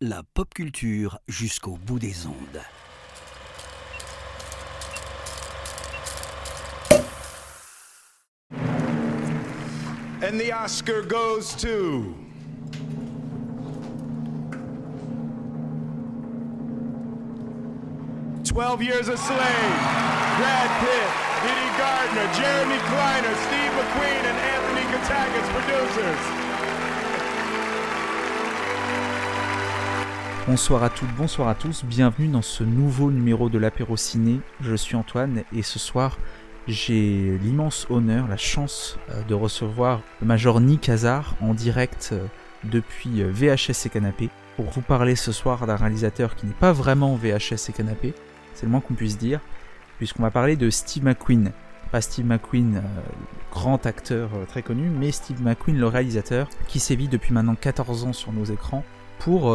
La 0.00 0.22
pop 0.34 0.52
culture 0.52 1.18
jusqu'au 1.28 1.78
bout 1.86 2.00
des 2.00 2.26
ondes. 2.26 2.60
And 10.20 10.38
the 10.40 10.52
Oscar 10.52 11.02
goes 11.02 11.54
to. 11.56 12.14
Twelve 18.44 18.82
Years 18.82 19.08
a 19.08 19.16
Slave, 19.16 19.78
Brad 20.38 20.70
Pitt, 20.80 21.08
Diddy 21.42 21.70
Gardner, 21.78 22.28
Jeremy 22.34 22.78
Kleiner, 22.90 23.34
Steve 23.46 23.72
McQueen, 23.78 24.24
and 24.26 24.38
Anthony 24.38 24.84
Katagis, 24.90 25.48
producers. 25.52 26.51
Bonsoir 30.48 30.82
à 30.82 30.90
toutes, 30.90 31.14
bonsoir 31.16 31.46
à 31.46 31.54
tous, 31.54 31.84
bienvenue 31.84 32.26
dans 32.26 32.42
ce 32.42 32.64
nouveau 32.64 33.12
numéro 33.12 33.48
de 33.48 33.58
l'apéro 33.58 33.96
ciné. 33.96 34.40
Je 34.60 34.74
suis 34.74 34.96
Antoine 34.96 35.44
et 35.54 35.62
ce 35.62 35.78
soir 35.78 36.18
j'ai 36.66 37.38
l'immense 37.38 37.86
honneur, 37.90 38.26
la 38.26 38.36
chance 38.36 38.98
euh, 39.10 39.22
de 39.22 39.34
recevoir 39.34 40.00
le 40.20 40.26
Major 40.26 40.60
Nick 40.60 40.88
Hazard 40.88 41.36
en 41.40 41.54
direct 41.54 42.10
euh, 42.12 42.26
depuis 42.64 43.22
euh, 43.22 43.30
VHS 43.32 43.86
et 43.86 43.88
Canapé 43.88 44.30
pour 44.56 44.68
vous 44.70 44.80
parler 44.80 45.14
ce 45.14 45.30
soir 45.30 45.64
d'un 45.64 45.76
réalisateur 45.76 46.34
qui 46.34 46.46
n'est 46.46 46.52
pas 46.54 46.72
vraiment 46.72 47.14
VHS 47.14 47.68
et 47.68 47.72
Canapé, 47.72 48.12
c'est 48.54 48.66
le 48.66 48.72
moins 48.72 48.80
qu'on 48.80 48.94
puisse 48.94 49.18
dire, 49.18 49.38
puisqu'on 49.98 50.24
va 50.24 50.32
parler 50.32 50.56
de 50.56 50.70
Steve 50.70 51.04
McQueen. 51.04 51.52
Pas 51.92 52.00
Steve 52.00 52.26
McQueen, 52.26 52.82
grand 53.52 53.86
acteur 53.86 54.30
très 54.48 54.62
connu, 54.62 54.88
mais 54.88 55.12
Steve 55.12 55.42
McQueen, 55.42 55.78
le 55.78 55.86
réalisateur, 55.86 56.48
qui 56.66 56.80
sévit 56.80 57.08
depuis 57.08 57.32
maintenant 57.32 57.54
14 57.54 58.04
ans 58.04 58.12
sur 58.12 58.32
nos 58.32 58.44
écrans, 58.44 58.82
pour, 59.24 59.54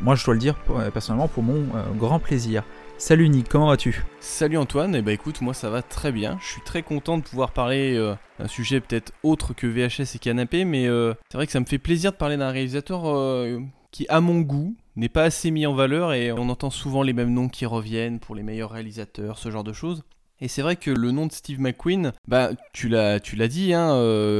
moi 0.00 0.14
je 0.14 0.24
dois 0.24 0.34
le 0.34 0.40
dire 0.40 0.56
personnellement, 0.92 1.28
pour 1.28 1.42
mon 1.42 1.66
grand 1.96 2.18
plaisir. 2.18 2.62
Salut 3.04 3.28
Nick, 3.28 3.48
comment 3.48 3.66
vas-tu? 3.66 4.04
Salut 4.20 4.58
Antoine, 4.58 4.94
et 4.94 4.98
eh 4.98 5.02
bah 5.02 5.12
écoute, 5.12 5.40
moi 5.40 5.54
ça 5.54 5.68
va 5.70 5.82
très 5.82 6.12
bien. 6.12 6.38
Je 6.40 6.46
suis 6.46 6.60
très 6.60 6.84
content 6.84 7.18
de 7.18 7.24
pouvoir 7.24 7.50
parler 7.50 7.96
euh, 7.96 8.14
d'un 8.38 8.46
sujet 8.46 8.80
peut-être 8.80 9.12
autre 9.24 9.54
que 9.54 9.66
VHS 9.66 10.14
et 10.14 10.18
canapé, 10.20 10.64
mais 10.64 10.86
euh, 10.86 11.12
c'est 11.28 11.36
vrai 11.36 11.46
que 11.46 11.52
ça 11.52 11.58
me 11.58 11.64
fait 11.64 11.78
plaisir 11.78 12.12
de 12.12 12.16
parler 12.16 12.36
d'un 12.36 12.50
réalisateur 12.50 13.08
euh, 13.08 13.58
qui, 13.90 14.06
à 14.08 14.20
mon 14.20 14.40
goût, 14.40 14.76
n'est 14.94 15.08
pas 15.08 15.24
assez 15.24 15.50
mis 15.50 15.66
en 15.66 15.74
valeur 15.74 16.12
et 16.12 16.30
on 16.30 16.48
entend 16.48 16.70
souvent 16.70 17.02
les 17.02 17.12
mêmes 17.12 17.32
noms 17.32 17.48
qui 17.48 17.66
reviennent 17.66 18.20
pour 18.20 18.36
les 18.36 18.44
meilleurs 18.44 18.70
réalisateurs, 18.70 19.36
ce 19.36 19.50
genre 19.50 19.64
de 19.64 19.72
choses. 19.72 20.04
Et 20.42 20.48
c'est 20.48 20.60
vrai 20.60 20.74
que 20.74 20.90
le 20.90 21.12
nom 21.12 21.26
de 21.26 21.32
Steve 21.32 21.60
McQueen, 21.60 22.12
bah 22.26 22.50
tu 22.72 22.88
l'as, 22.88 23.20
tu 23.20 23.36
l'as 23.36 23.46
dit, 23.46 23.72
hein, 23.74 23.96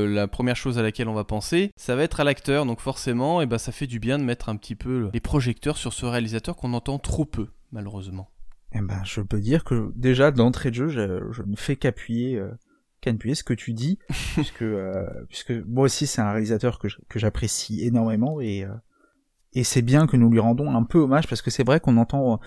la 0.09 0.27
première 0.27 0.57
chose 0.57 0.77
à 0.77 0.83
laquelle 0.83 1.09
on 1.09 1.15
va 1.15 1.23
penser, 1.23 1.71
ça 1.77 1.95
va 1.95 2.03
être 2.03 2.19
à 2.19 2.25
l'acteur. 2.25 2.67
Donc 2.67 2.81
forcément, 2.81 3.41
et 3.41 3.45
eh 3.45 3.47
bah, 3.47 3.59
ça 3.59 3.71
fait 3.71 3.87
du 3.87 4.01
bien 4.01 4.19
de 4.19 4.25
mettre 4.25 4.49
un 4.49 4.57
petit 4.57 4.75
peu 4.75 5.11
les 5.15 5.21
projecteurs 5.21 5.77
sur 5.77 5.93
ce 5.93 6.05
réalisateur 6.05 6.57
qu'on 6.57 6.75
entend 6.75 6.99
trop 6.99 7.25
peu, 7.25 7.47
malheureusement. 7.71 8.33
Eh 8.75 8.81
ben, 8.81 9.01
je 9.05 9.21
peux 9.21 9.39
dire 9.39 9.63
que 9.63 9.93
déjà 9.95 10.33
d'entrée 10.33 10.71
de 10.71 10.75
jeu, 10.75 10.89
je, 10.89 11.43
ne 11.43 11.57
fais 11.57 11.77
qu'appuyer, 11.77 12.37
euh, 12.37 12.51
qu'appuyer 13.01 13.37
ce 13.37 13.45
que 13.45 13.55
tu 13.55 13.73
dis, 13.73 14.01
puisque 14.35 14.63
euh, 14.63 15.07
puisque 15.29 15.53
moi 15.53 15.85
aussi 15.85 16.09
c'est 16.09 16.21
un 16.21 16.33
réalisateur 16.33 16.81
que 16.81 17.19
j'apprécie 17.19 17.85
énormément 17.85 18.41
et 18.41 18.65
euh, 18.65 18.75
et 19.53 19.63
c'est 19.63 19.83
bien 19.83 20.09
que 20.09 20.17
nous 20.17 20.31
lui 20.31 20.41
rendons 20.41 20.75
un 20.75 20.83
peu 20.83 20.99
hommage 20.99 21.29
parce 21.29 21.43
que 21.43 21.51
c'est 21.51 21.65
vrai 21.65 21.79
qu'on 21.79 21.99
entend 21.99 22.41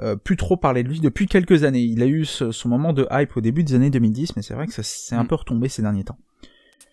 euh, 0.00 0.16
plus 0.16 0.36
trop 0.36 0.56
parler 0.56 0.82
de 0.82 0.88
lui 0.88 1.00
depuis 1.00 1.26
quelques 1.26 1.64
années. 1.64 1.82
Il 1.82 2.02
a 2.02 2.06
eu 2.06 2.24
ce, 2.24 2.52
son 2.52 2.68
moment 2.68 2.92
de 2.92 3.06
hype 3.10 3.36
au 3.36 3.40
début 3.40 3.64
des 3.64 3.74
années 3.74 3.90
2010, 3.90 4.36
mais 4.36 4.42
c'est 4.42 4.54
vrai 4.54 4.66
que 4.66 4.72
ça 4.72 4.82
s'est 4.82 5.14
un 5.14 5.24
mm. 5.24 5.28
peu 5.28 5.34
retombé 5.34 5.68
ces 5.68 5.82
derniers 5.82 6.04
temps. 6.04 6.18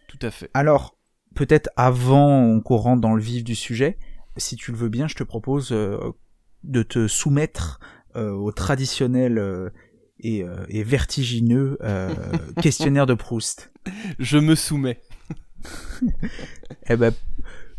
Tout 0.08 0.20
à 0.22 0.32
fait. 0.32 0.50
Alors, 0.54 0.98
peut-être 1.36 1.70
avant 1.76 2.60
qu'on 2.62 2.78
rentre 2.78 3.02
dans 3.02 3.16
le 3.16 3.22
vif 3.22 3.44
du 3.44 3.56
sujet, 3.56 3.98
si 4.38 4.56
tu 4.56 4.72
le 4.72 4.78
veux 4.78 4.90
bien, 4.90 5.08
je 5.08 5.16
te 5.16 5.24
propose 5.24 5.72
de 6.64 6.84
te 6.84 7.08
soumettre 7.08 7.80
euh, 8.16 8.32
au 8.32 8.52
traditionnel 8.52 9.40
euh, 9.40 9.70
et, 10.20 10.44
euh, 10.44 10.66
et, 10.70 10.84
vertigineux 10.84 11.80
questionnaire 12.62 13.06
de 13.06 13.16
Proust. 13.16 13.72
Je 14.20 14.38
me 14.38 14.54
soumets. 14.54 15.02
eh 16.90 16.96
ben, 16.96 17.14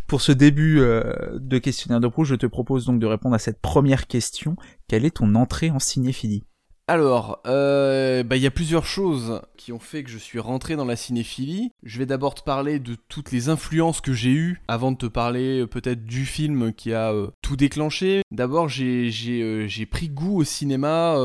pour 0.07 0.21
ce 0.21 0.33
début 0.33 0.81
de 0.81 1.59
questionnaire 1.59 2.01
de 2.01 2.09
Proust, 2.09 2.31
je 2.31 2.37
te 2.37 2.47
propose 2.47 2.87
donc 2.87 2.99
de 2.99 3.07
répondre 3.07 3.35
à 3.35 3.39
cette 3.39 3.61
première 3.61 4.07
question. 4.07 4.57
Quelle 4.89 5.05
est 5.05 5.17
ton 5.17 5.35
entrée 5.35 5.71
en 5.71 5.79
cinéphilie? 5.79 6.45
Alors, 6.87 7.41
euh, 7.47 8.23
bah, 8.25 8.37
il 8.37 8.43
y 8.43 8.47
a 8.47 8.51
plusieurs 8.51 8.85
choses 8.85 9.41
qui 9.57 9.73
ont 9.73 9.79
fait 9.79 10.05
que 10.05 10.11
je 10.11 10.19
suis 10.19 10.39
rentré 10.39 10.77
dans 10.77 10.85
la 10.85 10.97
cinéphilie. 10.97 11.71
Je 11.83 11.99
vais 11.99 12.05
d'abord 12.05 12.35
te 12.35 12.43
parler 12.43 12.79
de 12.79 12.95
toutes 13.09 13.33
les 13.33 13.49
influences 13.49 14.03
que 14.03 14.13
j'ai 14.13 14.33
eues 14.33 14.61
avant 14.69 14.93
de 14.93 14.99
te 14.99 15.07
parler 15.07 15.61
euh, 15.61 15.67
peut-être 15.67 16.05
du 16.05 16.27
film 16.27 16.75
qui 16.75 16.93
a 16.93 17.11
euh, 17.13 17.29
tout 17.41 17.57
déclenché. 17.57 18.21
D'abord, 18.31 18.69
j'ai 18.69 19.89
pris 19.91 20.11
goût 20.11 20.41
au 20.41 20.45
cinéma 20.45 21.17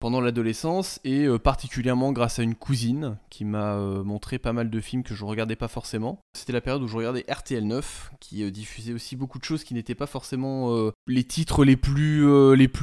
pendant 0.00 0.20
l'adolescence 0.20 1.00
et 1.04 1.26
particulièrement 1.38 2.12
grâce 2.12 2.38
à 2.38 2.42
une 2.42 2.54
cousine 2.54 3.18
qui 3.28 3.44
m'a 3.44 3.76
montré 4.02 4.38
pas 4.38 4.52
mal 4.52 4.70
de 4.70 4.80
films 4.80 5.02
que 5.02 5.14
je 5.14 5.24
regardais 5.24 5.56
pas 5.56 5.68
forcément. 5.68 6.18
C'était 6.34 6.52
la 6.52 6.60
période 6.60 6.82
où 6.82 6.88
je 6.88 6.96
regardais 6.96 7.24
RTL 7.30 7.64
9 7.64 8.12
qui 8.18 8.50
diffusait 8.50 8.92
aussi 8.92 9.14
beaucoup 9.14 9.38
de 9.38 9.44
choses 9.44 9.62
qui 9.62 9.74
n'étaient 9.74 9.94
pas 9.94 10.06
forcément 10.06 10.90
les 11.06 11.24
titres 11.24 11.64
les 11.64 11.76
plus, 11.76 12.24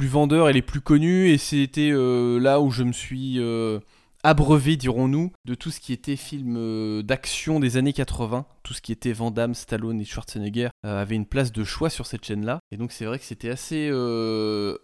vendeurs 0.06 0.48
et 0.48 0.52
les 0.52 0.62
plus 0.62 0.80
connus 0.80 1.28
et 1.30 1.38
c'était 1.38 1.90
euh, 1.92 2.38
là 2.38 2.60
où 2.60 2.70
je 2.70 2.82
me 2.82 2.92
suis 2.92 3.38
euh, 3.38 3.80
abreuvé, 4.22 4.76
dirons-nous, 4.76 5.32
de 5.44 5.54
tout 5.54 5.70
ce 5.70 5.80
qui 5.80 5.92
était 5.92 6.16
film 6.16 6.56
euh, 6.56 7.02
d'action 7.02 7.60
des 7.60 7.76
années 7.76 7.92
80. 7.92 8.46
Tout 8.68 8.74
ce 8.74 8.82
qui 8.82 8.92
était 8.92 9.12
Van 9.12 9.30
Damme, 9.30 9.54
Stallone 9.54 9.98
et 9.98 10.04
Schwarzenegger 10.04 10.68
avait 10.82 11.14
une 11.14 11.24
place 11.24 11.52
de 11.52 11.64
choix 11.64 11.88
sur 11.88 12.04
cette 12.04 12.22
chaîne-là. 12.22 12.60
Et 12.70 12.76
donc 12.76 12.92
c'est 12.92 13.06
vrai 13.06 13.18
que 13.18 13.24
c'était 13.24 13.48
assez, 13.48 13.90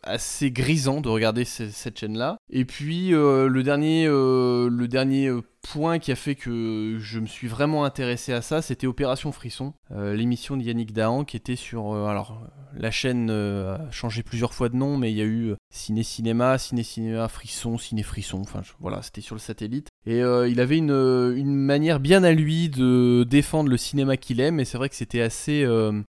assez 0.02 0.50
grisant 0.50 1.02
de 1.02 1.10
regarder 1.10 1.44
cette 1.44 1.98
chaîne-là. 1.98 2.38
Et 2.48 2.64
puis 2.64 3.10
le 3.10 3.60
dernier, 3.62 4.06
le 4.06 4.86
dernier 4.86 5.30
point 5.64 5.98
qui 5.98 6.12
a 6.12 6.16
fait 6.16 6.34
que 6.34 6.98
je 7.00 7.18
me 7.18 7.26
suis 7.26 7.48
vraiment 7.48 7.84
intéressé 7.84 8.32
à 8.32 8.42
ça, 8.42 8.62
c'était 8.62 8.86
Opération 8.86 9.32
Frisson, 9.32 9.72
euh, 9.90 10.14
l'émission 10.14 10.56
de 10.56 10.62
Yannick 10.62 10.92
Dahan 10.92 11.24
qui 11.24 11.36
était 11.36 11.56
sur. 11.56 11.92
Euh, 11.92 12.06
alors, 12.06 12.46
la 12.76 12.90
chaîne 12.90 13.28
euh, 13.30 13.76
a 13.76 13.90
changé 13.90 14.22
plusieurs 14.22 14.52
fois 14.52 14.68
de 14.68 14.76
nom, 14.76 14.96
mais 14.96 15.10
il 15.10 15.16
y 15.16 15.20
a 15.20 15.24
eu 15.24 15.54
Ciné 15.70 16.02
Cinéma, 16.02 16.58
Ciné 16.58 16.82
Cinéma 16.82 17.28
Frisson, 17.28 17.78
Ciné 17.78 18.02
Frisson, 18.02 18.40
enfin 18.40 18.60
voilà, 18.78 19.02
c'était 19.02 19.20
sur 19.20 19.34
le 19.34 19.40
satellite. 19.40 19.88
Et 20.06 20.18
il 20.18 20.60
avait 20.60 20.76
une, 20.76 20.90
une, 20.90 21.54
manière 21.54 21.98
bien 21.98 22.24
à 22.24 22.32
lui 22.32 22.68
de 22.68 23.24
défendre 23.24 23.70
le 23.70 23.73
cinéma 23.76 24.16
qu'il 24.16 24.40
aime, 24.40 24.60
et 24.60 24.64
c'est 24.64 24.78
vrai 24.78 24.88
que 24.88 24.96
c'était 24.96 25.20
assez. 25.20 25.66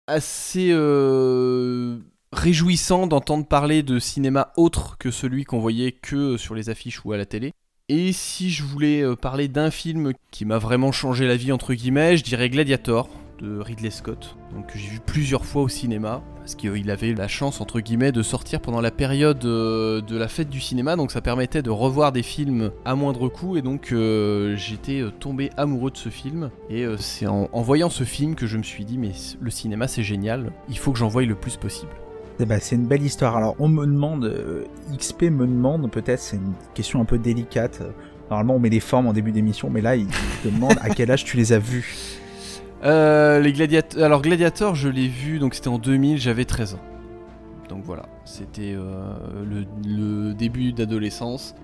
assez 0.08 0.74
réjouissant 2.36 3.08
d'entendre 3.08 3.48
parler 3.48 3.82
de 3.82 3.98
cinéma 3.98 4.52
autre 4.58 4.98
que 4.98 5.10
celui 5.10 5.46
qu'on 5.46 5.60
voyait 5.60 5.92
que 5.94 6.38
sur 6.38 6.54
les 6.54 6.70
affiches 6.70 7.04
ou 7.06 7.14
à 7.14 7.18
la 7.18 7.26
télé. 7.26 7.54
Et 7.88 8.14
si 8.14 8.50
je 8.50 8.64
voulais 8.64 9.02
euh, 9.02 9.16
parler 9.16 9.48
d'un 9.48 9.70
film 9.70 10.14
qui 10.32 10.46
m'a 10.46 10.58
vraiment 10.58 10.92
changé 10.92 11.28
la 11.28 11.38
vie, 11.38 11.52
entre 11.52 11.74
guillemets, 11.74 12.18
je 12.18 12.24
dirais 12.24 12.50
Gladiator 12.50 13.10
de 13.40 13.60
Ridley 13.60 13.90
Scott, 13.90 14.36
donc 14.54 14.72
j'ai 14.76 14.90
vu 14.90 15.00
plusieurs 15.06 15.46
fois 15.46 15.64
au 15.64 15.68
cinéma, 15.68 16.22
parce 16.38 16.56
qu'il 16.56 16.90
avait 16.92 17.14
la 17.14 17.28
chance, 17.28 17.62
entre 17.62 17.80
guillemets, 17.80 18.12
de 18.12 18.22
sortir 18.22 18.62
pendant 18.62 18.82
la 18.82 18.92
période 18.92 19.44
euh, 19.46 20.02
de 20.02 20.18
la 20.18 20.28
fête 20.28 20.50
du 20.50 20.62
cinéma, 20.62 20.96
donc 20.96 21.12
ça 21.12 21.22
permettait 21.22 21.62
de 21.62 21.70
revoir 21.70 22.12
des 22.12 22.24
films 22.24 22.72
à 22.86 22.96
moindre 22.96 23.28
coût, 23.28 23.58
et 23.58 23.62
donc 23.62 23.92
euh, 23.92 24.56
j'étais 24.56 25.04
tombé 25.20 25.50
amoureux 25.58 25.92
de 25.92 25.98
ce 25.98 26.10
film, 26.10 26.50
et 26.70 26.86
c'est 26.98 27.28
en, 27.28 27.48
voyant 27.62 27.90
ce 27.90 28.04
film 28.04 28.36
que 28.36 28.48
je 28.48 28.58
me 28.58 28.64
suis 28.64 28.86
dit, 28.86 28.98
mais 28.98 29.12
le 29.42 29.50
cinéma 29.50 29.88
c'est 29.88 30.04
génial, 30.04 30.52
il 30.70 30.78
faut 30.78 30.92
que 30.92 31.00
j'en 31.00 31.08
voie 31.08 31.24
le 31.24 31.36
plus 31.36 31.58
possible. 31.58 31.92
Eh 32.40 32.46
ben, 32.46 32.60
c'est 32.62 32.76
une 32.76 32.86
belle 32.86 33.04
histoire. 33.04 33.38
Alors, 33.38 33.56
on 33.60 33.70
me 33.70 33.86
demande, 33.86 34.26
euh, 34.26 34.66
XP 34.98 35.24
me 35.24 35.48
demande, 35.48 35.90
peut-être, 35.90 36.20
c'est 36.20 36.36
une 36.36 36.54
question 36.74 37.00
un 37.00 37.06
peu 37.06 37.18
délicate. 37.18 37.82
Normalement, 38.30 38.56
on 38.56 38.60
met 38.60 38.70
les 38.70 38.82
formes 38.82 39.08
en 39.08 39.14
début 39.14 39.32
d'émission, 39.32 39.70
mais 39.70 39.82
là, 39.82 39.96
il 39.96 40.08
te 40.44 40.50
demande 40.50 40.76
à 40.82 40.90
quel 40.90 41.12
âge 41.12 41.24
tu 41.24 41.38
les 41.38 41.54
as 41.54 41.60
vus? 41.60 42.20
Euh, 42.86 43.40
les 43.40 43.54
gladiateurs. 43.54 44.04
Alors, 44.04 44.22
Gladiator, 44.22 44.76
je 44.76 44.90
l'ai 44.90 45.08
vu, 45.08 45.40
donc 45.40 45.56
c'était 45.56 45.70
en 45.70 45.80
2000, 45.80 46.20
j'avais 46.20 46.46
13 46.46 46.76
ans. 46.76 46.80
Donc 47.70 47.84
voilà, 47.84 48.04
c'était 48.26 48.76
euh, 48.76 49.16
le, 49.86 50.34
début 50.34 50.72
d'adolescence. 50.72 51.56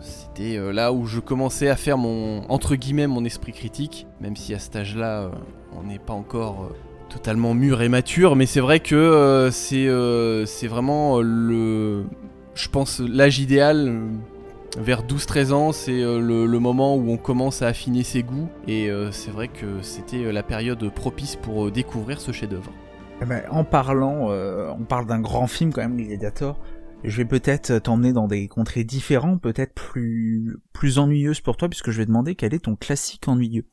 c'était 0.00 0.56
là 0.72 0.92
où 0.92 1.06
je 1.06 1.18
commençais 1.18 1.68
à 1.68 1.76
faire 1.76 1.98
mon, 1.98 2.48
entre 2.48 2.76
guillemets, 2.76 3.08
mon 3.08 3.24
esprit 3.24 3.52
critique, 3.52 4.06
même 4.20 4.36
si 4.36 4.54
à 4.54 4.60
cet 4.60 4.76
âge-là, 4.76 5.30
on 5.76 5.82
n'est 5.82 5.98
pas 5.98 6.12
encore 6.12 6.70
totalement 7.10 7.52
mûr 7.52 7.82
et 7.82 7.88
mature, 7.88 8.36
mais 8.36 8.46
c'est 8.46 8.60
vrai 8.60 8.80
que 8.80 8.94
euh, 8.94 9.50
euh, 9.72 10.46
c'est 10.46 10.66
vraiment 10.66 11.18
euh, 11.18 11.22
le. 11.22 12.04
Je 12.54 12.68
pense 12.68 13.00
l'âge 13.00 13.38
idéal. 13.40 14.00
Vers 14.78 15.04
12-13 15.04 15.52
ans, 15.52 15.72
c'est 15.72 16.00
le, 16.00 16.58
moment 16.58 16.96
où 16.96 17.10
on 17.10 17.16
commence 17.16 17.62
à 17.62 17.68
affiner 17.68 18.02
ses 18.02 18.22
goûts, 18.22 18.48
et 18.66 18.90
c'est 19.10 19.30
vrai 19.30 19.48
que 19.48 19.82
c'était 19.82 20.32
la 20.32 20.42
période 20.42 20.88
propice 20.94 21.36
pour 21.36 21.70
découvrir 21.70 22.20
ce 22.20 22.32
chef-d'œuvre. 22.32 22.72
Eh 23.22 23.24
ben, 23.24 23.42
en 23.50 23.64
parlant, 23.64 24.30
on 24.30 24.84
parle 24.84 25.06
d'un 25.06 25.20
grand 25.20 25.46
film 25.46 25.72
quand 25.72 25.82
même, 25.82 25.96
Gladiator. 25.96 26.60
Je 27.02 27.16
vais 27.16 27.24
peut-être 27.24 27.78
t'emmener 27.78 28.12
dans 28.12 28.28
des 28.28 28.46
contrées 28.46 28.84
différentes, 28.84 29.40
peut-être 29.40 29.74
plus 29.74 30.58
plus 30.72 30.98
ennuyeuses 30.98 31.40
pour 31.40 31.56
toi, 31.56 31.68
puisque 31.68 31.90
je 31.90 31.98
vais 31.98 32.06
demander 32.06 32.34
quel 32.34 32.52
est 32.52 32.64
ton 32.64 32.76
classique 32.76 33.26
ennuyeux. 33.26 33.64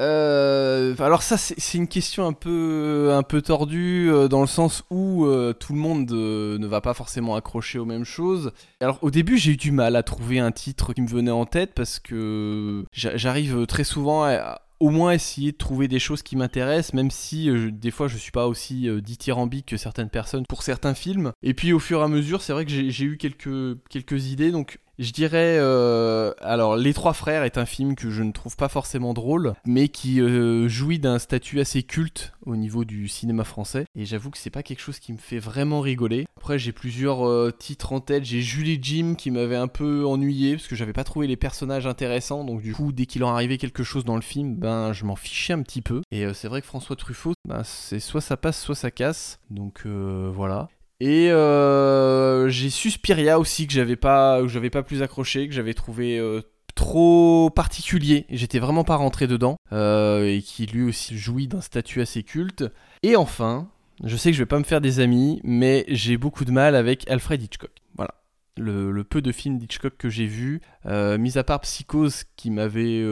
Euh, 0.00 0.94
alors 1.00 1.22
ça 1.22 1.36
c'est 1.36 1.76
une 1.76 1.86
question 1.86 2.26
un 2.26 2.32
peu 2.32 3.42
tordue 3.44 4.08
euh, 4.10 4.26
dans 4.26 4.40
le 4.40 4.46
sens 4.46 4.84
où 4.90 5.26
euh, 5.26 5.52
tout 5.52 5.74
le 5.74 5.78
monde 5.78 6.10
ne 6.10 6.66
va 6.66 6.80
pas 6.80 6.94
forcément 6.94 7.34
accrocher 7.34 7.78
aux 7.78 7.84
mêmes 7.84 8.04
choses. 8.04 8.52
Alors 8.80 8.98
au 9.02 9.10
début 9.10 9.36
j'ai 9.36 9.52
eu 9.52 9.56
du 9.56 9.70
mal 9.70 9.96
à 9.96 10.02
trouver 10.02 10.38
un 10.38 10.50
titre 10.50 10.94
qui 10.94 11.02
me 11.02 11.08
venait 11.08 11.30
en 11.30 11.44
tête 11.44 11.72
parce 11.74 11.98
que 11.98 12.84
j'arrive 12.92 13.66
très 13.66 13.84
souvent 13.84 14.24
à, 14.24 14.62
au 14.80 14.88
moins 14.88 15.12
essayer 15.12 15.52
de 15.52 15.58
trouver 15.58 15.88
des 15.88 15.98
choses 15.98 16.22
qui 16.22 16.36
m'intéressent, 16.36 16.94
même 16.94 17.10
si 17.10 17.50
des 17.70 17.90
fois 17.90 18.08
je 18.08 18.16
suis 18.16 18.32
pas 18.32 18.46
aussi 18.46 18.88
dithyrambique 19.02 19.66
que 19.66 19.76
certaines 19.76 20.10
personnes 20.10 20.46
pour 20.46 20.62
certains 20.62 20.94
films. 20.94 21.32
Et 21.42 21.52
puis 21.52 21.72
au 21.72 21.78
fur 21.78 22.00
et 22.00 22.04
à 22.04 22.08
mesure, 22.08 22.40
c'est 22.40 22.54
vrai 22.54 22.64
que 22.64 22.70
j'ai 22.70 23.04
eu 23.04 23.18
quelques, 23.18 23.78
quelques 23.90 24.30
idées, 24.30 24.50
donc 24.50 24.78
je 25.02 25.12
dirais, 25.12 25.56
euh, 25.58 26.32
alors 26.40 26.76
Les 26.76 26.94
Trois 26.94 27.12
Frères 27.12 27.44
est 27.44 27.58
un 27.58 27.66
film 27.66 27.94
que 27.94 28.10
je 28.10 28.22
ne 28.22 28.32
trouve 28.32 28.56
pas 28.56 28.68
forcément 28.68 29.14
drôle, 29.14 29.54
mais 29.66 29.88
qui 29.88 30.20
euh, 30.20 30.68
jouit 30.68 30.98
d'un 30.98 31.18
statut 31.18 31.60
assez 31.60 31.82
culte 31.82 32.32
au 32.46 32.56
niveau 32.56 32.84
du 32.84 33.08
cinéma 33.08 33.44
français. 33.44 33.86
Et 33.96 34.04
j'avoue 34.04 34.30
que 34.30 34.38
c'est 34.38 34.50
pas 34.50 34.62
quelque 34.62 34.80
chose 34.80 34.98
qui 34.98 35.12
me 35.12 35.18
fait 35.18 35.38
vraiment 35.38 35.80
rigoler. 35.80 36.26
Après, 36.36 36.58
j'ai 36.58 36.72
plusieurs 36.72 37.26
euh, 37.26 37.50
titres 37.50 37.92
en 37.92 38.00
tête. 38.00 38.24
J'ai 38.24 38.42
Julie 38.42 38.78
Jim 38.80 39.14
qui 39.16 39.30
m'avait 39.30 39.56
un 39.56 39.68
peu 39.68 40.04
ennuyé 40.06 40.56
parce 40.56 40.68
que 40.68 40.76
j'avais 40.76 40.92
pas 40.92 41.04
trouvé 41.04 41.26
les 41.26 41.36
personnages 41.36 41.86
intéressants. 41.86 42.44
Donc 42.44 42.62
du 42.62 42.74
coup, 42.74 42.92
dès 42.92 43.06
qu'il 43.06 43.24
en 43.24 43.32
arrivait 43.32 43.58
quelque 43.58 43.82
chose 43.82 44.04
dans 44.04 44.16
le 44.16 44.22
film, 44.22 44.54
ben 44.54 44.92
je 44.92 45.04
m'en 45.04 45.16
fichais 45.16 45.52
un 45.52 45.62
petit 45.62 45.82
peu. 45.82 46.02
Et 46.10 46.32
c'est 46.34 46.48
vrai 46.48 46.60
que 46.60 46.66
François 46.66 46.96
Truffaut, 46.96 47.34
ben, 47.48 47.62
c'est 47.64 48.00
soit 48.00 48.20
ça 48.20 48.36
passe, 48.36 48.60
soit 48.60 48.74
ça 48.74 48.90
casse. 48.90 49.38
Donc 49.50 49.86
voilà. 49.86 50.68
Et 51.04 51.32
euh, 51.32 52.48
j'ai 52.48 52.70
Suspiria 52.70 53.40
aussi 53.40 53.66
que 53.66 53.72
j'avais 53.72 53.96
pas, 53.96 54.46
j'avais 54.46 54.70
pas 54.70 54.84
plus 54.84 55.02
accroché, 55.02 55.48
que 55.48 55.52
j'avais 55.52 55.74
trouvé 55.74 56.16
euh, 56.16 56.42
trop 56.76 57.50
particulier. 57.50 58.24
J'étais 58.30 58.60
vraiment 58.60 58.84
pas 58.84 58.94
rentré 58.94 59.26
dedans 59.26 59.56
euh, 59.72 60.24
et 60.28 60.42
qui 60.42 60.64
lui 60.66 60.84
aussi 60.84 61.18
jouit 61.18 61.48
d'un 61.48 61.60
statut 61.60 62.00
assez 62.02 62.22
culte. 62.22 62.66
Et 63.02 63.16
enfin, 63.16 63.68
je 64.04 64.16
sais 64.16 64.30
que 64.30 64.36
je 64.36 64.42
vais 64.42 64.46
pas 64.46 64.60
me 64.60 64.64
faire 64.64 64.80
des 64.80 65.00
amis, 65.00 65.40
mais 65.42 65.84
j'ai 65.88 66.16
beaucoup 66.16 66.44
de 66.44 66.52
mal 66.52 66.76
avec 66.76 67.10
Alfred 67.10 67.42
Hitchcock. 67.42 67.72
Voilà. 67.96 68.14
Le, 68.56 69.02
peu 69.02 69.20
de 69.20 69.32
films 69.32 69.58
d'Hitchcock 69.58 69.96
que 69.96 70.08
j'ai 70.08 70.26
vus, 70.26 70.60
mis 70.84 71.36
à 71.36 71.42
part 71.42 71.62
Psychose 71.62 72.22
qui 72.36 72.52
m'avait 72.52 73.04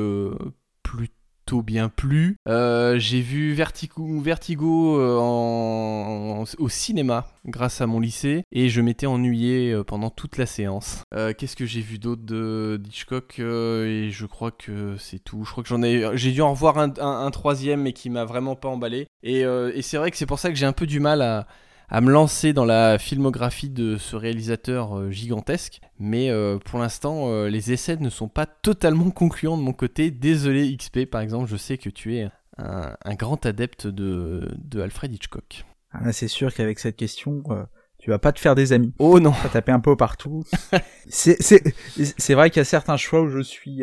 plutôt 0.84 1.19
bien 1.58 1.88
plu. 1.88 2.36
Euh, 2.48 2.98
j'ai 2.98 3.20
vu 3.20 3.52
Vertigo, 3.52 4.20
Vertigo 4.20 4.98
euh, 4.98 6.44
au 6.58 6.68
cinéma 6.68 7.26
grâce 7.44 7.80
à 7.80 7.86
mon 7.86 8.00
lycée 8.00 8.44
et 8.52 8.68
je 8.68 8.80
m'étais 8.80 9.06
ennuyé 9.06 9.72
euh, 9.72 9.84
pendant 9.84 10.10
toute 10.10 10.38
la 10.38 10.46
séance. 10.46 11.02
Qu'est-ce 11.38 11.56
que 11.56 11.66
j'ai 11.66 11.80
vu 11.80 11.98
d'autre 11.98 12.22
de 12.22 12.80
d'Hitchcock 12.82 13.38
et 13.38 14.08
je 14.10 14.26
crois 14.26 14.50
que 14.50 14.96
c'est 14.98 15.18
tout. 15.18 15.44
Je 15.44 15.50
crois 15.50 15.62
que 15.62 15.68
j'en 15.68 15.82
ai, 15.82 16.16
j'ai 16.16 16.32
dû 16.32 16.40
en 16.42 16.50
revoir 16.52 16.78
un, 16.78 17.30
troisième 17.30 17.82
mais 17.82 17.92
qui 17.92 18.10
m'a 18.10 18.24
vraiment 18.24 18.56
pas 18.56 18.68
emballé. 18.68 19.06
Et, 19.22 19.40
et 19.40 19.82
c'est 19.82 19.96
vrai 19.96 20.10
que 20.10 20.16
c'est 20.16 20.26
pour 20.26 20.38
ça 20.38 20.50
que 20.50 20.54
j'ai 20.54 20.66
un 20.66 20.72
peu 20.72 20.86
du 20.86 21.00
mal 21.00 21.22
à 21.22 21.46
à 21.90 22.00
me 22.00 22.10
lancer 22.10 22.52
dans 22.52 22.64
la 22.64 22.98
filmographie 22.98 23.68
de 23.68 23.96
ce 23.96 24.14
réalisateur 24.14 24.96
euh, 24.96 25.10
gigantesque. 25.10 25.80
Mais 25.98 26.30
euh, 26.30 26.58
pour 26.58 26.78
l'instant, 26.78 27.28
euh, 27.28 27.48
les 27.48 27.72
essais 27.72 27.96
ne 27.96 28.08
sont 28.08 28.28
pas 28.28 28.46
totalement 28.46 29.10
concluants 29.10 29.58
de 29.58 29.62
mon 29.62 29.72
côté. 29.72 30.10
Désolé 30.10 30.76
XP, 30.76 31.06
par 31.06 31.20
exemple, 31.20 31.50
je 31.50 31.56
sais 31.56 31.78
que 31.78 31.90
tu 31.90 32.16
es 32.16 32.30
un, 32.58 33.14
grand 33.14 33.44
adepte 33.44 33.86
de, 33.86 34.48
Alfred 34.80 35.12
Hitchcock. 35.12 35.64
Ah, 35.92 36.12
c'est 36.12 36.28
sûr 36.28 36.54
qu'avec 36.54 36.78
cette 36.78 36.96
question, 36.96 37.42
tu 37.98 38.10
vas 38.10 38.18
pas 38.18 38.32
te 38.32 38.38
faire 38.38 38.54
des 38.54 38.72
amis. 38.72 38.92
Oh 38.98 39.18
non. 39.18 39.32
Tu 39.32 39.42
vas 39.42 39.48
taper 39.48 39.72
un 39.72 39.80
peu 39.80 39.96
partout. 39.96 40.44
c'est 41.08 42.34
vrai 42.34 42.50
qu'il 42.50 42.60
y 42.60 42.62
a 42.62 42.64
certains 42.64 42.98
choix 42.98 43.22
où 43.22 43.28
je 43.28 43.40
suis 43.40 43.82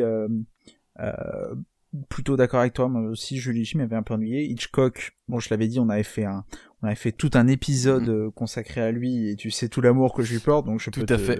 plutôt 2.07 2.37
d'accord 2.37 2.59
avec 2.59 2.73
toi. 2.73 2.87
Moi 2.87 3.01
aussi, 3.09 3.37
Julie 3.37 3.65
Jim 3.65 3.79
m'avait 3.79 3.95
un 3.95 4.03
peu 4.03 4.13
ennuyé. 4.13 4.43
Hitchcock, 4.43 5.17
bon, 5.27 5.39
je 5.39 5.49
l'avais 5.49 5.67
dit, 5.67 5.79
on 5.79 5.89
avait 5.89 6.03
fait 6.03 6.25
un, 6.25 6.45
on 6.83 6.87
avait 6.87 6.95
fait 6.95 7.11
tout 7.11 7.31
un 7.33 7.47
épisode 7.47 8.07
mm. 8.07 8.11
euh, 8.11 8.31
consacré 8.31 8.81
à 8.81 8.91
lui 8.91 9.29
et 9.29 9.35
tu 9.35 9.49
sais 9.49 9.67
tout 9.67 9.81
l'amour 9.81 10.13
que 10.13 10.21
je 10.23 10.33
lui 10.33 10.39
porte, 10.39 10.65
donc 10.65 10.79
je 10.79 10.89
tout 10.89 11.05
peux 11.05 11.13
à 11.13 11.17
fait. 11.17 11.39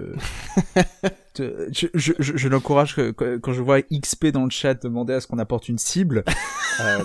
je, 1.37 1.87
je, 1.93 2.13
je, 2.17 2.47
l'encourage 2.47 2.95
quand 2.95 3.53
je 3.53 3.61
vois 3.61 3.81
XP 3.81 4.27
dans 4.27 4.43
le 4.43 4.49
chat 4.49 4.73
demander 4.75 5.13
à 5.13 5.21
ce 5.21 5.27
qu'on 5.27 5.39
apporte 5.39 5.69
une 5.69 5.77
cible. 5.77 6.23
euh... 6.81 7.03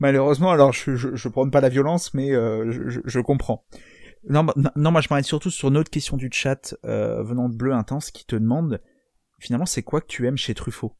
Malheureusement, 0.00 0.50
alors 0.50 0.72
je, 0.72 0.96
je, 0.96 1.14
je 1.14 1.28
prends 1.28 1.48
pas 1.48 1.60
la 1.60 1.68
violence, 1.68 2.14
mais 2.14 2.32
euh, 2.32 2.70
je, 2.70 3.00
je, 3.04 3.20
comprends. 3.20 3.64
Non, 4.28 4.46
non, 4.76 4.90
moi 4.90 5.00
je 5.00 5.08
m'arrête 5.10 5.24
surtout 5.24 5.50
sur 5.50 5.68
une 5.68 5.76
autre 5.76 5.90
question 5.90 6.16
du 6.16 6.28
chat 6.32 6.76
euh, 6.84 7.22
venant 7.22 7.48
de 7.48 7.56
Bleu 7.56 7.72
Intense 7.72 8.10
qui 8.10 8.26
te 8.26 8.36
demande 8.36 8.80
finalement 9.38 9.66
c'est 9.66 9.82
quoi 9.82 10.00
que 10.00 10.06
tu 10.06 10.26
aimes 10.26 10.36
chez 10.36 10.54
Truffaut? 10.54 10.94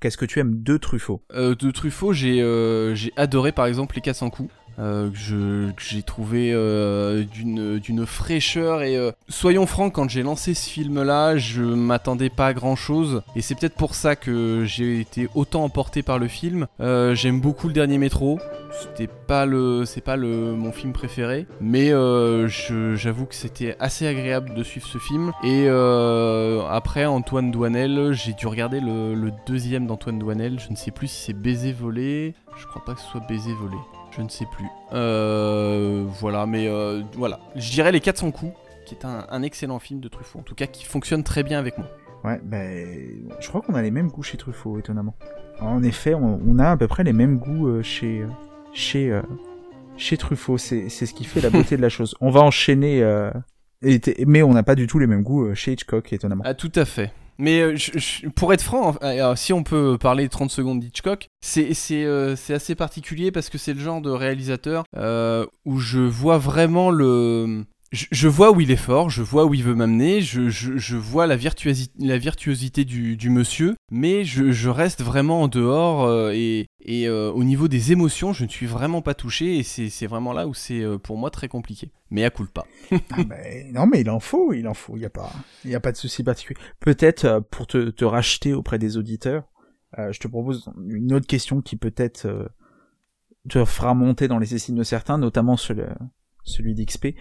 Qu'est-ce 0.00 0.16
que 0.16 0.24
tu 0.24 0.38
aimes 0.40 0.62
de 0.62 0.76
Truffaut? 0.76 1.22
Euh, 1.32 1.54
De 1.54 1.70
Truffaut, 1.70 2.12
j'ai 2.12 2.40
euh, 2.42 2.94
j'ai 2.94 3.12
adoré 3.16 3.52
par 3.52 3.66
exemple 3.66 3.94
Les 3.96 4.02
400 4.02 4.30
coups. 4.30 4.52
Euh, 4.78 5.10
que 5.10 5.82
j'ai 5.82 6.02
trouvé 6.02 6.50
euh, 6.52 7.24
d'une 7.24 8.06
fraîcheur. 8.06 8.82
Et 8.82 8.96
euh, 8.96 9.12
soyons 9.28 9.66
francs 9.66 9.92
quand 9.92 10.08
j'ai 10.08 10.22
lancé 10.22 10.54
ce 10.54 10.68
film 10.68 11.02
là 11.02 11.36
je 11.36 11.62
m'attendais 11.62 12.30
pas 12.30 12.48
à 12.48 12.54
grand 12.54 12.76
chose 12.76 13.22
et 13.36 13.42
c'est 13.42 13.54
peut-être 13.54 13.74
pour 13.74 13.94
ça 13.94 14.16
que 14.16 14.64
j'ai 14.64 15.00
été 15.00 15.28
autant 15.34 15.64
emporté 15.64 16.02
par 16.02 16.18
le 16.18 16.28
film. 16.28 16.66
J'aime 16.80 17.40
beaucoup 17.40 17.68
le 17.68 17.72
dernier 17.72 17.98
métro. 17.98 18.38
C'était 18.72 19.06
pas 19.06 19.46
le 19.46 19.84
c'est 19.84 20.00
pas 20.00 20.16
le 20.16 20.54
mon 20.54 20.72
film 20.72 20.92
préféré. 20.92 21.46
Mais 21.60 21.90
j'avoue 22.48 23.26
que 23.26 23.34
c'était 23.34 23.76
assez 23.78 24.06
agréable 24.06 24.54
de 24.54 24.62
suivre 24.62 24.86
ce 24.86 24.98
film. 24.98 25.32
Et 25.44 25.68
après 25.68 27.04
Antoine 27.06 27.50
Douanel 27.50 28.12
j'ai 28.12 28.32
dû 28.32 28.46
regarder 28.46 28.80
le, 28.80 29.14
le 29.14 29.32
deuxième 29.46 29.86
d'Antoine 29.86 30.18
Douanel. 30.18 30.58
Je 30.58 30.70
ne 30.70 30.76
sais 30.76 30.90
plus 30.90 31.08
si 31.08 31.26
c'est 31.26 31.32
Baiser 31.32 31.72
volé. 31.72 32.34
Je 32.56 32.66
crois 32.66 32.84
pas 32.84 32.94
que 32.94 33.00
ce 33.00 33.06
soit 33.06 33.22
Baiser 33.28 33.54
volé 33.54 33.76
je 34.16 34.22
ne 34.22 34.28
sais 34.28 34.46
plus. 34.46 34.66
Euh, 34.92 36.04
voilà, 36.20 36.46
mais 36.46 36.68
euh, 36.68 37.02
voilà. 37.14 37.40
Je 37.56 37.70
dirais 37.70 37.92
Les 37.92 38.00
400 38.00 38.30
coups, 38.30 38.52
qui 38.86 38.94
est 38.94 39.04
un, 39.04 39.42
excellent 39.42 39.78
film 39.78 40.00
de 40.00 40.08
Truffaut, 40.08 40.38
en 40.38 40.42
tout 40.42 40.54
cas 40.54 40.66
qui 40.66 40.84
fonctionne 40.84 41.22
très 41.22 41.42
bien 41.42 41.58
avec 41.58 41.78
moi. 41.78 41.88
Ouais, 42.22 42.40
ben, 42.42 42.86
je 43.40 43.48
crois 43.48 43.60
qu'on 43.60 43.74
a 43.74 43.82
les 43.82 43.90
mêmes 43.90 44.08
goûts 44.08 44.22
chez 44.22 44.38
Truffaut, 44.38 44.78
étonnamment. 44.78 45.14
En 45.60 45.82
effet, 45.82 46.14
on, 46.14 46.58
a 46.58 46.70
à 46.70 46.76
peu 46.76 46.88
près 46.88 47.04
les 47.04 47.12
mêmes 47.12 47.38
goûts 47.38 47.68
euh, 47.68 47.82
chez, 47.82 48.24
chez, 48.72 49.20
chez 49.96 50.16
Truffaut. 50.16 50.58
C'est, 50.58 50.88
ce 50.88 51.12
qui 51.12 51.24
fait 51.24 51.40
la 51.40 51.50
beauté 51.50 51.76
de 51.76 51.82
la 51.82 51.90
chose. 51.90 52.14
On 52.20 52.30
va 52.30 52.40
enchaîner, 52.40 53.02
mais 54.26 54.42
on 54.42 54.52
n'a 54.52 54.62
pas 54.62 54.74
du 54.74 54.86
tout 54.86 54.98
les 54.98 55.06
mêmes 55.06 55.22
goûts 55.22 55.54
chez 55.54 55.72
Hitchcock, 55.72 56.12
étonnamment. 56.12 56.44
Ah, 56.46 56.54
tout 56.54 56.72
à 56.74 56.84
fait. 56.84 57.12
Mais 57.38 57.60
euh, 57.60 57.76
pour 58.36 58.52
être 58.52 58.62
franc, 58.62 58.96
euh, 59.02 59.34
si 59.36 59.52
on 59.52 59.62
peut 59.62 59.98
parler 59.98 60.28
30 60.28 60.50
secondes 60.50 60.80
d'Hitchcock, 60.80 61.28
euh, 61.58 62.36
c'est 62.36 62.54
assez 62.54 62.74
particulier 62.74 63.32
parce 63.32 63.48
que 63.48 63.58
c'est 63.58 63.74
le 63.74 63.80
genre 63.80 64.00
de 64.00 64.10
réalisateur 64.10 64.84
où 65.64 65.78
je 65.78 66.00
vois 66.00 66.38
vraiment 66.38 66.90
le, 66.90 67.64
je, 67.94 68.28
vois 68.28 68.50
où 68.50 68.60
il 68.60 68.70
est 68.70 68.76
fort, 68.76 69.08
je 69.08 69.22
vois 69.22 69.46
où 69.46 69.54
il 69.54 69.62
veut 69.62 69.74
m'amener, 69.74 70.20
je, 70.20 70.96
vois 70.96 71.26
la, 71.26 71.36
virtuosité, 71.36 72.84
du, 72.84 73.30
monsieur, 73.30 73.76
mais 73.90 74.24
je, 74.24 74.68
reste 74.68 75.02
vraiment 75.02 75.42
en 75.42 75.48
dehors 75.48 76.04
euh, 76.04 76.32
et, 76.34 76.66
euh, 76.90 77.30
au 77.30 77.44
niveau 77.44 77.68
des 77.68 77.92
émotions, 77.92 78.32
je 78.32 78.44
ne 78.44 78.48
suis 78.48 78.66
vraiment 78.66 79.00
pas 79.00 79.14
touché 79.14 79.58
et 79.58 79.62
c'est 79.62 80.06
vraiment 80.06 80.32
là 80.32 80.46
où 80.46 80.54
c'est 80.54 80.80
euh, 80.80 80.98
pour 80.98 81.16
moi 81.16 81.30
très 81.30 81.48
compliqué. 81.48 81.92
Mais 82.10 82.24
à 82.24 82.30
coup 82.30 82.44
pas. 82.46 82.66
Ah, 83.10 83.22
non, 83.72 83.86
mais 83.86 84.00
il 84.00 84.10
en 84.10 84.20
faut, 84.20 84.52
il 84.52 84.66
en 84.68 84.74
faut, 84.74 84.96
il 84.96 85.00
n'y 85.00 85.06
a, 85.06 85.10
pas, 85.10 85.32
a 85.72 85.80
pas 85.80 85.92
de 85.92 85.96
souci 85.96 86.22
particulier. 86.22 86.58
Peut-être 86.80 87.40
pour 87.50 87.66
te, 87.66 88.04
racheter 88.04 88.52
auprès 88.52 88.78
des 88.78 88.96
auditeurs, 88.96 89.44
je 89.96 90.18
te 90.18 90.28
propose 90.28 90.68
une 90.88 91.12
autre 91.14 91.26
question 91.26 91.60
qui 91.60 91.76
peut-être 91.76 92.50
te 93.48 93.64
fera 93.64 93.94
monter 93.94 94.26
dans 94.26 94.38
les 94.38 94.54
estimes 94.54 94.76
de 94.76 94.82
certains, 94.82 95.18
notamment 95.18 95.56
celui 95.56 96.74
d'XP 96.74 97.14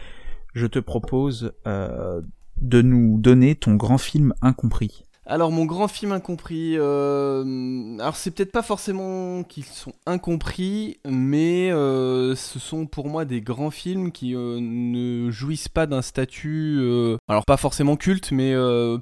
je 0.53 0.67
te 0.67 0.79
propose 0.79 1.53
euh, 1.67 2.21
de 2.61 2.81
nous 2.81 3.17
donner 3.19 3.55
ton 3.55 3.75
grand 3.75 3.97
film 3.97 4.33
incompris. 4.41 5.05
Alors 5.25 5.51
mon 5.51 5.65
grand 5.65 5.87
film 5.87 6.11
incompris, 6.11 6.75
euh, 6.77 7.97
alors 7.99 8.17
c'est 8.17 8.31
peut-être 8.31 8.51
pas 8.51 8.61
forcément 8.61 9.43
qu'ils 9.43 9.63
sont 9.63 9.93
incompris, 10.05 10.97
mais 11.07 11.71
euh, 11.71 12.35
ce 12.35 12.59
sont 12.59 12.85
pour 12.85 13.07
moi 13.07 13.23
des 13.23 13.39
grands 13.39 13.71
films 13.71 14.11
qui 14.11 14.35
ne 14.35 15.31
jouissent 15.31 15.69
pas 15.69 15.85
d'un 15.85 16.01
statut, 16.01 16.81
alors 17.29 17.45
pas 17.45 17.57
forcément 17.57 17.95
culte, 17.95 18.31
mais 18.31 18.53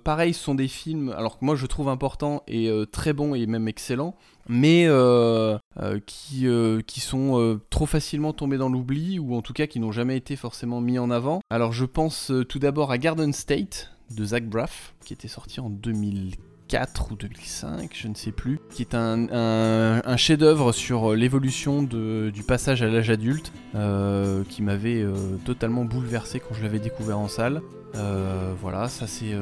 pareil, 0.04 0.34
ce 0.36 0.44
sont 0.44 0.56
des 0.56 0.68
films, 0.68 1.14
alors 1.18 1.40
que 1.40 1.46
moi 1.46 1.56
je 1.56 1.66
trouve 1.66 1.90
important 1.90 2.44
et 2.48 2.72
très 2.92 3.14
bon 3.14 3.34
et 3.34 3.48
même 3.48 3.68
excellent, 3.68 4.16
mais 4.48 4.86
euh, 4.88 5.58
euh, 5.82 6.00
euh, 6.44 6.82
qui 6.82 7.00
sont 7.00 7.60
trop 7.70 7.86
facilement 7.86 8.34
tombés 8.34 8.58
dans 8.58 8.70
l'oubli, 8.70 9.20
ou 9.20 9.36
en 9.36 9.42
tout 9.42 9.54
cas 9.54 9.68
qui 9.68 9.80
n'ont 9.80 9.92
jamais 9.92 10.18
été 10.18 10.36
forcément 10.36 10.82
mis 10.82 11.00
en 11.00 11.10
avant. 11.10 11.42
Alors 11.50 11.72
je 11.72 11.86
pense 11.86 12.32
tout 12.50 12.60
d'abord 12.60 12.92
à 12.92 12.98
Garden 12.98 13.34
State 13.34 13.92
de 14.16 14.26
Zach 14.26 14.46
Braff, 14.46 14.94
qui 15.06 15.14
était 15.14 15.28
sorti 15.28 15.60
en 15.60 15.70
2004 15.70 17.12
ou 17.12 17.16
2005, 17.16 17.92
je 17.94 18.08
ne 18.08 18.16
sais 18.16 18.32
plus, 18.32 18.60
qui 18.72 18.82
est 18.82 18.96
un, 18.96 20.18
chef-d'œuvre 20.18 20.72
sur 20.72 21.14
l'évolution 21.14 21.84
du 21.84 22.44
passage 22.48 22.82
à 22.82 22.88
l'âge 22.88 23.10
adulte, 23.10 23.52
qui 24.50 24.62
m'avait 24.62 25.06
totalement 25.46 25.86
bouleversé 25.86 26.40
quand 26.40 26.54
je 26.54 26.64
l'avais 26.64 26.80
découvert 26.80 27.20
en 27.20 27.28
salle. 27.28 27.62
voilà, 28.62 28.88
ça 28.88 29.08
c'est 29.08 29.36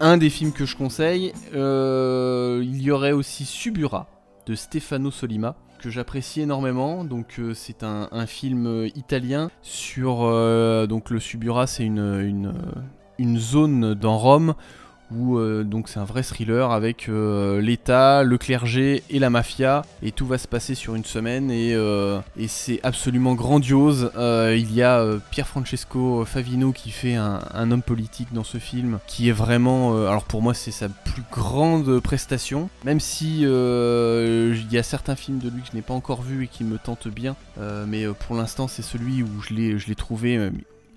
un 0.00 0.16
des 0.16 0.30
films 0.30 0.52
que 0.52 0.66
je 0.66 0.76
conseille. 0.76 1.32
Euh, 1.54 2.62
il 2.64 2.82
y 2.82 2.90
aurait 2.90 3.12
aussi 3.12 3.44
Subura 3.44 4.08
de 4.46 4.54
Stefano 4.54 5.10
Solima 5.10 5.56
que 5.80 5.90
j'apprécie 5.90 6.40
énormément. 6.40 7.04
Donc 7.04 7.36
euh, 7.38 7.54
c'est 7.54 7.82
un, 7.82 8.26
film 8.26 8.66
euh, 8.66 8.88
italien 8.94 9.50
sur 9.62 10.22
euh, 10.22 10.86
donc 10.86 11.10
le 11.10 11.20
Subura, 11.20 11.66
c'est 11.66 11.84
une, 11.84 11.98
euh, 11.98 12.52
une 13.18 13.38
zone 13.38 13.94
dans 13.94 14.18
Rome 14.18 14.54
où 15.12 15.38
euh, 15.38 15.64
donc 15.64 15.88
c'est 15.88 15.98
un 15.98 16.04
vrai 16.04 16.22
thriller 16.22 16.70
avec 16.70 17.08
euh, 17.08 17.60
l'État, 17.60 18.22
le 18.22 18.38
clergé 18.38 19.02
et 19.10 19.18
la 19.18 19.30
mafia 19.30 19.82
et 20.02 20.12
tout 20.12 20.26
va 20.26 20.38
se 20.38 20.48
passer 20.48 20.74
sur 20.74 20.94
une 20.94 21.04
semaine 21.04 21.50
et, 21.50 21.74
euh, 21.74 22.20
et 22.36 22.48
c'est 22.48 22.80
absolument 22.82 23.34
grandiose. 23.34 24.10
Il 24.16 24.74
y 24.74 24.82
a 24.82 25.00
euh, 25.00 25.18
Pier 25.30 25.44
Francesco 25.44 26.24
Favino 26.24 26.72
qui 26.72 26.90
fait 26.90 27.14
un, 27.14 27.70
homme 27.70 27.82
politique 27.82 28.28
dans 28.32 28.44
ce 28.44 28.58
film 28.58 28.98
qui 29.06 29.28
est 29.28 29.32
vraiment, 29.32 30.06
alors 30.06 30.24
pour 30.24 30.42
moi 30.42 30.54
c'est 30.54 30.70
sa 30.70 30.88
plus 30.88 31.22
grande 31.32 32.00
prestation, 32.00 32.68
même 32.84 33.00
si 33.00 33.42
il 33.42 34.72
y 34.72 34.78
a 34.78 34.82
certains 34.82 35.16
films 35.16 35.38
de 35.38 35.48
lui 35.48 35.62
que 35.62 35.68
je 35.70 35.76
n'ai 35.76 35.82
pas 35.82 35.94
encore 35.94 36.22
vu 36.22 36.44
et 36.44 36.46
qui 36.46 36.64
me 36.64 36.78
tentent 36.78 37.08
bien, 37.08 37.36
mais 37.86 38.06
pour 38.26 38.36
l'instant 38.36 38.68
c'est 38.68 38.82
celui 38.82 39.22
où 39.22 39.40
je 39.40 39.54
l'ai 39.54 39.94
trouvé, 39.94 40.50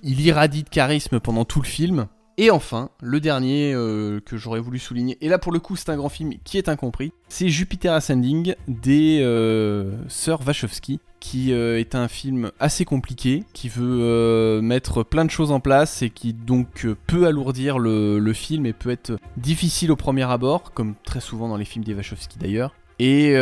il 0.04 0.22
irradie 0.22 0.63
de 0.63 0.70
charisme 0.70 1.20
pendant 1.20 1.46
tout 1.46 1.62
le 1.62 1.68
film. 1.68 2.08
Et 2.39 2.51
enfin, 2.51 2.92
le 3.01 3.20
dernier 3.20 3.74
euh, 3.74 4.20
que 4.24 4.38
j'aurais 4.38 4.60
voulu 4.60 4.77
souligner, 4.77 5.18
et 5.22 5.27
là 5.27 5.39
pour 5.39 5.51
le 5.51 5.60
coup 5.60 5.75
c'est 5.75 5.89
un 5.89 5.96
grand 5.96 6.10
film 6.10 6.34
qui 6.44 6.60
est 6.60 6.70
incompris, 6.70 7.12
c'est 7.30 7.50
Jupiter 7.50 7.92
Ascending 7.92 8.54
des 8.68 9.22
euh, 9.24 9.98
sœurs 10.08 10.42
Wachowski, 10.46 11.00
qui 11.20 11.51
euh, 11.51 11.80
est 11.80 11.96
un 11.96 12.08
film 12.08 12.51
assez 12.60 12.86
compliqué, 12.86 13.44
qui 13.54 13.70
veut 13.70 14.62
mettre 14.62 15.01
plein 15.01 15.25
de 15.25 15.32
choses 15.32 15.51
en 15.51 15.60
place 15.60 16.04
et 16.04 16.12
qui 16.12 16.34
donc 16.34 16.86
peut 17.08 17.25
alourdir 17.25 17.80
le, 17.80 18.34
film 18.34 18.68
et 18.68 18.74
peut 18.74 18.92
être 18.92 19.18
difficile 19.38 19.92
au 19.92 19.96
premier 19.96 20.30
abord, 20.30 20.74
comme 20.74 20.94
très 21.04 21.22
souvent 21.22 21.48
dans 21.48 21.58
les 21.58 21.66
films 21.66 21.86
des 21.86 21.96
Wachowski 21.96 22.38
d'ailleurs, 22.38 22.75
et 23.00 23.34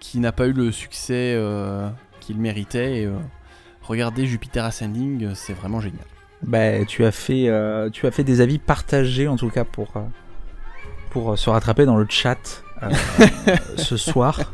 qui 0.00 0.20
n'a 0.20 0.32
pas 0.32 0.48
eu 0.48 0.52
le 0.52 0.70
succès 0.70 1.40
qu'il 2.20 2.36
méritait. 2.36 3.08
Regardez 3.86 4.26
Jupiter 4.26 4.64
Ascending, 4.64 5.24
euh, 5.24 5.32
c'est 5.34 5.54
vraiment 5.54 5.80
génial. 5.80 6.04
Bah, 6.42 6.84
tu 6.84 7.04
as 7.04 7.12
fait, 7.12 7.48
euh, 7.48 7.90
tu 7.90 8.06
as 8.06 8.10
fait 8.10 8.24
des 8.24 8.40
avis 8.40 8.58
partagés 8.58 9.26
en 9.26 9.36
tout 9.36 9.48
cas 9.48 9.64
pour 9.64 9.88
euh, 9.96 10.00
pour 11.10 11.38
se 11.38 11.48
rattraper 11.48 11.86
dans 11.86 11.96
le 11.96 12.06
chat 12.08 12.62
euh, 12.82 12.90
ce 13.76 13.96
soir. 13.96 14.52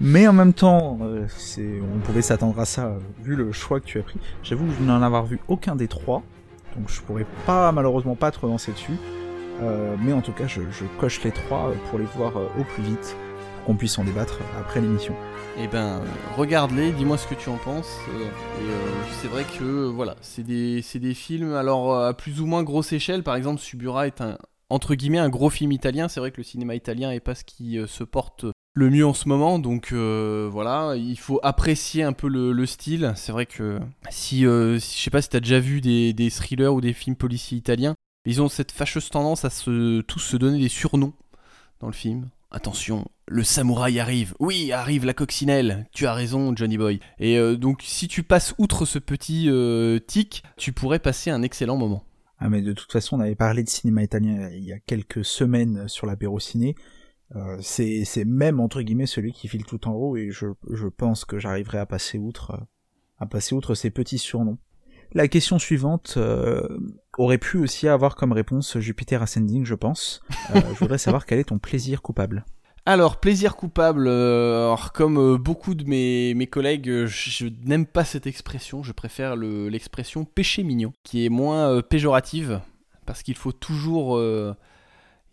Mais 0.00 0.28
en 0.28 0.32
même 0.32 0.52
temps, 0.52 0.98
on 1.00 1.98
pouvait 2.04 2.22
s'attendre 2.22 2.58
à 2.60 2.64
ça 2.64 2.92
vu 3.20 3.34
le 3.34 3.50
choix 3.50 3.80
que 3.80 3.84
tu 3.84 3.98
as 3.98 4.02
pris. 4.02 4.20
J'avoue 4.44 4.66
que 4.66 4.72
je 4.78 4.84
n'en 4.84 5.02
avoir 5.02 5.26
vu 5.26 5.40
aucun 5.48 5.74
des 5.74 5.88
trois, 5.88 6.22
donc 6.76 6.88
je 6.88 7.00
pourrais 7.00 7.26
pas 7.46 7.72
malheureusement 7.72 8.14
pas 8.14 8.30
te 8.30 8.38
relancer 8.38 8.70
dessus. 8.70 8.96
Mais 10.00 10.12
en 10.12 10.20
tout 10.20 10.30
cas, 10.30 10.46
je, 10.46 10.60
je 10.70 10.84
coche 11.00 11.20
les 11.24 11.32
trois 11.32 11.72
pour 11.90 11.98
les 11.98 12.04
voir 12.16 12.36
au 12.36 12.62
plus 12.62 12.84
vite, 12.84 13.16
pour 13.56 13.64
qu'on 13.64 13.74
puisse 13.74 13.98
en 13.98 14.04
débattre 14.04 14.38
après 14.60 14.80
l'émission. 14.80 15.16
Eh 15.60 15.66
ben, 15.66 16.02
regarde-les, 16.36 16.92
dis-moi 16.92 17.18
ce 17.18 17.26
que 17.26 17.34
tu 17.34 17.48
en 17.48 17.56
penses. 17.56 17.98
euh, 18.08 19.02
c'est 19.20 19.26
vrai 19.28 19.44
que 19.58 19.86
voilà, 19.88 20.14
c'est 20.20 20.44
des, 20.44 20.84
des 20.94 21.14
films 21.14 21.52
alors 21.54 21.92
euh, 21.94 22.08
à 22.10 22.14
plus 22.14 22.40
ou 22.40 22.46
moins 22.46 22.62
grosse 22.62 22.92
échelle. 22.92 23.22
Par 23.24 23.34
exemple, 23.34 23.60
Subura 23.60 24.06
est 24.06 24.20
un 24.20 24.38
entre 24.70 24.94
guillemets 24.94 25.18
un 25.18 25.28
gros 25.30 25.50
film 25.50 25.72
italien. 25.72 26.08
C'est 26.08 26.20
vrai 26.20 26.30
que 26.30 26.36
le 26.36 26.44
cinéma 26.44 26.74
italien 26.76 27.10
est 27.10 27.20
pas 27.20 27.34
ce 27.34 27.42
qui 27.44 27.76
euh, 27.78 27.86
se 27.88 28.04
porte 28.04 28.44
le 28.74 28.90
mieux 28.90 29.04
en 29.06 29.14
ce 29.14 29.28
moment. 29.28 29.58
Donc 29.58 29.92
voilà, 29.92 30.94
il 30.96 31.18
faut 31.18 31.40
apprécier 31.42 32.04
un 32.04 32.12
peu 32.12 32.28
le, 32.28 32.52
le 32.52 32.66
style. 32.66 33.12
C'est 33.16 33.32
vrai 33.32 33.46
que 33.46 33.80
si, 34.10 34.46
euh, 34.46 34.78
si- 34.78 34.96
je 34.98 35.02
sais 35.02 35.10
pas 35.10 35.22
si 35.22 35.28
t'as 35.28 35.40
déjà 35.40 35.58
vu 35.58 35.80
des, 35.80 36.12
des 36.12 36.30
thrillers 36.30 36.72
ou 36.72 36.80
des 36.80 36.92
films 36.92 37.16
policiers 37.16 37.58
italiens, 37.58 37.94
ils 38.26 38.40
ont 38.40 38.48
cette 38.48 38.70
fâcheuse 38.70 39.10
tendance 39.10 39.44
à 39.44 39.50
se 39.50 40.02
tous 40.02 40.20
se 40.20 40.36
donner 40.36 40.60
des 40.60 40.68
surnoms 40.68 41.14
dans 41.80 41.88
le 41.88 41.92
film. 41.92 42.28
Attention, 42.50 43.06
le 43.26 43.42
samouraï 43.42 44.00
arrive. 44.00 44.34
Oui, 44.40 44.72
arrive 44.72 45.04
la 45.04 45.12
coccinelle. 45.12 45.86
Tu 45.92 46.06
as 46.06 46.14
raison, 46.14 46.56
Johnny 46.56 46.78
Boy. 46.78 46.98
Et 47.18 47.36
euh, 47.36 47.56
donc, 47.56 47.82
si 47.84 48.08
tu 48.08 48.22
passes 48.22 48.54
outre 48.56 48.86
ce 48.86 48.98
petit 48.98 49.50
euh, 49.50 49.98
tic, 49.98 50.42
tu 50.56 50.72
pourrais 50.72 50.98
passer 50.98 51.30
un 51.30 51.42
excellent 51.42 51.76
moment. 51.76 52.04
Ah 52.38 52.48
mais 52.48 52.62
de 52.62 52.72
toute 52.72 52.92
façon, 52.92 53.16
on 53.16 53.20
avait 53.20 53.34
parlé 53.34 53.64
de 53.64 53.68
cinéma 53.68 54.02
italien 54.02 54.48
il 54.50 54.64
y 54.64 54.72
a 54.72 54.78
quelques 54.78 55.24
semaines 55.24 55.88
sur 55.88 56.06
l'apéro 56.06 56.38
ciné. 56.38 56.74
Euh, 57.36 57.58
c'est 57.60 58.04
c'est 58.06 58.24
même 58.24 58.60
entre 58.60 58.80
guillemets 58.80 59.06
celui 59.06 59.32
qui 59.32 59.48
file 59.48 59.64
tout 59.64 59.86
en 59.86 59.92
haut 59.92 60.16
et 60.16 60.30
je, 60.30 60.46
je 60.70 60.86
pense 60.86 61.26
que 61.26 61.38
j'arriverai 61.38 61.76
à 61.76 61.84
passer 61.84 62.16
outre 62.16 62.58
à 63.18 63.26
passer 63.26 63.54
outre 63.54 63.74
ces 63.74 63.90
petits 63.90 64.18
surnoms. 64.18 64.56
La 65.12 65.26
question 65.28 65.58
suivante 65.58 66.14
euh, 66.16 66.60
aurait 67.16 67.38
pu 67.38 67.58
aussi 67.58 67.88
avoir 67.88 68.14
comme 68.14 68.32
réponse 68.32 68.78
Jupiter 68.78 69.22
Ascending, 69.22 69.64
je 69.64 69.74
pense. 69.74 70.20
Euh, 70.54 70.60
je 70.74 70.78
voudrais 70.78 70.98
savoir 70.98 71.24
quel 71.24 71.38
est 71.38 71.44
ton 71.44 71.58
plaisir 71.58 72.02
coupable. 72.02 72.44
Alors, 72.84 73.18
plaisir 73.18 73.56
coupable, 73.56 74.06
euh, 74.08 74.74
comme 74.94 75.36
beaucoup 75.36 75.74
de 75.74 75.84
mes, 75.84 76.46
collègues, 76.46 77.06
je, 77.06 77.46
n'aime 77.64 77.86
pas 77.86 78.04
cette 78.04 78.26
expression, 78.26 78.82
je 78.82 78.92
préfère 78.92 79.36
le- 79.36 79.68
l'expression 79.68 80.24
péché 80.24 80.62
mignon, 80.62 80.92
qui 81.02 81.24
est 81.26 81.28
moins 81.28 81.82
péjorative, 81.82 82.60
parce 83.06 83.22
qu'il 83.22 83.36
faut 83.36 83.52
toujours... 83.52 84.20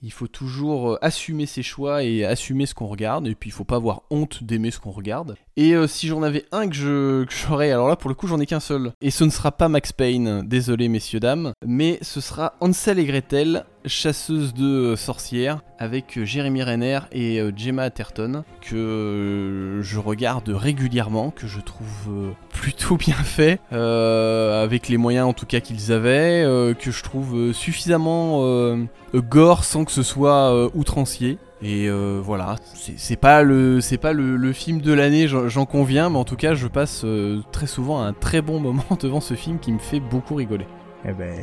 il 0.06 0.12
faut 0.12 0.28
toujours 0.28 0.92
euh, 0.92 0.98
assumer 1.02 1.48
ses 1.48 1.64
choix 1.64 2.04
et 2.04 2.24
assumer 2.24 2.68
ce 2.68 2.76
qu'on 2.76 2.86
regarde, 2.86 3.28
et 3.28 3.34
puis 3.34 3.50
il 3.50 3.54
faut 3.54 3.64
pas 3.64 3.78
avoir 3.78 4.04
honte 4.12 4.44
d'aimer 4.44 4.70
ce 4.70 4.80
qu'on 4.80 4.92
regarde. 4.92 5.36
Et 5.58 5.74
euh, 5.74 5.88
si 5.88 6.08
j'en 6.08 6.22
avais 6.22 6.46
un 6.52 6.70
que 6.70 7.26
j'aurais, 7.28 7.72
alors 7.72 7.88
là 7.88 7.96
pour 7.96 8.10
le 8.10 8.16
coup 8.16 8.28
j'en 8.28 8.40
ai 8.40 8.46
qu'un 8.46 8.60
seul. 8.60 8.94
Et 9.02 9.10
ce 9.10 9.24
ne 9.24 9.32
sera 9.32 9.52
pas 9.52 9.68
Max 9.68 9.92
Payne, 9.94 10.44
désolé 10.48 10.90
messieurs 10.90 11.20
dames, 11.20 11.54
mais 11.66 11.98
ce 12.04 12.22
sera 12.22 12.54
Hansel 12.62 13.00
et 13.00 13.06
Gretel, 13.06 13.66
chasseuse 13.88 14.54
de 14.54 14.66
euh, 14.66 14.96
sorcières, 14.96 15.62
avec 15.80 16.18
euh, 16.18 16.26
Jeremy 16.26 16.64
Renner 16.64 17.00
et 17.12 17.40
euh, 17.40 17.52
Gemma 17.56 17.84
Atherton, 17.84 18.44
que 18.62 19.80
je 19.82 20.00
regarde 20.00 20.50
régulièrement, 20.50 21.32
que 21.32 21.48
je 21.48 21.60
trouve 21.60 22.34
plutôt 22.50 22.98
bien 22.98 23.16
fait, 23.16 23.60
avec 23.72 24.90
les 24.90 24.98
moyens 24.98 25.28
en 25.28 25.34
tout 25.34 25.46
cas 25.46 25.60
qu'ils 25.60 25.92
avaient, 25.92 26.44
que 26.80 26.92
je 26.92 27.04
trouve 27.04 27.54
suffisamment 27.54 28.78
gore 29.14 29.64
sans 29.64 29.86
que 29.86 29.92
ce 29.92 30.04
soit 30.04 30.70
outrancier. 30.76 31.38
Et 31.62 31.90
voilà, 32.22 32.56
c'est 32.74 33.16
pas 33.16 33.44
le 33.44 33.80
pas 33.98 34.14
le, 34.14 34.54
film 34.54 34.82
de 34.82 34.94
l'année, 34.94 35.28
j'en 35.28 35.66
conviens, 35.66 36.10
mais 36.10 36.18
en 36.18 36.26
tout 36.26 36.36
cas, 36.36 36.54
je 36.54 36.68
passe 36.68 37.06
très 37.52 37.68
souvent 37.68 38.02
un 38.02 38.14
très 38.14 38.42
bon 38.42 38.60
moment 38.60 38.84
devant 39.00 39.22
ce 39.22 39.34
film 39.34 39.60
qui 39.60 39.72
me 39.72 39.80
fait 39.80 40.00
beaucoup 40.00 40.36
rigoler. 40.36 40.68
Eh 41.08 41.14
ben, 41.14 41.36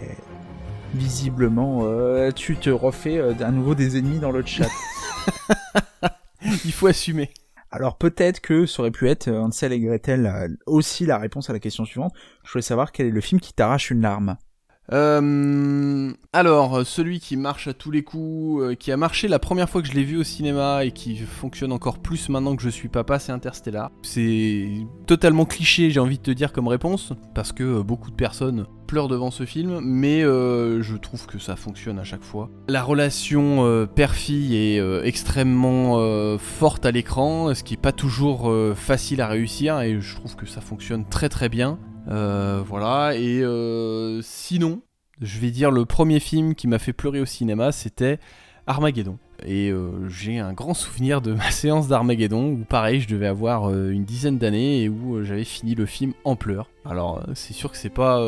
visiblement, 0.95 1.81
euh, 1.85 2.31
tu 2.31 2.57
te 2.57 2.71
refais 2.71 3.19
euh, 3.19 3.35
à 3.41 3.51
nouveau 3.51 3.75
des 3.75 3.99
ennemis 3.99 4.19
dans 4.19 4.31
le 4.31 4.45
chat. 4.45 4.69
Il 6.65 6.73
faut 6.73 6.87
assumer. 6.87 7.31
Alors 7.73 7.97
peut-être 7.97 8.41
que 8.41 8.67
ça 8.67 8.83
aurait 8.83 8.91
pu 8.91 9.09
être 9.09 9.29
euh, 9.29 9.41
Hansel 9.41 9.73
et 9.73 9.81
Gretel 9.81 10.27
euh, 10.27 10.49
aussi 10.67 11.07
la 11.07 11.17
réponse 11.17 11.49
à 11.49 11.55
la 11.55 11.59
question 11.59 11.87
suivante. 11.87 12.13
Je 12.45 12.53
voulais 12.53 12.63
savoir 12.63 12.93
quel 12.93 13.07
est 13.07 13.11
le 13.11 13.21
film 13.23 13.41
qui 13.41 13.55
t'arrache 13.55 13.91
une 13.91 14.03
larme. 14.03 14.37
Euh, 14.91 16.13
alors, 16.33 16.85
celui 16.85 17.21
qui 17.21 17.37
marche 17.37 17.69
à 17.69 17.75
tous 17.75 17.91
les 17.91 18.03
coups, 18.03 18.63
euh, 18.63 18.75
qui 18.75 18.91
a 18.91 18.97
marché 18.97 19.29
la 19.29 19.39
première 19.39 19.69
fois 19.69 19.81
que 19.83 19.89
je 19.89 19.93
l'ai 19.93 20.05
vu 20.05 20.17
au 20.17 20.25
cinéma 20.25 20.85
et 20.85 20.91
qui 20.91 21.17
fonctionne 21.17 21.73
encore 21.73 21.99
plus 21.99 22.29
maintenant 22.29 22.57
que 22.57 22.63
je 22.63 22.69
suis 22.69 22.89
papa, 22.89 23.19
c'est 23.19 23.33
Interstellar. 23.33 23.91
C'est 24.03 24.69
totalement 25.07 25.45
cliché, 25.45 25.91
j'ai 25.91 26.01
envie 26.01 26.19
de 26.19 26.23
te 26.23 26.31
dire 26.31 26.53
comme 26.53 26.69
réponse, 26.69 27.13
parce 27.35 27.53
que 27.53 27.63
euh, 27.63 27.83
beaucoup 27.83 28.11
de 28.11 28.17
personnes 28.17 28.67
pleurent 28.87 29.09
devant 29.09 29.31
ce 29.31 29.47
film, 29.47 29.81
mais 29.83 30.21
je 30.21 30.97
trouve 30.97 31.25
que 31.25 31.39
ça 31.39 31.57
fonctionne 31.57 31.99
à 31.99 32.05
chaque 32.05 32.23
fois. 32.23 32.51
La 32.69 32.83
relation 32.83 33.87
père-fille 33.87 34.55
est 34.55 35.07
extrêmement 35.07 36.37
forte 36.37 36.85
à 36.85 36.91
l'écran, 36.91 37.55
ce 37.55 37.63
qui 37.65 37.73
est 37.73 37.79
pas 37.81 37.93
toujours 37.93 38.53
facile 38.77 39.23
à 39.23 39.29
réussir, 39.29 39.81
et 39.81 39.99
je 39.99 40.15
trouve 40.15 40.37
que 40.37 40.45
ça 40.45 40.61
fonctionne 40.61 41.07
très 41.09 41.31
très 41.31 41.49
bien. 41.49 41.79
Euh, 42.09 42.63
voilà, 42.67 43.15
et 43.17 43.41
euh, 43.43 44.21
sinon, 44.23 44.83
je 45.21 45.39
vais 45.39 45.51
dire 45.51 45.71
le 45.71 45.85
premier 45.85 46.21
film 46.21 46.55
qui 46.55 46.67
m'a 46.67 46.79
fait 46.79 46.93
pleurer 46.93 47.21
au 47.21 47.27
cinéma, 47.27 47.73
c'était 47.73 48.19
Armageddon. 48.67 49.19
Et 49.45 49.71
euh, 49.71 50.09
j'ai 50.09 50.39
un 50.39 50.53
grand 50.53 50.73
souvenir 50.75 51.21
de 51.21 51.33
ma 51.35 51.51
séance 51.51 51.89
d'Armageddon 51.89 52.53
où 52.53 52.65
pareil, 52.65 53.01
je 53.01 53.09
devais 53.09 53.27
avoir 53.27 53.71
une 53.73 54.05
dizaine 54.05 54.39
d'années 54.39 54.83
et 54.83 54.89
où 54.89 55.25
j'avais 55.25 55.45
fini 55.45 55.75
le 55.75 55.87
film 55.87 56.13
en 56.25 56.37
pleurs. 56.37 56.69
Alors 56.85 57.25
c'est 57.35 57.53
sûr 57.53 57.73
que 57.73 57.77
c'est 57.77 57.89
pas 57.89 58.21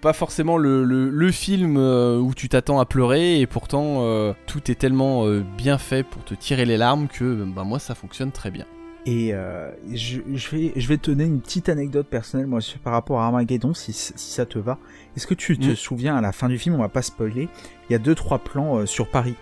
pas 0.00 0.12
forcément 0.12 0.56
le, 0.56 1.30
film 1.32 1.76
où 1.76 2.32
tu 2.34 2.48
t'attends 2.48 2.78
à 2.78 2.84
pleurer 2.84 3.40
et 3.40 3.46
pourtant 3.48 4.34
tout 4.46 4.70
est 4.70 4.76
tellement 4.76 5.26
bien 5.56 5.78
fait 5.78 6.04
pour 6.04 6.24
te 6.24 6.34
tirer 6.34 6.64
les 6.64 6.76
larmes 6.76 7.08
que 7.08 7.44
bah, 7.44 7.64
moi 7.64 7.80
ça 7.80 7.96
fonctionne 7.96 8.30
très 8.30 8.52
bien. 8.52 8.66
Et 9.04 9.34
euh, 9.34 9.70
je, 9.92 10.20
je 10.32 10.48
vais, 10.56 10.72
je 10.76 10.86
vais 10.86 10.96
te 10.96 11.10
donner 11.10 11.24
une 11.24 11.40
petite 11.40 11.68
anecdote 11.68 12.06
personnelle 12.06 12.46
moi 12.46 12.60
par 12.84 12.92
rapport 12.92 13.20
à 13.20 13.26
Armageddon, 13.26 13.74
si, 13.74 13.92
si 13.92 14.12
ça 14.16 14.46
te 14.46 14.58
va. 14.60 14.78
Est-ce 15.16 15.26
que 15.26 15.34
tu 15.34 15.58
te 15.58 15.66
Mm. 15.72 15.76
souviens 15.76 16.16
à 16.16 16.20
la 16.20 16.30
fin 16.32 16.48
du 16.48 16.56
film, 16.58 16.76
on 16.76 16.78
va 16.78 16.88
pas 16.88 17.02
spoiler, 17.02 17.48
il 17.88 17.92
y 17.92 17.96
a 17.96 17.98
deux 17.98 18.14
trois 18.14 18.38
plans 18.38 18.78
euh, 18.78 18.86
sur 18.86 19.08
Paris. 19.08 19.34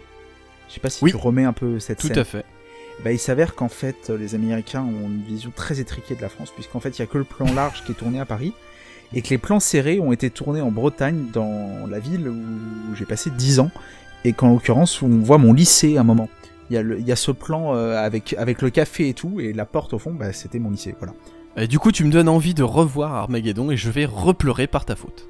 Je 0.69 0.75
sais 0.75 0.81
pas 0.81 0.89
si 0.89 1.05
Oui. 1.05 1.11
tu 1.11 1.17
remets 1.19 1.45
un 1.45 1.53
peu 1.53 1.79
cette 1.79 1.99
Tout 1.99 2.07
scène. 2.07 2.19
à 2.19 2.25
fait. 2.25 2.45
Bah, 3.05 3.13
il 3.13 3.19
s'avère 3.19 3.55
qu'en 3.55 3.69
fait, 3.69 4.09
euh, 4.11 4.17
les 4.17 4.35
Américains 4.35 4.83
ont 4.83 5.07
une 5.09 5.23
vision 5.23 5.53
très 5.55 5.79
étriquée 5.81 6.15
de 6.15 6.23
la 6.23 6.29
France, 6.31 6.51
puisqu'en 6.51 6.81
fait, 6.81 6.91
il 6.99 7.01
y 7.01 7.03
a 7.03 7.07
que 7.07 7.19
le 7.19 7.25
plan 7.25 7.53
large 7.53 7.83
qui 7.85 7.93
est 7.93 7.95
tourné 7.97 8.19
à 8.21 8.25
Paris. 8.27 8.53
et 9.13 9.23
que 9.23 9.31
les 9.31 9.39
plans 9.39 9.59
serrés 9.59 9.99
ont 9.99 10.13
été 10.13 10.31
tournés 10.31 10.61
en 10.61 10.71
Bretagne, 10.71 11.25
dans 11.33 11.87
la 11.89 11.99
ville 11.99 12.29
où 12.29 12.95
j'ai 12.95 13.05
passé 13.05 13.29
10 13.31 13.59
ans, 13.59 13.71
et 14.25 14.33
qu'en 14.33 14.51
l'occurrence, 14.53 15.03
on 15.03 15.09
voit 15.09 15.37
mon 15.39 15.53
lycée 15.53 15.97
à 15.97 16.03
un 16.03 16.05
moment. 16.05 16.29
Il 16.71 16.75
y 16.75 16.77
a, 16.77 16.83
le, 16.83 16.99
il 16.99 17.07
y 17.07 17.13
a 17.13 17.17
ce 17.17 17.33
plan 17.33 17.75
euh, 17.75 17.97
avec, 17.97 18.35
avec 18.35 18.63
le 18.63 18.71
café 18.71 19.09
et 19.09 19.15
tout, 19.15 19.41
et 19.41 19.53
la 19.53 19.67
porte 19.67 19.93
au 19.93 19.99
fond, 19.99 20.13
bah, 20.13 20.33
c'était 20.33 20.59
mon 20.59 20.71
lycée, 20.71 20.95
voilà. 20.99 21.15
Et 21.57 21.67
du 21.67 21.79
coup, 21.81 21.91
tu 21.91 22.05
me 22.05 22.13
donnes 22.13 22.29
envie 22.29 22.55
de 22.55 22.63
revoir 22.63 23.13
Armageddon 23.15 23.73
et 23.73 23.77
je 23.77 23.91
vais 23.91 24.07
repleurer 24.07 24.69
par 24.69 24.85
ta 24.85 24.95
faute. 24.95 25.29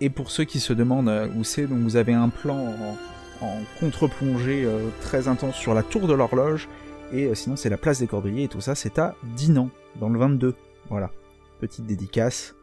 et 0.00 0.08
pour 0.08 0.30
ceux 0.30 0.44
qui 0.44 0.58
se 0.58 0.72
demandent 0.72 1.10
euh, 1.10 1.28
où 1.36 1.44
c'est, 1.44 1.66
donc 1.66 1.80
vous 1.80 1.96
avez 1.96 2.14
un 2.14 2.30
plan 2.30 2.56
en, 2.56 2.96
en 3.44 3.58
contre-plongée 3.78 4.64
euh, 4.64 4.88
très 5.00 5.28
intense 5.28 5.56
sur 5.56 5.74
la 5.74 5.82
tour 5.82 6.06
de 6.06 6.14
l'horloge, 6.14 6.68
et 7.12 7.26
euh, 7.26 7.34
sinon 7.34 7.56
c'est 7.56 7.68
la 7.68 7.76
place 7.76 8.00
des 8.00 8.06
Cordeliers 8.06 8.44
et 8.44 8.48
tout 8.48 8.60
ça, 8.60 8.74
c'est 8.74 8.98
à 8.98 9.14
Dinan, 9.36 9.70
dans 10.00 10.08
le 10.08 10.18
22. 10.18 10.54
Voilà, 10.88 11.10
petite 11.60 11.86
dédicace 11.86 12.54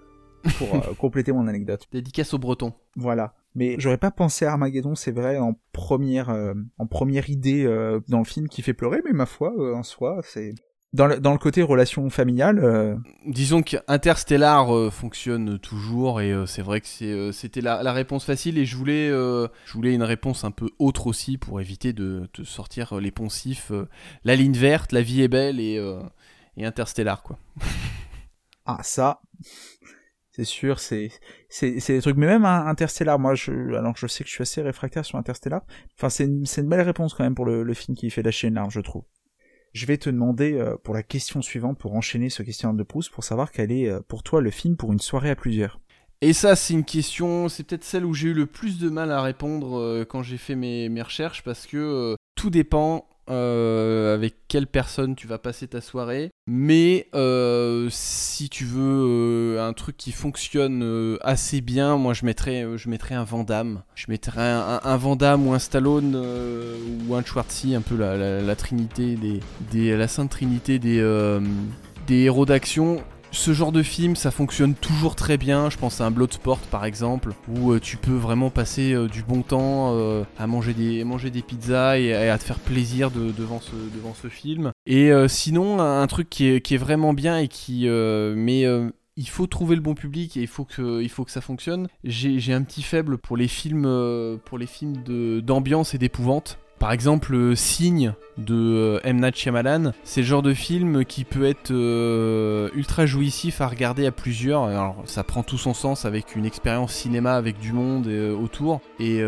pour 0.57 0.75
euh, 0.75 0.93
compléter 0.97 1.31
mon 1.31 1.47
anecdote. 1.47 1.87
Dédicace 1.91 2.33
au 2.33 2.37
breton. 2.37 2.73
Voilà. 2.95 3.33
Mais 3.55 3.75
j'aurais 3.79 3.97
pas 3.97 4.11
pensé 4.11 4.45
à 4.45 4.51
Armageddon, 4.53 4.95
c'est 4.95 5.11
vrai, 5.11 5.37
en 5.37 5.55
première, 5.73 6.29
euh, 6.29 6.53
en 6.77 6.87
première 6.87 7.29
idée 7.29 7.65
euh, 7.65 7.99
dans 8.07 8.19
le 8.19 8.23
film 8.25 8.47
qui 8.47 8.61
fait 8.61 8.73
pleurer, 8.73 9.01
mais 9.05 9.11
ma 9.11 9.25
foi, 9.25 9.53
euh, 9.57 9.75
en 9.75 9.83
soi, 9.83 10.21
c'est 10.23 10.53
dans 10.93 11.07
le, 11.07 11.19
dans 11.19 11.31
le 11.31 11.37
côté 11.37 11.61
relation 11.61 12.09
familiale. 12.09 12.59
euh, 12.63 12.95
Disons 13.25 13.61
qu'Interstellar 13.61 14.75
euh, 14.75 14.89
fonctionne 14.89 15.57
toujours 15.59 16.19
et 16.21 16.31
euh, 16.33 16.45
c'est 16.45 16.61
vrai 16.61 16.81
que 16.81 16.87
c'est, 16.87 17.11
euh, 17.11 17.31
c'était 17.31 17.61
la, 17.61 17.81
la 17.83 17.93
réponse 17.93 18.25
facile 18.25 18.57
et 18.57 18.65
je 18.65 18.75
voulais, 18.75 19.09
euh, 19.09 19.47
je 19.65 19.73
voulais 19.73 19.93
une 19.93 20.03
réponse 20.03 20.43
un 20.43 20.51
peu 20.51 20.69
autre 20.79 21.07
aussi 21.07 21.37
pour 21.37 21.61
éviter 21.61 21.93
de 21.93 22.29
te 22.33 22.43
sortir 22.43 22.93
euh, 22.97 22.99
les 23.01 23.11
poncifs. 23.11 23.71
euh, 23.71 23.87
la 24.25 24.35
ligne 24.35 24.53
verte, 24.57 24.91
la 24.91 25.01
vie 25.01 25.21
est 25.21 25.29
belle 25.29 25.59
et, 25.61 25.77
euh, 25.77 26.01
et 26.57 26.65
Interstellar 26.65 27.23
quoi. 27.23 27.37
Ah, 28.65 28.79
ça, 28.83 29.21
c'est 30.41 30.45
sûr, 30.45 30.79
c'est 30.79 31.11
c'est 31.49 31.75
des 31.87 32.01
trucs. 32.01 32.17
Mais 32.17 32.25
même 32.25 32.45
Interstellar, 32.45 33.19
moi, 33.19 33.35
je 33.35 33.51
alors 33.75 33.95
je 33.95 34.07
sais 34.07 34.23
que 34.23 34.29
je 34.29 34.33
suis 34.33 34.41
assez 34.41 34.61
réfractaire 34.61 35.05
sur 35.05 35.19
Interstellar. 35.19 35.61
Enfin, 35.97 36.09
c'est 36.09 36.25
une, 36.25 36.45
une 36.57 36.69
belle 36.69 36.81
réponse 36.81 37.13
quand 37.13 37.23
même 37.23 37.35
pour 37.35 37.45
le, 37.45 37.73
film 37.73 37.95
qui 37.95 38.09
fait 38.09 38.23
lâcher 38.23 38.47
une 38.47 38.55
larme, 38.55 38.71
je 38.71 38.79
trouve. 38.79 39.03
Je 39.73 39.85
vais 39.85 39.97
te 39.97 40.09
demander 40.09 40.53
euh, 40.53 40.75
pour 40.83 40.95
la 40.95 41.03
question 41.03 41.41
suivante, 41.41 41.77
pour 41.77 41.93
enchaîner 41.93 42.29
ce 42.29 42.41
questionnaire 42.41 42.75
de 42.75 42.83
Proust, 42.83 43.11
pour 43.11 43.23
savoir 43.23 43.51
quel 43.51 43.71
est 43.71 43.87
euh, 43.87 44.01
pour 44.01 44.23
toi 44.23 44.41
le 44.41 44.49
film 44.49 44.75
pour 44.75 44.91
une 44.91 44.99
soirée 44.99 45.29
à 45.29 45.35
plusieurs. 45.35 45.79
Et 46.21 46.33
ça, 46.33 46.55
c'est 46.55 46.73
une 46.73 46.83
question, 46.83 47.47
c'est 47.47 47.63
peut-être 47.63 47.83
celle 47.83 48.05
où 48.05 48.13
j'ai 48.13 48.29
eu 48.29 48.33
le 48.33 48.47
plus 48.47 48.79
de 48.79 48.89
mal 48.89 49.11
à 49.11 49.21
répondre 49.21 49.79
euh, 49.79 50.05
quand 50.05 50.23
j'ai 50.23 50.37
fait 50.37 50.55
mes, 50.55 50.89
mes 50.89 51.01
recherches 51.01 51.43
parce 51.43 51.67
que 51.67 52.15
tout 52.35 52.49
dépend 52.49 53.05
euh, 53.29 54.15
avec 54.15 54.35
quelle 54.47 54.67
personne 54.67 55.15
tu 55.15 55.27
vas 55.27 55.37
passer 55.37 55.67
ta 55.67 55.79
soirée. 55.79 56.31
Mais 56.47 57.07
euh, 57.13 57.87
si 57.91 58.49
tu 58.49 58.65
veux 58.65 59.05
euh, 59.57 59.67
un 59.67 59.73
truc 59.73 59.95
qui 59.95 60.11
fonctionne 60.11 61.17
assez 61.21 61.61
bien, 61.61 61.97
moi 61.97 62.13
je 62.13 62.25
mettrais, 62.25 62.63
un 63.13 63.23
Vandame. 63.23 63.83
Je 63.95 64.05
mettrais 64.09 64.41
un, 64.41 64.59
un, 64.59 64.81
un 64.83 64.97
Van 64.97 65.15
Damme 65.15 65.47
ou 65.47 65.53
un 65.53 65.59
Stallone 65.59 66.15
ou 67.07 67.15
un 67.15 67.23
Schwarzy, 67.23 67.75
un 67.75 67.81
peu 67.81 67.95
la, 67.95 68.41
la, 68.41 68.55
trinité 68.55 69.17
des, 69.71 69.95
la 69.95 70.07
sainte 70.07 70.31
trinité 70.31 70.79
des 70.79 70.99
héros 72.09 72.45
d'action 72.45 73.03
ce 73.31 73.53
genre 73.53 73.71
de 73.71 73.81
film, 73.81 74.15
ça 74.15 74.29
fonctionne 74.29 74.75
toujours 74.75 75.15
très 75.15 75.37
bien. 75.37 75.69
Je 75.69 75.77
pense 75.77 76.01
à 76.01 76.05
un 76.05 76.11
Bloodsport 76.11 76.59
par 76.69 76.85
exemple, 76.85 77.33
où 77.47 77.71
euh, 77.71 77.79
tu 77.79 77.97
peux 77.97 78.15
vraiment 78.15 78.49
passer 78.49 78.93
euh, 78.93 79.07
du 79.07 79.23
bon 79.23 79.41
temps 79.41 79.95
euh, 79.95 80.23
à 80.37 80.47
manger 80.47 80.73
des, 80.73 81.41
pizzas 81.41 81.97
et, 81.97 82.13
à 82.13 82.37
te 82.37 82.43
faire 82.43 82.59
plaisir 82.59 83.09
de- 83.09 83.31
devant, 83.31 83.59
ce, 83.61 84.27
film. 84.27 84.71
Et 84.85 85.11
sinon, 85.27 85.79
un, 85.79 86.07
truc 86.07 86.29
qui 86.29 86.47
est, 86.47 86.77
vraiment 86.77 87.13
bien 87.13 87.37
et 87.37 87.47
qui. 87.47 87.87
mais. 87.87 88.65
il 89.17 89.29
faut 89.29 89.47
trouver 89.47 89.75
le 89.75 89.81
bon 89.81 89.93
public 89.93 90.37
et 90.37 90.41
il 90.41 90.47
faut 90.47 90.65
que, 90.65 91.05
ça 91.27 91.41
fonctionne. 91.41 91.87
J'ai 92.03 92.53
un 92.53 92.63
petit 92.63 92.81
faible 92.81 93.17
pour 93.17 93.37
les 93.37 93.47
films, 93.47 93.83
d'ambiance 95.41 95.93
et 95.93 95.97
d'épouvante. 95.97 96.59
Par 96.81 96.93
exemple, 96.93 97.35
euh, 97.35 97.53
Signe 97.53 98.15
de 98.39 98.55
euh, 98.55 98.99
M. 99.03 99.21
Night 99.21 99.35
c'est 100.03 100.21
le 100.21 100.25
genre 100.25 100.41
de 100.41 100.55
film 100.55 101.05
qui 101.05 101.25
peut 101.25 101.45
être 101.45 101.69
euh, 101.69 102.69
ultra 102.73 103.05
jouissif 103.05 103.61
à 103.61 103.67
regarder 103.67 104.07
à 104.07 104.11
plusieurs. 104.11 104.63
Alors, 104.63 105.03
ça 105.05 105.23
prend 105.23 105.43
tout 105.43 105.59
son 105.59 105.75
sens 105.75 106.05
avec 106.05 106.35
une 106.35 106.43
expérience 106.43 106.91
cinéma 106.91 107.35
avec 107.35 107.59
du 107.59 107.71
monde 107.71 108.07
autour. 108.07 108.81
Et 108.99 109.21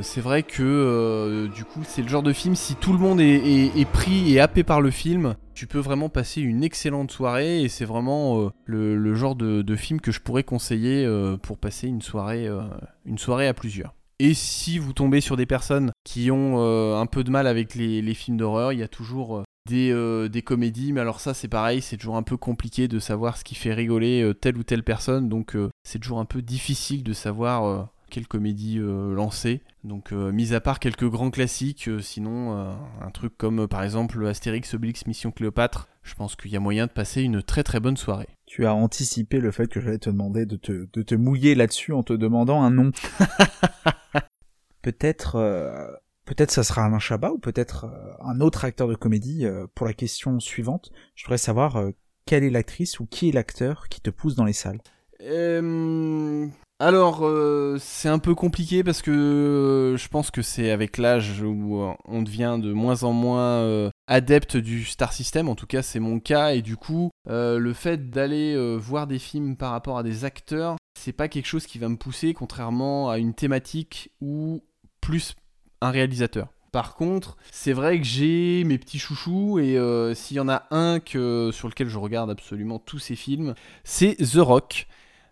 c'est 0.00 0.22
vrai 0.22 0.42
que 0.42 1.50
du 1.54 1.66
coup, 1.66 1.80
c'est 1.86 2.00
le 2.00 2.08
genre 2.08 2.22
de 2.22 2.32
film, 2.32 2.54
si 2.54 2.76
tout 2.76 2.94
le 2.94 2.98
monde 2.98 3.20
est, 3.20 3.88
pris 3.92 4.32
et 4.32 4.40
happé 4.40 4.62
par 4.62 4.80
le 4.80 4.90
film, 4.90 5.34
tu 5.52 5.66
peux 5.66 5.80
vraiment 5.80 6.08
passer 6.08 6.40
une 6.40 6.64
excellente 6.64 7.10
soirée. 7.10 7.62
Et 7.62 7.68
c'est 7.68 7.84
vraiment 7.84 8.50
le, 8.64 9.14
genre 9.14 9.36
de, 9.36 9.76
film 9.76 10.00
que 10.00 10.12
je 10.12 10.20
pourrais 10.20 10.44
conseiller 10.44 11.06
pour 11.42 11.58
passer 11.58 11.88
une 11.88 12.00
soirée 12.00 12.48
à 13.48 13.52
plusieurs. 13.52 13.92
Et 14.20 14.34
si 14.34 14.78
vous 14.78 14.92
tombez 14.92 15.20
sur 15.20 15.36
des 15.36 15.46
personnes 15.46 15.90
qui 16.04 16.30
ont 16.30 16.54
euh, 16.58 16.96
un 16.96 17.06
peu 17.06 17.24
de 17.24 17.30
mal 17.30 17.46
avec 17.46 17.74
les, 17.74 18.14
films 18.14 18.36
d'horreur, 18.36 18.72
il 18.72 18.78
y 18.78 18.82
a 18.82 18.88
toujours 18.88 19.38
euh, 19.38 19.42
des, 19.68 19.90
euh, 19.90 20.28
des 20.28 20.42
comédies, 20.42 20.92
mais 20.92 21.00
alors 21.00 21.18
ça 21.18 21.34
c'est 21.34 21.48
pareil, 21.48 21.82
c'est 21.82 21.96
toujours 21.96 22.16
un 22.16 22.22
peu 22.22 22.36
compliqué 22.36 22.86
de 22.86 23.00
savoir 23.00 23.36
ce 23.36 23.42
qui 23.42 23.56
fait 23.56 23.74
rigoler 23.74 24.32
telle 24.40 24.56
ou 24.56 24.62
telle 24.62 24.84
personne, 24.84 25.28
donc 25.28 25.56
c'est 25.82 25.98
toujours 25.98 26.20
un 26.20 26.24
peu 26.26 26.42
difficile 26.42 27.02
de 27.02 27.12
savoir 27.12 27.88
quelle 28.10 28.28
comédie 28.28 28.78
lancer. 28.78 29.62
Donc 29.82 30.12
mis 30.12 30.54
à 30.54 30.60
part 30.60 30.78
quelques 30.78 31.08
grands 31.08 31.30
classiques, 31.30 31.90
sinon 32.00 32.52
un 33.00 33.10
truc 33.10 33.36
comme 33.36 33.66
par 33.66 33.82
exemple 33.82 34.24
Astérix 34.26 34.74
Obélix 34.74 35.06
Mission 35.06 35.32
Cléopâtre, 35.32 35.88
je 36.02 36.14
pense 36.14 36.36
qu'il 36.36 36.52
y 36.52 36.56
a 36.56 36.60
moyen 36.60 36.86
de 36.86 36.92
passer 36.92 37.22
une 37.22 37.42
très 37.42 37.64
très 37.64 37.80
bonne 37.80 37.96
soirée. 37.96 38.28
Tu 38.54 38.66
as 38.66 38.74
anticipé 38.76 39.40
le 39.40 39.50
fait 39.50 39.66
que 39.66 39.80
j'allais 39.80 39.98
te 39.98 40.08
demander 40.08 40.46
de 40.46 40.54
te, 40.54 40.86
de 40.92 41.02
te 41.02 41.16
mouiller 41.16 41.56
là-dessus 41.56 41.92
en 41.92 42.04
te 42.04 42.12
demandant 42.12 42.62
un 42.62 42.70
nom. 42.70 42.92
peut-être, 44.82 45.34
euh, 45.34 45.88
peut-être 46.24 46.52
ça 46.52 46.62
sera 46.62 46.84
Alain 46.84 47.00
Chabat 47.00 47.32
ou 47.32 47.38
peut-être 47.38 47.86
euh, 47.86 48.12
un 48.20 48.40
autre 48.40 48.64
acteur 48.64 48.86
de 48.86 48.94
comédie. 48.94 49.44
euh, 49.44 49.66
pour 49.74 49.86
la 49.86 49.92
question 49.92 50.38
suivante, 50.38 50.92
je 51.16 51.24
voudrais 51.24 51.38
savoir 51.38 51.78
euh, 51.78 51.90
quelle 52.26 52.44
est 52.44 52.50
l'actrice 52.50 53.00
ou 53.00 53.06
qui 53.06 53.30
est 53.30 53.32
l'acteur 53.32 53.88
qui 53.88 54.00
te 54.00 54.10
pousse 54.10 54.36
dans 54.36 54.44
les 54.44 54.52
salles? 54.52 54.78
Alors, 56.80 57.20
euh, 57.22 57.76
c'est 57.78 58.08
un 58.08 58.18
peu 58.18 58.34
compliqué 58.34 58.82
parce 58.82 59.00
que 59.00 59.12
euh, 59.12 59.96
je 59.96 60.08
pense 60.08 60.32
que 60.32 60.42
c'est 60.42 60.72
avec 60.72 60.98
l'âge 60.98 61.40
où 61.40 61.80
euh, 61.80 61.92
on 62.04 62.22
devient 62.22 62.58
de 62.60 62.72
moins 62.72 63.04
en 63.04 63.12
moins 63.12 63.90
adepte 64.08 64.56
du 64.56 64.84
star 64.84 65.12
system. 65.12 65.48
En 65.48 65.54
tout 65.54 65.66
cas, 65.66 65.82
c'est 65.82 66.00
mon 66.00 66.18
cas. 66.18 66.54
Et 66.54 66.62
du 66.62 66.76
coup, 66.76 67.10
le 67.26 67.72
fait 67.72 68.10
d'aller 68.10 68.76
voir 68.76 69.06
des 69.06 69.20
films 69.20 69.56
par 69.56 69.70
rapport 69.70 69.98
à 69.98 70.02
des 70.02 70.24
acteurs, 70.24 70.76
c'est 70.98 71.12
pas 71.12 71.28
quelque 71.28 71.46
chose 71.46 71.66
qui 71.66 71.78
va 71.78 71.88
me 71.88 71.96
pousser, 71.96 72.34
contrairement 72.34 73.08
à 73.08 73.18
une 73.18 73.34
thématique 73.34 74.10
ou 74.20 74.62
plus 75.00 75.36
un 75.80 75.90
réalisateur. 75.90 76.48
Par 76.72 76.96
contre, 76.96 77.36
c'est 77.52 77.72
vrai 77.72 77.98
que 77.98 78.04
j'ai 78.04 78.64
mes 78.64 78.78
petits 78.78 78.98
chouchous 78.98 79.60
et 79.60 79.78
s'il 80.14 80.36
y 80.36 80.40
en 80.40 80.48
a 80.48 80.66
un 80.72 80.98
que, 80.98 81.50
sur 81.52 81.68
lequel 81.68 81.88
je 81.88 81.98
regarde 81.98 82.30
absolument 82.30 82.80
tous 82.80 82.98
ces 82.98 83.14
films, 83.14 83.54
c'est 83.84 84.16
The 84.16 84.38
Rock. 84.38 84.88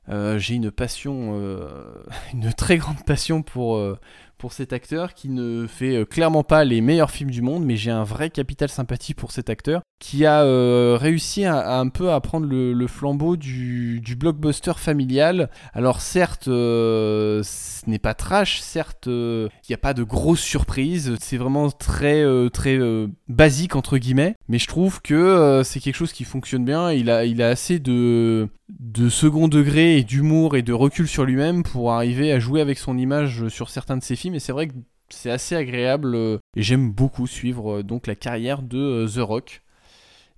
Euh, 0.09 0.39
j'ai 0.39 0.55
une 0.55 0.71
passion, 0.71 1.39
euh, 1.39 2.03
une 2.35 2.53
très 2.53 2.77
grande 2.77 3.05
passion 3.05 3.43
pour, 3.43 3.77
euh, 3.77 3.99
pour 4.43 4.53
cet 4.53 4.73
acteur 4.73 5.15
qui 5.15 5.29
ne 5.29 5.69
fait 5.69 5.99
euh, 5.99 6.05
clairement 6.05 6.43
pas 6.43 6.65
les 6.65 6.81
meilleurs 6.81 7.13
films 7.13 7.31
du 7.31 7.43
monde, 7.43 7.65
mais 7.65 7.77
j'ai 7.77 7.93
un 7.93 8.03
vrai 8.03 8.29
capital 8.29 8.69
sympathie 8.69 9.15
pour 9.15 9.31
cet 9.31 9.49
acteur 9.49 9.83
qui 10.01 10.27
a 10.27 10.43
euh, 10.43 10.99
réussi 11.01 11.45
à, 11.45 11.79
un 11.79 11.87
peu 11.87 12.11
à 12.11 12.21
prendre 12.21 12.49
le, 12.49 12.87
flambeau 12.89 13.37
du, 13.37 14.03
blockbuster 14.19 14.73
familial. 14.77 15.49
Alors 15.75 16.01
certes, 16.01 16.49
euh, 16.49 17.41
ce 17.45 17.89
n'est 17.89 18.01
pas 18.01 18.15
trash, 18.15 18.59
certes, 18.59 19.07
il 19.07 19.49
n'y 19.69 19.77
a 19.77 19.79
pas 19.79 19.95
de 19.95 20.03
grosses 20.03 20.41
surprises, 20.41 21.15
c'est 21.21 21.37
vraiment 21.37 21.71
très, 21.71 22.25
très 22.51 22.81
basique 23.29 23.77
entre 23.77 23.97
guillemets, 23.97 24.35
mais 24.49 24.59
je 24.59 24.67
trouve 24.67 25.01
que 25.03 25.63
c'est 25.65 25.79
quelque 25.79 25.95
chose 25.95 26.13
qui 26.13 26.25
fonctionne 26.25 26.65
bien. 26.65 26.91
Il 26.91 27.09
a, 27.09 27.25
il 27.25 27.41
a 27.41 27.47
assez 27.47 27.79
de, 27.79 28.49
de 28.81 29.09
second 29.09 29.49
degré 29.49 29.99
et 29.99 30.05
d'humour 30.05 30.57
et 30.57 30.63
de 30.63 30.73
recul 30.73 31.07
sur 31.07 31.25
lui-même 31.25 31.63
pour 31.63 31.93
arriver 31.93 32.33
à 32.33 32.41
jouer 32.41 32.61
avec 32.61 32.79
son 32.79 32.99
image 32.99 33.49
sur 33.49 33.71
certains 33.71 33.97
de 33.97 34.03
ses 34.03 34.17
films, 34.17 34.32
et 34.35 34.41
c'est 34.41 34.53
vrai 34.53 34.69
que 34.69 34.75
c'est 35.13 35.31
assez 35.31 35.55
agréable 35.55 36.15
euh, 36.15 36.39
et 36.57 36.63
j'aime 36.63 36.91
beaucoup 36.91 37.27
suivre 37.27 37.79
euh, 37.79 37.83
donc 37.83 38.07
la 38.07 38.15
carrière 38.15 38.63
de 38.63 38.79
euh, 38.79 39.07
The 39.07 39.21
Rock. 39.21 39.63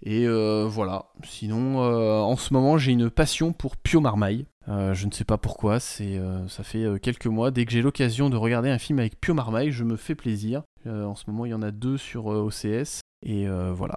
Et 0.07 0.27
voilà. 0.67 1.07
Sinon, 1.23 1.79
en 1.79 2.37
ce 2.37 2.53
moment, 2.53 2.77
j'ai 2.77 2.93
une 2.93 3.09
passion 3.09 3.55
pour 3.55 3.79
Pio 3.79 4.03
Marmaille. 4.03 4.45
Je 4.67 5.07
ne 5.07 5.11
sais 5.11 5.25
pas 5.25 5.39
pourquoi. 5.39 5.81
C'est, 5.81 6.21
ça 6.47 6.63
fait 6.63 7.01
quelques 7.01 7.25
mois. 7.25 7.51
Dès 7.51 7.65
que 7.65 7.73
j'ai 7.73 7.81
l'occasion 7.81 8.29
de 8.29 8.37
regarder 8.37 8.69
un 8.69 8.77
film 8.77 8.99
avec 8.99 9.19
Pio 9.19 9.33
Marmaille, 9.33 9.71
je 9.71 9.83
me 9.83 9.97
fais 9.97 10.15
plaisir. 10.15 10.63
En 10.85 11.15
ce 11.15 11.25
moment, 11.29 11.47
il 11.47 11.53
y 11.53 11.55
en 11.55 11.63
a 11.63 11.71
deux 11.71 11.97
sur 11.97 12.27
OCS. 12.27 13.01
Et 13.25 13.47
voilà. 13.73 13.97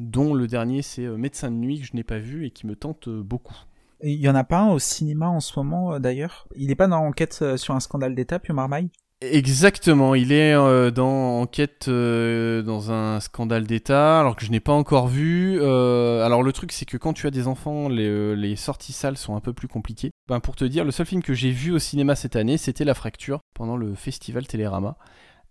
Dont 0.00 0.34
le 0.34 0.48
dernier, 0.48 0.82
c'est 0.82 1.06
Médecin 1.06 1.52
de 1.52 1.56
nuit 1.56 1.78
que 1.78 1.86
je 1.86 1.94
n'ai 1.94 2.02
pas 2.02 2.18
vu 2.18 2.44
et 2.46 2.50
qui 2.50 2.66
me 2.66 2.74
tente 2.74 3.08
beaucoup. 3.08 3.56
Il 4.02 4.18
y 4.18 4.28
en 4.28 4.34
a 4.34 4.42
pas 4.42 4.62
un 4.62 4.72
au 4.72 4.80
cinéma 4.80 5.28
en 5.28 5.38
ce 5.38 5.56
moment 5.60 6.00
d'ailleurs? 6.00 6.48
Il 6.56 6.72
est 6.72 6.76
pas 6.76 6.88
dans 6.88 7.04
Enquête 7.04 7.56
sur 7.56 7.72
un 7.76 7.80
scandale 7.80 8.16
d'État, 8.16 8.40
puis 8.40 8.52
Marmaille? 8.52 8.90
Exactement, 9.22 10.14
il 10.14 10.30
est 10.30 10.52
euh, 10.52 10.90
dans 10.90 11.40
enquête 11.40 11.88
euh, 11.88 12.60
dans 12.60 12.92
un 12.92 13.18
scandale 13.20 13.66
d'État, 13.66 14.20
alors 14.20 14.36
que 14.36 14.44
je 14.44 14.50
n'ai 14.50 14.60
pas 14.60 14.74
encore 14.74 15.08
vu. 15.08 15.58
Euh, 15.58 16.22
alors 16.22 16.42
le 16.42 16.52
truc 16.52 16.70
c'est 16.70 16.84
que 16.84 16.98
quand 16.98 17.14
tu 17.14 17.26
as 17.26 17.30
des 17.30 17.46
enfants, 17.46 17.88
les, 17.88 18.36
les, 18.36 18.56
sorties 18.56 18.92
salles 18.92 19.16
sont 19.16 19.34
un 19.34 19.40
peu 19.40 19.54
plus 19.54 19.68
compliquées. 19.68 20.10
Ben, 20.28 20.40
pour 20.40 20.54
te 20.54 20.66
dire, 20.66 20.84
le 20.84 20.90
seul 20.90 21.06
film 21.06 21.22
que 21.22 21.32
j'ai 21.32 21.50
vu 21.50 21.72
au 21.72 21.78
cinéma 21.78 22.14
cette 22.14 22.36
année, 22.36 22.58
c'était 22.58 22.84
La 22.84 22.92
Fracture, 22.92 23.40
pendant 23.54 23.78
le 23.78 23.94
festival 23.94 24.46
Télérama, 24.46 24.98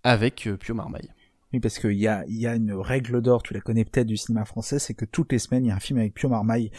avec 0.03 0.47
Pio 0.59 0.75
Marmaille. 0.75 1.11
Oui, 1.51 1.59
parce 1.59 1.79
qu'il 1.79 1.93
y 1.93 2.07
a, 2.07 2.23
y 2.27 2.45
a 2.45 2.53
une 2.53 2.73
règle 2.73 3.19
d'or, 3.19 3.41
tu 3.41 3.55
la 3.55 3.61
connais 3.61 3.83
peut-être 3.83 4.07
du 4.07 4.17
cinéma 4.17 4.45
français, 4.45 4.77
c'est 4.77 4.93
que 4.93 5.05
toutes 5.05 5.31
les 5.31 5.39
semaines, 5.39 5.65
il 5.65 5.69
y 5.69 5.71
a 5.71 5.75
un 5.75 5.79
film 5.79 5.97
avec 5.97 6.13
Pio 6.13 6.29
Marmaille 6.29 6.69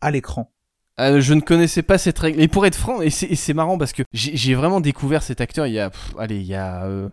à 0.00 0.12
l'écran. 0.12 0.52
Euh, 1.00 1.20
je 1.20 1.34
ne 1.34 1.40
connaissais 1.40 1.82
pas 1.82 1.98
cette 1.98 2.18
règle. 2.18 2.40
Et 2.40 2.48
pour 2.48 2.66
être 2.66 2.74
franc, 2.74 3.00
et 3.00 3.10
c'est 3.10 3.54
marrant 3.54 3.78
parce 3.78 3.92
que 3.92 4.02
j'ai 4.12 4.54
vraiment 4.54 4.80
découvert 4.80 5.22
cet 5.22 5.40
acteur 5.40 5.66
il 5.66 5.74
y 5.74 5.80
a, 5.80 5.90
allez, 6.18 6.36
il 6.36 6.46
y 6.46 6.54
a 6.54 6.84
euh, 6.84 7.08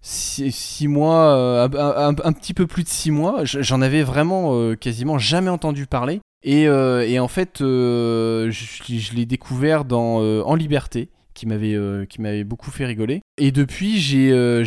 six, 0.00 0.86
mois, 0.86 1.34
euh, 1.34 1.68
un, 1.68 2.32
petit 2.32 2.54
peu 2.54 2.66
plus 2.66 2.84
de 2.84 2.88
six 2.88 3.10
mois. 3.10 3.40
J'en 3.44 3.82
avais 3.82 4.02
vraiment 4.02 4.74
quasiment 4.76 5.18
jamais 5.18 5.50
entendu 5.50 5.86
parler. 5.86 6.20
Et, 6.44 6.62
et 6.64 7.18
en 7.18 7.28
fait, 7.28 7.56
je, 7.60 8.48
je 8.50 9.14
l'ai 9.14 9.26
découvert 9.26 9.84
dans 9.84 10.18
En 10.44 10.54
Liberté 10.54 11.08
qui 11.36 11.46
m'avait 11.46 11.74
euh, 11.74 12.06
qui 12.06 12.20
m'avait 12.20 12.42
beaucoup 12.42 12.70
fait 12.70 12.86
rigoler. 12.86 13.20
Et 13.36 13.52
depuis, 13.52 13.98
j'ai 13.98 14.32
euh, 14.32 14.64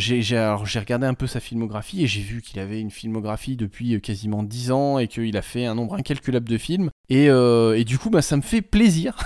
regardé 0.56 1.06
un 1.06 1.14
peu 1.14 1.26
sa 1.26 1.40
filmographie 1.40 2.04
et 2.04 2.06
j'ai 2.06 2.22
vu 2.22 2.40
qu'il 2.40 2.60
avait 2.60 2.80
une 2.80 2.92
filmographie 2.92 3.56
depuis 3.56 3.96
euh, 3.96 3.98
quasiment 3.98 4.42
10 4.42 4.70
ans 4.70 4.98
et 4.98 5.08
qu'il 5.08 5.36
a 5.36 5.42
fait 5.42 5.66
un 5.66 5.74
nombre 5.74 5.94
incalculable 5.94 6.48
de 6.48 6.56
films. 6.56 6.90
Et, 7.08 7.26
et 7.26 7.84
du 7.84 7.98
coup, 7.98 8.08
bah, 8.08 8.22
ça 8.22 8.36
me 8.36 8.42
fait 8.42 8.62
plaisir 8.62 9.16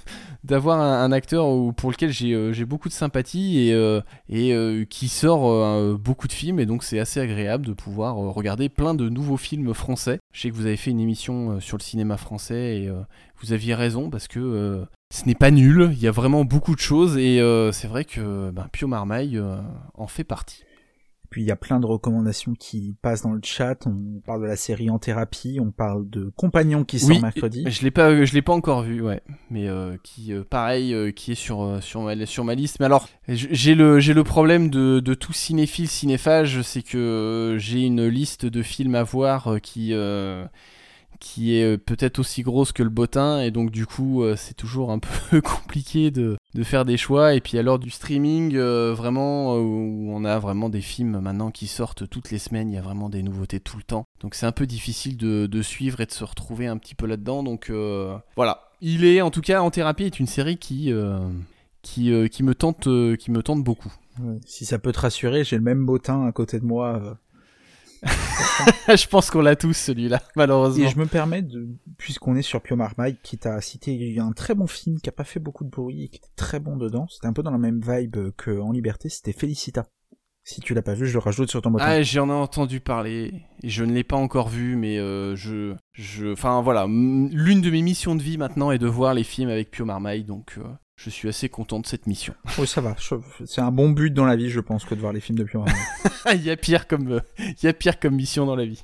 d'avoir 0.44 0.78
un, 0.78 1.10
acteur 1.10 1.46
pour 1.74 1.90
lequel 1.90 2.12
j'ai 2.12 2.64
beaucoup 2.66 2.90
de 2.90 2.92
sympathie 2.92 3.70
et, 3.70 4.00
et 4.28 4.86
qui 4.86 5.08
sort 5.08 5.96
beaucoup 5.96 6.28
de 6.28 6.34
films. 6.34 6.60
Et 6.60 6.66
donc, 6.66 6.84
c'est 6.84 6.98
assez 6.98 7.18
agréable 7.18 7.64
de 7.64 7.72
pouvoir 7.72 8.16
regarder 8.16 8.68
plein 8.68 8.92
de 8.92 9.08
nouveaux 9.08 9.38
films 9.38 9.72
français. 9.72 10.18
Je 10.34 10.42
sais 10.42 10.50
que 10.50 10.54
vous 10.54 10.66
avez 10.66 10.76
fait 10.76 10.90
une 10.90 11.00
émission 11.00 11.60
sur 11.60 11.78
le 11.78 11.82
cinéma 11.82 12.18
français 12.18 12.82
et 12.82 12.90
vous 13.40 13.54
aviez 13.54 13.74
raison 13.74 14.10
parce 14.10 14.28
que 14.28 14.84
ce 15.12 15.26
n'est 15.26 15.34
pas 15.34 15.50
nul, 15.50 15.90
il 15.92 16.00
y 16.00 16.06
a 16.06 16.12
vraiment 16.12 16.44
beaucoup 16.44 16.74
de 16.74 16.80
choses 16.80 17.18
et 17.18 17.40
euh, 17.40 17.72
c'est 17.72 17.88
vrai 17.88 18.04
que 18.04 18.50
ben, 18.50 18.68
Pio 18.72 18.86
Marmaille 18.86 19.38
euh, 19.38 19.60
en 19.94 20.06
fait 20.06 20.22
partie. 20.24 20.62
Puis 21.30 21.42
il 21.42 21.46
y 21.46 21.52
a 21.52 21.56
plein 21.56 21.78
de 21.78 21.86
recommandations 21.86 22.54
qui 22.54 22.96
passent 23.02 23.22
dans 23.22 23.32
le 23.32 23.40
chat. 23.44 23.86
On 23.86 24.20
parle 24.26 24.42
de 24.42 24.48
la 24.48 24.56
série 24.56 24.90
En 24.90 24.98
thérapie, 24.98 25.58
on 25.60 25.70
parle 25.70 26.10
de 26.10 26.32
Compagnon 26.34 26.82
qui 26.82 26.98
sort 26.98 27.20
mercredi. 27.20 27.64
Je 27.68 27.82
l'ai 27.82 27.92
pas, 27.92 28.24
je 28.24 28.34
l'ai 28.34 28.42
pas 28.42 28.52
encore 28.52 28.82
vu, 28.82 29.00
ouais, 29.00 29.22
mais 29.48 29.68
euh, 29.68 29.96
qui, 30.02 30.32
pareil, 30.48 31.12
qui 31.14 31.32
est 31.32 31.36
sur 31.36 31.78
sur 31.80 32.02
ma 32.02 32.26
sur 32.26 32.44
ma 32.44 32.56
liste. 32.56 32.78
Mais 32.80 32.86
alors, 32.86 33.08
j'ai 33.28 33.76
le 33.76 34.00
j'ai 34.00 34.12
le 34.12 34.24
problème 34.24 34.70
de, 34.70 34.98
de 34.98 35.14
tout 35.14 35.32
cinéphile 35.32 35.86
cinéphage, 35.86 36.62
c'est 36.62 36.82
que 36.82 37.56
j'ai 37.58 37.82
une 37.82 38.06
liste 38.08 38.44
de 38.44 38.62
films 38.62 38.96
à 38.96 39.04
voir 39.04 39.56
qui 39.62 39.94
qui 41.20 41.54
est 41.54 41.64
euh, 41.64 41.76
peut-être 41.76 42.18
aussi 42.18 42.42
grosse 42.42 42.72
que 42.72 42.82
le 42.82 42.88
bottin 42.88 43.40
et 43.40 43.50
donc 43.50 43.70
du 43.70 43.86
coup 43.86 44.24
euh, 44.24 44.34
c'est 44.36 44.54
toujours 44.54 44.90
un 44.90 44.98
peu 45.30 45.40
compliqué 45.40 46.10
de, 46.10 46.36
de, 46.54 46.64
faire 46.64 46.84
des 46.84 46.96
choix. 46.96 47.34
Et 47.34 47.40
puis 47.40 47.58
alors 47.58 47.78
du 47.78 47.90
streaming 47.90 48.56
euh, 48.56 48.92
vraiment 48.94 49.54
où 49.56 50.10
on 50.10 50.24
a 50.24 50.38
vraiment 50.38 50.70
des 50.70 50.80
films 50.80 51.20
maintenant 51.20 51.50
qui 51.50 51.68
sortent 51.68 52.08
toutes 52.08 52.30
les 52.30 52.38
semaines 52.38 52.70
il 52.70 52.74
y 52.74 52.78
a 52.78 52.82
vraiment 52.82 53.10
des 53.10 53.22
nouveautés 53.22 53.60
tout 53.60 53.76
le 53.76 53.82
temps. 53.84 54.04
Donc 54.20 54.34
c'est 54.34 54.46
un 54.46 54.52
peu 54.52 54.66
difficile 54.66 55.16
de, 55.16 55.46
de, 55.46 55.62
suivre 55.62 56.00
et 56.00 56.06
de 56.06 56.12
se 56.12 56.24
retrouver 56.24 56.66
un 56.66 56.78
petit 56.78 56.94
peu 56.94 57.06
là-dedans. 57.06 57.42
Donc 57.42 57.70
voilà. 58.34 58.70
Il 58.80 59.04
est 59.04 59.20
en 59.20 59.30
tout 59.30 59.42
cas 59.42 59.60
en 59.60 59.70
thérapie 59.70 60.04
est 60.04 60.18
une 60.18 60.26
série 60.26 60.56
qui 60.56 60.92
qui, 61.82 62.12
qui 62.30 62.42
me 62.42 62.54
tente 62.54 62.88
qui 63.18 63.30
me 63.30 63.42
tente 63.42 63.62
beaucoup. 63.62 63.92
Si 64.46 64.64
ça 64.64 64.78
peut 64.78 64.92
te 64.92 65.00
rassurer 65.00 65.44
j'ai 65.44 65.56
le 65.56 65.62
même 65.62 65.84
bottin 65.84 66.26
à 66.26 66.32
côté 66.32 66.58
de 66.58 66.64
moi 66.64 67.18
je 68.88 69.06
pense 69.06 69.30
qu'on 69.30 69.40
l'a 69.40 69.56
tous 69.56 69.74
celui-là, 69.74 70.22
malheureusement. 70.36 70.84
Et 70.84 70.88
je 70.88 70.98
me 70.98 71.06
permets 71.06 71.42
de, 71.42 71.68
puisqu'on 71.98 72.36
est 72.36 72.42
sur 72.42 72.60
Pio 72.60 72.76
Marmaille, 72.76 73.16
qui 73.22 73.38
t'a 73.38 73.60
cité 73.60 74.18
un 74.18 74.32
très 74.32 74.54
bon 74.54 74.66
film 74.66 75.00
qui 75.00 75.08
a 75.08 75.12
pas 75.12 75.24
fait 75.24 75.40
beaucoup 75.40 75.64
de 75.64 75.70
bruit 75.70 76.04
et 76.04 76.08
qui 76.08 76.16
était 76.16 76.34
très 76.36 76.60
bon 76.60 76.76
dedans. 76.76 77.06
C'était 77.08 77.26
un 77.26 77.32
peu 77.32 77.42
dans 77.42 77.50
la 77.50 77.58
même 77.58 77.80
vibe 77.80 78.30
que 78.36 78.58
En 78.60 78.72
Liberté, 78.72 79.08
c'était 79.08 79.32
Felicita. 79.32 79.86
Si 80.42 80.60
tu 80.60 80.72
l'as 80.72 80.82
pas 80.82 80.94
vu, 80.94 81.06
je 81.06 81.12
le 81.12 81.18
rajoute 81.18 81.50
sur 81.50 81.60
ton 81.60 81.70
bottin. 81.70 81.84
Ah, 81.86 82.02
j'en 82.02 82.28
ai 82.28 82.32
entendu 82.32 82.80
parler. 82.80 83.44
Je 83.62 83.84
ne 83.84 83.92
l'ai 83.92 84.04
pas 84.04 84.16
encore 84.16 84.48
vu, 84.48 84.74
mais 84.74 84.98
euh, 84.98 85.36
je, 85.36 85.76
je, 85.92 86.32
enfin 86.32 86.62
voilà, 86.62 86.86
l'une 86.86 87.60
de 87.60 87.70
mes 87.70 87.82
missions 87.82 88.16
de 88.16 88.22
vie 88.22 88.38
maintenant 88.38 88.70
est 88.70 88.78
de 88.78 88.86
voir 88.86 89.12
les 89.12 89.22
films 89.22 89.50
avec 89.50 89.70
Pio 89.70 89.84
Marmaille, 89.84 90.24
donc 90.24 90.54
euh, 90.58 90.64
je 91.02 91.08
suis 91.08 91.28
assez 91.28 91.48
content 91.48 91.80
de 91.80 91.86
cette 91.86 92.06
mission. 92.06 92.34
Oui, 92.58 92.66
ça 92.66 92.80
va. 92.80 92.94
C'est 93.46 93.60
un 93.60 93.72
bon 93.72 93.90
but 93.90 94.12
dans 94.12 94.26
la 94.26 94.36
vie, 94.36 94.50
je 94.50 94.60
pense, 94.60 94.84
que 94.84 94.94
de 94.94 95.00
voir 95.00 95.12
les 95.12 95.20
films 95.20 95.38
de 95.38 95.44
Pio 95.44 95.64
Il 96.34 96.42
y 96.42 96.50
a 96.50 96.56
pire 96.56 96.86
comme, 96.86 97.12
euh, 97.12 97.20
il 97.38 97.64
y 97.64 97.68
a 97.68 97.72
pire 97.72 97.98
comme 97.98 98.14
mission 98.14 98.44
dans 98.44 98.56
la 98.56 98.66
vie. 98.66 98.82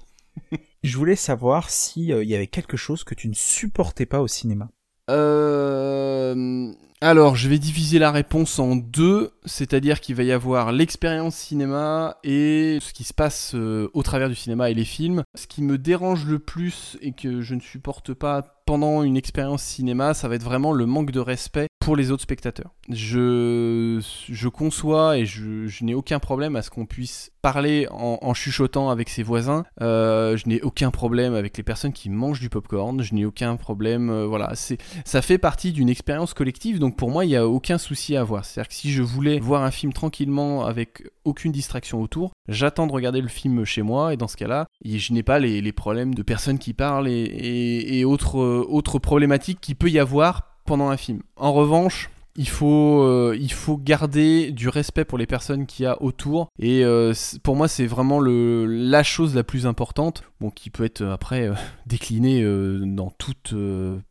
je 0.82 0.96
voulais 0.96 1.16
savoir 1.16 1.68
si 1.68 2.12
euh, 2.12 2.24
il 2.24 2.30
y 2.30 2.34
avait 2.34 2.46
quelque 2.46 2.78
chose 2.78 3.04
que 3.04 3.14
tu 3.14 3.28
ne 3.28 3.34
supportais 3.34 4.06
pas 4.06 4.20
au 4.20 4.28
cinéma. 4.28 4.70
Euh... 5.10 6.72
Alors, 7.02 7.36
je 7.36 7.50
vais 7.50 7.58
diviser 7.58 7.98
la 7.98 8.10
réponse 8.10 8.58
en 8.58 8.74
deux, 8.74 9.32
c'est-à-dire 9.44 10.00
qu'il 10.00 10.14
va 10.14 10.22
y 10.22 10.32
avoir 10.32 10.72
l'expérience 10.72 11.36
cinéma 11.36 12.16
et 12.24 12.78
ce 12.80 12.94
qui 12.94 13.04
se 13.04 13.12
passe 13.12 13.52
euh, 13.54 13.90
au 13.92 14.02
travers 14.02 14.30
du 14.30 14.34
cinéma 14.34 14.70
et 14.70 14.74
les 14.74 14.86
films. 14.86 15.22
Ce 15.36 15.46
qui 15.46 15.62
me 15.62 15.76
dérange 15.76 16.24
le 16.24 16.38
plus 16.38 16.96
et 17.02 17.12
que 17.12 17.42
je 17.42 17.54
ne 17.54 17.60
supporte 17.60 18.14
pas 18.14 18.62
pendant 18.64 19.02
une 19.02 19.18
expérience 19.18 19.62
cinéma, 19.62 20.14
ça 20.14 20.28
va 20.28 20.36
être 20.36 20.42
vraiment 20.42 20.72
le 20.72 20.86
manque 20.86 21.10
de 21.10 21.20
respect 21.20 21.66
pour 21.86 21.94
les 21.94 22.10
autres 22.10 22.24
spectateurs. 22.24 22.74
Je, 22.88 24.02
je 24.28 24.48
conçois 24.48 25.18
et 25.18 25.24
je, 25.24 25.68
je 25.68 25.84
n'ai 25.84 25.94
aucun 25.94 26.18
problème 26.18 26.56
à 26.56 26.62
ce 26.62 26.68
qu'on 26.68 26.84
puisse 26.84 27.30
parler 27.42 27.86
en, 27.92 28.34
chuchotant 28.34 28.90
avec 28.90 29.08
ses 29.08 29.22
voisins. 29.22 29.62
Euh, 29.80 30.36
je 30.36 30.48
n'ai 30.48 30.60
aucun 30.62 30.90
problème 30.90 31.34
avec 31.34 31.56
les 31.56 31.62
personnes 31.62 31.92
qui 31.92 32.10
mangent 32.10 32.40
du 32.40 32.48
popcorn. 32.48 33.00
Je 33.04 33.14
n'ai 33.14 33.24
aucun 33.24 33.54
problème. 33.54 34.10
Euh, 34.10 34.26
voilà, 34.26 34.50
c'est 34.56 34.78
ça 35.04 35.22
fait 35.22 35.38
partie 35.38 35.70
d'une 35.70 35.88
expérience 35.88 36.34
collective. 36.34 36.80
Donc 36.80 36.96
pour 36.96 37.08
moi, 37.08 37.24
il 37.24 37.28
n'y 37.28 37.36
a 37.36 37.46
aucun 37.46 37.78
souci 37.78 38.16
à 38.16 38.22
avoir. 38.22 38.44
C'est-à-dire 38.44 38.68
que 38.68 38.74
si 38.74 38.90
je 38.90 39.04
voulais 39.04 39.38
voir 39.38 39.62
un 39.62 39.70
film 39.70 39.92
tranquillement 39.92 40.66
avec 40.66 41.04
aucune 41.22 41.52
distraction 41.52 42.02
autour, 42.02 42.32
j'attends 42.48 42.88
de 42.88 42.92
regarder 42.92 43.20
le 43.20 43.28
film 43.28 43.64
chez 43.64 43.82
moi 43.82 44.12
et 44.12 44.16
dans 44.16 44.26
ce 44.26 44.36
cas-là, 44.36 44.66
je 44.84 45.12
n'ai 45.12 45.22
pas 45.22 45.38
les, 45.38 45.60
les, 45.60 45.72
problèmes 45.72 46.16
de 46.16 46.24
personnes 46.24 46.58
qui 46.58 46.72
parlent 46.72 47.06
et, 47.06 47.12
et, 47.12 48.00
et 48.00 48.04
autres 48.04 48.38
autre 48.38 48.98
problématique 48.98 49.60
qu'il 49.60 49.76
peut 49.76 49.88
y 49.88 50.00
avoir 50.00 50.55
pendant 50.66 50.88
un 50.88 50.96
film. 50.96 51.22
En 51.36 51.52
revanche, 51.52 52.10
il 52.36 52.48
faut, 52.48 53.02
euh, 53.02 53.36
il 53.38 53.52
faut 53.52 53.78
garder 53.78 54.52
du 54.52 54.68
respect 54.68 55.04
pour 55.04 55.18
les 55.18 55.26
personnes 55.26 55.66
qu'il 55.66 55.84
y 55.84 55.86
a 55.86 56.00
autour. 56.02 56.48
Et 56.58 56.84
euh, 56.84 57.14
pour 57.42 57.56
moi, 57.56 57.68
c'est 57.68 57.86
vraiment 57.86 58.20
le, 58.20 58.66
la 58.66 59.02
chose 59.02 59.34
la 59.34 59.42
plus 59.42 59.66
importante, 59.66 60.22
bon, 60.40 60.50
qui 60.50 60.70
peut 60.70 60.84
être 60.84 61.00
euh, 61.00 61.12
après 61.12 61.50
déclinée 61.86 62.44
dans 62.82 63.10
toute 63.10 63.54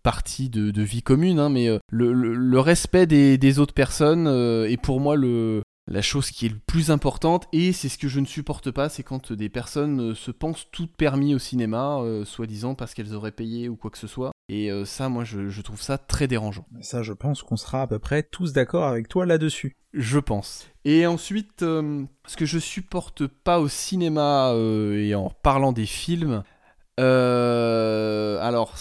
partie 0.03 0.49
de, 0.49 0.81
vie 0.81 1.01
commune, 1.01 1.39
hein, 1.39 1.49
mais 1.49 1.79
le, 1.89 2.59
respect 2.59 3.05
des, 3.05 3.59
autres 3.59 3.73
personnes 3.73 4.27
est 4.27 4.77
pour 4.77 4.99
moi 4.99 5.15
le, 5.15 5.61
la 5.87 6.01
chose 6.01 6.31
qui 6.31 6.45
est 6.45 6.49
le 6.49 6.59
plus 6.65 6.91
importante, 6.91 7.47
et 7.53 7.73
c'est 7.73 7.89
ce 7.89 7.97
que 7.97 8.07
je 8.07 8.19
ne 8.19 8.25
supporte 8.25 8.71
pas, 8.71 8.89
c'est 8.89 9.03
quand 9.03 9.31
des 9.33 9.49
personnes 9.49 10.15
se 10.15 10.31
pensent 10.31 10.67
toutes 10.71 10.95
permis 10.95 11.35
au 11.35 11.39
cinéma, 11.39 11.99
soi-disant 12.25 12.75
parce 12.75 12.93
qu'elles 12.93 13.13
auraient 13.13 13.31
payé 13.31 13.69
ou 13.69 13.75
quoi 13.75 13.91
que 13.91 13.97
ce 13.97 14.07
soit. 14.07 14.31
Et 14.47 14.71
euh, 14.71 14.85
ça, 14.85 15.09
moi, 15.09 15.23
je, 15.23 15.61
trouve 15.61 15.81
ça 15.81 15.97
très 15.97 16.27
dérangeant. 16.27 16.65
Ça, 16.81 17.01
je 17.01 17.13
pense 17.13 17.41
qu'on 17.41 17.57
sera 17.57 17.81
à 17.81 17.87
peu 17.87 17.99
près 17.99 18.23
tous 18.23 18.53
d'accord 18.53 18.85
avec 18.85 19.07
toi 19.07 19.25
là-dessus. 19.25 19.75
Je 19.93 20.19
pense. 20.19 20.67
Et 20.83 21.07
ensuite, 21.07 21.61
ce 21.61 22.35
que 22.37 22.45
je 22.45 22.59
supporte 22.59 23.25
pas 23.27 23.59
au 23.59 23.67
cinéma, 23.67 24.53
et 24.53 25.15
en 25.15 25.29
parlant 25.29 25.71
des 25.71 25.85
films, 25.85 26.43
alors, 26.97 28.75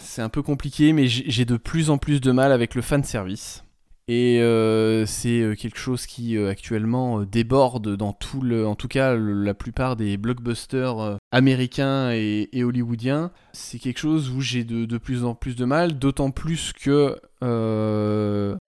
c'est 0.00 0.22
un 0.22 0.28
peu 0.28 0.42
compliqué, 0.42 0.92
mais 0.92 1.06
j'ai 1.06 1.44
de 1.44 1.56
plus 1.56 1.90
en 1.90 1.98
plus 1.98 2.20
de 2.20 2.32
mal 2.32 2.50
avec 2.50 2.74
le 2.74 2.82
fan 2.82 3.04
service. 3.04 3.65
Et 4.08 4.40
euh, 4.40 5.04
c'est 5.04 5.40
euh, 5.40 5.56
quelque 5.56 5.78
chose 5.78 6.06
qui 6.06 6.36
euh, 6.36 6.48
actuellement 6.48 7.22
déborde 7.22 7.96
dans 7.96 8.12
tout 8.12 8.40
le, 8.40 8.64
en 8.64 8.76
tout 8.76 8.86
cas 8.86 9.16
la 9.16 9.52
plupart 9.52 9.96
des 9.96 10.16
blockbusters 10.16 11.18
américains 11.32 12.12
et, 12.12 12.48
hollywoodiens. 12.62 13.32
C'est 13.52 13.80
quelque 13.80 13.98
chose 13.98 14.30
où 14.30 14.40
j'ai 14.40 14.62
de, 14.62 14.98
plus 14.98 15.24
en 15.24 15.34
plus 15.34 15.56
de 15.56 15.64
mal, 15.64 15.98
d'autant 15.98 16.30
plus 16.30 16.72
que 16.72 17.18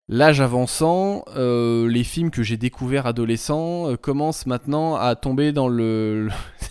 l'âge 0.09 0.41
avançant, 0.41 1.25
les 1.37 2.05
films 2.05 2.31
que 2.31 2.43
j'ai 2.43 2.57
découverts 2.57 3.07
adolescents 3.07 3.95
commencent 3.97 4.47
maintenant 4.47 4.97
à 4.97 5.17
tomber 5.17 5.53
dans 5.53 5.69
le 5.69 6.29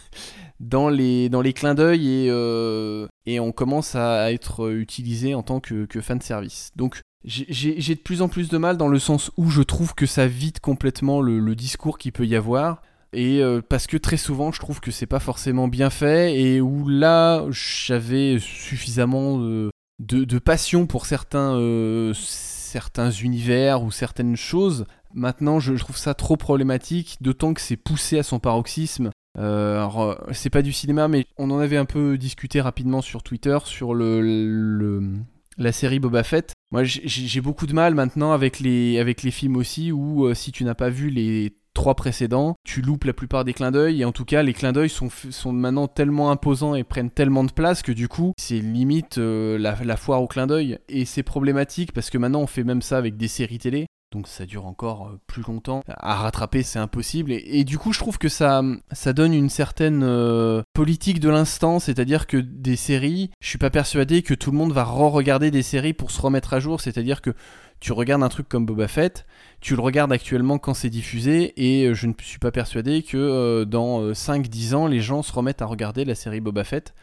dans 0.60 0.89
les, 0.89 1.30
dans 1.30 1.41
les 1.41 1.54
clins 1.54 1.75
d'œil 1.75 2.10
et, 2.10 3.08
et 3.28 3.39
on 3.39 3.51
commence 3.51 3.95
à 3.95 4.32
être 4.32 4.71
utilisé 4.71 5.36
en 5.36 5.43
tant 5.43 5.60
que, 5.60 5.86
que 5.86 6.01
fan 6.01 6.19
service. 6.19 6.71
Donc 6.75 7.01
j'ai 7.25 7.95
de 7.95 7.99
plus 7.99 8.21
en 8.21 8.29
plus 8.29 8.49
de 8.49 8.57
mal 8.57 8.77
dans 8.77 8.88
le 8.88 8.99
sens 8.99 9.31
où 9.38 9.49
je 9.49 9.61
trouve 9.61 9.95
que 9.95 10.05
ça 10.05 10.27
vide 10.27 10.59
complètement 10.59 11.21
le, 11.21 11.55
discours 11.55 11.97
qu'il 11.97 12.11
peut 12.11 12.25
y 12.25 12.35
avoir. 12.35 12.81
Et 13.13 13.41
euh, 13.41 13.61
parce 13.67 13.88
que 13.88 13.97
très 13.97 14.17
souvent, 14.17 14.51
je 14.51 14.59
trouve 14.59 14.81
que 14.81 14.91
c'est 14.91 15.05
pas 15.05 15.19
forcément 15.19 15.67
bien 15.67 15.89
fait. 15.89 16.39
Et 16.39 16.61
où 16.61 16.88
là, 16.88 17.45
j'avais 17.49 18.38
suffisamment 18.39 19.38
de, 19.38 20.39
passion 20.39 20.85
pour 20.85 21.05
certains, 21.05 21.55
euh, 21.55 22.13
certains 22.13 23.11
univers 23.11 23.83
ou 23.83 23.91
certaines 23.91 24.35
choses 24.35 24.85
Maintenant, 25.15 25.61
je 25.61 25.73
trouve 25.75 25.95
ça 25.95 26.13
trop 26.13 26.35
problématique, 26.35 27.17
d'autant 27.21 27.53
que 27.53 27.61
c'est 27.61 27.77
poussé 27.77 28.19
à 28.19 28.23
son 28.23 28.39
paroxysme. 28.39 29.11
Euh, 29.38 29.88
euh, 29.97 30.15
c'est 30.33 30.49
pas 30.49 30.61
du 30.61 30.73
cinéma, 30.73 31.07
mais 31.07 31.25
on 31.38 31.49
en 31.51 31.59
avait 31.59 31.77
un 31.77 31.85
peu 31.85 32.17
discuté 32.17 32.59
rapidement 32.59 33.01
sur 33.01 33.23
Twitter 33.23 33.57
sur 33.63 33.93
le 33.93 35.01
la 35.57 35.71
série 35.71 35.99
Boba 35.99 36.23
Fett. 36.23 36.53
Moi, 36.71 36.84
j'ai 36.84 37.41
beaucoup 37.41 37.67
de 37.67 37.73
mal 37.73 37.95
maintenant 37.95 38.32
avec 38.32 38.60
les, 38.60 38.99
avec 38.99 39.23
les 39.23 39.32
films 39.32 39.56
aussi, 39.56 39.91
où 39.91 40.34
si 40.34 40.51
tu 40.51 40.63
n'as 40.63 40.75
pas 40.75 40.89
vu 40.89 41.10
les 41.10 41.56
trois 41.73 41.93
précédents, 41.93 42.56
tu 42.63 42.82
loupes 42.82 43.04
la 43.04 43.13
plupart 43.13 43.45
des 43.45 43.54
clins 43.54 43.71
d'œil, 43.71 44.01
et 44.01 44.06
en 44.06 44.12
tout 44.12 44.25
cas, 44.25 44.41
les 44.41 44.54
clins 44.54 44.71
d'œil 44.71 44.89
sont, 44.89 45.10
sont 45.10 45.51
maintenant 45.51 45.88
tellement 45.88 46.32
imposants 46.32 46.73
et 46.73 46.84
prennent 46.84 47.12
tellement 47.12 47.43
de 47.43 47.51
place 47.51 47.84
que 47.84 47.91
du 47.91 48.08
coup, 48.08 48.34
c'est 48.39 48.60
limite 48.60 49.17
la, 49.17 49.75
la, 49.84 49.97
foire 49.97 50.23
au 50.23 50.28
clin 50.28 50.47
d'œil. 50.47 50.80
Et 50.89 51.06
c'est 51.06 51.23
problématique 51.23 51.91
parce 51.91 52.10
que 52.10 52.17
maintenant, 52.17 52.41
on 52.41 52.47
fait 52.47 52.63
même 52.63 52.82
ça 52.82 52.97
avec 52.97 53.17
des 53.17 53.28
séries 53.28 53.60
télé 53.60 53.86
donc 54.15 54.28
ça 54.28 54.45
dure 54.45 54.65
encore 54.65 55.08
euh, 55.08 55.19
plus 55.28 55.43
longtemps. 55.43 55.84
À 55.88 56.15
rattraper, 56.15 56.63
c'est 56.63 56.80
impossible. 56.80 57.32
Et, 57.34 57.63
du 57.65 57.78
coup, 57.78 57.91
je 57.91 57.99
trouve 57.99 58.17
que 58.17 58.30
ça, 58.30 58.63
ça 58.91 59.13
donne 59.13 59.34
une 59.34 59.49
certaine 59.49 60.04
euh, 60.04 60.63
politique 60.73 61.19
de 61.19 61.30
l'instant, 61.30 61.80
c'est-à-dire 61.80 62.25
que 62.25 62.38
des 62.38 62.78
séries, 62.78 63.30
je 63.41 63.49
suis 63.49 63.58
pas 63.58 63.69
persuadé 63.69 64.21
que 64.21 64.34
tout 64.34 64.51
le 64.51 64.58
monde 64.58 64.71
va 64.71 64.86
re-regarder 64.86 65.51
des 65.51 65.63
séries 65.63 65.93
pour 65.93 66.12
se 66.12 66.21
remettre 66.21 66.54
à 66.54 66.60
jour, 66.60 66.80
c'est-à-dire 66.80 67.21
que 67.21 67.32
tu 67.82 67.91
regardes 67.91 68.23
un 68.23 68.30
truc 68.30 68.47
comme 68.47 68.65
Boba 68.65 68.88
Fett, 68.88 69.25
tu 69.60 69.75
le 69.75 69.82
regardes 69.82 70.13
actuellement 70.13 70.58
quand 70.60 70.73
c'est 70.73 70.89
diffusé, 70.89 71.54
et 71.58 71.88
euh, 71.88 71.93
je 71.93 72.08
ne 72.08 72.13
suis 72.21 72.39
pas 72.39 72.51
persuadé 72.51 73.04
que 73.04 73.65
dans 73.65 74.12
5-10 74.12 74.75
ans, 74.75 74.88
les 74.88 75.01
gens 75.01 75.23
se 75.23 75.34
remettent 75.34 75.62
à 75.62 75.65
regarder 75.65 76.06
la 76.06 76.15
série 76.15 76.39
Boba 76.39 76.63
Fett 76.63 76.95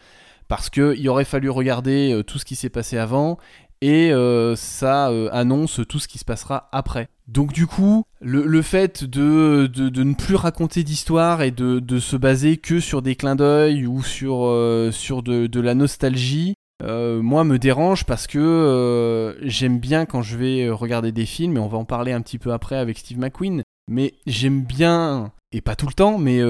parce 0.48 0.70
qu'il 0.70 1.08
aurait 1.08 1.24
fallu 1.24 1.48
regarder 1.48 2.20
tout 2.26 2.38
ce 2.38 2.44
qui 2.44 2.56
s'est 2.56 2.68
passé 2.68 2.98
avant 2.98 3.38
et 3.82 4.12
euh, 4.12 4.54
ça 4.54 5.10
euh, 5.10 5.28
annonce 5.32 5.80
tout 5.88 5.98
ce 5.98 6.06
qui 6.06 6.18
se 6.18 6.24
passera 6.24 6.68
après. 6.70 7.08
Donc 7.26 7.52
du 7.52 7.66
coup, 7.66 8.04
le, 8.20 8.62
fait 8.62 9.02
de, 9.04 9.66
de, 9.66 10.04
ne 10.04 10.14
plus 10.14 10.36
raconter 10.36 10.84
d'histoire 10.84 11.42
et 11.42 11.50
de, 11.50 11.80
de, 11.80 11.98
se 11.98 12.16
baser 12.16 12.58
que 12.58 12.78
sur 12.78 13.02
des 13.02 13.16
clins 13.16 13.34
d'œil 13.34 13.86
ou 13.86 14.02
sur, 14.02 14.44
euh, 14.44 14.92
sur 14.92 15.24
de, 15.24 15.60
la 15.60 15.74
nostalgie, 15.74 16.54
moi 16.84 17.44
me 17.44 17.58
dérange 17.58 18.04
parce 18.04 18.26
que 18.26 19.36
j'aime 19.42 19.78
bien 19.78 20.04
quand 20.04 20.22
je 20.22 20.36
vais 20.36 20.68
regarder 20.68 21.12
des 21.12 21.26
films, 21.26 21.56
et 21.56 21.60
on 21.60 21.68
va 21.68 21.78
en 21.78 21.84
parler 21.84 22.10
un 22.12 22.20
petit 22.20 22.38
peu 22.38 22.52
après 22.52 22.76
avec 22.76 22.98
Steve 22.98 23.18
McQueen, 23.18 23.62
mais 23.88 24.14
j'aime 24.26 24.62
bien, 24.62 25.30
et 25.52 25.60
pas 25.60 25.76
tout 25.76 25.86
le 25.86 25.92
temps, 25.92 26.18
mais 26.18 26.40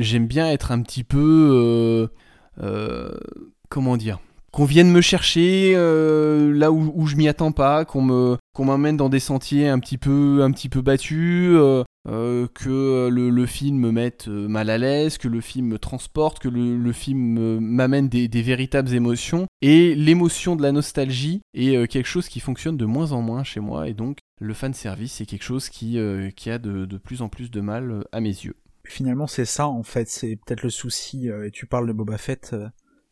j'aime 0.00 0.28
bien 0.28 0.48
être 0.48 0.70
un 0.70 0.80
petit 0.82 1.02
peu... 1.02 2.08
comment 3.68 3.96
dire? 3.96 4.20
Qu'on 4.52 4.64
vienne 4.64 4.90
me 4.90 5.00
chercher 5.00 5.74
euh, 5.76 6.52
là 6.52 6.72
où, 6.72 7.06
je 7.06 7.16
m'y 7.16 7.28
attends 7.28 7.52
pas, 7.52 7.84
qu'on 7.84 8.02
me 8.02 8.36
qu'on 8.52 8.64
m'emmène 8.64 8.96
dans 8.96 9.08
des 9.08 9.20
sentiers 9.20 9.68
un 9.68 9.78
petit 9.78 9.96
peu 9.96 10.42
un 10.42 10.50
battus, 10.82 11.52
euh, 11.54 11.84
euh, 12.08 12.48
que 12.52 13.08
le, 13.08 13.46
film 13.46 13.78
me 13.78 13.92
mette 13.92 14.26
mal 14.26 14.70
à 14.70 14.78
l'aise, 14.78 15.18
que 15.18 15.28
le 15.28 15.40
film 15.40 15.68
me 15.68 15.78
transporte, 15.78 16.40
que 16.40 16.48
le, 16.48 16.92
film 16.92 17.58
m'amène 17.60 18.08
des, 18.08 18.42
véritables 18.42 18.92
émotions. 18.92 19.46
Et 19.62 19.94
l'émotion 19.94 20.56
de 20.56 20.62
la 20.62 20.72
nostalgie 20.72 21.42
est 21.54 21.86
quelque 21.86 22.08
chose 22.08 22.28
qui 22.28 22.40
fonctionne 22.40 22.76
de 22.76 22.86
moins 22.86 23.12
en 23.12 23.22
moins 23.22 23.44
chez 23.44 23.60
moi, 23.60 23.88
et 23.88 23.94
donc 23.94 24.18
le 24.40 24.54
fan 24.54 24.74
service 24.74 25.12
c'est 25.14 25.26
quelque 25.26 25.44
chose 25.44 25.68
qui, 25.68 25.98
qui 26.34 26.50
a 26.50 26.58
de, 26.58 26.86
de, 26.86 26.98
plus 26.98 27.22
en 27.22 27.28
plus 27.28 27.50
de 27.50 27.60
mal 27.60 28.04
à 28.10 28.20
mes 28.20 28.28
yeux. 28.28 28.56
Finalement 28.84 29.28
c'est 29.28 29.44
ça 29.44 29.68
en 29.68 29.84
fait, 29.84 30.08
c'est 30.08 30.36
peut-être 30.44 30.64
le 30.64 30.70
souci, 30.70 31.28
et 31.28 31.50
tu 31.52 31.66
parles 31.66 31.86
de 31.86 31.92
Boba 31.92 32.18
Fett 32.18 32.56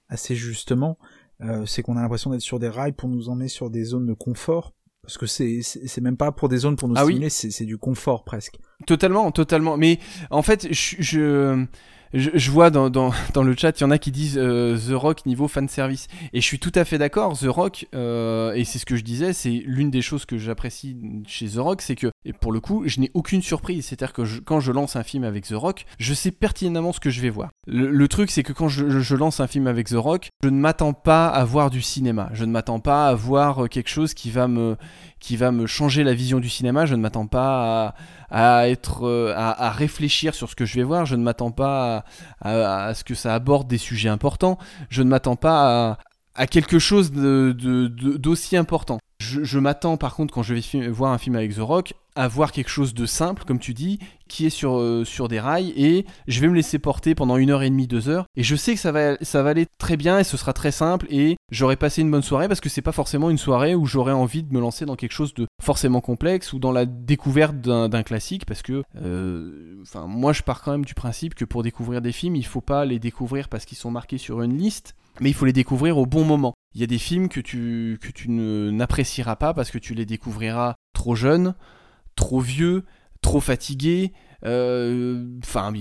assez 0.09 0.35
justement, 0.35 0.99
euh, 1.43 1.65
c'est 1.67 1.83
qu'on 1.83 1.97
a 1.97 2.03
l'impression 2.03 2.31
d'être 2.31 2.41
sur 2.41 2.59
des 2.59 2.69
rails 2.69 2.93
pour 2.93 3.09
nous 3.09 3.29
emmener 3.29 3.49
sur 3.49 3.71
des 3.71 3.85
zones 3.85 4.07
de 4.07 4.15
confort. 4.15 4.75
Parce 5.03 5.17
que 5.17 5.27
c'est, 5.27 5.61
c'est 5.63 6.01
même 6.03 6.19
pas 6.19 6.33
pour 6.33 6.51
des 6.51 6.59
zones 6.59 6.77
pour 6.77 6.89
nous 6.89 6.95
ah 6.99 7.05
stimuler, 7.05 7.31
c'est, 7.31 7.65
du 7.65 7.79
confort 7.79 8.25
presque. 8.25 8.59
Totalement, 8.87 9.31
totalement. 9.31 9.79
Mais 9.79 10.01
en 10.31 10.43
fait, 10.43 10.69
je, 10.71 10.97
je 10.99 11.67
je, 12.13 12.51
vois 12.51 12.71
dans, 12.71 12.91
dans, 12.91 13.13
dans, 13.35 13.43
le 13.43 13.55
chat, 13.57 13.79
il 13.79 13.83
y 13.83 13.85
en 13.85 13.91
a 13.91 13.99
qui 13.99 14.11
disent 14.11 14.39
euh, 14.39 14.77
The 14.77 14.93
Rock 14.93 15.27
niveau 15.27 15.49
fan 15.49 15.69
service. 15.69 16.09
Et 16.33 16.41
je 16.41 16.47
suis 16.47 16.59
tout 16.59 16.73
à 16.75 16.85
fait 16.85 16.99
d'accord. 16.99 17.39
The 17.39 17.47
Rock, 17.47 17.87
euh, 17.95 18.53
et 18.53 18.65
c'est 18.65 18.79
ce 18.79 18.87
que 18.87 18.97
je 18.97 19.05
disais, 19.05 19.33
c'est 19.33 19.51
l'une 19.51 19.91
des 19.91 20.03
choses 20.03 20.25
que 20.25 20.39
j'apprécie 20.39 20.97
chez 21.27 21.49
The 21.49 21.57
Rock, 21.59 21.83
c'est 21.83 21.97
que, 21.97 22.11
et 22.25 22.33
pour 22.33 22.53
le 22.53 22.61
coup, 22.61 22.83
je 22.87 23.01
n'ai 23.01 23.11
aucune 23.15 23.43
surprise. 23.43 23.87
C'est-à-dire 23.87 24.13
que 24.13 24.41
quand 24.41 24.61
je 24.61 24.73
lance 24.73 24.97
un 24.97 25.05
film 25.05 25.25
avec 25.25 25.47
The 25.47 25.53
Rock, 25.53 25.87
je 25.99 26.15
sais 26.15 26.33
pertinemment 26.33 26.93
ce 26.93 27.01
que 27.01 27.11
je 27.11 27.21
vais 27.21 27.31
voir. 27.31 27.51
Le, 27.67 28.09
truc, 28.09 28.31
c'est 28.31 28.43
que 28.43 28.53
quand 28.53 28.69
je, 28.69 29.15
lance 29.15 29.41
un 29.41 29.47
film 29.47 29.67
avec 29.67 29.89
The 29.89 29.95
Rock, 29.95 30.29
je 30.43 30.49
ne 30.49 30.59
m'attends 30.59 30.93
pas 30.93 31.29
à 31.29 31.45
voir 31.45 31.71
du 31.71 31.81
cinéma. 31.81 32.29
Je 32.33 32.45
ne 32.45 32.51
m'attends 32.51 32.81
pas 32.81 33.09
à 33.09 33.15
voir 33.15 33.69
quelque 33.69 33.89
chose 33.89 34.15
qui 34.15 34.31
va 34.31 34.49
me, 34.49 34.77
qui 35.21 35.37
va 35.37 35.53
me 35.53 35.67
changer 35.67 36.03
la 36.03 36.13
vision 36.13 36.41
du 36.41 36.49
cinéma. 36.49 36.87
Je 36.87 36.97
ne 36.97 37.01
m'attends 37.01 37.29
pas 37.29 37.95
à, 38.31 38.69
être, 38.69 39.07
euh, 39.07 39.33
à, 39.37 39.71
réfléchir 39.71 40.35
sur 40.35 40.51
ce 40.51 40.57
que 40.57 40.67
je 40.67 40.75
vais 40.75 40.85
voir. 40.85 41.07
Je 41.07 41.15
ne 41.15 41.23
m'attends 41.23 41.53
pas 41.53 42.05
à, 42.41 42.95
ce 42.95 43.05
que 43.05 43.15
ça 43.15 43.33
aborde 43.35 43.69
des 43.69 43.79
sujets 43.79 44.09
importants. 44.09 44.59
Je 44.91 45.03
ne 45.03 45.09
m'attends 45.09 45.37
pas 45.37 45.99
à, 46.35 46.47
quelque 46.49 46.81
chose 46.81 47.13
d'aussi 47.13 48.57
important. 48.57 48.99
Je 49.21 49.59
m'attends 49.59 49.97
par 49.97 50.15
contre 50.15 50.35
quand 50.35 50.43
je 50.43 50.55
vais 50.55 50.89
voir 50.89 51.13
un 51.13 51.19
film 51.19 51.37
avec 51.37 51.55
The 51.55 51.61
Rock 51.61 51.95
avoir 52.19 52.53
quelque 52.53 52.69
chose 52.69 52.95
de 52.95 53.07
simple, 53.07 53.45
comme 53.47 53.61
tu 53.61 53.75
dis, 53.75 54.01
qui 54.27 54.45
est 54.45 54.51
sur, 54.51 54.79
euh, 54.79 55.05
sur 55.05 55.29
des 55.29 55.39
rails, 55.39 55.73
et 55.77 56.05
je 56.27 56.41
vais 56.41 56.49
me 56.49 56.55
laisser 56.55 56.79
porter 56.79 57.15
pendant 57.15 57.37
une 57.37 57.51
heure 57.51 57.63
et 57.63 57.71
demie, 57.71 57.87
deux 57.87 58.09
heures, 58.09 58.27
et 58.37 58.43
je 58.43 58.57
sais 58.57 58.75
que 58.75 58.81
ça 58.81 58.93
va, 58.93 59.17
ça 59.23 59.43
va 59.43 59.51
aller 59.51 59.67
très 59.79 59.97
bien, 59.97 60.19
et 60.19 60.25
ce 60.25 60.37
sera 60.37 60.53
très 60.53 60.73
simple, 60.73 61.07
et 61.11 61.37
j'aurai 61.51 61.77
passé 61.77 62.03
une 62.03 62.11
bonne 62.11 62.23
soirée, 62.23 62.49
parce 62.49 62.61
que 62.61 62.69
c'est 62.69 62.83
pas 62.83 62.93
forcément 62.93 63.31
une 63.31 63.39
soirée 63.39 63.75
où 63.75 63.87
j'aurai 63.87 64.13
envie 64.13 64.43
de 64.43 64.53
me 64.53 64.61
lancer 64.61 64.85
dans 64.85 64.97
quelque 64.97 65.13
chose 65.13 65.33
de 65.35 65.47
forcément 65.63 66.01
complexe, 66.01 66.53
ou 66.53 66.59
dans 66.59 66.73
la 66.73 66.87
découverte 66.87 67.57
d'un 67.57 68.03
classique, 68.03 68.45
parce 68.47 68.63
que, 68.63 68.83
euh, 68.97 69.83
moi 70.07 70.33
je 70.33 70.43
pars 70.43 70.63
quand 70.63 70.73
même 70.73 70.85
du 70.85 70.95
principe 70.95 71.35
que 71.35 71.45
pour 71.45 71.63
découvrir 71.63 72.03
des 72.03 72.13
films, 72.13 72.35
il 72.35 72.45
faut 72.45 72.61
pas 72.61 72.85
les 72.85 72.99
découvrir 72.99 73.49
parce 73.49 73.65
qu'ils 73.65 73.79
sont 73.79 73.91
marqués 73.91 74.19
sur 74.19 74.43
une 74.43 74.59
liste, 74.59 74.97
mais 75.21 75.31
il 75.31 75.35
faut 75.35 75.47
les 75.47 75.53
découvrir 75.53 75.99
au 75.99 76.07
bon 76.07 76.25
moment. 76.25 76.55
Il 76.75 76.81
y 76.81 76.85
a 76.85 76.87
des 76.87 76.99
films 76.99 77.29
que 77.29 77.41
tu, 77.41 77.99
que 78.01 78.11
tu 78.11 78.29
n'apprécieras 78.31 79.37
pas 79.37 79.55
parce 79.55 79.71
que 79.71 79.79
tu 79.79 79.95
les 79.95 80.05
découvriras 80.05 80.75
trop 80.93 81.15
jeunes, 81.15 81.55
trop 82.19 82.41
vieux, 82.41 82.83
trop 83.23 83.41
fatigué, 83.41 84.13
euh, 84.45 85.25
enfin 85.45 85.73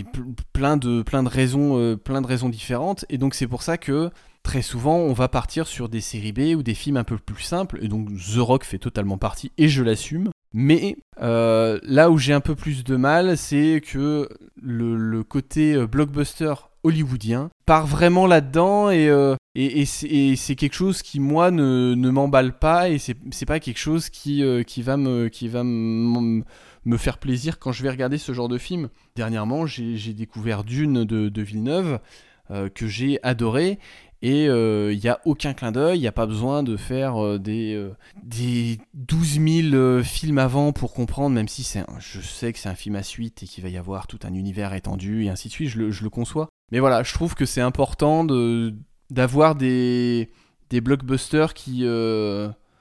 plein 0.53 0.77
de 0.77 1.01
plein 1.01 1.23
de 1.23 1.29
raisons 1.29 1.77
euh, 1.79 1.97
plein 1.97 2.21
de 2.21 2.27
raisons 2.27 2.47
différentes. 2.47 3.05
Et 3.09 3.17
donc 3.17 3.33
c'est 3.33 3.47
pour 3.47 3.63
ça 3.63 3.79
que 3.79 4.11
très 4.43 4.61
souvent 4.61 4.97
on 4.97 5.13
va 5.13 5.27
partir 5.27 5.65
sur 5.65 5.89
des 5.89 5.99
séries 5.99 6.31
B 6.31 6.55
ou 6.55 6.61
des 6.61 6.75
films 6.75 6.97
un 6.97 7.03
peu 7.03 7.17
plus 7.17 7.43
simples. 7.43 7.79
Et 7.81 7.87
donc 7.87 8.09
The 8.09 8.37
Rock 8.37 8.65
fait 8.65 8.77
totalement 8.77 9.17
partie 9.17 9.51
et 9.57 9.67
je 9.67 9.83
l'assume. 9.83 10.29
Mais 10.53 10.97
euh, 11.21 11.79
là 11.81 12.11
où 12.11 12.19
j'ai 12.19 12.33
un 12.33 12.39
peu 12.39 12.55
plus 12.55 12.83
de 12.83 12.95
mal 12.95 13.35
c'est 13.35 13.81
que 13.81 14.29
le, 14.61 15.23
côté 15.23 15.75
blockbuster 15.87 16.53
hollywoodien 16.83 17.49
part 17.65 17.87
vraiment 17.87 18.27
là-dedans. 18.27 18.91
Et, 18.91 19.09
et, 19.59 19.85
c'est 19.85 20.55
quelque 20.55 20.75
chose 20.75 21.01
qui 21.01 21.19
moi 21.19 21.49
ne, 21.49 21.95
m'emballe 21.95 22.57
pas 22.57 22.89
et 22.89 22.99
c'est 22.99 23.45
pas 23.45 23.59
quelque 23.59 23.79
chose 23.79 24.09
qui, 24.09 24.43
qui 24.65 24.81
va 24.83 24.97
me 24.97 25.29
faire 26.97 27.17
plaisir 27.17 27.59
quand 27.59 27.71
je 27.71 27.83
vais 27.83 27.89
regarder 27.89 28.17
ce 28.17 28.33
genre 28.33 28.49
de 28.49 28.57
film. 28.57 28.89
Dernièrement, 29.15 29.65
j'ai 29.65 30.13
découvert 30.13 30.63
Dune 30.63 31.05
de, 31.05 31.41
Villeneuve, 31.41 31.99
euh, 32.51 32.69
que 32.69 32.87
j'ai 32.87 33.19
adoré. 33.23 33.79
Et 34.23 34.45
il 34.45 34.49
euh, 34.49 34.95
n'y 34.95 35.09
a 35.09 35.19
aucun 35.25 35.53
clin 35.53 35.71
d'œil, 35.71 35.99
il 35.99 36.01
n'y 36.01 36.07
a 36.07 36.11
pas 36.11 36.25
besoin 36.25 36.63
de 36.63 36.75
faire 36.75 37.23
euh, 37.23 37.37
des, 37.37 37.79
des 38.23 38.79
12 38.95 39.39
000 39.71 40.03
films 40.03 40.39
avant 40.39 40.71
pour 40.71 40.93
comprendre, 40.93 41.35
même 41.35 41.47
si 41.47 41.61
c'est 41.61 41.83
je 41.99 42.21
sais 42.21 42.51
que 42.51 42.57
c'est 42.57 42.69
un 42.69 42.75
film 42.75 42.95
à 42.95 43.03
suite 43.03 43.43
et 43.43 43.45
qu'il 43.45 43.63
va 43.63 43.69
y 43.69 43.77
avoir 43.77 44.07
tout 44.07 44.17
un 44.23 44.33
univers 44.33 44.73
étendu 44.73 45.25
et 45.25 45.29
ainsi 45.29 45.49
de 45.49 45.53
suite, 45.53 45.69
je 45.69 46.03
le, 46.03 46.09
conçois. 46.09 46.49
Mais 46.71 46.79
voilà, 46.79 47.03
je 47.03 47.13
trouve 47.13 47.35
que 47.35 47.45
c'est 47.45 47.61
important 47.61 48.25
d'avoir 49.09 49.55
des, 49.55 50.29
des 50.69 50.81
blockbusters 50.81 51.53
qui, 51.53 51.85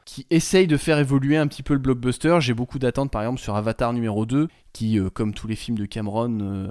qui 0.07 0.25
essaye 0.31 0.69
de 0.69 0.77
faire 0.79 0.99
évoluer 0.99 1.37
un 1.37 1.47
petit 1.49 1.65
peu 1.65 1.75
le 1.75 1.81
blockbuster. 1.81 2.39
J'ai 2.41 2.55
beaucoup 2.55 2.79
d'attentes 2.79 3.11
par 3.11 3.23
exemple 3.23 3.41
sur 3.41 3.57
Avatar 3.57 3.93
numéro 3.93 4.25
2, 4.25 4.49
qui, 4.73 4.99
euh, 4.99 5.11
comme 5.11 5.35
tous 5.35 5.49
les 5.49 5.57
films 5.57 5.77
de 5.77 5.85
Cameron, 5.85 6.39
euh, 6.41 6.69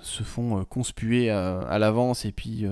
se 0.00 0.22
font 0.24 0.58
euh, 0.58 0.64
conspuer 0.64 1.30
à, 1.30 1.78
l'avance 1.78 2.24
et 2.24 2.32
puis... 2.32 2.66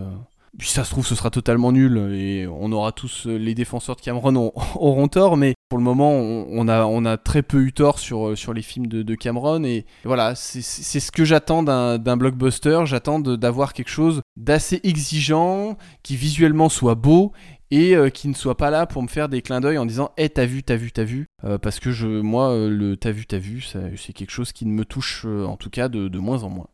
Puis 0.59 0.69
ça 0.69 0.85
se 0.85 0.91
trouve, 0.91 1.07
ce 1.07 1.15
sera 1.15 1.31
totalement 1.31 1.73
nul 1.73 1.99
et 2.15 2.47
on 2.47 2.73
aura 2.73 2.93
tous 2.93 3.27
les 3.27 3.55
défenseurs 3.55 3.97
de 3.97 4.01
Cameron 4.01 4.53
auront 4.77 5.09
tort, 5.09 5.37
mais 5.37 5.55
pour 5.69 5.79
le 5.79 5.85
moment, 5.85 6.13
on, 6.13 6.69
a, 6.69 7.17
très 7.19 7.43
peu 7.43 7.63
eu 7.63 7.73
tort 7.73 7.99
sur, 7.99 8.39
sur 8.39 8.55
les 8.55 8.63
films 8.63 8.87
de, 8.87 9.15
Cameron 9.15 9.65
et 9.65 9.85
voilà, 10.05 10.35
c'est 10.35 10.61
ce 10.63 11.13
que 11.13 11.25
j'attends 11.25 11.63
d'un 11.63 12.17
blockbuster. 12.17 12.81
J'attends 12.85 13.19
d'avoir 13.19 13.73
quelque 13.73 13.91
chose 13.91 14.23
d'assez 14.37 14.81
exigeant, 14.85 15.77
qui 16.03 16.17
visuellement 16.17 16.69
soit 16.69 16.95
beau 16.95 17.33
et 17.71 17.97
euh, 17.97 18.11
qui 18.11 18.29
ne 18.29 18.35
soit 18.35 18.57
pas 18.57 18.71
là 18.71 18.87
pour 18.87 19.03
me 19.03 19.09
faire 19.09 19.29
des 19.29 19.43
clins 19.43 19.61
d'œil 19.61 19.79
en 19.79 19.87
disant 19.87 20.13
Eh, 20.17 20.29
t'as 20.29 20.47
vu, 20.47 20.63
t'as 20.63 20.77
vu, 20.77 20.93
t'as 20.93 21.05
vu 21.05 21.27
euh, 21.45 21.59
Parce 21.59 21.81
que 21.81 21.91
je, 21.91 22.07
moi, 22.07 22.51
euh, 22.51 22.69
le 22.69 22.97
t'as 22.97 23.11
vu, 23.11 23.27
t'as 23.27 23.39
vu, 23.39 23.61
c'est 23.61 24.13
quelque 24.13 24.31
chose 24.31 24.53
qui 24.53 24.67
me 24.67 24.85
touche 24.85 25.25
en 25.25 25.57
tout 25.57 25.71
cas 25.71 25.89
de, 25.89 26.09
de, 26.09 26.19
moins 26.19 26.43
en 26.43 26.51
moins. 26.51 26.69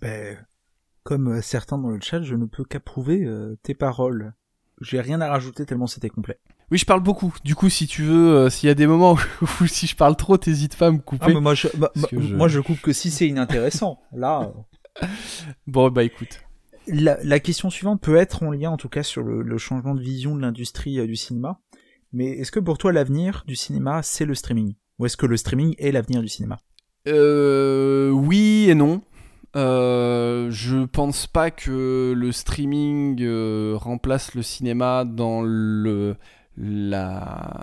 Ben, 0.00 0.36
comme 1.08 1.40
certains 1.40 1.78
dans 1.78 1.88
le 1.88 2.00
chat, 2.02 2.20
je 2.22 2.34
ne 2.34 2.44
peux 2.44 2.64
qu'approuver 2.64 3.26
tes 3.62 3.72
paroles. 3.74 4.34
J'ai 4.82 5.00
rien 5.00 5.20
à 5.22 5.28
rajouter 5.28 5.64
tellement 5.64 5.86
c'était 5.86 6.10
complet. 6.10 6.38
Oui, 6.70 6.76
je 6.76 6.84
parle 6.84 7.02
beaucoup. 7.02 7.32
Du 7.44 7.54
coup, 7.54 7.70
si 7.70 7.86
tu 7.86 8.02
veux, 8.02 8.28
euh, 8.36 8.50
s'il 8.50 8.66
y 8.66 8.70
a 8.70 8.74
des 8.74 8.86
moments 8.86 9.16
où, 9.40 9.66
si 9.66 9.86
je 9.86 9.96
parle 9.96 10.16
trop, 10.16 10.36
t'hésites 10.36 10.76
pas 10.76 10.88
à 10.88 10.90
me 10.90 10.98
couper. 10.98 11.24
Ah, 11.30 11.34
mais 11.34 11.40
moi, 11.40 11.54
je, 11.54 11.68
bah, 11.78 11.90
bah, 11.96 12.08
je- 12.12 12.34
moi, 12.34 12.46
je 12.48 12.60
coupe 12.60 12.80
que 12.82 12.92
si 12.92 13.10
c'est 13.10 13.26
inintéressant. 13.26 13.98
Là, 14.12 14.52
euh, 15.02 15.06
Bon, 15.66 15.90
bah 15.90 16.04
écoute. 16.04 16.40
la, 16.86 17.16
la 17.24 17.40
question 17.40 17.70
suivante 17.70 18.02
peut 18.02 18.16
être 18.16 18.42
en 18.42 18.50
lien, 18.50 18.70
en 18.70 18.76
tout 18.76 18.90
cas, 18.90 19.02
sur 19.02 19.22
le, 19.22 19.40
le 19.42 19.56
changement 19.58 19.94
de 19.94 20.02
vision 20.02 20.36
de 20.36 20.42
l'industrie 20.42 20.98
euh, 21.00 21.06
du 21.06 21.16
cinéma. 21.16 21.58
Mais 22.12 22.26
est-ce 22.38 22.52
que 22.52 22.60
pour 22.60 22.76
toi, 22.78 22.92
l'avenir 22.92 23.44
du 23.46 23.56
cinéma, 23.56 24.02
c'est 24.02 24.26
le 24.26 24.34
streaming? 24.34 24.74
Ou 24.98 25.06
est-ce 25.06 25.16
que 25.16 25.26
le 25.26 25.38
streaming 25.38 25.74
est 25.78 25.90
l'avenir 25.90 26.20
du 26.20 26.28
cinéma? 26.28 26.58
Euh, 27.08 28.10
oui 28.10 28.66
et 28.68 28.74
non. 28.74 29.00
Euh, 29.56 30.50
je 30.50 30.84
pense 30.84 31.26
pas 31.26 31.50
que 31.50 32.12
le 32.14 32.32
streaming 32.32 33.22
euh, 33.22 33.76
remplace 33.76 34.34
le 34.34 34.42
cinéma 34.42 35.04
dans 35.04 35.42
le 35.42 36.16
la 36.56 37.60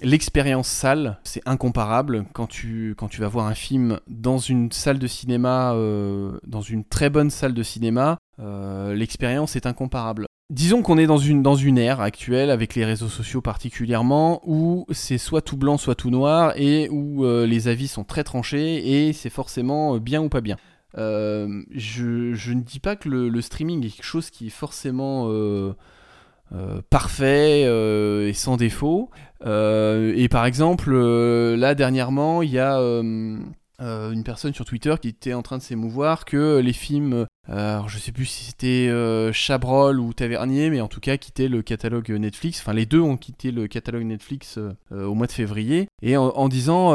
l'expérience 0.00 0.68
salle. 0.68 1.18
C'est 1.24 1.42
incomparable 1.46 2.24
quand 2.32 2.46
tu 2.46 2.94
quand 2.96 3.08
tu 3.08 3.20
vas 3.20 3.28
voir 3.28 3.46
un 3.46 3.54
film 3.54 4.00
dans 4.08 4.38
une 4.38 4.72
salle 4.72 4.98
de 4.98 5.06
cinéma, 5.06 5.74
euh, 5.74 6.38
dans 6.46 6.62
une 6.62 6.84
très 6.84 7.10
bonne 7.10 7.30
salle 7.30 7.54
de 7.54 7.62
cinéma, 7.62 8.18
l'expérience 8.38 9.56
est 9.56 9.66
incomparable. 9.66 10.26
Disons 10.50 10.82
qu'on 10.82 10.98
est 10.98 11.06
dans 11.06 11.18
une, 11.18 11.42
dans 11.42 11.54
une 11.54 11.78
ère 11.78 12.02
actuelle, 12.02 12.50
avec 12.50 12.74
les 12.74 12.84
réseaux 12.84 13.08
sociaux 13.08 13.40
particulièrement, 13.40 14.42
où 14.44 14.84
c'est 14.90 15.16
soit 15.16 15.40
tout 15.40 15.56
blanc, 15.56 15.78
soit 15.78 15.94
tout 15.94 16.10
noir, 16.10 16.52
et 16.56 16.88
où 16.90 17.24
les 17.24 17.68
avis 17.68 17.88
sont 17.88 18.04
très 18.04 18.24
tranchés, 18.24 19.06
et 19.06 19.12
c'est 19.14 19.30
forcément 19.30 19.96
bien 19.98 20.22
ou 20.22 20.28
pas 20.28 20.42
bien. 20.42 20.56
Euh, 20.96 21.62
je, 21.70 22.52
ne 22.52 22.60
dis 22.60 22.80
pas 22.80 22.96
que 22.96 23.08
le, 23.08 23.40
streaming 23.40 23.84
est 23.84 23.90
quelque 23.90 24.04
chose 24.04 24.30
qui 24.30 24.46
est 24.46 24.50
forcément 24.50 25.28
euh, 25.28 25.74
euh, 26.52 26.80
parfait 26.90 27.62
et 27.62 28.32
sans 28.32 28.56
défaut. 28.56 29.10
Et 29.44 30.28
par 30.30 30.46
exemple, 30.46 30.94
là 30.94 31.74
dernièrement, 31.74 32.42
il 32.42 32.50
y 32.50 32.58
a 32.58 32.78
une 32.78 34.24
personne 34.24 34.54
sur 34.54 34.64
Twitter 34.64 34.94
qui 35.00 35.08
était 35.08 35.34
en 35.34 35.42
train 35.42 35.58
de 35.58 35.62
s'émouvoir 35.62 36.24
que 36.24 36.58
les 36.58 36.72
films, 36.72 37.26
alors 37.46 37.88
je 37.90 37.98
sais 37.98 38.12
plus 38.12 38.24
si 38.24 38.44
c'était 38.44 38.88
euh, 38.88 39.32
Chabrol 39.32 40.00
ou 40.00 40.12
Tavernier, 40.14 40.70
mais 40.70 40.80
en 40.80 40.88
tout 40.88 41.00
cas 41.00 41.16
quittaient 41.16 41.48
le 41.48 41.62
catalogue 41.62 42.10
Netflix. 42.10 42.60
Enfin, 42.60 42.72
les 42.72 42.86
deux 42.86 43.00
ont 43.00 43.16
quitté 43.16 43.50
le 43.50 43.66
catalogue 43.66 44.04
Netflix 44.04 44.56
euh, 44.56 44.72
euh, 44.92 45.04
au 45.04 45.14
mois 45.14 45.26
de 45.26 45.32
février. 45.32 45.88
Et 46.00 46.16
en, 46.16 46.48
disant, 46.48 46.90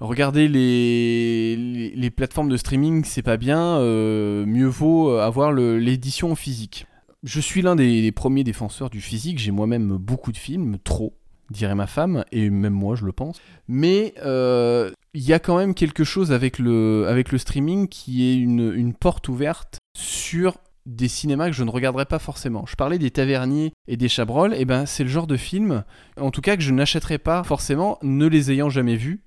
regardez 0.00 0.48
les, 0.48 2.10
plateformes 2.10 2.48
de 2.48 2.56
streaming, 2.56 3.04
c'est 3.04 3.22
pas 3.22 3.36
bien, 3.36 3.80
mieux 3.80 4.66
vaut 4.66 5.10
avoir 5.10 5.52
l'édition 5.52 6.34
physique. 6.34 6.86
Je 7.24 7.40
suis 7.40 7.62
l'un 7.62 7.76
des 7.76 8.12
premiers 8.12 8.44
défenseurs 8.44 8.90
du 8.90 9.00
physique, 9.00 9.38
j'ai 9.38 9.50
moi-même 9.50 9.96
beaucoup 9.96 10.32
de 10.32 10.36
films, 10.36 10.78
trop, 10.82 11.14
dirait 11.50 11.74
ma 11.74 11.86
femme, 11.86 12.24
et 12.32 12.50
même 12.50 12.72
moi 12.72 12.96
je 12.96 13.04
le 13.04 13.12
pense. 13.12 13.40
Mais 13.68 14.14
euh, 14.24 14.90
il 15.14 15.22
y 15.22 15.32
a 15.32 15.38
quand 15.38 15.56
même 15.56 15.74
quelque 15.74 16.04
chose 16.04 16.32
avec 16.32 16.58
le, 16.58 17.24
streaming 17.36 17.88
qui 17.88 18.28
est 18.28 18.36
une, 18.36 18.72
une 18.74 18.94
porte 18.94 19.28
ouverte 19.28 19.78
sur 19.96 20.58
des 20.88 21.08
cinémas 21.08 21.48
que 21.48 21.52
je 21.52 21.64
ne 21.64 21.70
regarderais 21.70 22.06
pas 22.06 22.18
forcément. 22.18 22.64
Je 22.66 22.74
parlais 22.74 22.98
des 22.98 23.10
Taverniers 23.10 23.72
et 23.86 23.96
des 23.96 24.08
Chabrol, 24.08 24.54
et 24.54 24.64
ben 24.64 24.86
c'est 24.86 25.04
le 25.04 25.10
genre 25.10 25.26
de 25.26 25.36
film, 25.36 25.84
en 26.18 26.30
tout 26.30 26.40
cas 26.40 26.56
que 26.56 26.62
je 26.62 26.72
n'achèterais 26.72 27.18
pas 27.18 27.44
forcément, 27.44 27.98
ne 28.02 28.26
les 28.26 28.50
ayant 28.50 28.70
jamais 28.70 28.96
vus. 28.96 29.20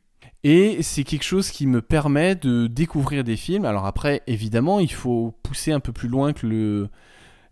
Et 0.44 0.82
c'est 0.82 1.04
quelque 1.04 1.24
chose 1.24 1.52
qui 1.52 1.68
me 1.68 1.84
permet 1.84 2.34
de 2.34 2.66
découvrir 2.66 3.24
des 3.24 3.38
films. 3.38 3.64
Alors 3.64 3.86
après, 3.86 4.24
évidemment, 4.26 4.80
il 4.80 4.92
faut 4.92 5.36
pousser 5.44 5.72
un 5.72 5.80
peu 5.80 5.92
plus 5.92 6.10
loin 6.10 6.34
que 6.34 6.48
le 6.48 6.90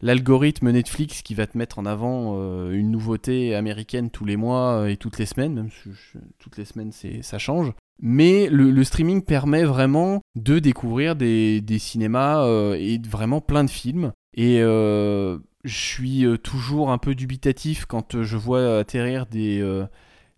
l'algorithme 0.01 0.71
Netflix 0.71 1.21
qui 1.21 1.33
va 1.33 1.47
te 1.47 1.57
mettre 1.57 1.79
en 1.79 1.85
avant 1.85 2.35
euh, 2.37 2.71
une 2.71 2.91
nouveauté 2.91 3.55
américaine 3.55 4.09
tous 4.09 4.25
les 4.25 4.37
mois 4.37 4.81
euh, 4.81 4.87
et 4.87 4.97
toutes 4.97 5.17
les 5.17 5.25
semaines, 5.25 5.53
même 5.53 5.69
si 5.69 5.89
toutes 6.37 6.57
les 6.57 6.65
semaines 6.65 6.91
ça 7.21 7.37
change. 7.37 7.73
Mais 8.01 8.47
le, 8.49 8.83
streaming 8.83 9.21
permet 9.23 9.65
vraiment 9.65 10.21
de 10.35 10.59
découvrir 10.59 11.15
des, 11.17 11.59
des 11.59 11.79
cinémas 11.79 12.45
euh, 12.45 12.75
et 12.75 12.97
vraiment 12.97 13.41
plein 13.41 13.65
de 13.65 13.69
films. 13.69 14.13
Et 14.35 14.59
je 14.59 15.39
suis 15.65 16.25
toujours 16.43 16.91
un 16.91 16.97
peu 16.97 17.13
dubitatif 17.13 17.85
quand 17.85 18.21
je 18.23 18.37
vois 18.37 18.77
atterrir 18.77 19.25
des, 19.25 19.61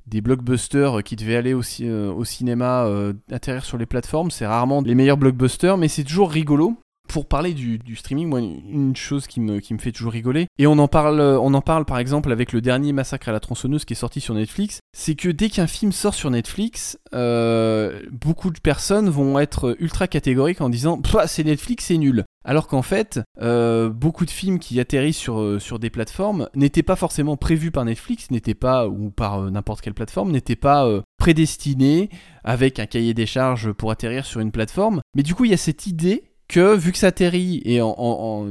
des 0.07 0.21
blockbusters 0.21 1.03
qui 1.03 1.15
devaient 1.15 1.35
aller 1.35 1.53
au, 1.53 1.61
au 1.61 2.25
cinéma, 2.25 2.89
atterrir 3.31 3.63
sur 3.63 3.77
les 3.77 3.85
plateformes. 3.85 4.31
C'est 4.31 4.47
rarement 4.47 4.81
les 4.81 4.95
meilleurs 4.95 5.17
blockbusters, 5.17 5.77
mais 5.77 5.87
c'est 5.87 6.03
toujours 6.03 6.31
rigolo. 6.31 6.77
Pour 7.11 7.25
parler 7.25 7.53
du, 7.53 7.95
streaming, 7.97 8.29
moi, 8.29 8.39
une 8.39 8.95
chose 8.95 9.27
qui 9.27 9.41
me, 9.41 9.59
fait 9.59 9.91
toujours 9.91 10.13
rigoler, 10.13 10.47
et 10.57 10.65
on 10.65 10.79
en, 10.79 10.87
parle, 10.87 11.19
euh, 11.19 11.37
on 11.41 11.53
en 11.53 11.59
parle 11.59 11.83
par 11.83 11.97
exemple 11.97 12.31
avec 12.31 12.53
le 12.53 12.61
dernier 12.61 12.93
Massacre 12.93 13.27
à 13.27 13.33
la 13.33 13.41
tronçonneuse 13.41 13.83
qui 13.83 13.91
est 13.91 13.97
sorti 13.97 14.21
sur 14.21 14.33
Netflix, 14.33 14.79
c'est 14.95 15.15
que 15.15 15.27
dès 15.27 15.49
qu'un 15.49 15.67
film 15.67 15.91
sort 15.91 16.13
sur 16.13 16.31
Netflix, 16.31 16.97
euh, 17.13 18.01
beaucoup 18.13 18.49
de 18.49 18.61
personnes 18.61 19.09
vont 19.09 19.39
être 19.39 19.75
ultra 19.81 20.07
catégoriques 20.07 20.61
en 20.61 20.69
disant 20.69 21.01
c'est 21.27 21.43
Netflix, 21.43 21.87
c'est 21.87 21.97
nul. 21.97 22.23
Alors 22.45 22.67
qu'en 22.67 22.81
fait, 22.81 23.19
euh, 23.41 23.89
beaucoup 23.89 24.25
de 24.25 24.31
films 24.31 24.59
qui 24.59 24.79
atterrissent 24.79 25.17
sur, 25.17 25.79
des 25.79 25.89
plateformes 25.89 26.47
n'étaient 26.55 26.81
pas 26.81 26.95
forcément 26.95 27.35
prévus 27.35 27.71
par 27.71 27.83
Netflix, 27.83 28.31
n'étaient 28.31 28.53
pas, 28.53 28.87
ou 28.87 29.09
par 29.11 29.51
n'importe 29.51 29.81
quelle 29.81 29.93
plateforme, 29.93 30.31
n'étaient 30.31 30.55
pas 30.55 30.87
prédestinés 31.17 32.09
avec 32.45 32.79
un 32.79 32.85
cahier 32.85 33.13
des 33.13 33.25
charges 33.25 33.73
pour 33.73 33.91
atterrir 33.91 34.25
sur 34.25 34.39
une 34.39 34.51
plateforme. 34.51 35.01
Mais 35.13 35.23
du 35.23 35.35
coup, 35.35 35.43
il 35.43 35.51
y 35.51 35.53
a 35.53 35.57
cette 35.57 35.87
idée 35.87 36.30
que 36.51 36.75
vu 36.75 36.91
que 36.91 36.97
ça 36.97 37.07
atterrit 37.07 37.61
et 37.63 37.79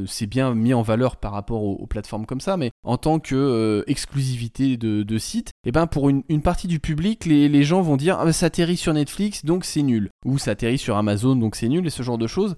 c'est 0.06 0.26
bien 0.26 0.54
mis 0.54 0.72
en 0.72 0.82
valeur 0.82 1.16
par 1.16 1.32
rapport 1.32 1.62
aux, 1.62 1.86
plateformes 1.86 2.24
comme 2.24 2.40
ça, 2.40 2.56
mais 2.56 2.70
en 2.82 2.96
tant 2.96 3.18
que 3.18 3.34
euh, 3.34 3.84
exclusivité 3.86 4.76
de, 4.76 5.18
site, 5.18 5.50
et 5.66 5.72
ben 5.72 5.86
pour 5.86 6.08
une, 6.08 6.42
partie 6.42 6.66
du 6.66 6.80
public, 6.80 7.26
les, 7.26 7.62
gens 7.62 7.82
vont 7.82 7.96
dire 7.96 8.16
ah, 8.18 8.24
bah, 8.24 8.32
ça 8.32 8.46
atterrit 8.46 8.78
sur 8.78 8.94
Netflix 8.94 9.44
donc 9.44 9.64
c'est 9.64 9.82
nul, 9.82 10.08
ou 10.24 10.38
ça 10.38 10.52
atterrit 10.52 10.78
sur 10.78 10.96
Amazon 10.96 11.36
donc 11.36 11.56
c'est 11.56 11.68
nul 11.68 11.86
et 11.86 11.90
ce 11.90 12.02
genre 12.02 12.18
de 12.18 12.26
choses. 12.26 12.56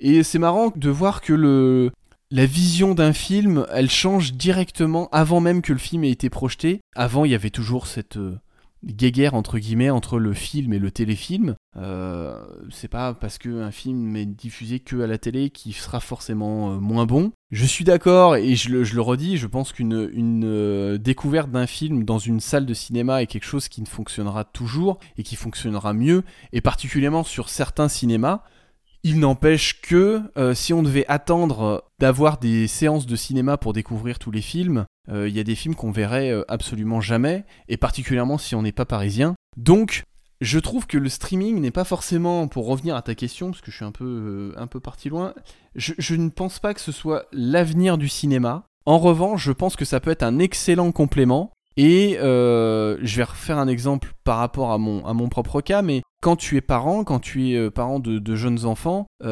Et 0.00 0.22
c'est 0.22 0.38
marrant 0.38 0.72
de 0.74 0.90
voir 0.90 1.20
que 1.20 1.90
la 2.30 2.46
vision 2.46 2.94
d'un 2.94 3.12
film, 3.12 3.66
elle 3.72 3.90
change 3.90 4.34
directement 4.34 5.08
avant 5.12 5.40
même 5.40 5.62
que 5.62 5.72
le 5.72 5.78
film 5.78 6.04
ait 6.04 6.10
été 6.10 6.30
projeté. 6.30 6.80
Avant, 6.94 7.24
il 7.24 7.30
y 7.30 7.34
avait 7.34 7.50
toujours 7.50 7.86
cette 7.86 8.16
euh, 8.16 8.38
guéguerre 8.84 9.34
entre 9.34 9.58
guillemets 9.58 9.90
entre 9.90 10.18
le 10.18 10.32
film 10.32 10.72
et 10.72 10.78
le 10.78 10.90
téléfilm. 10.90 11.56
Euh, 11.76 12.38
c'est 12.70 12.88
pas 12.88 13.14
parce 13.14 13.38
qu'un 13.38 13.70
film 13.70 14.14
est 14.16 14.26
diffusé 14.26 14.80
que 14.80 15.00
à 15.00 15.06
la 15.06 15.18
télé 15.18 15.50
qu'il 15.50 15.74
sera 15.74 16.00
forcément 16.00 16.72
euh, 16.72 16.78
moins 16.78 17.06
bon. 17.06 17.32
Je 17.50 17.64
suis 17.64 17.84
d'accord 17.84 18.36
et 18.36 18.54
je 18.54 18.70
le, 18.70 18.84
je 18.84 18.94
le 18.94 19.00
redis, 19.00 19.36
je 19.36 19.46
pense 19.46 19.72
qu'une 19.72 20.10
une, 20.12 20.44
euh, 20.44 20.98
découverte 20.98 21.50
d'un 21.50 21.66
film 21.66 22.04
dans 22.04 22.18
une 22.18 22.40
salle 22.40 22.66
de 22.66 22.74
cinéma 22.74 23.22
est 23.22 23.26
quelque 23.26 23.46
chose 23.46 23.68
qui 23.68 23.80
ne 23.80 23.86
fonctionnera 23.86 24.44
toujours 24.44 24.98
et 25.16 25.22
qui 25.22 25.36
fonctionnera 25.36 25.92
mieux, 25.92 26.22
et 26.52 26.60
particulièrement 26.60 27.24
sur 27.24 27.48
certains 27.48 27.88
cinémas. 27.88 28.42
Il 29.06 29.20
n'empêche 29.20 29.82
que 29.82 30.22
si 30.54 30.72
on 30.72 30.82
devait 30.82 31.04
attendre 31.08 31.84
d'avoir 31.98 32.38
des 32.38 32.66
séances 32.66 33.04
de 33.04 33.16
cinéma 33.16 33.58
pour 33.58 33.74
découvrir 33.74 34.18
tous 34.18 34.30
les 34.30 34.40
films, 34.40 34.86
euh, 35.10 35.28
il 35.28 35.36
y 35.36 35.40
a 35.40 35.44
des 35.44 35.54
films 35.54 35.74
qu'on 35.74 35.90
verrait 35.90 36.30
euh, 36.30 36.42
absolument 36.48 37.00
jamais, 37.00 37.44
et 37.68 37.76
particulièrement 37.76 38.38
si 38.38 38.54
on 38.54 38.62
n'est 38.62 38.72
pas 38.72 38.84
parisien. 38.84 39.34
Donc, 39.56 40.04
je 40.40 40.58
trouve 40.58 40.86
que 40.86 40.98
le 40.98 41.08
streaming 41.08 41.60
n'est 41.60 41.70
pas 41.70 41.84
forcément, 41.84 42.48
pour 42.48 42.66
revenir 42.66 42.96
à 42.96 43.02
ta 43.02 43.14
question, 43.14 43.50
parce 43.50 43.60
que 43.60 43.70
je 43.70 43.76
suis 43.76 43.84
un 43.84 43.92
peu, 43.92 44.04
euh, 44.04 44.52
un 44.56 44.66
peu 44.66 44.80
parti 44.80 45.08
loin, 45.08 45.34
je, 45.74 46.14
ne 46.14 46.28
pense 46.28 46.58
pas 46.58 46.74
que 46.74 46.80
ce 46.80 46.92
soit 46.92 47.26
l'avenir 47.32 47.98
du 47.98 48.08
cinéma. 48.08 48.64
En 48.86 48.98
revanche, 48.98 49.44
je 49.44 49.52
pense 49.52 49.76
que 49.76 49.84
ça 49.84 50.00
peut 50.00 50.10
être 50.10 50.22
un 50.22 50.38
excellent 50.38 50.92
complément. 50.92 51.50
Et 51.76 52.16
je 52.20 53.16
vais 53.16 53.24
refaire 53.24 53.58
un 53.58 53.66
exemple 53.66 54.12
par 54.22 54.38
rapport 54.38 54.70
à 54.70 54.78
mon, 54.78 55.04
à 55.06 55.12
mon 55.12 55.28
propre 55.28 55.60
cas, 55.60 55.82
mais 55.82 56.02
quand 56.22 56.36
tu 56.36 56.56
es 56.56 56.60
parent, 56.60 57.02
quand 57.02 57.18
tu 57.18 57.50
es 57.50 57.70
parent 57.70 57.98
de, 57.98 58.36
jeunes 58.36 58.64
enfants, 58.64 59.06
tu 59.20 59.26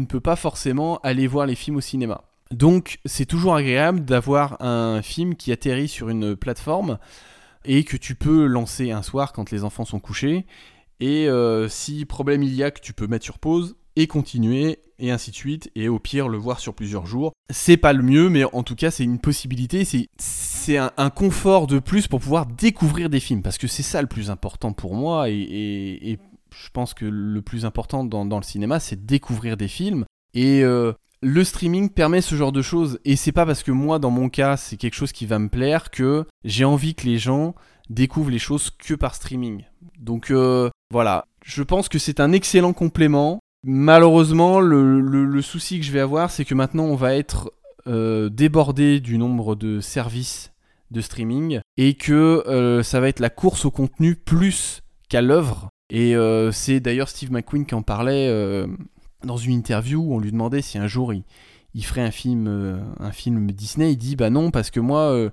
ne 0.00 0.06
peux 0.06 0.20
pas 0.20 0.36
forcément 0.36 0.98
aller 1.00 1.26
voir 1.26 1.44
les 1.44 1.54
films 1.54 1.76
au 1.76 1.82
cinéma. 1.82 2.29
Donc 2.50 2.98
c'est 3.04 3.26
toujours 3.26 3.54
agréable 3.54 4.00
d'avoir 4.04 4.60
un 4.60 5.02
film 5.02 5.36
qui 5.36 5.52
atterrit 5.52 5.88
sur 5.88 6.08
une 6.08 6.34
plateforme 6.34 6.98
et 7.64 7.84
que 7.84 7.96
tu 7.96 8.14
peux 8.14 8.46
lancer 8.46 8.90
un 8.90 9.02
soir 9.02 9.32
quand 9.32 9.50
les 9.50 9.64
enfants 9.64 9.84
sont 9.84 10.00
couchés. 10.00 10.46
Et 10.98 11.28
euh, 11.28 11.68
si 11.68 12.04
problème 12.04 12.42
il 12.42 12.54
y 12.54 12.62
a, 12.62 12.70
que 12.70 12.80
tu 12.80 12.92
peux 12.92 13.06
mettre 13.06 13.24
sur 13.24 13.38
pause 13.38 13.76
et 13.96 14.06
continuer, 14.06 14.78
et 14.98 15.10
ainsi 15.10 15.30
de 15.30 15.36
suite, 15.36 15.70
et 15.74 15.88
au 15.88 15.98
pire 15.98 16.28
le 16.28 16.38
voir 16.38 16.60
sur 16.60 16.74
plusieurs 16.74 17.06
jours. 17.06 17.32
C'est 17.50 17.76
pas 17.76 17.92
le 17.92 18.02
mieux, 18.02 18.28
mais 18.28 18.44
en 18.44 18.62
tout 18.62 18.76
cas 18.76 18.90
c'est 18.90 19.04
une 19.04 19.18
possibilité, 19.18 19.84
c'est, 19.84 20.76
un, 20.76 21.10
confort 21.10 21.66
de 21.66 21.78
plus 21.78 22.06
pour 22.06 22.20
pouvoir 22.20 22.46
découvrir 22.46 23.10
des 23.10 23.18
films, 23.18 23.42
parce 23.42 23.58
que 23.58 23.66
c'est 23.66 23.82
ça 23.82 24.00
le 24.02 24.08
plus 24.08 24.30
important 24.30 24.72
pour 24.72 24.94
moi, 24.94 25.28
et, 25.28 26.18
je 26.52 26.68
pense 26.72 26.94
que 26.94 27.04
le 27.04 27.42
plus 27.42 27.64
important 27.64 28.04
dans, 28.04 28.36
le 28.36 28.42
cinéma, 28.42 28.80
c'est 28.80 29.06
découvrir 29.06 29.56
des 29.56 29.68
films. 29.68 30.04
Et 30.34 30.64
euh, 30.64 30.92
le 31.22 31.44
streaming 31.44 31.90
permet 31.90 32.22
ce 32.22 32.34
genre 32.34 32.52
de 32.52 32.62
choses, 32.62 32.98
et 33.04 33.16
c'est 33.16 33.32
pas 33.32 33.44
parce 33.44 33.62
que 33.62 33.72
moi, 33.72 33.98
dans 33.98 34.10
mon 34.10 34.28
cas, 34.28 34.56
c'est 34.56 34.76
quelque 34.76 34.94
chose 34.94 35.12
qui 35.12 35.26
va 35.26 35.38
me 35.38 35.48
plaire 35.48 35.90
que 35.90 36.24
j'ai 36.44 36.64
envie 36.64 36.94
que 36.94 37.06
les 37.06 37.18
gens 37.18 37.54
découvrent 37.90 38.30
les 38.30 38.38
choses 38.38 38.70
que 38.70 38.94
par 38.94 39.14
streaming. 39.14 39.64
Donc 39.98 40.30
euh, 40.30 40.70
voilà, 40.90 41.26
je 41.44 41.62
pense 41.62 41.88
que 41.88 41.98
c'est 41.98 42.20
un 42.20 42.32
excellent 42.32 42.72
complément. 42.72 43.40
Malheureusement, 43.64 44.60
le, 44.60 45.42
souci 45.42 45.78
que 45.78 45.84
je 45.84 45.92
vais 45.92 46.00
avoir, 46.00 46.30
c'est 46.30 46.44
que 46.44 46.54
maintenant 46.54 46.84
on 46.84 46.94
va 46.94 47.14
être 47.14 47.52
euh, 47.86 48.30
débordé 48.30 49.00
du 49.00 49.18
nombre 49.18 49.54
de 49.56 49.80
services 49.80 50.52
de 50.90 51.00
streaming 51.00 51.60
et 51.76 51.94
que 51.94 52.44
euh, 52.46 52.82
ça 52.82 53.00
va 53.00 53.08
être 53.08 53.20
la 53.20 53.30
course 53.30 53.64
au 53.64 53.70
contenu 53.70 54.16
plus 54.16 54.82
qu'à 55.08 55.20
l'œuvre. 55.20 55.68
Et 55.92 56.14
c'est 56.52 56.78
d'ailleurs 56.78 57.08
Steve 57.08 57.32
McQueen 57.32 57.66
qui 57.66 57.74
en 57.74 57.82
parlait 57.82 58.28
dans 59.24 59.36
une 59.36 59.52
interview 59.52 60.00
où 60.00 60.14
on 60.14 60.18
lui 60.18 60.32
demandait 60.32 60.62
si 60.62 60.78
un 60.78 60.86
jour 60.86 61.12
il, 61.12 61.84
ferait 61.84 62.02
un 62.02 62.10
film, 62.10 62.48
un 62.98 63.12
film 63.12 63.50
Disney. 63.52 63.92
Il 63.92 63.96
dit 63.96 64.16
bah 64.16 64.30
non 64.30 64.50
parce 64.50 64.70
que 64.70 64.80
moi 64.80 65.30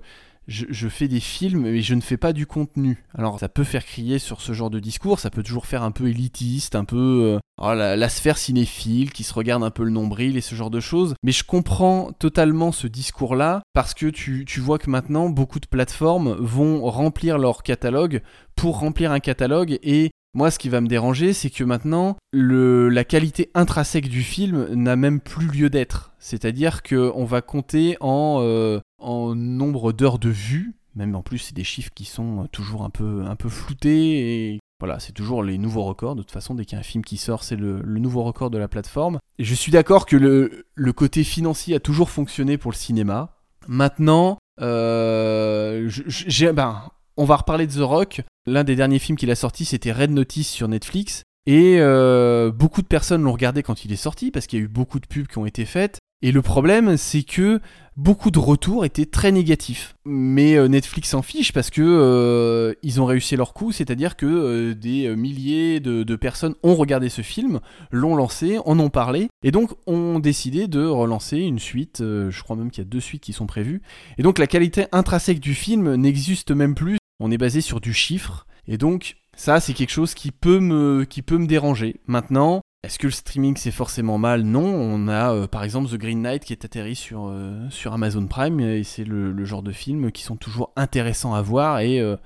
je, 0.48 0.88
fais 0.88 1.08
des 1.08 1.20
films 1.20 1.62
mais 1.62 1.82
je 1.82 1.94
ne 1.94 2.00
fais 2.00 2.16
pas 2.16 2.32
du 2.32 2.46
contenu. 2.46 3.04
Alors 3.14 3.38
ça 3.38 3.48
peut 3.48 3.64
faire 3.64 3.84
crier 3.84 4.18
sur 4.18 4.40
ce 4.40 4.52
genre 4.52 4.70
de 4.70 4.80
discours, 4.80 5.20
ça 5.20 5.30
peut 5.30 5.42
toujours 5.42 5.66
faire 5.66 5.82
un 5.82 5.90
peu 5.90 6.08
élitiste, 6.08 6.74
un 6.74 6.84
peu 6.84 7.36
euh, 7.36 7.38
oh, 7.60 7.74
la, 7.74 8.08
sphère 8.08 8.38
cinéphile 8.38 9.12
qui 9.12 9.24
se 9.24 9.34
regarde 9.34 9.62
un 9.62 9.70
peu 9.70 9.84
le 9.84 9.90
nombril 9.90 10.36
et 10.36 10.40
ce 10.40 10.54
genre 10.54 10.70
de 10.70 10.80
choses. 10.80 11.14
Mais 11.22 11.32
je 11.32 11.44
comprends 11.44 12.12
totalement 12.12 12.72
ce 12.72 12.86
discours-là 12.86 13.62
parce 13.74 13.94
que 13.94 14.06
tu 14.06 14.60
vois 14.60 14.78
que 14.78 14.90
maintenant 14.90 15.28
beaucoup 15.28 15.60
de 15.60 15.66
plateformes 15.66 16.32
vont 16.40 16.82
remplir 16.90 17.38
leur 17.38 17.62
catalogue 17.62 18.22
pour 18.56 18.80
remplir 18.80 19.12
un 19.12 19.20
catalogue 19.20 19.78
et 19.82 20.10
moi, 20.38 20.52
ce 20.52 20.60
qui 20.60 20.68
va 20.68 20.80
me 20.80 20.86
déranger, 20.86 21.32
c'est 21.32 21.50
que 21.50 21.64
maintenant, 21.64 22.16
la 22.32 23.02
qualité 23.02 23.50
intrinsèque 23.54 24.08
du 24.08 24.22
film 24.22 24.72
n'a 24.72 24.94
même 24.94 25.18
plus 25.18 25.48
lieu 25.48 25.68
d'être. 25.68 26.12
C'est-à-dire 26.20 26.84
qu'on 26.84 27.24
va 27.24 27.42
compter 27.42 27.96
en, 27.98 28.38
euh, 28.40 28.78
en 29.00 29.34
nombre 29.34 29.92
d'heures 29.92 30.20
de 30.20 30.28
vue. 30.28 30.76
Même 30.94 31.16
en 31.16 31.22
plus, 31.22 31.38
c'est 31.38 31.56
des 31.56 31.64
chiffres 31.64 31.90
qui 31.92 32.04
sont 32.04 32.46
toujours 32.52 32.84
un 32.84 32.90
peu, 32.90 33.48
floutés 33.48 34.52
et 34.52 34.60
voilà, 34.78 35.00
c'est 35.00 35.10
toujours 35.10 35.42
les 35.42 35.58
nouveaux 35.58 35.82
records. 35.82 36.14
De 36.14 36.22
toute 36.22 36.30
façon, 36.30 36.54
dès 36.54 36.64
qu'il 36.64 36.74
y 36.74 36.76
a 36.76 36.80
un 36.82 36.84
film 36.84 37.04
qui 37.04 37.16
sort, 37.16 37.42
c'est 37.42 37.56
le, 37.56 37.82
nouveau 37.82 38.22
record 38.22 38.50
de 38.50 38.58
la 38.58 38.68
plateforme. 38.68 39.18
Je 39.40 39.54
suis 39.54 39.72
d'accord 39.72 40.06
que 40.06 40.16
le, 40.16 40.66
le, 40.76 40.92
côté 40.92 41.24
financier 41.24 41.74
a 41.74 41.80
toujours 41.80 42.10
fonctionné 42.10 42.58
pour 42.58 42.70
le 42.70 42.76
cinéma. 42.76 43.34
Maintenant, 43.66 44.38
euh, 44.60 45.88
j'ai, 45.88 46.52
ben, 46.52 46.90
on 47.18 47.24
va 47.24 47.36
reparler 47.36 47.66
de 47.66 47.72
The 47.72 47.82
Rock. 47.82 48.22
L'un 48.46 48.64
des 48.64 48.76
derniers 48.76 49.00
films 49.00 49.18
qu'il 49.18 49.30
a 49.30 49.34
sorti, 49.34 49.66
c'était 49.66 49.92
Red 49.92 50.10
Notice 50.10 50.48
sur 50.48 50.68
Netflix. 50.68 51.24
Et 51.46 51.78
euh, 51.80 52.52
beaucoup 52.52 52.80
de 52.80 52.86
personnes 52.86 53.22
l'ont 53.22 53.32
regardé 53.32 53.62
quand 53.62 53.84
il 53.84 53.92
est 53.92 53.96
sorti, 53.96 54.30
parce 54.30 54.46
qu'il 54.46 54.58
y 54.58 54.62
a 54.62 54.64
eu 54.64 54.68
beaucoup 54.68 55.00
de 55.00 55.06
pubs 55.06 55.26
qui 55.26 55.38
ont 55.38 55.46
été 55.46 55.64
faites. 55.64 55.98
Et 56.22 56.30
le 56.30 56.42
problème, 56.42 56.96
c'est 56.96 57.22
que 57.22 57.60
beaucoup 57.96 58.30
de 58.30 58.38
retours 58.38 58.84
étaient 58.84 59.06
très 59.06 59.32
négatifs. 59.32 59.94
Mais 60.04 60.56
euh, 60.56 60.68
Netflix 60.68 61.10
s'en 61.10 61.22
fiche 61.22 61.52
parce 61.52 61.70
que 61.70 61.82
euh, 61.82 62.74
ils 62.82 63.00
ont 63.00 63.04
réussi 63.04 63.34
leur 63.34 63.52
coup, 63.52 63.72
c'est-à-dire 63.72 64.16
que 64.16 64.72
des 64.72 65.14
milliers 65.16 65.80
de, 65.80 66.04
de, 66.04 66.16
personnes 66.16 66.54
ont 66.62 66.74
regardé 66.74 67.08
ce 67.08 67.22
film, 67.22 67.60
l'ont 67.90 68.14
lancé, 68.14 68.58
en 68.64 68.78
ont 68.78 68.90
parlé, 68.90 69.28
et 69.42 69.50
donc 69.50 69.70
ont 69.86 70.18
décidé 70.20 70.68
de 70.68 70.84
relancer 70.84 71.38
une 71.38 71.58
suite. 71.58 71.98
je 72.00 72.42
crois 72.42 72.56
même 72.56 72.70
qu'il 72.70 72.84
y 72.84 72.86
a 72.86 72.90
deux 72.90 73.00
suites 73.00 73.22
qui 73.22 73.32
sont 73.32 73.46
prévues. 73.46 73.82
Et 74.18 74.22
donc 74.22 74.38
la 74.38 74.46
qualité 74.46 74.86
intrinsèque 74.92 75.40
du 75.40 75.54
film 75.54 75.94
n'existe 75.94 76.50
même 76.50 76.74
plus. 76.74 76.98
On 77.20 77.30
est 77.30 77.38
basé 77.38 77.60
sur 77.60 77.80
du 77.80 77.92
chiffre, 77.92 78.46
et 78.66 78.78
donc 78.78 79.16
ça, 79.34 79.60
c'est 79.60 79.72
quelque 79.72 79.90
chose 79.90 80.14
qui 80.14 80.30
peut 80.30 80.60
me, 80.60 81.04
qui 81.04 81.22
peut 81.22 81.38
me 81.38 81.46
déranger. 81.46 82.00
Maintenant, 82.06 82.60
est-ce 82.84 82.98
que 82.98 83.06
le 83.06 83.12
streaming 83.12 83.56
c'est 83.56 83.70
forcément 83.70 84.18
mal? 84.18 84.42
Non, 84.42 84.64
on 84.64 85.08
a 85.08 85.32
euh, 85.32 85.46
par 85.46 85.64
exemple 85.64 85.90
The 85.90 85.96
Green 85.96 86.22
Knight 86.22 86.44
qui 86.44 86.52
est 86.52 86.64
atterri 86.64 86.94
sur, 86.94 87.28
euh, 87.28 87.68
sur 87.70 87.92
Amazon 87.92 88.26
Prime 88.26 88.60
et 88.60 88.84
c'est 88.84 89.04
le, 89.04 89.44
genre 89.44 89.62
de 89.62 89.72
films 89.72 90.12
qui 90.12 90.22
sont 90.22 90.36
toujours 90.36 90.72
intéressants 90.76 91.34
à 91.34 91.42
voir 91.42 91.80
et 91.80 92.00
euh, 92.00 92.16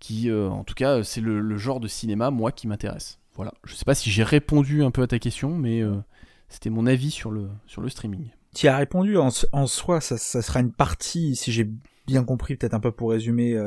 qui, 0.00 0.30
en 0.30 0.64
tout 0.64 0.74
cas, 0.74 1.02
c'est 1.02 1.22
le, 1.22 1.56
genre 1.56 1.80
de 1.80 1.88
cinéma 1.88 2.30
moi 2.30 2.52
qui 2.52 2.66
m'intéresse. 2.66 3.18
Voilà. 3.34 3.54
Je 3.64 3.74
sais 3.74 3.86
pas 3.86 3.94
si 3.94 4.10
j'ai 4.10 4.22
répondu 4.24 4.84
un 4.84 4.90
peu 4.90 5.02
à 5.02 5.06
ta 5.06 5.18
question, 5.18 5.56
mais 5.56 5.82
c'était 6.48 6.70
mon 6.70 6.86
avis 6.86 7.10
sur 7.10 7.30
le, 7.30 7.48
sur 7.66 7.80
le 7.80 7.88
streaming. 7.88 8.28
Tu 8.54 8.68
as 8.68 8.76
répondu 8.76 9.16
en, 9.16 9.30
en 9.52 9.66
soi, 9.66 10.00
ça, 10.02 10.18
ça, 10.18 10.42
sera 10.42 10.60
une 10.60 10.72
partie, 10.72 11.34
si 11.34 11.50
j'ai 11.52 11.68
bien 12.06 12.24
compris, 12.24 12.56
peut-être 12.56 12.74
un 12.74 12.80
peu 12.80 12.92
pour 12.92 13.10
résumer 13.10 13.58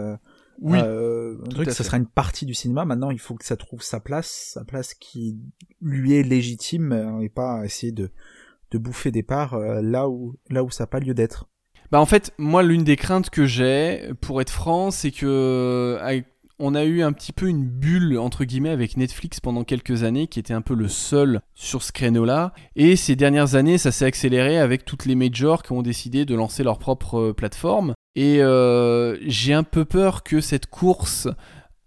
oui. 0.61 0.79
Euh, 0.81 1.37
un 1.45 1.49
truc, 1.49 1.71
ça 1.71 1.83
sera 1.83 1.97
une 1.97 2.07
partie 2.07 2.45
du 2.45 2.53
cinéma. 2.53 2.85
Maintenant, 2.85 3.11
il 3.11 3.19
faut 3.19 3.35
que 3.35 3.45
ça 3.45 3.55
trouve 3.55 3.81
sa 3.81 3.99
place, 3.99 4.51
sa 4.53 4.63
place 4.63 4.93
qui 4.93 5.37
lui 5.81 6.15
est 6.15 6.23
légitime 6.23 6.91
euh, 6.91 7.19
et 7.21 7.29
pas 7.29 7.63
essayer 7.65 7.91
de 7.91 8.09
de 8.71 8.77
bouffer 8.77 9.11
des 9.11 9.23
parts 9.23 9.53
euh, 9.53 9.81
là 9.81 10.09
où 10.09 10.35
là 10.49 10.63
où 10.63 10.69
ça 10.69 10.83
n'a 10.83 10.87
pas 10.87 10.99
lieu 10.99 11.13
d'être. 11.13 11.47
Bah 11.91 12.01
en 12.01 12.05
fait, 12.05 12.33
moi 12.37 12.63
l'une 12.63 12.83
des 12.83 12.97
craintes 12.97 13.29
que 13.29 13.45
j'ai, 13.45 14.11
pour 14.19 14.41
être 14.41 14.49
franc, 14.49 14.91
c'est 14.91 15.11
que 15.11 15.97
on 16.59 16.75
a 16.75 16.83
eu 16.83 17.03
un 17.03 17.11
petit 17.11 17.33
peu 17.33 17.47
une 17.47 17.65
bulle 17.65 18.17
entre 18.17 18.43
guillemets 18.43 18.69
avec 18.69 18.97
Netflix 18.97 19.39
pendant 19.39 19.63
quelques 19.63 20.03
années 20.03 20.27
qui 20.27 20.39
était 20.39 20.53
un 20.53 20.61
peu 20.61 20.73
le 20.73 20.87
seul 20.87 21.41
sur 21.55 21.83
ce 21.83 21.91
créneau-là 21.91 22.53
et 22.75 22.95
ces 22.95 23.15
dernières 23.15 23.55
années 23.55 23.77
ça 23.77 23.91
s'est 23.91 24.05
accéléré 24.05 24.57
avec 24.57 24.85
toutes 24.85 25.05
les 25.05 25.15
majors 25.15 25.63
qui 25.63 25.71
ont 25.71 25.81
décidé 25.81 26.25
de 26.25 26.35
lancer 26.35 26.63
leur 26.63 26.79
propre 26.79 27.31
plateforme 27.31 27.93
et 28.15 28.41
euh, 28.41 29.17
j'ai 29.21 29.53
un 29.53 29.63
peu 29.63 29.85
peur 29.85 30.23
que 30.23 30.41
cette 30.41 30.67
course 30.67 31.27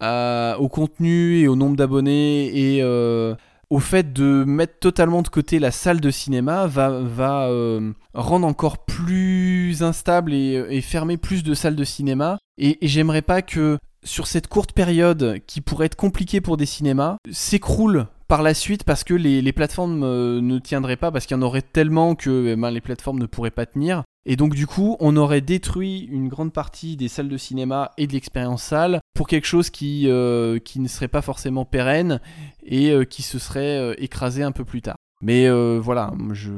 au 0.02 0.68
contenu 0.68 1.40
et 1.40 1.48
au 1.48 1.56
nombre 1.56 1.76
d'abonnés 1.76 2.46
et 2.46 2.82
euh, 2.82 3.34
au 3.70 3.78
fait 3.78 4.12
de 4.12 4.44
mettre 4.46 4.78
totalement 4.80 5.22
de 5.22 5.28
côté 5.28 5.58
la 5.58 5.70
salle 5.70 6.00
de 6.00 6.10
cinéma 6.10 6.66
va, 6.66 6.90
euh, 7.48 7.92
rendre 8.14 8.46
encore 8.46 8.84
plus 8.84 9.82
instable 9.82 10.34
et, 10.34 10.80
fermer 10.80 11.16
plus 11.16 11.42
de 11.44 11.54
salles 11.54 11.76
de 11.76 11.84
cinéma. 11.84 12.38
Et, 12.58 12.78
j'aimerais 12.82 13.22
pas 13.22 13.42
que 13.42 13.78
sur 14.04 14.26
cette 14.26 14.48
courte 14.48 14.72
période 14.72 15.40
qui 15.46 15.60
pourrait 15.60 15.86
être 15.86 15.96
compliquée 15.96 16.40
pour 16.40 16.56
des 16.56 16.66
cinémas, 16.66 17.16
s'écroule 17.30 18.06
par 18.28 18.42
la 18.42 18.54
suite 18.54 18.84
parce 18.84 19.04
que 19.04 19.14
les, 19.14 19.52
plateformes 19.52 20.00
ne 20.00 20.58
tiendraient 20.58 20.96
pas, 20.96 21.10
parce 21.10 21.26
qu'il 21.26 21.36
y 21.36 21.40
en 21.40 21.42
aurait 21.42 21.62
tellement 21.62 22.14
que 22.14 22.48
eh 22.48 22.56
ben, 22.56 22.70
les 22.70 22.80
plateformes 22.80 23.18
ne 23.18 23.26
pourraient 23.26 23.50
pas 23.50 23.66
tenir. 23.66 24.04
Et 24.26 24.36
donc 24.36 24.54
du 24.54 24.66
coup, 24.66 24.96
on 25.00 25.16
aurait 25.16 25.40
détruit 25.40 26.08
une 26.10 26.28
grande 26.28 26.52
partie 26.52 26.96
des 26.96 27.08
salles 27.08 27.28
de 27.28 27.36
cinéma 27.38 27.90
et 27.96 28.06
de 28.06 28.12
l'expérience 28.12 28.62
salle 28.62 29.00
pour 29.14 29.26
quelque 29.26 29.46
chose 29.46 29.70
qui, 29.70 30.08
euh, 30.08 30.58
qui 30.58 30.80
ne 30.80 30.88
serait 30.88 31.08
pas 31.08 31.22
forcément 31.22 31.64
pérenne 31.64 32.20
et 32.62 32.90
euh, 32.90 33.04
qui 33.04 33.22
se 33.22 33.38
serait 33.38 33.78
euh, 33.78 33.94
écrasé 33.98 34.42
un 34.42 34.52
peu 34.52 34.64
plus 34.64 34.82
tard. 34.82 34.96
Mais 35.22 35.50
voilà, 35.50 36.14
je, 36.32 36.50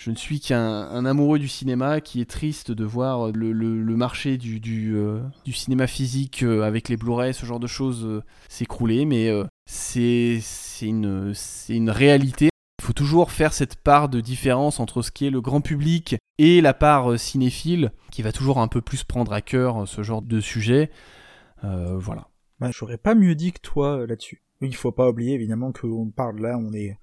je 0.00 0.10
ne 0.10 0.16
suis 0.16 0.40
qu'un 0.40 1.04
amoureux 1.04 1.38
du 1.38 1.48
cinéma 1.48 2.00
qui 2.00 2.22
est 2.22 2.30
triste 2.30 2.70
de 2.70 2.84
voir 2.84 3.32
le, 3.32 3.96
marché 3.96 4.38
du, 4.38 4.58
du, 4.58 5.52
cinéma 5.52 5.86
physique 5.86 6.42
avec 6.42 6.88
les 6.88 6.96
Blu-ray, 6.96 7.34
ce 7.34 7.44
genre 7.44 7.60
de 7.60 7.66
choses 7.66 8.22
s'écrouler, 8.48 9.04
mais 9.04 9.30
c'est 9.66 10.40
une, 10.80 11.34
réalité 11.90 12.48
il 12.80 12.86
faut 12.86 12.94
toujours 12.94 13.30
faire 13.30 13.52
cette 13.52 13.76
part 13.76 14.08
de 14.08 14.20
différence 14.20 14.80
entre 14.80 15.02
ce 15.02 15.10
qui 15.10 15.26
est 15.26 15.30
le 15.30 15.42
grand 15.42 15.60
public 15.60 16.16
et 16.38 16.62
la 16.62 16.72
part 16.72 17.12
euh, 17.12 17.18
cinéphile, 17.18 17.92
qui 18.10 18.22
va 18.22 18.32
toujours 18.32 18.58
un 18.58 18.68
peu 18.68 18.80
plus 18.80 19.04
prendre 19.04 19.34
à 19.34 19.42
cœur 19.42 19.82
euh, 19.82 19.86
ce 19.86 20.02
genre 20.02 20.22
de 20.22 20.40
sujet. 20.40 20.90
Euh, 21.62 21.98
voilà. 21.98 22.28
Bah, 22.58 22.70
J'aurais 22.72 22.96
pas 22.96 23.14
mieux 23.14 23.34
dit 23.34 23.52
que 23.52 23.60
toi 23.60 24.06
là-dessus. 24.06 24.42
Il 24.62 24.74
faut 24.74 24.92
pas 24.92 25.10
oublier 25.10 25.34
évidemment 25.34 25.72
qu'on 25.72 26.08
parle 26.08 26.40
là, 26.40 26.56
on 26.56 26.72
est 26.72 26.96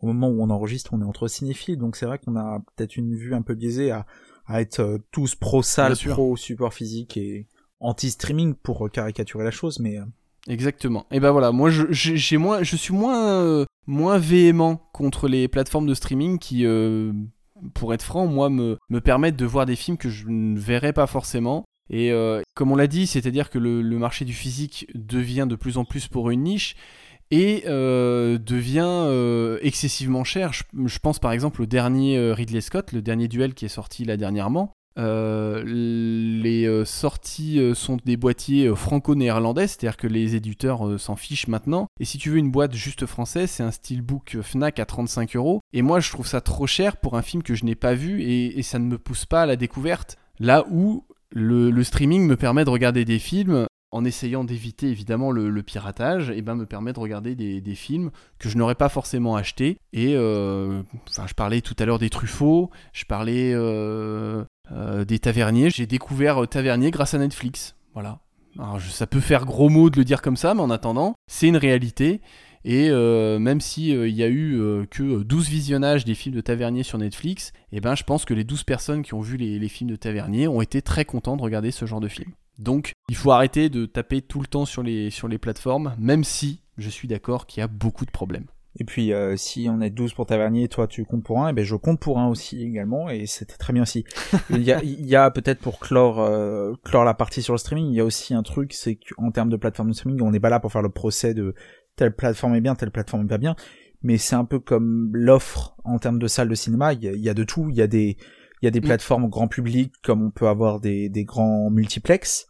au 0.00 0.06
moment 0.06 0.28
où 0.28 0.42
on 0.42 0.50
enregistre, 0.50 0.94
on 0.94 1.00
est 1.00 1.04
entre 1.04 1.28
cinéphiles, 1.28 1.78
donc 1.78 1.96
c'est 1.96 2.06
vrai 2.06 2.18
qu'on 2.18 2.36
a 2.36 2.60
peut-être 2.76 2.96
une 2.96 3.14
vue 3.14 3.34
un 3.34 3.42
peu 3.42 3.54
biaisée 3.54 3.90
à, 3.90 4.06
à 4.46 4.60
être 4.60 5.00
tous 5.10 5.34
pro 5.34 5.62
salle, 5.62 5.96
pro 5.96 6.36
support 6.36 6.72
physique 6.72 7.16
et 7.16 7.46
anti 7.80 8.10
streaming 8.10 8.54
pour 8.54 8.90
caricaturer 8.90 9.44
la 9.44 9.50
chose, 9.50 9.78
mais 9.78 9.98
Exactement. 10.48 11.06
Et 11.10 11.20
ben 11.20 11.30
voilà, 11.30 11.52
moi 11.52 11.70
je, 11.70 11.86
j'ai 11.90 12.36
moins, 12.38 12.62
je 12.62 12.74
suis 12.74 12.94
moins, 12.94 13.42
euh, 13.42 13.66
moins 13.86 14.18
véhément 14.18 14.76
contre 14.92 15.28
les 15.28 15.46
plateformes 15.46 15.86
de 15.86 15.94
streaming 15.94 16.38
qui, 16.38 16.64
euh, 16.64 17.12
pour 17.74 17.92
être 17.92 18.02
franc, 18.02 18.26
moi 18.26 18.48
me, 18.48 18.78
me 18.88 19.00
permettent 19.00 19.36
de 19.36 19.44
voir 19.44 19.66
des 19.66 19.76
films 19.76 19.98
que 19.98 20.08
je 20.08 20.26
ne 20.26 20.58
verrais 20.58 20.94
pas 20.94 21.06
forcément. 21.06 21.64
Et 21.90 22.12
euh, 22.12 22.42
comme 22.54 22.72
on 22.72 22.76
l'a 22.76 22.86
dit, 22.86 23.06
c'est-à-dire 23.06 23.50
que 23.50 23.58
le, 23.58 23.82
le, 23.82 23.98
marché 23.98 24.24
du 24.24 24.32
physique 24.32 24.86
devient 24.94 25.46
de 25.48 25.56
plus 25.56 25.78
en 25.78 25.84
plus 25.84 26.06
pour 26.06 26.30
une 26.30 26.42
niche 26.42 26.76
et 27.30 27.64
devient 27.66 29.58
excessivement 29.62 30.24
cher. 30.24 30.52
Je, 30.52 30.98
pense 30.98 31.18
par 31.18 31.32
exemple 31.32 31.62
au 31.62 31.66
dernier 31.66 32.32
Ridley 32.32 32.60
Scott, 32.60 32.92
le 32.92 33.02
dernier 33.02 33.28
duel 33.28 33.54
qui 33.54 33.64
est 33.64 33.68
sorti 33.68 34.04
là 34.04 34.16
dernièrement. 34.16 34.72
Euh, 34.98 35.62
les 35.64 36.66
euh, 36.66 36.84
sorties 36.84 37.60
euh, 37.60 37.74
sont 37.74 37.98
des 38.04 38.16
boîtiers 38.16 38.74
franco-néerlandais, 38.74 39.68
c'est-à-dire 39.68 39.96
que 39.96 40.08
les 40.08 40.34
éditeurs 40.34 40.98
s'en 40.98 41.14
fichent 41.14 41.46
maintenant. 41.46 41.86
Et 42.00 42.04
si 42.04 42.18
tu 42.18 42.30
veux 42.30 42.38
une 42.38 42.50
boîte 42.50 42.74
juste 42.74 43.06
française, 43.06 43.50
c'est 43.50 43.62
un 43.62 43.70
steelbook 43.70 44.38
Fnac 44.42 44.80
à 44.80 44.86
35 44.86 45.36
euros. 45.36 45.60
Et 45.72 45.82
moi, 45.82 46.00
je 46.00 46.10
trouve 46.10 46.26
ça 46.26 46.40
trop 46.40 46.66
cher 46.66 46.96
pour 46.96 47.16
un 47.16 47.22
film 47.22 47.42
que 47.42 47.54
je 47.54 47.64
n'ai 47.64 47.76
pas 47.76 47.94
vu 47.94 48.22
et, 48.22 48.62
ça 48.62 48.78
ne 48.78 48.84
me 48.84 48.98
pousse 48.98 49.24
pas 49.24 49.42
à 49.42 49.46
la 49.46 49.56
découverte. 49.56 50.18
Là 50.40 50.66
où 50.70 51.04
le, 51.30 51.82
streaming 51.82 52.26
me 52.26 52.36
permet 52.36 52.64
de 52.64 52.70
regarder 52.70 53.04
des 53.04 53.18
films 53.18 53.66
en 53.90 54.04
essayant 54.04 54.44
d'éviter 54.44 54.88
évidemment 54.88 55.30
le, 55.30 55.62
piratage, 55.62 56.30
et 56.30 56.42
ben 56.42 56.54
me 56.54 56.66
permet 56.66 56.92
de 56.92 57.00
regarder 57.00 57.34
des, 57.34 57.74
films 57.74 58.10
que 58.38 58.48
je 58.48 58.56
n'aurais 58.58 58.74
pas 58.74 58.88
forcément 58.88 59.36
achetés. 59.36 59.78
Et 59.92 60.16
enfin, 60.16 61.26
je 61.26 61.34
parlais 61.34 61.60
tout 61.60 61.76
à 61.78 61.84
l'heure 61.84 61.98
des 61.98 62.10
Truffauts, 62.10 62.70
je 62.92 63.04
parlais 63.04 63.54
euh, 64.72 65.04
des 65.04 65.18
taverniers. 65.18 65.70
J'ai 65.70 65.86
découvert 65.86 66.42
euh, 66.42 66.46
Tavernier 66.46 66.90
grâce 66.90 67.14
à 67.14 67.18
Netflix. 67.18 67.74
Voilà. 67.94 68.20
Alors, 68.58 68.80
ça 68.80 69.06
peut 69.06 69.20
faire 69.20 69.46
gros 69.46 69.68
mot 69.68 69.88
de 69.88 69.96
le 69.96 70.04
dire 70.04 70.20
comme 70.20 70.36
ça, 70.36 70.54
mais 70.54 70.60
en 70.60 70.70
attendant, 70.70 71.14
c'est 71.26 71.48
une 71.48 71.56
réalité. 71.56 72.20
Et 72.64 72.90
euh, 72.90 73.38
même 73.38 73.60
s'il 73.60 74.06
il 74.06 74.14
y 74.14 74.22
a 74.22 74.28
eu 74.28 74.60
que 74.90 75.22
12 75.22 75.48
visionnages 75.48 76.04
des 76.04 76.14
films 76.14 76.34
de 76.34 76.40
Tavernier 76.40 76.82
sur 76.82 76.98
Netflix, 76.98 77.52
eh 77.72 77.80
ben, 77.80 77.94
je 77.94 78.02
pense 78.02 78.24
que 78.24 78.34
les 78.34 78.44
12 78.44 78.64
personnes 78.64 79.02
qui 79.02 79.14
ont 79.14 79.20
vu 79.20 79.36
les, 79.36 79.68
films 79.68 79.90
de 79.90 79.96
Tavernier 79.96 80.48
ont 80.48 80.60
été 80.60 80.82
très 80.82 81.04
contents 81.04 81.36
de 81.36 81.42
regarder 81.42 81.70
ce 81.70 81.86
genre 81.86 82.00
de 82.00 82.08
film. 82.08 82.32
Donc, 82.58 82.92
il 83.08 83.16
faut 83.16 83.30
arrêter 83.30 83.68
de 83.68 83.86
taper 83.86 84.20
tout 84.20 84.40
le 84.40 84.46
temps 84.46 84.64
sur 84.64 84.82
les, 84.82 85.10
sur 85.10 85.28
les 85.28 85.38
plateformes, 85.38 85.94
même 85.98 86.24
si 86.24 86.62
je 86.76 86.90
suis 86.90 87.08
d'accord 87.08 87.46
qu'il 87.46 87.60
y 87.60 87.64
a 87.64 87.68
beaucoup 87.68 88.04
de 88.04 88.10
problèmes. 88.10 88.46
Et 88.80 88.84
puis 88.84 89.12
euh, 89.12 89.36
si 89.36 89.68
on 89.68 89.80
est 89.80 89.90
12 89.90 90.14
pour 90.14 90.26
Tavernier, 90.26 90.68
toi 90.68 90.86
tu 90.86 91.04
comptes 91.04 91.24
pour 91.24 91.42
un, 91.42 91.48
et 91.48 91.52
ben 91.52 91.64
je 91.64 91.74
compte 91.74 91.98
pour 91.98 92.18
un 92.18 92.28
aussi 92.28 92.62
également, 92.62 93.10
et 93.10 93.26
c'était 93.26 93.56
très 93.56 93.72
bien 93.72 93.82
aussi. 93.82 94.04
il 94.50 94.62
y 94.62 94.72
a, 94.72 94.82
il 94.82 95.06
y 95.06 95.16
a 95.16 95.30
peut-être 95.30 95.60
pour 95.60 95.80
clore, 95.80 96.20
euh, 96.20 96.74
clore 96.84 97.04
la 97.04 97.14
partie 97.14 97.42
sur 97.42 97.54
le 97.54 97.58
streaming, 97.58 97.86
il 97.88 97.94
y 97.94 98.00
a 98.00 98.04
aussi 98.04 98.34
un 98.34 98.42
truc, 98.42 98.72
c'est 98.72 98.96
qu'en 98.96 99.30
termes 99.32 99.48
de 99.48 99.56
plateforme 99.56 99.88
de 99.88 99.94
streaming, 99.94 100.22
on 100.22 100.30
n'est 100.30 100.40
pas 100.40 100.50
là 100.50 100.60
pour 100.60 100.70
faire 100.70 100.82
le 100.82 100.90
procès 100.90 101.34
de 101.34 101.54
telle 101.96 102.14
plateforme 102.14 102.54
est 102.54 102.60
bien, 102.60 102.76
telle 102.76 102.92
plateforme 102.92 103.24
est 103.24 103.28
pas 103.28 103.38
bien, 103.38 103.56
mais 104.02 104.16
c'est 104.16 104.36
un 104.36 104.44
peu 104.44 104.60
comme 104.60 105.10
l'offre 105.12 105.76
en 105.84 105.98
termes 105.98 106.20
de 106.20 106.28
salles 106.28 106.48
de 106.48 106.54
cinéma, 106.54 106.92
il 106.92 107.02
y 107.02 107.08
a, 107.08 107.12
il 107.12 107.20
y 107.20 107.28
a 107.28 107.34
de 107.34 107.44
tout, 107.44 107.68
il 107.70 107.76
y 107.76 107.82
a 107.82 107.88
des 107.88 108.16
il 108.62 108.66
y 108.66 108.68
a 108.68 108.70
des 108.70 108.80
mm. 108.80 108.84
plateformes 108.84 109.28
grand 109.28 109.48
public 109.48 109.92
comme 110.02 110.22
on 110.22 110.30
peut 110.30 110.48
avoir 110.48 110.80
des, 110.80 111.08
des 111.08 111.24
grands 111.24 111.70
multiplex 111.70 112.46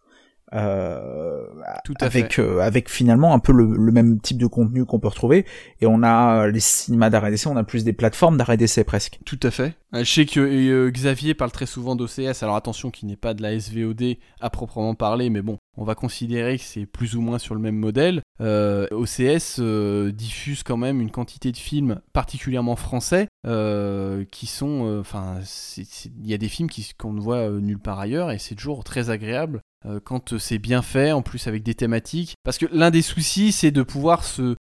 euh, 0.55 1.46
Tout 1.84 1.94
avec 2.01 2.38
euh, 2.38 2.61
avec 2.61 2.88
finalement 2.88 3.34
un 3.34 3.38
peu 3.38 3.53
le, 3.53 3.66
même 3.92 4.20
type 4.20 4.38
de 4.38 4.46
contenu 4.46 4.84
qu'on 4.84 4.99
peut 4.99 5.09
retrouver. 5.09 5.44
Et 5.80 5.86
on 5.86 6.03
a 6.03 6.49
les 6.49 6.61
cinémas 6.61 7.11
d'arrêt 7.11 7.30
d'essai 7.30 7.49
on 7.49 7.57
a 7.57 7.64
plus 7.64 7.84
des 7.84 7.92
plateformes 7.92 8.36
d'arrêt 8.36 8.57
d'essai 8.57 8.84
presque. 8.84 9.18
Tout 9.24 9.40
à 9.42 9.51
fait. 9.51 9.74
Euh, 9.94 10.05
je 10.05 10.12
sais 10.12 10.26
que 10.26 10.40
euh, 10.40 10.90
Xavier 10.90 11.34
parle 11.34 11.51
très 11.51 11.66
souvent 11.66 11.96
d'OCS 11.96 12.42
alors 12.42 12.57
attention 12.57 12.90
qui 12.90 13.07
n'est 13.07 13.16
pas 13.16 13.34
de 13.34 13.42
la 13.42 13.59
SVOD 13.59 14.16
à 14.40 14.51
proprement 14.51 14.94
parler 14.94 15.30
mais 15.30 15.40
bon 15.40 15.57
on 15.78 15.84
va 15.84 15.94
considérer 15.94 16.59
que 16.59 16.64
c'est 16.64 16.84
plus 16.84 17.16
ou 17.16 17.20
moins 17.20 17.38
sur 17.38 17.55
le 17.55 17.61
même 17.61 17.76
modèle. 17.76 18.22
OCS 18.40 19.61
diffuse 20.12 20.62
quand 20.62 20.76
même 20.76 21.01
une 21.01 21.11
quantité 21.11 21.53
de 21.53 21.57
films 21.57 22.01
particulièrement 22.12 22.76
français 22.76 23.28
qui 23.44 24.46
sont 24.46 24.99
enfin 25.01 25.38
il 25.76 26.28
y 26.28 26.34
a 26.34 26.38
des 26.38 26.49
films 26.49 26.68
qu'on 26.99 27.12
ne 27.12 27.20
voit 27.20 27.49
nulle 27.49 27.78
part 27.78 28.01
ailleurs 28.01 28.32
et 28.32 28.38
c'est 28.38 28.57
toujours 28.57 28.82
très 28.82 29.11
agréable 29.11 29.59
euh, 29.59 29.61
quand 30.05 30.39
c'est 30.39 30.59
bien 30.59 30.83
fait, 30.83 31.12
en 31.12 31.22
plus 31.22 31.47
avec 31.47 31.62
des 31.62 31.74
thématiques. 31.74 32.35
Parce 32.45 32.59
que 32.59 32.66
l'un 32.72 32.91
des 32.91 33.03
soucis, 33.03 33.53
c'est 33.53 33.70
de 33.70 33.83
pouvoir 33.83 34.24
se, 34.24 34.57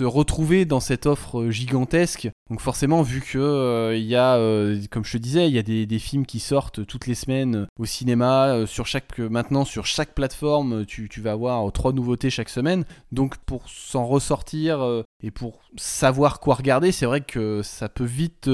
retrouver 0.00 0.64
dans 0.64 0.80
cette 0.80 1.06
offre 1.06 1.48
gigantesque. 1.48 2.28
Donc 2.50 2.60
forcément, 2.60 3.02
vu 3.02 3.22
que 3.22 3.38
euh, 3.38 3.96
il 3.96 4.04
y 4.04 4.16
a, 4.16 4.36
euh, 4.36 4.78
comme 4.90 5.04
je 5.04 5.12
te 5.12 5.16
disais, 5.18 5.48
il 5.48 5.54
y 5.54 5.58
a 5.58 5.62
des, 5.62 5.98
films 5.98 6.26
qui 6.26 6.40
sortent 6.40 6.84
toutes 6.86 7.06
les 7.06 7.14
semaines 7.14 7.66
au 7.78 7.84
cinéma. 7.84 8.66
sur 8.66 8.86
chaque, 8.86 9.18
maintenant, 9.18 9.64
sur 9.64 9.86
chaque 9.86 10.14
plateforme, 10.14 10.84
tu, 10.84 11.08
vas 11.20 11.32
avoir 11.32 11.72
trois 11.72 11.92
nouveautés 11.92 12.28
chaque 12.30 12.50
semaine. 12.50 12.84
Donc 13.12 13.36
pour 13.38 13.68
s'en 13.68 14.06
ressortir 14.06 15.04
et 15.22 15.30
pour 15.30 15.60
savoir 15.76 16.40
quoi 16.40 16.56
regarder, 16.56 16.92
c'est 16.92 17.06
vrai 17.06 17.20
que 17.20 17.62
ça 17.62 17.88
peut 17.88 18.04
vite 18.04 18.50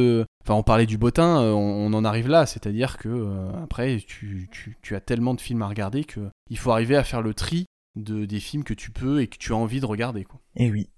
Enfin, 0.48 0.58
on 0.58 0.62
parlait 0.62 0.86
du 0.86 0.96
bottin, 0.96 1.42
euh, 1.42 1.52
on, 1.52 1.92
en 1.92 2.06
arrive 2.06 2.26
là, 2.26 2.46
c'est-à-dire 2.46 2.96
que 2.96 3.10
euh, 3.10 3.50
après, 3.62 3.98
tu, 3.98 4.48
as 4.92 5.00
tellement 5.02 5.34
de 5.34 5.42
films 5.42 5.60
à 5.60 5.68
regarder 5.68 6.04
que 6.04 6.30
il 6.48 6.56
faut 6.56 6.70
arriver 6.70 6.96
à 6.96 7.04
faire 7.04 7.20
le 7.20 7.34
tri 7.34 7.66
de, 7.96 8.24
des 8.24 8.40
films 8.40 8.64
que 8.64 8.72
tu 8.72 8.90
peux 8.90 9.20
et 9.20 9.26
que 9.26 9.36
tu 9.36 9.52
as 9.52 9.56
envie 9.56 9.80
de 9.80 9.84
regarder. 9.84 10.24
Quoi. 10.24 10.40
Et 10.56 10.70
oui, 10.70 10.88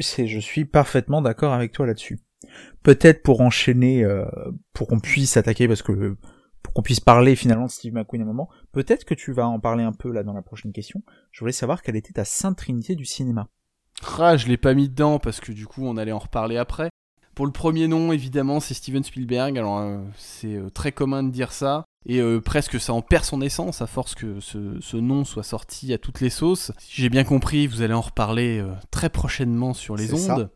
c'est, 0.00 0.26
je 0.26 0.38
suis 0.38 0.64
parfaitement 0.64 1.20
d'accord 1.20 1.52
avec 1.52 1.72
toi 1.72 1.84
là-dessus. 1.86 2.18
Peut-être 2.82 3.22
pour 3.22 3.42
enchaîner, 3.42 4.02
euh, 4.04 4.24
pour 4.72 4.86
qu'on 4.86 5.00
puisse 5.00 5.36
attaquer, 5.36 5.68
parce 5.68 5.82
que 5.82 6.16
pour 6.62 6.72
qu'on 6.72 6.82
puisse 6.82 7.00
parler 7.00 7.36
finalement 7.36 7.66
de 7.66 7.70
Steve 7.70 7.92
McQueen 7.92 8.22
à 8.22 8.24
un 8.24 8.28
moment, 8.28 8.48
peut-être 8.72 9.04
que 9.04 9.12
tu 9.12 9.32
vas 9.32 9.46
en 9.46 9.60
parler 9.60 9.84
un 9.84 9.92
peu 9.92 10.10
là 10.10 10.22
dans 10.22 10.32
la 10.32 10.40
prochaine 10.40 10.72
question. 10.72 11.02
Je 11.30 11.40
voulais 11.40 11.52
savoir 11.52 11.82
quelle 11.82 11.96
était 11.96 12.14
ta 12.14 12.24
sainte 12.24 12.56
trinité 12.56 12.94
du 12.94 13.04
cinéma. 13.04 13.50
Ah, 14.18 14.38
je 14.38 14.48
l'ai 14.48 14.56
pas 14.56 14.72
mis 14.72 14.88
dedans 14.88 15.18
parce 15.18 15.40
que 15.40 15.52
du 15.52 15.66
coup 15.66 15.84
on 15.84 15.98
allait 15.98 16.10
en 16.10 16.18
reparler 16.18 16.56
après. 16.56 16.88
Pour 17.34 17.46
le 17.46 17.52
premier 17.52 17.88
nom, 17.88 18.12
évidemment, 18.12 18.60
c'est 18.60 18.74
Steven 18.74 19.02
Spielberg. 19.02 19.58
Alors, 19.58 19.78
euh, 19.78 19.98
c'est 20.16 20.54
euh, 20.54 20.70
très 20.70 20.92
commun 20.92 21.22
de 21.22 21.30
dire 21.30 21.52
ça. 21.52 21.84
Et 22.06 22.20
euh, 22.20 22.40
presque 22.40 22.78
ça 22.78 22.92
en 22.92 23.02
perd 23.02 23.24
son 23.24 23.40
essence 23.40 23.82
à 23.82 23.86
force 23.86 24.14
que 24.14 24.38
ce, 24.38 24.96
nom 24.96 25.24
soit 25.24 25.42
sorti 25.42 25.92
à 25.92 25.98
toutes 25.98 26.20
les 26.20 26.30
sauces. 26.30 26.70
Si 26.78 27.02
j'ai 27.02 27.08
bien 27.08 27.24
compris, 27.24 27.66
vous 27.66 27.82
allez 27.82 27.94
en 27.94 28.02
reparler 28.02 28.62
très 28.90 29.08
prochainement 29.08 29.74
sur 29.74 29.96
les 29.96 30.12
ondes. 30.12 30.50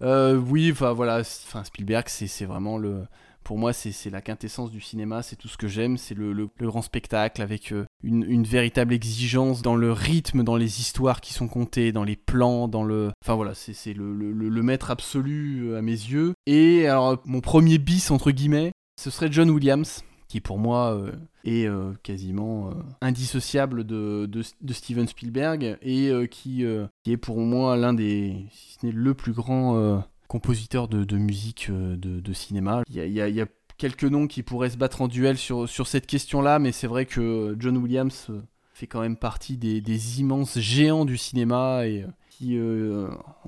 oui, 0.00 0.72
enfin 0.72 0.92
voilà, 0.92 1.22
Spielberg, 1.24 2.06
c'est 2.08 2.44
vraiment 2.44 2.76
le, 2.76 3.06
pour 3.46 3.58
moi, 3.58 3.72
c'est 3.72 4.10
la 4.10 4.20
quintessence 4.20 4.72
du 4.72 4.80
cinéma, 4.80 5.22
c'est 5.22 5.36
tout 5.36 5.46
ce 5.46 5.56
que 5.56 5.68
j'aime, 5.68 5.98
c'est 5.98 6.16
le, 6.16 6.48
grand 6.60 6.82
spectacle 6.82 7.40
avec 7.40 7.70
euh, 7.70 7.84
une, 8.02 8.42
véritable 8.42 8.92
exigence 8.92 9.62
dans 9.62 9.76
le 9.76 9.92
rythme, 9.92 10.42
dans 10.42 10.56
les 10.56 10.80
histoires 10.80 11.20
qui 11.20 11.32
sont 11.32 11.46
contées, 11.46 11.92
dans 11.92 12.02
les 12.02 12.16
plans, 12.16 12.66
dans 12.66 12.82
le... 12.82 13.12
Enfin 13.24 13.36
voilà, 13.36 13.54
c'est 13.54 13.94
le, 13.94 14.62
maître 14.62 14.90
absolu 14.90 15.68
euh, 15.68 15.78
à 15.78 15.82
mes 15.82 15.92
yeux. 15.92 16.34
Et 16.46 16.88
alors, 16.88 17.22
mon 17.24 17.40
premier 17.40 17.78
bis, 17.78 18.10
entre 18.10 18.32
guillemets, 18.32 18.72
ce 19.00 19.10
serait 19.10 19.30
John 19.30 19.48
Williams, 19.50 20.02
qui 20.26 20.40
pour 20.40 20.58
moi 20.58 20.96
euh, 20.96 21.12
est 21.44 21.68
quasiment 22.02 22.72
indissociable 23.00 23.84
de, 23.84 24.28
Steven 24.72 25.06
Spielberg 25.06 25.78
et 25.82 26.10
qui, 26.32 26.64
est 26.64 27.16
pour 27.16 27.38
moi 27.38 27.76
l'un 27.76 27.94
des, 27.94 28.46
si 28.50 28.72
ce 28.72 28.86
n'est 28.86 28.92
le 28.92 29.14
plus 29.14 29.32
grand 29.32 30.02
compositeur 30.26 30.88
de, 30.88 31.16
musique 31.16 31.68
euh, 31.70 31.96
de, 31.96 32.32
cinéma. 32.32 32.82
Il 32.88 33.08
y 33.12 33.20
a, 33.20 33.46
quelques 33.78 34.04
noms 34.04 34.26
qui 34.26 34.42
pourraient 34.42 34.70
se 34.70 34.78
battre 34.78 35.02
en 35.02 35.08
duel 35.08 35.36
sur, 35.36 35.68
sur 35.68 35.86
cette 35.86 36.06
question-là, 36.06 36.58
mais 36.58 36.72
c'est 36.72 36.86
vrai 36.86 37.04
que 37.04 37.54
John 37.58 37.76
Williams 37.76 38.28
euh, 38.30 38.40
fait 38.72 38.86
quand 38.86 39.00
même 39.00 39.16
partie 39.16 39.58
des, 39.58 40.20
immenses 40.20 40.58
géants 40.58 41.04
du 41.04 41.18
cinéma 41.18 41.86
et 41.86 42.02
euh, 42.02 42.08
qui, 42.30 42.58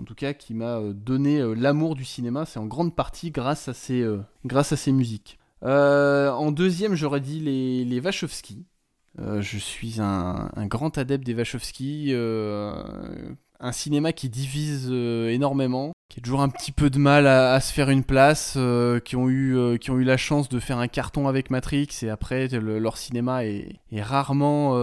en 0.00 0.04
tout 0.04 0.14
cas, 0.14 0.32
qui 0.34 0.54
m'a 0.54 0.80
donné 0.94 1.42
l'amour 1.54 1.94
du 1.94 2.04
cinéma. 2.04 2.46
C'est 2.46 2.58
en 2.58 2.66
grande 2.66 2.94
partie 2.94 3.30
grâce 3.30 3.68
à 3.68 3.74
ses, 3.74 4.06
grâce 4.44 4.72
à 4.72 4.76
ses 4.76 4.92
musiques. 4.92 5.38
en 5.62 6.52
deuxième, 6.52 6.94
j'aurais 6.94 7.20
dit 7.20 7.40
les, 7.40 7.84
les 7.84 8.00
Wachowski. 8.00 8.64
je 9.18 9.58
suis 9.58 10.00
un, 10.00 10.50
un, 10.56 10.66
grand 10.66 10.96
adepte 10.96 11.24
des 11.24 11.34
Wachowski 11.34 12.14
un 13.60 13.72
cinéma 13.72 14.12
qui 14.12 14.28
divise 14.28 14.88
euh, 14.90 15.30
énormément, 15.30 15.92
qui 16.08 16.20
a 16.20 16.22
toujours 16.22 16.40
un 16.40 16.48
petit 16.48 16.72
peu 16.72 16.90
de 16.90 16.98
mal 16.98 17.26
à, 17.26 17.60
se 17.60 17.72
faire 17.72 17.90
une 17.90 18.04
place, 18.04 18.54
euh, 18.56 19.00
qui, 19.00 19.16
ont 19.16 19.28
eu, 19.28 19.56
euh, 19.56 19.76
qui 19.76 19.90
ont 19.90 19.98
eu 19.98 20.04
la 20.04 20.16
chance 20.16 20.48
de 20.48 20.60
faire 20.60 20.78
un 20.78 20.88
carton 20.88 21.28
avec 21.28 21.50
Matrix 21.50 21.88
et 22.02 22.10
après 22.10 22.48
leur 22.48 22.96
cinéma 22.96 23.44
est, 23.44 23.80
rarement... 24.00 24.74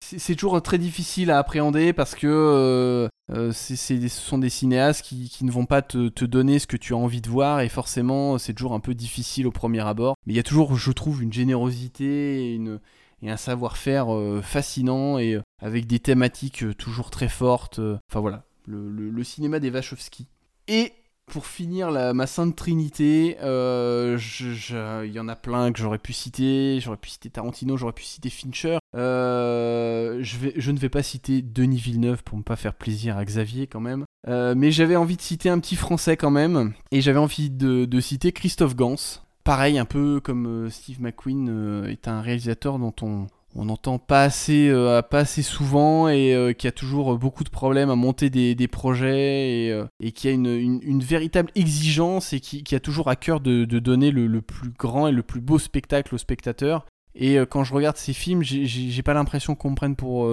c'est 0.00 0.34
toujours 0.34 0.60
très 0.62 0.78
difficile 0.78 1.30
à 1.30 1.38
appréhender 1.38 1.92
parce 1.92 2.14
que 2.14 3.08
ce 3.28 4.08
sont 4.08 4.38
des 4.38 4.50
cinéastes 4.50 5.04
qui, 5.04 5.44
ne 5.44 5.50
vont 5.50 5.66
pas 5.66 5.82
te, 5.82 6.24
donner 6.24 6.58
ce 6.58 6.66
que 6.66 6.76
tu 6.76 6.94
as 6.94 6.96
envie 6.96 7.20
de 7.20 7.28
voir 7.28 7.60
et 7.60 7.68
forcément 7.68 8.38
c'est 8.38 8.54
toujours 8.54 8.72
un 8.72 8.80
peu 8.80 8.94
difficile 8.94 9.46
au 9.46 9.52
premier 9.52 9.86
abord. 9.86 10.14
Mais 10.26 10.32
il 10.32 10.36
y 10.36 10.40
a 10.40 10.44
toujours, 10.44 10.76
je 10.76 10.92
trouve, 10.92 11.22
une 11.22 11.32
générosité 11.32 12.54
une 12.54 12.80
et 13.22 13.30
un 13.30 13.36
savoir-faire 13.36 14.14
euh, 14.14 14.40
fascinant 14.42 15.18
et 15.18 15.34
euh, 15.34 15.42
avec 15.60 15.86
des 15.86 15.98
thématiques 15.98 16.62
euh, 16.62 16.74
toujours 16.74 17.10
très 17.10 17.28
fortes. 17.28 17.80
Enfin 18.10 18.20
voilà, 18.20 18.44
le, 18.66 19.24
cinéma 19.24 19.60
des 19.60 19.70
Wachowski. 19.70 20.26
Et 20.68 20.92
pour 21.26 21.46
finir 21.46 21.90
la, 21.90 22.12
ma 22.12 22.26
sainte 22.26 22.56
trinité, 22.56 23.36
il 23.40 25.12
y 25.12 25.20
en 25.20 25.28
a 25.28 25.36
plein 25.36 25.70
que 25.72 25.78
j'aurais 25.78 25.98
pu 25.98 26.12
citer. 26.12 26.80
J'aurais 26.80 26.96
pu 26.96 27.10
citer 27.10 27.30
Tarantino, 27.30 27.76
j'aurais 27.76 27.92
pu 27.92 28.02
citer 28.02 28.30
Fincher. 28.30 28.78
je, 28.94 30.70
ne 30.70 30.78
vais 30.78 30.88
pas 30.88 31.02
citer 31.02 31.42
Denis 31.42 31.78
Villeneuve 31.78 32.24
pour 32.24 32.36
ne 32.38 32.42
pas 32.42 32.56
faire 32.56 32.74
plaisir 32.74 33.16
à 33.16 33.24
Xavier 33.24 33.68
quand 33.68 33.80
même. 33.80 34.04
mais 34.26 34.72
j'avais 34.72 34.96
envie 34.96 35.16
de 35.16 35.22
citer 35.22 35.50
un 35.50 35.60
petit 35.60 35.76
français 35.76 36.16
quand 36.16 36.30
même. 36.30 36.72
Et 36.90 37.00
j'avais 37.00 37.18
envie 37.18 37.50
de 37.50 38.00
citer 38.00 38.32
Christophe 38.32 38.74
Gans 38.74 39.22
pareil, 39.44 39.78
un 39.78 39.84
peu 39.84 40.20
comme 40.20 40.46
euh, 40.46 40.70
Steve 40.70 41.00
McQueen 41.00 41.48
euh, 41.48 41.86
est 41.86 42.08
un 42.08 42.20
réalisateur 42.20 42.78
dont 42.78 42.94
on 43.02 43.26
on 43.56 43.64
n'entend 43.64 43.98
pas 43.98 44.22
assez, 44.22 44.68
euh, 44.68 45.02
pas 45.02 45.18
assez 45.18 45.42
souvent 45.42 46.06
et 46.08 46.54
qui 46.56 46.68
a 46.68 46.70
toujours 46.70 47.18
beaucoup 47.18 47.42
de 47.42 47.50
problèmes 47.50 47.90
à 47.90 47.96
monter 47.96 48.30
des, 48.30 48.68
projets 48.68 49.88
et, 49.98 50.12
qui 50.12 50.28
a 50.28 50.30
une, 50.30 51.02
véritable 51.02 51.50
exigence 51.56 52.32
et 52.32 52.38
qui, 52.38 52.74
a 52.76 52.78
toujours 52.78 53.08
à 53.08 53.16
cœur 53.16 53.40
de, 53.40 53.64
donner 53.64 54.12
le, 54.12 54.40
plus 54.40 54.70
grand 54.70 55.08
et 55.08 55.12
le 55.12 55.24
plus 55.24 55.40
beau 55.40 55.58
spectacle 55.58 56.14
au 56.14 56.18
spectateur. 56.18 56.86
Et 57.16 57.38
quand 57.50 57.64
je 57.64 57.74
regarde 57.74 57.96
ces 57.96 58.12
films, 58.12 58.44
j'ai 58.44 59.02
pas 59.02 59.14
l'impression 59.14 59.56
qu'on 59.56 59.70
me 59.70 59.74
prenne 59.74 59.96
pour, 59.96 60.30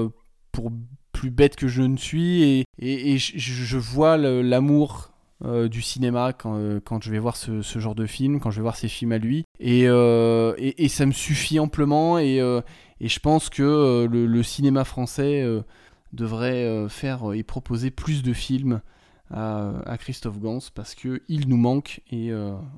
pour 0.51 0.71
plus 1.11 1.31
bête 1.31 1.55
que 1.55 1.67
je 1.67 1.81
ne 1.81 1.97
suis 1.97 2.43
et, 2.43 2.65
et 2.77 3.17
je, 3.17 3.77
vois 3.77 4.17
l'amour 4.17 5.09
euh, 5.45 5.67
du 5.67 5.83
cinéma 5.83 6.33
euh, 6.45 6.79
quand, 6.83 7.03
je 7.03 7.11
vais 7.11 7.19
voir 7.19 7.37
ce, 7.37 7.61
genre 7.61 7.93
de 7.93 8.07
film, 8.07 8.39
quand 8.39 8.49
je 8.49 8.55
vais 8.55 8.63
voir 8.63 8.75
ces 8.75 8.87
films 8.87 9.11
à 9.11 9.19
lui. 9.19 9.45
Et, 9.59 9.83
euh, 9.85 10.55
et, 10.57 10.87
ça 10.89 11.05
me 11.05 11.11
suffit 11.11 11.59
amplement 11.59 12.17
et, 12.17 12.39
je 12.99 13.19
pense 13.19 13.49
que 13.49 14.07
le, 14.09 14.43
cinéma 14.43 14.83
français 14.83 15.45
devrait 16.11 16.87
faire 16.89 17.33
et 17.33 17.43
proposer 17.43 17.91
plus 17.91 18.23
de 18.23 18.33
films 18.33 18.81
à, 19.29 19.97
Christophe 19.99 20.39
Gans 20.39 20.59
parce 20.73 20.95
qu'il 20.95 21.47
nous 21.47 21.57
manque 21.57 22.01
et 22.09 22.31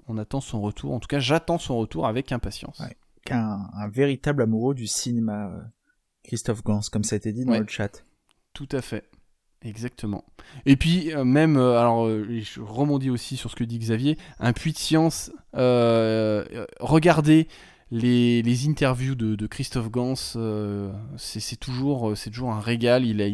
on 0.08 0.18
attend 0.18 0.42
son 0.42 0.62
retour. 0.62 0.94
En 0.94 1.00
tout 1.00 1.08
cas, 1.08 1.20
j'attends 1.20 1.60
son 1.60 1.78
retour 1.78 2.08
avec 2.08 2.34
impatience. 2.34 2.82
Un, 3.32 3.70
un, 3.74 3.88
véritable 3.88 4.42
amoureux 4.42 4.74
du 4.74 4.88
cinéma, 4.88 5.52
Christophe 6.24 6.64
Gans, 6.64 6.82
comme 6.92 7.04
ça 7.04 7.16
a 7.16 7.18
été 7.18 7.32
dit 7.32 7.46
dans 7.46 7.58
le 7.58 7.68
chat. 7.68 8.04
Tout 8.54 8.68
à 8.72 8.82
fait. 8.82 9.10
Exactement. 9.62 10.24
Et 10.66 10.78
puis 10.78 11.14
euh, 11.14 11.26
même, 11.26 11.58
euh, 11.58 11.78
alors 11.78 12.08
euh, 12.08 12.26
je 12.42 12.62
rebondis 12.62 13.10
aussi 13.10 13.36
sur 13.36 13.52
ce 13.52 13.58
que 13.58 13.66
dit 13.66 13.78
Xavier, 13.78 14.18
un 14.40 14.54
puits 14.54 14.72
de 14.72 14.78
science, 14.78 15.32
regardez 16.80 17.48
les, 17.92 18.42
les 18.42 18.70
interviews 18.70 19.16
de, 19.16 19.36
de 19.36 19.48
Christophe 19.48 19.90
Gans, 19.90 20.16
c'est 21.18 21.60
toujours, 21.60 22.14
toujours 22.32 22.52
un 22.54 22.62
régal. 22.62 23.06
Il 23.06 23.22
a, 23.22 23.28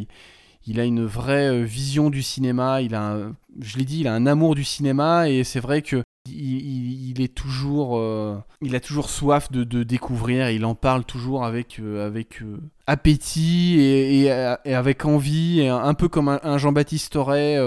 il 0.66 0.80
a 0.80 0.86
une 0.86 1.06
vraie 1.06 1.64
vision 1.64 2.10
du 2.10 2.24
cinéma. 2.24 2.82
Il 2.82 2.96
a, 2.96 3.18
je 3.60 3.78
l'ai 3.78 3.86
dit, 3.86 4.00
il 4.00 4.08
a 4.08 4.14
un 4.14 4.26
amour 4.26 4.56
du 4.56 4.64
cinéma 4.64 5.30
et 5.30 5.44
c'est 5.44 5.60
vrai 5.60 5.84
que 5.84 6.04
il, 6.28 7.22
est 7.22 7.34
toujours, 7.34 7.98
euh, 7.98 8.38
il 8.62 8.76
a 8.76 8.80
toujours 8.80 9.10
soif 9.10 9.52
de, 9.52 9.84
découvrir. 9.84 10.50
Il 10.50 10.66
en 10.66 10.76
parle 10.76 11.04
toujours 11.06 11.46
avec, 11.46 11.80
euh, 11.80 12.06
avec 12.06 12.42
euh, 12.42 12.58
appétit 12.88 13.78
et, 13.80 14.32
avec 14.32 15.06
envie, 15.06 15.62
et 15.62 15.70
un, 15.70 15.94
peu 15.94 16.08
comme 16.08 16.40
un, 16.42 16.58
Jean-Baptiste 16.58 17.14
Torret. 17.14 17.58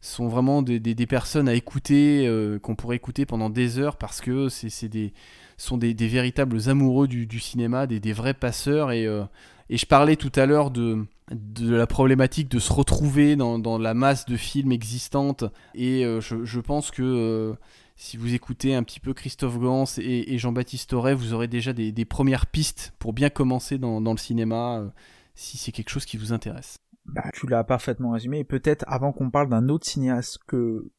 sont 0.00 0.28
vraiment 0.28 0.62
des, 0.62 1.06
personnes 1.06 1.48
à 1.48 1.54
écouter, 1.54 2.28
qu'on 2.62 2.74
pourrait 2.74 2.96
écouter 2.96 3.26
pendant 3.26 3.50
des 3.50 3.78
heures 3.78 3.96
parce 3.96 4.20
que 4.20 4.48
c'est 4.48 4.88
des 4.88 5.12
sont 5.56 5.78
des, 5.78 5.94
véritables 5.94 6.68
amoureux 6.68 7.06
du, 7.06 7.40
cinéma, 7.40 7.86
des, 7.86 8.12
vrais 8.12 8.34
passeurs. 8.34 8.92
Et, 8.92 9.04
et 9.70 9.76
je 9.76 9.86
parlais 9.86 10.16
tout 10.16 10.32
à 10.34 10.46
l'heure 10.46 10.70
de, 10.70 11.06
de 11.30 11.74
la 11.74 11.86
problématique 11.86 12.50
de 12.50 12.58
se 12.58 12.72
retrouver 12.72 13.36
dans, 13.36 13.78
la 13.78 13.94
masse 13.94 14.26
de 14.26 14.36
films 14.36 14.72
existantes. 14.72 15.44
Et 15.74 16.04
je, 16.20 16.44
je, 16.44 16.60
pense 16.60 16.90
que 16.90 17.54
si 17.96 18.16
vous 18.16 18.34
écoutez 18.34 18.74
un 18.74 18.82
petit 18.82 19.00
peu 19.00 19.14
Christophe 19.14 19.58
Gans 19.58 19.84
et, 19.98 20.36
Jean-Baptiste 20.38 20.92
Auré, 20.92 21.14
vous 21.14 21.32
aurez 21.32 21.46
déjà 21.46 21.72
des, 21.72 22.04
premières 22.04 22.46
pistes 22.46 22.92
pour 22.98 23.12
bien 23.12 23.30
commencer 23.30 23.78
dans, 23.78 24.00
le 24.00 24.18
cinéma, 24.18 24.78
euh, 24.78 24.88
si 25.34 25.58
c'est 25.58 25.72
quelque 25.72 25.90
chose 25.90 26.04
qui 26.04 26.16
vous 26.16 26.32
intéresse. 26.32 26.78
Bah, 27.06 27.30
tu 27.32 27.46
l'as 27.46 27.64
parfaitement 27.64 28.12
résumé, 28.12 28.40
et 28.40 28.44
peut-être 28.44 28.84
avant 28.88 29.12
qu'on 29.12 29.30
parle 29.30 29.48
d'un 29.48 29.68
autre 29.68 29.86
cinéaste 29.86 30.38
que 30.46 30.90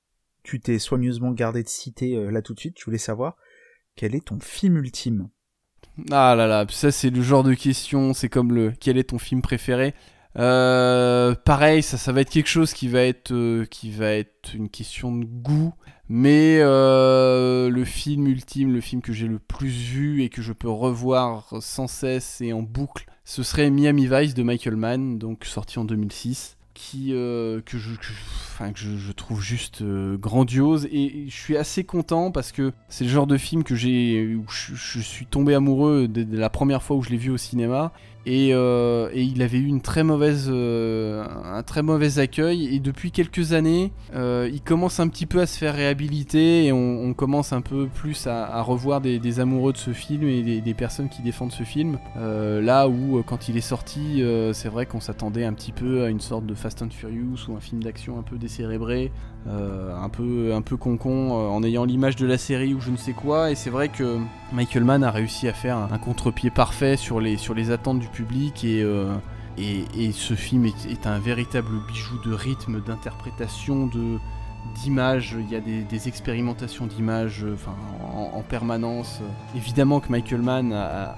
tu 0.43 0.59
t'es 0.59 0.79
soigneusement 0.79 1.31
gardé 1.31 1.63
de 1.63 1.67
citer 1.67 2.15
euh, 2.15 2.29
là 2.29 2.41
tout 2.41 2.53
de 2.53 2.59
suite, 2.59 2.79
je 2.79 2.85
voulais 2.85 2.97
savoir 2.97 3.35
quel 3.95 4.15
est 4.15 4.27
ton 4.27 4.39
film 4.39 4.77
ultime? 4.77 5.29
Ah 6.11 6.35
là 6.35 6.45
là, 6.47 6.65
ça 6.69 6.91
c'est 6.91 7.09
le 7.09 7.21
genre 7.21 7.43
de 7.43 7.53
question, 7.53 8.13
c'est 8.13 8.29
comme 8.29 8.53
le 8.53 8.73
quel 8.79 8.97
est 8.97 9.09
ton 9.09 9.17
film 9.17 9.41
préféré? 9.41 9.95
Euh, 10.37 11.33
pareil, 11.33 11.81
ça, 11.81 11.97
ça 11.97 12.11
va 12.11 12.21
être 12.21 12.29
quelque 12.29 12.49
chose 12.49 12.73
qui 12.73 12.89
va 12.89 13.01
être, 13.01 13.63
qui 13.65 13.89
va 13.91 14.11
être 14.11 14.53
une 14.53 14.69
question 14.69 15.15
de 15.15 15.25
goût. 15.25 15.73
Mais 16.07 16.59
euh, 16.61 17.69
le 17.69 17.83
film 17.83 18.27
ultime, 18.27 18.71
le 18.71 18.81
film 18.81 19.01
que 19.01 19.11
j'ai 19.11 19.27
le 19.27 19.39
plus 19.39 19.69
vu 19.69 20.21
et 20.23 20.29
que 20.29 20.41
je 20.41 20.53
peux 20.53 20.69
revoir 20.69 21.47
sans 21.61 21.87
cesse 21.87 22.41
et 22.41 22.53
en 22.53 22.61
boucle, 22.61 23.05
ce 23.23 23.41
serait 23.41 23.71
Miami 23.71 24.07
Vice 24.07 24.35
de 24.35 24.43
Michael 24.43 24.75
Mann, 24.75 25.17
donc 25.17 25.45
sorti 25.45 25.79
en 25.79 25.85
2006, 25.85 26.57
qui, 26.75 27.13
euh, 27.13 27.59
que, 27.65 27.79
je, 27.79 27.95
que 27.95 28.05
je, 28.75 29.11
trouve 29.13 29.41
juste 29.41 29.81
euh, 29.81 30.15
grandiose. 30.17 30.87
Et 30.91 31.25
je 31.27 31.35
suis 31.35 31.57
assez 31.57 31.83
content 31.83 32.29
parce 32.31 32.51
que 32.51 32.71
c'est 32.87 33.05
le 33.05 33.09
genre 33.09 33.25
de 33.25 33.37
film 33.37 33.63
que 33.63 33.73
j'ai, 33.73 34.37
je, 34.47 34.75
je, 34.75 34.99
suis 34.99 35.25
tombé 35.25 35.55
amoureux 35.55 36.07
dès 36.07 36.25
la 36.37 36.51
première 36.51 36.83
fois 36.83 36.97
où 36.97 37.01
je 37.01 37.09
l'ai 37.09 37.17
vu 37.17 37.31
au 37.31 37.37
cinéma. 37.37 37.91
Euh, 38.27 39.09
et, 39.13 39.23
il 39.23 39.41
avait 39.41 39.57
eu 39.57 39.67
une 39.67 39.81
très 39.81 40.03
mauvaise, 40.03 40.49
euh, 40.51 41.25
un 41.43 41.63
très 41.63 41.81
mauvais 41.81 42.19
accueil. 42.19 42.73
Et 42.73 42.79
depuis 42.79 43.11
quelques 43.11 43.53
années, 43.53 43.91
euh, 44.15 44.49
il 44.51 44.61
commence 44.61 44.99
un 44.99 45.07
petit 45.07 45.25
peu 45.25 45.41
à 45.41 45.45
se 45.45 45.57
faire 45.57 45.75
réhabiliter 45.75 46.65
et 46.65 46.71
on, 46.71 47.13
commence 47.13 47.53
un 47.53 47.61
peu 47.61 47.87
plus 47.87 48.27
à, 48.27 48.61
revoir 48.61 48.99
des, 48.99 49.39
amoureux 49.39 49.71
de 49.71 49.77
ce 49.77 49.91
film 49.91 50.27
et 50.27 50.59
des, 50.59 50.73
personnes 50.73 51.07
qui 51.07 51.21
défendent 51.21 51.53
ce 51.53 51.63
film. 51.63 51.97
là 52.15 52.89
où, 52.89 53.23
quand 53.25 53.47
il 53.47 53.55
est 53.55 53.61
sorti, 53.61 54.21
c'est 54.53 54.67
vrai 54.67 54.85
qu'on 54.85 54.99
s'attendait 54.99 55.45
un 55.45 55.53
petit 55.53 55.71
peu 55.71 56.03
à 56.03 56.09
une 56.09 56.19
sorte 56.19 56.45
de 56.45 56.53
Fast 56.53 56.81
and 56.81 56.89
Furious 56.89 57.47
ou 57.47 57.55
un 57.55 57.61
film 57.61 57.81
d'action 57.81 58.19
un 58.19 58.23
peu 58.23 58.37
décérébré, 58.37 59.11
un 59.47 60.09
peu, 60.09 60.53
un 60.53 60.61
peu 60.61 60.77
con-con, 60.77 61.31
en 61.31 61.63
ayant 61.63 61.85
l'image 61.85 62.15
de 62.15 62.25
la 62.25 62.37
série 62.37 62.73
ou 62.73 62.81
je 62.81 62.91
ne 62.91 62.97
sais 62.97 63.13
quoi. 63.13 63.51
Et 63.51 63.55
c'est 63.55 63.69
vrai 63.69 63.89
que 63.89 64.17
Michael 64.53 64.83
Mann 64.83 65.03
a 65.03 65.11
réussi 65.11 65.47
à 65.47 65.53
faire 65.53 65.77
un, 65.77 65.97
contre-pied 65.97 66.49
parfait 66.49 66.97
sur 66.97 67.19
les, 67.19 67.37
sur 67.37 67.53
les 67.53 67.71
attentes 67.71 67.99
du 67.99 68.07
public 68.07 68.63
euh, 68.65 69.15
et, 69.57 69.85
et, 69.97 70.11
ce 70.11 70.33
film 70.33 70.65
est, 70.65 71.07
un 71.07 71.19
véritable 71.19 71.71
bijou 71.87 72.17
de 72.25 72.33
rythme, 72.33 72.81
d'interprétation, 72.81 73.87
de 73.87 74.17
d'images, 74.73 75.37
il 75.39 75.49
y 75.51 75.55
a 75.55 75.61
des, 75.61 76.07
expérimentations 76.07 76.87
d'images 76.87 77.45
en, 78.13 78.41
permanence. 78.41 79.21
Évidemment 79.55 79.99
que 79.99 80.11
Michael 80.11 80.41
Mann 80.41 80.73
a 80.73 81.15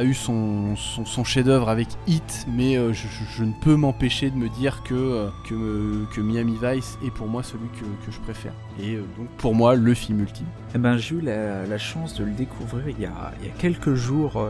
eu 0.00 0.14
son, 0.14 0.74
son, 0.76 1.24
chef-d'œuvre 1.24 1.68
avec 1.68 1.88
Hit, 2.06 2.46
mais 2.48 2.76
euh, 2.76 2.92
je, 2.92 3.44
ne 3.44 3.52
peux 3.60 3.76
m'empêcher 3.76 4.30
de 4.30 4.36
me 4.36 4.48
dire 4.48 4.82
que, 4.82 4.94
euh, 4.94 5.28
que, 5.48 6.04
que, 6.14 6.20
Miami 6.20 6.58
Vice 6.62 6.98
est 7.04 7.10
pour 7.10 7.26
moi 7.26 7.42
celui 7.42 7.68
que, 7.68 7.84
que 8.06 8.10
je 8.10 8.20
préfère. 8.20 8.54
Et 8.80 8.96
donc 8.96 9.28
pour 9.36 9.54
moi, 9.54 9.74
le 9.74 9.94
film 9.94 10.20
ultime. 10.20 10.46
Eh 10.74 10.78
ben, 10.78 10.96
j'ai 10.96 11.16
eu 11.16 11.20
la, 11.20 11.66
la, 11.66 11.78
chance 11.78 12.14
de 12.14 12.24
le 12.24 12.32
découvrir 12.32 12.88
il 12.88 13.00
y 13.00 13.06
a, 13.06 13.32
il 13.40 13.48
y 13.48 13.50
a 13.50 13.52
quelques 13.58 13.94
jours 13.94 14.42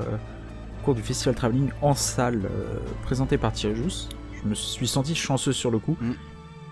cours 0.82 0.94
du 0.94 1.02
Festival 1.02 1.34
Traveling 1.34 1.70
en 1.80 1.94
salle 1.94 2.42
euh, 2.44 2.78
présenté 3.02 3.38
par 3.38 3.52
Thierry 3.52 3.76
Jousse. 3.76 4.08
Je 4.42 4.48
me 4.48 4.54
suis 4.54 4.88
senti 4.88 5.14
chanceux 5.14 5.52
sur 5.52 5.70
le 5.70 5.78
coup. 5.78 5.96
Mm. 6.00 6.12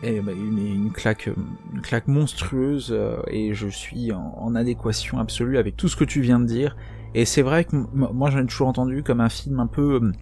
Et 0.03 0.21
bah, 0.21 0.33
une, 0.33 0.59
une, 0.59 0.93
claque, 0.93 1.29
une 1.75 1.81
claque 1.81 2.09
monstrueuse 2.09 2.89
euh, 2.91 3.19
et 3.29 3.55
je 3.55 3.69
suis 3.69 4.13
en, 4.13 4.55
adéquation 4.55 5.19
absolue 5.19 5.59
avec 5.59 5.77
tout 5.77 5.89
ce 5.89 5.97
que 5.97 6.05
tu 6.05 6.21
viens 6.21 6.41
de 6.41 6.47
dire. 6.47 6.77
Et 7.15 7.25
c'est 7.25 7.43
vrai 7.43 7.65
que 7.65 7.75
moi 7.75 8.31
j'en 8.31 8.39
ai 8.39 8.47
toujours 8.47 8.69
entendu 8.69 9.03
comme 9.03 9.21
un 9.21 9.29
film 9.29 9.59
un 9.61 9.67
peu 9.67 10.01
euh, 10.03 10.13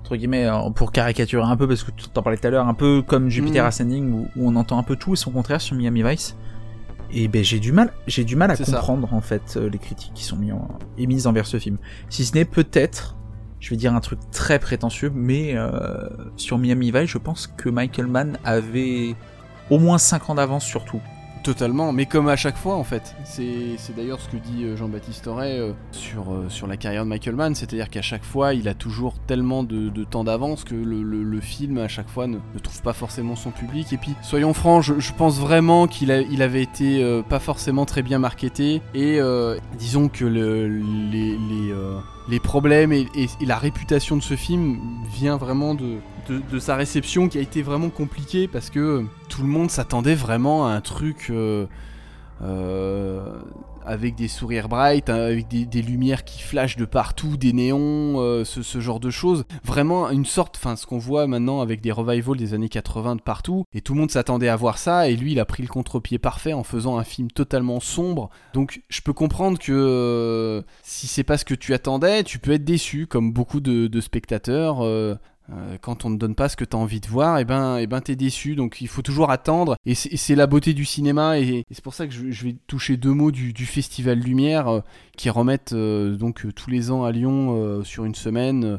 entre 0.00 0.16
guillemets 0.16 0.48
pour 0.76 0.92
caricaturer 0.92 1.44
un 1.44 1.56
peu 1.56 1.66
parce 1.66 1.82
que 1.82 1.90
tu 1.90 2.08
t'en 2.08 2.22
parlais 2.22 2.38
tout 2.38 2.46
à 2.46 2.50
l'heure 2.50 2.68
un 2.68 2.74
peu 2.74 3.02
comme 3.02 3.28
Jupiter 3.28 3.64
mm. 3.64 3.66
Ascending 3.66 4.12
où, 4.12 4.28
où, 4.36 4.48
on 4.48 4.54
entend 4.56 4.78
un 4.78 4.82
peu 4.82 4.96
tout 4.96 5.14
et 5.14 5.16
son 5.16 5.32
contraire 5.32 5.60
sur 5.60 5.76
Miami 5.76 6.02
Vice 6.02 6.36
et 7.14 7.28
ben 7.28 7.44
j'ai 7.44 7.60
du 7.60 7.70
mal, 7.70 7.92
j'ai 8.08 8.24
du 8.24 8.34
mal 8.34 8.50
à 8.50 8.56
comprendre 8.56 9.14
en 9.14 9.20
fait 9.20 9.56
euh, 9.56 9.68
les 9.68 9.78
critiques 9.78 10.12
qui 10.14 10.24
sont 10.24 10.36
mis 10.36 10.50
émises 10.98 11.26
envers 11.26 11.46
ce 11.46 11.58
film. 11.58 11.78
Si 12.10 12.24
ce 12.24 12.34
n'est 12.34 12.44
peut-être, 12.44 13.16
je 13.60 13.70
vais 13.70 13.76
dire 13.76 13.94
un 13.94 14.00
truc 14.00 14.18
très 14.32 14.58
prétentieux, 14.58 15.12
mais 15.14 15.52
euh, 15.54 16.08
sur 16.36 16.58
Miami 16.58 16.90
Vice, 16.90 17.08
je 17.08 17.18
pense 17.18 17.46
que 17.46 17.68
Michael 17.68 18.08
Mann 18.08 18.38
avait 18.44 19.14
au 19.70 19.78
moins 19.78 19.98
5 19.98 20.30
ans 20.30 20.34
d'avance 20.34 20.64
sur 20.64 20.84
tout. 20.84 21.00
Totalement, 21.44 21.92
mais 21.92 22.06
comme 22.06 22.28
à 22.28 22.36
chaque 22.36 22.56
fois 22.56 22.74
en 22.74 22.84
fait. 22.84 23.14
C'est 23.24 23.76
d'ailleurs 23.94 24.18
ce 24.18 24.30
que 24.30 24.38
dit 24.38 24.64
euh, 24.64 24.78
Jean-Baptiste 24.78 25.26
Auré 25.26 25.58
euh, 25.58 25.72
sur, 25.92 26.32
euh, 26.32 26.46
sur 26.48 26.66
la 26.66 26.78
carrière 26.78 27.04
de 27.04 27.10
Michael 27.10 27.36
Mann, 27.36 27.54
c'est-à-dire 27.54 27.90
qu'à 27.90 28.00
chaque 28.00 28.24
fois 28.24 28.54
il 28.54 28.66
a 28.66 28.72
toujours 28.72 29.12
tellement 29.26 29.62
de, 29.62 29.90
temps 30.04 30.24
d'avance 30.24 30.64
que 30.64 30.74
le, 30.74 31.40
film 31.40 31.76
à 31.76 31.88
chaque 31.88 32.08
fois 32.08 32.26
ne, 32.26 32.38
trouve 32.62 32.80
pas 32.80 32.94
forcément 32.94 33.36
son 33.36 33.50
public. 33.50 33.92
Et 33.92 33.98
puis 33.98 34.14
soyons 34.22 34.54
francs, 34.54 34.82
je, 34.82 35.12
pense 35.12 35.38
vraiment 35.38 35.86
qu'il 35.86 36.10
il 36.30 36.40
avait 36.40 36.62
été 36.62 37.22
pas 37.28 37.40
forcément 37.40 37.84
très 37.84 38.00
bien 38.00 38.18
marketé 38.18 38.80
et 38.94 39.20
disons 39.78 40.08
que 40.08 40.24
le, 40.24 40.66
les, 41.10 41.36
les, 42.28 42.40
problèmes 42.40 42.92
et, 42.92 43.06
la 43.44 43.58
réputation 43.58 44.16
de 44.16 44.22
ce 44.22 44.34
film 44.34 44.78
vient 45.12 45.36
vraiment 45.36 45.74
de, 45.74 45.98
de, 46.28 46.58
sa 46.58 46.76
réception 46.76 47.28
qui 47.28 47.38
a 47.38 47.40
été 47.40 47.62
vraiment 47.62 47.90
compliquée 47.90 48.48
parce 48.48 48.70
que 48.70 49.04
tout 49.28 49.42
le 49.42 49.48
monde 49.48 49.70
s'attendait 49.70 50.14
vraiment 50.14 50.66
à 50.66 50.70
un 50.70 50.80
truc 50.80 51.28
euh, 51.30 51.66
euh, 52.42 53.38
avec 53.86 54.14
des 54.14 54.28
sourires 54.28 54.68
bright, 54.68 55.10
hein, 55.10 55.16
avec 55.16 55.46
des, 55.48 55.82
lumières 55.82 56.24
qui 56.24 56.40
flashent 56.40 56.76
de 56.76 56.86
partout, 56.86 57.36
des 57.36 57.52
néons, 57.52 58.14
euh, 58.18 58.44
ce, 58.44 58.80
genre 58.80 58.98
de 58.98 59.10
choses. 59.10 59.44
Vraiment 59.62 60.08
une 60.10 60.24
sorte, 60.24 60.56
enfin 60.56 60.74
ce 60.74 60.86
qu'on 60.86 60.98
voit 60.98 61.26
maintenant 61.26 61.60
avec 61.60 61.82
des 61.82 61.92
revivals 61.92 62.38
des 62.38 62.54
années 62.54 62.70
80 62.70 63.16
de 63.16 63.20
partout, 63.20 63.64
et 63.74 63.82
tout 63.82 63.92
le 63.92 64.00
monde 64.00 64.10
s'attendait 64.10 64.48
à 64.48 64.56
voir 64.56 64.78
ça, 64.78 65.08
et 65.08 65.16
lui 65.16 65.32
il 65.32 65.40
a 65.40 65.44
pris 65.44 65.62
le 65.62 65.68
contre-pied 65.68 66.18
parfait 66.18 66.54
en 66.54 66.64
faisant 66.64 66.96
un 66.96 67.04
film 67.04 67.30
totalement 67.30 67.78
sombre. 67.78 68.30
Donc 68.54 68.82
je 68.88 69.02
peux 69.02 69.12
comprendre 69.12 69.58
que 69.58 70.64
si 70.82 71.06
c'est 71.06 71.24
pas 71.24 71.36
ce 71.36 71.44
que 71.44 71.54
tu 71.54 71.74
attendais, 71.74 72.24
tu 72.24 72.38
peux 72.38 72.52
être 72.52 72.64
déçu, 72.64 73.06
comme 73.06 73.32
beaucoup 73.32 73.60
de, 73.60 73.86
de 73.86 74.00
spectateurs. 74.00 74.82
Euh, 75.52 75.76
quand 75.80 76.06
on 76.06 76.10
ne 76.10 76.16
donne 76.16 76.34
pas 76.34 76.48
ce 76.48 76.56
que 76.56 76.64
tu 76.64 76.74
envie 76.74 77.00
de 77.00 77.06
voir, 77.06 77.36
et 77.36 77.42
eh 77.42 77.44
ben, 77.44 77.76
et 77.76 77.82
eh 77.82 77.86
ben 77.86 78.00
t'es 78.00 78.16
déçu. 78.16 78.56
Donc 78.56 78.80
il 78.80 78.88
faut 78.88 79.02
toujours 79.02 79.30
attendre. 79.30 79.76
Et 79.84 79.94
c'est 79.94 80.34
la 80.34 80.46
beauté 80.46 80.72
du 80.72 80.84
cinéma. 80.84 81.38
Et, 81.38 81.64
c'est 81.70 81.84
pour 81.84 81.94
ça 81.94 82.06
que 82.06 82.14
je, 82.14 82.44
vais 82.44 82.56
toucher 82.66 82.96
deux 82.96 83.12
mots 83.12 83.30
du, 83.30 83.66
Festival 83.66 84.18
Lumière 84.18 84.68
euh, 84.68 84.80
qui 85.16 85.30
remettent 85.30 85.72
euh, 85.72 86.16
donc 86.16 86.46
tous 86.54 86.70
les 86.70 86.90
ans 86.90 87.04
à 87.04 87.12
Lyon 87.12 87.82
sur 87.84 88.04
une 88.04 88.14
semaine. 88.14 88.78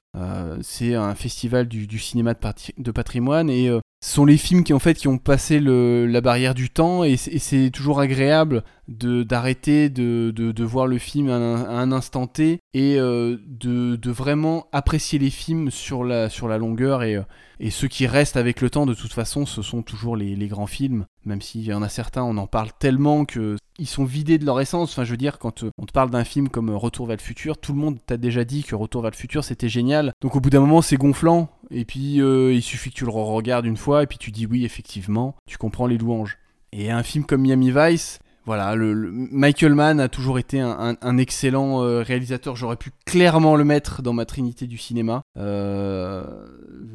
C'est 0.62 0.96
un 0.96 1.16
festival 1.16 1.68
du, 1.68 2.00
cinéma 2.00 2.34
de, 2.78 2.92
patrimoine 2.92 3.50
et 3.50 3.68
ce 4.02 4.14
sont 4.14 4.26
les 4.26 4.38
films 4.38 4.64
qui 4.64 4.74
en 4.74 4.80
fait 4.80 4.94
qui 4.94 5.08
ont 5.08 5.18
passé 5.18 5.60
la 5.60 6.22
barrière 6.22 6.54
du 6.54 6.70
temps 6.70 7.04
et 7.04 7.18
c'est 7.18 7.70
toujours 7.72 8.00
agréable 8.00 8.64
d'arrêter 8.88 9.90
de, 9.90 10.32
de, 10.32 10.64
voir 10.64 10.88
le 10.88 10.98
film 11.00 11.30
à 11.30 11.36
un, 11.36 11.92
instant 11.92 12.28
T 12.28 12.60
et 12.74 13.00
euh, 13.00 13.38
de, 13.48 14.12
vraiment 14.12 14.68
apprécier 14.72 15.18
les 15.18 15.32
films 15.32 15.72
sur 15.72 16.04
la, 16.04 16.30
sur 16.30 16.48
la 16.48 16.58
longueur 16.58 17.04
et, 17.04 17.16
euh, 17.16 17.24
et 17.60 17.70
ceux 17.70 17.88
qui 17.88 18.08
restent 18.08 18.38
avec 18.38 18.62
le 18.62 18.70
temps 18.70 18.86
de 18.86 18.94
toute 18.94 19.14
façon 19.14 19.46
ce 19.46 19.62
sont 19.62 19.82
toujours 19.82 20.16
les, 20.16 20.48
grands 20.48 20.68
films. 20.68 21.06
Même 21.26 21.42
s'il 21.42 21.64
y 21.64 21.74
en 21.74 21.82
a 21.82 21.90
certains 21.90 22.24
on 22.24 22.38
en 22.38 22.48
parle 22.48 22.70
tellement 22.80 23.26
que 23.26 23.56
ils 23.78 23.88
sont 23.88 24.06
vidés 24.06 24.38
de 24.38 24.46
leur 24.46 24.62
essence. 24.62 24.92
Enfin 24.92 25.04
je 25.04 25.12
veux 25.12 25.18
dire 25.18 25.40
quand 25.40 25.64
euh, 25.64 25.72
on 25.78 25.86
te 25.86 25.92
parle 25.92 26.10
d'un 26.10 26.24
film 26.24 26.50
comme 26.50 26.70
Retour 26.70 27.08
vers 27.08 27.18
le 27.18 27.22
futur 27.22 27.58
tout 27.58 27.74
le 27.74 27.80
monde 27.80 27.98
t'a 28.06 28.18
déjà 28.18 28.44
dit 28.44 28.64
que 28.64 28.76
Retour 28.76 29.02
vers 29.02 29.12
le 29.12 29.18
futur 29.18 29.44
c'était 29.44 29.70
génial. 29.70 30.14
Donc 30.22 30.36
au 30.36 30.40
bout 30.40 30.50
d'un 30.50 30.62
moment 30.62 30.82
c'est 30.82 30.98
gonflant. 30.98 31.50
Et 31.72 31.86
puis 31.86 32.16
il 32.18 32.62
suffit 32.62 32.92
que 32.92 32.96
tu 32.96 33.06
le 33.06 33.12
regardes 33.12 33.66
une 33.66 33.78
fois 33.78 34.04
et 34.04 34.08
puis 34.08 34.18
tu 34.18 34.32
dis 34.32 34.46
oui 34.46 34.66
effectivement 34.66 35.36
tu 35.48 35.58
comprends 35.58 35.88
les 35.88 35.98
louanges. 35.98 36.38
Et 36.72 36.92
un 36.92 37.04
film 37.04 37.26
comme 37.26 37.42
Miami 37.42 37.72
Vice 37.72 38.20
voilà, 38.46 38.76
le, 38.76 39.10
Michael 39.12 39.74
Mann 39.74 40.00
a 40.00 40.08
toujours 40.08 40.38
été 40.38 40.60
un, 40.60 41.18
excellent 41.18 41.84
euh, 41.84 42.02
réalisateur. 42.02 42.56
J'aurais 42.56 42.76
pu 42.76 42.92
clairement 43.06 43.56
le 43.56 43.64
mettre 43.64 44.02
dans 44.02 44.14
ma 44.14 44.26
trinité 44.26 44.68
du 44.68 44.78
cinéma. 44.78 45.24
Euh, 45.38 46.24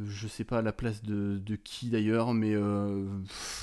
je 0.06 0.28
sais 0.28 0.44
pas 0.44 0.58
à 0.58 0.62
la 0.62 0.72
place 0.72 1.02
de, 1.02 1.40
qui 1.64 1.88
d'ailleurs, 1.88 2.34
mais 2.34 2.54
euh, 2.54 3.04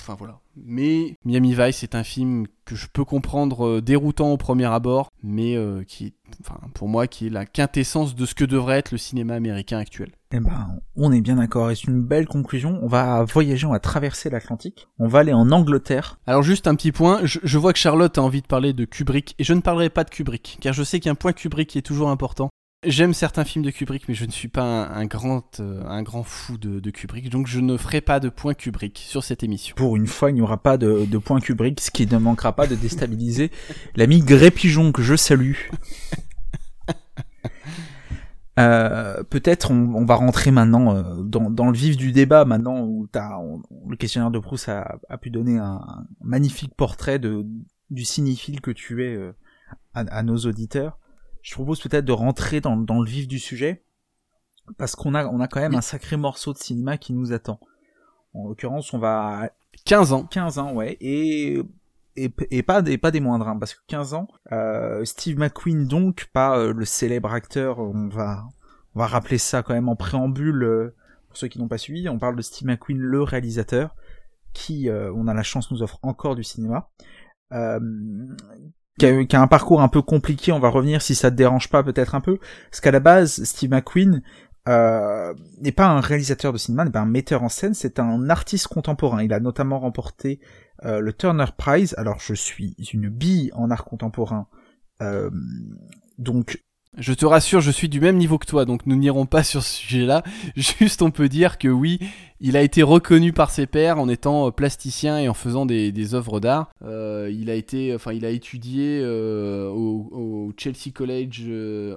enfin 0.00 0.14
voilà. 0.18 0.40
Mais 0.56 1.16
Miami 1.24 1.54
Vice 1.54 1.82
est 1.82 1.94
un 1.94 2.02
film 2.02 2.46
que 2.64 2.74
je 2.74 2.86
peux 2.92 3.04
comprendre 3.04 3.66
euh, 3.66 3.80
déroutant 3.80 4.32
au 4.32 4.36
premier 4.36 4.66
abord, 4.66 5.10
mais 5.22 5.56
qui, 5.86 6.14
enfin 6.40 6.58
pour 6.74 6.88
moi, 6.88 7.06
qui 7.06 7.26
est 7.26 7.30
la 7.30 7.46
quintessence 7.46 8.14
de 8.14 8.26
ce 8.26 8.34
que 8.34 8.44
devrait 8.44 8.78
être 8.78 8.92
le 8.92 8.98
cinéma 8.98 9.34
américain 9.34 9.78
actuel. 9.78 10.10
Eh 10.30 10.40
ben, 10.40 10.80
on 10.94 11.10
est 11.10 11.22
bien 11.22 11.36
d'accord, 11.36 11.70
et 11.70 11.74
c'est 11.74 11.88
une 11.88 12.02
belle 12.02 12.26
conclusion. 12.26 12.78
On 12.82 12.86
va 12.86 13.24
voyager, 13.24 13.66
on 13.66 13.70
va 13.70 13.78
traverser 13.78 14.28
l'Atlantique, 14.28 14.88
on 14.98 15.08
va 15.08 15.20
aller 15.20 15.32
en 15.32 15.50
Angleterre. 15.50 16.18
Alors 16.26 16.42
juste 16.42 16.66
un 16.66 16.74
petit 16.74 16.92
point, 16.92 17.20
je, 17.24 17.58
vois 17.58 17.72
que 17.72 17.78
Charlotte 17.78 18.18
a 18.18 18.22
envie 18.22 18.42
de 18.42 18.46
parler 18.46 18.72
de 18.72 18.84
Kubrick, 18.84 19.34
et 19.38 19.44
je 19.44 19.54
ne 19.54 19.60
parlerai 19.60 19.88
pas 19.88 20.04
de 20.04 20.10
Kubrick, 20.10 20.58
car 20.60 20.74
je 20.74 20.82
sais 20.82 21.00
qu'il 21.00 21.06
y 21.06 21.08
a 21.08 21.12
un 21.12 21.16
point 21.16 21.32
Kubrick 21.32 21.70
qui 21.70 21.78
est 21.78 21.82
toujours 21.82 22.10
important. 22.10 22.50
J'aime 22.84 23.12
certains 23.12 23.44
films 23.44 23.64
de 23.64 23.72
Kubrick, 23.72 24.08
mais 24.08 24.14
je 24.14 24.24
ne 24.24 24.30
suis 24.30 24.46
pas 24.46 24.62
un, 24.62 25.04
grand, 25.06 25.58
euh, 25.58 25.82
un 25.86 26.04
grand 26.04 26.22
fou 26.22 26.58
de, 26.58 26.90
Kubrick, 26.90 27.28
donc 27.28 27.48
je 27.48 27.58
ne 27.58 27.76
ferai 27.76 28.00
pas 28.00 28.20
de 28.20 28.28
point 28.28 28.54
Kubrick 28.54 28.98
sur 28.98 29.24
cette 29.24 29.42
émission. 29.42 29.74
Pour 29.74 29.96
une 29.96 30.06
fois, 30.06 30.30
il 30.30 30.34
n'y 30.34 30.42
aura 30.42 30.62
pas 30.62 30.78
de, 30.78 31.18
point 31.18 31.40
Kubrick, 31.40 31.80
ce 31.80 31.90
qui 31.90 32.06
ne 32.06 32.18
manquera 32.18 32.54
pas 32.54 32.68
de 32.68 32.76
déstabiliser 32.76 33.50
l'ami 33.96 34.20
Gré 34.20 34.52
Pigeon 34.52 34.92
que 34.92 35.02
je 35.02 35.16
salue. 35.16 35.54
Euh, 38.58 39.22
peut-être 39.22 39.70
on, 39.70 40.04
va 40.04 40.16
rentrer 40.16 40.50
maintenant 40.50 40.92
euh, 40.92 41.22
dans, 41.22 41.70
le 41.70 41.78
vif 41.78 41.96
du 41.96 42.10
débat, 42.10 42.44
maintenant 42.44 42.80
où 42.80 43.06
as, 43.14 43.40
le 43.86 43.94
questionnaire 43.94 44.32
de 44.32 44.40
Proust 44.40 44.68
a, 44.68 44.98
pu 45.20 45.30
donner 45.30 45.58
un, 45.58 45.80
magnifique 46.20 46.74
portrait 46.74 47.20
du 47.20 48.04
cinéphile 48.04 48.60
que 48.60 48.72
tu 48.72 49.04
es 49.04 49.16
à, 49.94 50.22
nos 50.24 50.38
auditeurs. 50.38 50.98
Je 51.42 51.54
propose 51.54 51.80
peut-être 51.80 52.04
de 52.04 52.12
rentrer 52.12 52.60
dans, 52.60 52.76
le 52.76 53.08
vif 53.08 53.28
du 53.28 53.38
sujet, 53.38 53.84
parce 54.76 54.94
qu'on 54.96 55.14
a, 55.14 55.26
on 55.26 55.40
a 55.40 55.48
quand 55.48 55.60
même 55.60 55.74
un 55.74 55.80
sacré 55.80 56.16
morceau 56.16 56.52
de 56.52 56.58
cinéma 56.58 56.98
qui 56.98 57.12
nous 57.12 57.32
attend. 57.32 57.60
En 58.34 58.48
l'occurrence, 58.48 58.92
on 58.92 58.98
va... 58.98 59.50
15 59.84 60.12
ans. 60.12 60.24
15 60.24 60.58
ans, 60.58 60.74
ouais. 60.74 60.96
Et 61.00 61.62
et, 62.50 62.62
pas, 62.62 62.82
des 62.82 62.98
pas 62.98 63.10
des 63.10 63.20
moindres, 63.20 63.48
hein, 63.48 63.56
parce 63.58 63.74
que 63.74 63.80
15 63.86 64.14
ans, 64.14 64.28
euh, 64.52 65.04
Steve 65.04 65.38
McQueen 65.38 65.86
donc, 65.86 66.28
pas 66.32 66.58
euh, 66.58 66.72
le 66.72 66.84
célèbre 66.84 67.32
acteur, 67.32 67.78
on 67.78 68.08
va, 68.08 68.44
on 68.94 68.98
va 68.98 69.06
rappeler 69.06 69.38
ça 69.38 69.62
quand 69.62 69.74
même 69.74 69.88
en 69.88 69.96
préambule, 69.96 70.62
euh, 70.62 70.94
pour 71.28 71.36
ceux 71.36 71.48
qui 71.48 71.58
n'ont 71.58 71.68
pas 71.68 71.78
suivi, 71.78 72.08
on 72.08 72.18
parle 72.18 72.36
de 72.36 72.42
Steve 72.42 72.66
McQueen, 72.66 72.98
le 72.98 73.22
réalisateur, 73.22 73.94
qui, 74.52 74.88
on 74.90 75.28
a 75.28 75.34
la 75.34 75.42
chance, 75.42 75.70
nous 75.70 75.82
offre 75.82 75.98
encore 76.02 76.34
du 76.34 76.42
cinéma, 76.42 76.88
qui 78.98 79.36
a, 79.36 79.40
un 79.40 79.46
parcours 79.46 79.80
un 79.80 79.88
peu 79.88 80.02
compliqué, 80.02 80.52
on 80.52 80.58
va 80.58 80.68
revenir 80.68 81.00
si 81.00 81.14
ça 81.14 81.30
te 81.30 81.36
dérange 81.36 81.68
pas 81.68 81.82
peut-être 81.82 82.14
un 82.14 82.20
peu, 82.20 82.38
parce 82.70 82.80
qu'à 82.80 82.90
la 82.90 83.00
base, 83.00 83.42
Steve 83.44 83.70
McQueen, 83.70 84.22
euh, 84.68 85.32
n'est 85.62 85.72
pas 85.72 85.86
un 85.86 86.00
réalisateur 86.00 86.52
de 86.52 86.58
cinéma, 86.58 86.84
n'est 86.84 86.90
pas 86.90 87.00
un 87.00 87.06
metteur 87.06 87.42
en 87.42 87.48
scène, 87.48 87.72
c'est 87.72 87.98
un 87.98 88.28
artiste 88.28 88.68
contemporain. 88.68 89.22
Il 89.22 89.32
a 89.32 89.40
notamment 89.40 89.78
remporté 89.78 90.40
euh, 90.84 91.00
le 91.00 91.12
Turner 91.14 91.46
Prize. 91.56 91.94
Alors 91.96 92.18
je 92.18 92.34
suis 92.34 92.76
une 92.92 93.08
bille 93.08 93.50
en 93.54 93.70
art 93.70 93.86
contemporain, 93.86 94.46
euh, 95.00 95.30
donc 96.18 96.62
je 96.96 97.12
te 97.12 97.26
rassure, 97.26 97.60
je 97.60 97.70
suis 97.70 97.88
du 97.88 98.00
même 98.00 98.16
niveau 98.16 98.38
que 98.38 98.46
toi, 98.46 98.64
donc 98.64 98.86
nous 98.86 98.96
n'irons 98.96 99.26
pas 99.26 99.42
sur 99.42 99.62
ce 99.62 99.76
sujet-là. 99.76 100.22
Juste, 100.56 101.02
on 101.02 101.10
peut 101.10 101.28
dire 101.28 101.58
que 101.58 101.68
oui, 101.68 102.00
il 102.40 102.56
a 102.56 102.62
été 102.62 102.82
reconnu 102.82 103.32
par 103.32 103.50
ses 103.50 103.66
pairs 103.66 103.98
en 103.98 104.08
étant 104.08 104.46
euh, 104.46 104.50
plasticien 104.50 105.18
et 105.18 105.28
en 105.28 105.34
faisant 105.34 105.66
des, 105.66 106.14
œuvres 106.14 106.40
d'art. 106.40 106.70
Euh, 106.82 107.30
il 107.32 107.50
a 107.50 107.54
été, 107.54 107.94
enfin, 107.94 108.12
il 108.12 108.24
a 108.24 108.30
étudié 108.30 109.00
euh, 109.02 109.68
au, 109.68 110.52
Chelsea 110.56 110.90
College 110.94 111.44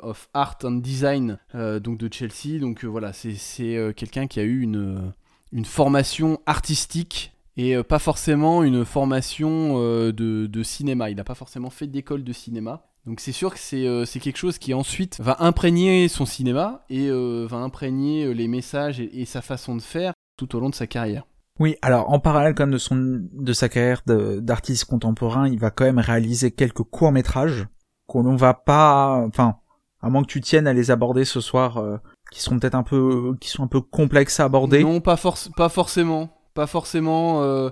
of 0.04 0.30
Art 0.34 0.58
and 0.64 0.82
Design, 0.82 1.38
donc 1.54 1.98
de 1.98 2.10
Chelsea. 2.12 2.60
Donc 2.60 2.84
voilà, 2.84 3.14
c'est 3.14 3.94
quelqu'un 3.96 4.28
qui 4.28 4.40
a 4.40 4.44
eu 4.44 4.62
une, 4.62 5.14
une 5.52 5.66
formation 5.66 6.40
artistique 6.46 7.34
et 7.58 7.82
pas 7.84 8.00
forcément 8.00 8.64
une 8.64 8.86
formation 8.86 9.80
de, 9.80 10.12
de, 10.12 10.64
cinéma. 10.64 11.10
Il 11.10 11.16
n'a 11.16 11.24
pas 11.24 11.36
forcément 11.36 11.70
fait 11.70 11.88
d'école 11.88 12.24
de 12.24 12.34
cinéma. 12.34 12.91
Donc 13.08 13.20
c'est 13.20 13.32
sûr 13.32 13.54
que 13.54 13.76
euh, 13.76 14.06
c'est 14.06 14.20
quelque 14.20 14.38
chose 14.38 14.60
qui 14.60 14.74
ensuite 14.74 15.20
va 15.20 15.38
imprégner 15.40 16.08
son 16.08 16.26
cinéma 16.26 16.84
et 16.90 17.08
euh, 17.08 17.48
va 17.50 17.58
imprégner 17.58 18.26
euh, 18.26 18.32
les 18.32 18.48
messages 18.48 19.00
et, 19.00 19.26
sa 19.26 19.42
façon 19.42 19.76
de 19.76 19.82
faire 19.82 20.14
tout 20.38 20.56
au 20.56 20.60
long 20.60 20.70
de 20.70 20.76
sa 20.76 20.86
carrière. 20.86 21.26
Oui, 21.60 21.76
alors 21.82 22.12
en 22.12 22.20
parallèle 22.20 22.54
quand 22.54 22.64
même 22.64 22.74
de, 22.74 22.78
son, 22.78 22.96
de 22.96 23.54
sa 23.54 23.70
carrière 23.70 24.02
d'artiste 24.06 24.86
contemporain, 24.86 25.48
il 25.48 25.60
va 25.60 25.72
quand 25.72 25.86
même 25.86 26.00
réaliser 26.00 26.52
quelques 26.52 26.84
courts-métrages 26.84 27.68
qu'on 28.08 28.36
va 28.36 28.54
pas... 28.54 29.24
Enfin, 29.28 29.58
à 30.02 30.10
moins 30.10 30.24
que 30.24 30.28
tu 30.28 30.42
tiennes 30.42 30.68
à 30.68 30.74
les 30.74 30.90
aborder 30.90 31.26
ce 31.26 31.42
soir, 31.42 32.00
qui 32.32 32.42
sont 32.42 32.58
peut-être 32.58 32.74
un 32.74 32.82
peu 32.82 33.36
qui 33.40 33.50
sont 33.50 33.64
un 33.64 33.68
peu 33.68 33.82
complexes 33.82 34.40
à 34.40 34.46
aborder. 34.46 34.84
Non, 34.84 35.00
pas, 35.00 35.20
pas 35.56 35.70
forcément. 35.70 36.36
Pas 36.56 36.66
forcément... 36.66 37.70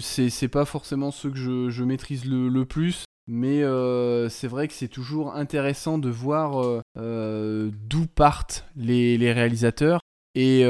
c'est 0.00 0.48
pas 0.48 0.64
forcément 0.64 1.12
ceux 1.12 1.30
que 1.30 1.36
je, 1.36 1.70
je 1.70 1.84
maîtrise 1.84 2.24
le, 2.24 2.48
le 2.48 2.64
plus. 2.64 3.04
Mais 3.30 3.62
euh, 3.62 4.30
c'est 4.30 4.48
vrai 4.48 4.68
que 4.68 4.74
c'est 4.74 4.88
toujours 4.88 5.34
intéressant 5.34 5.98
de 5.98 6.08
voir 6.08 6.64
euh, 6.64 6.80
euh, 6.96 7.70
d'où 7.86 8.06
partent 8.06 8.66
les, 8.74 9.32
réalisateurs. 9.32 10.00
Et 10.34 10.64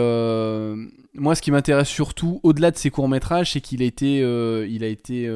moi, 1.14 1.34
ce 1.34 1.42
qui 1.42 1.52
m'intéresse 1.52 1.88
surtout, 1.88 2.40
au-delà 2.42 2.72
de 2.72 2.76
ses 2.76 2.90
courts-métrages, 2.90 3.52
c'est 3.52 3.60
qu'il 3.60 3.82
a 3.82 3.86
été, 3.86 5.30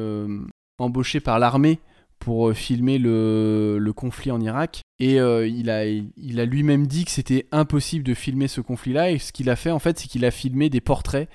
embauché 0.79 1.19
par 1.21 1.39
l'armée 1.39 1.79
pour 2.19 2.53
filmer 2.53 2.97
le, 2.97 3.91
conflit 3.95 4.31
en 4.31 4.41
Irak. 4.41 4.81
Et 4.99 5.15
il 5.15 5.69
a 5.69 6.45
lui-même 6.45 6.87
dit 6.87 7.05
que 7.05 7.11
c'était 7.11 7.47
impossible 7.53 8.03
de 8.03 8.13
filmer 8.13 8.49
ce 8.49 8.59
conflit-là. 8.59 9.11
Et 9.11 9.19
ce 9.19 9.31
qu'il 9.31 9.49
a 9.49 9.55
fait, 9.55 9.71
en 9.71 9.79
fait, 9.79 9.97
c'est 9.97 10.07
qu'il 10.07 10.25
a 10.25 10.31
filmé 10.31 10.69
des 10.69 10.81
portraits 10.81 11.29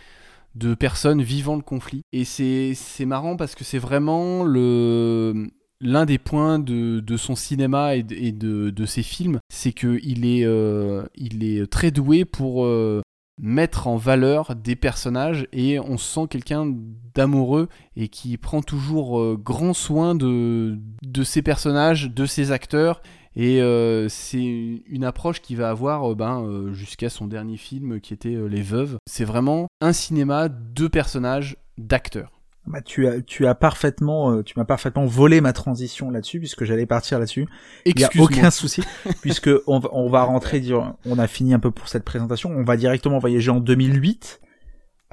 de 0.55 0.75
personnes 0.75 1.23
vivant 1.23 1.57
le 1.57 1.63
conflit. 1.63 2.03
Et 2.13 2.25
c'est 2.25 3.07
marrant 3.07 3.37
parce 3.37 3.55
que 3.55 3.65
c'est 3.65 3.79
vraiment 3.79 4.45
le, 4.45 5.51
l'un 5.81 6.07
des 6.07 6.19
points 6.19 6.59
de, 6.59 7.17
son 7.17 7.37
cinéma 7.37 7.97
et 7.97 8.03
de, 8.03 8.87
ses 8.87 9.03
films, 9.03 9.41
c'est 9.49 9.73
qu'il 9.73 10.27
est, 10.27 10.45
euh, 10.45 11.05
est 11.17 11.71
très 11.71 11.91
doué 11.91 12.25
pour 12.25 12.65
euh, 12.65 13.03
mettre 13.41 13.87
en 13.87 13.97
valeur 13.97 14.57
des 14.57 14.77
personnages 14.77 15.47
et 15.53 15.79
on 15.79 15.99
sent 15.99 16.27
quelqu'un 16.29 16.73
d'amoureux 17.15 17.69
et 17.97 18.09
qui 18.09 18.37
prend 18.37 18.63
toujours 18.63 19.21
euh, 19.21 19.37
grand 19.41 19.75
soin 19.75 20.15
de, 20.15 20.79
ses 21.23 21.43
personnages, 21.43 22.11
de 22.11 22.27
ses 22.27 22.53
acteurs. 22.53 23.01
Et 23.37 23.61
c'est 24.09 24.83
une 24.89 25.05
approche 25.05 25.41
qui 25.41 25.55
va 25.55 25.71
avoir 25.71 26.17
ben, 26.17 26.73
jusqu'à 26.73 27.09
son 27.09 27.29
dernier 27.29 27.57
film 27.57 28.01
qui 28.01 28.13
était 28.13 28.37
Les 28.49 28.63
Veuves. 28.63 28.99
C'est 29.07 29.25
vraiment 29.25 29.69
un 29.81 29.93
cinéma 29.93 30.49
de 30.49 30.89
personnages, 30.89 31.57
d'acteurs. 31.77 32.38
Bah, 32.69 32.83
tu 32.83 33.09
as 33.09 33.23
tu 33.23 33.47
as 33.47 33.55
parfaitement 33.55 34.31
euh, 34.31 34.43
tu 34.43 34.59
m'as 34.59 34.67
parfaitement 34.67 35.07
volé 35.07 35.41
ma 35.41 35.55
transition 35.55 36.11
là-dessus 36.11 36.39
puisque 36.39 36.65
j'allais 36.65 36.85
partir 36.85 37.19
là-dessus. 37.19 37.47
Il 37.87 37.99
y 37.99 38.05
a 38.05 38.11
aucun 38.19 38.51
souci 38.51 38.83
puisque 39.23 39.49
on, 39.67 39.81
on 39.91 40.11
va 40.11 40.23
rentrer 40.25 40.63
on 41.07 41.19
a 41.19 41.27
fini 41.27 41.55
un 41.55 41.61
peu 41.61 41.71
pour 41.71 41.89
cette 41.89 42.05
présentation, 42.05 42.51
on 42.51 42.65
va 42.65 42.77
directement 42.77 43.19
voyager 43.19 43.51
en 43.51 43.61
2008. 43.61 44.41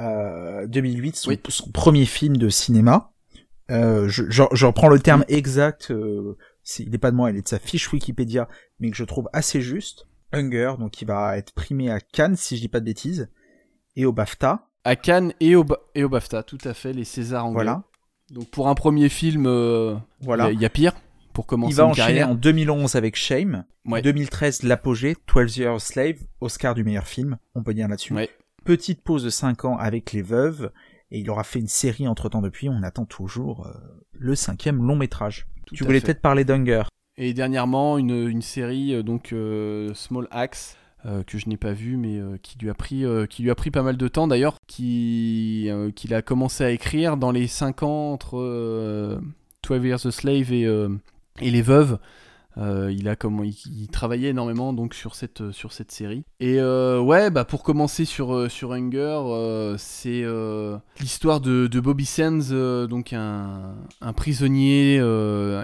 Euh, 0.01 0.67
2008 0.67 1.15
son, 1.15 1.31
son, 1.47 1.71
premier 1.71 2.05
film 2.05 2.35
de 2.35 2.49
cinéma. 2.49 3.13
Euh, 3.71 4.09
je, 4.09 4.23
je, 4.29 4.65
reprends 4.65 4.89
le 4.89 4.99
terme 4.99 5.23
exact 5.29 5.89
euh, 5.91 6.37
il 6.77 6.89
n'est 6.89 6.97
pas 6.97 7.11
de 7.11 7.15
moi, 7.15 7.31
il 7.31 7.37
est 7.37 7.41
de 7.41 7.47
sa 7.47 7.57
fiche 7.57 7.91
Wikipédia 7.93 8.49
mais 8.79 8.91
que 8.91 8.97
je 8.97 9.05
trouve 9.05 9.29
assez 9.31 9.61
juste. 9.61 10.07
Hunger 10.33 10.73
donc 10.77 10.91
qui 10.91 11.05
va 11.05 11.37
être 11.37 11.53
primé 11.53 11.89
à 11.89 12.01
Cannes 12.01 12.35
si 12.35 12.57
je 12.57 12.61
dis 12.61 12.67
pas 12.67 12.81
de 12.81 12.85
bêtises 12.85 13.29
et 13.95 14.05
au 14.05 14.11
BAFTA 14.11 14.67
à 14.85 14.95
Cannes 14.95 15.33
et 15.41 15.55
au, 15.55 15.65
et 15.95 16.03
au 16.03 16.09
BAFTA, 16.09 16.43
tout 16.43 16.59
à 16.63 16.73
fait, 16.73 16.93
les 16.93 17.03
Césars 17.03 17.45
anglais. 17.45 17.63
Voilà. 17.63 17.83
Donc 18.31 18.49
pour 18.49 18.69
un 18.69 18.75
premier 18.75 19.09
film, 19.09 19.45
euh, 19.47 19.95
voilà. 20.21 20.51
il 20.51 20.61
y, 20.61 20.65
a 20.65 20.69
pire 20.69 20.93
pour 21.33 21.45
commencer 21.45 21.73
Il 21.73 21.75
va 21.75 21.87
enchaîner 21.87 22.23
en 22.23 22.35
2011 22.35 22.95
avec 22.95 23.15
Shame, 23.15 23.65
ouais. 23.85 24.01
2013 24.01 24.63
L'Apogée, 24.63 25.15
12 25.33 25.57
Years 25.57 25.81
Slave, 25.81 26.15
Oscar 26.39 26.73
du 26.75 26.83
meilleur 26.83 27.07
film, 27.07 27.37
on 27.55 27.63
peut 27.63 27.73
dire 27.73 27.87
là-dessus. 27.87 28.13
Ouais. 28.13 28.29
Petite 28.63 29.03
pause 29.03 29.23
de 29.23 29.29
5 29.29 29.65
ans 29.65 29.77
avec 29.77 30.11
Les 30.11 30.21
Veuves, 30.21 30.71
et 31.11 31.19
il 31.19 31.29
aura 31.29 31.43
fait 31.43 31.59
une 31.59 31.67
série 31.67 32.07
entre-temps 32.07 32.41
depuis, 32.41 32.69
on 32.69 32.81
attend 32.81 33.05
toujours 33.05 33.67
euh, 33.67 33.73
le 34.13 34.35
cinquième 34.35 34.83
long 34.83 34.95
métrage. 34.95 35.47
tu 35.71 35.83
voulais 35.83 36.01
peut-être 36.01 36.21
parler 36.21 36.45
d'Hunger. 36.45 36.83
Et 37.17 37.33
dernièrement, 37.33 37.97
une, 37.97 38.27
une 38.27 38.41
série, 38.41 38.93
euh, 38.93 39.03
donc 39.03 39.33
Small 39.95 40.27
Axe, 40.31 40.77
euh, 41.05 41.21
que 41.23 41.37
je 41.37 41.47
n'ai 41.49 41.57
pas 41.57 41.73
vu, 41.73 41.97
mais 41.97 42.17
euh, 42.17 42.37
qui, 42.41 42.57
lui 42.57 42.69
a 42.69 42.73
pris, 42.73 43.05
euh, 43.05 43.27
qui 43.27 43.43
lui 43.43 43.51
a 43.51 43.55
pris 43.55 43.69
pas 43.69 43.83
mal 43.83 43.95
de 43.95 44.07
temps 44.07 44.27
d'ailleurs, 44.27 44.55
qu'il 44.65 45.69
a 46.11 46.21
commencé 46.23 46.63
à 46.63 46.71
écrire 46.71 47.15
dans 47.17 47.31
les 47.31 47.45
5 47.45 47.83
ans 47.83 48.13
entre 48.13 49.19
12 49.63 49.85
Years 49.85 50.05
a 50.07 50.11
Slave 50.11 50.51
et, 50.51 50.63
et 51.41 51.51
Les 51.51 51.61
Veuves. 51.61 51.99
Il 52.57 53.07
a 53.07 53.15
comme 53.15 53.43
il, 53.43 53.87
travaillait 53.89 54.29
énormément 54.29 54.73
donc 54.73 54.93
sur 54.95 55.13
cette 55.13 55.51
sur 55.51 55.73
cette 55.73 55.91
série. 55.91 56.23
Et 56.39 56.59
ouais, 56.61 57.29
bah 57.29 57.43
pour 57.43 57.63
commencer 57.63 58.05
sur 58.05 58.49
sur 58.49 58.71
Hunger, 58.73 59.75
c'est 59.77 60.23
l'histoire 60.99 61.39
de, 61.39 61.67
de, 61.67 61.79
Bobby 61.79 62.05
Sands, 62.05 62.87
donc 62.87 63.13
un, 63.13 63.75
un 64.01 64.13
prisonnier 64.13 65.01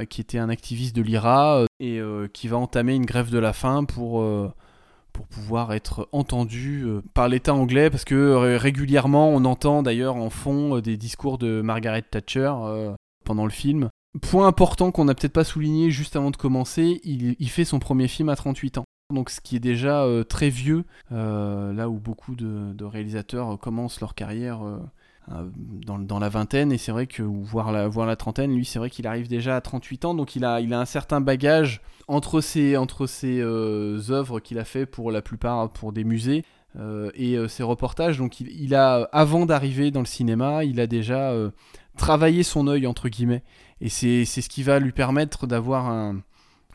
qui 0.09 0.21
était 0.21 0.37
un 0.37 0.49
activiste 0.49 0.95
de 0.95 1.01
l'IRA 1.01 1.65
et 1.79 1.99
qui 2.33 2.47
va 2.47 2.57
entamer 2.57 2.93
une 2.93 3.05
grève 3.05 3.31
de 3.31 3.39
la 3.39 3.53
faim 3.53 3.85
pour 3.85 4.21
pour 5.13 5.27
pouvoir 5.27 5.73
être 5.73 6.07
entendu 6.11 6.83
euh, 6.83 7.01
par 7.13 7.27
l'État 7.27 7.53
anglais, 7.53 7.89
parce 7.89 8.05
que 8.05 8.15
euh, 8.15 8.57
régulièrement 8.57 9.29
on 9.29 9.45
entend 9.45 9.83
d'ailleurs 9.83 10.15
en 10.15 10.29
fond 10.29 10.77
euh, 10.77 10.81
des 10.81 10.97
discours 10.97 11.37
de 11.37 11.61
Margaret 11.61 12.03
Thatcher 12.03 12.53
pendant 13.23 13.45
le 13.45 13.51
film. 13.51 13.89
Point 14.21 14.47
important 14.47 14.91
qu'on 14.91 15.05
n'a 15.05 15.15
peut-être 15.15 15.33
pas 15.33 15.43
souligné 15.43 15.89
juste 15.89 16.15
avant 16.15 16.31
de 16.31 16.37
commencer, 16.37 16.99
il, 17.03 17.49
fait 17.49 17.63
son 17.63 17.79
premier 17.79 18.09
film 18.09 18.27
à 18.27 18.35
38 18.35 18.79
ans. 18.79 18.85
Donc 19.13 19.29
ce 19.29 19.39
qui 19.39 19.55
est 19.55 19.61
déjà 19.61 20.05
très 20.27 20.49
vieux, 20.49 20.83
là 21.11 21.87
où 21.87 21.97
beaucoup 21.97 22.35
de, 22.35 22.83
réalisateurs 22.83 23.57
commencent 23.57 24.01
leur 24.01 24.13
carrière 24.13 24.59
dans, 25.85 26.19
la 26.19 26.29
vingtaine, 26.29 26.71
et 26.71 26.77
c'est 26.77 26.91
vrai 26.91 27.07
que, 27.07 27.23
voir 27.23 27.71
la, 27.71 27.87
voir 27.87 28.05
la 28.05 28.15
trentaine, 28.15 28.55
lui 28.55 28.65
c'est 28.65 28.79
vrai 28.79 28.89
qu'il 28.89 29.07
arrive 29.07 29.27
déjà 29.27 29.55
à 29.55 29.61
38 29.61 30.05
ans, 30.05 30.13
donc 30.13 30.35
il 30.35 30.45
a, 30.45 30.61
il 30.61 30.73
a 30.73 30.79
un 30.79 30.85
certain 30.85 31.21
bagage 31.21 31.81
entre 32.07 32.41
ses, 32.41 32.77
entre 32.77 33.07
euh, 33.23 34.01
œuvres 34.09 34.39
qu'il 34.39 34.59
a 34.59 34.65
fait 34.65 34.85
pour 34.85 35.11
la 35.11 35.21
plupart 35.21 35.71
pour 35.71 35.93
des 35.93 36.03
musées 36.03 36.43
euh, 36.77 37.09
et 37.15 37.37
euh, 37.37 37.47
ses 37.47 37.63
reportages. 37.63 38.17
Donc 38.17 38.39
il, 38.41 38.75
a, 38.75 39.09
avant 39.11 39.45
d'arriver 39.45 39.91
dans 39.91 40.01
le 40.01 40.05
cinéma, 40.05 40.63
il 40.65 40.79
a 40.79 40.87
déjà 40.87 41.33
travaillé 41.97 42.43
son 42.43 42.67
œil 42.67 42.87
entre 42.87 43.09
guillemets. 43.09 43.43
Et 43.79 43.89
c'est 43.89 44.25
ce 44.25 44.49
qui 44.49 44.63
va 44.63 44.79
lui 44.79 44.91
permettre 44.91 45.47
d'avoir 45.47 46.13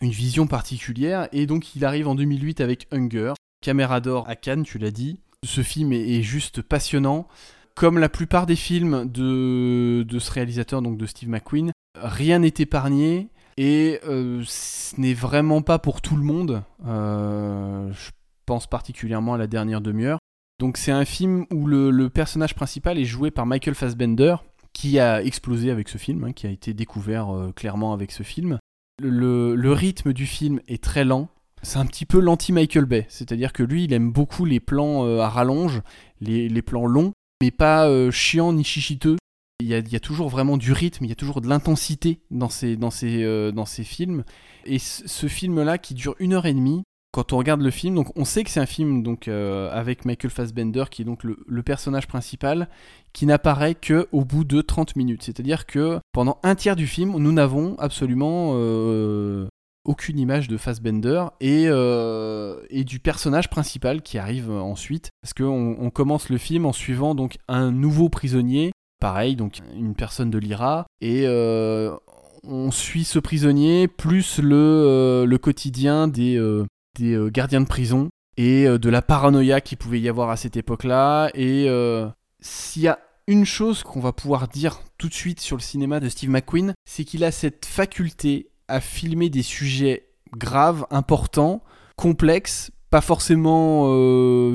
une 0.01 0.11
vision 0.11 0.47
particulière. 0.47 1.29
Et 1.33 1.47
donc 1.47 1.77
il 1.77 1.85
arrive 1.85 2.09
en 2.09 2.15
2008 2.15 2.61
avec 2.61 2.89
Hunger, 2.91 3.35
Caméra 3.63 4.01
d'or 4.01 4.29
à 4.29 4.37
Cannes, 4.37 4.65
tu 4.65 4.79
l'as 4.79 4.91
dit. 4.91 5.19
Ce 5.45 5.63
film 5.63 5.93
est, 5.93 6.23
juste 6.23 6.63
passionnant. 6.63 7.29
Comme 7.77 7.99
la 7.99 8.09
plupart 8.09 8.47
des 8.47 8.57
films 8.57 9.05
de, 9.05 10.03
de 10.03 10.19
ce 10.19 10.33
réalisateur, 10.33 10.81
donc 10.81 10.97
de 10.97 11.05
Steve 11.05 11.29
McQueen, 11.29 11.73
rien 12.01 12.39
n'est 12.39 12.55
épargné 12.59 13.29
et 13.57 14.01
euh, 14.07 14.43
ce 14.47 14.99
n'est 15.01 15.15
vraiment 15.15 15.63
pas 15.63 15.79
pour 15.79 16.01
tout 16.01 16.17
le 16.17 16.23
monde. 16.23 16.63
Euh, 16.87 17.91
je 17.93 18.11
pense 18.45 18.67
particulièrement 18.67 19.35
à 19.35 19.39
la 19.39 19.47
dernière 19.47 19.81
demi-heure. 19.81 20.19
Donc 20.59 20.77
c'est 20.77 20.93
un 20.93 21.05
film 21.05 21.45
où 21.53 21.67
le, 21.67 22.09
personnage 22.09 22.55
principal 22.55 22.99
est 22.99 23.05
joué 23.05 23.31
par 23.31 23.47
Michael 23.47 23.75
Fassbender, 23.75 24.37
qui 24.73 24.99
a 24.99 25.23
explosé 25.23 25.71
avec 25.71 25.89
ce 25.89 25.99
film, 25.99 26.25
hein, 26.25 26.33
qui 26.33 26.47
a 26.47 26.51
été 26.51 26.75
découvert 26.75 27.35
euh, 27.35 27.53
clairement 27.53 27.93
avec 27.93 28.13
ce 28.13 28.23
film. 28.23 28.59
Le, 29.03 29.73
rythme 29.73 30.13
du 30.15 30.27
film 30.27 30.61
est 30.69 30.83
très 30.83 31.05
lent. 31.05 31.29
C'est 31.63 31.79
un 31.79 31.87
petit 31.87 32.07
peu 32.07 32.21
l'anti-Michael 32.21 32.85
Bay, 32.85 33.07
c'est-à-dire 33.09 33.53
que 33.53 33.63
lui, 33.63 33.85
il 33.85 33.93
aime 33.93 34.13
beaucoup 34.13 34.45
les 34.45 34.61
plans 34.61 35.21
à 35.21 35.29
rallonge, 35.29 35.83
les, 36.21 36.49
les, 36.49 36.63
plans 36.63 36.87
longs, 36.87 37.13
mais 37.41 37.51
pas 37.51 37.89
chiants 38.11 38.53
ni 38.53 38.65
chichiteux. 38.65 39.17
Il 39.59 39.69
y, 39.69 39.97
a, 39.97 40.01
toujours 40.01 40.29
vraiment 40.29 40.59
du 40.59 40.73
rythme, 40.73 41.07
il 41.07 41.09
y 41.09 41.13
a 41.13 41.17
toujours 41.17 41.41
de 41.41 41.49
l'intensité 41.49 42.21
dans 42.31 42.51
ces, 42.51 42.77
euh, 43.25 43.65
films. 43.85 44.23
Et 44.67 44.79
ce 44.79 45.29
film-là, 45.29 45.79
qui 45.79 45.95
dure 45.95 46.15
une 46.19 46.35
heure 46.35 46.45
et 46.45 46.53
demie, 46.53 46.83
quand 47.11 47.33
on 47.33 47.39
regarde 47.39 47.63
le 47.63 47.71
film, 47.71 47.95
donc 47.95 48.13
on 48.17 48.27
sait 48.27 48.45
que 48.45 48.51
c'est 48.51 48.61
un 48.61 48.67
film 48.67 49.03
donc 49.03 49.29
euh, 49.29 49.71
avec 49.73 50.05
Michael 50.05 50.31
Fassbender 50.31 50.85
qui 50.91 51.01
est 51.01 51.05
donc 51.07 51.25
le, 51.25 51.63
personnage 51.63 52.07
principal, 52.07 52.69
qui 53.15 53.25
n'apparaît 53.25 53.75
que 53.75 54.09
au 54.13 54.27
bout 54.27 54.45
de 54.45 54.61
30 54.61 54.95
minutes. 54.95 55.23
C'est-à-dire 55.23 55.65
que 55.65 56.01
pendant 56.13 56.39
un 56.43 56.55
tiers 56.55 56.77
du 56.77 56.87
film, 56.87 57.17
nous 57.17 57.33
n'avons 57.33 57.79
absolument 57.79 58.53
euh, 58.57 59.49
aucune 59.87 60.19
image 60.19 60.49
de 60.49 60.57
Fassbender 60.57 61.25
et, 61.41 61.65
et, 61.65 62.85
du 62.85 62.99
personnage 62.99 63.49
principal 63.49 64.03
qui 64.03 64.19
arrive 64.19 64.51
ensuite. 64.51 65.11
Parce 65.23 65.33
qu'on 65.33 65.77
on 65.81 65.91
commence 65.91 66.29
le 66.29 66.39
film 66.39 66.67
en 66.67 66.73
suivant 66.73 67.15
donc 67.15 67.39
un 67.49 67.71
nouveau 67.71 68.09
prisonnier 68.09 68.73
Pareil, 68.99 69.37
donc 69.37 69.59
une 69.75 69.95
personne 69.95 70.31
de 70.31 70.39
l'IRA. 70.39 70.87
Et 71.03 71.25
euh, 71.27 71.95
on 72.45 72.71
suit 72.71 73.05
ce 73.05 73.19
prisonnier, 73.19 73.89
plus 73.89 74.39
le, 74.39 74.57
euh, 74.57 75.27
le 75.27 75.39
quotidien 75.39 76.09
des, 76.09 76.37
euh, 76.37 76.65
des 76.99 77.19
gardiens 77.31 77.61
de 77.61 77.67
prison 77.67 78.09
et 78.39 78.67
de 78.67 78.91
la 78.91 79.01
paranoïa 79.01 79.61
qu'il 79.63 79.79
pouvait 79.79 80.01
y 80.01 80.09
avoir 80.09 80.31
à 80.31 80.37
cette 80.37 80.57
époque-là. 80.57 81.31
Et 81.35 81.69
s'il 82.41 82.83
y 82.83 82.89
a 82.89 82.99
une 83.27 83.47
chose 83.47 83.83
qu'on 83.83 84.01
va 84.01 84.13
pouvoir 84.13 84.47
dire 84.47 84.81
tout 84.99 85.09
de 85.09 85.15
suite 85.15 85.41
sur 85.41 85.57
le 85.57 85.63
cinéma 85.63 86.01
de 86.01 86.09
Steve 86.09 86.31
McQueen, 86.31 86.75
c'est 86.85 87.05
qu'il 87.05 87.25
a 87.25 87.31
cette 87.31 87.65
faculté 87.65 88.51
à 88.69 88.81
filmer 88.81 89.31
des 89.31 89.43
sujets 89.43 90.09
graves, 90.37 90.87
importants, 90.91 91.63
complexes, 91.97 92.71
pas 92.91 93.01
forcément 93.01 93.91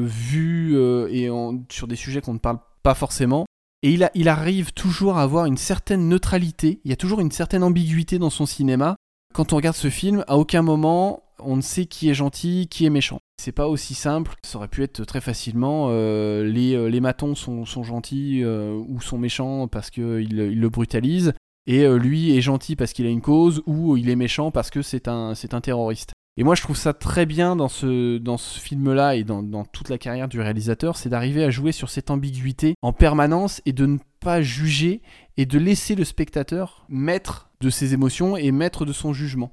vus 0.04 0.78
et 1.10 1.30
sur 1.70 1.88
des 1.88 1.96
sujets 1.96 2.22
qu'on 2.22 2.34
ne 2.34 2.40
parle 2.40 2.60
pas 2.84 2.94
forcément, 2.94 3.46
et 3.84 3.98
il, 4.14 4.30
arrive 4.30 4.74
toujours 4.74 5.18
à 5.18 5.24
avoir 5.24 5.46
une 5.46 5.58
certaine 5.58 6.08
neutralité, 6.08 6.82
il 6.86 6.92
y 6.92 6.94
a 6.94 6.98
toujours 6.98 7.20
une 7.20 7.32
certaine 7.32 7.64
ambiguïté 7.64 8.20
dans 8.20 8.30
son 8.30 8.46
cinéma. 8.46 8.96
Quand 9.34 9.54
on 9.54 9.56
regarde 9.56 9.76
ce 9.76 9.90
film, 9.90 10.24
à 10.28 10.38
aucun 10.38 10.62
moment 10.62 11.24
on 11.44 11.56
ne 11.56 11.62
sait 11.62 11.88
qui 11.88 12.08
est 12.08 12.14
gentil, 12.14 12.68
qui 12.70 12.86
est 12.86 12.92
méchant. 12.92 13.18
C'est 13.42 13.52
pas 13.52 13.68
aussi 13.68 13.96
simple, 13.96 14.36
ça 14.44 14.60
aurait 14.60 14.68
pu 14.68 14.84
être 14.84 15.04
très 15.06 15.22
facilement 15.22 15.88
euh, 15.90 16.44
les, 16.44 16.76
euh, 16.76 16.86
les 16.86 17.00
matons 17.00 17.34
sont, 17.34 17.66
sont 17.66 17.82
gentils 17.82 18.42
euh, 18.44 18.80
ou 18.88 19.02
sont 19.02 19.18
méchants 19.18 19.68
parce 19.68 19.90
qu'ils 19.90 20.28
il 20.30 20.60
le 20.60 20.70
brutalisent, 20.70 21.34
et 21.72 21.88
lui 21.98 22.36
est 22.36 22.42
gentil 22.42 22.76
parce 22.76 22.94
qu'il 22.94 23.06
a 23.06 23.10
une 23.10 23.22
cause 23.22 23.62
ou 23.66 23.98
il 23.98 24.10
est 24.10 24.16
méchant 24.16 24.52
parce 24.52 24.70
que 24.70 24.82
c'est 24.82 25.08
un, 25.08 25.36
c'est 25.36 25.54
un 25.54 25.62
terroriste. 25.62 26.14
Et 26.38 26.44
moi, 26.44 26.56
je 26.56 26.62
trouve 26.62 26.78
ça 26.78 26.94
très 26.94 27.26
bien 27.26 27.58
dans 27.58 27.68
ce, 27.68 28.18
dans 28.18 28.38
ce 28.38 28.60
film-là 28.60 29.16
et 29.16 29.24
dans, 29.24 29.66
toute 29.66 29.90
la 29.90 29.98
carrière 29.98 30.30
du 30.30 30.40
réalisateur, 30.40 30.96
c'est 30.96 31.10
d'arriver 31.10 31.44
à 31.44 31.50
jouer 31.50 31.74
sur 31.74 31.90
cette 31.90 32.10
ambiguïté 32.10 32.76
en 32.82 32.94
permanence 32.94 33.62
et 33.66 33.74
de 33.74 33.86
ne 33.86 33.98
pas 34.22 34.42
juger 34.42 35.02
et 35.36 35.46
de 35.46 35.60
laisser 35.60 35.94
le 35.94 36.06
spectateur 36.06 36.86
maître 36.88 37.50
de 37.60 37.70
ses 37.70 37.94
émotions 37.94 38.38
et 38.38 38.52
maître 38.52 38.86
de 38.86 38.94
son 38.94 39.12
jugement. 39.12 39.52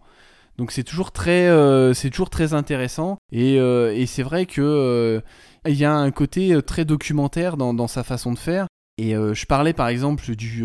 Donc 0.56 0.70
c'est 0.70 0.84
toujours 0.84 1.12
très, 1.12 1.48
euh, 1.48 1.94
c'est 1.94 2.10
toujours 2.10 2.30
très 2.30 2.54
intéressant 2.54 3.18
et, 3.32 3.58
euh, 3.60 4.06
c'est 4.06 4.22
vrai 4.22 4.46
que 4.46 4.60
euh, 4.60 5.20
il 5.66 5.76
y 5.76 5.84
a 5.84 5.92
un 5.92 6.10
côté 6.10 6.60
très 6.62 6.84
documentaire 6.84 7.56
dans 7.56 7.88
sa 7.88 8.04
façon 8.04 8.32
de 8.32 8.38
faire. 8.38 8.66
Et 8.98 9.12
je 9.12 9.46
parlais 9.46 9.72
par 9.72 9.88
exemple 9.88 10.34
du, 10.34 10.64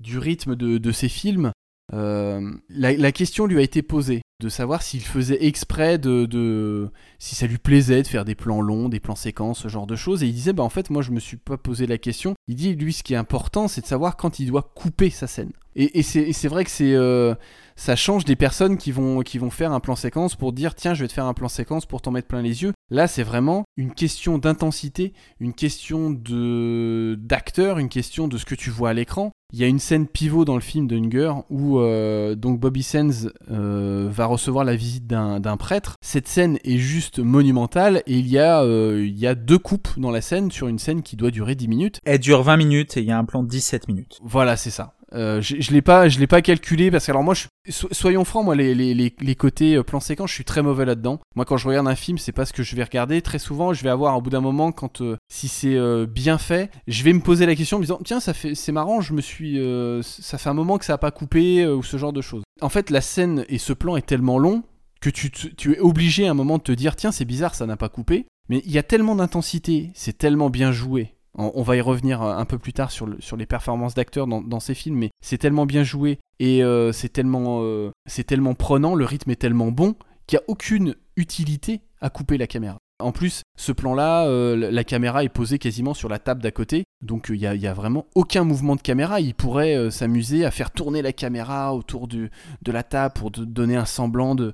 du 0.00 0.18
rythme 0.18 0.56
de, 0.56 0.78
de 0.78 0.92
ces 0.92 1.08
films. 1.08 1.52
La, 1.92 2.40
la, 2.68 3.12
question 3.12 3.46
lui 3.46 3.58
a 3.58 3.62
été 3.62 3.82
posée 3.82 4.20
de 4.40 4.48
savoir 4.48 4.82
s'il 4.82 5.00
faisait 5.00 5.46
exprès 5.46 5.98
de, 5.98 6.90
si 7.18 7.34
ça 7.34 7.46
lui 7.46 7.58
plaisait 7.58 8.02
de 8.02 8.06
faire 8.06 8.24
des 8.24 8.36
plans 8.36 8.60
longs, 8.60 8.88
des 8.88 9.00
plans 9.00 9.16
séquences, 9.16 9.62
ce 9.62 9.68
genre 9.68 9.86
de 9.86 9.96
choses. 9.96 10.22
Et 10.22 10.26
il 10.26 10.32
disait, 10.32 10.52
bah 10.52 10.62
en 10.62 10.68
fait, 10.68 10.90
moi 10.90 11.02
je 11.02 11.10
me 11.10 11.18
suis 11.18 11.36
pas 11.36 11.56
posé 11.56 11.86
la 11.86 11.98
question. 11.98 12.34
Il 12.46 12.54
dit, 12.54 12.74
lui, 12.76 12.92
ce 12.92 13.02
qui 13.02 13.14
est 13.14 13.16
important, 13.16 13.66
c'est 13.66 13.80
de 13.80 13.86
savoir 13.86 14.16
quand 14.16 14.38
il 14.38 14.46
doit 14.46 14.70
couper 14.74 15.10
sa 15.10 15.26
scène. 15.26 15.50
Et, 15.74 16.02
c'est 16.02 16.48
vrai 16.48 16.64
que 16.64 16.70
c'est 16.70 16.94
euh, 16.94 17.34
ça 17.78 17.94
change 17.96 18.24
des 18.24 18.36
personnes 18.36 18.76
qui 18.76 18.90
vont, 18.90 19.22
qui 19.22 19.38
vont 19.38 19.50
faire 19.50 19.72
un 19.72 19.80
plan 19.80 19.94
séquence 19.94 20.34
pour 20.34 20.52
dire, 20.52 20.74
tiens, 20.74 20.94
je 20.94 21.02
vais 21.02 21.08
te 21.08 21.12
faire 21.12 21.26
un 21.26 21.32
plan 21.32 21.48
séquence 21.48 21.86
pour 21.86 22.02
t'en 22.02 22.10
mettre 22.10 22.26
plein 22.26 22.42
les 22.42 22.62
yeux. 22.62 22.72
Là, 22.90 23.06
c'est 23.06 23.22
vraiment 23.22 23.64
une 23.76 23.94
question 23.94 24.36
d'intensité, 24.36 25.12
une 25.38 25.54
question 25.54 26.10
de 26.10 27.16
d'acteur, 27.20 27.78
une 27.78 27.88
question 27.88 28.26
de 28.26 28.36
ce 28.36 28.44
que 28.44 28.56
tu 28.56 28.70
vois 28.70 28.90
à 28.90 28.94
l'écran. 28.94 29.30
Il 29.52 29.60
y 29.60 29.64
a 29.64 29.68
une 29.68 29.78
scène 29.78 30.06
pivot 30.06 30.44
dans 30.44 30.56
le 30.56 30.60
film 30.60 30.86
de 30.86 30.96
Hunger 30.96 31.32
où 31.48 31.78
euh, 31.78 32.34
donc 32.34 32.60
Bobby 32.60 32.82
Sands 32.82 33.28
euh, 33.50 34.08
va 34.10 34.26
recevoir 34.26 34.64
la 34.64 34.76
visite 34.76 35.06
d'un 35.06 35.56
prêtre. 35.56 35.94
Cette 36.02 36.28
scène 36.28 36.58
est 36.64 36.76
juste 36.76 37.20
monumentale 37.20 38.02
et 38.06 38.18
il 38.18 38.28
y, 38.28 38.38
a, 38.38 38.62
euh, 38.62 39.06
il 39.06 39.18
y 39.18 39.26
a 39.26 39.34
deux 39.34 39.58
coupes 39.58 39.88
dans 39.96 40.10
la 40.10 40.20
scène 40.20 40.50
sur 40.50 40.68
une 40.68 40.78
scène 40.78 41.02
qui 41.02 41.16
doit 41.16 41.30
durer 41.30 41.54
10 41.54 41.68
minutes. 41.68 42.00
Elle 42.04 42.18
dure 42.18 42.42
20 42.42 42.56
minutes 42.58 42.96
et 42.96 43.00
il 43.00 43.06
y 43.06 43.12
a 43.12 43.18
un 43.18 43.24
plan 43.24 43.42
de 43.42 43.48
17 43.48 43.88
minutes. 43.88 44.18
Voilà, 44.22 44.56
c'est 44.56 44.70
ça. 44.70 44.97
Euh, 45.14 45.40
je, 45.40 45.56
je 45.60 45.70
l'ai 45.72 45.82
pas, 45.82 46.08
je 46.08 46.18
l'ai 46.18 46.26
pas 46.26 46.42
calculé 46.42 46.90
parce 46.90 47.06
que 47.06 47.10
alors 47.10 47.22
moi, 47.22 47.34
je, 47.34 47.46
soyons 47.92 48.24
francs, 48.24 48.44
moi 48.44 48.54
les, 48.54 48.74
les, 48.74 48.94
les, 48.94 49.34
côtés 49.34 49.76
euh, 49.76 49.82
plan 49.82 50.00
séquence, 50.00 50.30
je 50.30 50.34
suis 50.34 50.44
très 50.44 50.62
mauvais 50.62 50.84
là-dedans. 50.84 51.18
Moi, 51.34 51.44
quand 51.44 51.56
je 51.56 51.66
regarde 51.66 51.88
un 51.88 51.94
film, 51.94 52.18
c'est 52.18 52.32
pas 52.32 52.44
ce 52.44 52.52
que 52.52 52.62
je 52.62 52.76
vais 52.76 52.84
regarder. 52.84 53.22
Très 53.22 53.38
souvent, 53.38 53.72
je 53.72 53.82
vais 53.82 53.90
avoir 53.90 54.16
au 54.16 54.20
bout 54.20 54.30
d'un 54.30 54.40
moment, 54.40 54.72
quand 54.72 55.00
euh, 55.00 55.16
si 55.32 55.48
c'est 55.48 55.78
bien 56.06 56.38
fait, 56.38 56.70
je 56.86 57.02
vais 57.02 57.12
me 57.12 57.20
poser 57.20 57.46
la 57.46 57.54
question 57.54 57.76
en 57.76 57.80
me 57.80 57.84
disant 57.84 58.00
tiens, 58.04 58.20
ça 58.20 58.34
fait, 58.34 58.54
c'est 58.54 58.72
marrant, 58.72 59.00
je 59.00 59.12
me 59.12 59.20
suis, 59.20 59.60
ça 60.02 60.38
fait 60.38 60.48
un 60.48 60.54
moment 60.54 60.78
que 60.78 60.84
ça 60.84 60.94
a 60.94 60.98
pas 60.98 61.10
coupé 61.10 61.66
ou 61.66 61.82
ce 61.82 61.96
genre 61.96 62.12
de 62.12 62.20
choses. 62.20 62.42
En 62.60 62.68
fait, 62.68 62.90
la 62.90 63.00
scène 63.00 63.44
et 63.48 63.58
ce 63.58 63.72
plan 63.72 63.96
est 63.96 64.06
tellement 64.06 64.38
long 64.38 64.62
que 65.00 65.10
tu, 65.10 65.30
tu 65.30 65.74
es 65.74 65.78
obligé 65.78 66.26
à 66.26 66.32
un 66.32 66.34
moment 66.34 66.58
de 66.58 66.62
te 66.62 66.72
dire 66.72 66.96
tiens, 66.96 67.12
c'est 67.12 67.24
bizarre, 67.24 67.54
ça 67.54 67.66
n'a 67.66 67.76
pas 67.76 67.88
coupé. 67.88 68.26
Mais 68.48 68.62
il 68.64 68.72
y 68.72 68.78
a 68.78 68.82
tellement 68.82 69.14
d'intensité, 69.14 69.90
c'est 69.94 70.16
tellement 70.16 70.50
bien 70.50 70.72
joué, 70.72 71.14
on, 71.38 71.62
va 71.62 71.76
y 71.76 71.80
revenir 71.80 72.20
un 72.22 72.44
peu 72.44 72.58
plus 72.58 72.72
tard 72.72 72.90
sur, 72.90 73.06
les 73.06 73.46
performances 73.46 73.94
d'acteurs 73.94 74.26
dans, 74.26 74.60
ces 74.60 74.74
films, 74.74 74.96
mais 74.96 75.10
c'est 75.22 75.38
tellement 75.38 75.66
bien 75.66 75.84
joué 75.84 76.18
et 76.40 76.62
euh, 76.62 76.92
c'est 76.92 77.08
tellement, 77.08 77.60
euh, 77.62 77.90
tellement 78.26 78.54
prenant, 78.54 78.94
le 78.94 79.04
rythme 79.04 79.30
est 79.30 79.36
tellement 79.36 79.70
bon 79.70 79.94
qu'il 80.26 80.38
n'y 80.38 80.42
a 80.42 80.44
aucune 80.48 80.94
utilité 81.16 81.80
à 82.00 82.10
couper 82.10 82.38
la 82.38 82.46
caméra. 82.46 82.78
En 83.00 83.12
plus, 83.12 83.42
ce 83.56 83.70
plan-là, 83.70 84.26
euh, 84.26 84.70
la 84.72 84.82
caméra 84.82 85.22
est 85.22 85.28
posée 85.28 85.60
quasiment 85.60 85.94
sur 85.94 86.08
la 86.08 86.18
table 86.18 86.42
d'à 86.42 86.50
côté, 86.50 86.82
donc 87.00 87.28
il 87.32 87.38
n'y 87.38 87.66
a, 87.66 87.72
vraiment 87.72 88.06
aucun 88.16 88.42
mouvement 88.42 88.74
de 88.74 88.80
caméra. 88.80 89.20
Il 89.20 89.34
pourrait 89.34 89.76
euh, 89.76 89.90
s'amuser 89.90 90.44
à 90.44 90.50
faire 90.50 90.72
tourner 90.72 91.00
la 91.00 91.12
caméra 91.12 91.74
autour 91.74 92.08
de 92.08 92.28
la 92.66 92.82
table 92.82 93.14
pour 93.14 93.30
donner 93.30 93.76
un 93.76 93.84
semblant 93.84 94.34
de, 94.34 94.52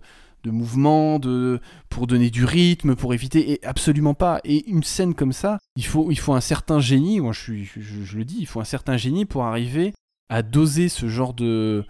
mouvement, 0.50 1.18
de, 1.18 1.60
pour 1.88 2.06
donner 2.06 2.30
du 2.30 2.44
rythme, 2.44 2.94
pour 2.94 3.14
éviter, 3.14 3.52
et 3.52 3.64
absolument 3.64 4.14
pas. 4.14 4.40
Et 4.44 4.68
une 4.68 4.82
scène 4.82 5.14
comme 5.14 5.32
ça, 5.32 5.58
il 5.76 5.84
faut, 5.86 6.10
il 6.10 6.18
faut 6.18 6.34
un 6.34 6.40
certain 6.40 6.80
génie, 6.80 7.20
moi 7.20 7.32
je, 7.32 7.54
je, 7.62 8.16
le 8.16 8.24
dis, 8.24 8.38
il 8.40 8.46
faut 8.46 8.60
un 8.60 8.64
certain 8.64 8.96
génie 8.96 9.24
pour 9.24 9.44
arriver 9.44 9.92
à 10.28 10.42
doser 10.42 10.88
ce 10.88 11.08
genre 11.08 11.34
de, 11.34 11.84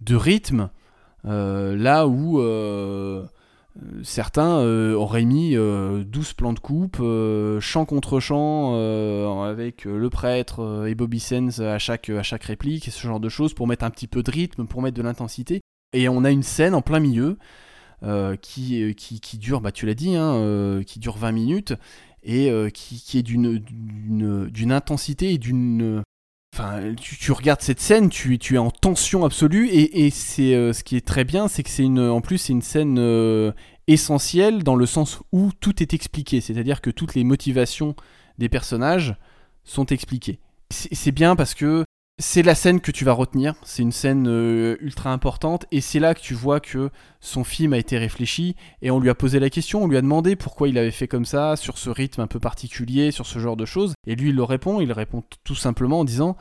de 0.00 0.16
rythme, 0.16 0.70
euh, 1.26 1.76
là 1.76 2.06
où 2.06 2.40
euh, 3.76 4.00
certains 4.02 4.58
euh, 4.58 4.94
auraient 4.94 5.24
mis 5.24 5.54
12 5.54 5.58
euh, 5.58 6.04
plans 6.36 6.52
de 6.52 6.60
coupe, 6.60 7.02
chant 7.60 7.84
contre 7.84 8.20
chant, 8.20 8.74
avec 9.44 9.84
le 9.84 10.10
prêtre 10.10 10.86
et 10.86 10.94
Bobby 10.94 11.20
Sands 11.20 11.60
à 11.60 11.78
chaque, 11.78 12.10
à 12.10 12.22
chaque 12.22 12.44
réplique, 12.44 12.84
ce 12.84 13.06
genre 13.06 13.20
de 13.20 13.28
choses, 13.28 13.54
pour 13.54 13.66
mettre 13.66 13.84
un 13.84 13.90
petit 13.90 14.06
peu 14.06 14.22
de 14.22 14.30
rythme, 14.30 14.66
pour 14.66 14.82
mettre 14.82 14.96
de 14.96 15.02
l'intensité. 15.02 15.60
Et 15.92 16.08
on 16.08 16.24
a 16.24 16.30
une 16.30 16.42
scène 16.42 16.74
en 16.74 16.82
plein 16.82 17.00
milieu 17.00 17.38
qui, 18.40 18.94
qui, 18.94 19.20
qui, 19.20 19.38
dure, 19.38 19.60
bah, 19.60 19.72
tu 19.72 19.86
l'as 19.86 19.94
dit, 19.94 20.14
hein, 20.16 20.80
qui 20.86 20.98
dure 20.98 21.16
20 21.16 21.32
minutes, 21.32 21.74
et 22.22 22.50
qui, 22.72 23.02
qui, 23.02 23.18
est 23.18 23.22
d'une 23.22 24.72
intensité 24.72 25.32
et 25.32 25.38
d'une 25.38 26.02
Enfin, 26.54 26.94
tu, 26.94 27.32
regardes 27.32 27.62
cette 27.62 27.80
scène, 27.80 28.08
tu, 28.08 28.38
tu, 28.38 28.54
es 28.54 28.58
en 28.58 28.70
tension 28.70 29.24
absolue 29.24 29.68
et, 29.70 30.08
c'est 30.10 30.54
euh, 30.54 30.72
ce 30.72 30.84
qui 30.84 30.94
est 30.94 31.04
très 31.04 31.24
bien, 31.24 31.48
c'est 31.48 31.64
que 31.64 31.70
c'est 31.70 31.82
une, 31.82 31.98
en 31.98 32.20
plus 32.20 32.38
c'est 32.38 32.52
une 32.52 32.62
scène 32.62 32.96
euh, 33.00 33.50
essentielle 33.88 34.62
dans 34.62 34.76
le 34.76 34.86
sens 34.86 35.18
où 35.32 35.50
tout 35.58 35.82
est 35.82 35.94
expliqué, 35.94 36.40
c'est-à-dire 36.40 36.80
que 36.80 36.90
toutes 36.90 37.16
les 37.16 37.24
motivations 37.24 37.96
des 38.38 38.48
personnages 38.48 39.16
sont 39.64 39.86
expliquées. 39.86 40.38
C'est 40.70 41.10
bien 41.10 41.34
parce 41.34 41.54
que 41.54 41.84
c'est 42.18 42.42
la 42.42 42.54
scène 42.54 42.80
que 42.80 42.92
tu 42.92 43.04
vas 43.04 43.12
retenir, 43.12 43.54
c'est 43.64 43.82
une 43.82 43.92
scène 43.92 44.28
euh, 44.28 44.76
ultra 44.80 45.12
importante, 45.12 45.66
et 45.72 45.80
c'est 45.80 45.98
là 45.98 46.14
que 46.14 46.20
tu 46.20 46.34
vois 46.34 46.60
que 46.60 46.90
son 47.20 47.42
film 47.42 47.72
a 47.72 47.78
été 47.78 47.98
réfléchi, 47.98 48.54
et 48.82 48.90
on 48.90 49.00
lui 49.00 49.10
a 49.10 49.14
posé 49.14 49.40
la 49.40 49.50
question, 49.50 49.82
on 49.82 49.88
lui 49.88 49.96
a 49.96 50.02
demandé 50.02 50.36
pourquoi 50.36 50.68
il 50.68 50.78
avait 50.78 50.92
fait 50.92 51.08
comme 51.08 51.24
ça, 51.24 51.56
sur 51.56 51.76
ce 51.76 51.90
rythme 51.90 52.20
un 52.20 52.26
peu 52.28 52.38
particulier, 52.38 53.10
sur 53.10 53.26
ce 53.26 53.38
genre 53.40 53.56
de 53.56 53.64
choses, 53.64 53.94
et 54.06 54.14
lui 54.14 54.30
il 54.30 54.36
le 54.36 54.44
répond, 54.44 54.80
il 54.80 54.92
répond 54.92 55.24
tout 55.42 55.56
simplement 55.56 56.00
en 56.00 56.04
disant, 56.04 56.36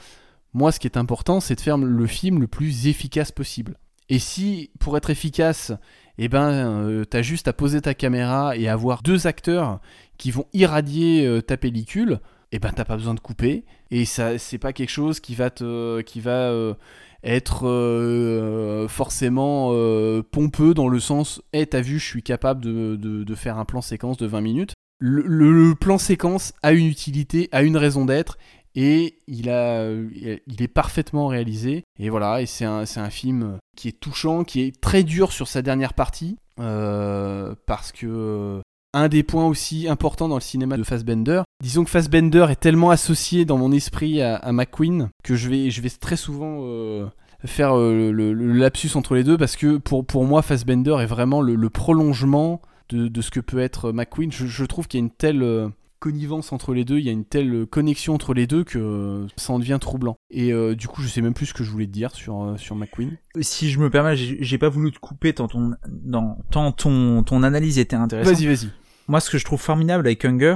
moi 0.53 0.71
ce 0.71 0.80
qui 0.80 0.86
est 0.86 0.97
important 0.97 1.39
c'est 1.39 1.55
de 1.55 1.61
faire 1.61 1.78
le 1.78 2.07
film 2.07 2.39
le 2.39 2.47
plus 2.47 2.88
efficace 2.88 3.32
possible. 3.32 3.78
Et 4.09 4.19
si, 4.19 4.69
pour 4.80 4.97
être 4.97 5.09
efficace, 5.09 5.71
eh 6.17 6.28
ben, 6.28 6.51
euh, 6.51 7.05
t'as 7.05 7.21
juste 7.21 7.47
à 7.47 7.53
poser 7.53 7.82
ta 7.82 7.93
caméra 7.93 8.55
et 8.55 8.67
avoir 8.67 9.01
deux 9.01 9.28
acteurs 9.28 9.80
qui 10.17 10.30
vont 10.30 10.45
irradier 10.53 11.26
euh, 11.26 11.41
ta 11.41 11.57
pellicule, 11.57 12.19
et 12.53 12.57
eh 12.57 12.59
ben 12.59 12.71
t'as 12.71 12.85
pas 12.85 12.97
besoin 12.97 13.15
de 13.15 13.19
couper. 13.19 13.65
Et 13.89 14.05
ça 14.05 14.37
c'est 14.37 14.59
pas 14.59 14.73
quelque 14.73 14.91
chose 14.91 15.19
qui 15.19 15.33
va 15.33 15.49
te 15.49 16.01
qui 16.01 16.19
va 16.19 16.51
euh, 16.51 16.75
être 17.23 17.67
euh, 17.67 18.87
forcément 18.87 19.71
euh, 19.71 20.21
pompeux 20.21 20.75
dans 20.75 20.87
le 20.87 20.99
sens 20.99 21.41
Eh, 21.53 21.65
t'as 21.65 21.81
vu 21.81 21.97
je 21.97 22.05
suis 22.05 22.21
capable 22.21 22.61
de, 22.61 22.95
de, 22.95 23.35
faire 23.35 23.57
un 23.57 23.65
plan 23.65 23.81
séquence 23.81 24.17
de 24.17 24.27
20 24.27 24.41
minutes 24.41 24.73
le, 24.99 25.73
plan 25.73 25.97
séquence 25.97 26.53
a 26.61 26.73
une 26.73 26.85
utilité 26.85 27.49
a 27.51 27.63
une 27.63 27.75
raison 27.75 28.05
d'être 28.05 28.37
et 28.75 29.17
il, 29.25 29.49
a, 29.49 29.89
il 29.89 30.61
est 30.61 30.67
parfaitement 30.67 31.25
réalisé. 31.25 31.83
Et 31.99 32.11
voilà 32.11 32.39
et 32.43 32.45
c'est 32.45 32.65
un, 32.65 32.83
un, 32.83 33.09
film 33.09 33.57
qui 33.75 33.87
est 33.87 33.99
touchant 33.99 34.43
qui 34.43 34.61
est 34.61 34.79
très 34.79 35.01
dur 35.01 35.31
sur 35.31 35.47
sa 35.47 35.63
dernière 35.63 35.95
partie 35.95 36.37
parce 36.55 37.91
que 37.91 38.61
un 38.93 39.07
des 39.07 39.23
points 39.23 39.45
aussi 39.45 39.87
importants 39.87 40.27
dans 40.27 40.35
le 40.35 40.41
cinéma 40.41 40.77
de 40.77 40.83
Fassbender. 40.83 41.41
Disons 41.61 41.83
que 41.83 41.89
Fassbender 41.89 42.45
est 42.49 42.59
tellement 42.59 42.91
associé 42.91 43.45
dans 43.45 43.57
mon 43.57 43.71
esprit 43.71 44.21
à, 44.21 44.51
McQueen 44.51 45.09
que 45.23 45.35
je 45.35 45.49
vais, 45.49 45.71
je 45.71 45.81
vais 45.81 45.89
très 45.89 46.15
souvent 46.15 46.59
euh, 46.61 47.07
faire 47.45 47.77
euh, 47.77 48.11
le, 48.11 48.33
lapsus 48.33 48.95
entre 48.95 49.15
les 49.15 49.23
deux 49.23 49.37
parce 49.37 49.55
que 49.55 49.77
pour, 49.77 50.05
pour 50.05 50.25
moi, 50.25 50.41
Fassbender 50.41 50.95
est 50.99 51.07
vraiment 51.07 51.41
le, 51.41 51.69
prolongement 51.69 52.61
de, 52.89 53.21
ce 53.21 53.31
que 53.31 53.39
peut 53.39 53.59
être 53.59 53.91
McQueen. 53.91 54.31
Je, 54.31 54.65
trouve 54.65 54.87
qu'il 54.87 54.99
y 54.99 55.03
a 55.03 55.05
une 55.05 55.11
telle 55.11 55.41
euh, 55.41 55.69
connivence 55.97 56.51
entre 56.51 56.73
les 56.73 56.85
deux, 56.85 56.99
il 56.99 57.05
y 57.05 57.09
a 57.09 57.13
une 57.13 57.25
telle 57.25 57.65
connexion 57.65 58.13
entre 58.13 58.33
les 58.33 58.45
deux 58.45 58.65
que 58.65 59.25
ça 59.37 59.53
en 59.53 59.59
devient 59.59 59.77
troublant. 59.79 60.17
Et 60.29 60.51
du 60.75 60.89
coup, 60.89 61.01
je 61.01 61.07
sais 61.07 61.21
même 61.21 61.33
plus 61.33 61.45
ce 61.45 61.53
que 61.53 61.63
je 61.63 61.71
voulais 61.71 61.85
te 61.85 61.93
dire 61.93 62.13
sur, 62.13 62.55
sur 62.57 62.75
McQueen. 62.75 63.17
Si 63.39 63.69
je 63.69 63.79
me 63.79 63.89
permets, 63.89 64.17
j'ai 64.17 64.57
pas 64.57 64.67
voulu 64.67 64.91
te 64.91 64.99
couper 64.99 65.31
tant 65.31 65.47
ton, 65.47 65.75
tant 66.51 66.73
ton, 66.73 67.23
ton 67.23 67.41
analyse 67.41 67.79
était 67.79 67.95
intéressante. 67.95 68.33
Vas-y, 68.33 68.47
vas-y 68.47 68.69
moi, 69.07 69.19
ce 69.19 69.29
que 69.29 69.37
je 69.37 69.45
trouve 69.45 69.61
formidable 69.61 70.07
avec 70.07 70.23
Hunger, 70.25 70.55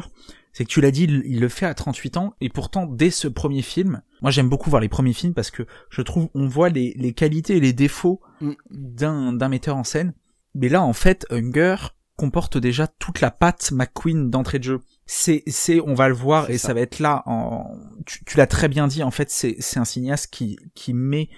c'est 0.53 0.65
que 0.65 0.69
tu 0.69 0.81
l'as 0.81 0.91
dit, 0.91 1.03
il, 1.03 1.39
le 1.39 1.49
fait 1.49 1.65
à 1.65 1.73
38 1.73 2.17
ans, 2.17 2.33
et 2.41 2.49
pourtant, 2.49 2.87
dès 2.87 3.11
ce 3.11 3.27
premier 3.27 3.61
film, 3.61 4.01
moi 4.21 4.31
j'aime 4.31 4.49
beaucoup 4.49 4.69
voir 4.69 4.81
les 4.81 4.89
premiers 4.89 5.13
films 5.13 5.35
parce 5.35 5.51
que 5.51 5.67
je 5.91 6.01
trouve 6.01 6.29
on 6.33 6.47
voit 6.47 6.69
les, 6.69 6.93
les 6.97 7.13
qualités 7.13 7.57
et 7.57 7.59
les 7.59 7.73
défauts 7.73 8.21
mm. 8.41 8.53
d'un, 8.71 9.33
d'un 9.33 9.49
metteur 9.49 9.77
en 9.77 9.83
scène. 9.83 10.13
Mais 10.55 10.69
là, 10.69 10.81
en 10.81 10.93
fait, 10.93 11.27
Hunger 11.29 11.75
comporte 12.15 12.57
déjà 12.57 12.87
toute 12.87 13.21
la 13.21 13.29
patte 13.29 13.71
McQueen 13.71 14.31
d'entrée 14.31 14.57
de 14.57 14.63
jeu. 14.63 14.79
C'est, 15.05 15.43
c'est, 15.45 15.79
on 15.79 15.93
va 15.93 16.09
le 16.09 16.15
voir, 16.15 16.49
et 16.49 16.57
ça. 16.57 16.73
va 16.73 16.81
être 16.81 16.99
là, 16.99 17.21
en, 17.27 17.77
tu, 18.07 18.25
tu 18.25 18.37
l'as 18.37 18.47
très 18.47 18.67
bien 18.67 18.87
dit, 18.87 19.03
en 19.03 19.11
fait, 19.11 19.29
c'est, 19.29 19.55
c'est 19.59 19.79
un 19.79 19.85
cinéaste 19.85 20.33
qui, 20.33 20.57
qui 20.73 20.93
met 20.93 21.29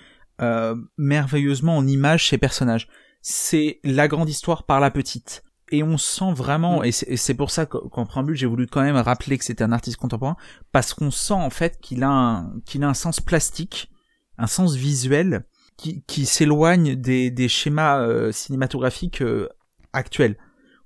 euh, 0.41 0.75
merveilleusement 0.97 1.75
en 1.75 1.85
image 1.85 2.29
ses 2.29 2.37
personnages. 2.37 2.87
C'est 3.21 3.81
la 3.83 4.07
grande 4.07 4.29
histoire 4.29 4.63
par 4.63 4.79
la 4.79 4.89
petite 4.91 5.43
et 5.71 5.83
on 5.83 5.97
sent 5.97 6.33
vraiment, 6.33 6.81
mm. 6.81 6.85
et 6.85 7.17
c'est 7.17 7.33
pour 7.33 7.51
ça 7.51 7.65
qu'en 7.65 8.05
préambule 8.05 8.35
j'ai 8.35 8.47
voulu 8.47 8.67
quand 8.67 8.81
même 8.81 8.95
rappeler 8.95 9.37
que 9.37 9.45
c'était 9.45 9.63
un 9.63 9.71
artiste 9.71 9.97
contemporain, 9.97 10.35
parce 10.71 10.93
qu'on 10.93 11.11
sent 11.11 11.33
en 11.33 11.49
fait 11.49 11.79
qu'il 11.79 12.03
a 12.03 12.09
un 12.09 12.59
qu'il 12.65 12.83
a 12.83 12.89
un 12.89 12.93
sens 12.93 13.19
plastique, 13.19 13.91
un 14.37 14.47
sens 14.47 14.75
visuel 14.75 15.45
qui, 15.77 16.03
qui 16.03 16.25
s'éloigne 16.25 16.95
des, 16.95 17.31
des 17.31 17.47
schémas 17.47 18.01
euh, 18.01 18.31
cinématographiques 18.31 19.21
euh, 19.21 19.47
actuels. 19.93 20.37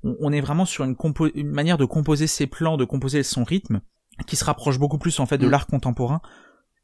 On, 0.04 0.34
est 0.34 0.42
vraiment 0.42 0.66
sur 0.66 0.84
une, 0.84 0.98
une 1.34 1.50
manière 1.50 1.78
de 1.78 1.86
composer 1.86 2.28
ses 2.28 2.46
plans, 2.46 2.76
de 2.76 2.84
composer 2.84 3.24
son 3.24 3.46
rythme, 3.46 3.80
qui 4.28 4.36
se 4.36 4.44
rapproche 4.44 4.78
beaucoup 4.78 4.98
plus 4.98 5.22
en 5.22 5.26
fait 5.26 5.38
de 5.38 5.48
mm. 5.48 5.50
l'art 5.50 5.68
contemporain 5.68 6.22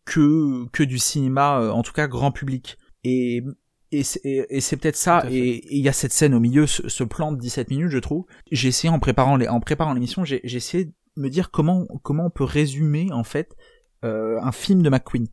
que 0.06 0.66
que 0.72 0.84
du 0.84 0.98
cinéma, 0.98 1.60
euh, 1.60 1.72
en 1.72 1.84
tout 1.84 1.94
cas 1.94 2.08
grand 2.08 2.32
public. 2.32 2.78
Et 3.04 3.44
et 3.92 4.04
c'est 4.04 4.78
peut-être 4.78 4.96
ça 4.96 5.24
et 5.30 5.66
il 5.76 5.84
y 5.84 5.90
a 5.90 5.94
cette 5.94 6.12
scène 6.12 6.34
au 6.36 6.40
milieu 6.40 6.68
ce, 6.68 7.04
plan 7.04 7.32
de 7.32 7.40
17 7.40 7.70
minutes 7.70 7.90
je 7.90 7.98
trouve. 7.98 8.26
J'ai 8.52 8.68
essayé 8.68 8.94
en 8.94 9.00
préparant 9.00 9.36
les, 9.36 9.48
en 9.48 9.60
préparant 9.60 9.94
l'émission 9.94 10.24
j'ai 10.24 10.42
essayé 10.44 10.86
de 10.86 10.94
me 11.18 11.30
dire 11.30 11.52
comment 11.52 11.88
comment 12.04 12.28
on 12.28 12.30
peut 12.30 12.44
résumer 12.44 13.12
en 13.12 13.24
fait 13.24 13.56
euh, 14.04 14.40
un 14.42 14.52
film 14.52 14.84
de 14.84 14.90
McQueen. 14.90 15.28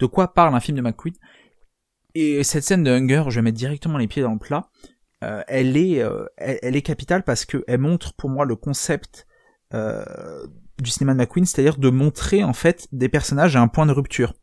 De 0.00 0.06
quoi 0.06 0.34
parle 0.34 0.54
un 0.54 0.60
film 0.60 0.76
de 0.76 0.82
McQueen? 0.82 1.14
Et 2.16 2.42
cette 2.44 2.64
scène 2.64 2.82
de 2.82 2.90
Hunger 2.90 3.24
je 3.28 3.36
vais 3.36 3.42
mettre 3.42 3.58
directement 3.58 3.98
les 3.98 4.08
pieds 4.08 4.22
dans 4.22 4.32
le 4.32 4.38
plat 4.38 4.70
euh, 5.24 5.42
elle 5.46 5.76
est 5.76 6.02
euh, 6.02 6.26
elle, 6.36 6.76
est 6.76 6.82
capitale 6.82 7.22
parce 7.22 7.44
que 7.44 7.64
elle 7.66 7.78
montre 7.78 8.12
pour 8.14 8.28
moi 8.28 8.44
le 8.44 8.56
concept 8.56 9.26
euh, 9.72 10.04
du 10.78 10.90
cinéma 10.90 11.14
de 11.14 11.18
McQueen 11.18 11.46
c'est-à-dire 11.46 11.78
de 11.78 11.88
montrer 11.88 12.44
en 12.44 12.52
fait 12.52 12.88
des 12.92 13.08
personnages 13.08 13.56
à 13.56 13.60
un 13.60 13.68
point 13.68 13.86
de 13.86 13.92
rupture 13.92 14.34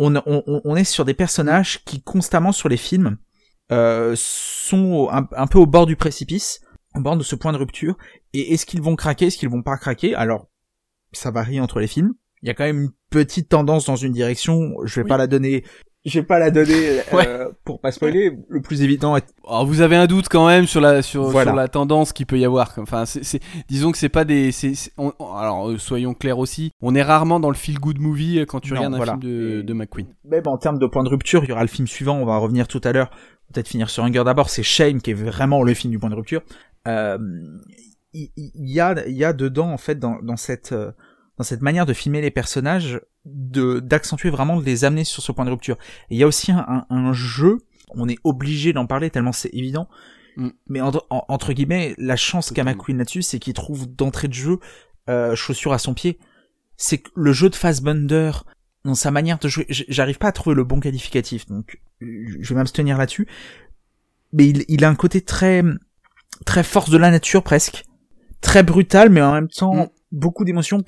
on, 0.00 0.76
est 0.76 0.84
sur 0.84 1.04
des 1.04 1.14
personnages 1.14 1.84
qui 1.84 2.02
constamment 2.02 2.52
sur 2.52 2.68
les 2.68 2.76
films 2.76 3.18
euh, 3.70 4.14
sont 4.16 5.08
un, 5.10 5.46
peu 5.46 5.58
au 5.58 5.66
bord 5.66 5.86
du 5.86 5.96
précipice, 5.96 6.60
au 6.94 7.00
bord 7.00 7.16
de 7.16 7.22
ce 7.22 7.36
point 7.36 7.52
de 7.52 7.58
rupture. 7.58 7.96
Et 8.32 8.54
est-ce 8.54 8.66
qu'ils 8.66 8.82
vont 8.82 8.96
craquer, 8.96 9.26
est-ce 9.26 9.38
qu'ils 9.38 9.50
vont 9.50 9.62
pas 9.62 9.76
craquer? 9.76 10.14
Alors, 10.14 10.48
ça 11.12 11.30
varie 11.30 11.60
entre 11.60 11.80
les 11.80 11.86
films. 11.86 12.14
Il 12.42 12.48
y 12.48 12.50
a 12.50 12.54
quand 12.54 12.64
même 12.64 12.82
une 12.84 12.92
petite 13.10 13.48
tendance 13.48 13.84
dans 13.84 13.96
une 13.96 14.12
direction. 14.12 14.74
Je 14.84 15.00
vais 15.00 15.06
pas 15.06 15.18
la 15.18 15.26
donner 15.26 15.64
je 16.06 16.18
vais 16.18 16.24
pas 16.24 16.38
la 16.38 16.50
donner 16.50 17.00
euh, 17.12 17.50
pour 17.64 17.80
pas 17.80 17.92
spoiler. 17.92 18.32
Le 18.48 18.62
plus 18.62 18.82
évident 18.82 19.16
est... 19.16 19.26
Alors 19.46 19.66
vous 19.66 19.82
avez 19.82 19.96
un 19.96 20.06
doute 20.06 20.28
quand 20.28 20.46
même 20.46 20.66
sur 20.66 20.80
la 20.80 21.02
sur, 21.02 21.30
sur 21.30 21.52
la 21.52 21.68
tendance 21.68 22.12
qu'il 22.12 22.26
peut 22.26 22.38
y 22.38 22.44
avoir. 22.44 22.72
Enfin, 22.78 23.04
c'est, 23.04 23.40
disons 23.68 23.92
que 23.92 23.98
c'est 23.98 24.08
pas 24.08 24.24
des. 24.24 24.50
c'est 24.50 24.72
alors 24.98 25.68
euh, 25.68 25.78
soyons 25.78 26.14
clairs 26.14 26.38
aussi, 26.38 26.72
on 26.80 26.94
est 26.94 27.02
rarement 27.02 27.38
dans 27.38 27.50
le 27.50 27.56
feel 27.56 27.78
good 27.78 28.00
movie 28.00 28.38
euh, 28.38 28.46
quand 28.46 28.60
tu 28.60 28.72
regardes 28.72 28.94
un 28.94 29.04
film 29.04 29.20
de, 29.20 29.62
de 29.62 29.72
McQueen. 29.74 30.06
Même 30.24 30.46
en 30.46 30.56
termes 30.56 30.78
de 30.78 30.86
point 30.86 31.04
de 31.04 31.10
rupture, 31.10 31.44
il 31.44 31.50
y 31.50 31.52
aura 31.52 31.62
le 31.62 31.68
film 31.68 31.86
suivant. 31.86 32.16
On 32.16 32.24
va 32.24 32.38
revenir 32.38 32.66
tout 32.66 32.80
à 32.84 32.92
l'heure. 32.92 33.10
Peut-être 33.52 33.68
finir 33.68 33.90
sur 33.90 34.04
Hunger 34.04 34.24
d'abord. 34.24 34.48
C'est 34.48 34.62
Shame 34.62 35.02
qui 35.02 35.10
est 35.10 35.14
vraiment 35.14 35.62
le 35.62 35.74
film 35.74 35.90
du 35.90 35.98
point 35.98 36.10
de 36.10 36.14
rupture. 36.14 36.40
Euh, 36.88 37.18
il 38.14 38.30
y, 38.54 38.80
a 38.80 39.06
il 39.06 39.16
y 39.16 39.24
a 39.24 39.32
dedans 39.32 39.70
en 39.70 39.78
fait 39.78 39.96
dans 39.96 40.18
dans 40.22 40.36
cette 40.36 40.74
dans 41.40 41.44
cette 41.44 41.62
manière 41.62 41.86
de 41.86 41.94
filmer 41.94 42.20
les 42.20 42.30
personnages, 42.30 43.00
de 43.24 43.80
d'accentuer 43.80 44.28
vraiment 44.28 44.58
de 44.60 44.62
les 44.66 44.84
amener 44.84 45.04
sur 45.04 45.22
ce 45.22 45.32
point 45.32 45.46
de 45.46 45.50
rupture. 45.50 45.78
Et 46.10 46.16
il 46.16 46.18
y 46.18 46.22
a 46.22 46.26
aussi 46.26 46.52
un, 46.52 46.84
un, 46.90 47.12
jeu, 47.14 47.60
on 47.94 48.10
est 48.10 48.18
obligé 48.24 48.74
d'en 48.74 48.84
parler 48.84 49.08
tellement 49.08 49.32
c'est 49.32 49.48
évident, 49.54 49.88
mm. 50.36 50.50
mais 50.66 50.82
entre, 50.82 51.52
guillemets, 51.54 51.94
la 51.96 52.16
chance 52.16 52.50
qu'a 52.50 52.62
McQueen 52.62 52.98
là-dessus, 52.98 53.22
c'est 53.22 53.38
qu'il 53.38 53.54
trouve 53.54 53.86
d'entrée 53.86 54.28
de 54.28 54.34
jeu 54.34 54.58
euh, 55.08 55.34
chaussure 55.34 55.72
à 55.72 55.78
son 55.78 55.94
pied. 55.94 56.18
C'est 56.76 56.98
que 56.98 57.08
le 57.16 57.32
jeu 57.32 57.48
de 57.48 57.54
Fassbender, 57.54 58.32
dans 58.84 58.94
sa 58.94 59.10
manière 59.10 59.38
de 59.38 59.48
jouer, 59.48 59.64
j'arrive 59.70 60.18
pas 60.18 60.28
à 60.28 60.32
trouver 60.32 60.54
le 60.54 60.64
bon 60.64 60.78
qualificatif, 60.78 61.46
donc 61.46 61.80
je 62.02 62.48
vais 62.50 62.54
m'abstenir 62.54 62.98
là-dessus. 62.98 63.26
Mais 64.34 64.46
il, 64.46 64.66
il 64.68 64.84
a 64.84 64.90
un 64.90 64.94
côté 64.94 65.22
très 65.22 65.64
très 66.44 66.64
force 66.64 66.90
de 66.90 66.98
la 66.98 67.10
nature 67.10 67.42
presque 67.42 67.84
très 68.42 68.62
brutal, 68.62 69.08
mais 69.08 69.22
en 69.22 69.32
même 69.32 69.48
temps 69.48 69.74
Mm. 69.74 69.88
Beaucoup 70.12 70.44
d'émotions. 70.44 70.82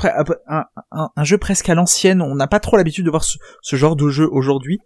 Un, 0.48 1.24
jeu 1.24 1.38
presque 1.38 1.68
à 1.68 1.74
l'ancienne. 1.74 2.22
On 2.22 2.34
n'a 2.34 2.46
pas 2.46 2.60
trop 2.60 2.76
l'habitude 2.76 3.04
de 3.04 3.10
voir 3.10 3.24
ce, 3.24 3.76
genre 3.76 3.96
de 3.96 4.08
jeu 4.08 4.28
aujourd'hui, 4.30 4.80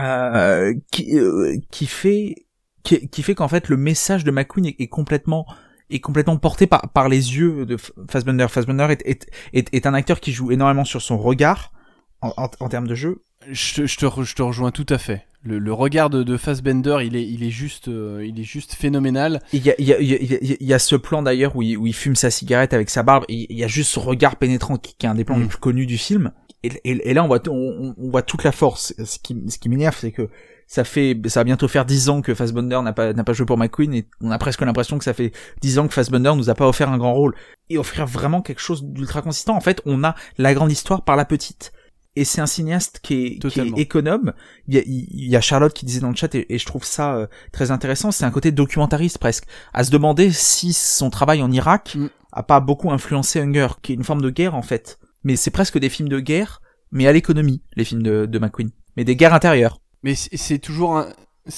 euh, 0.00 0.74
qui, 0.90 1.18
euh, 1.18 1.56
qui 1.70 1.86
fait 1.86 2.46
qui, 2.82 3.22
fait 3.22 3.34
qu'en 3.36 3.48
fait 3.48 3.68
le 3.68 3.76
message 3.76 4.24
de 4.24 4.32
McQueen 4.32 4.72
est, 4.76 4.88
complètement 4.88 5.46
est 5.88 6.00
complètement 6.00 6.36
porté 6.36 6.66
par 6.66 7.08
les 7.08 7.36
yeux 7.36 7.64
de 7.64 7.76
Fassbender. 8.10 8.48
Fassbender 8.48 8.96
est, 9.04 9.86
un 9.86 9.94
acteur 9.94 10.20
qui 10.20 10.32
joue 10.32 10.50
énormément 10.50 10.84
sur 10.84 11.00
son 11.00 11.16
regard 11.16 11.72
en 12.20 12.68
termes 12.68 12.88
de 12.88 12.94
jeu. 12.94 13.22
Je, 13.50 13.74
te- 13.74 13.86
je 13.86 13.96
te, 13.96 14.06
re- 14.06 14.24
je 14.24 14.34
te 14.34 14.42
rejoins 14.42 14.70
tout 14.70 14.86
à 14.88 14.98
fait. 14.98 15.26
Le, 15.44 15.58
le 15.58 15.72
regard 15.72 16.08
de, 16.08 16.22
de 16.22 16.36
Fassbender, 16.36 16.98
il 17.04 17.16
est, 17.16 17.26
il 17.26 17.42
est 17.42 17.50
juste, 17.50 17.88
euh, 17.88 18.24
il 18.24 18.38
est 18.38 18.44
juste 18.44 18.74
phénoménal. 18.74 19.40
Il 19.52 19.64
y 19.64 19.70
a, 19.70 19.74
il 19.78 19.84
y 19.86 19.92
a, 19.92 20.00
il 20.00 20.06
y 20.08 20.14
a, 20.14 20.18
il 20.20 20.30
y 20.30 20.52
a- 20.52 20.56
il 20.60 20.66
y 20.66 20.72
a 20.74 20.78
ce 20.78 20.94
plan 20.94 21.22
d'ailleurs 21.22 21.56
où 21.56 21.62
il, 21.62 21.76
où 21.76 21.86
il 21.86 21.94
fume 21.94 22.14
sa 22.14 22.30
cigarette 22.30 22.72
avec 22.74 22.90
sa 22.90 23.02
barbe 23.02 23.24
il 23.28 23.46
y 23.50 23.64
a 23.64 23.68
juste 23.68 23.90
ce 23.90 23.98
regard 23.98 24.36
pénétrant 24.36 24.76
qui, 24.76 24.94
qui 24.96 25.06
est 25.06 25.08
un 25.08 25.14
des 25.16 25.24
plans 25.24 25.36
Mm. 25.36 25.42
les 25.42 25.48
plus 25.48 25.58
connus 25.58 25.86
du 25.86 25.98
film. 25.98 26.32
Et, 26.62 26.68
et, 26.84 27.10
et 27.10 27.14
là 27.14 27.24
on 27.24 27.26
voit, 27.26 27.40
on, 27.48 27.94
on 27.98 28.10
voit 28.10 28.22
toute 28.22 28.44
la 28.44 28.52
force. 28.52 28.94
Ce 29.04 29.18
qui, 29.18 29.36
ce 29.48 29.58
qui 29.58 29.68
m'énerve 29.68 29.96
c'est 29.98 30.12
que 30.12 30.28
ça 30.68 30.84
fait, 30.84 31.18
ça 31.26 31.40
va 31.40 31.44
bientôt 31.44 31.66
faire 31.68 31.84
10 31.84 32.08
ans 32.08 32.22
que 32.22 32.34
Fassbender 32.34 32.80
n'a 32.82 32.92
pas, 32.92 33.12
n'a 33.12 33.24
pas 33.24 33.32
joué 33.32 33.44
pour 33.44 33.58
McQueen 33.58 33.92
et 33.94 34.06
on 34.22 34.30
a 34.30 34.38
presque 34.38 34.60
l'impression 34.62 34.96
que 34.96 35.04
ça 35.04 35.12
fait 35.12 35.32
10 35.60 35.80
ans 35.80 35.88
que 35.88 35.92
Fassbender 35.92 36.32
nous 36.36 36.48
a 36.50 36.54
pas 36.54 36.66
offert 36.68 36.88
un 36.88 36.96
grand 36.98 37.12
rôle. 37.12 37.34
Et 37.68 37.76
offrir 37.78 38.06
vraiment 38.06 38.40
quelque 38.42 38.60
chose 38.60 38.82
d'ultra 38.84 39.20
consistant. 39.22 39.54
En 39.56 39.60
fait, 39.60 39.82
on 39.86 40.02
a 40.04 40.14
la 40.38 40.54
grande 40.54 40.70
histoire 40.72 41.02
par 41.04 41.16
la 41.16 41.24
petite. 41.24 41.72
Et 42.14 42.24
c'est 42.24 42.40
un 42.42 42.46
cinéaste 42.46 43.00
qui 43.02 43.14
est, 43.24 43.48
qui 43.48 43.60
est 43.60 43.78
économe. 43.78 44.34
Il 44.68 44.74
y, 44.74 44.78
a, 44.78 44.82
il 44.84 45.28
y 45.28 45.34
a 45.36 45.40
Charlotte 45.40 45.72
qui 45.72 45.86
disait 45.86 46.00
dans 46.00 46.10
le 46.10 46.14
chat, 46.16 46.34
et, 46.34 46.46
et 46.52 46.58
je 46.58 46.66
trouve 46.66 46.84
ça 46.84 47.14
euh, 47.14 47.26
très 47.52 47.70
intéressant, 47.70 48.10
c'est 48.10 48.24
un 48.24 48.30
côté 48.30 48.52
documentariste 48.52 49.18
presque, 49.18 49.44
à 49.72 49.82
se 49.82 49.90
demander 49.90 50.30
si 50.30 50.72
son 50.74 51.08
travail 51.08 51.42
en 51.42 51.50
Irak 51.50 51.94
Mm. 51.94 52.06
a 52.32 52.42
pas 52.42 52.60
beaucoup 52.60 52.90
influencé 52.90 53.40
Hunger, 53.40 53.68
qui 53.80 53.92
est 53.92 53.94
une 53.94 54.04
forme 54.04 54.22
de 54.22 54.30
guerre 54.30 54.54
en 54.54 54.62
fait. 54.62 54.98
Mais 55.24 55.36
c'est 55.36 55.50
presque 55.50 55.78
des 55.78 55.88
films 55.88 56.08
de 56.08 56.20
guerre, 56.20 56.60
mais 56.90 57.06
à 57.06 57.12
l'économie, 57.12 57.62
les 57.76 57.84
films 57.84 58.02
de, 58.02 58.26
de 58.26 58.38
McQueen. 58.38 58.70
Mais 58.96 59.04
des 59.04 59.16
guerres 59.16 59.34
intérieures. 59.34 59.80
Mais 60.02 60.14
c'est 60.14 60.58
toujours 60.58 60.98
un. 60.98 61.12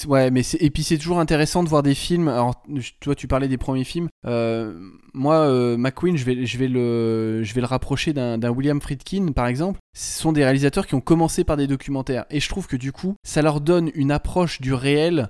Ouais, 0.07 0.31
mais 0.31 0.41
et 0.59 0.71
puis 0.71 0.83
c'est 0.83 0.97
toujours 0.97 1.19
intéressant 1.19 1.63
de 1.63 1.69
voir 1.69 1.83
des 1.83 1.93
films. 1.93 2.27
Alors, 2.27 2.63
toi, 2.99 3.13
tu 3.13 3.27
parlais 3.27 3.47
des 3.47 3.57
premiers 3.57 3.83
films. 3.83 4.09
Euh, 4.25 4.79
moi, 5.13 5.35
euh, 5.35 5.77
McQueen, 5.77 6.17
je 6.17 6.25
vais, 6.25 6.45
je 6.45 6.57
vais 6.57 6.67
le, 6.67 7.43
je 7.43 7.53
vais 7.53 7.61
le 7.61 7.67
rapprocher 7.67 8.11
d'un 8.11 8.49
William 8.49 8.81
Friedkin, 8.81 9.31
par 9.31 9.45
exemple. 9.45 9.79
Ce 9.95 10.19
sont 10.19 10.31
des 10.31 10.43
réalisateurs 10.43 10.87
qui 10.87 10.95
ont 10.95 11.01
commencé 11.01 11.43
par 11.43 11.55
des 11.55 11.67
documentaires, 11.67 12.25
et 12.31 12.39
je 12.39 12.49
trouve 12.49 12.65
que 12.67 12.77
du 12.77 12.91
coup, 12.91 13.15
ça 13.23 13.43
leur 13.43 13.61
donne 13.61 13.91
une 13.93 14.11
approche 14.11 14.59
du 14.59 14.73
réel 14.73 15.29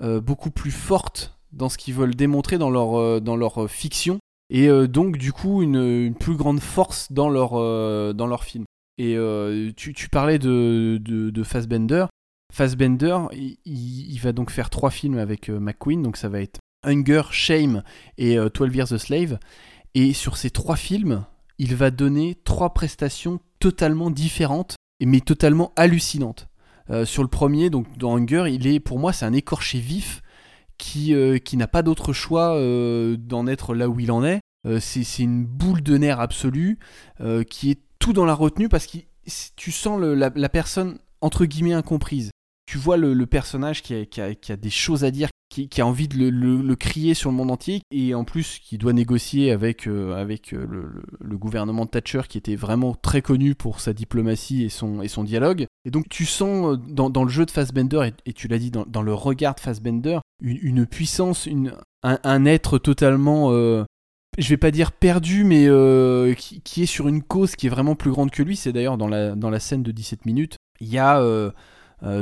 euh, 0.00 0.20
beaucoup 0.20 0.50
plus 0.52 0.70
forte 0.70 1.36
dans 1.52 1.68
ce 1.68 1.76
qu'ils 1.76 1.94
veulent 1.94 2.14
démontrer 2.14 2.58
dans 2.58 2.70
leur, 2.70 3.20
dans 3.20 3.36
leur 3.36 3.68
fiction, 3.68 4.18
et 4.50 4.68
donc 4.88 5.16
du 5.16 5.32
coup 5.32 5.62
une, 5.62 5.76
une 5.76 6.14
plus 6.14 6.36
grande 6.36 6.60
force 6.60 7.10
dans 7.10 7.28
leur, 7.28 7.52
dans 8.14 8.26
leur 8.26 8.44
film. 8.44 8.64
Et 8.98 9.16
tu, 9.74 9.94
tu 9.94 10.08
parlais 10.10 10.38
de, 10.38 11.00
de, 11.02 11.30
de 11.30 11.42
Fassbender. 11.42 12.06
Fassbender, 12.56 13.18
il, 13.66 14.18
va 14.18 14.32
donc 14.32 14.50
faire 14.50 14.70
trois 14.70 14.90
films 14.90 15.18
avec 15.18 15.50
euh, 15.50 15.60
McQueen, 15.60 16.02
donc 16.02 16.16
ça 16.16 16.30
va 16.30 16.40
être 16.40 16.58
Hunger, 16.84 17.22
Shame 17.30 17.82
et 18.16 18.38
euh, 18.38 18.48
12 18.48 18.74
Years 18.74 18.92
a 18.94 18.98
Slave. 18.98 19.38
Et 19.94 20.14
sur 20.14 20.38
ces 20.38 20.48
trois 20.48 20.76
films, 20.76 21.26
il 21.58 21.76
va 21.76 21.90
donner 21.90 22.34
trois 22.44 22.72
prestations 22.72 23.40
totalement 23.58 24.10
différentes, 24.10 24.76
mais 25.04 25.20
totalement 25.20 25.72
hallucinantes. 25.76 26.48
Euh, 26.88 27.04
sur 27.04 27.22
le 27.22 27.28
premier, 27.28 27.68
donc 27.68 27.98
dans 27.98 28.16
Hunger, 28.16 28.44
il 28.48 28.66
est, 28.66 28.80
pour 28.80 28.98
moi, 28.98 29.12
c'est 29.12 29.26
un 29.26 29.34
écorché 29.34 29.78
vif 29.78 30.22
qui, 30.78 31.14
euh, 31.14 31.38
n'a 31.54 31.68
pas 31.68 31.82
d'autre 31.82 32.14
choix 32.14 32.56
euh, 32.56 33.18
d'en 33.18 33.46
être 33.46 33.74
là 33.74 33.88
où 33.88 34.00
il 34.00 34.10
en 34.10 34.24
est. 34.24 34.40
Euh, 34.66 34.80
c'est 34.80 35.22
une 35.22 35.44
boule 35.44 35.82
de 35.82 35.98
nerfs 35.98 36.20
absolue 36.20 36.78
euh, 37.20 37.44
qui 37.44 37.70
est 37.70 37.80
tout 37.98 38.14
dans 38.14 38.24
la 38.24 38.34
retenue 38.34 38.70
parce 38.70 38.86
que 38.86 38.98
tu 39.56 39.72
sens 39.72 40.00
la, 40.00 40.30
la 40.34 40.48
personne 40.48 40.98
entre 41.20 41.44
guillemets 41.44 41.72
incomprise. 41.72 42.30
Tu 42.66 42.78
vois 42.78 42.96
le, 42.96 43.26
personnage 43.26 43.82
qui 43.82 43.94
a, 43.94 44.56
des 44.56 44.70
choses 44.70 45.04
à 45.04 45.10
dire, 45.12 45.28
qui, 45.48 45.80
a 45.80 45.86
envie 45.86 46.08
de 46.08 46.28
le, 46.28 46.76
crier 46.76 47.14
sur 47.14 47.30
le 47.30 47.36
monde 47.36 47.50
entier 47.50 47.80
et 47.90 48.14
en 48.14 48.24
plus 48.24 48.58
qui 48.58 48.76
doit 48.76 48.92
négocier 48.92 49.52
avec, 49.52 49.86
euh, 49.86 50.14
avec 50.20 50.52
euh, 50.52 50.66
le, 51.20 51.38
gouvernement 51.38 51.84
de 51.84 51.90
Thatcher 51.90 52.22
qui 52.28 52.38
était 52.38 52.56
vraiment 52.56 52.94
très 52.94 53.22
connu 53.22 53.54
pour 53.54 53.80
sa 53.80 53.92
diplomatie 53.92 54.64
et 54.64 54.68
son, 54.68 55.00
et 55.00 55.08
son 55.08 55.22
dialogue. 55.22 55.66
Et 55.84 55.90
donc 55.90 56.08
tu 56.08 56.26
sens 56.26 56.74
euh, 56.74 56.76
dans, 56.76 57.08
dans 57.08 57.22
le 57.22 57.30
jeu 57.30 57.46
de 57.46 57.50
Fassbender, 57.50 58.10
et, 58.26 58.32
tu 58.32 58.48
l'as 58.48 58.58
dit 58.58 58.70
dans, 58.70 58.84
dans 58.86 59.02
le 59.02 59.14
regard 59.14 59.54
de 59.54 59.60
Fassbender, 59.60 60.18
une, 60.42 60.86
puissance, 60.86 61.46
une, 61.46 61.72
un, 62.02 62.44
être 62.44 62.78
totalement... 62.78 63.52
euh, 63.52 63.84
je 64.38 64.48
vais 64.48 64.58
pas 64.58 64.70
dire 64.70 64.92
perdu, 64.92 65.44
mais 65.44 65.66
qui, 66.36 66.60
qui 66.60 66.82
est 66.82 66.86
sur 66.86 67.08
une 67.08 67.22
cause 67.22 67.56
qui 67.56 67.68
est 67.68 67.70
vraiment 67.70 67.94
plus 67.94 68.10
grande 68.10 68.30
que 68.30 68.42
lui. 68.42 68.56
C'est 68.56 68.72
d'ailleurs 68.72 68.98
dans 68.98 69.08
la, 69.08 69.34
dans 69.34 69.48
la 69.48 69.60
scène 69.60 69.82
de 69.82 69.92
17 69.92 70.26
minutes, 70.26 70.56
il 70.80 70.88
y 70.88 70.98
a 70.98 71.22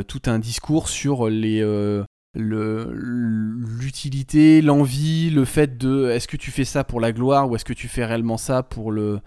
tout 0.07 0.22
un 0.27 0.39
discours 0.39 0.89
sur 0.89 1.29
les, 1.29 1.61
euh, 1.62 2.05
l'utilité, 3.55 4.62
l'envie, 4.62 5.31
le 5.31 5.45
fait 5.45 5.77
de 5.79 6.09
est-ce 6.11 6.29
que 6.29 6.37
tu 6.37 6.51
fais 6.51 6.64
ça 6.64 6.85
pour 6.85 7.01
la 7.01 7.12
gloire 7.12 7.49
ou 7.51 7.57
est-ce 7.57 7.64
que 7.64 7.72
tu 7.72 7.89
fais 7.89 8.05
réellement 8.05 8.37
ça 8.37 8.62
pour, 8.62 8.93
le, 8.93 9.20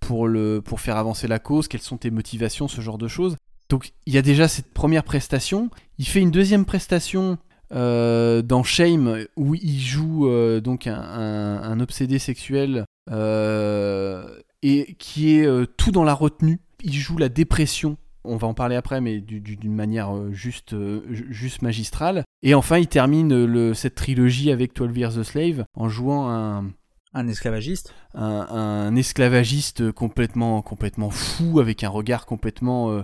pour, 0.00 0.28
le, 0.28 0.60
pour 0.62 0.80
faire 0.80 0.96
avancer 0.96 1.28
la 1.28 1.38
cause, 1.38 1.68
quelles 1.68 1.82
sont 1.82 1.96
tes 1.98 2.10
motivations, 2.10 2.68
ce 2.68 2.80
genre 2.80 2.98
de 2.98 3.08
choses. 3.08 3.36
Donc 3.70 3.92
il 4.06 4.14
y 4.14 4.18
a 4.18 4.22
déjà 4.22 4.48
cette 4.48 4.72
première 4.72 5.04
prestation. 5.04 5.70
Il 5.98 6.06
fait 6.06 6.20
une 6.20 6.30
deuxième 6.30 6.64
prestation 6.64 7.38
euh, 7.72 8.42
dans 8.42 8.62
Shame 8.62 9.24
où 9.36 9.54
il 9.54 9.80
joue 9.80 10.28
euh, 10.28 10.60
donc 10.60 10.86
un, 10.86 10.94
un- 11.00 11.80
obsédé 11.80 12.18
sexuel 12.18 12.84
euh, 13.10 14.26
et 14.62 14.94
qui 14.98 15.36
est 15.36 15.46
euh, 15.46 15.66
tout 15.66 15.90
dans 15.90 16.04
la 16.04 16.14
retenue. 16.14 16.60
Il 16.82 16.94
joue 16.94 17.16
la 17.16 17.30
dépression. 17.30 17.96
On 18.24 18.36
va 18.36 18.46
en 18.48 18.54
parler 18.54 18.76
après, 18.76 19.00
mais 19.00 19.20
du- 19.20 19.40
du- 19.40 19.56
d'une 19.56 19.74
manière 19.74 20.14
euh, 20.16 20.32
juste, 20.32 20.72
euh, 20.72 21.02
ju- 21.10 21.26
juste 21.30 21.62
magistrale. 21.62 22.24
Et 22.42 22.54
enfin, 22.54 22.78
il 22.78 22.86
termine 22.88 23.44
le- 23.44 23.74
cette 23.74 23.94
trilogie 23.94 24.50
avec 24.50 24.74
12 24.74 24.96
Years 24.96 25.18
a 25.18 25.24
Slave 25.24 25.64
en 25.74 25.88
jouant 25.88 26.28
un, 26.30 26.70
Un 27.14 27.28
esclavagiste. 27.28 27.94
un, 28.14 28.24
un 28.50 28.96
esclavagiste 28.96 29.92
complètement, 29.92 30.62
complètement 30.62 31.10
fou, 31.10 31.60
avec 31.60 31.84
un 31.84 31.88
regard 31.88 32.26
complètement, 32.26 32.90
euh, 32.90 33.02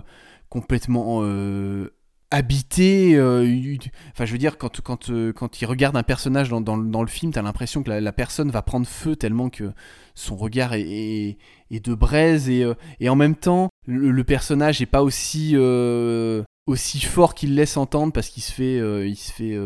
complètement 0.49 1.19
euh, 1.23 1.93
habité. 2.31 3.15
euh, 3.15 3.75
enfin, 4.11 4.25
je 4.25 4.31
veux 4.31 4.37
dire, 4.37 4.57
quand, 4.57 4.81
quand, 4.81 5.09
euh, 5.09 5.31
quand 5.33 5.61
il 5.61 5.65
regarde 5.65 5.95
un 5.95 6.03
personnage 6.03 6.49
dans, 6.49 6.61
dans, 6.61 6.75
le- 6.75 7.07
film, 7.07 7.31
t'as 7.31 7.41
l'impression 7.41 7.83
que 7.83 7.91
la, 7.91 8.11
personne 8.11 8.49
va 8.49 8.61
prendre 8.61 8.87
feu 8.87 9.15
tellement 9.15 9.49
que 9.49 9.71
son 10.15 10.35
regard 10.35 10.73
est, 10.73 11.37
est, 11.69 11.85
de 11.85 11.93
braise 11.93 12.49
et, 12.49 12.63
euh, 12.63 12.73
et 12.99 13.09
en 13.09 13.15
même 13.15 13.35
temps, 13.35 13.69
le, 13.85 14.11
le 14.11 14.23
personnage 14.23 14.81
est 14.81 14.85
pas 14.87 15.03
aussi 15.03 15.51
euh, 15.55 16.43
aussi 16.67 16.99
fort 17.01 17.35
qu'il 17.35 17.55
laisse 17.55 17.77
entendre 17.77 18.13
parce 18.13 18.29
qu'il 18.29 18.43
se 18.43 18.51
fait, 18.51 18.77
il 19.07 19.15
se 19.15 19.31
fait 19.31 19.57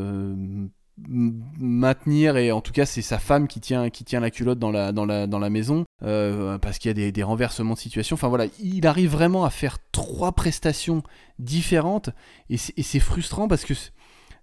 maintenir 0.97 2.37
et 2.37 2.51
en 2.51 2.61
tout 2.61 2.71
cas 2.71 2.85
c'est 2.85 3.01
sa 3.01 3.19
femme 3.19 3.47
qui 3.47 3.59
tient 3.59 3.89
qui 3.89 4.03
tient 4.05 4.19
la 4.21 4.31
culotte 4.31 4.59
dans 4.59 4.71
la 4.71 4.91
dans 4.91 5.05
la 5.05 5.27
dans 5.27 5.39
la 5.39 5.49
maison 5.49 5.83
euh, 6.03 6.57
parce 6.57 6.77
qu'il 6.79 6.89
y 6.89 6.91
a 6.91 6.93
des, 6.93 7.11
des 7.11 7.23
renversements 7.23 7.73
de 7.73 7.79
situation. 7.79 8.13
Enfin 8.15 8.27
voilà 8.29 8.45
il 8.61 8.87
arrive 8.87 9.11
vraiment 9.11 9.43
à 9.45 9.49
faire 9.49 9.77
trois 9.91 10.31
prestations 10.31 11.03
différentes 11.39 12.09
et 12.49 12.57
c'est 12.57 12.99
frustrant 12.99 13.47
parce 13.47 13.65
que 13.65 13.73
c'est- 13.73 13.91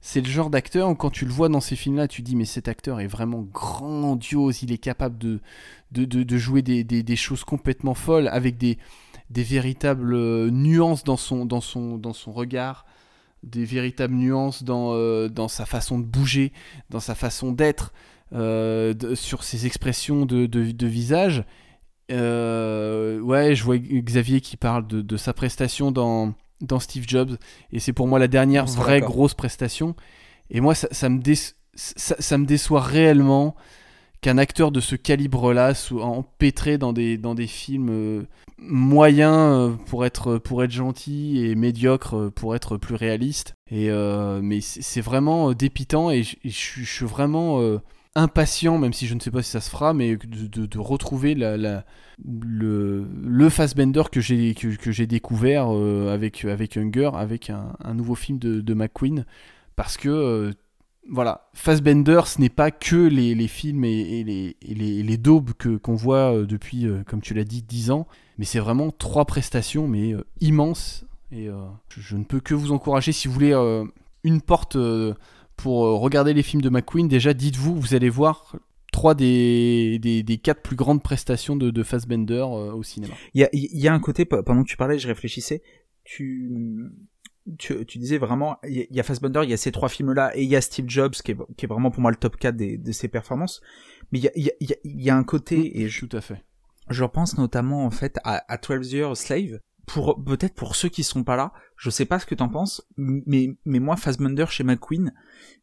c'est 0.05 0.21
le 0.21 0.27
genre 0.29 0.51
d'acteur 0.51 0.91
où 0.91 0.97
quand 0.97 1.11
tu 1.11 1.25
le 1.25 1.31
vois 1.31 1.49
dans 1.49 1.61
ces 1.61 1.77
films 1.77 1.97
là 1.97 2.09
tu 2.09 2.23
dis 2.23 2.35
mais 2.35 2.45
cet 2.45 2.67
acteur 2.67 2.99
est 3.01 3.07
vraiment 3.07 3.41
grandiose. 3.43 4.63
Il 4.65 4.73
est 4.73 4.79
capable 4.79 5.17
de 5.17 5.41
de, 5.93 6.05
de, 6.05 6.23
de 6.25 6.39
jouer 6.39 6.61
des, 6.63 6.83
des, 6.85 7.03
des 7.05 7.17
choses 7.17 7.45
complètement 7.45 7.95
folles 7.95 8.27
avec 8.29 8.59
des 8.59 8.79
des 9.31 9.45
véritables 9.45 10.13
euh, 10.15 10.51
nuances 10.51 11.05
dans 11.05 11.17
son 11.17 11.47
dans 11.47 11.61
son 11.61 11.99
dans 11.99 12.13
son 12.13 12.33
regard 12.33 12.85
des 13.43 13.65
véritables 13.65 14.15
nuances 14.15 14.63
dans, 14.63 14.95
euh, 14.95 15.29
dans 15.29 15.49
sa 15.49 15.67
façon 15.67 15.99
de 15.99 16.05
bouger, 16.05 16.53
dans 16.91 17.01
sa 17.01 17.15
façon 17.15 17.53
d'être, 17.53 17.93
euh, 18.33 18.95
sur 19.15 19.45
ses 19.45 19.67
expressions 19.67 20.27
de, 20.27 20.47
de, 20.47 20.71
de 20.71 20.87
visage. 20.87 21.45
Euh, 22.11 23.21
ouais, 23.21 23.55
je 23.55 23.65
vois 23.65 23.79
Xavier 23.79 24.41
qui 24.41 24.57
parle 24.57 24.87
de, 24.87 25.01
de 25.01 25.17
sa 25.17 25.33
prestation 25.33 25.93
dans, 25.93 26.35
dans 26.61 26.81
Steve 26.81 27.05
Jobs, 27.07 27.37
et 27.73 27.81
c'est 27.81 27.93
pour 27.93 28.07
moi 28.07 28.19
la 28.19 28.29
dernière 28.29 28.67
vraie 28.67 29.01
grosse 29.01 29.35
prestation. 29.35 29.95
Et 30.51 30.61
moi, 30.61 30.75
ça, 30.75 30.89
ça 30.91 31.09
me, 31.09 31.21
ça 31.75 32.39
me 32.39 32.45
déçoit 32.45 32.83
réellement 32.83 33.55
qu'un 34.23 34.39
acteur 34.39 34.71
de 34.71 34.81
ce 34.81 34.95
calibre-là 34.97 35.75
soit 35.75 36.05
empêtré 36.07 36.79
dans 36.79 36.93
des, 36.93 37.19
dans 37.19 37.35
des 37.35 37.49
films 37.49 37.89
euh, 37.91 38.23
moyens 38.57 39.37
euh, 39.37 39.71
pour 39.87 40.07
être, 40.07 40.39
pour 40.39 40.63
être 40.63 40.71
gentil 40.71 41.45
et 41.45 41.55
médiocre 41.57 42.17
euh, 42.17 42.31
pour 42.31 42.55
être 42.55 42.77
plus 42.79 42.95
réaliste. 42.95 43.55
Et, 43.71 43.91
mais 44.43 44.61
c'est 44.61 45.01
vraiment 45.01 45.53
dépitant 45.55 46.11
et 46.11 46.23
je, 46.23 46.37
suis- 46.51 47.07
vraiment 47.07 47.59
impatient, 48.15 48.77
même 48.77 48.93
si 48.93 49.07
je 49.07 49.15
ne 49.15 49.21
sais 49.21 49.31
pas 49.31 49.43
si 49.43 49.51
ça 49.51 49.63
se 49.63 49.71
fera, 49.71 49.95
mais 49.95 50.17
de, 50.19 50.79
retrouver 50.79 51.35
la, 51.35 51.57
la- 51.57 51.87
le, 52.23 53.07
le 53.25 53.49
Fassbender 53.49 54.03
que 54.13 54.21
j'ai 54.21 54.53
que, 54.55 54.93
j'ai 54.93 55.07
découvert 55.07 55.69
avec, 55.69 56.45
avec 56.45 56.77
Hunger, 56.77 57.13
avec 57.15 57.49
un, 57.49 57.73
un 57.83 57.95
nouveau 57.95 58.15
film 58.15 58.39
de, 58.39 58.61
de 58.61 58.75
McQueen, 58.75 59.25
parce 59.75 59.97
que 59.97 60.53
voilà, 61.09 61.49
Fassbender, 61.53 62.23
ce 62.27 62.41
n'est 62.41 62.49
pas 62.49 62.71
que 62.71 62.97
les, 62.97 63.35
les 63.35 63.49
films 63.49 63.85
et, 63.85 64.23
les, 64.25 64.57
les, 64.63 65.03
les, 65.03 65.17
daubes 65.17 65.53
que, 65.59 65.77
qu'on 65.77 65.95
voit 65.95 66.33
euh, 66.33 66.47
depuis, 66.47 66.87
euh, 66.87 67.03
comme 67.07 67.21
tu 67.21 67.35
l'as 67.35 67.45
dit, 67.45 67.63
10 67.63 67.91
ans, 67.91 68.07
mais 68.39 68.45
c'est 68.45 68.61
vraiment 68.61 68.91
trois 68.91 69.25
prestations, 69.25 69.89
mais 69.89 70.15
euh, 70.15 70.25
immenses. 70.41 71.05
Et 71.33 71.49
je, 71.89 72.17
ne 72.17 72.25
peux 72.25 72.41
que 72.41 72.53
vous 72.53 72.73
encourager, 72.73 73.11
si 73.13 73.27
vous 73.27 73.33
voulez 73.33 73.55
une 74.23 74.43
porte 74.43 74.77
pour 75.57 75.79
regarder 75.99 76.35
les 76.35 76.43
films 76.43 76.61
de 76.61 76.69
McQueen, 76.69 77.09
déjà 77.09 77.33
dites-vous, 77.33 77.75
vous 77.75 77.95
allez 77.95 78.11
voir 78.11 78.55
trois 78.93 79.15
des, 79.15 79.99
des, 79.99 80.37
quatre 80.37 80.61
plus 80.61 80.77
grandes 80.77 81.03
prestations 81.03 81.57
de, 81.57 81.71
de 81.71 81.83
Fassbender 81.83 82.43
au 82.43 82.83
cinéma. 82.83 83.15
Il 83.33 83.49
y 83.53 83.89
a 83.89 83.95
un 83.95 83.99
côté, 83.99 84.27
pendant 84.27 84.63
que 84.63 84.69
tu 84.69 84.77
parlais, 84.77 84.99
je 84.99 85.09
réfléchissais, 85.09 85.63
tu 86.05 86.91
tu, 87.59 87.85
tu, 87.87 87.99
disais 87.99 88.19
vraiment, 88.19 88.59
il 88.65 88.87
y 88.91 89.01
a 89.01 89.03
Fassbender, 89.03 89.41
il 89.45 89.51
y 89.51 89.53
a 89.53 89.57
ces 89.57 89.73
trois 89.73 89.89
films-là, 89.89 90.37
et 90.37 90.43
il 90.43 90.49
y 90.49 90.57
a 90.57 90.61
Steve 90.61 90.89
Jobs, 90.89 91.13
qui 91.13 91.33
est, 91.33 91.37
qui 91.57 91.67
est, 91.67 91.69
vraiment 91.69 91.91
pour 91.91 92.01
moi 92.01 92.11
le 92.11 92.17
top 92.17 92.37
4 92.37 92.57
des, 92.57 92.79
de 92.79 92.93
ses 92.93 93.09
performances. 93.09 93.61
Mais 94.11 94.19
il 94.19 94.25
y 94.25 94.29
a, 94.29 94.33
il 94.37 94.45
y 94.45 94.73
a, 94.73 94.77
il 94.85 95.03
y 95.03 95.11
a 95.11 95.17
un 95.17 95.25
côté, 95.25 95.57
mmh, 95.57 95.71
et 95.75 95.89
je, 95.89 96.07
tout 96.07 96.17
à 96.17 96.21
fait. 96.21 96.45
Je 96.89 97.05
pense 97.05 97.39
notamment, 97.39 97.85
en 97.85 97.91
fait, 97.91 98.19
à, 98.25 98.45
à 98.53 98.59
12 98.59 98.93
Years 98.93 99.17
Slave. 99.17 99.61
Pour, 99.87 100.23
peut-être 100.25 100.55
pour 100.55 100.77
ceux 100.77 100.89
qui 100.89 101.03
sont 101.03 101.25
pas 101.25 101.35
là, 101.35 101.53
je 101.77 101.91
sais 101.91 102.05
pas 102.05 102.21
ce 102.21 102.27
que 102.27 102.37
t'en 102.37 102.49
penses, 102.49 102.87
mais, 102.97 103.57
mais 103.65 103.81
moi, 103.81 103.97
Fassbender 103.97 104.47
chez 104.49 104.63
McQueen 104.63 105.13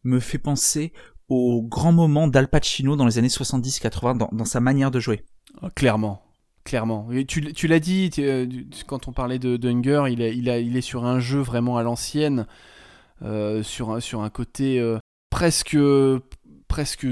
me 0.03 0.19
fait 0.19 0.37
penser 0.37 0.91
au 1.29 1.61
grand 1.63 1.93
moment 1.93 2.27
d'Al 2.27 2.49
Pacino 2.49 2.97
dans 2.97 3.05
les 3.05 3.17
années 3.17 3.29
70-80 3.29 4.17
dans, 4.17 4.29
dans 4.31 4.45
sa 4.45 4.59
manière 4.59 4.91
de 4.91 4.99
jouer. 4.99 5.23
Oh, 5.61 5.69
clairement, 5.73 6.28
Clairement. 6.69 7.07
tu, 7.27 7.51
tu 7.51 7.67
l'as 7.67 7.79
dit, 7.79 8.11
euh, 8.19 8.45
quand 8.85 9.07
on 9.07 9.11
parlait 9.11 9.39
de, 9.39 9.57
Hunger, 9.67 10.03
il, 10.07 10.21
il, 10.21 10.47
il, 10.47 10.77
est 10.77 10.81
sur 10.81 11.03
un 11.03 11.19
jeu 11.19 11.39
vraiment 11.39 11.77
à 11.77 11.83
l'ancienne, 11.83 12.45
euh, 13.23 13.63
sur, 13.63 13.89
un, 13.89 13.99
sur 13.99 14.21
un 14.21 14.29
côté 14.29 14.79
euh, 14.79 14.99
presque, 15.31 15.75
presque 16.67 17.07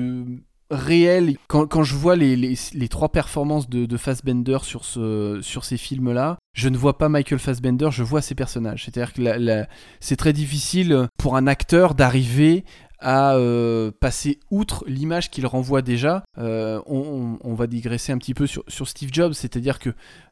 réel. 0.69 1.37
Quand, 1.47 1.65
quand 1.65 1.81
je 1.81 1.95
vois 1.95 2.15
les, 2.15 2.35
les, 2.35 2.53
les, 2.75 2.87
trois 2.87 3.09
performances 3.09 3.67
de, 3.67 3.87
de 3.87 3.97
Fassbender 3.97 4.59
sur, 4.61 4.85
ce, 4.85 5.39
sur 5.41 5.65
ces 5.65 5.77
films-là, 5.77 6.37
je 6.53 6.69
ne 6.69 6.77
vois 6.77 6.99
pas 6.99 7.09
Michael 7.09 7.39
Fassbender, 7.39 7.89
je 7.89 8.03
vois 8.03 8.21
ses 8.21 8.35
personnages. 8.35 8.85
C'est-à-dire 8.85 9.11
que 9.11 9.65
c'est 9.99 10.17
très 10.17 10.33
difficile 10.33 11.07
pour 11.17 11.35
un 11.35 11.47
acteur 11.47 11.95
d'arriver 11.95 12.63
à 12.99 13.35
euh, 13.35 13.91
passer 13.91 14.39
outre 14.49 14.83
l'image 14.87 15.29
qu'il 15.29 15.45
renvoie 15.45 15.81
déjà. 15.81 16.23
Euh, 16.37 16.81
on, 16.85 17.53
va 17.53 17.67
digresser 17.67 18.11
un 18.11 18.17
petit 18.17 18.33
peu 18.33 18.47
sur, 18.47 18.63
Steve 18.87 19.09
Jobs, 19.11 19.33
c'est-à-dire 19.33 19.79
que 19.79 19.89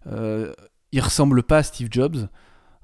euh, 0.07 0.53
il 0.91 1.01
ressemble 1.01 1.43
pas 1.43 1.59
à 1.59 1.63
Steve 1.63 1.89
Jobs. 1.91 2.27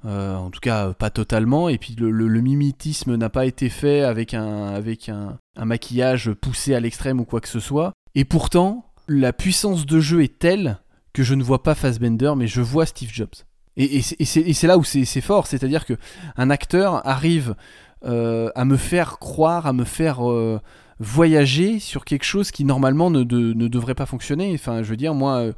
en 0.03 0.49
tout 0.49 0.60
cas, 0.60 0.94
pas 0.94 1.10
totalement. 1.10 1.70
Et 1.70 1.78
puis 1.78 1.95
le, 1.98 2.41
mimétisme 2.41 3.16
n'a 3.16 3.30
pas 3.30 3.45
été 3.45 3.70
fait 3.70 4.02
avec, 4.02 4.34
un, 4.34 4.68
avec 4.68 5.10
un, 5.10 5.38
maquillage 5.58 6.32
poussé 6.34 6.76
à 6.76 6.80
l'extrême 6.80 7.20
ou 7.20 7.26
quoi 7.26 7.41
que 7.41 7.49
ce 7.49 7.60
soit. 7.60 7.94
Et 8.16 8.26
pourtant, 8.26 8.86
la 9.08 9.34
puissance 9.34 9.86
de 9.86 9.99
jeu 9.99 10.24
est 10.24 10.40
telle 10.40 10.80
que 11.14 11.24
je 11.24 11.36
ne 11.36 11.44
vois 11.44 11.64
pas 11.64 11.76
Fassbender, 11.76 12.34
mais 12.38 12.48
je 12.48 12.62
vois 12.62 12.86
Steve 12.86 13.12
Jobs. 13.12 13.36
Et, 13.78 13.98
et 13.98 14.26
c'est 14.53 14.68
là 14.68 14.78
où 14.78 14.84
c'est 14.84 15.22
fort, 15.22 15.48
c'est-à-dire 15.48 15.86
que 15.86 15.94
un 16.36 16.49
acteur 16.49 17.08
arrive 17.08 17.52
euh, 17.52 17.56
à 18.03 18.65
me 18.65 18.78
faire 18.78 19.19
croire, 19.19 19.68
à 19.68 19.73
me 19.73 19.84
faire 19.84 20.30
euh, 20.30 20.60
voyager 20.99 21.80
sur 21.80 22.06
quelque 22.06 22.23
chose 22.23 22.52
qui 22.52 22.64
normalement 22.65 23.10
ne, 23.10 23.23
ne, 23.23 23.68
devrait 23.68 23.95
pas 23.95 24.06
fonctionner. 24.06 24.52
Enfin, 24.53 24.84
je 24.84 24.90
veux 24.90 24.98
dire, 24.98 25.14
moi, 25.14 25.52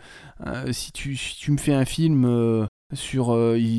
euh, 0.45 0.72
si, 0.72 0.91
tu, 0.91 1.15
si, 1.15 1.38
tu, 1.38 1.52
me 1.52 1.57
fais 1.57 1.74
un 1.74 1.86
film 1.86 2.68
sur, 2.94 3.38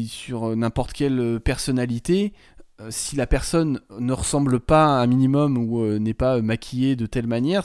sur 0.08 0.56
n'importe 0.56 0.92
quelle 0.92 1.40
personnalité, 1.40 2.32
si 2.90 3.16
la 3.16 3.26
personne 3.26 3.80
ne 3.98 4.12
ressemble 4.12 4.60
pas 4.60 4.86
un 4.86 5.06
minimum 5.06 5.56
ou 5.56 5.86
n'est 5.98 6.14
pas 6.14 6.42
maquillée 6.42 6.96
de 6.96 7.06
telle 7.06 7.26
manière, 7.26 7.64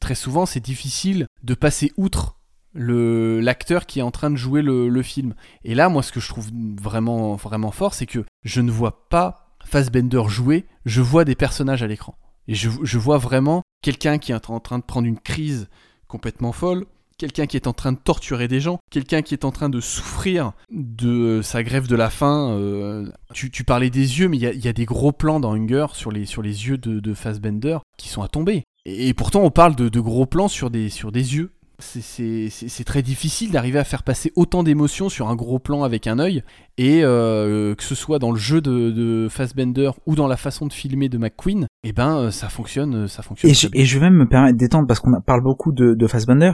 très 0.00 0.14
souvent 0.14 0.46
c'est 0.46 0.60
difficile 0.60 1.26
de 1.42 1.54
passer 1.54 1.92
outre 1.96 2.38
l'acteur 2.74 3.86
qui 3.86 3.98
est 3.98 4.02
en 4.02 4.10
train 4.10 4.30
de 4.30 4.36
jouer 4.36 4.62
le, 4.62 4.88
le, 4.88 5.02
film. 5.02 5.34
Et 5.64 5.74
là, 5.74 5.88
moi, 5.88 6.02
ce 6.02 6.12
que 6.12 6.20
je 6.20 6.28
trouve 6.28 6.48
vraiment, 6.80 7.34
vraiment 7.34 7.70
fort, 7.70 7.94
c'est 7.94 8.06
que 8.06 8.24
je 8.44 8.60
ne 8.60 8.70
vois 8.70 9.08
pas 9.08 9.47
Fassbender 9.68 10.22
jouer, 10.28 10.66
je 10.86 11.02
vois 11.02 11.24
des 11.24 11.34
personnages 11.34 11.82
à 11.82 11.86
l'écran. 11.86 12.16
Et 12.48 12.54
je, 12.54 12.98
vois 12.98 13.18
vraiment 13.18 13.62
quelqu'un 13.82 14.16
qui 14.16 14.32
est 14.32 14.48
en 14.48 14.60
train 14.60 14.78
de 14.78 14.84
prendre 14.84 15.06
une 15.06 15.18
crise 15.18 15.68
complètement 16.06 16.52
folle, 16.52 16.86
quelqu'un 17.18 17.44
qui 17.44 17.56
est 17.56 17.66
en 17.66 17.74
train 17.74 17.92
de 17.92 17.98
torturer 17.98 18.48
des 18.48 18.60
gens, 18.60 18.78
quelqu'un 18.90 19.20
qui 19.20 19.34
est 19.34 19.44
en 19.44 19.50
train 19.50 19.68
de 19.68 19.80
souffrir 19.80 20.52
de 20.70 21.42
sa 21.42 21.62
grève 21.62 21.86
de 21.86 21.96
la 21.96 22.08
faim. 22.08 22.56
Euh, 22.58 23.06
tu, 23.34 23.64
parlais 23.64 23.90
des 23.90 24.20
yeux, 24.20 24.28
mais 24.28 24.38
il 24.38 24.64
y, 24.64 24.68
a, 24.68 24.72
des 24.72 24.86
gros 24.86 25.12
plans 25.12 25.40
dans 25.40 25.54
Hunger 25.54 25.88
sur 25.92 26.10
les, 26.10 26.24
sur 26.24 26.40
les 26.40 26.66
yeux 26.66 26.78
de, 26.78 27.14
Fassbender 27.14 27.78
qui 27.98 28.08
sont 28.08 28.22
à 28.22 28.28
tomber. 28.28 28.64
Et, 28.86 29.12
pourtant, 29.12 29.42
on 29.42 29.50
parle 29.50 29.76
de, 29.76 29.90
de, 29.90 30.00
gros 30.00 30.24
plans 30.24 30.48
sur 30.48 30.70
des, 30.70 30.88
sur 30.88 31.12
des 31.12 31.36
yeux 31.36 31.52
c'est 31.80 32.84
très 32.84 33.02
difficile 33.02 33.52
d'arriver 33.52 33.78
à 33.78 33.84
faire 33.84 34.02
passer 34.02 34.32
autant 34.34 34.62
d'émotions 34.62 35.08
sur 35.08 35.28
un 35.28 35.36
gros 35.36 35.58
plan 35.58 35.84
avec 35.84 36.06
un 36.06 36.18
œil, 36.18 36.42
et 36.76 37.04
euh, 37.04 37.74
que 37.74 37.84
ce 37.84 37.94
soit 37.94 38.18
dans 38.18 38.32
le 38.32 38.38
jeu 38.38 38.60
de, 38.60 38.90
de, 38.90 39.28
Fassbender 39.30 39.90
ou 40.06 40.14
dans 40.14 40.26
la 40.26 40.36
façon 40.36 40.66
de 40.66 40.72
filmer 40.72 41.08
de 41.08 41.18
McQueen, 41.18 41.64
et 41.84 41.88
eh 41.90 41.92
ben 41.92 42.16
euh, 42.16 42.30
ça 42.30 42.48
fonctionne, 42.48 43.06
ça 43.06 43.22
fonctionne. 43.22 43.50
Et, 43.50 43.54
je, 43.54 43.68
et 43.72 43.84
je 43.84 43.98
vais 43.98 44.06
même 44.06 44.18
me 44.18 44.28
permettre 44.28 44.58
d'étendre 44.58 44.88
parce 44.88 44.98
qu'on 45.00 45.20
parle 45.20 45.42
beaucoup 45.42 45.70
de, 45.70 45.94
de 45.94 46.06
Fassbender, 46.06 46.52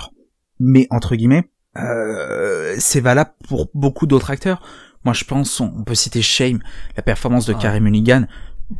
mais 0.60 0.86
entre 0.90 1.16
guillemets, 1.16 1.48
euh, 1.78 2.74
c'est 2.78 3.00
valable 3.00 3.32
pour 3.48 3.70
beaucoup 3.74 4.06
d'autres 4.06 4.30
acteurs. 4.30 4.62
Moi, 5.04 5.14
je 5.14 5.24
pense, 5.24 5.60
on 5.60 5.84
peut 5.84 5.94
citer 5.94 6.22
Shame, 6.22 6.60
la 6.96 7.02
performance 7.02 7.46
de 7.46 7.54
ah. 7.54 7.58
Carey 7.60 7.80
Mulligan 7.80 8.26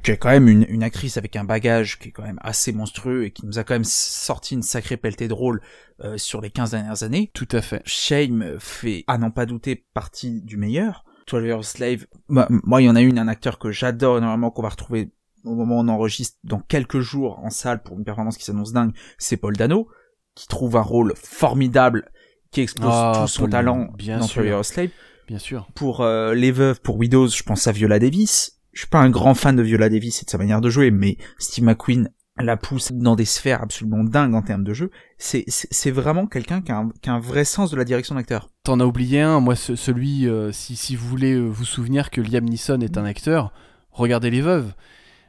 qui 0.03 0.11
est 0.11 0.17
quand 0.17 0.31
même 0.31 0.49
une, 0.49 0.67
une, 0.69 0.83
actrice 0.83 1.17
avec 1.17 1.37
un 1.37 1.45
bagage 1.45 1.99
qui 1.99 2.09
est 2.09 2.13
quand 2.13 2.23
même 2.23 2.39
assez 2.43 2.73
monstrueux 2.73 3.25
et 3.25 3.31
qui 3.31 3.47
nous 3.47 3.59
a 3.59 3.65
quand 3.65 3.75
même 3.75 3.85
sorti 3.85 4.55
une 4.55 4.63
sacrée 4.63 4.97
pelletée 4.97 5.29
de 5.29 5.33
rôle 5.33 5.61
euh, 6.01 6.19
sur 6.19 6.41
les 6.41 6.51
15 6.51 6.73
dernières 6.73 7.03
années. 7.03 7.31
Tout 7.35 7.49
à 7.53 7.63
fait. 7.63 7.83
Shame 7.85 8.57
fait, 8.59 9.05
à 9.07 9.19
n'en 9.19 9.31
pas 9.31 9.47
douter, 9.47 9.87
partie 9.95 10.43
du 10.43 10.57
meilleur. 10.57 11.05
12 11.29 11.45
Years 11.45 11.65
Slave, 11.65 12.07
bah, 12.29 12.47
moi 12.51 12.83
il 12.83 12.85
y 12.85 12.91
en 12.91 12.97
a 12.97 13.01
une, 13.01 13.19
un 13.19 13.29
acteur 13.29 13.59
que 13.59 13.71
j'adore 13.71 14.19
énormément, 14.19 14.51
qu'on 14.51 14.63
va 14.63 14.69
retrouver 14.69 15.11
au 15.45 15.55
moment 15.55 15.77
où 15.77 15.81
on 15.81 15.89
enregistre 15.89 16.39
dans 16.45 16.61
quelques 16.61 17.01
jours 17.01 17.39
en 17.43 17.51
salle 17.51 17.83
pour 17.83 17.99
une 17.99 18.05
performance 18.05 18.37
qui 18.37 18.45
s'annonce 18.45 18.73
dingue, 18.73 18.93
c'est 19.19 19.37
Paul 19.37 19.57
Dano, 19.57 19.89
qui 20.35 20.49
trouve 20.49 20.77
un 20.77 20.83
rôle 20.83 21.15
formidable, 21.17 22.11
qui 22.51 22.61
explose 22.61 22.91
ah, 22.93 23.13
tout 23.23 23.29
son 23.29 23.49
talent 23.49 23.89
bien 23.97 24.19
dans 24.19 24.27
12 24.27 24.37
Years 24.45 24.65
Slave. 24.65 24.91
Bien 25.27 25.39
sûr. 25.39 25.67
Pour 25.75 26.03
euh, 26.03 26.35
les 26.35 26.53
veuves, 26.53 26.81
pour 26.81 26.97
Widows, 26.97 27.29
je 27.29 27.43
pense 27.43 27.67
à 27.67 27.73
Viola 27.73 27.99
Davis, 27.99 28.61
je 28.75 28.81
suis 28.81 28.89
pas 28.89 29.01
un 29.01 29.11
grand 29.11 29.35
fan 29.35 29.57
de 29.57 29.63
Viola 29.63 29.89
Davis 29.89 30.23
et 30.23 30.25
de 30.25 30.31
sa 30.31 30.39
manière 30.39 30.61
de 30.61 30.69
jouer, 30.69 30.91
mais 30.91 31.17
Steve 31.39 31.65
McQueen 31.65 32.11
la 32.37 32.57
pousse 32.57 32.91
dans 32.93 33.15
des 33.15 33.25
sphères 33.25 33.63
absolument 33.63 34.03
dingues 34.03 34.35
en 34.35 34.43
termes 34.43 34.65
de 34.65 34.75
jeu. 34.75 34.91
C'est, 35.19 35.45
c'est, 35.49 35.93
vraiment 35.93 36.27
quelqu'un 36.27 36.61
qui 36.61 36.73
a, 36.73 36.79
un, 36.79 36.91
qui 37.01 37.09
a, 37.09 37.15
un, 37.15 37.21
vrai 37.21 37.45
sens 37.45 37.71
de 37.71 37.77
la 37.77 37.85
direction 37.85 38.17
d'acteur. 38.17 38.49
T'en 38.65 38.81
as 38.81 38.85
oublié 38.85 39.21
un, 39.21 39.39
moi 39.39 39.55
celui, 39.55 40.29
euh, 40.29 40.51
si, 40.51 40.75
si 40.75 40.97
vous 40.97 41.09
voulez 41.09 41.35
euh, 41.35 41.47
vous 41.47 41.65
souvenir 41.65 42.11
que 42.11 42.21
Liam 42.21 42.45
Neeson 42.45 42.81
est 42.81 42.99
un 42.99 43.05
acteur, 43.05 43.53
regardez 43.93 44.31
Les 44.31 44.41
Veuves. 44.41 44.75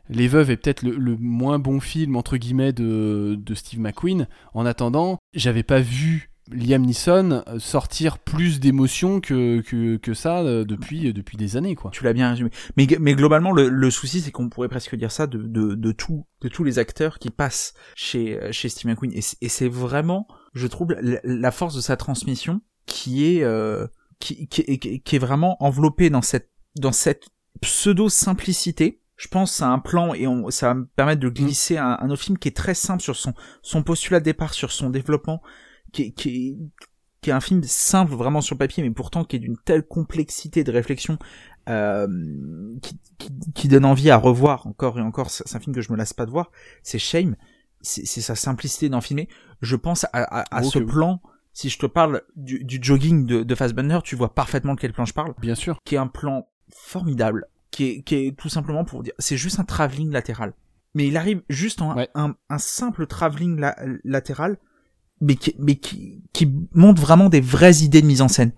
Les 0.10 0.28
Veuves 0.28 0.50
est 0.50 0.58
peut-être 0.58 0.82
le, 0.82 0.96
le, 0.96 1.16
moins 1.18 1.60
bon 1.60 1.80
film 1.80 2.16
entre 2.16 2.38
guillemets 2.38 2.74
de, 2.74 3.36
de 3.40 3.54
Steve 3.54 3.80
McQueen. 3.80 4.28
En 4.56 4.66
attendant, 4.66 5.20
j'avais 5.34 5.64
pas 5.64 5.82
vu 5.82 6.32
Liam 6.52 6.84
Neeson 6.84 7.44
euh, 7.48 7.60
sortir 7.60 8.20
plus 8.20 8.60
d'émotions 8.60 9.20
que, 9.20 9.62
que, 9.62 9.98
que, 9.98 10.14
ça 10.14 10.42
euh, 10.42 10.64
depuis, 10.64 11.08
euh, 11.08 11.14
depuis 11.14 11.38
des 11.38 11.58
années. 11.58 11.76
Quoi. 11.76 11.92
Tu 11.92 12.04
l'as 12.04 12.14
bien 12.14 12.30
résumé. 12.30 12.52
Mais, 12.78 12.88
mais 13.00 13.16
globalement, 13.16 13.52
le, 13.52 13.70
le 13.70 13.92
souci, 13.92 14.22
c'est 14.22 14.32
qu'on 14.32 14.50
pourrait 14.50 14.70
presque 14.70 14.96
dire 14.96 15.12
ça 15.12 15.28
de, 15.28 15.40
de, 15.40 15.74
de, 15.74 15.92
tout, 15.92 16.26
de 16.42 16.48
tous 16.48 16.64
les 16.64 16.78
acteurs 16.78 17.18
qui 17.20 17.32
passent 17.32 17.74
chez, 17.96 18.40
chez 18.52 18.70
Steve 18.70 18.92
McQueen. 18.92 19.12
Et 19.14 19.50
c'est 19.50 19.70
vraiment, 19.70 20.28
je 20.54 20.68
trouve, 20.68 20.96
la, 21.02 21.52
force 21.52 21.76
de 21.76 21.82
sa 21.82 21.98
transmission 21.98 22.62
qui 22.86 23.26
est, 23.26 23.44
euh, 23.44 23.88
qui, 24.20 24.48
qui, 24.48 24.80
qui, 24.80 25.16
est 25.16 25.20
vraiment 25.20 25.58
enveloppée 25.64 26.10
dans 26.10 26.22
cette, 26.22 26.52
dans 26.76 26.92
cette 26.92 27.30
pseudo-simplicité. 27.62 29.02
Je 29.18 29.30
pense 29.30 29.62
à 29.62 29.68
un 29.70 29.80
plan 29.80 30.14
et 30.14 30.28
on, 30.28 30.50
ça 30.52 30.68
va 30.68 30.74
me 30.76 30.86
permettre 30.86 31.22
de 31.22 31.30
glisser 31.30 31.78
un, 31.78 31.98
un 32.00 32.10
autre 32.10 32.22
film 32.22 32.38
qui 32.38 32.50
est 32.50 32.56
très 32.56 32.74
simple 32.74 33.02
sur 33.02 33.16
son, 33.16 33.34
son 33.62 33.82
postulat 33.82 34.20
de 34.20 34.26
départ, 34.26 34.54
sur 34.54 34.72
son 34.72 34.90
développement, 34.90 35.42
qui, 35.96 36.14
qui, 36.14 36.58
qui 37.22 37.30
est 37.30 37.34
un 37.34 37.40
film 37.40 37.64
simple 37.64 38.14
vraiment 38.14 38.42
sur 38.42 38.58
papier, 38.58 38.84
mais 38.84 38.92
pourtant 38.92 39.24
qui 39.24 39.38
est 39.38 39.40
d'une 39.40 39.58
telle 39.58 39.84
complexité 39.84 40.64
de 40.64 40.72
réflexion 40.72 41.18
euh, 41.70 42.08
qui, 42.82 43.00
qui, 43.54 43.68
donne 43.70 43.86
envie 43.86 44.12
à 44.12 44.18
revoir 44.18 44.68
encore 44.68 45.00
et 45.00 45.02
encore. 45.02 45.30
C'est 45.30 45.56
un 45.56 45.60
film 45.60 45.74
que 45.74 45.82
je 45.82 45.92
me 45.92 45.98
lasse 45.98 46.14
pas 46.14 46.26
de 46.26 46.32
voir. 46.32 46.52
C'est 46.84 47.00
Shame. 47.00 47.36
C'est 47.82 48.06
sa 48.06 48.36
simplicité 48.36 48.90
d'en 48.90 49.00
filmer. 49.00 49.30
Je 49.62 49.76
pense 49.76 50.06
à, 50.12 50.56
à, 50.56 50.64
ce 50.64 50.80
plan. 50.80 51.22
Si 51.54 51.70
je 51.70 51.78
te 51.78 51.86
parle 51.86 52.24
du, 52.36 52.64
du 52.64 52.80
jogging 52.82 53.26
de, 53.26 53.44
de 53.44 53.56
Fassbender, 53.56 54.00
tu 54.04 54.16
vois 54.16 54.34
parfaitement 54.34 54.74
de 54.74 54.80
quel 54.80 54.92
plan 54.92 55.06
je 55.06 55.14
parle. 55.14 55.34
Bien 55.40 55.56
sûr. 55.56 55.80
Qui 55.86 55.96
est 55.96 56.00
un 56.00 56.08
plan 56.08 56.50
formidable. 56.74 57.48
Qui 57.70 57.86
est, 57.86 58.02
qui 58.02 58.16
est 58.16 58.38
tout 58.38 58.50
simplement 58.50 58.86
pour 58.86 59.04
dire, 59.04 59.14
c'est 59.20 59.38
juste 59.38 59.60
un 59.60 59.64
travelling 59.64 60.12
latéral. 60.12 60.54
Mais 60.96 61.08
il 61.08 61.16
arrive 61.16 61.44
juste 61.48 61.82
en 61.82 61.96
un, 62.16 62.36
un, 62.50 62.58
simple 62.58 63.06
travelling 63.06 63.64
latéral 64.04 64.58
mais 65.26 65.36
qui, 65.36 65.56
mais 65.60 65.76
qui, 65.76 66.24
qui 66.34 66.52
montre 66.74 67.02
vraiment 67.02 67.30
des 67.30 67.42
vraies 67.42 67.78
idées 67.78 68.02
de 68.02 68.08
mise 68.08 68.22
en 68.22 68.28
scène. 68.28 68.52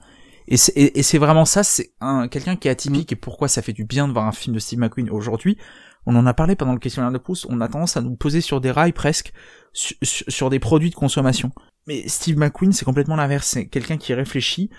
Et 0.48 0.58
c'est, 0.58 0.74
et, 0.76 1.04
c'est 1.04 1.18
vraiment 1.18 1.46
ça, 1.46 1.64
c'est 1.64 1.92
un, 2.00 2.28
quelqu'un 2.28 2.56
qui 2.56 2.68
est 2.68 2.72
atypique, 2.72 3.12
et 3.12 3.16
pourquoi 3.16 3.48
ça 3.48 3.62
fait 3.62 3.74
du 3.74 3.84
bien 3.84 4.08
de 4.08 4.14
voir 4.14 4.26
un 4.26 4.32
film 4.32 4.56
de 4.56 4.60
Steve 4.60 4.80
McQueen 4.80 5.10
aujourd'hui. 5.10 5.58
on 6.06 6.16
en 6.16 6.26
a 6.26 6.34
parlé 6.34 6.56
pendant 6.56 6.74
le 6.74 6.80
questionnaire 6.80 7.12
de 7.12 7.18
Proust, 7.18 7.46
on 7.50 7.60
a 7.60 7.68
tendance 7.68 7.98
à 7.98 8.02
nous 8.02 8.16
poser 8.16 8.40
sur 8.40 8.62
des 8.62 8.72
rails 8.72 8.94
presque, 8.94 9.34
sur, 9.74 9.98
sur 10.02 10.50
des 10.50 10.60
produits 10.60 10.90
de 10.90 10.96
consommation. 10.96 11.52
Mais 11.86 12.08
Steve 12.08 12.38
McQueen, 12.38 12.72
c'est 12.72 12.86
complètement 12.86 13.18
l'inverse, 13.18 13.48
c'est 13.48 13.68
quelqu'un 13.68 13.98
qui 13.98 14.14
réfléchit, 14.14 14.70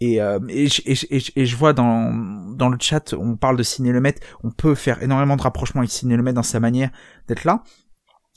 et, 0.00 0.20
euh, 0.20 0.38
et, 0.48 0.66
et, 0.86 1.22
et, 1.36 1.46
je 1.46 1.56
vois 1.56 1.72
dans, 1.72 2.12
dans 2.54 2.68
le 2.68 2.76
chat, 2.78 3.14
on 3.14 3.36
parle 3.36 3.56
de 3.56 3.62
Ciné 3.62 3.92
Lemaitre, 3.92 4.20
on 4.42 4.50
peut 4.50 4.74
faire 4.74 5.02
énormément 5.02 5.36
de 5.36 5.42
rapprochements 5.42 5.80
avec 5.80 5.90
Ciné 5.90 6.16
Lemaitre 6.16 6.34
dans 6.34 6.42
sa 6.42 6.60
manière 6.60 6.90
d'être 7.28 7.44
là. 7.44 7.62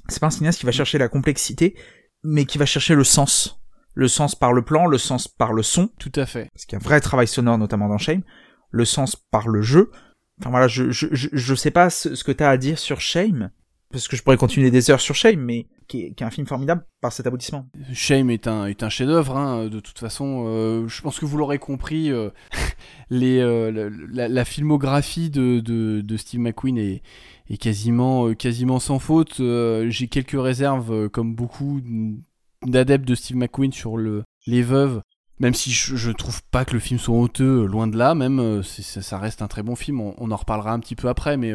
C'est 0.07 0.21
pas 0.21 0.27
un 0.27 0.31
cinéaste 0.31 0.59
qui 0.59 0.65
va 0.65 0.71
chercher 0.71 0.97
la 0.97 1.09
complexité, 1.09 1.75
mais 2.28 2.45
qui 2.45 2.58
va 2.58 2.66
chercher 2.66 2.94
le 2.94 3.06
sens. 3.06 3.62
Le 3.94 4.08
sens 4.08 4.36
par 4.36 4.54
le 4.54 4.62
plan, 4.62 4.86
le 4.86 4.98
sens 4.98 5.28
par 5.28 5.54
le 5.54 5.64
son. 5.64 5.88
Tout 5.98 6.12
à 6.16 6.26
fait. 6.26 6.49
Parce 6.54 6.66
qu'il 6.66 6.78
y 6.78 6.82
a 6.82 6.84
un 6.84 6.88
vrai 6.88 6.99
travail 6.99 7.28
sonore, 7.28 7.58
notamment 7.58 7.88
dans 7.88 7.98
Shame. 7.98 8.22
Le 8.70 8.86
sens 8.86 9.16
par 9.16 9.48
le 9.48 9.62
jeu. 9.62 9.91
Enfin 10.40 10.52
voilà, 10.52 10.68
je, 10.68 10.91
je, 10.91 11.08
je, 11.12 11.30
je 11.32 11.56
sais 11.56 11.72
pas 11.72 11.90
ce, 11.90 12.14
ce 12.16 12.24
que 12.24 12.34
t'as 12.34 12.49
à 12.49 12.58
dire 12.58 12.78
sur 12.78 12.99
Shame, 12.99 13.49
parce 13.91 14.07
que 14.07 14.18
je 14.18 14.23
pourrais 14.23 14.38
continuer 14.38 14.69
des 14.69 14.91
heures 14.91 14.99
sur 14.99 15.15
Shame, 15.15 15.39
mais 15.39 15.65
qui 15.88 16.01
est, 16.01 16.22
un 16.22 16.30
film 16.30 16.45
formidable 16.45 16.85
par 16.99 17.14
cet 17.14 17.26
aboutissement. 17.27 17.69
Shame 17.93 18.30
est 18.30 18.47
un, 18.47 18.65
est 18.65 18.84
un 18.84 18.89
chef-d'œuvre, 18.89 19.38
hein, 19.38 19.68
de 19.68 19.80
toute 19.80 19.97
façon. 19.97 20.43
Euh, 20.47 20.88
je 20.88 21.01
pense 21.01 21.19
que 21.19 21.26
vous 21.26 21.38
l'aurez 21.38 21.59
compris, 21.59 22.11
euh, 22.11 22.30
euh, 23.11 23.89
la, 24.11 24.45
filmographie 24.45 25.30
de, 25.30 25.61
de, 25.61 26.18
Steve 26.18 26.41
McQueen 26.41 26.77
est, 26.77 27.01
quasiment, 27.57 28.34
quasiment 28.34 28.80
sans 28.80 28.99
faute. 28.99 29.38
J'ai 29.38 30.07
quelques 30.09 30.41
réserves, 30.41 31.09
comme 31.09 31.34
beaucoup 31.34 31.81
d'adeptes 32.65 33.07
de 33.07 33.15
Steve 33.15 33.38
McQueen, 33.38 33.72
sur 33.72 33.95
le, 33.95 34.23
les 34.45 34.64
veuves. 34.64 35.01
Même 35.39 35.53
si 35.53 35.72
je, 35.72 35.95
je, 35.95 36.11
trouve 36.11 36.41
pas 36.45 36.65
que 36.65 36.73
le 36.73 36.80
film 36.80 36.99
soit 36.99 37.15
honteux, 37.15 37.65
loin 37.68 37.85
de 37.85 37.95
là, 37.95 38.15
même, 38.15 38.64
ça, 38.64 39.03
ça, 39.03 39.19
reste 39.19 39.43
un 39.43 39.47
très 39.47 39.61
bon 39.61 39.76
film. 39.76 40.01
On, 40.01 40.15
on, 40.18 40.31
en 40.31 40.35
reparlera 40.35 40.73
un 40.73 40.80
petit 40.80 40.95
peu 40.95 41.07
après, 41.07 41.38
mais 41.38 41.53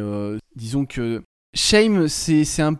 disons 0.55 0.85
que 0.85 1.21
Shame, 1.53 2.07
c'est 2.07 2.61
un, 2.61 2.75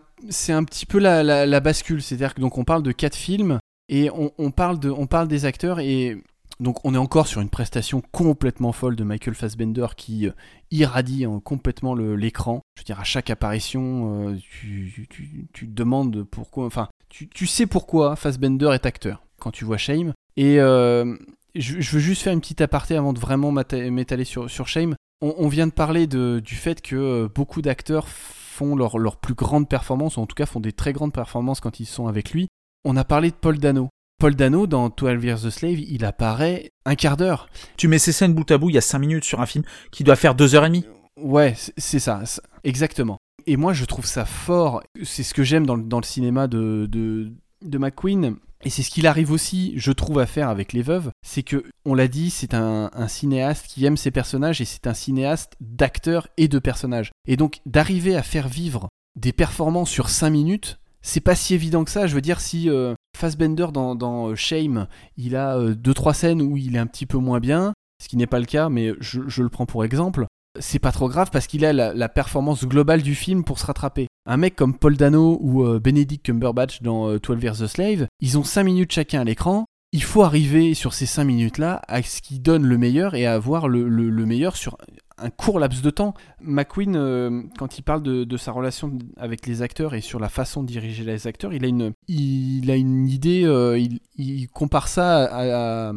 un 0.48 0.64
petit 0.64 0.86
peu 0.86 0.98
la, 0.98 1.60
bascule. 1.60 2.02
C'est-à-dire 2.02 2.34
que 2.34 2.40
donc 2.40 2.58
on 2.58 2.64
parle 2.64 2.82
de 2.82 2.92
quatre 2.92 3.16
films 3.16 3.58
et 3.88 4.10
on, 4.10 4.50
parle 4.50 4.78
de, 4.80 4.90
on 4.90 5.06
parle 5.06 5.28
des 5.28 5.44
acteurs 5.44 5.78
et 5.78 6.16
donc 6.60 6.84
on 6.84 6.94
est 6.94 6.98
encore 6.98 7.26
sur 7.26 7.40
une 7.40 7.50
prestation 7.50 8.00
complètement 8.12 8.72
folle 8.72 8.96
de 8.96 9.04
Michael 9.04 9.34
Fassbender 9.34 9.88
qui 9.96 10.28
irradie 10.70 11.24
hein, 11.24 11.40
complètement 11.44 11.94
l'écran. 11.94 12.62
Je 12.76 12.82
veux 12.82 12.84
dire, 12.84 13.00
à 13.00 13.04
chaque 13.04 13.30
apparition, 13.30 14.28
euh, 14.28 14.36
tu, 14.36 15.06
tu, 15.10 15.48
tu, 15.52 15.66
demandes 15.66 16.24
pourquoi. 16.24 16.66
Enfin, 16.66 16.88
tu, 17.08 17.28
tu, 17.28 17.46
sais 17.46 17.66
pourquoi 17.66 18.16
Fassbender 18.16 18.70
est 18.72 18.86
acteur 18.86 19.22
quand 19.38 19.50
tu 19.50 19.64
vois 19.64 19.76
Shame. 19.76 20.12
Et 20.36 20.58
euh, 20.60 21.16
je, 21.54 21.74
veux 21.76 22.00
juste 22.00 22.22
faire 22.22 22.32
une 22.32 22.40
petite 22.40 22.60
aparté 22.60 22.96
avant 22.96 23.12
de 23.12 23.20
vraiment 23.20 23.52
m'étaler 23.52 24.24
sur, 24.24 24.50
sur 24.50 24.66
Shame. 24.66 24.96
On, 25.20 25.34
on, 25.38 25.48
vient 25.48 25.66
de 25.66 25.72
parler 25.72 26.06
de, 26.06 26.40
du 26.44 26.56
fait 26.56 26.82
que 26.82 26.96
euh, 26.96 27.28
beaucoup 27.32 27.62
d'acteurs 27.62 28.08
font 28.54 28.76
leur, 28.76 28.98
leur 28.98 29.16
plus 29.16 29.34
grande 29.34 29.68
performance, 29.68 30.16
ou 30.16 30.20
en 30.20 30.26
tout 30.26 30.34
cas 30.34 30.46
font 30.46 30.60
des 30.60 30.72
très 30.72 30.92
grandes 30.92 31.12
performances 31.12 31.60
quand 31.60 31.80
ils 31.80 31.86
sont 31.86 32.06
avec 32.06 32.30
lui. 32.30 32.48
On 32.84 32.96
a 32.96 33.04
parlé 33.04 33.30
de 33.30 33.36
Paul 33.36 33.58
Dano. 33.58 33.88
Paul 34.20 34.36
Dano, 34.36 34.66
dans 34.66 34.90
12 34.90 35.24
Years 35.24 35.46
a 35.46 35.50
Slave, 35.50 35.80
il 35.80 36.04
apparaît 36.04 36.70
un 36.84 36.94
quart 36.94 37.16
d'heure. 37.16 37.48
Tu 37.76 37.88
mets 37.88 37.98
ces 37.98 38.12
scènes 38.12 38.32
bout 38.32 38.48
à 38.50 38.58
bout, 38.58 38.70
il 38.70 38.74
y 38.74 38.78
a 38.78 38.82
5 38.82 38.98
minutes 38.98 39.24
sur 39.24 39.40
un 39.40 39.46
film 39.46 39.64
qui 39.90 40.04
doit 40.04 40.16
faire 40.16 40.34
2 40.34 40.54
heures 40.54 40.64
et 40.64 40.68
demie. 40.68 40.86
Ouais, 41.20 41.54
c'est 41.76 41.98
ça, 41.98 42.22
exactement. 42.62 43.18
Et 43.46 43.56
moi, 43.56 43.72
je 43.72 43.84
trouve 43.84 44.06
ça 44.06 44.24
fort. 44.24 44.82
C'est 45.02 45.22
ce 45.22 45.34
que 45.34 45.42
j'aime 45.42 45.66
dans, 45.66 45.76
dans, 45.76 45.98
le 45.98 46.04
cinéma 46.04 46.46
de, 46.46 46.86
de, 46.90 47.32
de 47.62 47.78
McQueen. 47.78 48.36
Et 48.64 48.70
c'est 48.70 48.82
ce 48.82 48.90
qu'il 48.90 49.06
arrive 49.06 49.30
aussi, 49.30 49.74
je 49.76 49.92
trouve, 49.92 50.18
à 50.18 50.26
faire 50.26 50.48
avec 50.48 50.72
Les 50.72 50.82
Veuves. 50.82 51.10
C'est 51.22 51.42
que, 51.42 51.64
on 51.84 51.94
l'a 51.94 52.08
dit, 52.08 52.30
c'est 52.30 52.54
un, 52.54 52.90
cinéaste 53.08 53.66
qui 53.66 53.84
aime 53.84 53.98
ses 53.98 54.10
personnages 54.10 54.60
et 54.60 54.64
c'est 54.64 54.86
un 54.86 54.94
cinéaste 54.94 55.54
d'acteurs 55.60 56.28
et 56.38 56.48
de 56.48 56.58
personnages. 56.58 57.12
Et 57.28 57.36
donc, 57.36 57.60
d'arriver 57.66 58.16
à 58.16 58.22
faire 58.22 58.48
vivre 58.48 58.88
des 59.16 59.32
performances 59.32 59.90
sur 59.90 60.08
5 60.08 60.30
minutes, 60.30 60.78
c'est 61.02 61.20
pas 61.20 61.34
si 61.34 61.54
évident 61.54 61.84
que 61.84 61.90
ça. 61.90 62.06
Je 62.06 62.14
veux 62.14 62.22
dire, 62.22 62.40
si 62.40 62.70
euh, 62.70 62.94
Fassbender 63.16 63.66
dans, 63.72 63.94
dans, 63.94 64.34
Shame, 64.34 64.88
il 65.18 65.36
a 65.36 65.58
2-3 65.58 66.08
euh, 66.08 66.12
scènes 66.14 66.42
où 66.42 66.56
il 66.56 66.76
est 66.76 66.80
un 66.80 66.86
petit 66.86 67.06
peu 67.06 67.18
moins 67.18 67.40
bien, 67.40 67.74
ce 68.02 68.08
qui 68.08 68.16
n'est 68.16 68.26
pas 68.26 68.40
le 68.40 68.46
cas, 68.46 68.70
mais 68.70 68.92
je, 69.00 69.42
le 69.42 69.48
prends 69.48 69.66
pour 69.66 69.84
exemple, 69.84 70.26
c'est 70.60 70.78
pas 70.78 70.92
trop 70.92 71.08
grave 71.08 71.30
parce 71.32 71.46
qu'il 71.46 71.64
a 71.64 71.72
la, 71.72 72.08
performance 72.08 72.64
globale 72.64 73.02
du 73.02 73.14
film 73.14 73.44
pour 73.44 73.58
se 73.58 73.66
rattraper. 73.66 74.06
Un 74.26 74.36
mec 74.36 74.56
comme 74.56 74.76
Paul 74.76 74.96
Dano 74.96 75.38
ou 75.40 75.64
euh, 75.64 75.80
Benedict 75.80 76.24
Cumberbatch 76.24 76.80
dans 76.82 77.10
euh, 77.10 77.18
12 77.18 77.42
Years 77.42 77.62
a 77.62 77.68
Slave, 77.68 78.06
ils 78.20 78.38
ont 78.38 78.44
5 78.44 78.64
minutes 78.64 78.92
chacun 78.92 79.20
à 79.20 79.24
l'écran. 79.24 79.66
Il 79.94 80.02
faut 80.02 80.24
arriver 80.24 80.74
sur 80.74 80.92
ces 80.92 81.06
5 81.06 81.22
minutes-là 81.22 81.80
à 81.86 82.02
ce 82.02 82.20
qui 82.20 82.40
donne 82.40 82.66
le 82.66 82.76
meilleur 82.76 83.14
et 83.14 83.26
à 83.26 83.34
avoir 83.34 83.68
le, 83.68 83.88
le, 83.88 84.10
le 84.10 84.26
meilleur 84.26 84.56
sur 84.56 84.76
un 85.18 85.30
court 85.30 85.60
laps 85.60 85.82
de 85.82 85.90
temps. 85.90 86.14
McQueen, 86.40 86.96
euh, 86.96 87.42
quand 87.56 87.78
il 87.78 87.82
parle 87.82 88.02
de, 88.02 88.36
sa 88.36 88.50
relation 88.50 88.98
avec 89.16 89.46
les 89.46 89.62
acteurs 89.62 89.94
et 89.94 90.00
sur 90.00 90.18
la 90.18 90.28
façon 90.28 90.64
de 90.64 90.66
diriger 90.66 91.04
les 91.04 91.28
acteurs, 91.28 91.52
il 91.52 91.64
a 91.64 91.68
une, 91.68 93.08
idée, 93.08 93.44
euh, 93.44 93.78
il, 94.16 94.48
compare 94.48 94.88
ça 94.88 95.92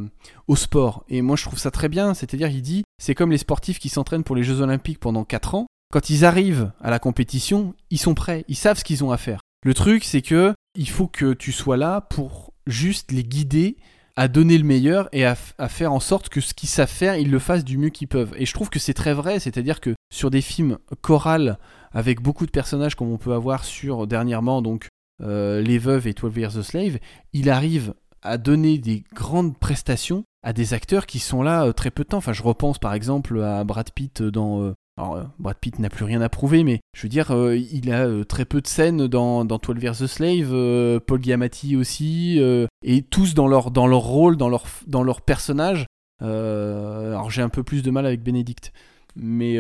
au 0.48 0.56
sport. 0.56 1.04
Et 1.10 1.24
moi, 1.24 1.36
je 1.36 1.46
trouve 1.46 1.58
ça 1.58 1.72
très 1.72 1.90
bien. 1.90 2.14
C'est-à-dire, 2.14 2.50
il 2.50 2.62
dit, 2.62 2.84
c'est 3.00 3.16
comme 3.16 3.32
les 3.32 3.40
sportifs 3.40 3.80
qui 3.80 3.90
s'entraînent 3.90 4.24
pour 4.24 4.36
les 4.36 4.44
Jeux 4.44 4.62
Olympiques 4.62 5.00
pendant 5.00 5.24
4 5.24 5.56
ans. 5.56 5.66
Quand 5.92 6.12
ils 6.12 6.24
arrivent 6.24 6.72
à 6.84 6.92
la 6.92 7.00
compétition, 7.00 7.74
ils 7.90 7.98
sont 7.98 8.14
prêts, 8.14 8.46
ils 8.48 8.56
savent 8.56 8.78
ce 8.78 8.84
qu'ils 8.84 9.04
ont 9.04 9.12
à 9.12 9.18
faire. 9.18 9.40
Le 9.66 9.74
truc, 9.74 10.04
c'est 10.04 10.22
que 10.22 10.54
il 10.76 10.88
faut 10.88 11.08
que 11.08 11.34
tu 11.34 11.52
sois 11.52 11.78
là 11.78 12.02
pour 12.02 12.47
juste 12.68 13.12
les 13.12 13.24
guider 13.24 13.78
à 14.16 14.28
donner 14.28 14.58
le 14.58 14.64
meilleur 14.64 15.10
et 15.12 15.26
à, 15.26 15.36
faire 15.36 15.94
en 15.94 16.00
sorte 16.00 16.30
que 16.30 16.42
ce 16.42 16.56
qu'ils 16.56 16.70
savent 16.70 16.90
faire, 16.90 17.18
ils 17.18 17.30
le 17.30 17.38
fassent 17.38 17.64
du 17.64 17.78
mieux 17.78 17.90
qu'ils 17.90 18.08
peuvent. 18.08 18.34
Et 18.38 18.48
je 18.48 18.54
trouve 18.54 18.70
que 18.70 18.80
c'est 18.80 18.96
très 18.96 19.14
vrai, 19.14 19.40
c'est-à-dire 19.40 19.80
que 19.80 19.94
sur 20.12 20.32
des 20.32 20.42
films 20.42 20.80
chorales 21.02 21.60
avec 21.92 22.22
beaucoup 22.22 22.48
de 22.48 22.52
personnages 22.52 22.96
comme 22.96 23.12
on 23.12 23.18
peut 23.18 23.34
avoir 23.34 23.64
sur 23.64 24.08
dernièrement 24.08 24.62
donc 24.62 24.88
euh, 25.22 25.62
Les 25.62 25.78
Veuves 25.78 26.08
et 26.08 26.14
12 26.14 26.36
Years 26.36 26.58
a 26.58 26.64
Slave, 26.64 26.98
il 27.34 27.50
arrive 27.50 27.94
à 28.24 28.40
donner 28.40 28.80
des 28.80 29.04
grandes 29.14 29.58
prestations 29.58 30.24
à 30.44 30.52
des 30.52 30.74
acteurs 30.74 31.06
qui 31.06 31.20
sont 31.20 31.44
là 31.44 31.66
euh, 31.66 31.72
très 31.72 31.92
peu 31.92 32.04
de 32.04 32.10
temps. 32.10 32.18
Enfin, 32.18 32.34
je 32.34 32.44
repense 32.44 32.80
par 32.80 32.94
exemple 32.94 33.42
à 33.44 33.64
Brad 33.64 33.92
Pitt 33.92 34.24
dans 34.24 34.64
euh, 34.64 34.74
alors, 34.98 35.30
Brad 35.38 35.58
Pitt 35.58 35.78
n'a 35.78 35.90
plus 35.90 36.06
rien 36.06 36.22
à 36.22 36.30
prouver, 36.30 36.64
mais 36.64 36.80
je 36.96 37.04
veux 37.04 37.10
dire, 37.10 37.30
euh, 37.32 37.56
il 37.56 37.92
a 37.92 38.08
euh, 38.08 38.24
très 38.24 38.46
peu 38.46 38.62
de 38.62 38.68
scènes 38.68 39.06
dans, 39.06 39.46
dans 39.46 39.60
12 39.60 39.84
Years 39.84 40.02
a 40.02 40.08
Slave, 40.08 40.50
euh, 40.52 41.00
Paul 41.00 41.22
Giamatti 41.22 41.76
aussi, 41.76 42.42
et 42.84 43.02
tous 43.04 43.36
dans 43.36 43.48
leur, 43.48 43.70
dans 43.70 43.86
leur 43.86 44.02
rôle, 44.02 44.38
dans 44.38 44.50
leur, 44.50 44.66
dans 44.88 45.04
leur 45.04 45.22
personnage. 45.22 45.86
alors 46.20 47.30
j'ai 47.30 47.44
un 47.44 47.50
peu 47.50 47.64
plus 47.64 47.84
de 47.84 47.92
mal 47.92 48.06
avec 48.06 48.24
Benedict. 48.24 48.74
Mais 49.16 49.58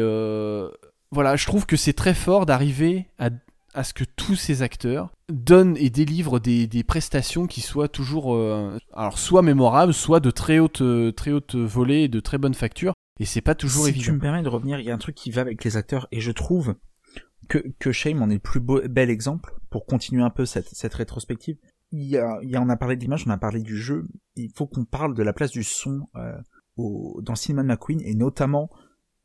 voilà, 1.12 1.36
je 1.36 1.46
trouve 1.46 1.66
que 1.66 1.78
c'est 1.78 1.94
très 1.94 2.16
fort 2.16 2.48
d'arriver 2.48 3.06
à, 3.20 3.30
à, 3.76 3.84
ce 3.84 3.94
que 3.94 4.04
tous 4.04 4.36
ces 4.36 4.64
acteurs 4.64 5.10
donnent 5.32 5.78
et 5.78 5.90
délivrent 5.90 6.40
des, 6.40 6.68
des 6.68 6.84
prestations 6.84 7.46
qui 7.46 7.62
soient 7.62 7.88
toujours, 7.88 8.36
alors 8.94 9.20
soit 9.20 9.44
mémorables, 9.44 9.94
soit 9.94 10.20
de 10.20 10.32
très 10.32 10.58
haute, 10.58 10.82
très 11.16 11.32
haute 11.32 11.56
volée 11.56 12.04
et 12.04 12.08
de 12.08 12.20
très 12.20 12.40
bonne 12.40 12.56
facture. 12.56 12.94
Et 13.20 13.26
c'est 13.26 13.42
pas 13.42 13.56
toujours 13.56 13.84
si 13.84 13.90
évident. 13.90 14.06
tu 14.06 14.12
me 14.14 14.20
permets 14.20 14.44
de 14.44 14.50
revenir, 14.50 14.80
il 14.80 14.86
y 14.86 14.92
a 14.92 14.94
un 14.94 15.00
truc 15.00 15.16
qui 15.16 15.32
va 15.32 15.42
avec 15.42 15.64
les 15.64 15.78
acteurs, 15.78 16.08
et 16.12 16.20
je 16.20 16.32
trouve 16.32 16.76
que, 17.48 17.60
que 17.80 17.92
Shame 17.92 18.22
en 18.22 18.30
est 18.30 18.36
le 18.36 18.40
plus 18.40 18.60
beau, 18.60 18.82
bel 18.88 19.10
exemple, 19.10 19.54
pour 19.70 19.86
continuer 19.86 20.24
un 20.24 20.30
peu 20.30 20.46
cette, 20.46 20.70
cette 20.70 20.94
rétrospective. 20.94 21.58
Il 21.92 22.04
y 22.04 22.18
a, 22.18 22.40
il 22.44 22.50
y 22.50 22.56
a, 22.56 22.62
on 22.62 22.70
a 22.70 22.76
parlé 22.76 22.96
de 22.96 23.02
l'image, 23.02 23.24
on 23.26 23.32
a 23.32 23.38
parlé 23.38 23.62
du 23.62 23.78
jeu, 23.78 24.06
il 24.36 24.52
faut 24.56 24.68
qu'on 24.68 24.86
parle 24.86 25.16
de 25.16 25.24
la 25.24 25.34
place 25.34 25.52
du 25.52 25.64
son 25.64 26.02
euh, 26.16 26.38
au, 26.76 27.22
dans 27.24 27.34
le 27.34 27.38
cinéma 27.38 27.64
de 27.64 27.68
McQueen, 27.68 28.02
et 28.02 28.14
notamment 28.14 28.70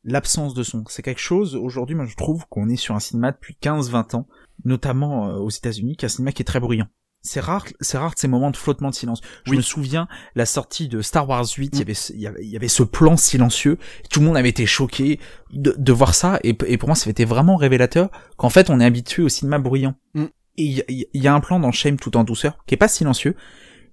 l'absence 0.03 0.53
de 0.53 0.63
son. 0.63 0.83
C'est 0.87 1.01
quelque 1.01 1.21
chose, 1.21 1.55
aujourd'hui, 1.55 1.95
moi 1.95 2.05
je 2.05 2.15
trouve 2.15 2.45
qu'on 2.47 2.69
est 2.69 2.77
sur 2.77 2.95
un 2.95 2.99
cinéma 2.99 3.31
depuis 3.31 3.57
15-20 3.61 4.15
ans, 4.15 4.27
notamment 4.65 5.29
euh, 5.29 5.35
aux 5.35 5.49
États-Unis, 5.49 5.97
qui 5.97 6.05
est 6.05 6.07
un 6.07 6.09
cinéma 6.09 6.31
qui 6.31 6.41
est 6.41 6.45
très 6.45 6.59
bruyant 6.59 6.87
c'est 7.23 7.39
rare, 7.39 7.65
c'est 7.79 7.97
rare 7.97 8.13
ces 8.17 8.27
moments 8.27 8.51
de 8.51 8.57
flottement 8.57 8.89
de 8.89 8.95
silence. 8.95 9.21
Je 9.45 9.51
oui. 9.51 9.57
me 9.57 9.61
souviens 9.61 10.07
la 10.35 10.45
sortie 10.45 10.89
de 10.89 11.01
Star 11.01 11.27
Wars 11.27 11.45
8, 11.45 11.71
il 11.73 11.75
mm. 11.75 11.79
y 11.79 11.81
avait, 11.81 11.93
il 11.93 12.19
y 12.19 12.27
avait, 12.27 12.43
il 12.43 12.49
y 12.49 12.55
avait 12.57 12.67
ce 12.67 12.83
plan 12.83 13.15
silencieux. 13.15 13.77
Tout 14.09 14.19
le 14.19 14.25
monde 14.25 14.37
avait 14.37 14.49
été 14.49 14.65
choqué 14.65 15.19
de, 15.51 15.73
de 15.77 15.93
voir 15.93 16.15
ça, 16.15 16.39
et, 16.43 16.55
et 16.67 16.77
pour 16.77 16.89
moi, 16.89 16.95
ça 16.95 17.09
été 17.09 17.25
vraiment 17.25 17.55
révélateur 17.55 18.09
qu'en 18.37 18.49
fait, 18.49 18.69
on 18.69 18.79
est 18.79 18.85
habitué 18.85 19.23
au 19.23 19.29
cinéma 19.29 19.57
bruyant. 19.57 19.95
Mm. 20.13 20.25
Et 20.57 20.63
il 20.65 20.83
y, 20.89 21.07
y, 21.13 21.27
a 21.27 21.33
un 21.33 21.39
plan 21.39 21.59
dans 21.59 21.71
Shame 21.71 21.97
tout 21.97 22.15
en 22.15 22.23
douceur 22.23 22.63
qui 22.67 22.75
est 22.75 22.77
pas 22.77 22.87
silencieux. 22.87 23.35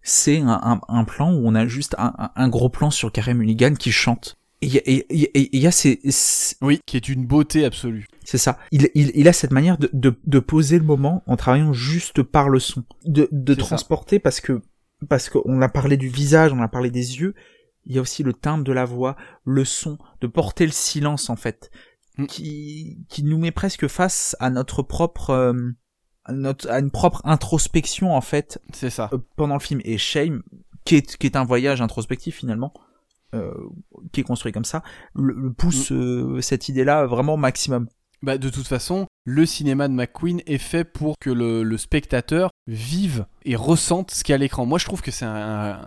C'est 0.03 0.41
un, 0.41 0.61
un, 0.63 0.81
un, 0.89 1.05
plan 1.05 1.33
où 1.33 1.43
on 1.47 1.55
a 1.55 1.67
juste 1.67 1.95
un, 1.99 2.31
un 2.35 2.49
gros 2.49 2.69
plan 2.69 2.91
sur 2.91 3.13
Carey 3.13 3.33
Mulligan 3.33 3.75
qui 3.75 3.93
chante. 3.93 4.40
Et 4.63 5.07
il 5.11 5.51
y, 5.55 5.59
y 5.59 5.67
a 5.67 5.71
ces, 5.71 6.01
ces, 6.11 6.57
Oui, 6.61 6.81
qui 6.85 6.97
est 6.99 7.09
une 7.09 7.27
beauté 7.27 7.65
absolue. 7.65 8.07
C'est 8.25 8.39
ça. 8.39 8.59
Il, 8.73 8.91
il, 8.95 9.11
il, 9.15 9.27
a 9.27 9.33
cette 9.33 9.53
manière 9.53 9.79
de, 9.79 9.89
de, 9.95 10.15
de, 10.27 10.39
poser 10.39 10.79
le 10.79 10.85
moment 10.85 11.23
en 11.27 11.37
travaillant 11.37 11.73
juste 11.73 12.23
par 12.23 12.51
le 12.51 12.61
son. 12.61 12.85
De, 13.07 13.29
de 13.33 13.55
transporter 13.55 14.17
ça. 14.17 14.21
parce 14.21 14.41
que 14.41 14.61
parce 15.09 15.31
qu'on 15.31 15.63
a 15.63 15.69
parlé 15.69 15.97
du 15.97 16.09
visage, 16.09 16.53
on 16.53 16.61
a 16.61 16.69
parlé 16.69 16.91
des 16.91 17.21
yeux, 17.21 17.35
il 17.87 17.95
y 17.95 17.99
a 17.99 18.03
aussi 18.03 18.23
le 18.23 18.33
timbre 18.33 18.65
de 18.65 18.73
la 18.73 18.85
voix, 18.85 19.17
le 19.45 19.65
son, 19.65 19.99
de 20.21 20.27
porter 20.27 20.67
le 20.67 20.73
silence 20.73 21.31
en 21.31 21.37
fait, 21.37 21.71
mm. 22.19 22.27
qui, 22.27 23.07
qui 23.09 23.25
nous 23.25 23.39
met 23.39 23.51
presque 23.51 23.89
face 23.89 24.37
à 24.41 24.51
notre 24.51 24.83
propre... 24.83 25.31
Euh, 25.31 25.55
à, 26.25 26.33
notre, 26.33 26.69
à 26.71 26.81
une 26.81 26.91
propre 26.91 27.23
introspection 27.25 28.15
en 28.15 28.21
fait. 28.21 28.61
C'est 28.75 28.91
ça. 28.91 29.09
Euh, 29.15 29.19
pendant 29.37 29.55
le 29.55 29.61
film. 29.61 29.81
Et 29.85 29.97
Shame, 29.97 30.43
qui 30.85 30.97
est, 30.97 31.17
qui 31.17 31.27
est 31.27 31.37
un 31.37 31.45
voyage 31.45 31.81
introspectif 31.81 32.37
finalement, 32.37 32.75
euh, 33.35 33.53
qui 34.13 34.21
est 34.21 34.25
construit 34.25 34.53
comme 34.53 34.65
ça, 34.65 34.83
le, 35.15 35.35
le 35.35 35.53
pousse 35.53 35.91
mm. 35.91 35.97
euh, 35.97 36.41
cette 36.41 36.69
idée-là 36.69 37.07
vraiment 37.07 37.35
au 37.35 37.39
maximum. 37.39 37.87
Bah, 38.23 38.37
de 38.37 38.51
toute 38.51 38.67
façon, 38.67 39.07
le 39.25 39.47
cinéma 39.47 39.89
de 39.89 39.95
McQueen 39.95 40.43
est 40.47 40.59
fait 40.59 40.85
pour 40.85 41.15
que 41.19 41.31
le, 41.31 41.77
spectateur 41.79 42.51
vive 42.67 43.25
et 43.47 43.57
ressente 43.57 44.11
ce 44.11 44.23
qu'il 44.23 44.33
y 44.33 44.35
a 44.35 44.37
à 44.37 44.39
l'écran. 44.39 44.67
Moi, 44.67 44.79
je 44.79 44.85
trouve 44.85 45.01
que 45.01 45.11
c'est 45.11 45.25
un, 45.25 45.81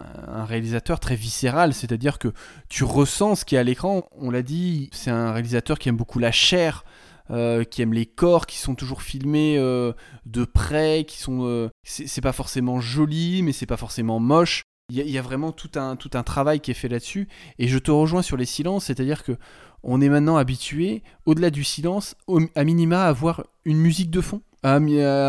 réalisateur 0.46 1.00
très 1.00 1.16
viscéral, 1.16 1.76
c'est-à-dire 1.76 2.18
que 2.18 2.30
tu 2.70 2.84
ressens 2.84 3.36
ce 3.36 3.46
qu'il 3.46 3.56
y 3.56 3.60
a 3.60 3.62
à 3.62 3.64
l'écran. 3.64 4.08
On 4.18 4.32
l'a 4.32 4.42
dit, 4.42 4.90
c'est 4.94 5.12
un 5.12 5.32
réalisateur 5.32 5.78
qui 5.78 5.90
aime 5.90 5.98
beaucoup 5.98 6.20
la 6.20 6.32
chair. 6.32 6.84
Euh, 7.30 7.64
qui 7.64 7.82
aime 7.82 7.94
les 7.94 8.06
corps 8.06 8.46
qui 8.46 8.58
sont 8.58 8.76
toujours 8.76 9.02
filmés 9.02 9.56
euh, 9.58 9.94
de 10.26 10.44
près, 10.44 11.06
qui 11.08 11.18
sont. 11.18 11.46
Euh, 11.46 11.70
c'est 11.84 12.20
pas 12.20 12.34
forcément 12.34 12.82
joli, 12.82 13.44
mais 13.44 13.54
c'est 13.54 13.66
pas 13.66 13.78
forcément 13.78 14.20
moche. 14.20 14.64
Il 14.90 15.10
y, 15.10 15.18
a 15.18 15.22
vraiment 15.22 15.54
tout 15.54 15.72
un, 15.76 15.96
travail 15.96 16.60
qui 16.60 16.70
est 16.70 16.74
fait 16.74 16.90
là-dessus. 16.90 17.30
Et 17.58 17.70
je 17.70 17.80
te 17.80 17.90
rejoins 17.90 18.22
sur 18.22 18.36
les 18.36 18.46
silences, 18.46 18.86
c'est-à-dire 18.86 19.24
que 19.24 19.38
on 19.82 20.02
est 20.02 20.10
maintenant 20.10 20.36
habitué, 20.36 21.04
au-delà 21.26 21.50
du 21.50 21.64
silence, 21.64 22.16
à 22.56 22.64
minima, 22.64 23.06
à 23.06 23.08
avoir 23.08 23.46
une 23.66 23.78
musique 23.78 24.12
de 24.12 24.22
fond. 24.22 24.42
À, 24.62 24.76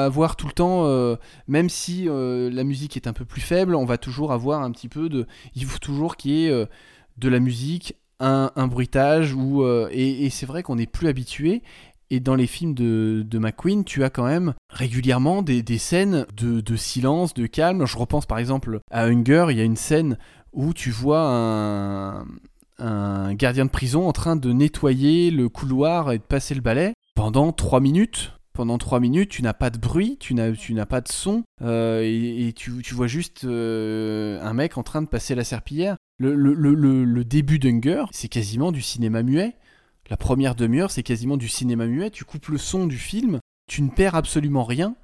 avoir 0.05 0.37
tout 0.37 0.47
le 0.47 0.53
temps, 0.53 0.87
euh, 0.87 1.17
même 1.49 1.69
si 1.69 2.09
euh, 2.09 2.51
la 2.51 2.63
musique 2.63 2.97
est 2.97 3.07
un 3.07 3.13
peu 3.13 3.25
plus 3.25 3.41
faible, 3.41 3.75
on 3.75 3.85
va 3.85 3.99
toujours 3.99 4.33
avoir 4.33 4.63
un 4.63 4.71
petit 4.71 4.89
peu 4.89 5.09
de. 5.09 5.27
Il 5.55 5.65
faut 5.65 5.79
toujours 5.79 6.17
qu'il 6.17 6.33
y 6.33 6.47
ait 6.47 6.51
euh, 6.51 6.67
de 7.19 7.29
la 7.29 7.41
musique, 7.41 7.97
un, 8.21 8.51
bruitage, 8.69 9.35
ou, 9.35 9.65
et, 9.91 10.31
c'est 10.31 10.47
vrai 10.47 10.63
qu'on 10.63 10.77
n'est 10.77 10.87
plus 10.87 11.09
habitué. 11.09 11.63
Et 12.15 12.21
dans 12.21 12.37
les 12.37 12.47
films 12.47 12.75
de, 12.75 13.39
McQueen, 13.39 13.83
tu 13.83 14.05
as 14.05 14.11
quand 14.11 14.25
même 14.25 14.55
régulièrement 14.71 15.43
des, 15.43 15.79
scènes 15.79 16.27
de, 16.37 16.77
silence, 16.77 17.35
de 17.35 17.47
calme. 17.47 17.87
Je 17.87 17.99
repense 17.99 18.25
par 18.25 18.39
exemple 18.39 18.79
à 18.93 19.07
Hunger, 19.07 19.47
il 19.51 19.59
y 19.59 19.61
a 19.61 19.65
une 19.65 19.75
scène 19.75 20.17
où 20.53 20.73
tu 20.73 20.93
vois 20.93 21.27
un, 22.79 23.35
gardien 23.35 23.65
de 23.65 23.71
prison 23.71 24.07
en 24.07 24.13
train 24.13 24.37
de 24.37 24.53
nettoyer 24.53 25.33
le 25.33 25.49
couloir 25.49 26.13
et 26.13 26.19
de 26.19 26.23
passer 26.23 26.55
le 26.55 26.61
balai 26.61 26.93
pendant 27.17 27.51
3 27.51 27.81
minutes. 27.81 28.35
Pendant 28.53 28.79
3 28.79 29.01
minutes, 29.01 29.31
tu 29.31 29.43
n'as 29.43 29.53
pas 29.53 29.71
de 29.71 29.79
bruit, 29.79 30.17
tu 30.21 30.35
n'as, 30.35 30.87
pas 30.87 31.01
de 31.01 31.09
son, 31.09 31.43
euh, 31.63 32.01
et, 32.05 32.53
tu, 32.53 32.95
vois 32.95 33.09
juste 33.09 33.43
euh, 33.43 34.41
un 34.41 34.55
mec 34.55 34.79
en 34.79 34.85
train 34.85 35.03
de 35.03 35.09
passer 35.09 35.35
la 35.35 35.43
serpillière. 35.43 35.97
Le, 36.21 36.37
le, 36.37 37.25
début 37.25 37.59
d'Hunger, 37.59 38.05
c'est 38.13 38.29
quasiment 38.29 38.71
du 38.71 38.83
cinéma 38.83 39.25
muet. 39.25 39.57
La 40.11 40.17
première 40.17 40.55
demi-heure, 40.55 40.91
c'est 40.91 41.03
quasiment 41.03 41.37
du 41.37 41.49
cinéma 41.49 41.87
muet. 41.87 42.11
Tu 42.11 42.25
coupes 42.25 42.49
le 42.49 42.59
son 42.59 42.87
du 42.87 42.99
film, 42.99 43.41
tu 43.69 43.83
ne 43.83 43.91
perds 43.91 44.15
absolument 44.15 44.65
rien. 44.65 44.97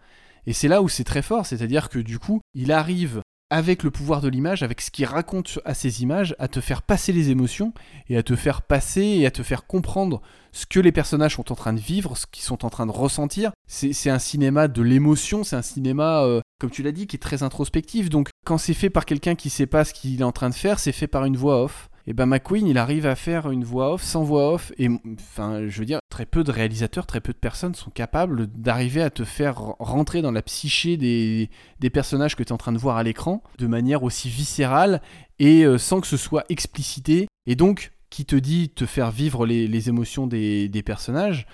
Et 0.47 0.53
c'est 0.53 0.69
là 0.69 0.83
où 0.83 0.89
c'est 0.89 1.05
très 1.05 1.23
fort, 1.23 1.47
c'est-à-dire 1.47 1.89
que 1.89 1.99
du 1.99 2.19
coup, 2.19 2.41
il 2.55 2.73
arrive 2.73 3.23
avec 3.51 3.83
le 3.83 3.91
pouvoir 3.91 4.21
de 4.21 4.29
l'image, 4.29 4.63
avec 4.63 4.81
ce 4.81 4.93
qu'il 4.93 5.05
raconte 5.07 5.59
à 5.65 5.75
ces 5.75 6.03
images, 6.03 6.37
à 6.39 6.47
te 6.47 6.61
faire 6.61 6.83
passer 6.83 7.13
les 7.13 7.31
émotions 7.31 7.75
et 8.09 8.17
à 8.17 8.23
te 8.23 8.37
faire 8.37 8.63
passer 8.63 9.03
et 9.03 9.27
à 9.27 9.33
te 9.33 9.43
faire 9.43 9.67
comprendre 9.67 10.23
ce 10.53 10.67
que 10.67 10.79
les 10.79 10.93
personnages 10.93 11.35
sont 11.35 11.51
en 11.51 11.57
train 11.57 11.73
de 11.73 11.81
vivre, 11.81 12.17
ce 12.17 12.27
qu'ils 12.31 12.45
sont 12.45 12.65
en 12.65 12.71
train 12.71 12.87
de 12.87 12.93
ressentir. 12.93 13.51
C'est 13.67 14.11
un 14.11 14.21
cinéma 14.21 14.69
de 14.69 14.83
l'émotion, 14.83 15.43
c'est 15.43 15.57
un 15.57 15.63
cinéma, 15.63 16.23
euh, 16.23 16.41
comme 16.61 16.71
tu 16.71 16.85
l'as 16.85 16.93
dit, 16.93 17.09
qui 17.09 17.17
est 17.17 17.21
très 17.21 17.43
introspectif. 17.43 18.09
Donc 18.09 18.29
quand 18.47 18.57
c'est 18.57 18.75
fait 18.75 18.91
par 18.91 19.05
quelqu'un 19.05 19.35
qui 19.35 19.51
sait 19.51 19.67
pas 19.67 19.85
ce 19.85 19.95
qu'il 19.95 20.21
est 20.21 20.25
en 20.25 20.33
train 20.33 20.49
de 20.49 20.55
faire, 20.55 20.79
c'est 20.79 20.93
fait 20.93 21.09
par 21.09 21.25
une 21.25 21.37
voix 21.37 21.65
off 21.65 21.90
et 22.07 22.13
ben 22.13 22.27
McQueen 22.27 22.67
il 22.67 22.79
arrive 22.79 23.07
à 23.07 23.15
faire 23.15 23.51
une 23.51 23.65
voix 23.65 23.95
off 23.95 24.03
sans 24.03 24.23
voix 24.23 24.53
off 24.55 24.73
et 24.79 24.89
enfin 25.15 25.69
je 25.69 25.79
veux 25.79 25.85
dire 25.85 25.99
très 26.11 26.27
peu 26.27 26.45
de 26.45 26.51
réalisateurs 26.51 27.07
très 27.07 27.21
peu 27.21 27.33
de 27.33 27.39
personnes 27.39 27.75
sont 27.75 27.91
capables 27.91 28.47
d'arriver 28.49 29.03
à 29.03 29.11
te 29.11 29.25
faire 29.25 29.57
rentrer 29.79 30.23
dans 30.23 30.33
la 30.33 30.43
psyché 30.43 30.97
des, 30.97 31.51
des 31.79 31.91
personnages 31.91 32.37
que 32.37 32.43
tu 32.43 32.49
es 32.49 32.53
en 32.53 32.59
train 32.59 32.73
de 32.73 32.79
voir 32.79 32.97
à 32.97 33.03
l'écran 33.03 33.43
de 33.59 33.67
manière 33.67 34.03
aussi 34.03 34.29
viscérale 34.29 35.03
et 35.39 35.65
euh, 35.65 35.79
sans 35.79 36.01
que 36.01 36.07
ce 36.07 36.17
soit 36.17 36.45
explicité. 36.49 37.27
Et 37.47 37.57
donc 37.57 37.93
qui 38.11 38.25
te 38.25 38.37
dit 38.37 38.71
te 38.71 38.87
faire 38.87 39.11
vivre 39.11 39.47
les, 39.47 39.69
les 39.69 39.89
émotions 39.89 40.27
des, 40.27 40.69
des 40.69 40.83
personnages 40.83 41.47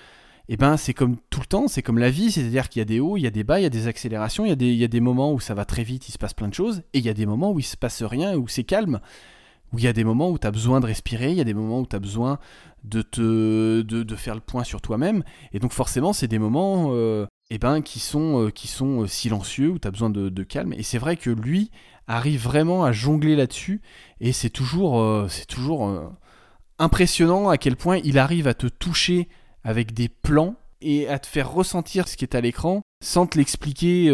et 0.49 0.53
eh 0.53 0.57
ben 0.57 0.77
c'est 0.77 0.93
comme 0.93 1.17
tout 1.29 1.41
le 1.41 1.45
temps, 1.45 1.67
c'est 1.67 1.81
comme 1.81 1.97
la 1.97 2.09
vie, 2.09 2.31
c'est-à-dire 2.31 2.69
qu'il 2.69 2.79
y 2.79 2.81
a 2.81 2.85
des 2.85 3.01
hauts, 3.01 3.17
il 3.17 3.21
y 3.21 3.27
a 3.27 3.31
des 3.31 3.43
bas, 3.43 3.59
il 3.59 3.63
y 3.63 3.65
a 3.65 3.69
des 3.69 3.87
accélérations, 3.87 4.45
il 4.45 4.47
y 4.47 4.53
a 4.53 4.55
des, 4.55 4.67
il 4.67 4.77
y 4.77 4.83
a 4.85 4.87
des 4.87 5.01
moments 5.01 5.33
où 5.33 5.41
ça 5.41 5.53
va 5.53 5.65
très 5.65 5.83
vite, 5.83 6.07
il 6.07 6.13
se 6.13 6.17
passe 6.17 6.33
plein 6.33 6.47
de 6.47 6.53
choses, 6.53 6.83
et 6.93 6.99
il 6.99 7.05
y 7.05 7.09
a 7.09 7.13
des 7.13 7.25
moments 7.25 7.51
où 7.51 7.59
il 7.59 7.63
se 7.63 7.75
passe 7.75 8.01
rien, 8.01 8.33
où 8.37 8.47
c'est 8.47 8.63
calme 8.63 9.01
où 9.73 9.79
il 9.79 9.83
y 9.83 9.87
a 9.87 9.93
des 9.93 10.03
moments 10.03 10.29
où 10.29 10.37
tu 10.37 10.47
as 10.47 10.51
besoin 10.51 10.79
de 10.79 10.85
respirer, 10.85 11.31
il 11.31 11.37
y 11.37 11.41
a 11.41 11.45
des 11.45 11.53
moments 11.53 11.81
où 11.81 11.85
tu 11.85 11.95
as 11.95 11.99
besoin 11.99 12.39
de, 12.83 13.01
te, 13.01 14.15
faire 14.15 14.35
le 14.35 14.41
point 14.41 14.63
sur 14.63 14.81
toi-même. 14.81 15.23
Et 15.53 15.59
donc 15.59 15.73
forcément, 15.73 16.13
c'est 16.13 16.27
des 16.27 16.39
moments 16.39 16.89
euh, 16.91 17.25
eh 17.49 17.57
ben, 17.57 17.81
qui 17.81 17.99
sont, 17.99 18.47
euh, 18.47 18.51
euh, 18.81 19.07
silencieux, 19.07 19.69
où 19.69 19.79
tu 19.79 19.87
as 19.87 19.91
besoin 19.91 20.09
de, 20.09 20.43
calme. 20.43 20.73
Et 20.73 20.83
c'est 20.83 20.97
vrai 20.97 21.17
que 21.17 21.29
lui 21.29 21.71
arrive 22.07 22.43
vraiment 22.43 22.85
à 22.85 22.91
jongler 22.91 23.35
là-dessus. 23.35 23.81
Et 24.21 24.31
c'est 24.31 24.49
toujours, 24.49 25.29
c'est 25.29 25.47
toujours 25.47 25.91
impressionnant 26.79 27.49
à 27.49 27.57
quel 27.57 27.75
point 27.75 27.99
il 28.03 28.17
arrive 28.17 28.47
à 28.47 28.53
te 28.53 28.67
toucher 28.67 29.27
avec 29.63 29.93
des 29.93 30.07
plans 30.07 30.55
et 30.79 31.09
à 31.09 31.19
te 31.19 31.27
faire 31.27 31.51
ressentir 31.51 32.07
ce 32.07 32.15
qui 32.15 32.23
est 32.23 32.35
à 32.35 32.41
l'écran 32.41 32.81
sans 33.03 33.27
te 33.27 33.37
l'expliquer 33.37 34.09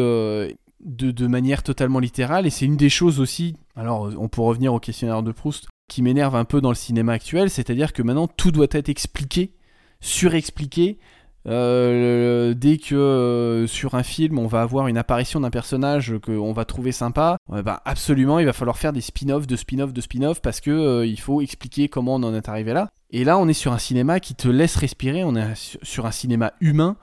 de, 0.84 1.28
manière 1.28 1.64
totalement 1.64 2.00
littérale. 2.00 2.46
Et 2.46 2.50
c'est 2.50 2.66
une 2.66 2.78
des 2.78 2.90
choses 2.90 3.20
aussi, 3.20 3.56
alors 3.76 4.12
on 4.18 4.28
peut 4.28 4.42
revenir 4.42 4.74
au 4.74 4.80
questionnaire 4.80 5.24
de 5.24 5.32
Proust, 5.32 5.68
qui 5.90 6.02
m'énerve 6.02 6.36
un 6.36 6.46
peu 6.46 6.62
dans 6.62 6.70
le 6.70 6.76
cinéma 6.76 7.14
actuel, 7.14 7.50
c'est-à-dire 7.50 7.94
que 7.94 8.02
maintenant 8.02 8.28
tout 8.28 8.52
doit 8.52 8.68
être 8.72 8.90
expliqué, 8.90 9.54
surexpliqué. 10.00 10.98
Euh, 11.46 12.54
dès 12.54 12.78
que 12.78 12.96
euh, 12.96 13.68
sur 13.68 13.96
un 13.96 14.04
film 14.04 14.40
on 14.40 14.48
va 14.48 14.62
avoir 14.62 14.88
une 14.88 14.98
apparition 14.98 15.42
d'un 15.42 15.50
personnage 15.50 16.14
qu'on 16.20 16.54
va 16.54 16.64
trouver 16.64 16.94
sympa, 16.94 17.36
bah, 17.50 17.82
absolument 17.84 18.40
il 18.40 18.46
va 18.46 18.54
falloir 18.54 18.78
faire 18.78 18.94
des 18.94 19.02
spin-offs 19.02 19.46
de 19.46 19.58
spin-offs 19.58 19.92
de 19.92 20.00
spin-offs 20.00 20.42
parce 20.42 20.62
que 20.62 20.72
euh, 20.72 21.06
il 21.06 21.20
faut 21.20 21.42
expliquer 21.42 21.90
comment 21.90 22.16
on 22.16 22.24
en 22.24 22.34
est 22.34 22.48
arrivé 22.48 22.72
là. 22.72 22.88
Et 23.12 23.26
là 23.26 23.38
on 23.38 23.50
est 23.50 23.54
sur 23.54 23.74
un 23.74 23.78
cinéma 23.78 24.22
qui 24.22 24.36
te 24.36 24.48
laisse 24.48 24.78
respirer, 24.78 25.26
on 25.26 25.36
est 25.36 25.78
sur 25.84 26.06
un 26.06 26.12
cinéma 26.12 26.54
humain, 26.62 26.96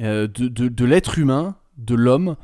de 0.00 0.84
l'être 0.84 1.18
humain, 1.18 1.56
de 1.78 1.94
l'homme, 1.94 2.36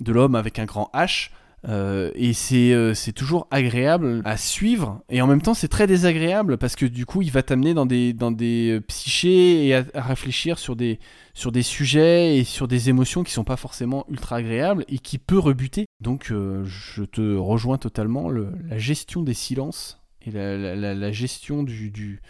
de 0.00 0.12
l'homme 0.12 0.34
avec 0.34 0.58
un 0.58 0.64
grand 0.64 0.90
H. 0.94 1.30
Euh, 1.66 2.12
et 2.14 2.32
euh, 2.72 2.94
c'est 2.94 3.12
toujours 3.12 3.48
agréable 3.50 4.22
à 4.24 4.36
suivre 4.36 5.02
et 5.08 5.20
en 5.20 5.26
même 5.26 5.42
temps 5.42 5.54
c'est 5.54 5.66
très 5.66 5.88
désagréable 5.88 6.56
parce 6.56 6.76
que 6.76 6.86
du 6.86 7.04
coup 7.04 7.20
il 7.20 7.32
va 7.32 7.42
t'amener 7.42 7.74
dans 7.74 7.84
des, 7.84 8.12
dans 8.12 8.30
des 8.30 8.76
euh, 8.76 8.80
psychés 8.80 9.66
et 9.66 9.74
à, 9.74 9.84
réfléchir 9.96 10.60
sur 10.60 10.76
des, 10.76 11.00
sur 11.34 11.50
des 11.50 11.64
sujets 11.64 12.36
et 12.36 12.44
sur 12.44 12.68
des 12.68 12.90
émotions 12.90 13.24
qui 13.24 13.32
sont 13.32 13.42
pas 13.42 13.56
forcément 13.56 14.04
ultra 14.08 14.36
agréables 14.36 14.84
et 14.86 15.00
qui 15.00 15.18
peut 15.18 15.38
rebuter. 15.38 15.86
Donc 16.00 16.28
je 16.28 17.02
te 17.02 17.36
rejoins 17.36 17.78
totalement, 17.78 18.30
la 18.30 18.78
gestion 18.78 19.22
des 19.22 19.34
silences 19.34 20.00
et 20.24 20.30
la, 20.30 21.10
gestion 21.12 21.64
du, 21.64 21.90
du, 21.90 22.20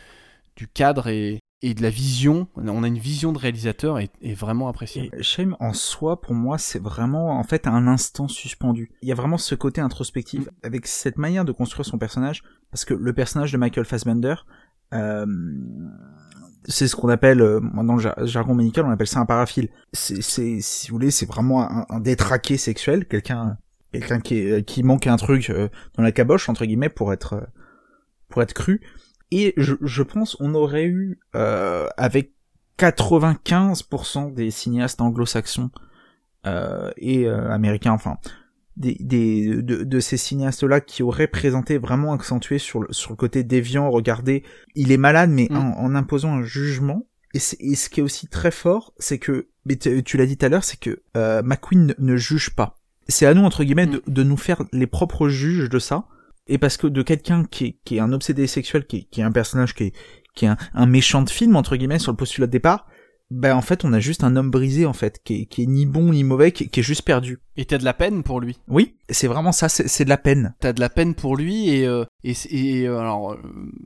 du 0.56 0.68
cadre 0.68 1.08
est, 1.08 1.40
et 1.60 1.74
de 1.74 1.82
la 1.82 1.90
vision, 1.90 2.46
on 2.54 2.84
a 2.84 2.86
une 2.86 2.98
vision 2.98 3.32
de 3.32 3.38
réalisateur 3.38 3.98
et, 3.98 4.10
vraiment 4.34 4.68
appréciée. 4.68 5.10
Shame 5.20 5.56
en 5.58 5.72
soi, 5.72 6.20
pour 6.20 6.34
moi, 6.34 6.56
c'est 6.56 6.80
vraiment 6.80 7.38
en 7.38 7.42
fait 7.42 7.66
un 7.66 7.88
instant 7.88 8.28
suspendu. 8.28 8.92
Il 9.02 9.08
y 9.08 9.12
a 9.12 9.16
vraiment 9.16 9.38
ce 9.38 9.56
côté 9.56 9.80
introspectif 9.80 10.46
mm. 10.46 10.50
avec 10.62 10.86
cette 10.86 11.18
manière 11.18 11.44
de 11.44 11.50
construire 11.50 11.84
son 11.84 11.98
personnage, 11.98 12.44
parce 12.70 12.84
que 12.84 12.94
le 12.94 13.12
personnage 13.12 13.50
de 13.50 13.58
Michael 13.58 13.86
Fassbender, 13.86 14.36
euh, 14.94 15.26
c'est 16.64 16.86
ce 16.86 16.94
qu'on 16.94 17.08
appelle, 17.08 17.40
euh, 17.40 17.60
dans 17.60 17.96
le 17.96 18.26
jargon 18.26 18.54
médical, 18.54 18.86
on 18.86 18.90
appelle 18.90 19.08
ça 19.08 19.18
un 19.18 19.26
paraphile. 19.26 19.68
C'est, 19.92 20.60
si 20.60 20.88
vous 20.88 20.94
voulez, 20.94 21.10
c'est 21.10 21.26
vraiment 21.26 21.90
un, 21.90 22.00
détraqué 22.00 22.56
sexuel, 22.56 23.06
quelqu'un, 23.06 23.56
quelqu'un 23.92 24.20
qui, 24.20 24.62
qui 24.64 24.84
manque 24.84 25.08
un 25.08 25.16
truc 25.16 25.50
euh, 25.50 25.68
dans 25.96 26.04
la 26.04 26.12
caboche 26.12 26.48
entre 26.48 26.66
guillemets 26.66 26.88
pour 26.88 27.12
être, 27.12 27.48
pour 28.28 28.42
être 28.42 28.52
cru. 28.52 28.80
Et 29.30 29.54
je, 29.56 29.74
je 29.82 30.02
pense 30.02 30.36
on 30.40 30.54
aurait 30.54 30.86
eu 30.86 31.20
euh, 31.34 31.86
avec 31.96 32.32
95% 32.78 34.32
des 34.32 34.50
cinéastes 34.50 35.00
anglo-saxons 35.00 35.70
euh, 36.46 36.90
et 36.96 37.26
euh, 37.26 37.50
américains, 37.50 37.92
enfin 37.92 38.18
des, 38.76 38.96
des 39.00 39.60
de, 39.60 39.82
de, 39.82 40.00
ces 40.00 40.16
cinéastes-là 40.16 40.80
qui 40.80 41.02
auraient 41.02 41.26
présenté 41.26 41.78
vraiment 41.78 42.12
accentué 42.12 42.58
sur 42.58 42.80
le, 42.80 42.86
sur 42.92 43.10
le 43.10 43.16
côté 43.16 43.42
déviant, 43.42 43.90
regardez, 43.90 44.44
il 44.76 44.92
est 44.92 44.96
malade, 44.96 45.30
mais 45.30 45.48
mm. 45.50 45.56
en, 45.56 45.94
imposant 45.96 46.32
un 46.34 46.42
jugement. 46.42 47.04
Et, 47.34 47.38
et, 47.38 47.74
ce 47.74 47.90
qui 47.90 48.00
est 48.00 48.02
aussi 48.02 48.28
très 48.28 48.52
fort, 48.52 48.94
c'est 48.98 49.18
que, 49.18 49.48
mais 49.66 49.76
tu 49.76 50.16
l'as 50.16 50.26
dit 50.26 50.36
tout 50.36 50.46
à 50.46 50.48
l'heure, 50.48 50.64
c'est 50.64 50.78
que 50.78 51.02
euh, 51.16 51.42
McQueen 51.42 51.94
ne, 51.98 52.16
juge 52.16 52.50
pas. 52.50 52.78
C'est 53.08 53.26
à 53.26 53.34
nous 53.34 53.42
entre 53.42 53.64
guillemets 53.64 53.86
mm. 53.86 53.90
de, 53.90 54.02
de, 54.06 54.22
nous 54.22 54.36
faire 54.36 54.62
les 54.72 54.86
propres 54.86 55.28
juges 55.28 55.68
de 55.68 55.78
ça 55.80 56.06
et 56.48 56.58
parce 56.58 56.76
que 56.76 56.86
de 56.86 57.02
quelqu'un 57.02 57.44
qui 57.44 57.64
est, 57.66 57.78
qui 57.84 57.96
est 57.96 58.00
un 58.00 58.12
obsédé 58.12 58.46
sexuel, 58.46 58.86
qui 58.86 58.96
est, 58.96 59.02
qui 59.10 59.20
est 59.20 59.24
un 59.24 59.32
personnage 59.32 59.74
qui 59.74 59.84
est, 59.84 59.92
qui 60.34 60.46
est 60.46 60.50
un, 60.74 60.86
méchant 60.86 61.22
de 61.22 61.30
film 61.30 61.56
entre 61.56 61.76
guillemets 61.76 61.98
sur 61.98 62.12
le 62.12 62.16
postulat 62.16 62.46
de 62.46 62.52
départ, 62.52 62.86
ben 63.30 63.54
en 63.54 63.60
fait 63.60 63.84
on 63.84 63.92
a 63.92 64.00
juste 64.00 64.24
un 64.24 64.36
homme 64.36 64.50
brisé 64.50 64.86
en 64.86 64.92
fait, 64.94 65.20
qui 65.22 65.42
est, 65.42 65.46
qui 65.46 65.62
est 65.62 65.66
ni 65.66 65.84
bon 65.84 66.12
ni 66.12 66.24
mauvais, 66.24 66.52
qui, 66.52 66.64
est 66.64 66.82
juste 66.82 67.02
perdu. 67.02 67.40
Et 67.56 67.66
t'as 67.66 67.78
de 67.78 67.84
la 67.84 67.92
peine 67.92 68.22
pour 68.22 68.40
lui? 68.40 68.58
Oui, 68.68 68.96
c'est 69.10 69.26
vraiment 69.26 69.52
ça, 69.52 69.68
c'est 69.68 70.04
de 70.04 70.08
la 70.08 70.16
peine. 70.16 70.54
T'as 70.60 70.72
de 70.72 70.80
la 70.80 70.88
peine 70.88 71.14
pour 71.14 71.36
lui 71.36 71.68
et 71.68 71.86
euh, 71.86 72.04
et, 72.24 72.34
et, 72.50 72.86
euh, 72.86 72.98
alors 72.98 73.36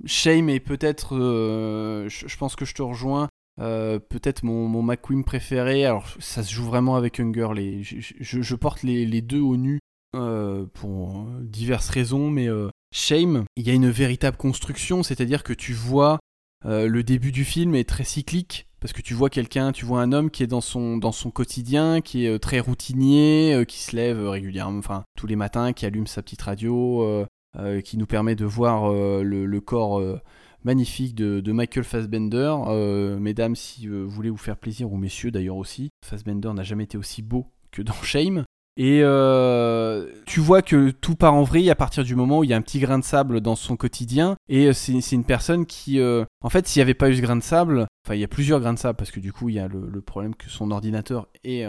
Shame 0.04 0.48
est 0.48 0.60
peut-être, 0.60 1.16
euh, 1.16 2.08
je 2.08 2.36
pense 2.36 2.54
que 2.54 2.64
je 2.64 2.74
te 2.74 2.82
rejoins. 2.82 3.28
peut-être 3.56 4.44
mon, 4.44 4.68
mon 4.68 4.82
McQueen 4.82 5.24
préféré. 5.24 5.84
Alors, 5.84 6.06
ça 6.20 6.42
se 6.42 6.52
joue 6.52 6.64
vraiment 6.64 6.94
avec 6.96 7.18
Hunger. 7.18 7.48
Les, 7.54 7.82
je, 7.82 8.14
je 8.20 8.54
porte 8.54 8.82
les, 8.82 9.04
les, 9.06 9.22
deux 9.22 9.40
au 9.40 9.56
nu 9.56 9.80
euh, 10.14 10.66
pour 10.74 11.26
diverses 11.40 11.88
raisons, 11.88 12.28
mais 12.28 12.46
euh, 12.46 12.68
Shame, 12.94 13.44
il 13.56 13.66
y 13.66 13.70
a 13.70 13.72
une 13.72 13.88
véritable 13.88 14.36
construction, 14.36 15.02
c'est-à-dire 15.02 15.42
que 15.42 15.54
tu 15.54 15.72
vois 15.72 16.18
euh, 16.66 16.86
le 16.86 17.02
début 17.02 17.32
du 17.32 17.46
film 17.46 17.74
est 17.74 17.88
très 17.88 18.04
cyclique. 18.04 18.66
parce 18.78 18.92
que 18.92 19.00
tu 19.00 19.14
vois 19.14 19.30
quelqu'un, 19.30 19.72
tu 19.72 19.86
vois 19.86 20.02
un 20.02 20.12
homme 20.12 20.30
qui 20.30 20.42
est 20.42 20.46
dans 20.46 20.60
son, 20.60 20.98
dans 20.98 21.12
son 21.12 21.30
quotidien, 21.30 22.02
qui 22.02 22.26
est 22.26 22.38
très 22.38 22.60
routinier, 22.60 23.64
qui 23.66 23.78
se 23.78 23.96
lève 23.96 24.28
régulièrement, 24.28 24.78
enfin 24.78 25.04
tous 25.16 25.26
les 25.26 25.36
matins, 25.36 25.72
qui 25.72 25.86
allume 25.86 26.06
sa 26.06 26.20
petite 26.20 26.42
radio, 26.42 27.26
qui 27.84 27.96
nous 27.96 28.06
permet 28.06 28.34
de 28.34 28.44
voir 28.44 28.92
le, 28.92 29.60
corps 29.60 30.02
magnifique 30.64 31.14
de, 31.14 31.52
Michael 31.52 31.84
Fassbender. 31.84 32.54
mesdames, 33.18 33.56
si 33.56 33.86
vous 33.86 34.10
voulez 34.10 34.30
vous 34.30 34.36
faire 34.36 34.56
plaisir, 34.56 34.92
ou 34.92 34.96
messieurs 34.96 35.30
d'ailleurs 35.30 35.56
aussi, 35.56 35.90
Fassbender 36.04 36.52
n'a 36.52 36.64
jamais 36.64 36.84
été 36.84 36.98
aussi 36.98 37.22
beau 37.22 37.46
que 37.70 37.82
dans 37.82 37.94
Shame. 38.02 38.44
Et 38.76 39.00
euh, 39.02 40.06
tu 40.26 40.40
vois 40.40 40.62
que 40.62 40.90
tout 40.90 41.14
part 41.14 41.34
en 41.34 41.42
vrille 41.42 41.70
à 41.70 41.74
partir 41.74 42.04
du 42.04 42.14
moment 42.14 42.38
où 42.38 42.44
il 42.44 42.50
y 42.50 42.54
a 42.54 42.56
un 42.56 42.62
petit 42.62 42.80
grain 42.80 42.98
de 42.98 43.04
sable 43.04 43.40
dans 43.40 43.54
son 43.54 43.76
quotidien. 43.76 44.36
Et 44.48 44.68
euh, 44.68 44.72
c'est 44.72 45.12
une 45.12 45.24
personne 45.24 45.66
qui, 45.66 46.00
euh, 46.00 46.24
en 46.40 46.48
fait, 46.48 46.66
s'il 46.66 46.80
n'y 46.80 46.84
avait 46.84 46.94
pas 46.94 47.10
eu 47.10 47.16
ce 47.16 47.20
grain 47.20 47.36
de 47.36 47.42
sable, 47.42 47.86
enfin, 48.06 48.14
il 48.14 48.20
y 48.20 48.24
a 48.24 48.28
plusieurs 48.28 48.60
grains 48.60 48.72
de 48.72 48.78
sable 48.78 48.96
parce 48.96 49.10
que 49.10 49.20
du 49.20 49.32
coup, 49.32 49.50
il 49.50 49.56
y 49.56 49.60
a 49.60 49.68
le, 49.68 50.00
problème 50.00 50.34
que 50.34 50.48
son 50.48 50.70
ordinateur 50.70 51.28
est 51.44 51.66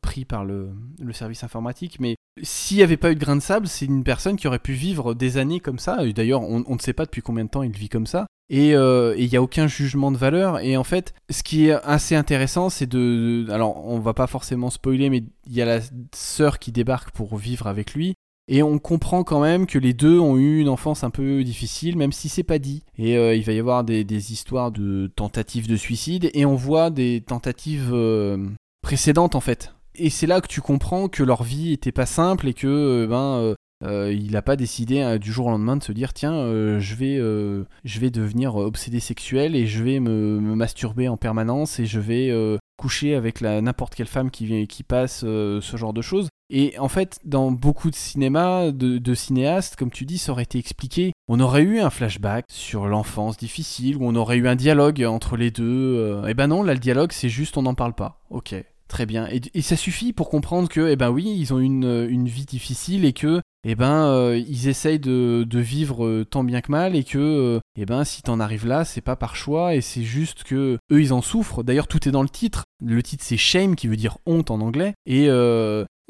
pris 0.00 0.24
par 0.24 0.44
le, 0.44 0.70
service 1.12 1.44
informatique. 1.44 2.00
Mais 2.00 2.16
s'il 2.42 2.78
n'y 2.78 2.82
avait 2.82 2.96
pas 2.96 3.10
eu 3.10 3.14
de 3.14 3.20
grain 3.20 3.36
de 3.36 3.42
sable, 3.42 3.66
c'est 3.66 3.86
une 3.86 4.04
personne 4.04 4.36
qui 4.36 4.46
aurait 4.46 4.58
pu 4.58 4.72
vivre 4.72 5.14
des 5.14 5.36
années 5.36 5.60
comme 5.60 5.78
ça. 5.78 5.98
D'ailleurs, 6.12 6.42
on, 6.42 6.64
on 6.66 6.74
ne 6.74 6.80
sait 6.80 6.92
pas 6.92 7.04
depuis 7.04 7.22
combien 7.22 7.44
de 7.44 7.50
temps 7.50 7.62
il 7.62 7.72
vit 7.72 7.88
comme 7.88 8.06
ça 8.06 8.26
et 8.50 8.74
euh, 8.74 9.14
il 9.18 9.28
n'y 9.28 9.36
a 9.36 9.42
aucun 9.42 9.66
jugement 9.66 10.10
de 10.10 10.16
valeur. 10.16 10.60
Et 10.60 10.76
en 10.76 10.84
fait, 10.84 11.14
ce 11.30 11.42
qui 11.42 11.68
est 11.68 11.72
assez 11.84 12.14
intéressant, 12.14 12.70
c'est 12.70 12.86
de, 12.86 13.46
Alors, 13.50 13.84
on 13.86 13.98
va 13.98 14.14
pas 14.14 14.26
forcément 14.26 14.70
spoiler, 14.70 15.10
mais 15.10 15.24
il 15.46 15.52
y 15.52 15.62
a 15.62 15.66
la 15.66 15.80
sœur 16.14 16.58
qui 16.58 16.72
débarque 16.72 17.10
pour 17.10 17.36
vivre 17.36 17.66
avec 17.66 17.94
lui. 17.94 18.14
Et 18.50 18.62
on 18.62 18.78
comprend 18.78 19.24
quand 19.24 19.40
même 19.40 19.66
que 19.66 19.78
les 19.78 19.92
deux 19.92 20.18
ont 20.18 20.38
eu 20.38 20.60
une 20.60 20.70
enfance 20.70 21.04
un 21.04 21.10
peu 21.10 21.44
difficile, 21.44 21.98
même 21.98 22.12
si 22.12 22.30
c'est 22.30 22.42
pas 22.42 22.58
dit. 22.58 22.82
Et 22.96 23.18
euh, 23.18 23.34
il 23.34 23.44
va 23.44 23.52
y 23.52 23.58
avoir 23.58 23.84
des, 23.84 24.32
histoires 24.32 24.72
de 24.72 25.12
tentatives 25.14 25.68
de 25.68 25.76
suicide, 25.76 26.30
et 26.32 26.46
on 26.46 26.54
voit 26.54 26.88
des 26.88 27.20
tentatives 27.20 27.90
euh, 27.92 28.48
précédentes 28.80 29.34
en 29.34 29.40
fait. 29.40 29.74
Et 29.94 30.08
c'est 30.08 30.26
là 30.26 30.40
que 30.40 30.46
tu 30.46 30.62
comprends 30.62 31.08
que 31.08 31.22
leur 31.22 31.42
vie 31.42 31.74
était 31.74 31.92
pas 31.92 32.06
simple 32.06 32.48
et 32.48 32.54
que 32.54 33.06
ben 33.10 33.54
euh, 33.84 34.12
il 34.12 34.32
n'a 34.32 34.42
pas 34.42 34.56
décidé 34.56 35.00
hein, 35.00 35.18
du 35.18 35.30
jour 35.30 35.46
au 35.46 35.50
lendemain 35.50 35.76
de 35.76 35.84
se 35.84 35.92
dire 35.92 36.12
tiens 36.12 36.34
euh, 36.34 36.80
je 36.80 36.96
vais 36.96 37.16
euh, 37.18 37.64
je 37.84 38.00
vais 38.00 38.10
devenir 38.10 38.56
obsédé 38.56 38.98
sexuel 38.98 39.54
et 39.54 39.68
je 39.68 39.84
vais 39.84 40.00
me, 40.00 40.40
masturber 40.40 41.08
en 41.08 41.16
permanence 41.16 41.78
et 41.78 41.86
je 41.86 42.00
vais 42.00 42.58
coucher 42.76 43.14
avec 43.14 43.40
n'importe 43.40 43.94
quelle 43.94 44.06
femme 44.06 44.30
qui 44.30 44.66
qui 44.66 44.82
passe 44.82 45.20
ce 45.20 45.76
genre 45.76 45.92
de 45.92 46.02
choses. 46.02 46.28
Et 46.50 46.78
en 46.78 46.88
fait 46.88 47.20
dans 47.24 47.52
beaucoup 47.52 47.90
de 47.90 47.94
cinéma 47.94 48.72
de, 48.72 49.14
cinéastes 49.14 49.76
comme 49.76 49.90
tu 49.90 50.04
dis 50.04 50.18
ça 50.18 50.32
aurait 50.32 50.42
été 50.42 50.58
expliqué. 50.58 51.12
On 51.28 51.40
aurait 51.40 51.62
eu 51.62 51.80
un 51.80 51.90
flashback 51.90 52.46
sur 52.48 52.86
l'enfance 52.86 53.36
difficile 53.36 53.96
où 53.96 54.04
on 54.04 54.16
aurait 54.16 54.38
eu 54.38 54.48
un 54.48 54.56
dialogue 54.56 55.04
entre 55.04 55.36
les 55.36 55.50
deux 55.50 56.22
et 56.26 56.34
ben 56.34 56.48
non 56.48 56.62
là 56.62 56.72
le 56.72 56.80
dialogue 56.80 57.12
c'est 57.12 57.28
juste 57.28 57.56
on 57.56 57.62
n'en 57.62 57.74
parle 57.74 57.94
pas. 57.94 58.20
Ok 58.30 58.54
Très 58.88 59.06
bien. 59.06 59.28
Et, 59.30 59.62
ça 59.62 59.76
suffit 59.76 60.12
pour 60.12 60.30
comprendre 60.30 60.68
que, 60.68 60.88
eh 60.88 60.96
ben 60.96 61.10
oui, 61.10 61.36
ils 61.38 61.52
ont 61.52 61.58
une, 61.58 62.06
une 62.08 62.26
vie 62.26 62.46
difficile 62.46 63.04
et 63.04 63.12
que 63.12 63.42
eh 63.64 63.74
ben 63.74 64.06
euh, 64.06 64.42
ils 64.48 64.68
essayent 64.68 65.00
de, 65.00 65.46
vivre 65.52 66.06
euh, 66.06 66.24
tant 66.24 66.44
bien 66.44 66.60
que 66.60 66.70
mal 66.70 66.94
et 66.94 67.02
que 67.02 67.18
euh, 67.18 67.60
eh 67.76 67.86
ben 67.86 68.04
si 68.04 68.22
t'en 68.22 68.38
arrives 68.38 68.66
là 68.66 68.84
c'est 68.84 69.00
pas 69.00 69.16
par 69.16 69.34
choix 69.34 69.74
et 69.74 69.80
c'est 69.80 70.04
juste 70.04 70.44
que 70.44 70.78
eux 70.92 71.02
ils 71.02 71.12
en 71.12 71.22
souffrent. 71.22 71.62
D'ailleurs 71.64 71.88
tout 71.88 72.08
est 72.08 72.12
dans 72.12 72.22
le 72.22 72.28
titre. 72.28 72.64
Le 72.82 73.02
titre 73.02 73.24
c'est 73.26 73.36
shame 73.36 73.74
qui 73.74 73.88
veut 73.88 73.96
dire 73.96 74.18
honte 74.26 74.50
en 74.50 74.60
anglais. 74.60 74.94
Et 75.06 75.28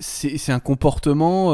c'est 0.00 0.52
un 0.52 0.60
comportement 0.60 1.52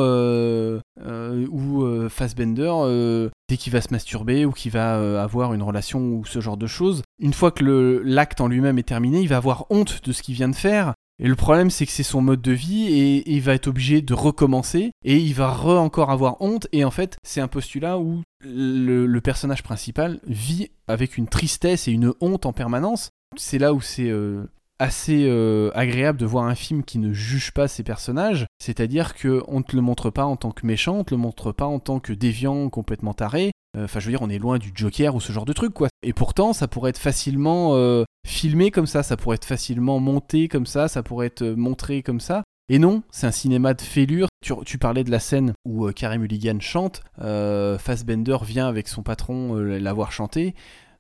où 0.99 2.09
Fassbender 2.09 3.31
dès 3.49 3.57
qu'il 3.57 3.73
va 3.73 3.81
se 3.81 3.93
masturber 3.93 4.45
ou 4.45 4.53
qu'il 4.53 4.73
va 4.73 5.23
avoir 5.23 5.55
une 5.55 5.63
relation 5.63 6.01
ou 6.01 6.25
ce 6.27 6.41
genre 6.41 6.57
de 6.57 6.67
choses 6.67 7.03
une 7.21 7.33
fois 7.33 7.51
que 7.51 8.03
l'acte 8.05 8.41
en 8.41 8.49
lui-même 8.49 8.79
est 8.79 8.89
terminé 8.89 9.21
il 9.21 9.29
va 9.29 9.37
avoir 9.37 9.67
honte 9.71 10.05
de 10.05 10.13
ce 10.13 10.23
qu'il 10.23 10.35
vient 10.35 10.49
de 10.49 10.55
faire 10.55 10.95
et 11.21 11.29
le 11.29 11.37
problème, 11.37 11.71
c'est 11.71 11.87
que 11.87 11.93
c'est 11.93 12.03
son 12.03 12.21
mode 12.21 12.43
de 12.43 12.53
vie 12.53 12.89
et, 12.89 13.31
il 13.31 13.41
va 13.41 13.55
être 13.55 13.69
obligé 13.69 14.03
de 14.03 14.15
recommencer 14.15 14.91
et 15.05 15.17
il 15.17 15.35
va 15.35 15.51
re 15.51 15.81
encore 15.81 16.11
avoir 16.11 16.41
honte. 16.41 16.67
Et 16.73 16.85
en 16.85 16.91
fait, 16.91 17.19
c'est 17.23 17.41
un 17.41 17.49
postulat 17.49 17.99
où 17.99 18.23
le, 18.41 19.21
personnage 19.21 19.63
principal 19.63 20.21
vit 20.27 20.71
avec 20.89 21.17
une 21.17 21.29
tristesse 21.29 21.89
et 21.89 21.93
une 21.93 22.13
honte 22.21 22.47
en 22.47 22.53
permanence. 22.53 23.11
C'est 23.37 23.59
là 23.59 23.73
où 23.73 23.81
c'est 23.81 24.11
euh, 24.11 24.45
assez 24.79 25.27
euh, 25.27 25.71
agréable 25.75 26.19
de 26.19 26.27
voir 26.27 26.45
un 26.45 26.55
film 26.55 26.83
qui 26.83 26.99
ne 26.99 27.13
juge 27.13 27.53
pas 27.53 27.69
ses 27.69 27.83
personnages, 27.83 28.47
c'est-à-dire 28.59 29.15
qu'on 29.15 29.59
ne 29.59 29.63
te 29.63 29.77
le 29.77 29.83
montre 29.83 30.11
pas 30.11 30.25
en 30.25 30.37
tant 30.37 30.51
que 30.51 30.67
méchant, 30.67 30.97
on 30.97 31.05
te 31.05 31.15
le 31.15 31.21
montre 31.21 31.53
pas 31.53 31.67
en 31.67 31.79
tant 31.79 32.01
que 32.01 32.13
déviant 32.13 32.69
complètement 32.69 33.15
taré, 33.15 33.53
euh, 33.77 33.85
enfin, 33.85 34.01
je 34.01 34.07
veux 34.07 34.13
dire, 34.13 34.23
on 34.23 34.31
est 34.31 34.39
loin 34.39 34.59
du 34.59 34.73
Joker 34.75 35.15
ou 35.15 35.21
ce 35.21 35.33
genre 35.33 35.45
de 35.45 35.53
truc, 35.53 35.75
quoi. 35.75 35.89
Et 36.03 36.13
pourtant, 36.13 36.53
ça 36.53 36.69
pourrait 36.69 36.91
être 36.91 36.99
facilement 36.99 37.75
euh, 37.75 38.05
filmé 38.27 38.71
comme 38.71 38.87
ça, 38.87 39.03
ça 39.03 39.17
pourrait 39.17 39.37
être 39.37 39.45
facilement 39.45 40.01
monté 40.01 40.49
comme 40.49 40.67
ça, 40.67 40.89
ça 40.89 41.03
pourrait 41.03 41.29
être 41.29 41.45
montré 41.45 42.03
comme 42.03 42.21
ça. 42.21 42.43
Et 42.71 42.79
non, 42.79 43.03
c'est 43.11 43.27
un 43.27 43.33
cinéma 43.33 43.75
de 43.75 43.83
fêlure. 43.83 44.29
Tu, 44.43 44.79
parlais 44.79 45.05
de 45.05 45.11
la 45.11 45.19
scène 45.19 45.53
où 45.67 45.91
Carey 45.93 46.17
Mulligan 46.17 46.61
chante, 46.61 47.03
Fassbender 47.19 48.39
vient 48.43 48.67
avec 48.69 48.89
son 48.89 49.03
patron 49.03 49.55
l'avoir 49.57 50.13
chanté, 50.13 50.55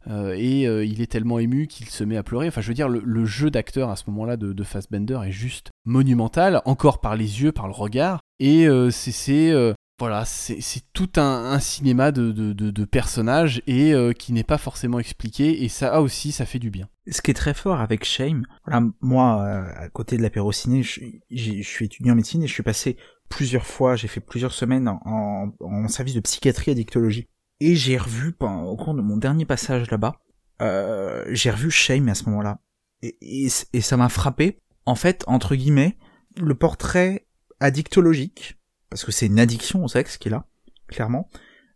et 0.08 0.62
il 0.62 1.00
est 1.00 1.10
tellement 1.10 1.38
ému 1.38 1.66
qu'il 1.66 1.88
se 1.88 2.04
met 2.04 2.16
à 2.16 2.22
pleurer. 2.22 2.48
Enfin, 2.48 2.60
je 2.60 2.68
veux 2.68 2.74
dire, 2.74 2.88
le, 2.88 3.24
jeu 3.24 3.50
d'acteur 3.50 3.90
à 3.90 3.96
ce 3.96 4.04
moment-là 4.08 4.36
de, 4.36 4.52
de, 4.52 4.64
Fassbender 4.64 5.20
est 5.24 5.32
juste 5.32 5.70
monumental, 5.84 6.62
encore 6.64 7.00
par 7.00 7.16
les 7.16 7.42
yeux, 7.42 7.52
par 7.52 7.66
le 7.66 7.74
regard. 7.74 8.20
Et 8.38 8.68
c'est 8.90 9.52
voilà, 10.00 10.24
c'est 10.24 10.82
tout 10.92 11.10
un, 11.16 11.58
cinéma 11.60 12.10
de, 12.10 12.84
personnages 12.84 13.62
et 13.66 13.94
euh, 13.94 14.12
qui 14.12 14.32
n'est 14.32 14.42
pas 14.42 14.58
forcément 14.58 14.98
expliqué 14.98 15.62
et 15.64 15.68
ça 15.68 16.00
aussi 16.00 16.32
ça 16.32 16.46
fait 16.46 16.58
du 16.58 16.70
bien. 16.70 16.88
Ce 17.10 17.22
qui 17.22 17.30
est 17.30 17.34
très 17.34 17.54
fort 17.54 17.80
avec 17.80 18.04
Shame, 18.04 18.44
voilà, 18.66 18.86
moi 19.00 19.42
euh, 19.42 19.84
à 19.84 19.88
côté 19.88 20.16
de 20.16 20.22
l'apéro 20.22 20.50
ciné, 20.52 20.82
je, 20.82 21.00
je, 21.30 21.62
suis 21.62 21.86
étudiant 21.86 22.14
en 22.14 22.16
médecine 22.16 22.42
et 22.42 22.46
je 22.46 22.52
suis 22.52 22.62
passé 22.62 22.96
plusieurs 23.28 23.66
fois, 23.66 23.94
j'ai 23.94 24.08
fait 24.08 24.20
plusieurs 24.20 24.52
semaines 24.52 24.88
en, 24.88 25.52
service 25.88 26.14
de 26.14 26.20
psychiatrie 26.20 26.72
addictologie 26.72 27.28
et 27.60 27.76
j'ai 27.76 27.96
revu 27.96 28.34
au 28.40 28.76
cours 28.76 28.94
de 28.94 29.02
mon 29.02 29.16
dernier 29.16 29.44
passage 29.44 29.90
là-bas, 29.90 30.20
euh, 30.62 31.24
j'ai 31.28 31.50
revu 31.50 31.70
Shame 31.70 32.08
à 32.08 32.14
ce 32.14 32.24
moment-là 32.30 32.60
et, 33.02 33.48
et 33.72 33.80
ça 33.80 33.96
m'a 33.96 34.08
frappé. 34.08 34.60
En 34.86 34.94
fait, 34.94 35.24
entre 35.26 35.54
guillemets, 35.54 35.96
le 36.36 36.54
portrait 36.54 37.26
addictologique 37.60 38.58
parce 38.94 39.04
que 39.04 39.10
c'est 39.10 39.26
une 39.26 39.40
addiction 39.40 39.82
au 39.82 39.88
sexe 39.88 40.18
qui 40.18 40.28
est 40.28 40.30
là, 40.30 40.46
clairement, 40.86 41.28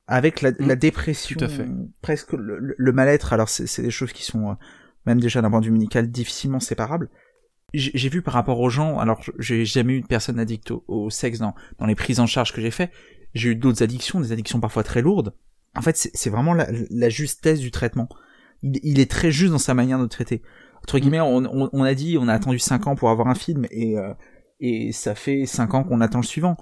avec 0.06 0.40
la, 0.40 0.52
mm. 0.52 0.76
dépression, 0.76 1.36
presque 2.00 2.32
le, 2.32 2.92
mal-être. 2.92 3.32
Alors 3.32 3.48
c'est 3.48 3.82
des 3.82 3.90
choses 3.90 4.12
qui 4.12 4.22
sont 4.22 4.50
euh, 4.50 4.55
même 5.05 5.20
déjà 5.20 5.42
d'un 5.42 5.50
point 5.50 5.59
de 5.59 5.66
vue 5.66 5.72
médical 5.72 6.09
difficilement 6.12 6.60
séparables. 6.60 7.10
J'ai 7.74 8.09
vu 8.09 8.22
par 8.22 8.34
rapport 8.34 8.60
aux 8.60 8.70
gens, 8.70 9.00
alors 9.00 9.20
j'ai 9.40 9.64
jamais 9.64 9.94
eu 9.94 10.00
de 10.00 10.06
personne 10.06 10.38
addict 10.38 10.70
au, 10.70 11.10
sexe 11.10 11.40
dans, 11.40 11.56
dans 11.78 11.86
les 11.86 11.96
prises 11.96 12.20
en 12.20 12.26
charge 12.26 12.52
que 12.52 12.60
j'ai 12.60 12.70
fait. 12.70 12.92
J'ai 13.34 13.48
eu 13.48 13.56
d'autres 13.56 13.82
addictions, 13.82 14.20
des 14.20 14.30
addictions 14.30 14.60
parfois 14.60 14.84
très 14.84 15.02
lourdes. 15.02 15.34
En 15.78 15.82
fait, 15.82 16.10
c'est 16.12 16.30
vraiment 16.30 16.55
la, 16.55 17.09
justesse 17.09 17.60
du 17.60 17.70
traitement. 17.70 18.09
Il, 18.62 18.98
est 18.98 19.09
très 19.09 19.30
juste 19.30 19.52
dans 19.52 19.59
sa 19.59 19.74
manière 19.74 20.00
de 20.00 20.06
traiter. 20.06 20.42
Entre 20.82 20.98
mm. 20.98 21.00
guillemets, 21.00 21.20
on, 21.20 21.82
a 21.84 21.94
dit, 21.94 22.18
on 22.18 22.26
a 22.26 22.34
attendu 22.34 22.59
5 22.59 22.88
ans 22.88 22.96
pour 22.96 23.10
avoir 23.10 23.28
un 23.28 23.36
film 23.36 23.66
et 23.70 23.96
euh, 23.96 24.12
et 24.60 24.90
ça 24.90 25.14
fait 25.14 25.46
5 25.46 25.74
ans 25.74 25.84
qu'on 25.84 26.00
attend 26.00 26.18
le 26.18 26.24
suivant. 26.24 26.56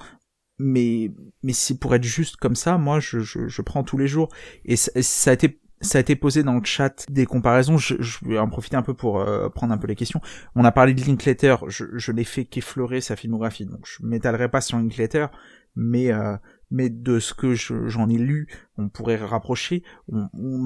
Mais 0.58 1.10
mais 1.42 1.54
c'est 1.54 1.78
pour 1.78 1.94
être 1.94 2.04
juste 2.04 2.36
comme 2.36 2.54
ça 2.54 2.78
moi 2.78 2.98
je, 2.98 3.20
je, 3.20 3.46
je 3.46 3.62
prends 3.62 3.84
tous 3.84 3.96
les 3.96 4.06
jours. 4.08 4.28
Et 4.66 4.76
ça, 4.76 4.90
ça, 5.00 5.30
a 5.30 5.34
été 5.34 5.60
ça 5.80 5.96
a 5.96 6.00
été 6.02 6.14
posé 6.14 6.42
dans 6.42 6.54
le 6.54 6.64
chat 6.64 7.06
des 7.10 7.24
comparaisons. 7.24 7.78
Je, 7.78 7.94
je 8.00 8.18
vais 8.26 8.38
en 8.38 8.48
profiter 8.48 8.76
un 8.76 8.82
peu 8.82 8.94
pour 8.94 9.20
euh, 9.20 9.48
prendre 9.48 9.72
un 9.72 9.78
peu 9.78 9.86
les 9.86 9.96
questions. 9.96 10.20
On 10.54 10.64
a 10.64 10.72
parlé 10.72 10.92
de 10.92 11.02
Linklater. 11.02 11.56
Je, 11.68 11.84
je 11.94 12.12
n'ai 12.12 12.24
fait 12.24 12.44
qu'effleurer 12.44 13.00
sa 13.00 13.16
filmographie. 13.16 13.64
Donc 13.64 13.86
je 13.86 14.04
m'étalerai 14.04 14.50
pas 14.50 14.60
sur 14.60 14.76
Linklater. 14.76 15.26
Mais 15.74 16.10
euh, 16.10 16.36
mais 16.70 16.90
de 16.90 17.18
ce 17.18 17.34
que 17.34 17.54
j'en 17.54 18.08
ai 18.08 18.18
lu, 18.18 18.48
on 18.76 18.88
pourrait 18.88 19.16
rapprocher. 19.16 19.82
On, 20.08 20.28
on, 20.34 20.58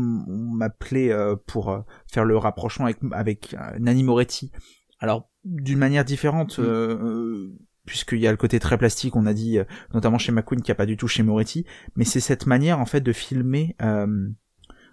m'appelait 0.55 1.12
euh, 1.12 1.36
pour 1.47 1.85
faire 2.06 2.24
le 2.24 2.36
rapprochement 2.36 2.86
avec, 2.86 2.98
avec 3.12 3.56
Nanni 3.78 4.02
Moretti. 4.02 4.52
Alors 4.98 5.31
d'une 5.44 5.78
manière 5.78 6.05
différente, 6.05 6.59
mm 6.59 7.51
puisqu'il 7.90 8.20
y 8.20 8.27
a 8.28 8.31
le 8.31 8.36
côté 8.36 8.60
très 8.60 8.78
plastique, 8.78 9.16
on 9.16 9.27
a 9.27 9.35
dit, 9.35 9.59
euh, 9.59 9.64
notamment 9.93 10.16
chez 10.16 10.31
McQueen, 10.31 10.62
qui 10.62 10.70
a 10.70 10.77
pas 10.77 10.86
du 10.86 10.97
tout 10.97 11.09
chez 11.09 11.24
Moretti, 11.24 11.66
mais 11.97 12.05
c'est 12.05 12.20
cette 12.20 12.47
manière 12.47 12.78
en 12.78 12.86
fait 12.86 13.01
de 13.01 13.12
filmer, 13.12 13.74
euh, 13.82 14.28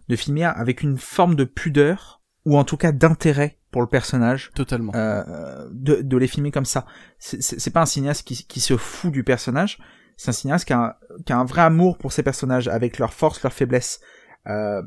de 0.08 0.16
filmer 0.16 0.46
avec 0.46 0.82
une 0.82 0.98
forme 0.98 1.36
de 1.36 1.44
pudeur 1.44 2.24
ou 2.46 2.58
en 2.58 2.64
tout 2.64 2.76
cas 2.76 2.92
d'intérêt 2.92 3.60
pour 3.70 3.82
le 3.82 3.88
personnage. 3.88 4.52
Totalement. 4.56 4.94
Euh, 4.96 5.70
de, 5.72 6.02
de 6.02 6.18
les 6.18 6.28
filmer 6.28 6.50
comme 6.50 6.66
ça. 6.66 6.88
C'est 7.20 7.72
pas 7.72 7.82
un 7.82 7.86
cinéaste 7.86 8.26
qui, 8.26 8.48
qui 8.48 8.60
se 8.60 8.78
fout 8.78 9.12
du 9.12 9.24
personnage, 9.24 9.78
c'est 10.18 10.30
un 10.30 10.34
cinéaste 10.34 10.66
qui 10.66 10.74
a, 10.74 10.80
un, 10.80 10.94
qui 11.26 11.32
a 11.32 11.38
un 11.38 11.46
vrai 11.46 11.62
amour 11.62 11.98
pour 11.98 12.12
ses 12.12 12.24
personnages, 12.24 12.68
avec 12.68 12.98
leurs 12.98 13.14
forces, 13.14 13.42
leurs 13.44 13.54
faiblesses. 13.54 14.02
Euh, 14.48 14.82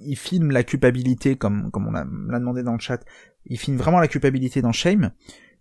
il 0.00 0.16
filme 0.16 0.52
la 0.52 0.62
culpabilité, 0.62 1.36
comme, 1.36 1.70
comme 1.70 1.88
on 1.88 1.90
l'a 1.90 2.04
demandé 2.38 2.62
dans 2.62 2.72
le 2.72 2.78
chat, 2.78 3.04
il 3.46 3.58
filme 3.58 3.76
vraiment 3.76 3.98
la 3.98 4.08
culpabilité 4.08 4.62
dans 4.62 4.72
Shame, 4.72 5.10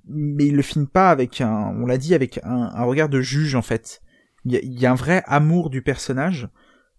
mais 0.08 0.46
il 0.46 0.56
le 0.56 0.62
filme 0.62 0.88
pas 0.88 1.10
avec 1.10 1.42
un, 1.42 1.74
on 1.80 1.86
l'a 1.86 1.98
dit, 1.98 2.14
avec 2.14 2.40
un, 2.44 2.84
regard 2.84 3.10
de 3.10 3.22
juge 3.22 3.56
en 3.56 3.62
fait. 3.62 4.02
Il 4.46 4.54
y, 4.54 4.86
a, 4.86 4.92
un 4.92 4.96
vrai 4.96 5.24
amour 5.26 5.72
du 5.72 5.82
personnage 5.82 6.50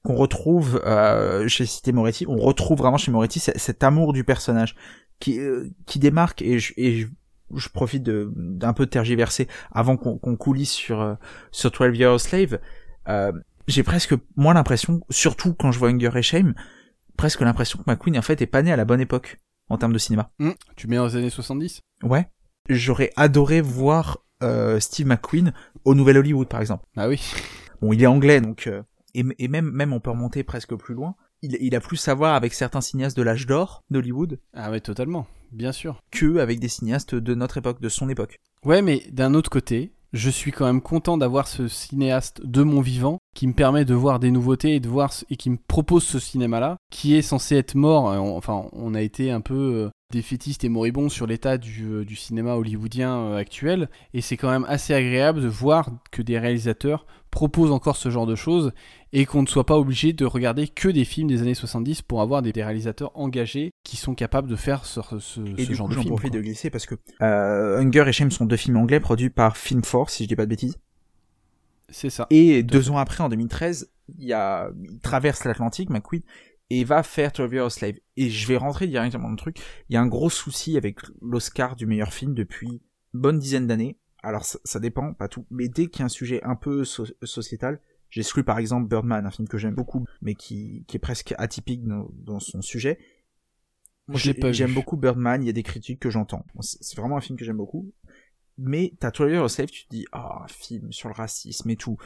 qu'on 0.03 0.17
retrouve 0.17 0.83
euh, 0.85 1.47
chez 1.47 1.65
Cité 1.65 1.93
Moretti. 1.93 2.27
On 2.27 2.37
retrouve 2.37 2.79
vraiment 2.79 2.97
chez 2.97 3.13
Moretti 3.13 3.39
cet 3.39 3.85
amour 3.85 4.13
du 4.13 4.25
personnage 4.25 4.75
qui, 5.21 5.39
euh, 5.39 5.69
qui 5.87 6.01
démarque 6.01 6.43
et 6.43 6.59
je, 6.59 6.73
et 6.77 6.97
je, 6.97 7.07
je 7.55 7.69
profite 7.69 8.03
de 8.03 8.31
d'un 8.35 8.73
peu 8.73 8.87
de 8.87 8.91
tergiverser 8.91 9.49
avant 9.73 9.97
qu'on 9.97 10.19
qu'on 10.19 10.37
coulisse 10.37 10.73
sur 10.73 11.01
euh, 11.01 11.15
sur 11.51 11.71
12 11.71 11.97
Years 11.97 12.15
a 12.15 12.19
Slave. 12.19 12.59
Euh, 13.09 13.33
j'ai 13.69 13.83
presque 13.83 14.15
moins 14.37 14.55
l'impression, 14.55 15.01
surtout 15.11 15.55
quand 15.55 15.73
je 15.73 15.79
vois 15.79 15.91
Hunger 15.91 16.11
et 16.15 16.23
Shame, 16.23 16.55
presque 17.17 17.41
l'impression 17.41 17.79
que 17.79 17.91
McQueen 17.91 18.19
en 18.19 18.23
fait 18.23 18.41
est 18.43 18.47
pas 18.47 18.63
né 18.63 18.73
à 18.73 18.77
la 18.77 18.85
bonne 18.85 19.01
époque 19.01 19.39
en 19.69 19.79
termes 19.79 19.93
de 19.93 19.99
cinéma. 19.99 20.31
Hum, 20.41 20.55
tu 20.77 20.87
mets 20.87 20.97
dans 20.97 21.07
les 21.07 21.17
années 21.17 21.31
70 21.31 21.81
Ouais. 22.05 22.29
J'aurais 22.69 23.11
adoré 23.17 23.61
voir 23.61 24.19
euh, 24.43 24.81
Steve 24.81 25.07
McQueen 25.07 25.53
au 25.85 25.95
Nouvel 25.95 26.19
Hollywood 26.19 26.49
par 26.49 26.61
exemple. 26.61 26.85
Ah 26.97 27.09
oui. 27.09 27.21
Bon, 27.81 27.93
il 27.93 28.03
est 28.03 28.07
anglais 28.07 28.41
donc 28.41 28.67
euh, 28.67 28.83
et, 29.15 29.25
et 29.39 29.49
même 29.49 29.71
même 29.71 29.93
on 29.93 30.01
peut 30.01 30.11
remonter 30.11 30.43
presque 30.45 30.75
plus 30.75 30.95
loin. 30.95 31.15
Il, 31.43 31.57
il 31.61 31.75
a 31.75 31.81
plus 31.81 32.09
à 32.09 32.15
voir 32.15 32.35
avec 32.35 32.55
certains 32.55 32.81
cinéastes 32.81 33.17
de 33.17 33.23
l'âge 33.23 33.47
d'or 33.47 33.85
d'Hollywood 33.91 34.41
Ah 34.55 34.71
ouais, 34.71 34.81
totalement. 34.81 35.27
Bien 35.53 35.73
sûr. 35.73 36.01
que 36.11 36.39
avec 36.39 36.61
des 36.61 36.69
cinéastes 36.69 37.15
de 37.15 37.35
notre 37.35 37.57
époque, 37.59 37.81
de 37.81 37.89
son 37.89 38.09
époque. 38.09 38.39
Ouais, 38.65 38.83
mais 38.83 39.03
d'un 39.13 39.35
autre 39.35 39.51
côté, 39.51 39.93
je 40.13 40.31
suis 40.31 40.51
quand 40.53 40.65
même 40.67 40.81
content 40.81 41.19
d'avoir 41.19 41.47
ce 41.47 41.69
cinéaste 41.69 42.41
de 42.45 42.63
mon 42.63 42.81
vivant 42.81 43.19
qui 43.35 43.47
me 43.47 43.53
permet 43.53 43.85
de 43.85 43.95
voir 43.95 44.19
des 44.19 44.31
nouveautés 44.31 44.75
et 44.77 44.81
de 44.81 44.89
voir 44.89 45.13
ce- 45.13 45.25
et 45.31 45.37
qui 45.37 45.51
me 45.51 45.59
propose 45.69 46.05
ce 46.05 46.19
cinéma-là, 46.19 46.77
qui 46.91 47.15
est 47.17 47.23
censé 47.23 47.57
être 47.57 47.75
mort. 47.75 48.11
Euh, 48.11 48.17
Enfin, 48.19 48.67
on 48.73 48.95
a 48.95 49.03
été 49.03 49.31
un 49.31 49.41
peu 49.41 49.55
euh, 49.55 49.91
défaitiste 50.11 50.65
et 50.65 50.69
moribond 50.69 51.09
sur 51.09 51.27
l'état 51.27 51.59
du, 51.59 51.85
euh, 51.85 52.05
du 52.05 52.15
cinéma 52.17 52.55
hollywoodien 52.55 53.17
euh, 53.17 53.37
actuel, 53.37 53.89
et 54.15 54.21
c'est 54.21 54.37
quand 54.37 54.51
même 54.51 54.65
assez 54.69 54.95
agréable 54.95 55.41
de 55.43 55.49
voir 55.49 55.91
que 56.13 56.23
des 56.23 56.39
réalisateurs 56.39 57.07
proposent 57.31 57.73
encore 57.73 57.97
ce 57.97 58.09
genre 58.09 58.27
de 58.27 58.35
choses 58.37 58.73
et 59.13 59.27
qu'on 59.27 59.43
ne 59.43 59.47
soit 59.47 59.67
pas 59.67 59.77
obligé 59.77 60.13
de 60.13 60.25
regarder 60.25 60.69
que 60.69 60.89
des 60.89 61.05
films 61.05 61.29
des 61.29 61.43
années 61.43 61.55
70 61.55 62.03
pour 62.03 62.23
avoir 62.23 62.41
des, 62.41 62.53
des 62.53 62.63
réalisateurs 62.65 63.11
engagés 63.15 63.73
qui 63.85 63.97
sont 63.97 64.15
capables 64.15 64.49
de 64.49 64.57
faire 64.57 64.85
ce, 64.87 65.01
ce- 65.19 65.41
Et 65.59 65.65
ce 65.65 65.69
du 65.69 65.75
genre 65.75 65.87
coup, 65.87 65.91
de 65.91 65.95
j'en 65.97 66.03
film. 66.03 66.15
profite 66.15 66.31
quoi. 66.31 66.39
de 66.41 66.45
glisser 66.45 66.71
parce 66.71 66.87
que 66.87 66.95
euh, 67.23 67.79
Hunger 67.81 68.05
et 68.07 68.13
Shame 68.13 68.31
sont 68.31 68.47
deux 68.47 68.57
films 68.57 68.77
anglais 68.77 69.01
produits 69.01 69.31
par 69.31 69.57
Film 69.57 69.83
Force, 69.85 70.15
si 70.15 70.23
je 70.25 70.29
dis 70.29 70.37
pas 70.37 70.45
de 70.47 70.51
bêtises. 70.51 70.77
C'est 71.89 72.11
ça. 72.11 72.27
Et 72.31 72.63
deux 72.63 72.91
ans 72.91 72.97
après, 72.99 73.23
en 73.23 73.29
2013, 73.29 73.91
il, 74.19 74.25
y 74.25 74.33
a, 74.33 74.71
il 74.91 74.99
traverse 75.01 75.45
l'Atlantique, 75.45 75.91
McQueen, 75.91 76.23
et 76.71 76.85
va 76.85 77.03
faire 77.03 77.33
12 77.33 77.53
Years 77.53 77.67
a 77.67 77.71
Slave. 77.71 77.95
Et 78.17 78.29
je 78.31 78.47
vais 78.49 78.57
rentrer 78.57 78.87
directement 78.87 79.25
dans 79.25 79.31
le 79.33 79.37
truc. 79.37 79.59
Il 79.89 79.95
y 79.95 79.97
a 79.97 80.01
un 80.01 80.07
gros 80.07 80.31
souci 80.31 80.77
avec 80.77 80.99
l'Oscar 81.23 81.77
du 81.77 81.87
meilleur 81.87 82.13
film 82.13 82.35
depuis 82.35 82.83
une 83.15 83.21
bonne 83.21 83.39
dizaine 83.39 83.67
d'années. 83.67 83.99
Alors 84.23 84.45
ça, 84.45 84.59
ça 84.65 84.81
dépend, 84.81 85.13
pas 85.15 85.29
tout. 85.29 85.47
Mais 85.51 85.69
dès 85.69 85.87
qu'il 85.87 86.01
y 86.01 86.03
a 86.03 86.07
un 86.07 86.09
sujet 86.09 86.43
un 86.43 86.57
peu 86.57 86.85
so- 86.85 87.07
sociétal, 87.23 87.81
j'exclus 88.11 88.43
par 88.45 88.59
exemple 88.59 88.89
Birdman, 88.89 89.25
un 89.27 89.31
film 89.31 89.47
que 89.47 89.59
j'aime 89.59 89.75
beaucoup, 89.75 90.05
mais 90.23 90.35
qui, 90.35 90.85
qui 90.89 90.97
est 90.97 91.01
presque 91.01 91.35
atypique 91.39 91.85
dans, 91.85 92.09
dans 92.13 92.41
son 92.41 92.63
sujet. 92.63 92.99
Moi, 94.09 94.19
Je 94.19 94.27
l'ai 94.29 94.35
j'ai- 94.35 94.41
pas 94.41 94.53
j'aime 94.53 94.75
beaucoup 94.75 94.97
Birdman, 94.97 95.43
il 95.43 95.47
y 95.47 95.51
a 95.51 95.53
des 95.53 95.63
critiques 95.63 96.01
que 96.01 96.11
j'entends. 96.11 96.45
C'est 96.61 96.97
vraiment 96.97 97.17
un 97.17 97.21
film 97.21 97.39
que 97.39 97.45
j'aime 97.45 97.57
beaucoup. 97.57 97.93
Mais 98.59 98.95
t'as 98.99 99.11
12 99.11 99.31
Years 99.31 99.45
a 99.45 99.49
Slave, 99.49 99.69
tu 99.71 99.85
te 99.85 99.91
dis, 99.91 100.07
ah, 100.13 100.43
un 100.45 100.49
film 100.49 100.91
sur 100.93 101.09
le 101.09 101.15
racisme 101.15 101.69
et 101.71 101.77
tout. 101.77 101.97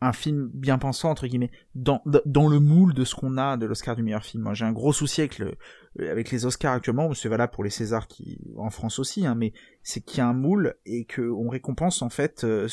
Un 0.00 0.12
film 0.12 0.48
bien 0.54 0.78
pensant, 0.78 1.10
entre 1.10 1.26
guillemets, 1.26 1.50
dans, 1.74 2.02
dans- 2.24 2.48
le 2.48 2.60
moule 2.60 2.94
de 2.94 3.04
ce 3.04 3.16
qu'on 3.16 3.36
a 3.36 3.56
de 3.56 3.66
l'Oscar 3.66 3.96
du 3.96 4.02
meilleur 4.04 4.24
film. 4.24 4.44
Moi, 4.44 4.54
j'ai 4.54 4.64
un 4.64 4.72
gros 4.72 4.92
souci 4.92 5.22
avec 5.22 5.38
le, 5.38 5.54
avec 5.98 6.30
les 6.30 6.46
Oscars 6.46 6.72
actuellement, 6.74 7.12
c'est 7.14 7.28
valable 7.28 7.52
pour 7.52 7.64
les 7.64 7.70
Césars 7.70 8.06
qui, 8.06 8.38
en 8.56 8.70
France 8.70 9.00
aussi, 9.00 9.26
hein, 9.26 9.34
mais 9.34 9.52
c'est 9.82 10.00
qu'il 10.00 10.18
y 10.18 10.20
a 10.20 10.28
un 10.28 10.34
moule 10.34 10.76
et 10.86 11.04
qu'on 11.04 11.48
récompense, 11.48 12.00
en 12.02 12.10
fait, 12.10 12.44
euh, 12.44 12.68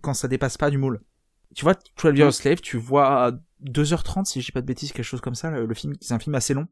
quand 0.00 0.14
ça 0.14 0.28
dépasse 0.28 0.56
pas 0.56 0.70
du 0.70 0.78
moule. 0.78 1.02
Tu 1.54 1.64
vois, 1.64 1.74
12 1.74 2.16
Years 2.18 2.32
Slave, 2.34 2.60
tu 2.62 2.78
vois 2.78 3.32
2h30, 3.60 4.24
si 4.24 4.40
dis 4.40 4.52
pas 4.52 4.62
de 4.62 4.66
bêtises, 4.66 4.92
quelque 4.92 5.04
chose 5.04 5.20
comme 5.20 5.34
ça, 5.34 5.50
le, 5.50 5.66
le 5.66 5.74
film, 5.74 5.92
c'est 6.00 6.14
un 6.14 6.18
film 6.18 6.34
assez 6.34 6.54
long. 6.54 6.66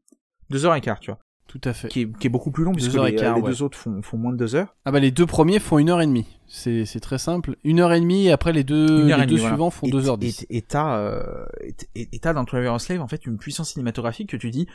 2h15, 0.49 0.99
tu 0.99 1.11
vois. 1.11 1.19
Tout 1.51 1.59
à 1.65 1.73
fait. 1.73 1.89
Qui 1.89 2.01
est, 2.03 2.17
qui 2.17 2.27
est 2.27 2.29
beaucoup 2.29 2.49
plus 2.51 2.63
long, 2.63 2.71
puisque 2.71 2.93
Deux 2.93 3.03
les, 3.03 3.13
quart, 3.15 3.35
les 3.35 3.41
ouais. 3.41 3.49
deux 3.49 3.61
autres 3.61 3.77
font, 3.77 4.01
font 4.01 4.17
moins 4.17 4.31
de 4.31 4.37
2 4.37 4.55
heures. 4.55 4.73
Ah 4.85 4.91
bah 4.91 5.01
les 5.01 5.11
deux 5.11 5.25
premiers 5.25 5.59
font 5.59 5.79
une 5.79 5.89
heure 5.89 5.99
et 6.01 6.07
demie. 6.07 6.25
C'est 6.47 6.85
c'est 6.85 7.01
très 7.01 7.17
simple. 7.17 7.57
Une 7.65 7.81
heure 7.81 7.91
et 7.91 7.99
demie 7.99 8.27
et 8.27 8.31
après 8.31 8.53
les 8.53 8.63
deux, 8.63 9.03
les 9.05 9.13
deux 9.13 9.25
demie, 9.25 9.35
voilà. 9.37 9.49
suivants 9.55 9.69
font 9.69 9.87
Et- 9.87 9.91
deux 9.91 10.07
heures 10.07 10.17
dix. 10.17 10.45
Et 10.49 10.61
t'as, 10.61 10.97
euh, 10.99 11.45
et- 11.95 12.07
t'as 12.19 12.31
dans 12.33 12.45
12 12.45 12.63
Years 12.63 12.73
a 12.75 12.79
Slave, 12.79 13.01
en 13.01 13.07
fait, 13.09 13.25
une 13.25 13.37
puissance 13.37 13.71
cinématographique 13.71 14.29
que 14.29 14.37
tu 14.37 14.49
dis, 14.49 14.65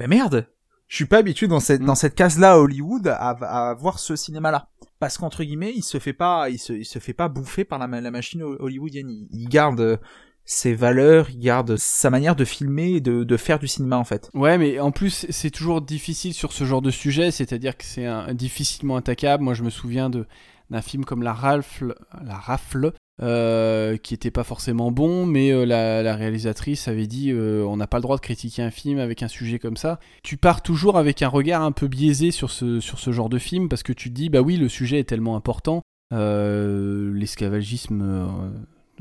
bah 0.00 0.08
merde, 0.08 0.48
je 0.88 0.96
suis 0.96 1.06
pas 1.06 1.18
habitué 1.18 1.46
dans 1.46 1.60
cette, 1.60 1.82
Mm. 1.82 1.86
dans 1.86 1.94
cette 1.94 2.16
case-là 2.16 2.54
à 2.54 2.58
Hollywood 2.58 3.06
à, 3.06 3.30
à 3.70 3.74
voir 3.74 4.00
ce 4.00 4.16
cinéma-là. 4.16 4.68
Parce 4.98 5.18
qu'entre 5.18 5.44
guillemets, 5.44 5.72
il 5.74 5.82
se 5.82 5.98
fait 5.98 6.12
pas, 6.12 6.50
il 6.50 6.58
se, 6.58 6.72
il 6.72 6.84
se 6.84 6.98
fait 6.98 7.12
pas 7.14 7.28
bouffer 7.28 7.64
par 7.64 7.78
la, 7.78 7.86
ma- 7.86 8.00
la 8.00 8.10
machine 8.10 8.42
ho- 8.42 8.56
hollywoodienne. 8.60 9.08
Il, 9.08 9.28
il 9.32 9.48
garde 9.48 9.80
euh, 9.80 9.96
ses 10.44 10.74
valeurs, 10.74 11.30
il 11.30 11.38
garde 11.38 11.76
sa 11.76 12.10
manière 12.10 12.36
de 12.36 12.44
filmer 12.44 12.94
et 12.94 13.00
de, 13.00 13.24
de 13.24 13.36
faire 13.36 13.58
du 13.58 13.68
cinéma, 13.68 13.96
en 13.96 14.04
fait. 14.04 14.28
Ouais, 14.34 14.58
mais 14.58 14.80
en 14.80 14.90
plus 14.90 15.26
c'est 15.30 15.50
toujours 15.50 15.80
difficile 15.80 16.34
sur 16.34 16.52
ce 16.52 16.64
genre 16.64 16.82
de 16.82 16.90
sujet, 16.90 17.30
c'est-à-dire 17.30 17.76
que 17.76 17.84
c'est 17.84 18.08
difficilement 18.34 18.96
attaquable. 18.96 19.44
Moi 19.44 19.54
je 19.54 19.62
me 19.62 19.70
souviens 19.70 20.10
d'un 20.10 20.82
film 20.82 21.04
comme 21.04 21.22
La 21.22 21.32
Rafle, 21.32 21.94
La 22.24 22.34
Rafle. 22.34 22.92
euh, 23.22 23.98
qui 23.98 24.14
était 24.14 24.30
pas 24.30 24.42
forcément 24.42 24.90
bon, 24.90 25.26
mais 25.26 25.52
euh, 25.52 25.66
la, 25.66 26.02
la 26.02 26.16
réalisatrice 26.16 26.88
avait 26.88 27.06
dit 27.06 27.30
euh, 27.30 27.62
on 27.64 27.76
n'a 27.76 27.86
pas 27.86 27.98
le 27.98 28.02
droit 28.02 28.16
de 28.16 28.22
critiquer 28.22 28.62
un 28.62 28.70
film 28.70 28.98
avec 28.98 29.22
un 29.22 29.28
sujet 29.28 29.58
comme 29.58 29.76
ça. 29.76 30.00
Tu 30.22 30.38
pars 30.38 30.62
toujours 30.62 30.96
avec 30.96 31.20
un 31.22 31.28
regard 31.28 31.62
un 31.62 31.72
peu 31.72 31.88
biaisé 31.88 32.30
sur 32.30 32.50
ce, 32.50 32.80
sur 32.80 32.98
ce 32.98 33.12
genre 33.12 33.28
de 33.28 33.38
film 33.38 33.68
parce 33.68 33.82
que 33.82 33.92
tu 33.92 34.08
te 34.08 34.14
dis 34.14 34.30
bah 34.30 34.40
oui 34.40 34.56
le 34.56 34.68
sujet 34.68 34.98
est 34.98 35.04
tellement 35.04 35.36
important, 35.36 35.82
l'esclavagisme 36.10 38.02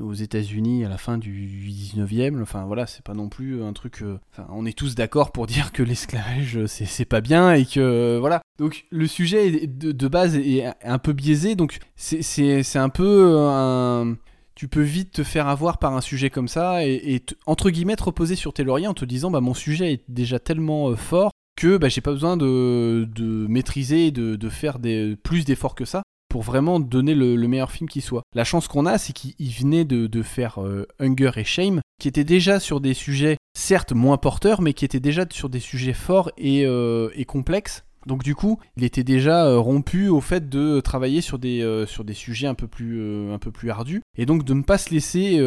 aux 0.02 0.14
États-Unis 0.14 0.84
à 0.86 0.90
la 0.90 0.98
fin 0.98 1.18
du 1.18 1.48
19e. 1.70 2.42
Enfin 2.42 2.66
voilà, 2.66 2.88
c'est 2.88 3.04
pas 3.04 3.14
non 3.14 3.30
plus 3.30 3.64
un 3.64 3.74
truc. 3.74 4.02
euh, 4.02 4.18
Enfin, 4.32 4.48
on 4.52 4.66
est 4.66 4.78
tous 4.78 4.96
d'accord 4.96 5.32
pour 5.32 5.48
dire 5.48 5.72
que 5.72 5.84
l'esclavage 5.84 6.66
c'est 6.66 7.06
pas 7.06 7.22
bien 7.22 7.54
et 7.54 7.66
que 7.66 7.80
euh, 7.80 8.18
voilà. 8.20 8.42
Donc 8.60 8.86
le 8.92 9.08
sujet 9.08 9.66
de, 9.68 10.08
base 10.08 10.36
est 10.36 10.66
un 10.84 10.98
peu 11.00 11.14
biaisé, 11.14 11.56
donc 11.56 11.80
c'est- 11.96 12.78
un 12.78 12.90
peu 12.90 13.36
euh, 13.36 13.50
un. 13.50 14.18
Tu 14.56 14.68
peux 14.68 14.82
vite 14.82 15.12
te 15.14 15.24
faire 15.24 15.48
avoir 15.48 15.80
par 15.80 15.96
un 15.96 16.02
sujet 16.02 16.30
comme 16.30 16.48
ça 16.48 16.86
et, 16.86 17.24
entre 17.48 17.70
guillemets 17.70 17.96
te 17.96 18.04
reposer 18.04 18.36
sur 18.36 18.54
tes 18.54 18.64
lauriers 18.64 18.88
en 18.88 18.94
te 18.94 19.06
disant 19.06 19.32
bah 19.32 19.40
mon 19.42 19.54
sujet 19.54 19.94
est 19.94 20.04
déjà 20.10 20.38
tellement 20.40 20.96
fort 20.96 21.32
que 21.58 21.78
bah, 21.78 21.90
j'ai 21.90 22.02
pas 22.02 22.12
besoin 22.12 22.38
de, 22.38 23.08
de 23.16 23.48
maîtriser 23.48 24.12
de, 24.12 24.36
de 24.36 24.50
faire 24.50 24.78
des, 24.80 25.16
plus 25.24 25.46
d'efforts 25.46 25.74
que 25.76 25.86
ça 25.86 26.02
pour 26.32 26.44
vraiment 26.44 26.80
donner 26.80 27.14
le, 27.14 27.36
le 27.36 27.48
meilleur 27.50 27.72
film 27.74 27.90
qui 27.90 28.00
soit. 28.00 28.24
La 28.34 28.46
chance 28.46 28.70
qu'on 28.70 28.86
a, 28.86 28.98
c'est 28.98 29.12
qu'il 29.12 29.34
il 29.38 29.52
venait 29.52 29.84
de, 29.84 30.22
faire 30.24 30.64
euh, 30.64 30.88
Hunger 31.00 31.32
et 31.36 31.44
Shame, 31.44 31.82
qui 32.00 32.08
étaient 32.08 32.24
déjà 32.24 32.62
sur 32.62 32.80
des 32.80 32.94
sujets, 32.94 33.36
certes 33.54 33.92
moins 33.92 34.16
porteurs, 34.16 34.62
mais 34.62 34.74
qui 34.74 34.86
étaient 34.86 35.02
déjà 35.02 35.26
sur 35.30 35.50
des 35.50 35.60
sujets 35.60 35.92
forts 35.92 36.32
et, 36.38 36.66
euh, 36.66 37.10
complexes. 37.28 37.84
Donc 38.08 38.24
du 38.24 38.34
coup, 38.34 38.60
il 38.78 38.86
était 38.86 39.04
déjà 39.04 39.46
euh, 39.46 39.60
rompu 39.60 40.08
au 40.08 40.22
fait 40.22 40.48
de 40.48 40.80
travailler 40.80 41.20
sur 41.20 41.38
des, 41.38 41.84
sur 41.86 42.06
des 42.06 42.14
sujets 42.14 42.48
un 42.48 42.56
peu, 42.56 42.68
plus, 42.68 43.30
un 43.32 43.38
peu 43.38 43.52
plus 43.52 43.70
ardus, 43.70 44.02
et 44.18 44.26
donc 44.26 44.46
de 44.46 44.54
ne 44.54 44.64
pas 44.64 44.78
se 44.78 44.92
laisser, 44.92 45.38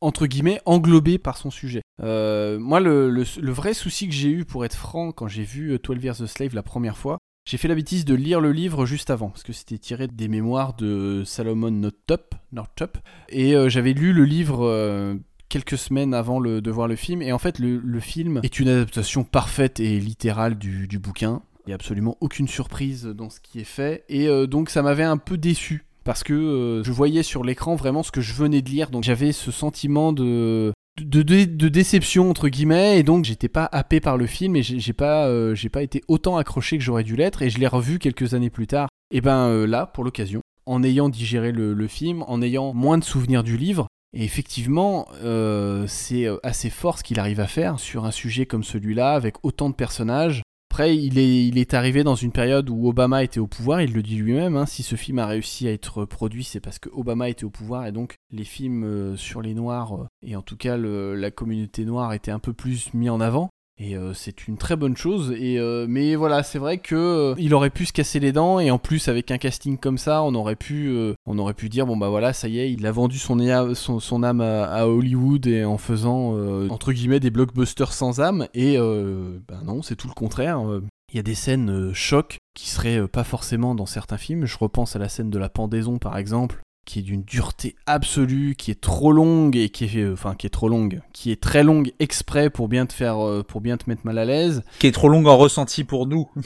entre 0.00 0.26
guillemets, 0.26 0.60
englober 0.64 1.18
par 1.18 1.36
son 1.38 1.50
sujet. 1.50 1.82
Moi, 1.98 2.78
le, 2.80 3.10
le- 3.10 3.52
vrai 3.52 3.74
souci 3.74 4.06
que 4.08 4.14
j'ai 4.14 4.30
eu, 4.30 4.44
pour 4.44 4.64
être 4.64 4.76
franc, 4.76 5.10
quand 5.10 5.26
j'ai 5.28 5.42
vu 5.42 5.72
euh, 5.72 5.78
12 5.82 6.04
Years 6.04 6.22
a 6.22 6.26
Slave 6.28 6.54
la 6.54 6.62
première 6.62 6.96
fois, 6.96 7.18
j'ai 7.44 7.56
fait 7.56 7.68
la 7.68 7.74
bêtise 7.74 8.04
de 8.04 8.14
lire 8.14 8.40
le 8.40 8.52
livre 8.52 8.86
juste 8.86 9.10
avant, 9.10 9.30
parce 9.30 9.42
que 9.42 9.52
c'était 9.52 9.78
tiré 9.78 10.06
des 10.06 10.28
mémoires 10.28 10.74
de 10.74 11.22
Salomon 11.24 11.70
Northup, 11.70 12.34
Northup 12.52 12.98
et 13.28 13.54
euh, 13.54 13.68
j'avais 13.68 13.92
lu 13.92 14.12
le 14.12 14.24
livre 14.24 14.66
euh, 14.66 15.14
quelques 15.48 15.78
semaines 15.78 16.14
avant 16.14 16.40
de 16.40 16.70
voir 16.70 16.86
le 16.86 16.96
film, 16.96 17.22
et 17.22 17.32
en 17.32 17.38
fait 17.38 17.58
le, 17.58 18.00
film 18.00 18.40
est 18.42 18.60
une 18.60 18.68
adaptation 18.68 19.24
parfaite 19.24 19.80
et 19.80 19.98
littérale 19.98 20.56
du, 20.56 20.98
bouquin. 20.98 21.42
Il 21.66 21.70
n'y 21.70 21.72
a 21.72 21.74
absolument 21.74 22.16
aucune 22.20 22.48
surprise 22.48 23.04
dans 23.04 23.30
ce 23.30 23.40
qui 23.40 23.60
est 23.60 23.64
fait, 23.64 24.04
et 24.08 24.28
euh, 24.28 24.46
donc 24.46 24.70
ça 24.70 24.82
m'avait 24.82 25.02
un 25.02 25.18
peu 25.18 25.36
déçu. 25.36 25.84
Parce 26.02 26.22
que 26.24 26.80
je 26.82 26.92
voyais 26.92 27.22
sur 27.22 27.44
l'écran 27.44 27.74
vraiment 27.76 28.02
ce 28.02 28.10
que 28.10 28.22
je 28.22 28.32
venais 28.32 28.62
de 28.62 28.70
lire, 28.70 28.90
donc 28.90 29.04
j'avais 29.04 29.32
ce 29.32 29.50
sentiment 29.50 30.14
de, 30.14 30.72
de, 31.04 31.68
déception 31.68 32.30
entre 32.30 32.48
guillemets 32.48 32.98
et 32.98 33.02
donc 33.02 33.24
j'étais 33.24 33.48
pas 33.48 33.68
happé 33.72 34.00
par 34.00 34.16
le 34.16 34.26
film 34.26 34.56
et 34.56 34.62
j'ai 34.62 34.92
pas 34.92 35.26
euh, 35.26 35.54
j'ai 35.54 35.68
pas 35.68 35.82
été 35.82 36.02
autant 36.08 36.36
accroché 36.36 36.78
que 36.78 36.84
j'aurais 36.84 37.04
dû 37.04 37.16
l'être 37.16 37.42
et 37.42 37.50
je 37.50 37.58
l'ai 37.58 37.66
revu 37.66 37.98
quelques 37.98 38.34
années 38.34 38.50
plus 38.50 38.66
tard. 38.66 38.88
Et 39.12 39.20
ben 39.20 39.46
euh, 39.46 39.66
là 39.66 39.86
pour 39.86 40.04
l'occasion 40.04 40.40
en 40.66 40.82
ayant 40.82 41.08
digéré 41.08 41.52
le, 41.52 41.88
film 41.88 42.22
en 42.28 42.42
ayant 42.42 42.72
moins 42.74 42.98
de 42.98 43.04
souvenirs 43.04 43.42
du 43.42 43.56
livre 43.56 43.88
et 44.16 44.24
effectivement 44.24 45.08
euh, 45.22 45.84
c'est 45.88 46.26
assez 46.42 46.70
fort 46.70 46.98
ce 46.98 47.04
qu'il 47.04 47.18
arrive 47.18 47.40
à 47.40 47.46
faire 47.46 47.78
sur 47.78 48.04
un 48.04 48.10
sujet 48.10 48.46
comme 48.46 48.64
celui-là 48.64 49.12
avec 49.12 49.36
autant 49.42 49.70
de 49.70 49.74
personnages 49.74 50.42
après, 50.70 50.96
il 50.96 51.18
est, 51.58 51.74
arrivé 51.74 52.04
dans 52.04 52.14
une 52.14 52.30
période 52.30 52.70
où 52.70 52.88
Obama 52.88 53.24
était 53.24 53.40
au 53.40 53.48
pouvoir, 53.48 53.82
il 53.82 53.92
le 53.92 54.04
dit 54.04 54.14
lui-même. 54.14 54.56
hein, 54.56 54.66
si 54.66 54.84
ce 54.84 54.94
film 54.94 55.18
a 55.18 55.26
réussi 55.26 55.66
à 55.66 55.72
être 55.72 56.04
produit, 56.04 56.44
c'est 56.44 56.60
parce 56.60 56.78
que 56.78 56.88
Obama 56.92 57.28
était 57.28 57.42
au 57.42 57.50
pouvoir 57.50 57.88
et 57.88 57.92
donc 57.92 58.14
les 58.30 58.44
films 58.44 58.84
euh, 58.84 59.16
sur 59.16 59.42
les 59.42 59.52
Noirs, 59.52 59.94
euh, 59.96 60.06
et 60.22 60.36
en 60.36 60.42
tout 60.42 60.56
cas 60.56 60.76
la 60.76 61.30
communauté 61.32 61.84
noire, 61.84 62.12
étaient 62.12 62.30
un 62.30 62.38
peu 62.38 62.52
plus 62.52 62.94
mis 62.94 63.10
en 63.10 63.20
avant. 63.20 63.50
Et 63.82 63.96
euh, 63.96 64.12
c'est 64.12 64.46
une 64.46 64.58
très 64.58 64.76
bonne 64.76 64.96
chose. 64.96 65.34
Et, 65.38 65.58
euh, 65.58 65.86
mais 65.88 66.14
voilà, 66.14 66.42
c'est 66.42 66.58
vrai 66.58 66.78
que 66.78 66.94
euh, 66.94 67.34
il 67.38 67.54
aurait 67.54 67.70
pu 67.70 67.86
se 67.86 67.94
casser 67.94 68.20
les 68.20 68.30
dents. 68.30 68.60
Et 68.60 68.70
en 68.70 68.78
plus, 68.78 69.08
avec 69.08 69.30
un 69.30 69.38
casting 69.38 69.78
comme 69.78 69.96
ça, 69.96 70.22
on 70.22 70.34
aurait 70.34 70.54
pu, 70.54 70.94
on 71.26 71.38
aurait 71.38 71.54
pu 71.54 71.70
dire 71.70 71.86
bon 71.86 71.96
bah 71.96 72.10
voilà, 72.10 72.34
ça 72.34 72.48
y 72.48 72.58
est, 72.58 72.70
il 72.70 72.86
a 72.86 72.92
vendu 72.92 73.18
son, 73.18 73.38
âme- 73.40 74.40
à, 74.40 74.86
Hollywood 74.86 75.46
et 75.46 75.64
en 75.64 75.78
faisant 75.78 76.36
entre 76.68 76.92
guillemets 76.92 77.20
des 77.20 77.30
blockbusters 77.30 77.92
sans 77.92 78.20
âme. 78.20 78.46
Et 78.52 78.76
ben 78.76 79.62
non, 79.64 79.80
c'est 79.82 79.96
tout 79.96 80.08
le 80.08 80.14
contraire. 80.14 80.60
Il 81.12 81.16
y 81.16 81.20
a 81.20 81.22
des 81.24 81.34
scènes 81.34 81.92
chocs 81.94 82.36
qui 82.54 82.68
seraient 82.68 83.08
pas 83.08 83.24
forcément 83.24 83.74
dans 83.74 83.86
certains 83.86 84.18
films. 84.18 84.44
Je 84.44 84.58
repense 84.58 84.94
à 84.94 84.98
la 84.98 85.08
scène 85.08 85.30
de 85.30 85.38
la 85.38 85.48
pendaison 85.48 85.98
par 85.98 86.18
exemple, 86.18 86.60
qui 86.90 86.98
est 86.98 87.02
d'une 87.02 87.22
dureté 87.22 87.76
absolue, 87.86 88.56
qui 88.58 88.72
est 88.72 88.80
trop 88.80 89.12
longue 89.12 89.56
et 89.56 89.68
qui 89.68 89.84
est, 89.84 89.96
euh, 89.98 90.12
enfin, 90.12 90.34
qui 90.34 90.48
est 90.48 90.50
trop 90.50 90.68
longue, 90.68 91.00
qui 91.12 91.30
est 91.30 91.40
très 91.40 91.62
longue 91.62 91.92
exprès 92.00 92.50
pour 92.50 92.66
bien 92.66 92.84
te 92.84 92.92
faire, 92.92 93.24
euh, 93.24 93.44
pour 93.44 93.60
bien 93.60 93.76
te 93.76 93.88
mettre 93.88 94.04
mal 94.04 94.18
à 94.18 94.24
l'aise. 94.24 94.64
Qui 94.80 94.88
est 94.88 94.92
trop 94.92 95.08
longue 95.08 95.28
en 95.28 95.36
ressenti 95.36 95.84
pour 95.84 96.06
nous. 96.06 96.28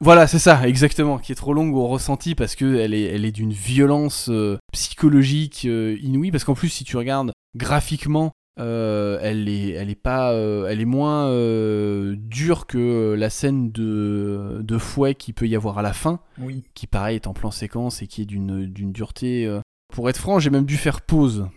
Voilà, 0.00 0.26
c'est 0.26 0.38
ça, 0.38 0.68
exactement, 0.68 1.16
qui 1.16 1.32
est 1.32 1.36
trop 1.36 1.54
longue 1.54 1.74
au 1.74 1.86
ressenti 1.86 2.34
parce 2.34 2.56
que 2.56 2.76
elle 2.76 2.92
est, 2.92 3.04
elle 3.04 3.24
est 3.24 3.32
d'une 3.32 3.54
violence 3.54 4.28
euh, 4.28 4.58
psychologique 4.72 5.62
euh, 5.64 5.96
inouïe. 6.02 6.30
Parce 6.30 6.44
qu'en 6.44 6.52
plus, 6.52 6.68
si 6.68 6.84
tu 6.84 6.98
regardes 6.98 7.32
graphiquement, 7.56 8.32
euh, 8.60 9.18
elle 9.20 9.48
est, 9.48 9.70
elle 9.70 9.90
est 9.90 9.94
pas, 10.00 10.32
euh, 10.32 10.66
elle 10.68 10.80
est 10.80 10.84
moins 10.84 11.26
euh, 11.28 12.14
dure 12.18 12.66
que 12.66 13.14
la 13.18 13.30
scène 13.30 13.70
de, 13.72 14.60
de 14.62 14.78
fouet 14.78 15.14
qu'il 15.14 15.34
peut 15.34 15.48
y 15.48 15.56
avoir 15.56 15.78
à 15.78 15.82
la 15.82 15.92
fin, 15.92 16.20
Oui. 16.38 16.62
qui 16.74 16.86
pareil 16.86 17.16
est 17.16 17.26
en 17.26 17.32
plan 17.34 17.50
séquence 17.50 18.02
et 18.02 18.06
qui 18.06 18.22
est 18.22 18.26
d'une, 18.26 18.66
d'une 18.66 18.92
dureté. 18.92 19.52
Pour 19.92 20.08
être 20.08 20.18
franc, 20.18 20.38
j'ai 20.38 20.50
même 20.50 20.66
dû 20.66 20.76
faire 20.76 21.00
pause 21.02 21.48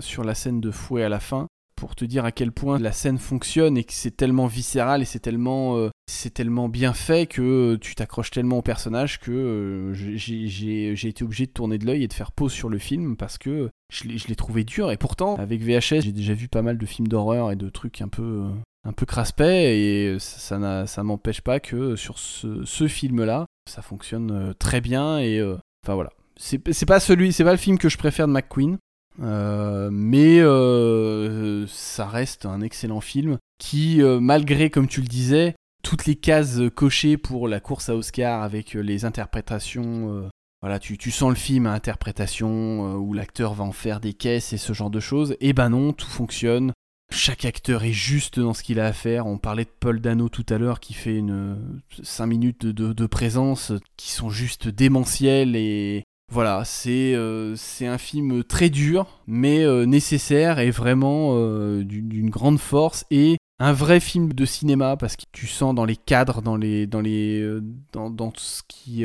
sur 0.00 0.24
la 0.24 0.34
scène 0.34 0.60
de 0.60 0.70
fouet 0.70 1.02
à 1.02 1.08
la 1.08 1.20
fin 1.20 1.46
pour 1.80 1.96
te 1.96 2.04
dire 2.04 2.24
à 2.24 2.32
quel 2.32 2.52
point 2.52 2.78
la 2.78 2.92
scène 2.92 3.18
fonctionne 3.18 3.76
et 3.76 3.84
que 3.84 3.92
c'est 3.92 4.16
tellement 4.16 4.46
viscéral 4.46 5.02
et 5.02 5.04
c'est 5.04 5.18
tellement, 5.18 5.76
euh, 5.78 5.90
tellement 6.32 6.68
bien 6.68 6.92
fait 6.92 7.26
que 7.26 7.76
tu 7.80 7.94
t'accroches 7.94 8.30
tellement 8.30 8.58
au 8.58 8.62
personnage 8.62 9.18
que 9.18 9.32
euh, 9.32 9.92
j'ai, 9.94 11.08
été 11.08 11.24
obligé 11.24 11.46
de 11.46 11.52
tourner 11.52 11.78
de 11.78 11.86
l'œil 11.86 12.04
et 12.04 12.08
de 12.08 12.12
faire 12.12 12.30
pause 12.32 12.52
sur 12.52 12.68
le 12.68 12.78
film 12.78 13.16
parce 13.16 13.38
que 13.38 13.70
je 13.92 14.06
l'ai, 14.06 14.36
trouvé 14.36 14.62
dur 14.62 14.92
et 14.92 14.96
pourtant 14.96 15.34
avec 15.36 15.62
VHS 15.62 16.02
j'ai 16.02 16.12
déjà 16.12 16.34
vu 16.34 16.48
pas 16.48 16.62
mal 16.62 16.78
de 16.78 16.86
films 16.86 17.08
d'horreur 17.08 17.50
et 17.50 17.56
de 17.56 17.68
trucs 17.68 18.00
un 18.00 18.08
peu 18.08 18.22
euh, 18.22 18.50
un 18.84 18.92
peu 18.92 19.04
craspets 19.04 19.78
et 19.78 20.18
ça, 20.18 20.60
ça, 20.60 20.86
ça 20.86 21.02
m'empêche 21.02 21.40
pas 21.40 21.58
que 21.58 21.96
sur 21.96 22.18
ce, 22.18 22.64
ce 22.64 22.86
film 22.86 23.24
là 23.24 23.46
ça 23.70 23.82
fonctionne 23.82 24.30
euh, 24.30 24.52
très 24.52 24.80
bien 24.80 25.18
et 25.18 25.38
euh, 25.38 25.56
enfin 25.84 25.94
voilà. 25.94 26.10
C'est 26.36 26.86
pas 26.86 27.00
celui 27.00 27.32
c'est 27.32 27.44
pas 27.44 27.52
le 27.52 27.58
film 27.58 27.78
que 27.78 27.90
je 27.90 27.98
préfère 27.98 28.26
de 28.26 28.32
McQueen 28.32 28.78
euh, 29.22 29.90
mais 29.92 30.40
euh, 30.40 31.66
ça 31.66 32.06
reste 32.06 32.46
un 32.46 32.60
excellent 32.60 33.00
film 33.00 33.38
qui, 33.58 34.02
euh, 34.02 34.20
malgré, 34.20 34.70
comme 34.70 34.88
tu 34.88 35.00
le 35.00 35.08
disais, 35.08 35.54
toutes 35.82 36.06
les 36.06 36.16
cases 36.16 36.60
cochées 36.74 37.16
pour 37.16 37.48
la 37.48 37.60
course 37.60 37.88
à 37.88 37.96
Oscar 37.96 38.42
avec 38.42 38.74
les 38.74 39.04
interprétations, 39.04 40.30
voilà, 40.60 40.78
tu, 40.78 41.10
sens 41.10 41.30
le 41.30 41.36
film 41.36 41.66
à 41.66 41.72
interprétation 41.72 42.96
où 42.96 43.14
l'acteur 43.14 43.54
va 43.54 43.64
en 43.64 43.72
faire 43.72 43.98
des 43.98 44.12
caisses 44.12 44.52
et 44.52 44.58
ce 44.58 44.74
genre 44.74 44.90
de 44.90 45.00
choses. 45.00 45.36
Et 45.40 45.54
ben 45.54 45.70
non, 45.70 45.94
tout 45.94 46.06
fonctionne. 46.06 46.72
Chaque 47.10 47.46
acteur 47.46 47.82
est 47.82 47.92
juste 47.92 48.38
dans 48.38 48.52
ce 48.52 48.62
qu'il 48.62 48.78
a 48.78 48.86
à 48.86 48.92
faire. 48.92 49.26
On 49.26 49.38
parlait 49.38 49.64
de 49.64 49.70
Paul 49.80 50.00
Dano 50.00 50.28
tout 50.28 50.44
à 50.50 50.58
l'heure 50.58 50.80
qui 50.80 50.92
fait 50.92 51.16
une 51.16 51.80
5 52.02 52.26
minutes 52.26 52.66
de 52.66 53.06
présence 53.06 53.72
qui 53.96 54.12
sont 54.12 54.28
juste 54.28 54.68
démentielles 54.68 55.56
et 55.56 56.04
voilà, 56.30 56.64
c'est 56.64 57.12
euh, 57.14 57.56
un 57.80 57.98
film 57.98 58.44
très 58.44 58.70
dur, 58.70 59.20
mais 59.26 59.64
euh, 59.64 59.84
nécessaire 59.84 60.60
et 60.60 60.70
vraiment 60.70 61.32
euh, 61.34 61.82
d'une 61.82 62.30
grande 62.30 62.60
force 62.60 63.04
et 63.10 63.36
un 63.58 63.72
vrai 63.72 63.98
film 63.98 64.32
de 64.32 64.44
cinéma 64.44 64.96
parce 64.96 65.16
que 65.16 65.24
tu 65.32 65.48
sens 65.48 65.74
dans 65.74 65.84
les 65.84 65.96
cadres, 65.96 66.40
dans 66.40 66.56
les 66.56 66.86
dans 66.86 67.00
les 67.00 67.40
euh, 67.40 67.60
dans, 67.92 68.32
ce 68.36 68.62
qui 68.68 69.04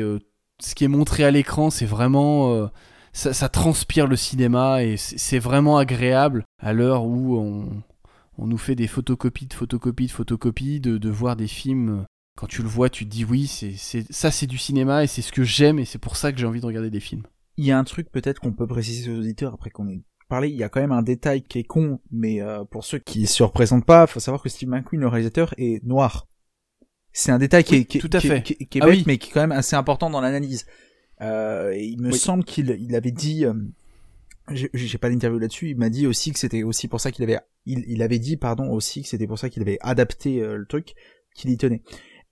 ce 0.60 0.74
qui 0.74 0.84
est 0.84 0.88
montré 0.88 1.24
à 1.24 1.32
l'écran, 1.32 1.70
c'est 1.70 1.84
vraiment 1.84 2.70
ça, 3.12 3.48
transpire 3.48 4.06
le 4.06 4.16
cinéma 4.16 4.84
et 4.84 4.96
c'est 4.96 5.18
c'est 5.18 5.38
vraiment 5.40 5.78
agréable 5.78 6.44
à 6.62 6.72
l'heure 6.72 7.04
où 7.04 7.36
on 7.38 7.82
on 8.38 8.46
nous 8.46 8.58
fait 8.58 8.76
des 8.76 8.86
photocopies 8.86 9.46
de 9.46 9.54
photocopies 9.54 10.06
de 10.06 10.12
photocopies 10.12 10.80
de, 10.80 10.96
de 10.98 11.10
voir 11.10 11.34
des 11.34 11.48
films 11.48 12.04
quand 12.36 12.46
tu 12.46 12.62
le 12.62 12.68
vois, 12.68 12.88
tu 12.90 13.04
te 13.06 13.10
dis 13.10 13.24
oui, 13.24 13.46
c'est, 13.48 13.72
c'est, 13.76 14.04
ça 14.12 14.30
c'est 14.30 14.46
du 14.46 14.58
cinéma 14.58 15.02
et 15.02 15.06
c'est 15.08 15.22
ce 15.22 15.32
que 15.32 15.42
j'aime 15.42 15.78
et 15.80 15.84
c'est 15.84 15.98
pour 15.98 16.16
ça 16.16 16.32
que 16.32 16.38
j'ai 16.38 16.46
envie 16.46 16.60
de 16.60 16.66
regarder 16.66 16.90
des 16.90 17.00
films. 17.00 17.22
Il 17.56 17.64
y 17.64 17.72
a 17.72 17.78
un 17.78 17.84
truc 17.84 18.10
peut-être 18.12 18.38
qu'on 18.40 18.52
peut 18.52 18.66
préciser 18.66 19.10
aux 19.10 19.18
auditeurs 19.18 19.54
après 19.54 19.70
qu'on 19.70 19.88
ait 19.88 20.02
parlé. 20.28 20.48
Il 20.50 20.56
y 20.56 20.62
a 20.62 20.68
quand 20.68 20.80
même 20.80 20.92
un 20.92 21.02
détail 21.02 21.42
qui 21.42 21.58
est 21.60 21.64
con, 21.64 22.00
mais 22.10 22.40
euh, 22.42 22.64
pour 22.64 22.84
ceux 22.84 22.98
qui 22.98 23.26
se 23.26 23.42
représentent 23.42 23.86
pas, 23.86 24.06
faut 24.06 24.20
savoir 24.20 24.42
que 24.42 24.48
Steve 24.50 24.68
McQueen, 24.68 25.00
le 25.00 25.08
réalisateur, 25.08 25.54
est 25.56 25.82
noir. 25.84 26.28
C'est 27.12 27.32
un 27.32 27.38
détail 27.38 27.64
qui 27.64 27.74
est, 27.76 27.84
qui, 27.86 27.98
tout 27.98 28.10
à 28.12 28.20
qui 28.20 28.28
fait. 28.28 28.42
qui 28.42 28.52
est- 28.60 28.66
qui 28.66 28.78
est 28.78 28.82
Ah 28.82 28.86
bête, 28.86 28.96
oui. 28.96 29.04
mais 29.06 29.16
qui 29.18 29.30
est 29.30 29.32
quand 29.32 29.40
même 29.40 29.52
assez 29.52 29.74
important 29.74 30.10
dans 30.10 30.20
l'analyse. 30.20 30.66
Euh, 31.22 31.74
il 31.74 31.98
me 32.02 32.12
Oui. 32.12 32.18
semble 32.18 32.44
qu'il 32.44 32.76
il 32.78 32.94
avait 32.94 33.10
dit, 33.12 33.46
euh, 33.46 33.54
j'ai 34.50 34.68
j'ai 34.74 34.98
pas 34.98 35.08
d'interview 35.08 35.38
là-dessus, 35.38 35.70
il 35.70 35.76
m'a 35.78 35.88
dit 35.88 36.06
aussi 36.06 36.32
que 36.32 36.38
c'était 36.38 36.62
aussi 36.62 36.88
pour 36.88 37.00
ça 37.00 37.10
qu'il 37.10 37.24
avait, 37.24 37.38
il, 37.64 37.84
il 37.88 38.02
avait 38.02 38.18
dit 38.18 38.36
pardon 38.36 38.70
aussi 38.70 39.00
que 39.02 39.08
c'était 39.08 39.26
pour 39.26 39.38
ça 39.38 39.48
qu'il 39.48 39.62
avait 39.62 39.78
adapté 39.80 40.42
euh, 40.42 40.56
le 40.58 40.66
truc, 40.66 40.94
qu'il 41.34 41.48
y 41.50 41.56
tenait. 41.56 41.82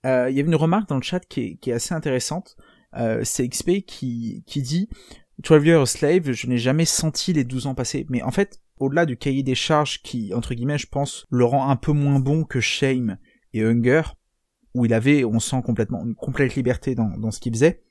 Euh, 0.05 0.29
il 0.29 0.37
y 0.37 0.39
avait 0.39 0.49
une 0.49 0.55
remarque 0.55 0.87
dans 0.87 0.95
le 0.95 1.01
chat 1.01 1.19
qui 1.25 1.59
est, 1.61 1.71
assez 1.71 1.93
intéressante. 1.93 2.55
Euh, 2.95 3.21
c'est 3.23 3.47
XP 3.47 3.85
qui, 3.85 4.43
dit 4.47 4.87
12 5.39 5.65
Years 5.65 5.87
Slave, 5.87 6.31
je 6.31 6.47
n'ai 6.47 6.57
jamais 6.57 6.85
senti 6.85 7.33
les 7.33 7.43
12 7.43 7.67
ans 7.67 7.75
passer. 7.75 8.05
Mais 8.09 8.21
en 8.21 8.31
fait, 8.31 8.61
au-delà 8.79 9.05
du 9.05 9.17
cahier 9.17 9.43
des 9.43 9.55
charges 9.55 10.01
qui, 10.01 10.33
entre 10.33 10.53
guillemets, 10.53 10.77
je 10.77 10.87
pense, 10.87 11.25
le 11.29 11.45
rend 11.45 11.69
un 11.69 11.75
peu 11.75 11.91
moins 11.91 12.19
bon 12.19 12.43
que 12.43 12.59
Shame 12.59 13.17
et 13.53 13.63
Hunger, 13.63 14.03
où 14.73 14.85
il 14.85 14.93
avait, 14.93 15.25
on 15.25 15.39
sent 15.39 15.61
complètement, 15.65 16.05
une 16.05 16.15
complète 16.15 16.55
liberté 16.55 16.95
dans, 16.95 17.17
dans 17.17 17.31
ce 17.31 17.39
qu'il 17.39 17.53
faisait, 17.53 17.83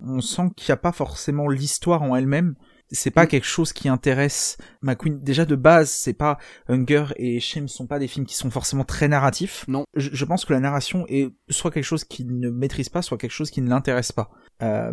on 0.00 0.20
sent 0.20 0.50
qu'il 0.56 0.70
n'y 0.70 0.74
a 0.74 0.78
pas 0.78 0.92
forcément 0.92 1.48
l'histoire 1.48 2.02
en 2.02 2.14
elle-même. 2.14 2.54
C'est 2.90 3.10
pas 3.10 3.24
Mm. 3.24 3.28
quelque 3.28 3.46
chose 3.46 3.72
qui 3.72 3.88
intéresse 3.88 4.58
McQueen. 4.82 5.18
Déjà 5.22 5.44
de 5.44 5.56
base, 5.56 5.90
c'est 5.90 6.12
pas 6.14 6.38
Hunger 6.68 7.06
et 7.16 7.40
Shame 7.40 7.68
sont 7.68 7.86
pas 7.86 7.98
des 7.98 8.06
films 8.08 8.26
qui 8.26 8.36
sont 8.36 8.50
forcément 8.50 8.84
très 8.84 9.08
narratifs. 9.08 9.64
Non. 9.68 9.84
Je, 9.94 10.10
je 10.12 10.24
pense 10.24 10.44
que 10.44 10.52
la 10.52 10.60
narration 10.60 11.04
est 11.08 11.30
soit 11.50 11.70
quelque 11.70 11.84
chose 11.84 12.04
qu'il 12.04 12.38
ne 12.38 12.50
maîtrise 12.50 12.88
pas, 12.88 13.02
soit 13.02 13.18
quelque 13.18 13.32
chose 13.32 13.50
qui 13.50 13.60
ne 13.60 13.68
l'intéresse 13.68 14.12
pas. 14.12 14.30
Euh, 14.62 14.92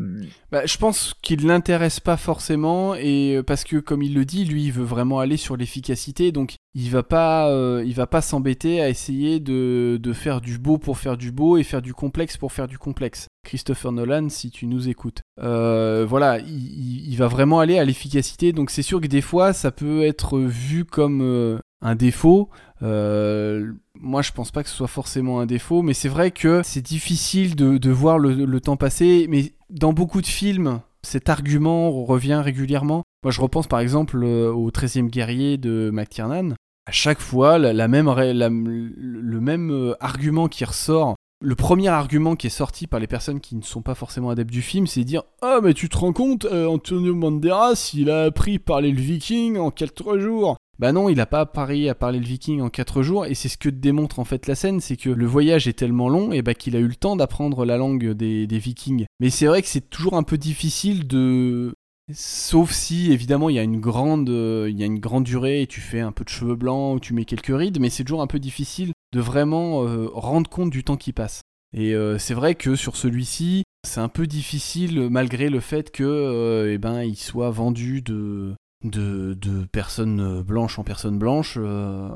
Bah, 0.52 0.66
je 0.66 0.78
pense 0.78 1.14
qu'il 1.22 1.46
l'intéresse 1.46 2.00
pas 2.00 2.18
forcément 2.18 2.96
et 2.96 3.36
euh, 3.38 3.44
parce 3.44 3.64
que 3.64 3.78
comme 3.78 4.02
il 4.02 4.14
le 4.14 4.26
dit, 4.26 4.44
lui 4.44 4.66
il 4.66 4.72
veut 4.74 4.84
vraiment 4.84 5.20
aller 5.20 5.38
sur 5.38 5.56
l'efficacité 5.56 6.32
donc 6.34 6.56
il 6.74 6.90
va 6.90 7.04
pas 7.04 7.50
euh, 7.50 7.82
il 7.86 7.94
va 7.96 8.08
pas 8.08 8.22
s'embêter 8.22 8.82
à 8.82 8.90
essayer 8.90 9.40
de, 9.40 9.98
de 10.02 10.14
faire 10.14 10.42
du 10.42 10.58
beau 10.58 10.78
pour 10.78 10.98
faire 10.98 11.16
du 11.18 11.32
beau 11.32 11.58
et 11.58 11.64
faire 11.64 11.82
du 11.82 11.94
complexe 11.94 12.36
pour 12.38 12.52
faire 12.52 12.68
du 12.68 12.78
complexe. 12.78 13.28
Christopher 13.44 13.92
Nolan, 13.92 14.30
si 14.30 14.52
tu 14.52 14.68
nous 14.68 14.90
écoutes. 14.90 15.22
Euh, 15.42 16.06
voilà, 16.08 16.40
il, 16.40 17.16
va 17.18 17.28
vraiment 17.28 17.60
aller 17.60 17.78
à 17.78 17.86
l'efficacité 17.86 18.54
donc 18.54 18.70
c'est 18.72 18.82
sûr 18.82 19.00
que 19.02 19.08
des 19.08 19.22
fois 19.22 19.54
ça 19.54 19.72
peut 19.72 20.04
être 20.04 20.40
vu 20.40 20.86
comme 20.86 21.22
euh, 21.22 21.60
un 21.82 21.96
défaut. 21.96 22.50
Euh, 22.82 23.74
moi, 24.00 24.22
je 24.22 24.32
pense 24.32 24.52
pas 24.52 24.64
que 24.64 24.70
ce 24.70 24.76
soit 24.76 24.88
forcément 24.88 25.40
un 25.40 25.46
défaut, 25.46 25.82
mais 25.82 25.94
c'est 25.94 26.10
vrai 26.10 26.32
que 26.32 26.62
c'est 26.64 26.82
difficile 26.82 27.56
de, 27.56 27.90
voir 27.92 28.18
le, 28.18 28.60
temps 28.60 28.76
passer. 28.78 29.28
Mais 29.30 29.54
dans 29.70 29.94
beaucoup 29.94 30.22
de 30.22 30.28
films, 30.28 30.82
cet 31.04 31.30
argument 31.30 31.92
revient 32.04 32.42
régulièrement. 32.44 33.04
Moi, 33.24 33.32
je 33.32 33.40
repense 33.40 33.68
par 33.68 33.80
exemple 33.80 34.18
au 34.24 34.70
13e 34.72 35.10
guerrier 35.10 35.58
de 35.58 35.90
McTiernan. 35.94 36.56
À 36.86 36.92
chaque 36.92 37.20
fois, 37.20 37.58
la, 37.58 37.88
même, 37.88 38.08
la- 38.14 38.50
le 38.50 39.40
même 39.40 39.96
argument 40.02 40.48
qui 40.48 40.66
ressort. 40.66 41.16
Le 41.46 41.56
premier 41.56 41.90
argument 41.90 42.38
qui 42.38 42.48
est 42.48 42.50
sorti 42.50 42.88
par 42.88 43.02
les 43.02 43.08
personnes 43.08 43.42
qui 43.42 43.58
ne 43.58 43.64
sont 43.64 43.82
pas 43.82 43.96
forcément 43.96 44.30
adeptes 44.30 44.50
du 44.50 44.62
film, 44.62 44.88
c'est 44.88 45.02
de 45.02 45.06
dire 45.06 45.24
Ah, 45.42 45.60
mais 45.62 45.74
tu 45.74 45.90
te 45.90 45.98
rends 45.98 46.14
compte, 46.14 46.46
euh, 46.46 46.68
Antonio 46.68 47.14
Banderas, 47.14 47.92
il 47.94 48.10
a 48.10 48.24
appris 48.24 48.56
à 48.56 48.60
parler 48.60 48.92
le 48.92 49.02
viking 49.02 49.58
en 49.58 49.70
4 49.70 50.20
jours. 50.20 50.56
Bah 50.80 50.94
non, 50.94 51.10
il 51.10 51.20
a 51.20 51.26
pas 51.26 51.42
appris 51.42 51.90
à 51.90 51.96
parler 51.96 52.20
le 52.20 52.26
viking 52.26 52.62
en 52.62 52.70
4 52.70 53.02
jours, 53.04 53.26
et 53.26 53.34
c'est 53.36 53.50
ce 53.50 53.58
que 53.58 53.68
démontre 53.68 54.20
en 54.20 54.24
fait 54.24 54.48
la 54.48 54.56
scène, 54.56 54.80
c'est 54.80 54.96
que 54.96 55.10
le 55.10 55.26
voyage 55.26 55.68
est 55.68 55.74
tellement 55.74 56.08
long, 56.08 56.32
et 56.32 56.42
bah 56.42 56.54
qu'il 56.54 56.78
a 56.78 56.80
eu 56.80 56.88
le 56.88 56.96
temps 56.96 57.18
d'apprendre 57.18 57.66
la 57.66 57.76
langue 57.76 58.12
des 58.12 58.48
vikings. 58.48 59.06
Mais 59.20 59.30
c'est 59.30 59.48
vrai 59.48 59.62
que 59.62 59.68
c'est 59.68 59.90
toujours 59.90 60.16
un 60.16 60.24
peu 60.24 60.38
difficile 60.38 61.08
de... 61.08 61.73
Sauf 62.12 62.72
si, 62.72 63.14
évidemment, 63.14 63.50
il 63.50 63.56
y 63.56 63.60
a 63.60 63.64
une 63.64 63.80
grande, 63.80 64.30
euh, 64.30 64.68
il 64.70 64.78
y 64.78 64.84
a 64.84 64.86
une 64.86 65.00
grande 65.00 65.24
durée 65.24 65.62
et 65.62 65.68
tu 65.68 65.80
fais 65.80 66.02
un 66.02 66.12
peu 66.12 66.26
de 66.26 66.30
cheveux 66.30 66.56
blancs 66.56 66.98
ou 66.98 67.00
tu 67.00 67.14
mets 67.14 67.24
quelques 67.24 67.56
rides, 67.56 67.80
mais 67.80 67.90
c'est 67.90 68.04
toujours 68.04 68.22
un 68.22 68.28
peu 68.28 68.40
difficile 68.40 68.92
de 69.14 69.22
vraiment 69.22 69.88
euh, 69.88 70.10
rendre 70.14 70.50
compte 70.50 70.70
du 70.70 70.84
temps 70.84 70.98
qui 70.98 71.14
passe. 71.14 71.44
Et 71.74 71.96
euh, 71.96 72.18
c'est 72.18 72.34
vrai 72.34 72.56
que 72.56 72.76
sur 72.76 72.98
celui-ci, 72.98 73.64
c'est 73.88 74.02
un 74.02 74.10
peu 74.10 74.28
difficile 74.28 75.08
malgré 75.10 75.50
le 75.50 75.62
fait 75.62 75.92
que, 75.92 76.70
eh 76.70 76.78
ben, 76.78 77.04
il 77.04 77.16
soit 77.16 77.52
vendu 77.52 78.02
de 78.02 78.54
de, 78.84 79.34
de 79.34 79.66
personnes 79.72 80.42
blanches 80.42 80.78
en 80.80 80.84
personnes 80.84 81.18
blanches 81.18 81.58
euh, 81.60 82.10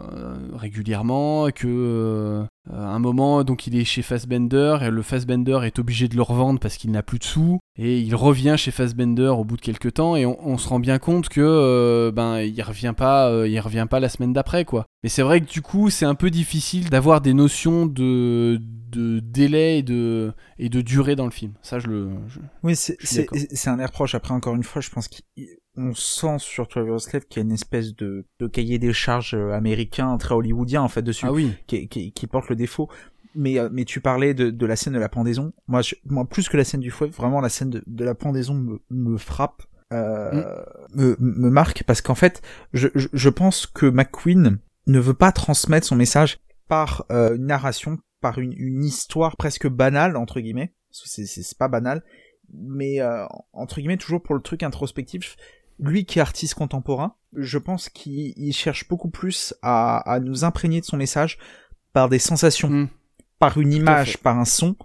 régulièrement, 0.56 1.50
que 1.52 1.68
euh, 1.68 2.44
à 2.72 2.94
un 2.94 3.00
moment 3.00 3.44
donc 3.44 3.68
il 3.68 3.76
est 3.78 3.86
chez 3.86 4.02
Fassbender 4.02 4.78
et 4.82 4.90
le 4.90 5.02
Fassbender 5.02 5.60
est 5.64 5.80
obligé 5.80 6.08
de 6.08 6.16
le 6.16 6.22
revendre 6.22 6.60
parce 6.60 6.78
qu'il 6.78 6.92
n'a 6.92 7.04
plus 7.04 7.20
de 7.20 7.24
sous 7.24 7.60
et 7.78 8.00
il 8.00 8.16
revient 8.16 8.56
chez 8.58 8.72
Fassbender 8.72 9.28
au 9.28 9.46
bout 9.46 9.56
de 9.56 9.62
quelques 9.62 9.94
temps 9.94 10.16
et 10.16 10.26
on, 10.26 10.38
on 10.46 10.58
se 10.58 10.68
rend 10.68 10.80
bien 10.80 11.00
compte 11.00 11.30
que 11.30 11.42
euh, 11.42 12.12
ben 12.12 12.40
il 12.42 12.62
revient 12.62 12.94
pas 12.96 13.30
euh, 13.30 13.48
il 13.48 13.60
revient 13.60 13.88
pas 13.90 14.00
la 14.00 14.10
semaine 14.10 14.34
d'après 14.34 14.66
quoi. 14.66 14.86
Mais 15.04 15.10
c'est 15.10 15.22
vrai 15.22 15.40
que 15.42 15.50
du 15.50 15.62
coup 15.62 15.90
c'est 15.90 16.06
un 16.06 16.16
peu 16.16 16.30
difficile 16.30 16.90
d'avoir 16.90 17.22
des 17.22 17.34
notions 17.34 17.86
de 17.86 18.60
de 18.90 19.20
délai 19.20 19.80
et 19.80 19.84
de 19.84 20.34
et 20.60 20.70
de 20.70 20.82
durée 20.82 21.16
dans 21.16 21.26
le 21.26 21.32
film. 21.32 21.54
Ça 21.62 21.80
je 21.80 21.88
le 21.88 22.10
je- 22.28 22.40
Oui, 22.64 22.76
c'est 22.76 23.68
un 23.70 23.80
air 23.80 23.92
proche. 23.92 24.16
Après, 24.16 24.34
encore 24.34 24.56
une 24.56 24.64
fois, 24.64 24.82
je 24.82 24.90
pense 24.90 25.08
qu'on 25.78 25.94
sent 25.94 26.40
sur 26.40 26.68
Travis 26.68 27.00
Slave 27.00 27.26
qu'il 27.26 27.40
y 27.42 27.44
a 27.44 27.46
une 27.46 27.52
espèce 27.54 27.96
de, 27.96 28.26
de 28.40 28.48
cahier 28.48 28.80
des 28.80 28.94
charges 28.94 29.34
euh, 29.36 29.52
américain 29.52 30.18
très 30.18 30.34
hollywoodien 30.36 30.82
en 30.82 30.88
fait 30.88 31.02
dessus, 31.04 31.26
Ah 31.28 31.32
oui. 31.32 31.54
qui, 31.68 31.88
qui, 31.88 32.12
qui 32.12 32.28
porte 32.28 32.50
le 32.50 32.56
défaut. 32.56 32.90
mais, 33.36 33.60
euh, 33.60 33.70
mais 33.72 33.86
tu 33.86 34.02
parlais 34.02 34.34
de, 34.34 34.50
de 34.50 34.66
la 34.66 34.76
scène 34.76 34.94
de 34.94 35.00
la 35.00 35.10
pendaison. 35.10 35.54
Moi, 35.68 35.82
je- 35.84 35.96
moi, 36.06 36.26
plus 36.26 36.50
que 36.50 36.58
la 36.58 36.64
scène 36.64 36.80
du 36.82 36.90
fouet, 36.92 37.10
vraiment 37.10 37.40
la 37.42 37.50
scène 37.50 37.70
de, 37.70 37.84
de 37.86 38.04
la 38.04 38.16
pendaison 38.16 38.56
me, 38.56 38.80
me 38.90 39.18
frappe, 39.18 39.62
euh, 39.94 40.64
me, 40.96 41.16
me 41.20 41.50
marque, 41.50 41.84
parce 41.84 42.02
qu'en 42.02 42.16
fait, 42.16 42.42
je, 42.74 42.88
je, 42.96 43.08
je 43.14 43.30
pense 43.30 43.68
que 43.68 43.86
McQueen 43.86 44.60
ne 44.88 45.00
veut 45.00 45.14
pas 45.14 45.32
transmettre 45.32 45.86
son 45.86 45.96
message 45.96 46.40
par 46.68 47.06
euh, 47.12 47.36
une 47.36 47.46
narration, 47.46 48.00
par 48.22 48.40
une, 48.40 48.54
une 48.58 48.84
histoire 48.84 49.38
presque 49.38 49.68
banale, 49.68 50.18
entre 50.18 50.40
guillemets. 50.40 50.74
C'est 50.92 51.58
pas 51.60 51.68
banal, 51.68 52.04
mais 52.52 53.02
euh, 53.02 53.26
entre 53.54 53.80
guillemets, 53.80 53.98
toujours 53.98 54.24
pour 54.24 54.34
le 54.36 54.42
truc 54.42 54.64
introspectif. 54.64 55.36
Lui 55.80 56.06
qui 56.06 56.20
est 56.20 56.22
artiste 56.22 56.56
contemporain, 56.56 57.16
je 57.36 57.58
pense 57.58 57.90
qu'il 57.90 58.34
il 58.36 58.54
cherche 58.54 58.88
beaucoup 58.88 59.10
plus 59.10 59.54
à, 59.62 59.98
à 60.12 60.20
nous 60.20 60.44
imprégner 60.44 60.80
de 60.82 60.86
son 60.86 60.98
message 60.98 61.38
par 61.94 62.10
des 62.10 62.20
sensations 62.20 62.70
Mm. 62.70 62.90
par 63.40 63.58
une 63.60 63.72
image, 63.74 64.18
par 64.18 64.40
un 64.40 64.46
son, 64.46 64.76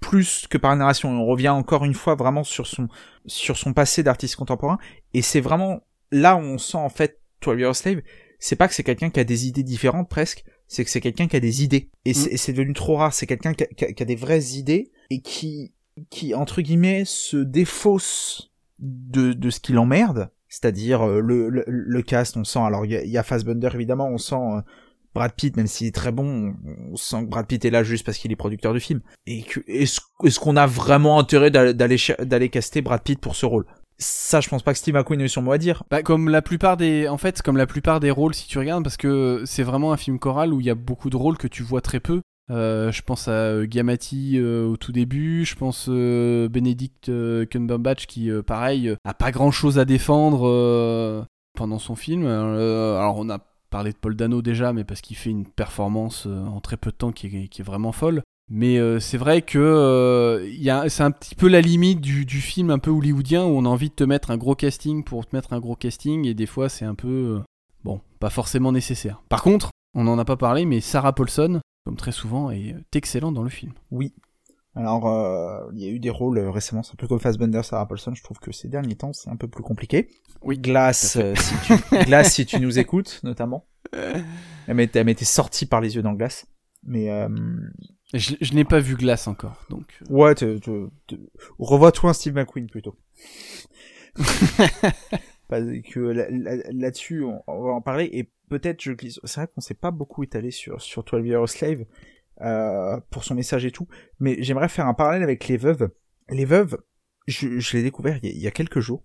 plus 0.00 0.46
que 0.48 0.58
par 0.58 0.72
une 0.72 0.78
narration. 0.80 1.10
Et 1.12 1.16
on 1.16 1.26
revient 1.26 1.50
encore 1.50 1.84
une 1.84 1.94
fois 1.94 2.14
vraiment 2.16 2.42
sur 2.42 2.66
son, 2.66 2.88
sur 3.26 3.56
son 3.56 3.72
passé 3.72 4.02
d'artiste 4.02 4.36
contemporain. 4.36 4.78
Et 5.14 5.22
c'est 5.22 5.40
vraiment 5.40 5.82
là 6.10 6.34
où 6.36 6.40
on 6.40 6.58
sent 6.58 6.78
en 6.78 6.88
fait 6.88 7.20
12 7.42 7.58
Years 7.60 7.70
a 7.70 7.74
Slave, 7.74 8.02
c'est 8.40 8.56
pas 8.56 8.66
que 8.66 8.74
c'est 8.74 8.82
quelqu'un 8.82 9.10
qui 9.10 9.20
a 9.20 9.24
des 9.24 9.46
idées 9.46 9.62
différentes 9.62 10.08
presque, 10.08 10.44
c'est 10.66 10.84
que 10.84 10.90
c'est 10.90 11.00
quelqu'un 11.00 11.28
qui 11.28 11.36
a 11.36 11.40
des 11.40 11.62
idées. 11.62 11.90
Et 12.04 12.14
c'est- 12.14 12.36
c'est 12.36 12.52
devenu 12.52 12.72
trop 12.72 12.96
rare. 12.96 13.12
C'est 13.14 13.26
quelqu'un 13.26 13.54
qui, 13.54 13.64
qui 13.94 14.02
a 14.02 14.06
des 14.06 14.16
vraies 14.16 14.54
idées 14.56 14.90
et 15.10 15.20
qui, 15.20 15.72
qui 16.08 16.34
entre 16.34 16.62
guillemets 16.62 17.04
se 17.04 17.36
défausse 17.36 18.50
de, 18.78 19.32
de 19.32 19.50
ce 19.50 19.60
qui 19.60 19.72
l'emmerde. 19.72 20.30
C'est-à-dire 20.50 21.02
euh, 21.02 21.20
le, 21.20 21.48
le, 21.48 21.64
le 21.66 22.02
cast, 22.02 22.36
on 22.36 22.44
sent, 22.44 22.58
alors 22.58 22.84
il 22.84 22.92
y 22.92 23.16
a, 23.16 23.22
Fassbender 23.22 23.70
évidemment, 23.72 24.08
on 24.08 24.18
sent 24.18 24.34
euh, 24.34 24.60
Brad 25.14 25.32
Pitt, 25.32 25.56
même 25.56 25.68
s'il 25.68 25.86
est 25.86 25.94
très 25.94 26.12
bon, 26.12 26.54
on 26.92 26.96
sent 26.96 27.22
que 27.22 27.26
Brad 27.30 27.46
Pitt 27.46 27.64
est 27.64 27.70
là 27.70 27.84
juste 27.84 28.04
parce 28.04 28.18
qu'il 28.18 28.32
est 28.32 28.36
producteur 28.36 28.74
du 28.74 28.80
film. 28.80 29.00
Et 29.26 29.44
est-ce 29.68 30.00
est-ce 30.24 30.38
qu'on 30.40 30.56
a 30.56 30.66
vraiment 30.66 31.18
intérêt 31.18 31.50
d'aller 31.50 31.74
d'aller 32.18 32.48
caster 32.48 32.82
Brad 32.82 33.02
Pitt 33.02 33.20
pour 33.20 33.36
ce 33.36 33.46
rôle? 33.46 33.64
Ça, 34.02 34.40
je 34.40 34.48
pense 34.48 34.62
pas 34.62 34.72
que 34.72 34.78
Steve 34.78 34.94
McQueen 34.94 35.20
ait 35.20 35.24
eu 35.24 35.28
son 35.28 35.42
mot 35.42 35.52
à 35.52 35.58
dire. 35.58 35.84
Bah, 35.90 36.02
comme 36.02 36.30
la 36.30 36.40
plupart 36.40 36.78
des, 36.78 37.06
en 37.06 37.18
fait, 37.18 37.42
comme 37.42 37.58
la 37.58 37.66
plupart 37.66 38.00
des 38.00 38.10
rôles, 38.10 38.34
si 38.34 38.48
tu 38.48 38.58
regardes, 38.58 38.82
parce 38.82 38.96
que 38.96 39.42
c'est 39.44 39.62
vraiment 39.62 39.92
un 39.92 39.98
film 39.98 40.18
choral 40.18 40.54
où 40.54 40.60
il 40.60 40.66
y 40.66 40.70
a 40.70 40.74
beaucoup 40.74 41.10
de 41.10 41.16
rôles 41.18 41.36
que 41.36 41.46
tu 41.46 41.62
vois 41.62 41.82
très 41.82 42.00
peu. 42.00 42.22
Euh, 42.50 42.90
je 42.90 43.02
pense 43.02 43.28
à 43.28 43.32
euh, 43.32 43.66
Giamatti 43.70 44.32
euh, 44.34 44.66
au 44.66 44.76
tout 44.76 44.90
début, 44.90 45.44
je 45.44 45.54
pense 45.54 45.86
euh, 45.88 46.48
Benedict 46.48 47.10
Cumberbatch 47.48 48.06
qui, 48.06 48.30
pareil, 48.46 48.94
a 49.04 49.14
pas 49.14 49.30
grand 49.30 49.50
chose 49.50 49.78
à 49.78 49.84
défendre 49.84 51.26
pendant 51.56 51.78
son 51.78 51.94
film. 51.94 52.26
Alors 52.26 53.18
on 53.18 53.30
a 53.30 53.38
parlé 53.70 53.92
de 53.92 53.96
Paul 53.96 54.16
Dano 54.16 54.42
déjà, 54.42 54.72
mais 54.72 54.84
parce 54.84 55.00
qu'il 55.00 55.16
fait 55.16 55.30
une 55.30 55.46
performance 55.46 56.26
en 56.26 56.60
très 56.60 56.76
peu 56.76 56.90
de 56.90 56.96
temps 56.96 57.12
qui 57.12 57.26
est, 57.26 57.62
vraiment 57.62 57.92
folle. 57.92 58.22
Mais 58.52 58.78
c'est 58.98 59.18
vrai 59.18 59.42
que 59.42 60.48
c'est 60.88 61.02
un 61.02 61.10
petit 61.12 61.36
peu 61.36 61.48
la 61.48 61.60
limite 61.60 62.00
du, 62.00 62.26
du 62.26 62.40
film 62.40 62.70
un 62.70 62.78
peu 62.78 62.90
hollywoodien 62.90 63.44
où 63.44 63.50
on 63.50 63.64
a 63.64 63.68
envie 63.68 63.90
de 63.90 63.94
te 63.94 64.04
mettre 64.04 64.32
un 64.32 64.36
gros 64.36 64.56
casting 64.56 65.04
pour 65.04 65.26
te 65.26 65.36
mettre 65.36 65.52
un 65.52 65.60
gros 65.60 65.76
casting 65.76 66.26
et 66.26 66.34
des 66.34 66.46
fois 66.46 66.68
c'est 66.68 66.84
un 66.84 66.96
peu 66.96 67.40
bon, 67.84 68.00
pas 68.18 68.30
forcément 68.30 68.72
nécessaire. 68.72 69.22
Par 69.28 69.42
contre, 69.42 69.70
on 69.94 70.04
n'en 70.04 70.18
a 70.18 70.24
pas 70.24 70.36
parlé, 70.36 70.66
mais 70.66 70.80
Sarah 70.80 71.12
Paulson, 71.12 71.60
comme 71.84 71.96
très 71.96 72.12
souvent, 72.12 72.50
est 72.50 72.74
excellente 72.94 73.34
dans 73.34 73.42
le 73.42 73.48
film. 73.50 73.72
Oui. 73.90 74.14
Alors, 74.76 75.08
euh, 75.08 75.68
il 75.74 75.80
y 75.80 75.86
a 75.86 75.90
eu 75.90 75.98
des 75.98 76.10
rôles 76.10 76.38
euh, 76.38 76.50
récemment, 76.50 76.82
c'est 76.84 76.92
un 76.92 76.96
peu 76.96 77.08
comme 77.08 77.18
Fassbender, 77.18 77.62
Sarah 77.64 77.86
Paulson. 77.88 78.14
Je 78.14 78.22
trouve 78.22 78.38
que 78.38 78.52
ces 78.52 78.68
derniers 78.68 78.94
temps, 78.96 79.12
c'est 79.12 79.28
un 79.28 79.36
peu 79.36 79.48
plus 79.48 79.62
compliqué. 79.64 80.08
Oui, 80.42 80.58
Glace, 80.58 81.16
euh, 81.16 81.34
si 81.34 81.54
tu, 81.66 81.96
Glace, 82.04 82.32
si 82.34 82.46
tu 82.46 82.60
nous 82.60 82.78
écoutes, 82.78 83.20
notamment. 83.24 83.66
Elle 83.92 84.76
m'était, 84.76 85.24
sortie 85.24 85.66
par 85.66 85.80
les 85.80 85.96
yeux 85.96 86.02
dans 86.02 86.12
Glace. 86.12 86.46
Mais 86.84 87.08
Je, 88.14 88.34
je 88.40 88.54
n'ai 88.54 88.64
pas 88.64 88.78
vu 88.78 88.94
Glace 88.94 89.26
encore, 89.26 89.66
donc. 89.70 90.00
ouais, 90.08 90.34
te, 90.36 90.58
te- 90.58 90.88
te- 91.08 91.16
revois-toi 91.58 92.10
un 92.10 92.12
Steve 92.12 92.34
McQueen 92.34 92.68
plutôt. 92.68 92.96
Parce 95.48 95.64
que 95.92 96.00
là- 96.00 96.30
là- 96.30 96.62
là-dessus, 96.72 97.24
on, 97.24 97.42
on 97.48 97.62
va 97.64 97.70
en 97.72 97.80
parler 97.80 98.08
et 98.12 98.30
peut-être 98.50 98.82
je 98.82 98.92
glisse. 98.92 99.20
C'est 99.24 99.40
vrai 99.40 99.48
qu'on 99.54 99.62
s'est 99.62 99.74
pas 99.74 99.90
beaucoup 99.90 100.22
étalé 100.22 100.50
sur 100.50 100.82
sur 100.82 101.04
12 101.04 101.26
Years 101.26 101.48
Slave 101.48 101.86
euh, 102.42 103.00
pour 103.10 103.24
son 103.24 103.34
message 103.34 103.64
et 103.64 103.70
tout, 103.70 103.88
mais 104.18 104.36
j'aimerais 104.42 104.68
faire 104.68 104.86
un 104.86 104.94
parallèle 104.94 105.22
avec 105.22 105.48
les 105.48 105.56
veuves. 105.56 105.90
Les 106.28 106.44
veuves, 106.44 106.76
je, 107.26 107.58
je 107.58 107.76
l'ai 107.76 107.82
découvert 107.82 108.18
il 108.22 108.28
y, 108.28 108.32
a, 108.32 108.34
il 108.34 108.40
y 108.40 108.46
a 108.46 108.50
quelques 108.50 108.80
jours 108.80 109.04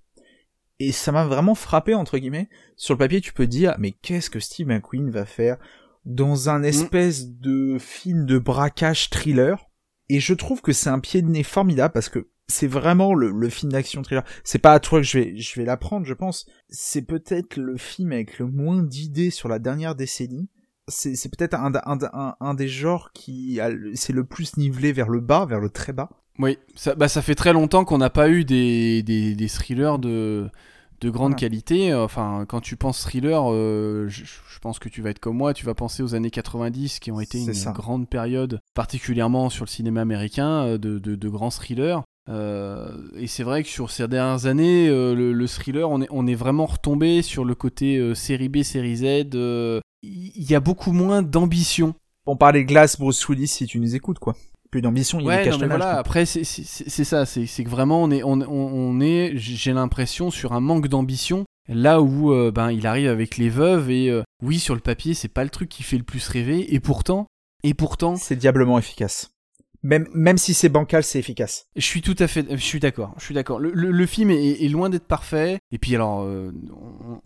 et 0.80 0.92
ça 0.92 1.12
m'a 1.12 1.26
vraiment 1.26 1.56
frappé 1.56 1.94
entre 1.94 2.18
guillemets. 2.18 2.50
Sur 2.76 2.96
le 2.96 3.00
papier, 3.00 3.22
tu 3.22 3.32
peux 3.34 3.46
te 3.46 3.52
dire 3.52 3.76
mais 3.80 3.92
qu'est-ce 3.92 4.30
que 4.30 4.40
Steve 4.40 4.68
McQueen 4.68 5.10
va 5.10 5.26
faire 5.26 5.58
dans 6.04 6.50
un 6.50 6.64
espèce 6.64 7.30
de 7.30 7.78
film 7.80 8.26
de 8.26 8.38
braquage 8.38 9.10
thriller? 9.10 9.70
Et 10.10 10.20
je 10.20 10.34
trouve 10.34 10.62
que 10.62 10.72
c'est 10.72 10.90
un 10.90 11.00
pied 11.00 11.22
de 11.22 11.30
nez 11.30 11.44
formidable 11.44 11.94
parce 11.94 12.10
que 12.10 12.30
c'est 12.48 12.68
vraiment 12.68 13.14
le, 13.14 13.32
le 13.32 13.50
film 13.50 13.72
d'action 13.72 14.02
thriller. 14.02 14.24
C'est 14.44 14.60
pas 14.60 14.74
à 14.74 14.80
toi 14.80 15.00
que 15.00 15.06
je 15.06 15.20
vais, 15.20 15.38
je 15.38 15.60
vais 15.60 15.66
l'apprendre, 15.66 16.06
je 16.06 16.14
pense. 16.14 16.46
C'est 16.70 17.02
peut-être 17.02 17.58
le 17.58 17.78
film 17.78 18.12
avec 18.12 18.40
le 18.40 18.48
moins 18.48 18.84
d'idées 18.84 19.32
sur 19.32 19.50
la 19.50 19.60
dernière 19.60 19.96
décennie. 19.96 20.48
C'est, 20.88 21.16
c'est 21.16 21.30
peut-être 21.36 21.56
un, 21.56 21.74
un, 21.74 21.98
un, 22.14 22.36
un 22.40 22.54
des 22.54 22.68
genres 22.68 23.12
qui 23.14 23.60
c'est 23.96 24.14
le 24.14 24.24
plus 24.24 24.58
nivelé 24.58 24.94
vers 24.94 25.10
le 25.10 25.20
bas, 25.20 25.46
vers 25.46 25.60
le 25.60 25.70
très 25.70 25.94
bas. 25.94 26.10
Oui, 26.38 26.58
ça, 26.76 26.94
bah, 26.96 27.08
ça 27.08 27.22
fait 27.22 27.34
très 27.36 27.54
longtemps 27.54 27.86
qu'on 27.86 27.98
n'a 27.98 28.10
pas 28.12 28.30
eu 28.30 28.44
des, 28.46 29.02
des, 29.02 29.36
des 29.36 29.48
thrillers 29.48 29.98
de, 29.98 30.50
de 31.02 31.10
grande 31.10 31.36
qualité. 31.36 31.94
Enfin, 31.96 32.46
quand 32.48 32.62
tu 32.62 32.76
penses 32.76 33.02
thriller, 33.02 33.52
euh, 33.52 34.06
je, 34.10 34.26
je 34.26 34.60
pense 34.60 34.78
que 34.78 34.90
tu 34.90 35.02
vas 35.02 35.10
être 35.10 35.20
comme 35.20 35.38
moi, 35.38 35.54
tu 35.54 35.66
vas 35.66 35.74
penser 35.74 36.04
aux 36.04 36.14
années 36.14 36.30
90 36.30 37.00
qui 37.00 37.12
ont 37.12 37.20
été 37.20 37.40
une 37.42 37.54
ça. 37.54 37.72
grande 37.72 38.08
période, 38.10 38.60
particulièrement 38.76 39.50
sur 39.50 39.66
le 39.66 39.70
cinéma 39.70 40.02
américain, 40.02 40.66
euh, 40.66 40.78
de, 40.78 41.00
de, 41.00 41.16
de 41.16 41.30
grands 41.30 41.50
thrillers. 41.52 42.00
Euh, 42.30 42.90
et 43.16 43.28
c'est 43.28 43.44
vrai 43.44 43.64
que 43.64 43.70
sur 43.70 43.92
ces 43.92 44.08
dernières 44.08 44.46
années, 44.48 44.88
euh, 44.90 45.14
le, 45.14 45.32
le 45.34 45.48
thriller, 45.48 45.90
on 45.90 46.02
est, 46.02 46.08
on 46.10 46.26
est 46.28 46.36
vraiment 46.36 46.66
retombé 46.66 47.22
sur 47.22 47.46
le 47.46 47.54
côté 47.56 47.98
euh, 47.98 48.16
série 48.16 48.50
B, 48.50 48.64
série 48.64 48.98
Z. 48.98 49.04
euh, 49.36 49.80
Il 50.02 50.50
y 50.50 50.56
a 50.56 50.60
beaucoup 50.60 50.92
moins 50.92 51.22
d'ambition. 51.22 51.94
On 52.26 52.36
parlait 52.36 52.64
Glass, 52.66 52.98
Bruce 53.00 53.28
Willis, 53.30 53.48
si 53.48 53.68
tu 53.68 53.80
nous 53.80 53.96
écoutes, 53.96 54.18
quoi. 54.20 54.36
Plus 54.72 54.82
d'ambition, 54.82 55.20
il 55.20 55.28
y 55.28 55.30
a 55.30 55.46
non, 55.52 55.58
mais 55.60 55.68
voilà. 55.68 55.98
Après, 56.00 56.26
c'est 56.26 56.44
ça. 56.44 57.26
C'est 57.26 57.46
c'est 57.46 57.64
que 57.64 57.70
vraiment, 57.70 58.02
on 58.04 58.10
est, 58.12 58.24
on, 58.24 58.42
on- 58.42 58.46
on 58.50 59.00
est, 59.00 59.34
j'ai 59.36 59.72
l'impression, 59.74 60.32
sur 60.32 60.54
un 60.54 60.60
manque 60.60 60.88
d'ambition. 60.88 61.46
Là 61.70 62.02
où 62.02 62.32
euh, 62.34 62.52
ben, 62.52 62.72
il 62.72 62.86
arrive 62.86 63.10
avec 63.10 63.38
les 63.38 63.50
veuves 63.50 63.90
et 63.90 64.10
euh, 64.10 64.22
oui, 64.44 64.60
sur 64.60 64.74
le 64.76 64.82
papier, 64.82 65.14
c'est 65.14 65.28
pas 65.30 65.44
le 65.44 65.50
truc 65.50 65.70
qui 65.70 65.82
fait 65.84 65.98
le 65.98 66.04
plus 66.04 66.28
rêver. 66.28 66.74
Et 66.74 66.80
pourtant, 66.80 67.26
et 67.64 67.74
pourtant, 67.74 68.16
C'est 68.18 68.36
diablement 68.36 68.78
efficace. 68.78 69.30
Même, 69.86 70.38
si 70.38 70.56
c'est 70.56 70.70
bancal, 70.70 71.04
c'est 71.04 71.20
efficace. 71.20 71.68
je 71.76 71.86
suis 71.86 72.02
tout 72.02 72.16
à 72.18 72.28
fait, 72.28 72.48
je 72.50 72.64
suis 72.64 72.80
d'accord, 72.80 73.14
je 73.20 73.24
suis 73.24 73.36
d'accord. 73.36 73.60
Le, 73.60 74.06
film 74.08 74.32
est, 74.32 74.68
loin 74.68 74.90
d'être 74.90 75.06
parfait. 75.06 75.60
Et 75.72 75.78
puis 75.78 75.94
alors, 75.94 76.24
euh, 76.24 76.52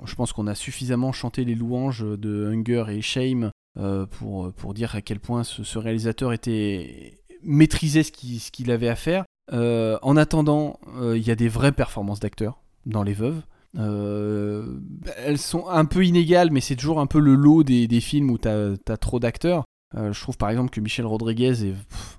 je 0.03 0.15
pense 0.15 0.33
qu'on 0.33 0.45
a 0.45 0.55
suffisamment 0.55 1.13
chanté 1.13 1.45
les 1.45 1.55
louanges 1.55 2.03
de 2.03 2.51
Hunger 2.51 2.85
et 2.89 3.01
Shame 3.01 3.51
euh, 3.77 4.05
pour 4.05 4.51
pour 4.53 4.73
dire 4.73 4.95
à 4.95 5.01
quel 5.01 5.21
point 5.21 5.43
ce, 5.45 5.77
réalisateur 5.77 6.33
était 6.33 7.21
maîtrisait 7.43 8.03
ce 8.03 8.11
qu'il 8.11 8.71
avait 8.71 8.89
à 8.89 8.97
faire. 8.97 9.23
Euh, 9.53 9.97
en 10.01 10.17
attendant, 10.17 10.81
il 11.01 11.25
y 11.25 11.31
a 11.31 11.35
des 11.35 11.47
vraies 11.47 11.71
performances 11.71 12.19
d'acteurs 12.19 12.61
dans 12.85 13.03
Les 13.03 13.13
Veuves. 13.13 13.41
Elles 13.75 15.37
sont 15.37 15.65
un 15.69 15.85
peu 15.85 16.05
inégales, 16.05 16.51
mais 16.51 16.59
c'est 16.59 16.75
toujours 16.75 16.99
un 16.99 17.07
peu 17.07 17.19
le 17.19 17.35
lot 17.35 17.63
des, 17.63 18.01
films 18.01 18.31
où 18.31 18.37
t'as 18.37 18.73
as 18.89 18.97
trop 18.97 19.21
d'acteurs. 19.21 19.63
Je 19.95 20.19
trouve 20.21 20.37
par 20.37 20.49
exemple 20.49 20.71
que 20.71 20.81
Michel 20.81 21.05
Rodriguez 21.05 21.65
est 21.65 21.73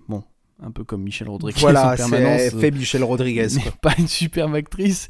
bon, 0.09 0.25
un 0.63 0.71
peu 0.71 0.85
comme 0.85 1.03
Michel 1.03 1.29
Rodriguez 1.29 1.61
Voilà, 1.61 1.93
en 1.93 1.97
permanence. 1.97 2.41
c'est 2.41 2.61
fait 2.61 2.71
Michel 2.71 3.05
Rodriguez, 3.05 3.49
quoi. 3.63 3.73
pas 3.83 3.95
une 3.99 4.09
superbe 4.09 4.55
actrice, 4.55 5.09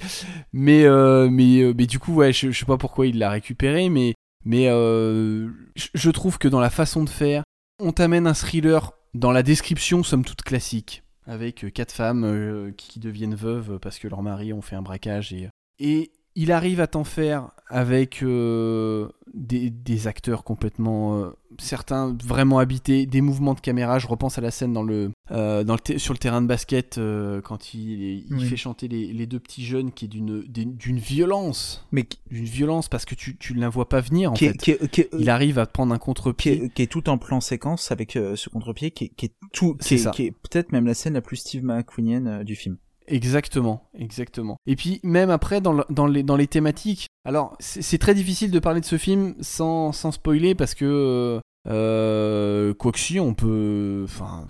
mais 0.53 0.85
euh, 0.85 1.29
mais 1.31 1.61
euh, 1.63 1.75
mais 1.77 1.87
du 1.87 1.99
coup 1.99 2.15
ouais, 2.15 2.33
je, 2.33 2.51
je 2.51 2.59
sais 2.59 2.67
pas 2.67 2.77
pourquoi 2.77 3.07
il 3.07 3.19
l'a 3.19 3.31
récupéré, 3.31 3.89
mais 3.89 4.15
mais 4.45 4.69
euh, 4.69 5.49
je, 5.77 6.11
trouve 6.11 6.39
que 6.39 6.49
dans 6.49 6.61
la 6.61 6.71
façon 6.71 7.05
de 7.05 7.11
faire, 7.11 7.43
on 7.79 7.93
t'amène 7.93 8.27
un 8.27 8.35
thriller 8.35 8.93
dans 9.13 9.33
la 9.33 9.43
description 9.43 10.03
somme 10.03 10.25
toute 10.25 10.43
classique, 10.43 11.03
avec 11.27 11.65
euh, 11.65 11.71
quatre 11.71 11.93
femmes 11.93 12.25
euh, 12.25 12.73
qui 12.77 13.01
deviennent 13.01 13.35
veuves 13.35 13.79
parce 13.81 13.99
que 13.99 14.09
leurs 14.09 14.23
maris 14.23 14.53
ont 14.53 14.63
fait 14.63 14.77
un 14.77 14.83
braquage 14.83 15.33
et 15.33 15.49
et 15.79 16.11
il 16.37 16.53
arrive 16.53 16.81
à 16.81 16.87
t'en 16.87 17.05
faire 17.05 17.51
avec 17.69 18.23
euh, 18.23 19.09
des, 19.35 19.71
des 19.71 20.07
acteurs 20.07 20.45
complètement 20.45 21.19
euh, 21.19 21.31
certains 21.59 22.17
vraiment 22.25 22.59
habités, 22.59 23.07
des 23.07 23.21
mouvements 23.21 23.55
de 23.55 23.61
caméra. 23.61 23.99
Je 23.99 24.07
repense 24.07 24.39
à 24.39 24.41
la 24.41 24.51
scène 24.51 24.73
dans 24.73 24.83
le, 24.83 25.11
euh, 25.31 25.65
dans 25.65 25.77
le 25.77 25.99
sur 25.99 26.13
le 26.15 26.19
terrain 26.19 26.41
de 26.43 26.47
basket 26.47 26.99
euh, 26.99 27.41
quand 27.41 27.75
il, 27.75 28.25
il 28.31 28.35
Oui. 28.35 28.45
fait 28.47 28.57
chanter 28.57 28.89
les, 28.89 29.13
les 29.13 29.27
deux 29.27 29.41
petits 29.41 29.65
jeunes 29.65 29.93
qui 29.93 30.05
est 30.05 30.09
d'une 30.09 30.43
d'une- 30.43 30.99
violence, 30.99 31.87
Mais 31.93 32.05
qui, 32.05 32.19
d'une 32.31 32.45
violence 32.45 32.89
parce 32.89 33.05
que 33.05 33.15
tu 33.15 33.37
tu 33.37 33.55
ne 33.55 33.61
la 33.61 33.69
vois 33.69 33.89
pas 33.89 34.01
venir 34.01 34.31
en 34.33 34.35
qui 34.35 34.45
est, 34.47 34.53
fait. 34.53 34.59
qui 34.59 34.71
est- 34.73 34.89
qui 34.89 35.01
est- 35.03 35.09
Il 35.19 35.29
arrive 35.31 35.59
à 35.59 35.67
prendre 35.67 35.93
un 35.95 35.99
qui 35.99 36.05
contre-pied. 36.05 36.65
est, 36.65 36.69
qui 36.75 36.83
est 36.83 36.87
tout 36.87 37.09
en 37.09 37.19
plan 37.19 37.41
séquence 37.41 37.91
avec 37.91 38.17
euh, 38.17 38.37
ce 38.37 38.49
contre-pied 38.49 38.91
qui 38.91 39.05
est, 39.05 39.09
qui 39.09 39.27
est 39.27 39.33
tout 39.53 39.77
C'est 39.81 39.89
qui 39.89 39.95
est, 39.95 39.99
ça. 39.99 40.11
qui 40.11 40.23
est 40.27 40.31
peut-être 40.33 40.73
même 40.73 40.87
la 40.87 40.95
scène 40.95 41.15
la 41.15 41.21
plus 41.23 41.37
Steve 41.37 41.65
McQueenienne 41.65 42.27
euh, 42.29 42.45
du 42.45 42.55
film. 42.57 42.77
Exactement, 43.11 43.83
exactement. 43.99 44.57
Et 44.67 44.77
puis 44.77 45.01
même 45.03 45.31
après 45.31 45.61
dans, 45.61 45.73
le- 45.73 45.85
dans, 45.91 46.07
les, 46.07 46.47
thématiques, 46.47 47.07
alors 47.25 47.57
c'est 47.59 47.99
très 47.99 48.15
difficile 48.15 48.51
de 48.51 48.59
parler 48.61 48.81
de 48.81 48.87
ce 48.87 48.97
film 48.99 49.35
sans, 49.41 49.93
sans 49.93 50.13
spoiler 50.13 50.55
parce 50.55 50.75
que 50.75 50.85
euh, 50.87 51.41
Euh, 51.69 52.73
quoi 52.73 52.91
que 52.93 52.99
si, 52.99 53.21
on 53.21 53.35
peut. 53.35 54.03
Enfin. 54.05 54.47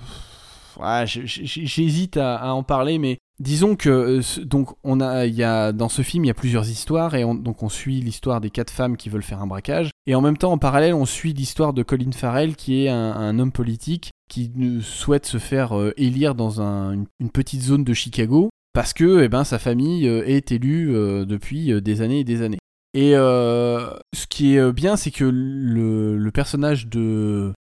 j- 1.06 1.22
J'hésite 1.26 2.16
à, 2.16 2.54
en 2.54 2.62
parler, 2.62 2.98
mais 2.98 3.18
disons 3.40 3.74
que 3.74 3.88
euh, 3.88 4.44
donc 4.44 4.68
on 4.84 5.00
a, 5.00 5.26
y 5.26 5.42
a 5.42 5.72
dans 5.72 5.88
ce 5.88 6.02
film 6.02 6.24
il 6.24 6.28
y 6.28 6.30
a 6.30 6.34
plusieurs 6.34 6.68
histoires 6.68 7.14
et 7.14 7.24
on, 7.24 7.34
donc 7.34 7.62
on 7.62 7.68
suit 7.68 8.00
l'histoire 8.00 8.40
des 8.40 8.50
quatre 8.50 8.70
femmes 8.70 8.96
qui 8.96 9.08
veulent 9.08 9.22
faire 9.24 9.40
un 9.42 9.46
braquage 9.46 9.90
et 10.06 10.14
en 10.14 10.20
même 10.20 10.36
temps 10.36 10.52
en 10.52 10.58
parallèle 10.58 10.94
on 10.94 11.06
suit 11.06 11.32
l'histoire 11.32 11.72
de 11.72 11.82
Colin 11.82 12.12
Farrell 12.12 12.54
qui 12.54 12.84
est 12.84 12.88
un, 12.90 13.38
homme 13.38 13.50
politique 13.52 14.10
qui 14.28 14.52
souhaite 14.82 15.26
se 15.26 15.38
faire 15.38 15.72
élire 15.96 16.34
dans 16.34 16.60
un- 16.60 16.92
une, 16.92 17.06
une 17.18 17.30
petite 17.30 17.62
zone 17.62 17.82
de 17.82 17.94
Chicago 17.94 18.49
parce 18.72 18.92
que 18.92 19.22
eh 19.24 19.28
ben 19.28 19.44
sa 19.44 19.58
famille 19.58 20.08
euh, 20.08 20.24
est 20.26 20.52
élue 20.52 20.94
euh, 20.94 21.24
depuis 21.24 21.72
euh, 21.72 21.80
des 21.80 22.02
années 22.02 22.20
et 22.20 22.24
des 22.24 22.42
années. 22.42 22.58
Et 22.92 23.12
ce 23.12 24.26
qui 24.28 24.56
est 24.56 24.72
bien, 24.72 24.96
c'est 24.96 25.12
que 25.12 25.22
le, 25.22 26.28
personnage 26.34 26.88
de, 26.88 27.54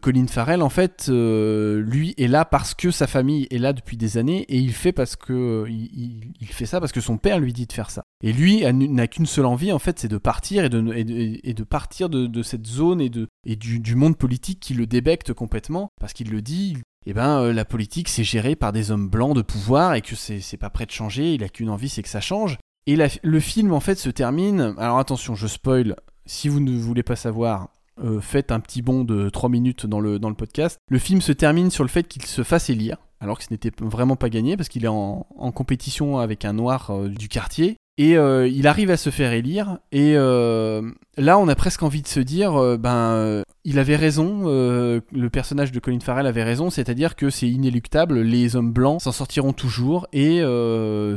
Colin 0.00 0.28
Farrell, 0.28 0.62
en 0.62 0.68
fait, 0.68 1.08
lui 1.08 2.14
est 2.18 2.28
là 2.28 2.44
parce 2.44 2.74
que 2.74 2.92
sa 2.92 3.08
famille 3.08 3.48
est 3.50 3.58
là 3.58 3.72
depuis 3.72 3.96
des 3.96 4.16
années 4.16 4.42
et 4.42 4.58
il 4.58 4.72
fait 4.72 4.92
parce 4.92 5.16
que 5.16 5.66
il, 5.68 6.46
fait 6.52 6.66
ça 6.66 6.78
parce 6.78 6.92
que 6.92 7.00
son 7.00 7.18
père 7.18 7.40
lui 7.40 7.52
dit 7.52 7.66
de 7.66 7.72
faire 7.72 7.90
ça. 7.90 8.04
Et 8.22 8.32
lui 8.32 8.62
n'a 8.72 9.08
qu'une 9.08 9.26
seule 9.26 9.46
envie, 9.46 9.72
en 9.72 9.80
fait, 9.80 9.98
c'est 9.98 10.06
de 10.06 10.18
partir 10.18 10.62
et 10.64 10.68
de, 10.68 11.64
partir 11.64 12.08
de, 12.08 12.42
cette 12.44 12.68
zone 12.68 13.00
et, 13.00 13.08
de, 13.08 13.26
du, 13.44 13.80
du 13.80 13.96
monde 13.96 14.16
politique 14.16 14.60
qui 14.60 14.74
le 14.74 14.86
débecte 14.86 15.32
complètement 15.32 15.88
parce 16.00 16.12
qu'il 16.12 16.30
le 16.30 16.42
dit. 16.42 16.76
Eh 17.06 17.14
ben, 17.14 17.40
euh, 17.40 17.52
la 17.52 17.64
politique, 17.64 18.08
c'est 18.08 18.24
géré 18.24 18.56
par 18.56 18.72
des 18.72 18.90
hommes 18.90 19.08
blancs 19.08 19.34
de 19.34 19.42
pouvoir 19.42 19.94
et 19.94 20.02
que 20.02 20.14
c'est 20.14 20.56
pas 20.58 20.70
prêt 20.70 20.86
de 20.86 20.90
changer. 20.90 21.34
Il 21.34 21.42
a 21.44 21.48
qu'une 21.48 21.70
envie, 21.70 21.88
c'est 21.88 22.02
que 22.02 22.08
ça 22.08 22.20
change. 22.20 22.58
Et 22.86 22.96
la- 22.96 23.08
le 23.22 23.40
film, 23.40 23.72
en 23.72 23.80
fait, 23.80 23.98
se 23.98 24.10
termine. 24.10 24.74
Alors 24.78 24.98
attention, 24.98 25.34
je 25.34 25.46
spoil. 25.46 25.96
Si 26.26 26.48
vous 26.48 26.60
ne 26.60 26.78
voulez 26.78 27.02
pas 27.02 27.16
savoir, 27.16 27.68
euh, 28.04 28.20
faites 28.20 28.52
un 28.52 28.60
petit 28.60 28.82
bond 28.82 29.04
de 29.04 29.30
3 29.30 29.48
minutes 29.48 29.86
dans 29.86 30.00
le, 30.00 30.18
podcast. 30.34 30.78
Le 30.90 30.98
film 30.98 31.20
se 31.20 31.32
termine 31.32 31.70
sur 31.70 31.84
le 31.84 31.88
fait 31.88 32.04
qu'il 32.04 32.24
se 32.24 32.42
fasse 32.42 32.68
élire, 32.70 32.96
alors 33.20 33.38
que 33.38 33.44
ce 33.44 33.50
n'était 33.50 33.72
vraiment 33.80 34.16
pas 34.16 34.28
gagné, 34.28 34.56
parce 34.56 34.68
qu'il 34.68 34.84
est 34.84 34.88
en, 34.88 35.26
en 35.36 35.52
compétition 35.52 36.18
avec 36.18 36.44
un 36.44 36.52
noir 36.52 36.90
euh, 36.90 37.08
du 37.08 37.28
quartier. 37.28 37.76
Et 38.00 38.16
euh, 38.16 38.48
il 38.48 38.66
arrive 38.66 38.90
à 38.90 38.96
se 38.96 39.10
faire 39.10 39.30
élire. 39.34 39.76
Et 39.92 40.14
euh, 40.16 40.90
là, 41.18 41.38
on 41.38 41.48
a 41.48 41.54
presque 41.54 41.82
envie 41.82 42.00
de 42.00 42.08
se 42.08 42.20
dire, 42.20 42.56
euh, 42.56 42.78
ben, 42.78 43.42
il 43.66 43.78
avait 43.78 43.94
raison. 43.94 44.44
le 44.46 45.28
personnage 45.30 45.70
de 45.70 45.80
Colin 45.80 46.00
Farrell 46.00 46.26
avait 46.26 46.42
raison, 46.42 46.70
c'est-à-dire 46.70 47.14
que 47.14 47.28
c'est 47.28 47.50
inéluctable. 47.50 48.22
Les 48.22 48.56
hommes 48.56 48.72
blancs 48.72 49.02
s'en 49.02 49.12
sortiront 49.12 49.52
toujours 49.52 50.06
et 50.14 50.38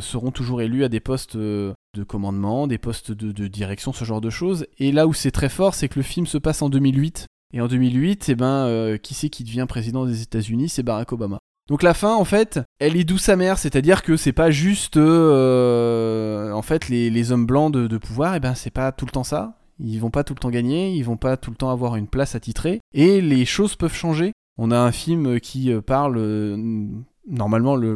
seront 0.01 0.31
toujours 0.31 0.61
élus 0.61 0.83
à 0.83 0.89
des 0.89 0.99
postes 0.99 1.37
de 1.37 1.73
commandement, 2.05 2.67
des 2.67 2.79
postes 2.79 3.13
de, 3.13 3.47
direction, 3.47 3.93
ce 3.93 4.03
genre 4.03 4.19
de 4.19 4.29
choses. 4.29 4.65
Et 4.77 4.91
là 4.91 5.07
où 5.07 5.13
c'est 5.13 5.31
très 5.31 5.47
fort, 5.47 5.75
c'est 5.75 5.87
que 5.87 5.99
le 5.99 6.03
film 6.03 6.25
se 6.25 6.37
passe 6.37 6.61
en 6.61 6.69
2008. 6.69 7.27
Et 7.53 7.61
en 7.61 7.67
2008, 7.69 8.27
eh 8.27 8.35
ben, 8.35 8.97
qui 9.01 9.13
c'est 9.13 9.29
qui 9.29 9.45
devient 9.45 9.67
président 9.69 10.05
des 10.05 10.21
États-Unis? 10.21 10.67
C'est 10.67 10.83
Barack 10.83 11.13
Obama. 11.13 11.39
Donc 11.69 11.81
la 11.81 11.93
fin, 11.93 12.13
en 12.15 12.25
fait, 12.25 12.59
elle 12.79 12.97
est 12.97 13.05
douce 13.05 13.29
amère, 13.29 13.57
c'est-à-dire 13.57 14.03
que 14.03 14.17
c'est 14.17 14.33
pas 14.33 14.51
juste, 14.51 14.97
euh, 14.97 16.51
en 16.51 16.61
fait, 16.61 16.89
les, 16.89 17.31
hommes 17.31 17.45
blancs 17.45 17.71
de, 17.71 17.97
pouvoir, 17.97 18.35
et 18.35 18.39
ben 18.39 18.53
c'est 18.53 18.69
pas 18.69 18.91
tout 18.91 19.05
le 19.05 19.11
temps 19.11 19.23
ça. 19.23 19.59
Ils 19.79 19.99
vont 19.99 20.11
pas 20.11 20.23
tout 20.23 20.33
le 20.33 20.39
temps 20.39 20.49
gagner, 20.49 20.91
ils 20.91 21.03
vont 21.03 21.17
pas 21.17 21.37
tout 21.37 21.51
le 21.51 21.55
temps 21.55 21.69
avoir 21.69 21.95
une 21.95 22.07
place 22.07 22.35
attitrée, 22.35 22.81
et 22.93 23.21
les 23.21 23.45
choses 23.45 23.75
peuvent 23.75 23.95
changer. 23.95 24.33
On 24.57 24.71
a 24.71 24.77
un 24.77 24.91
film 24.91 25.39
qui 25.39 25.71
euh, 25.71 25.81
parle 25.81 26.17
euh, 26.17 26.57
normalement 27.27 27.75
le, 27.75 27.95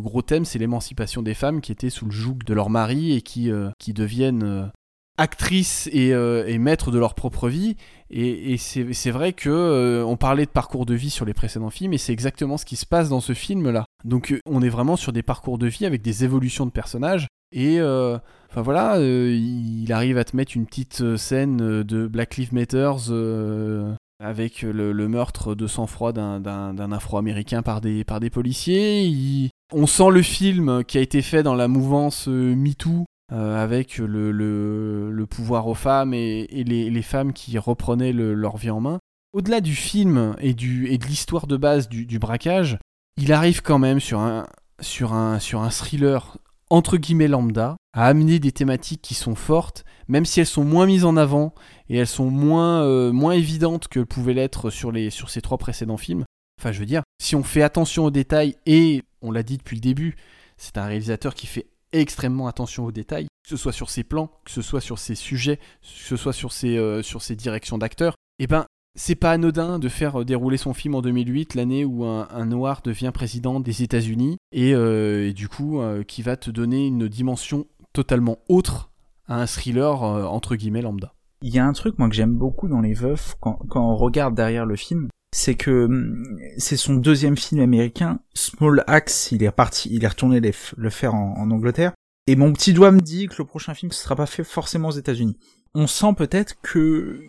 gros 0.00 0.22
thème 0.22 0.44
c'est 0.44 0.58
l'émancipation 0.58 1.20
des 1.20 1.34
femmes 1.34 1.60
qui 1.60 1.72
étaient 1.72 1.90
sous 1.90 2.06
le 2.06 2.12
joug 2.12 2.38
de 2.46 2.54
leur 2.54 2.70
mari 2.70 3.12
et 3.12 3.20
qui, 3.20 3.50
deviennent 3.88 4.70
actrices 5.16 5.88
et 5.92 6.58
maîtres 6.58 6.92
de 6.92 6.98
leur 7.00 7.14
propre 7.14 7.48
vie. 7.48 7.76
Et, 8.10 8.56
c'est 8.56 9.10
vrai 9.10 9.32
que 9.32 9.50
euh, 9.50 10.04
on 10.04 10.16
parlait 10.16 10.46
de 10.46 10.50
parcours 10.50 10.86
de 10.86 10.94
vie 10.94 11.10
sur 11.10 11.26
les 11.26 11.34
précédents 11.34 11.70
films 11.70 11.92
et 11.92 11.98
c'est 11.98 12.12
exactement 12.12 12.56
ce 12.56 12.64
qui 12.64 12.76
se 12.76 12.86
passe 12.86 13.08
dans 13.08 13.20
ce 13.20 13.34
film 13.34 13.70
là. 13.70 13.84
Donc 14.04 14.32
euh, 14.32 14.40
on 14.46 14.62
est 14.62 14.68
vraiment 14.70 14.96
sur 14.96 15.12
des 15.12 15.22
parcours 15.22 15.58
de 15.58 15.66
vie 15.66 15.84
avec 15.84 16.00
des 16.00 16.24
évolutions 16.24 16.64
de 16.64 16.70
personnages. 16.70 17.28
Et 17.52 17.80
euh, 17.80 18.18
enfin 18.50 18.62
voilà, 18.62 18.96
euh, 18.96 19.34
il 19.34 19.90
arrive 19.92 20.18
à 20.18 20.24
te 20.24 20.36
mettre 20.36 20.56
une 20.56 20.66
petite 20.66 21.16
scène 21.16 21.82
de 21.82 22.06
Black 22.06 22.36
Lives 22.36 22.52
Matter 22.52 22.92
euh, 23.10 23.94
avec 24.22 24.62
le, 24.62 24.92
meurtre 25.08 25.54
de 25.54 25.66
sang-froid 25.66 26.12
d'un- 26.12 26.92
Afro-Américain 26.92 27.62
par 27.62 27.80
des, 27.80 28.04
policiers. 28.30 29.50
On 29.72 29.86
sent 29.86 30.10
le 30.10 30.22
film 30.22 30.84
qui 30.84 30.98
a 30.98 31.00
été 31.00 31.22
fait 31.22 31.42
dans 31.42 31.54
la 31.54 31.68
mouvance 31.68 32.26
MeToo, 32.26 33.06
euh, 33.32 33.62
avec 33.62 33.98
le, 33.98 35.26
pouvoir 35.28 35.66
aux 35.66 35.74
femmes 35.74 36.14
et, 36.14 36.46
les, 36.50 37.02
femmes 37.02 37.32
qui 37.32 37.58
reprenaient 37.58 38.12
le- 38.12 38.34
leur 38.34 38.56
vie 38.56 38.70
en 38.70 38.80
main. 38.80 38.98
Au-delà 39.32 39.60
du 39.60 39.74
film 39.74 40.34
et, 40.40 40.54
de 40.54 41.06
l'histoire 41.06 41.46
de 41.46 41.56
base 41.56 41.88
du, 41.88 42.18
braquage, 42.18 42.78
il 43.16 43.32
arrive 43.32 43.62
quand 43.62 43.78
même 43.78 44.00
sur 44.00 44.20
un, 44.20 45.38
thriller 45.70 46.38
entre 46.70 46.96
guillemets 46.96 47.28
lambda 47.28 47.76
à 47.94 48.06
amener 48.06 48.38
des 48.38 48.52
thématiques 48.52 49.02
qui 49.02 49.14
sont 49.14 49.34
fortes, 49.34 49.84
même 50.06 50.24
si 50.24 50.40
elles 50.40 50.46
sont 50.46 50.64
moins 50.64 50.86
mises 50.86 51.04
en 51.04 51.16
avant 51.16 51.54
et 51.88 51.96
elles 51.96 52.06
sont 52.06 52.30
moins, 52.30 52.82
euh, 52.82 53.30
évidentes 53.30 53.88
que 53.88 54.00
pouvaient 54.00 54.34
l'être 54.34 54.70
sur, 54.70 54.92
sur 55.10 55.30
ces 55.30 55.40
trois 55.40 55.58
précédents 55.58 55.96
films. 55.96 56.24
Enfin, 56.60 56.72
je 56.72 56.80
veux 56.80 56.86
dire, 56.86 57.02
si 57.20 57.36
on 57.36 57.42
fait 57.42 57.62
attention 57.62 58.04
aux 58.04 58.10
détails, 58.10 58.56
et 58.66 59.02
on 59.22 59.30
l'a 59.30 59.42
dit 59.42 59.58
depuis 59.58 59.76
le 59.76 59.80
début, 59.80 60.16
c'est 60.56 60.76
un 60.76 60.86
réalisateur 60.86 61.34
qui 61.34 61.46
fait 61.46 61.66
extrêmement 61.92 62.46
attention 62.46 62.84
aux 62.84 62.92
détails, 62.92 63.26
que 63.26 63.50
ce 63.50 63.56
soit 63.56 63.72
sur 63.72 63.90
ses 63.90 64.04
plans, 64.04 64.30
que 64.44 64.50
ce 64.50 64.62
soit 64.62 64.80
sur 64.80 64.98
ses 64.98 65.14
sujets, 65.14 65.56
que 65.56 65.62
ce 65.82 66.16
soit 66.16 66.32
sur 66.32 66.52
ses, 66.52 66.76
euh, 66.76 67.02
sur 67.02 67.22
ses 67.22 67.36
directions 67.36 67.78
d'acteurs, 67.78 68.14
et 68.38 68.46
ben 68.46 68.66
c'est 68.98 69.14
pas 69.14 69.32
anodin 69.32 69.78
de 69.78 69.88
faire 69.88 70.20
euh, 70.20 70.24
dérouler 70.24 70.56
son 70.56 70.74
film 70.74 70.94
en 70.94 71.02
2008, 71.02 71.54
l'année 71.54 71.84
où 71.84 72.04
un, 72.04 72.44
noir 72.46 72.82
devient 72.82 73.12
président 73.12 73.60
des 73.60 73.82
États-Unis, 73.82 74.36
et, 74.52 74.74
euh, 74.74 75.32
du 75.32 75.48
coup 75.48 75.80
qui 76.06 76.22
va 76.22 76.36
te 76.36 76.50
donner 76.50 76.86
une 76.86 77.08
dimension 77.08 77.66
totalement 77.92 78.38
autre 78.48 78.90
à 79.26 79.40
un 79.40 79.46
thriller 79.46 80.02
entre 80.02 80.56
guillemets 80.56 80.82
lambda. 80.82 81.14
Il 81.42 81.50
y 81.50 81.58
a 81.58 81.66
un 81.66 81.72
truc 81.72 81.98
moi 81.98 82.08
que 82.08 82.14
j'aime 82.14 82.34
beaucoup 82.34 82.68
dans 82.68 82.80
les 82.80 82.94
veufs 82.94 83.36
quand 83.40 83.60
on 83.74 83.96
regarde 83.96 84.34
derrière 84.34 84.66
le 84.66 84.76
film, 84.76 85.08
c'est 85.32 85.54
que 85.54 85.84
hum, 85.84 86.38
c'est 86.56 86.76
son 86.76 86.94
deuxième 86.94 87.36
film 87.36 87.60
américain. 87.60 88.20
Small 88.34 88.84
Axe, 88.86 89.30
il 89.32 89.42
est 89.42 89.48
reparti, 89.48 89.88
il 89.92 90.04
est 90.04 90.08
retourné 90.08 90.40
le 90.40 90.90
faire 90.90 91.14
en, 91.14 91.50
Angleterre. 91.50 91.92
Et 92.26 92.36
mon 92.36 92.52
petit 92.52 92.72
doigt 92.72 92.90
me 92.90 93.00
dit 93.00 93.26
que 93.26 93.36
le 93.38 93.44
prochain 93.44 93.74
film 93.74 93.90
ne 93.90 93.94
sera 93.94 94.14
pas 94.14 94.26
fait 94.26 94.44
forcément 94.44 94.88
aux 94.88 94.92
États-Unis. 94.92 95.38
On 95.74 95.86
sent 95.86 96.14
peut-être 96.16 96.56
que 96.62 97.22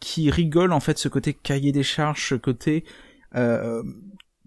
qui, 0.00 0.30
rigole 0.30 0.72
en 0.72 0.80
fait 0.80 0.98
ce 0.98 1.08
côté 1.08 1.34
cahier 1.34 1.72
des 1.72 1.82
charges, 1.82 2.28
ce 2.28 2.34
côté 2.34 2.84
euh, 3.36 3.82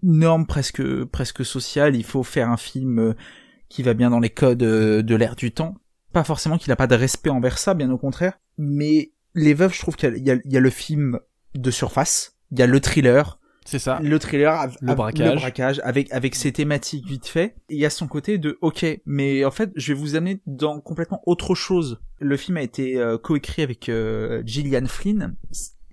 norme 0.02 0.46
presque 0.46 1.04
presque 1.04 1.44
sociale. 1.44 1.96
Il 1.96 2.04
faut 2.04 2.22
faire 2.22 2.50
un 2.50 2.56
film 2.56 2.98
euh, 2.98 3.14
qui 3.68 3.82
va 3.82 3.94
bien 3.94 4.10
dans 4.10 4.20
les 4.20 4.30
codes 4.30 4.62
euh, 4.62 5.02
de 5.02 5.14
l'ère 5.14 5.36
du 5.36 5.52
temps. 5.52 5.74
Pas 6.12 6.24
forcément 6.24 6.58
qu'il 6.58 6.72
a 6.72 6.76
pas 6.76 6.86
de 6.86 6.94
respect 6.94 7.30
envers 7.30 7.58
ça, 7.58 7.74
bien 7.74 7.90
au 7.90 7.98
contraire. 7.98 8.38
Mais 8.56 9.12
les 9.34 9.54
veuves, 9.54 9.74
je 9.74 9.80
trouve 9.80 9.96
qu'il 9.96 10.18
y 10.18 10.56
a 10.56 10.60
le 10.60 10.70
film 10.70 11.18
de 11.54 11.70
surface, 11.70 12.33
il 12.52 12.58
y 12.58 12.62
a 12.62 12.66
le 12.66 12.80
thriller, 12.80 13.38
C'est 13.64 13.78
ça. 13.78 13.98
le 14.02 14.18
thriller, 14.18 14.68
Le 14.80 14.94
braquage. 14.94 15.34
le 15.34 15.36
braquage 15.40 15.80
avec 15.84 16.12
avec 16.12 16.34
ses 16.34 16.52
thématiques 16.52 17.06
vite 17.06 17.26
fait. 17.26 17.56
Il 17.68 17.78
y 17.78 17.84
a 17.86 17.90
son 17.90 18.06
côté 18.08 18.38
de 18.38 18.58
ok, 18.60 18.84
mais 19.06 19.44
en 19.44 19.50
fait, 19.50 19.70
je 19.76 19.92
vais 19.92 19.98
vous 19.98 20.16
amener 20.16 20.40
dans 20.46 20.80
complètement 20.80 21.22
autre 21.26 21.54
chose. 21.54 22.00
Le 22.20 22.36
film 22.36 22.56
a 22.56 22.62
été 22.62 22.96
euh, 22.98 23.18
coécrit 23.18 23.62
avec 23.62 23.88
euh, 23.88 24.42
Gillian 24.46 24.86
Flynn, 24.86 25.36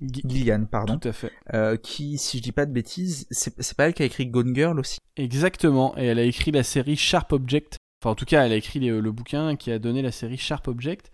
Gillian, 0.01 0.65
pardon, 0.65 0.97
Tout 0.97 1.09
à 1.09 1.11
fait. 1.13 1.31
euh, 1.53 1.77
qui, 1.77 2.17
si 2.17 2.37
je 2.37 2.43
dis 2.43 2.51
pas 2.51 2.65
de 2.65 2.71
bêtises, 2.71 3.27
c'est 3.29 3.75
pas 3.77 3.87
elle 3.87 3.93
qui 3.93 4.01
a 4.01 4.05
écrit 4.05 4.25
Gone 4.27 4.55
Girl 4.55 4.79
aussi. 4.79 4.97
Exactement, 5.15 5.95
et 5.97 6.05
elle 6.05 6.17
a 6.19 6.23
écrit 6.23 6.51
la 6.51 6.63
série 6.63 6.95
Sharp 6.95 7.31
Object. 7.33 7.77
Enfin, 8.01 8.11
en 8.11 8.15
tout 8.15 8.25
cas, 8.25 8.43
elle 8.45 8.51
a 8.51 8.55
écrit 8.55 8.79
les- 8.79 8.99
le 8.99 9.11
bouquin 9.11 9.55
qui 9.55 9.71
a 9.71 9.77
donné 9.77 10.01
la 10.01 10.11
série 10.11 10.37
Sharp 10.37 10.67
Object. 10.67 11.11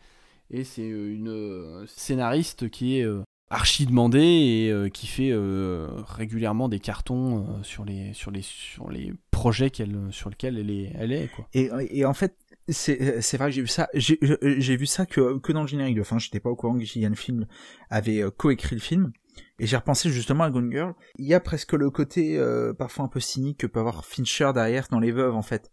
Et 0.51 0.63
c'est 0.63 0.87
une 0.87 1.83
scénariste 1.87 2.69
qui 2.69 2.99
est 2.99 3.05
archi 3.49 3.85
demandée 3.85 4.19
et 4.19 4.71
euh, 4.71 4.89
qui 4.89 5.07
fait 5.07 5.31
euh, 5.31 5.87
régulièrement 6.05 6.67
des 6.67 6.79
cartons 6.79 7.39
euh, 7.39 7.63
sur, 7.63 7.85
les, 7.85 8.13
sur, 8.13 8.31
les, 8.31 8.41
sur 8.41 8.89
les 8.89 9.13
projets 9.31 9.69
qu'elle, 9.69 9.97
sur 10.11 10.29
lesquels 10.29 10.57
elle 10.57 10.69
est. 10.69 10.91
Elle 10.95 11.11
est 11.11 11.27
quoi. 11.33 11.47
Et, 11.53 11.69
et 11.91 12.05
en 12.05 12.13
fait, 12.13 12.35
c'est 12.69 13.21
c'est 13.21 13.37
vrai 13.37 13.51
j'ai 13.51 13.61
vu 13.61 13.67
ça. 13.67 13.87
J'ai 13.93 14.75
vu 14.75 14.85
ça 14.85 15.05
que 15.05 15.37
que 15.39 15.51
dans 15.51 15.61
le 15.61 15.67
générique 15.67 15.95
de 15.95 16.03
fin. 16.03 16.17
J'étais 16.17 16.39
pas 16.39 16.49
au 16.49 16.55
courant 16.55 16.77
que 16.77 16.83
Gillian 16.83 17.15
Flynn 17.15 17.47
avait 17.89 18.21
euh, 18.21 18.31
coécrit 18.31 18.75
le 18.75 18.81
film. 18.81 19.11
Et 19.59 19.67
j'ai 19.67 19.77
repensé 19.77 20.09
justement 20.09 20.43
à 20.43 20.49
Gone 20.49 20.71
Girl. 20.71 20.93
Il 21.17 21.27
y 21.27 21.33
a 21.33 21.39
presque 21.39 21.73
le 21.73 21.89
côté 21.89 22.37
euh, 22.37 22.73
parfois 22.73 23.05
un 23.05 23.07
peu 23.07 23.19
cynique 23.19 23.59
que 23.59 23.67
peut 23.67 23.79
avoir 23.79 24.03
Fincher 24.05 24.51
derrière 24.53 24.87
dans 24.89 24.99
Les 24.99 25.11
Veuves 25.11 25.35
en 25.35 25.41
fait. 25.41 25.71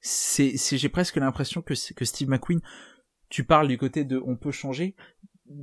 C'est 0.00 0.56
c'est 0.56 0.78
j'ai 0.78 0.88
presque 0.88 1.16
l'impression 1.16 1.62
que 1.62 1.74
que 1.94 2.04
Steve 2.04 2.28
McQueen. 2.28 2.60
Tu 3.28 3.44
parles 3.44 3.68
du 3.68 3.78
côté 3.78 4.04
de 4.04 4.20
on 4.26 4.36
peut 4.36 4.50
changer, 4.50 4.96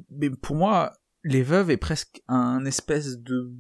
mais 0.10 0.30
pour 0.30 0.56
moi 0.56 0.94
Les 1.24 1.44
Veuves 1.44 1.72
est 1.72 1.78
presque 1.78 2.22
un 2.28 2.66
espèce 2.66 3.20
de 3.20 3.52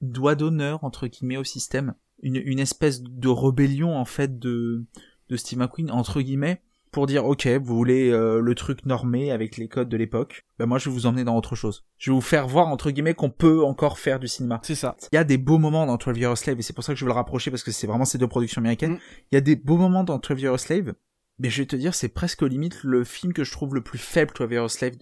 doigt 0.00 0.34
d'honneur 0.34 0.84
entre 0.84 1.06
guillemets 1.06 1.36
au 1.36 1.44
système. 1.44 1.94
Une, 2.22 2.36
une 2.36 2.58
espèce 2.58 3.02
de 3.02 3.28
rébellion 3.28 3.96
en 3.96 4.04
fait 4.04 4.38
de 4.38 4.84
de 5.28 5.36
Steve 5.36 5.58
McQueen 5.58 5.90
entre 5.90 6.20
guillemets 6.20 6.62
pour 6.96 7.06
dire 7.06 7.26
ok, 7.26 7.46
vous 7.46 7.76
voulez 7.76 8.10
euh, 8.10 8.40
le 8.40 8.54
truc 8.54 8.86
normé 8.86 9.30
avec 9.30 9.58
les 9.58 9.68
codes 9.68 9.90
de 9.90 9.98
l'époque, 9.98 10.46
ben 10.58 10.64
moi 10.64 10.78
je 10.78 10.88
vais 10.88 10.94
vous 10.94 11.04
emmener 11.04 11.24
dans 11.24 11.36
autre 11.36 11.54
chose. 11.54 11.84
Je 11.98 12.10
vais 12.10 12.14
vous 12.14 12.22
faire 12.22 12.46
voir 12.46 12.68
entre 12.68 12.90
guillemets 12.90 13.12
qu'on 13.12 13.28
peut 13.28 13.62
encore 13.62 13.98
faire 13.98 14.18
du 14.18 14.28
cinéma. 14.28 14.60
C'est 14.62 14.74
ça. 14.74 14.96
Il 15.12 15.16
y 15.16 15.18
a 15.18 15.24
des 15.24 15.36
beaux 15.36 15.58
moments 15.58 15.84
dans 15.84 15.96
12 15.96 16.16
Years 16.16 16.32
a 16.32 16.36
Slave 16.36 16.58
et 16.58 16.62
c'est 16.62 16.72
pour 16.72 16.84
ça 16.84 16.94
que 16.94 16.98
je 16.98 17.04
veux 17.04 17.10
le 17.10 17.14
rapprocher 17.14 17.50
parce 17.50 17.62
que 17.62 17.70
c'est 17.70 17.86
vraiment 17.86 18.06
ces 18.06 18.16
deux 18.16 18.28
productions 18.28 18.60
américaines. 18.60 18.94
Mm. 18.94 19.00
Il 19.30 19.34
y 19.34 19.38
a 19.38 19.42
des 19.42 19.56
beaux 19.56 19.76
moments 19.76 20.04
dans 20.04 20.16
12 20.16 20.40
Years 20.40 20.54
a 20.54 20.58
Slave, 20.58 20.94
mais 21.38 21.50
je 21.50 21.60
vais 21.60 21.66
te 21.66 21.76
dire 21.76 21.94
c'est 21.94 22.08
presque 22.08 22.40
au 22.40 22.46
limite 22.46 22.82
le 22.82 23.04
film 23.04 23.34
que 23.34 23.44
je 23.44 23.52
trouve 23.52 23.74
le 23.74 23.82
plus 23.82 23.98
faible 23.98 24.32
12 24.34 24.50
Years 24.50 24.64
a 24.64 24.68
Slave. 24.70 24.94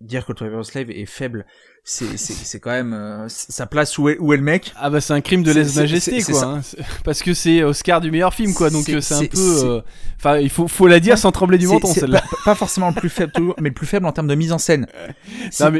Dire 0.00 0.26
que 0.26 0.32
12 0.32 0.48
Years 0.50 0.60
a 0.60 0.64
Slave 0.64 0.90
est 0.90 1.06
faible, 1.06 1.46
c'est 1.82 2.16
c'est 2.18 2.32
c'est 2.34 2.60
quand 2.60 2.72
même 2.72 2.92
euh, 2.92 3.24
sa 3.28 3.66
place 3.66 3.96
où 3.96 4.08
est 4.08 4.18
où 4.18 4.32
est 4.32 4.36
le 4.36 4.42
mec. 4.42 4.72
Ah 4.76 4.90
bah 4.90 5.00
c'est 5.00 5.12
un 5.14 5.20
crime 5.20 5.42
de 5.42 5.52
c'est- 5.52 6.00
c'est 6.00 6.32
quoi. 6.32 6.44
hein. 6.44 6.60
Parce 7.04 7.22
que 7.22 7.32
c'est 7.32 7.62
Oscar 7.62 8.00
du 8.00 8.10
meilleur 8.10 8.34
film 8.34 8.52
quoi, 8.54 8.70
donc 8.70 8.84
C'est- 8.84 9.12
euh, 9.12 9.16
un 9.18 9.26
peu. 9.26 9.64
euh, 9.66 9.80
Enfin, 10.16 10.38
il 10.38 10.50
faut, 10.50 10.68
faut 10.68 10.86
la 10.88 11.00
dire 11.00 11.16
sans 11.16 11.32
trembler 11.32 11.58
du 11.58 11.66
menton 11.68 11.88
celle-là. 11.88 12.20
pas, 12.20 12.36
pas 12.44 12.54
forcément 12.54 12.88
le 12.88 12.94
plus 12.94 13.08
faible 13.08 13.32
toujours, 13.32 13.54
mais 13.60 13.68
le 13.70 13.74
plus 13.74 13.86
faible 13.86 14.04
en 14.06 14.12
termes 14.12 14.26
de 14.28 14.34
mise 14.34 14.52
en 14.52 14.58
scène. 14.58 14.86
C'est- 15.50 15.70
mais- 15.70 15.78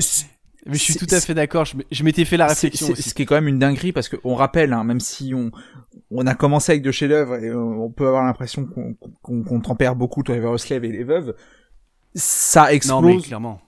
Mais 0.67 0.75
je 0.79 0.83
suis 0.83 0.95
tout 0.95 1.07
à 1.11 1.21
fait 1.21 1.35
d'accord. 1.35 1.67
Je, 1.91 2.03
m'étais 2.05 2.25
fait 2.25 2.39
la 2.39 2.47
réflexion 2.47 2.95
c'est-. 2.95 3.03
Ce 3.11 3.15
qui 3.15 3.23
est 3.23 3.27
quand 3.27 3.35
même 3.35 3.49
une 3.49 3.59
dinguerie 3.59 3.93
parce 3.93 4.09
qu'on 4.09 4.35
rappelle, 4.35 4.73
hein, 4.73 4.85
même 4.85 5.01
si 5.01 5.35
on 5.35 5.51
on 6.11 6.27
a 6.27 6.35
commencé 6.35 6.73
avec 6.73 6.83
de 6.83 6.91
chefs-d'œuvre 6.91 7.35
et 7.37 7.49
euh, 7.49 7.57
on 7.59 7.91
peut 7.91 8.07
avoir 8.07 8.25
l'impression 8.25 8.65
qu'on 8.65 8.95
qu'on 9.23 9.61
tempère 9.61 9.95
beaucoup 9.97 10.23
Trevor 10.23 10.59
Slave 10.59 10.85
et 10.87 10.93
les 10.93 11.05
veuves, 11.05 11.35
ça 12.15 12.63
Non 12.63 12.69
mais 12.69 12.75
explose 12.77 13.27
clairement. 13.27 13.61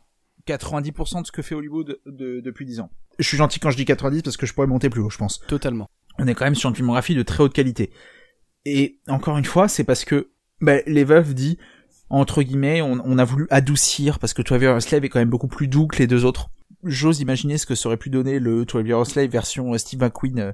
90% 0.47 1.23
de 1.23 1.27
ce 1.27 1.33
que 1.33 1.43
fait 1.43 1.55
Hollywood 1.55 1.99
de- 2.07 2.41
depuis 2.41 2.65
10 2.67 2.81
ans. 2.81 2.91
Je 3.19 3.27
suis 3.27 3.37
gentil 3.37 3.59
quand 3.61 3.71
je 3.71 3.77
dis 3.77 3.85
90 3.85 4.23
parce 4.23 4.37
que 4.37 4.47
je 4.47 4.55
pourrais 4.55 4.67
monter 4.67 4.91
plus 4.91 5.01
haut, 5.01 5.11
je 5.11 5.19
pense. 5.19 5.41
Totalement. 5.49 5.89
On 6.19 6.27
est 6.27 6.35
quand 6.35 6.45
même 6.45 6.55
sur 6.55 6.69
une 6.71 6.77
filmographie 6.77 7.15
de 7.15 7.23
très 7.23 7.43
haute 7.43 7.53
qualité. 7.53 7.91
Et 8.65 8.99
encore 9.09 9.39
une 9.39 9.45
fois, 9.45 9.69
c'est 9.69 9.85
parce 9.85 10.05
que 10.05 10.31
bah, 10.61 10.77
les 10.87 11.05
veuves 11.05 11.35
dit 11.35 11.59
entre 12.09 12.43
guillemets, 12.43 12.83
on, 12.83 13.01
on 13.05 13.19
a 13.19 13.25
voulu 13.25 13.47
adoucir 13.51 14.19
parce 14.21 14.33
que 14.33 14.43
12 14.43 14.63
Years 14.63 14.77
a 14.77 14.81
Slave 14.81 15.05
est 15.05 15.09
quand 15.09 15.19
même 15.19 15.29
beaucoup 15.31 15.49
plus 15.49 15.67
doux 15.67 15.87
que 15.89 15.99
les 15.99 16.07
deux 16.07 16.25
autres. 16.25 16.51
J'ose 16.85 17.21
imaginer 17.21 17.59
ce 17.59 17.67
que 17.67 17.75
ça 17.75 17.89
aurait 17.89 17.97
pu 17.97 18.11
donner 18.11 18.39
le 18.39 18.65
12 18.65 18.87
Years 18.87 19.01
a 19.01 19.05
Slave 19.05 19.29
version 19.31 19.75
euh, 19.75 19.79
Steve 19.79 20.01
McQueen 20.01 20.39
euh, 20.39 20.53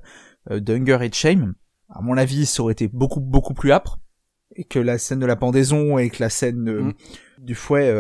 euh, 0.51 0.60
d'Hunger 0.60 0.98
et 1.02 1.12
Shame. 1.12 1.55
À 1.90 2.01
mon 2.01 2.16
avis, 2.16 2.47
ça 2.47 2.62
aurait 2.62 2.73
été 2.73 2.89
beaucoup 2.89 3.20
beaucoup 3.20 3.52
plus 3.52 3.70
âpre 3.70 3.98
et 4.56 4.64
que 4.64 4.78
la 4.78 4.97
scène 4.97 5.19
de 5.19 5.27
la 5.27 5.36
pendaison 5.36 5.98
et 5.98 6.09
que 6.09 6.23
la 6.23 6.31
scène 6.31 6.69
euh, 6.70 6.82
Mm. 6.82 6.94
du 7.40 7.55
fouet 7.55 7.93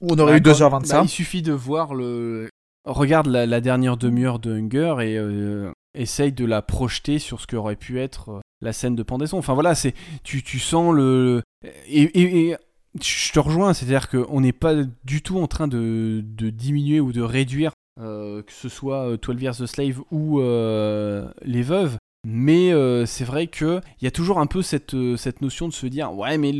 on 0.00 0.18
aurait 0.18 0.40
Bah, 0.40 0.50
eu 0.50 0.52
2h20 0.52 0.76
de 0.78 0.82
bah, 0.82 0.88
ça. 0.88 1.02
il 1.02 1.08
suffit 1.08 1.42
de 1.42 1.52
voir 1.52 1.94
le. 1.94 2.48
Regarde 2.86 3.26
la, 3.26 3.44
la 3.46 3.60
dernière 3.60 3.96
demi-heure 3.96 4.38
de 4.38 4.52
Hunger 4.56 4.96
et 5.02 5.16
euh, 5.18 5.70
essaye 5.94 6.32
de 6.32 6.44
la 6.46 6.62
projeter 6.62 7.18
sur 7.18 7.40
ce 7.40 7.46
qu'aurait 7.46 7.76
pu 7.76 8.00
être 8.00 8.30
euh, 8.30 8.40
la 8.62 8.72
scène 8.72 8.96
de 8.96 9.02
pendaison. 9.02 9.36
Enfin 9.38 9.52
voilà, 9.54 9.74
c'est 9.74 9.94
tu, 10.24 10.42
tu 10.42 10.58
sens 10.58 10.94
le 10.94 11.42
et, 11.88 12.02
et- 12.02 12.48
et 12.50 12.56
je 13.00 13.32
te 13.32 13.38
rejoins, 13.38 13.74
c'est-à-dire 13.74 14.08
qu'on 14.08 14.40
n'est 14.40 14.52
pas 14.54 14.74
du 15.04 15.22
tout 15.22 15.38
en 15.38 15.46
train 15.46 15.68
de, 15.68 16.24
de 16.24 16.50
diminuer 16.50 16.98
ou 17.00 17.12
de 17.12 17.20
réduire 17.20 17.72
euh, 18.00 18.42
que 18.42 18.52
ce 18.52 18.68
soit 18.70 19.10
euh, 19.10 19.18
12 19.20 19.42
Years 19.42 19.60
a 19.62 19.66
Slave 19.66 20.00
ou 20.10 20.40
euh, 20.40 21.30
Les 21.42 21.62
Veuves. 21.62 21.96
Mais 22.26 22.72
euh, 22.72 23.04
c'est 23.06 23.24
vrai 23.24 23.46
qu'il 23.46 23.80
y 24.02 24.06
a 24.06 24.10
toujours 24.10 24.38
un 24.40 24.46
peu 24.46 24.62
cette, 24.62 24.96
cette 25.16 25.40
notion 25.42 25.68
de 25.68 25.72
se 25.72 25.86
dire 25.86 26.12
ouais 26.14 26.36
mais 26.38 26.52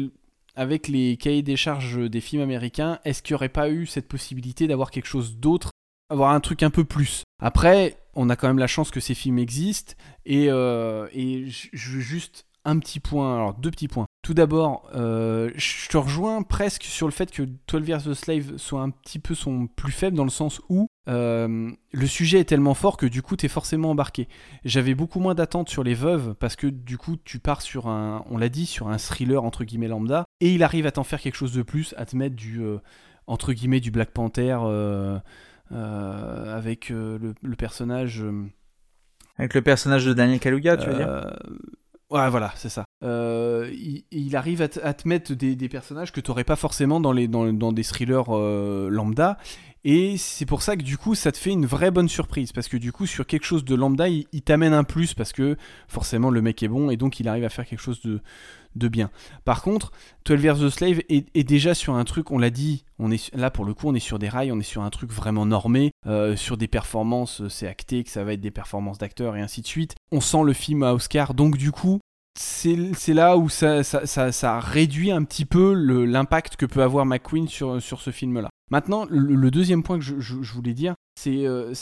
avec 0.55 0.89
les 0.89 1.17
cahiers 1.17 1.43
des 1.43 1.57
charges 1.57 1.99
des 2.11 2.21
films 2.21 2.43
américains, 2.43 2.99
est-ce 3.05 3.23
qu'il 3.23 3.35
n'y 3.35 3.37
aurait 3.37 3.49
pas 3.49 3.71
eu 3.71 3.87
cette 3.87 4.09
possibilité 4.09 4.67
d'avoir 4.67 4.91
quelque 4.91 5.07
chose 5.07 5.37
d'autre, 5.37 5.71
avoir 6.09 6.31
un 6.31 6.41
truc 6.41 6.63
un 6.63 6.71
peu 6.71 6.85
plus? 6.85 7.23
Après, 7.41 7.97
on 8.15 8.29
a 8.29 8.37
quand 8.37 8.49
même 8.49 8.59
la 8.59 8.67
chance 8.67 8.91
que 8.91 9.01
ces 9.01 9.15
films 9.15 9.39
existent, 9.39 9.95
et, 10.27 10.47
euh, 10.49 11.09
et 11.13 11.47
je 11.49 11.91
veux 11.91 12.01
juste 12.01 12.47
un 12.65 12.79
petit 12.79 13.01
point, 13.01 13.35
alors 13.35 13.55
deux 13.55 13.71
petits 13.71 13.89
points. 13.89 14.07
Tout 14.23 14.35
d'abord, 14.35 14.89
euh, 14.95 15.51
je 15.57 15.89
te 15.89 15.97
rejoins 15.97 16.43
presque 16.43 16.85
sur 16.85 17.07
le 17.07 17.13
fait 17.13 17.31
que 17.31 17.43
12 17.69 17.89
Years 17.89 18.09
a 18.09 18.15
Slave 18.15 18.59
soit 18.59 18.83
un 18.83 18.91
petit 18.91 19.19
peu 19.19 19.35
son 19.35 19.67
plus 19.67 19.93
faible 19.93 20.17
dans 20.17 20.25
le 20.25 20.31
sens 20.31 20.61
où 20.69 20.87
euh, 21.09 21.71
le 21.93 22.07
sujet 22.07 22.41
est 22.41 22.45
tellement 22.45 22.75
fort 22.75 22.99
que 22.99 23.07
du 23.07 23.23
coup 23.23 23.37
t'es 23.37 23.49
forcément 23.49 23.91
embarqué. 23.91 24.29
J'avais 24.65 24.95
beaucoup 24.95 25.21
moins 25.21 25.35
d'attentes 25.35 25.71
sur 25.71 25.83
les 25.83 25.95
veuves 25.95 26.35
parce 26.35 26.55
que 26.55 26.67
du 26.67 26.99
coup 26.99 27.17
tu 27.25 27.39
pars 27.39 27.63
sur 27.63 27.89
un, 27.89 28.25
on 28.31 28.37
l'a 28.37 28.51
dit, 28.51 28.67
sur 28.67 28.89
un 28.89 28.99
thriller 28.99 29.43
entre 29.43 29.65
guillemets 29.65 29.89
lambda 29.89 30.27
et 30.41 30.53
il 30.53 30.63
arrive 30.63 30.87
à 30.87 30.93
t'en 30.93 31.05
faire 31.05 31.21
quelque 31.21 31.37
chose 31.37 31.53
de 31.53 31.63
plus, 31.63 31.95
à 31.97 32.07
te 32.07 32.17
mettre 32.17 32.37
du 32.37 32.63
euh, 32.63 32.79
entre 33.27 33.53
guillemets 33.53 33.81
du 33.81 33.91
Black 33.91 34.11
Panther 34.11 34.57
euh, 34.63 35.19
euh, 35.73 36.57
avec 36.57 36.89
le, 36.91 37.35
le 37.41 37.57
personnage. 37.57 38.25
Avec 39.39 39.55
le 39.55 39.63
personnage 39.63 40.05
de 40.05 40.13
Daniel 40.13 40.39
Kaluuya, 40.39 40.77
tu 40.77 40.89
veux 40.89 40.97
dire? 40.97 41.27
Ouais, 42.11 42.29
voilà, 42.29 42.53
c'est 42.57 42.69
ça. 42.69 42.85
Il, 43.03 44.03
il 44.11 44.37
arrive 44.37 44.63
à, 44.63 44.69
te- 44.69 44.81
à 44.81 44.93
te 44.95 45.07
mettre 45.07 45.33
des, 45.33 45.55
des 45.55 45.69
personnages 45.69 46.11
que 46.11 46.21
tu 46.21 46.31
n'aurais 46.31 46.45
pas 46.45 46.57
forcément 46.57 46.99
dans, 47.01 47.13
les, 47.13 47.29
dans, 47.29 47.53
dans 47.53 47.73
des 47.73 47.85
thrillers 47.85 48.29
lambda. 48.91 49.39
Et 49.85 50.19
c'est 50.19 50.45
pour 50.45 50.61
ça 50.61 50.77
que 50.77 50.83
du 50.83 50.99
coup, 50.99 51.15
ça 51.15 51.33
te 51.33 51.39
fait 51.39 51.53
une 51.53 51.65
vraie 51.65 51.91
bonne 51.91 52.09
surprise. 52.09 52.53
Parce 52.53 52.69
que 52.69 52.77
du 52.77 52.93
coup, 52.93 53.07
sur 53.07 53.27
quelque 53.27 53.47
chose 53.47 53.65
de 53.65 53.75
lambda, 53.75 54.09
il, 54.09 54.27
il 54.33 54.43
t'amène 54.43 54.75
un 54.75 54.85
plus. 54.85 55.15
Parce 55.15 55.33
que 55.33 55.57
forcément, 55.89 56.31
le 56.31 56.43
mec 56.43 56.63
est 56.63 56.69
bon. 56.69 56.91
Et 56.91 56.97
donc, 56.97 57.21
il 57.21 57.29
arrive 57.29 57.45
à 57.45 57.49
faire 57.49 57.65
quelque 57.65 57.81
chose 57.81 58.03
de, 58.03 58.21
de 58.77 58.89
bien. 58.89 59.11
Par 59.45 59.63
contre, 59.63 59.93
12 60.25 60.43
Years 60.43 60.63
a 60.63 60.71
Slave 60.71 61.01
est, 61.09 61.45
déjà 61.45 61.75
sur 61.75 61.95
un 61.95 62.05
truc, 62.05 62.31
on 62.31 62.39
l'a 62.39 62.51
dit, 62.51 62.85
on 62.99 63.11
est, 63.11 63.35
là 63.35 63.51
pour 63.51 63.65
le 63.65 63.75
coup, 63.75 63.89
on 63.89 63.95
est 63.95 64.01
sur 64.01 64.19
des 64.19 64.29
rails, 64.29 64.53
on 64.53 64.61
est 64.61 64.63
sur 64.63 64.83
un 64.83 64.91
truc 64.91 65.11
vraiment 65.13 65.47
normé. 65.47 65.91
euh, 66.07 66.37
sur 66.37 66.57
des 66.57 66.69
performances, 66.69 67.43
euh, 67.43 67.49
c'est 67.49 67.67
acté 67.67 68.05
que 68.05 68.11
ça 68.11 68.25
va 68.25 68.33
être 68.33 68.41
des 68.41 68.51
performances 68.51 68.99
d'acteurs 68.99 69.37
et 69.37 69.41
ainsi 69.41 69.61
de 69.61 69.67
suite. 69.67 69.95
On 70.13 70.21
sent 70.21 70.43
le 70.45 70.53
film 70.53 70.83
à 70.83 70.95
Oscar. 70.95 71.35
Donc, 71.35 71.57
du 71.57 71.73
coup, 71.73 72.01
c'est 72.39 73.15
là 73.15 73.37
où 73.37 73.49
ça, 73.49 73.83
ça, 73.83 74.07
ça, 74.07 74.33
ça 74.33 74.61
réduit 74.61 75.11
un 75.11 75.25
petit 75.25 75.45
peu 75.45 75.73
l'impact 75.75 76.57
que 76.57 76.67
peut 76.67 76.83
avoir 76.83 77.05
McQueen 77.05 77.49
sur, 77.49 77.83
sur 77.83 78.01
ce 78.01 78.11
film-là. 78.11 78.49
Maintenant, 78.71 79.05
le, 79.11 79.51
deuxième 79.51 79.83
point 79.83 79.99
que 79.99 80.05
je, 80.05 80.53
voulais 80.53 80.75
dire, 80.75 80.95
c'est 81.17 81.45
euh, 81.45 81.75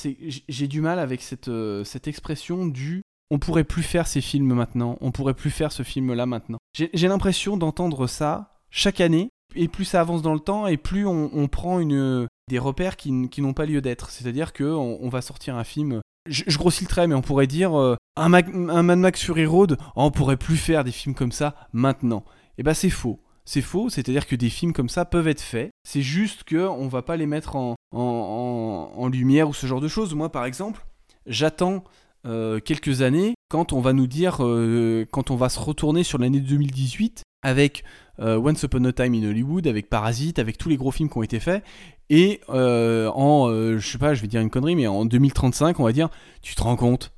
j'ai 0.49 0.69
du 0.69 0.81
mal 0.81 0.99
avec 0.99 1.21
cette, 1.21 1.49
euh, 1.49 1.85
cette 1.85 2.09
expression 2.09 2.67
du 2.67 3.03
on 3.31 3.39
pourrait 3.39 3.65
plus 3.65 3.83
faire 3.83 4.07
ces 4.07 4.21
films 4.21 4.55
maintenant, 4.55 4.97
on 5.01 5.11
pourrait 5.11 5.35
plus 5.35 5.51
faire 5.51 5.73
ce 5.73 5.83
film-là 5.83 6.27
maintenant. 6.27 6.59
J'ai 6.75 7.09
l'impression 7.09 7.57
d'entendre 7.57 8.07
ça 8.07 8.55
chaque 8.71 9.01
année, 9.01 9.31
et 9.55 9.69
plus 9.69 9.85
ça 9.85 10.01
avance 10.01 10.23
dans 10.23 10.35
le 10.35 10.41
temps, 10.41 10.67
et 10.67 10.77
plus 10.77 11.07
on, 11.07 11.31
on 11.33 11.49
prend 11.49 11.79
une, 11.81 12.27
des 12.49 12.59
repères 12.59 12.97
qui, 12.97 13.29
qui 13.31 13.43
n'ont 13.43 13.55
pas 13.55 13.67
lieu 13.67 13.81
d'être. 13.81 14.11
C'est-à-dire 14.11 14.53
qu'on 14.53 14.99
on 15.01 15.09
va 15.09 15.23
sortir 15.23 15.57
un 15.57 15.65
film 15.65 16.01
je, 16.29 16.45
grossis 16.59 16.85
le 16.85 16.89
trait, 16.89 17.07
mais 17.07 17.15
on 17.15 17.23
pourrait 17.23 17.47
dire 17.47 17.79
euh, 17.79 17.97
un, 18.17 18.29
Mac- 18.29 18.53
un 18.55 18.83
Mad 18.83 18.99
Max 18.99 19.23
Fury 19.25 19.47
Road, 19.47 19.79
oh, 19.81 19.85
on 19.97 20.11
pourrait 20.11 20.37
plus 20.37 20.59
faire 20.59 20.85
des 20.85 20.91
films 20.93 21.15
comme 21.15 21.33
ça 21.33 21.55
maintenant. 21.73 22.25
Et 22.59 22.63
bah 22.63 22.75
c'est 22.75 22.91
faux. 22.91 23.21
C'est 23.47 23.63
faux, 23.63 23.89
c'est-à-dire 23.89 24.27
que 24.27 24.37
des 24.37 24.51
films 24.51 24.75
comme 24.75 24.91
ça 24.91 25.07
peuvent 25.07 25.29
être 25.29 25.41
faits. 25.41 25.71
C'est 25.89 26.03
juste 26.03 26.45
que 26.45 26.69
on 26.69 26.87
va 26.89 27.01
pas 27.01 27.17
les 27.17 27.25
mettre 27.25 27.57
en, 27.57 27.77
en- 27.93 28.93
en 28.95 29.09
lumière 29.09 29.49
ou 29.49 29.55
ce 29.55 29.67
genre 29.67 29.81
de 29.81 29.89
choses. 29.89 30.15
Moi, 30.15 30.31
par 30.31 30.45
exemple, 30.45 30.85
j'attends 31.27 31.83
euh, 32.27 32.61
quelques 32.61 33.03
années 33.03 33.35
quand 33.49 33.73
on 33.73 33.81
va 33.81 33.93
nous 33.93 34.07
dire, 34.07 34.39
euh, 34.41 35.07
quand 35.11 35.31
on 35.31 35.37
va 35.37 35.49
se 35.49 35.59
retourner 35.59 36.03
sur 36.03 36.19
l'année 36.19 36.41
2018 36.41 37.23
avec 37.43 37.85
euh, 38.19 38.37
Once 38.37 38.63
Upon 38.63 38.85
a 38.85 38.93
Time 38.93 39.15
in 39.15 39.29
Hollywood, 39.29 39.67
avec 39.67 39.89
Parasite, 39.89 40.39
avec 40.39 40.59
tous 40.59 40.69
les 40.69 40.77
gros 40.77 40.91
films 40.91 41.09
qui 41.09 41.17
ont 41.17 41.23
été 41.23 41.41
faits, 41.41 41.65
et 42.11 42.41
en, 42.49 43.49
je 43.51 43.87
sais 43.87 43.99
pas, 43.99 44.15
je 44.15 44.23
vais 44.23 44.27
dire 44.27 44.41
une 44.41 44.51
connerie, 44.51 44.77
mais 44.77 44.87
en 44.87 45.05
2035, 45.05 45.79
on 45.79 45.85
va 45.85 45.93
dire, 45.93 46.09
tu 46.43 46.55
te 46.55 46.63
rends 46.63 46.77
compte, 46.77 47.13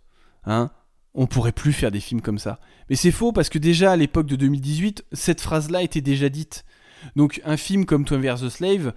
hein, 0.44 0.70
on 1.14 1.26
pourrait 1.26 1.52
plus 1.52 1.72
faire 1.72 1.90
des 1.90 2.00
films 2.00 2.20
comme 2.20 2.38
ça. 2.38 2.60
Mais 2.88 2.96
c'est 2.96 3.12
faux 3.12 3.32
parce 3.32 3.48
que 3.48 3.58
déjà 3.58 3.92
à 3.92 3.96
l'époque 3.96 4.26
de 4.26 4.36
2018, 4.36 5.04
cette 5.12 5.40
phrase-là 5.40 5.82
était 5.82 6.00
déjà 6.00 6.28
dite. 6.28 6.64
Donc 7.16 7.40
un 7.44 7.56
film 7.56 7.86
comme 7.86 8.04
Twin 8.04 8.20
vs. 8.20 8.48
Slave, 8.50 8.92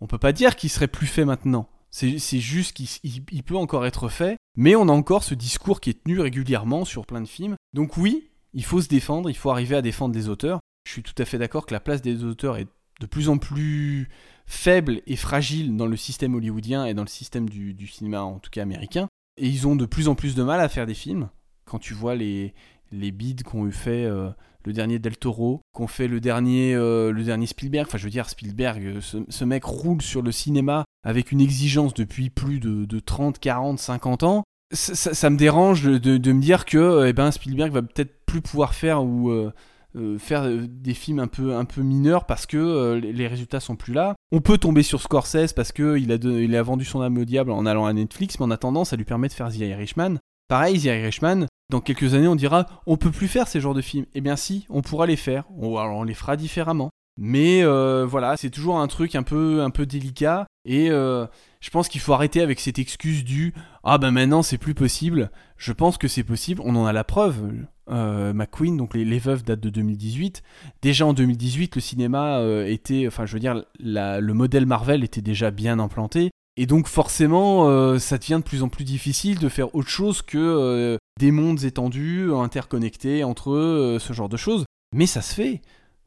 on 0.00 0.06
peut 0.06 0.18
pas 0.18 0.32
dire 0.32 0.56
qu'il 0.56 0.70
serait 0.70 0.88
plus 0.88 1.06
fait 1.06 1.24
maintenant. 1.24 1.68
C'est 1.94 2.18
juste 2.40 2.72
qu'il 2.74 2.88
il- 3.04 3.24
il 3.30 3.42
peut 3.42 3.56
encore 3.56 3.84
être 3.86 4.08
fait, 4.08 4.36
mais 4.56 4.74
on 4.74 4.88
a 4.88 4.92
encore 4.92 5.24
ce 5.24 5.34
discours 5.34 5.80
qui 5.80 5.90
est 5.90 6.02
tenu 6.02 6.18
régulièrement 6.20 6.84
sur 6.84 7.06
plein 7.06 7.20
de 7.20 7.28
films. 7.28 7.54
Donc 7.74 7.96
oui, 7.98 8.30
il 8.54 8.64
faut 8.64 8.80
se 8.80 8.88
défendre, 8.88 9.28
il 9.30 9.36
faut 9.36 9.50
arriver 9.50 9.76
à 9.76 9.82
défendre 9.82 10.14
les 10.14 10.28
auteurs. 10.28 10.58
Je 10.86 10.92
suis 10.92 11.02
tout 11.02 11.14
à 11.18 11.24
fait 11.24 11.38
d'accord 11.38 11.66
que 11.66 11.74
la 11.74 11.80
place 11.80 12.02
des 12.02 12.24
auteurs 12.24 12.56
est 12.56 12.66
de 13.00 13.06
plus 13.06 13.28
en 13.28 13.36
plus 13.38 14.08
faible 14.46 15.02
et 15.06 15.16
fragile 15.16 15.76
dans 15.76 15.86
le 15.86 15.96
système 15.96 16.34
hollywoodien 16.34 16.86
et 16.86 16.94
dans 16.94 17.02
le 17.02 17.08
système 17.08 17.48
du, 17.48 17.86
cinéma, 17.86 18.22
en 18.22 18.38
tout 18.38 18.50
cas 18.50 18.62
américain. 18.62 19.08
Et 19.36 19.48
ils 19.48 19.66
ont 19.66 19.76
de 19.76 19.86
plus 19.86 20.08
en 20.08 20.14
plus 20.14 20.34
de 20.34 20.42
mal 20.42 20.60
à 20.60 20.68
faire 20.68 20.86
des 20.86 20.94
films. 20.94 21.28
Quand 21.64 21.78
tu 21.78 21.94
vois 21.94 22.14
les, 22.14 22.54
les 22.90 23.10
bids 23.12 23.36
qu'ont 23.44 23.66
eu 23.66 23.72
fait 23.72 24.04
euh, 24.04 24.30
le 24.64 24.72
dernier 24.72 24.98
Del 24.98 25.16
Toro, 25.16 25.60
qu'ont 25.72 25.86
fait 25.86 26.08
le 26.08 26.20
dernier, 26.20 26.74
euh, 26.74 27.12
le 27.12 27.22
dernier 27.24 27.46
Spielberg, 27.46 27.86
enfin 27.88 27.98
je 27.98 28.04
veux 28.04 28.10
dire 28.10 28.28
Spielberg, 28.28 28.82
euh, 28.84 29.00
ce 29.00 29.44
mec 29.44 29.64
roule 29.64 30.02
sur 30.02 30.22
le 30.22 30.32
cinéma 30.32 30.84
avec 31.04 31.32
une 31.32 31.40
exigence 31.40 31.94
depuis 31.94 32.30
plus 32.30 32.60
de, 32.60 32.84
de 32.84 32.98
30, 33.00 33.38
40, 33.38 33.78
50 33.78 34.22
ans. 34.22 34.44
Ça, 34.72 35.28
me 35.28 35.36
dérange 35.36 35.82
de, 35.82 36.32
me 36.32 36.40
dire 36.40 36.64
que 36.64 36.78
euh, 36.78 37.08
eh 37.08 37.12
ben, 37.12 37.30
Spielberg 37.30 37.72
va 37.72 37.82
peut-être 37.82 38.24
plus 38.24 38.40
pouvoir 38.40 38.72
faire 38.72 39.04
ou 39.04 39.30
euh, 39.30 39.52
euh, 39.96 40.18
faire 40.18 40.48
des 40.48 40.94
films 40.94 41.18
un 41.18 41.26
peu, 41.26 41.54
un 41.54 41.66
peu 41.66 41.82
mineurs 41.82 42.24
parce 42.24 42.46
que 42.46 42.94
les 42.94 43.26
résultats 43.26 43.60
sont 43.60 43.76
plus 43.76 43.92
là. 43.92 44.14
On 44.30 44.40
peut 44.40 44.56
tomber 44.56 44.82
sur 44.82 45.02
Scorsese 45.02 45.52
parce 45.52 45.72
qu'il 45.72 46.10
a, 46.10 46.58
a 46.58 46.62
vendu 46.62 46.86
son 46.86 47.02
âme 47.02 47.18
au 47.18 47.26
diable 47.26 47.50
en 47.50 47.66
allant 47.66 47.84
à 47.84 47.92
Netflix, 47.92 48.38
mais 48.38 48.46
en 48.46 48.50
attendant, 48.50 48.86
ça 48.86 48.96
lui 48.96 49.04
permet 49.04 49.28
de 49.28 49.34
faire 49.34 49.50
The 49.50 49.58
Irishman. 49.58 50.16
Pareil, 50.48 50.80
The 50.80 50.84
Irishman, 50.84 51.46
dans 51.68 51.80
quelques 51.80 52.14
années, 52.14 52.28
on 52.28 52.36
dira 52.36 52.66
on 52.86 52.96
peut 52.96 53.10
plus 53.10 53.28
faire 53.28 53.48
ces 53.48 53.60
genres 53.60 53.74
de 53.74 53.82
films. 53.82 54.06
Eh 54.14 54.22
bien, 54.22 54.36
si, 54.36 54.66
on 54.70 54.80
pourra 54.80 55.04
les 55.06 55.16
faire. 55.16 55.44
On, 55.58 55.76
on 55.76 56.04
les 56.04 56.14
fera 56.14 56.36
différemment. 56.38 56.88
Mais 57.18 57.62
voilà, 57.62 58.38
c'est 58.38 58.50
toujours 58.50 58.78
un 58.78 58.88
truc 58.88 59.14
un 59.16 59.22
peu, 59.22 59.60
un 59.60 59.70
peu 59.70 59.84
délicat. 59.84 60.46
Et 60.64 60.90
euh, 60.90 61.26
je 61.60 61.70
pense 61.70 61.88
qu'il 61.88 62.00
faut 62.00 62.12
arrêter 62.12 62.40
avec 62.40 62.60
cette 62.60 62.78
excuse 62.78 63.24
du 63.24 63.52
Ah 63.82 63.98
ben 63.98 64.10
maintenant 64.10 64.42
c'est 64.42 64.58
plus 64.58 64.74
possible. 64.74 65.30
Je 65.56 65.72
pense 65.72 65.98
que 65.98 66.08
c'est 66.08 66.22
possible, 66.22 66.62
on 66.64 66.76
en 66.76 66.86
a 66.86 66.92
la 66.92 67.04
preuve. 67.04 67.50
Euh, 67.90 68.32
McQueen, 68.32 68.76
donc 68.76 68.94
les, 68.94 69.18
Veuves 69.18 69.42
datent 69.42 69.60
de 69.60 69.70
2018. 69.70 70.42
Déjà 70.82 71.04
en 71.04 71.14
2018, 71.14 71.74
le 71.74 71.80
cinéma 71.80 72.38
euh, 72.38 72.66
était, 72.66 73.06
enfin 73.06 73.26
je 73.26 73.32
veux 73.32 73.40
dire, 73.40 73.64
le 73.80 74.32
modèle 74.32 74.66
Marvel 74.66 75.02
était 75.02 75.20
déjà 75.20 75.50
bien 75.50 75.78
implanté. 75.78 76.30
Et 76.56 76.66
donc 76.66 76.86
forcément, 76.86 77.98
ça 77.98 78.18
devient 78.18 78.36
de 78.38 78.46
plus 78.46 78.62
en 78.62 78.68
plus 78.68 78.84
difficile 78.84 79.38
de 79.38 79.48
faire 79.48 79.74
autre 79.74 79.88
chose 79.88 80.20
que 80.20 80.98
des 81.18 81.30
mondes 81.30 81.64
étendus, 81.64 82.30
interconnectés 82.30 83.24
entre 83.24 83.52
eux, 83.52 83.96
ce 83.98 84.12
genre 84.12 84.28
de 84.28 84.36
choses. 84.36 84.66
Mais 84.94 85.06
ça 85.06 85.22
se 85.22 85.34
fait 85.34 85.62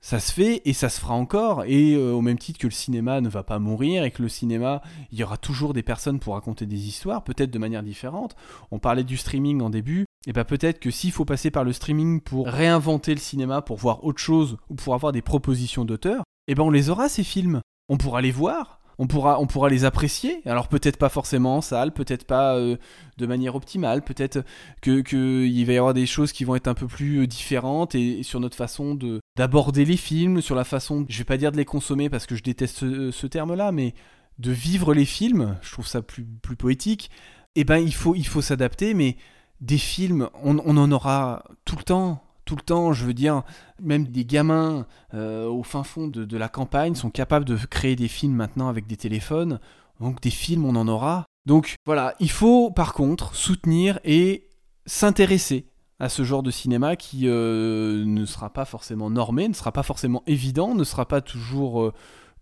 ça 0.05 0.19
se 0.19 0.31
fait 0.31 0.61
et 0.65 0.73
ça 0.73 0.89
se 0.89 1.01
fera 1.01 1.15
encore. 1.15 1.63
Et 1.65 1.95
euh, 1.95 2.11
au 2.11 2.21
même 2.21 2.37
titre 2.37 2.59
que 2.59 2.67
le 2.67 2.71
cinéma 2.71 3.21
ne 3.21 3.27
va 3.27 3.41
pas 3.41 3.57
mourir 3.57 4.03
et 4.03 4.11
que 4.11 4.21
le 4.21 4.29
cinéma, 4.29 4.83
il 5.11 5.17
y 5.17 5.23
aura 5.23 5.35
toujours 5.35 5.73
des 5.73 5.81
personnes 5.81 6.19
pour 6.19 6.35
raconter 6.35 6.67
des 6.67 6.87
histoires, 6.87 7.23
peut-être 7.23 7.49
de 7.49 7.57
manière 7.57 7.81
différente. 7.81 8.35
On 8.69 8.77
parlait 8.77 9.03
du 9.03 9.17
streaming 9.17 9.63
en 9.63 9.71
début. 9.71 10.05
Et 10.27 10.31
bien 10.31 10.43
peut-être 10.43 10.79
que 10.79 10.91
s'il 10.91 11.11
faut 11.11 11.25
passer 11.25 11.49
par 11.49 11.63
le 11.63 11.73
streaming 11.73 12.21
pour 12.21 12.45
réinventer 12.45 13.15
le 13.15 13.19
cinéma, 13.19 13.63
pour 13.63 13.77
voir 13.77 14.03
autre 14.03 14.21
chose 14.21 14.57
ou 14.69 14.75
pour 14.75 14.93
avoir 14.93 15.11
des 15.11 15.23
propositions 15.23 15.85
d'auteurs, 15.85 16.23
et 16.47 16.53
ben 16.53 16.61
on 16.61 16.69
les 16.69 16.91
aura 16.91 17.09
ces 17.09 17.23
films. 17.23 17.61
On 17.89 17.97
pourra 17.97 18.21
les 18.21 18.31
voir, 18.31 18.74
on 18.97 19.07
pourra, 19.07 19.39
on 19.39 19.47
pourra 19.47 19.69
les 19.69 19.85
apprécier. 19.85 20.41
Alors 20.45 20.67
peut-être 20.67 20.97
pas 20.97 21.09
forcément 21.09 21.57
en 21.57 21.61
salle, 21.61 21.91
peut-être 21.91 22.25
pas 22.25 22.55
euh, 22.55 22.77
de 23.17 23.25
manière 23.25 23.55
optimale, 23.55 24.01
peut-être 24.01 24.43
que 24.81 25.01
qu'il 25.01 25.65
va 25.65 25.73
y 25.73 25.77
avoir 25.77 25.93
des 25.93 26.05
choses 26.05 26.31
qui 26.31 26.43
vont 26.43 26.55
être 26.55 26.67
un 26.67 26.73
peu 26.73 26.87
plus 26.87 27.21
euh, 27.21 27.27
différentes 27.27 27.95
et, 27.95 28.23
sur 28.23 28.39
notre 28.39 28.57
façon 28.57 28.95
de 28.95 29.19
d'aborder 29.35 29.85
les 29.85 29.97
films, 29.97 30.41
sur 30.41 30.55
la 30.55 30.63
façon, 30.63 31.05
je 31.09 31.17
vais 31.17 31.23
pas 31.23 31.37
dire 31.37 31.51
de 31.51 31.57
les 31.57 31.65
consommer 31.65 32.09
parce 32.09 32.25
que 32.25 32.35
je 32.35 32.43
déteste 32.43 32.77
ce, 32.77 33.11
ce 33.11 33.27
terme-là, 33.27 33.71
mais 33.71 33.93
de 34.39 34.51
vivre 34.51 34.93
les 34.93 35.05
films. 35.05 35.57
Je 35.61 35.71
trouve 35.71 35.87
ça 35.87 36.01
plus 36.01 36.25
plus 36.25 36.55
poétique. 36.55 37.09
Eh 37.55 37.63
ben 37.63 37.77
il 37.77 37.93
faut 37.93 38.15
il 38.15 38.27
faut 38.27 38.41
s'adapter, 38.41 38.93
mais 38.93 39.17
des 39.61 39.77
films, 39.77 40.29
on 40.43 40.57
en 40.59 40.91
aura 40.91 41.43
tout 41.63 41.77
le 41.77 41.83
temps 41.83 42.24
tout 42.45 42.55
le 42.55 42.61
temps, 42.61 42.93
je 42.93 43.05
veux 43.05 43.13
dire, 43.13 43.43
même 43.81 44.07
des 44.07 44.23
gamins 44.23 44.85
euh, 45.13 45.47
au 45.47 45.63
fin 45.63 45.83
fond 45.83 46.07
de, 46.07 46.37
la 46.37 46.47
campagne 46.47 46.95
sont 46.95 47.09
capables 47.09 47.45
de 47.45 47.57
créer 47.69 47.95
des 47.95 48.07
films 48.07 48.35
maintenant 48.35 48.69
avec 48.69 48.87
des 48.87 48.97
téléphones. 48.97 49.59
Donc 49.99 50.21
des 50.21 50.29
films, 50.29 50.65
on 50.65 50.75
en 50.75 50.87
aura. 50.87 51.25
Donc 51.45 51.75
voilà, 51.85 52.15
il 52.19 52.29
faut 52.29 52.71
par 52.71 52.93
contre 52.93 53.35
soutenir 53.35 53.99
et 54.03 54.49
s'intéresser 54.85 55.67
à 55.99 56.09
ce 56.09 56.23
genre 56.23 56.43
de 56.43 56.51
cinéma 56.51 56.95
qui 56.95 57.27
euh, 57.27 58.03
ne 58.05 58.25
sera 58.25 58.51
pas 58.51 58.65
forcément 58.65 59.09
normé, 59.09 59.47
ne 59.47 59.53
sera 59.53 59.71
pas 59.71 59.83
forcément 59.83 60.23
évident, 60.27 60.75
ne 60.75 60.83
sera 60.83 61.07
pas 61.07 61.21
toujours 61.21 61.81
euh, 61.81 61.93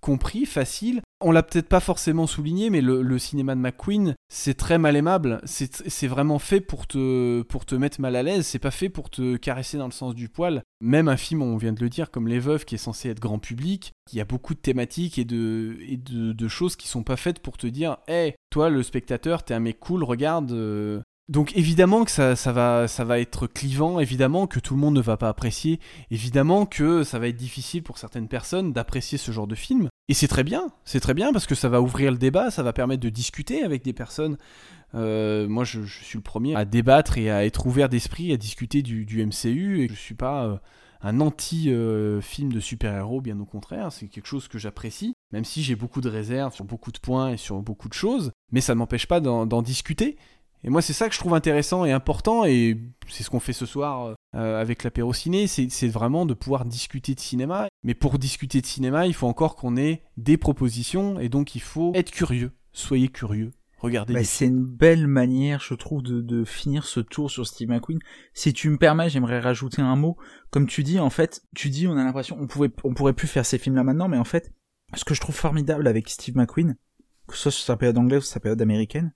compris, 0.03 0.45
facile. 0.45 1.01
On 1.21 1.31
l'a 1.31 1.41
peut-être 1.41 1.69
pas 1.69 1.79
forcément 1.79 2.27
souligné, 2.27 2.69
mais 2.69 2.81
le, 2.81 3.17
cinéma 3.17 3.55
de 3.55 3.61
McQueen, 3.61 4.15
c'est 4.27 4.55
très 4.55 4.77
mal 4.77 4.97
aimable. 4.97 5.39
C'est 5.45 6.07
vraiment 6.07 6.37
fait 6.37 6.59
pour 6.59 6.85
te, 6.85 7.41
pour 7.43 7.65
te 7.65 7.75
mettre 7.75 8.01
mal 8.01 8.17
à 8.17 8.23
l'aise. 8.23 8.45
C'est 8.45 8.59
pas 8.59 8.71
fait 8.71 8.89
pour 8.89 9.09
te 9.09 9.37
caresser 9.37 9.77
dans 9.77 9.85
le 9.85 9.93
sens 9.93 10.13
du 10.13 10.27
poil. 10.27 10.61
Même 10.81 11.07
un 11.07 11.15
film, 11.15 11.41
on 11.41 11.55
vient 11.55 11.71
de 11.71 11.81
le 11.81 11.89
dire, 11.89 12.11
comme 12.11 12.27
Les 12.27 12.39
Veuves, 12.39 12.65
qui 12.65 12.75
est 12.75 12.77
censé 12.77 13.09
être 13.09 13.21
grand 13.21 13.39
public, 13.39 13.93
il 14.11 14.17
y 14.17 14.21
a 14.21 14.25
beaucoup 14.25 14.53
de 14.53 14.59
thématiques 14.59 15.17
et 15.17 15.25
de, 15.25 15.77
et 15.87 15.97
de 15.97 16.47
choses 16.49 16.75
qui 16.75 16.89
sont 16.89 17.03
pas 17.03 17.15
faites 17.15 17.39
pour 17.39 17.57
te 17.57 17.67
dire, 17.67 17.97
hé, 18.09 18.13
hey, 18.13 18.33
toi, 18.49 18.69
le 18.69 18.83
spectateur, 18.83 19.43
t'es 19.43 19.53
un 19.53 19.61
mec 19.61 19.79
cool, 19.79 20.03
regarde. 20.03 20.51
Euh, 20.51 21.01
donc 21.33 21.51
évidemment 21.57 22.05
que 22.05 22.11
ça, 22.11 22.51
va, 22.51 23.19
être 23.19 23.47
clivant, 23.47 23.99
évidemment 23.99 24.45
que 24.45 24.59
tout 24.59 24.75
le 24.75 24.79
monde 24.79 24.93
ne 24.93 25.01
va 25.01 25.17
pas 25.17 25.29
apprécier, 25.29 25.79
évidemment 26.11 26.67
que 26.67 27.03
ça 27.03 27.17
va 27.17 27.27
être 27.27 27.35
difficile 27.35 27.81
pour 27.81 27.97
certaines 27.97 28.27
personnes 28.27 28.71
d'apprécier 28.71 29.17
ce 29.17 29.31
genre 29.31 29.47
de 29.47 29.55
film. 29.55 29.89
Et 30.09 30.13
c'est 30.13 30.27
très 30.27 30.43
bien, 30.43 30.71
c'est 30.85 30.99
très 30.99 31.15
bien 31.15 31.33
parce 31.33 31.47
que 31.47 31.55
ça 31.55 31.69
va 31.69 31.81
ouvrir 31.81 32.11
le 32.11 32.19
débat, 32.19 32.51
ça 32.51 32.61
va 32.61 32.71
permettre 32.71 33.01
de 33.01 33.09
discuter 33.09 33.63
avec 33.63 33.83
des 33.83 33.93
personnes. 33.93 34.37
Euh, 34.93 35.47
moi 35.47 35.63
je, 35.63 35.81
suis 35.85 36.19
le 36.19 36.23
premier 36.23 36.55
à 36.55 36.65
débattre 36.65 37.17
et 37.17 37.31
à 37.31 37.43
être 37.45 37.65
ouvert 37.65 37.89
d'esprit, 37.89 38.31
à 38.31 38.37
discuter 38.37 38.83
du, 38.83 39.25
MCU 39.25 39.81
et 39.81 39.87
je 39.87 39.95
suis 39.95 40.15
pas... 40.15 40.45
Euh, 40.45 40.57
un 41.05 41.19
anti-film 41.19 42.53
de 42.53 42.59
super-héros, 42.61 43.19
bien 43.19 43.37
au 43.41 43.43
contraire, 43.43 43.91
c'est 43.91 44.07
quelque 44.07 44.25
chose 44.25 44.47
que 44.47 44.57
j'apprécie, 44.57 45.15
même 45.33 45.43
si 45.43 45.61
j'ai 45.61 45.75
beaucoup 45.75 45.99
de 45.99 46.07
réserves 46.07 46.55
sur 46.55 46.63
beaucoup 46.63 46.93
de 46.93 46.97
points 46.97 47.31
et 47.31 47.35
sur 47.35 47.61
beaucoup 47.61 47.89
de 47.89 47.93
choses, 47.93 48.31
mais 48.53 48.61
ça 48.61 48.73
ne 48.73 48.79
m'empêche 48.79 49.05
pas 49.05 49.19
d'en 49.19 49.61
discuter 49.61 50.15
et 50.63 50.69
moi, 50.69 50.81
c'est 50.81 50.93
ça 50.93 51.09
que 51.09 51.15
je 51.15 51.19
trouve 51.19 51.33
intéressant 51.33 51.85
et 51.85 51.91
important, 51.91 52.45
et 52.45 52.77
c'est 53.09 53.23
ce 53.23 53.29
qu'on 53.29 53.39
fait 53.39 53.53
ce 53.53 53.65
soir 53.65 54.15
euh, 54.35 54.61
avec 54.61 54.83
l'apéro 54.83 55.13
ciné, 55.13 55.47
c'est 55.47 55.87
vraiment 55.87 56.25
de 56.25 56.33
pouvoir 56.33 56.65
discuter 56.65 57.15
de 57.15 57.19
cinéma. 57.19 57.67
Mais 57.83 57.93
pour 57.93 58.17
discuter 58.17 58.61
de 58.61 58.65
cinéma, 58.65 59.05
il 59.05 59.13
faut 59.13 59.27
encore 59.27 59.55
qu'on 59.55 59.75
ait 59.75 60.03
des 60.15 60.37
propositions, 60.37 61.19
et 61.19 61.27
donc 61.27 61.55
il 61.55 61.61
faut 61.61 61.91
être 61.95 62.11
curieux. 62.11 62.51
Soyez 62.71 63.09
curieux. 63.09 63.51
Regardez. 63.79 64.13
Bah, 64.13 64.23
c'est 64.23 64.45
une 64.45 64.63
belle 64.63 65.07
manière, 65.07 65.59
je 65.59 65.73
trouve, 65.73 66.01
de, 66.01 66.21
de, 66.21 66.45
finir 66.45 66.85
ce 66.85 67.01
tour 67.01 67.29
sur 67.29 67.45
Steve 67.45 67.67
McQueen. 67.67 67.99
Si 68.33 68.53
tu 68.53 68.69
me 68.69 68.77
permets, 68.77 69.09
j'aimerais 69.09 69.41
rajouter 69.41 69.81
un 69.81 69.97
mot. 69.97 70.15
Comme 70.51 70.67
tu 70.67 70.83
dis, 70.83 71.01
en 71.01 71.09
fait, 71.09 71.43
tu 71.53 71.69
dis, 71.69 71.85
on 71.85 71.97
a 71.97 72.03
l'impression, 72.05 72.37
on 72.39 72.47
pouvait, 72.47 72.69
on 72.85 72.93
pourrait 72.93 73.11
plus 73.11 73.27
faire 73.27 73.45
ces 73.45 73.57
films-là 73.57 73.83
maintenant, 73.83 74.07
mais 74.07 74.17
en 74.17 74.23
fait, 74.23 74.53
ce 74.95 75.03
que 75.03 75.13
je 75.13 75.19
trouve 75.19 75.35
formidable 75.35 75.85
avec 75.87 76.09
Steve 76.09 76.37
McQueen, 76.37 76.77
que 77.27 77.35
ce 77.35 77.41
soit 77.41 77.51
sur 77.51 77.65
sa 77.65 77.75
période 77.75 77.97
anglaise 77.97 78.23
ou 78.23 78.25
sa 78.25 78.39
période 78.39 78.61
américaine, 78.61 79.11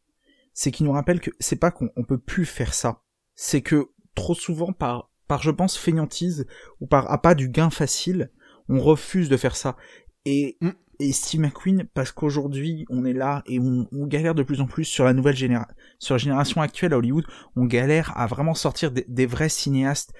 c'est 0.57 0.71
qu'il 0.71 0.87
nous 0.87 0.91
rappelle 0.91 1.19
que 1.19 1.29
c'est 1.39 1.59
pas 1.59 1.69
qu'on 1.69 2.03
peut 2.03 2.17
plus 2.17 2.47
faire 2.47 2.73
ça. 2.73 3.03
C'est 3.35 3.61
que 3.61 3.91
trop 4.15 4.33
souvent 4.33 4.73
par 4.73 5.11
par 5.27 5.43
je 5.43 5.51
pense 5.51 5.77
fainéantise 5.77 6.47
ou 6.81 6.87
par 6.87 7.11
appât 7.11 7.35
du 7.35 7.47
gain 7.47 7.69
facile, 7.69 8.31
on 8.67 8.81
refuse 8.81 9.29
de 9.29 9.37
faire 9.37 9.55
ça. 9.55 9.77
Et 10.25 10.57
mm. 10.61 10.71
et 10.99 11.11
Steve 11.11 11.41
McQueen 11.41 11.87
parce 11.93 12.11
qu'aujourd'hui 12.11 12.87
on 12.89 13.05
est 13.05 13.13
là 13.13 13.43
et 13.45 13.59
on, 13.59 13.87
on, 13.91 14.07
galère 14.07 14.33
de 14.33 14.41
plus 14.41 14.59
en 14.59 14.65
plus 14.65 14.85
sur 14.85 15.05
la 15.05 15.13
nouvelle 15.13 15.35
génération, 15.35 15.75
sur 15.99 16.15
la 16.15 16.19
génération 16.19 16.59
actuelle 16.59 16.93
à 16.93 16.97
Hollywood, 16.97 17.27
on 17.55 17.65
galère 17.65 18.17
à 18.17 18.25
vraiment 18.25 18.55
sortir 18.55 18.91
des, 18.91 19.05
des 19.07 19.27
vrais 19.27 19.49
cinéastes 19.49 20.11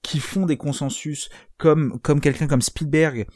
qui 0.00 0.18
font 0.18 0.46
des 0.46 0.56
consensus 0.56 1.28
comme 1.58 2.00
comme 2.00 2.22
quelqu'un 2.22 2.46
comme 2.46 2.62
Spielberg 2.62 3.26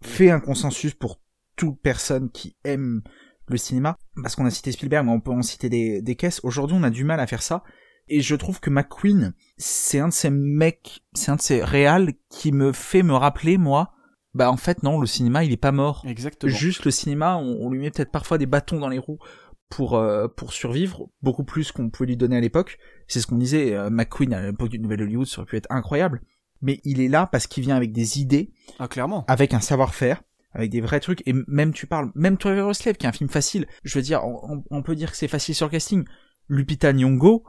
fait 0.00 0.30
un 0.30 0.38
consensus 0.38 0.94
pour 0.94 1.20
toute 1.56 1.80
personne 1.82 2.30
qui 2.30 2.56
aime 2.62 3.02
le 3.50 3.58
cinéma, 3.58 3.96
parce 4.22 4.36
qu'on 4.36 4.46
a 4.46 4.50
cité 4.50 4.72
Spielberg, 4.72 5.06
mais 5.06 5.12
on 5.12 5.20
peut 5.20 5.30
en 5.30 5.42
citer 5.42 5.68
des, 5.68 6.02
des 6.02 6.16
caisses. 6.16 6.40
Aujourd'hui, 6.42 6.76
on 6.78 6.82
a 6.82 6.90
du 6.90 7.04
mal 7.04 7.20
à 7.20 7.26
faire 7.26 7.42
ça. 7.42 7.62
Et 8.08 8.20
je 8.20 8.34
trouve 8.34 8.58
que 8.60 8.70
McQueen, 8.70 9.34
c'est 9.58 9.98
un 9.98 10.08
de 10.08 10.12
ces 10.12 10.30
mecs, 10.30 11.00
c'est 11.12 11.30
un 11.30 11.36
de 11.36 11.42
ces 11.42 11.62
réals 11.62 12.12
qui 12.30 12.52
me 12.52 12.72
fait 12.72 13.02
me 13.02 13.12
rappeler, 13.12 13.58
moi, 13.58 13.92
bah 14.34 14.50
en 14.50 14.56
fait 14.56 14.82
non, 14.82 15.00
le 15.00 15.06
cinéma 15.06 15.44
il 15.44 15.52
est 15.52 15.58
pas 15.58 15.72
mort. 15.72 16.04
Exactement. 16.06 16.52
Juste 16.52 16.84
le 16.84 16.90
cinéma, 16.90 17.36
on, 17.36 17.58
on 17.60 17.70
lui 17.70 17.80
met 17.80 17.90
peut-être 17.90 18.10
parfois 18.10 18.38
des 18.38 18.46
bâtons 18.46 18.78
dans 18.78 18.88
les 18.88 18.98
roues 18.98 19.18
pour 19.68 19.96
euh, 19.96 20.28
pour 20.28 20.52
survivre, 20.52 21.08
beaucoup 21.22 21.44
plus 21.44 21.72
qu'on 21.72 21.90
pouvait 21.90 22.08
lui 22.08 22.16
donner 22.16 22.36
à 22.36 22.40
l'époque. 22.40 22.78
C'est 23.06 23.20
ce 23.20 23.26
qu'on 23.26 23.36
disait, 23.36 23.74
euh, 23.74 23.90
McQueen 23.90 24.32
à 24.32 24.46
l'époque 24.46 24.70
du 24.70 24.78
Nouvel 24.78 25.02
Hollywood, 25.02 25.26
ça 25.26 25.40
aurait 25.40 25.46
pu 25.46 25.56
être 25.56 25.70
incroyable. 25.70 26.22
Mais 26.60 26.80
il 26.84 27.00
est 27.00 27.08
là 27.08 27.28
parce 27.30 27.46
qu'il 27.46 27.62
vient 27.62 27.76
avec 27.76 27.92
des 27.92 28.20
idées, 28.20 28.52
ah, 28.78 28.88
clairement. 28.88 29.24
avec 29.28 29.54
un 29.54 29.60
savoir-faire, 29.60 30.22
avec 30.52 30.70
des 30.70 30.80
vrais 30.80 31.00
trucs 31.00 31.22
et 31.26 31.34
même 31.46 31.72
tu 31.72 31.86
parles 31.86 32.10
même 32.14 32.36
Trevor 32.38 32.74
Slave 32.74 32.96
qui 32.96 33.06
est 33.06 33.08
un 33.08 33.12
film 33.12 33.28
facile 33.28 33.66
je 33.84 33.98
veux 33.98 34.02
dire 34.02 34.24
on, 34.24 34.64
on 34.70 34.82
peut 34.82 34.96
dire 34.96 35.10
que 35.10 35.16
c'est 35.16 35.28
facile 35.28 35.54
sur 35.54 35.66
le 35.66 35.72
casting. 35.72 36.04
Lupita 36.48 36.92
Nyong'o 36.92 37.44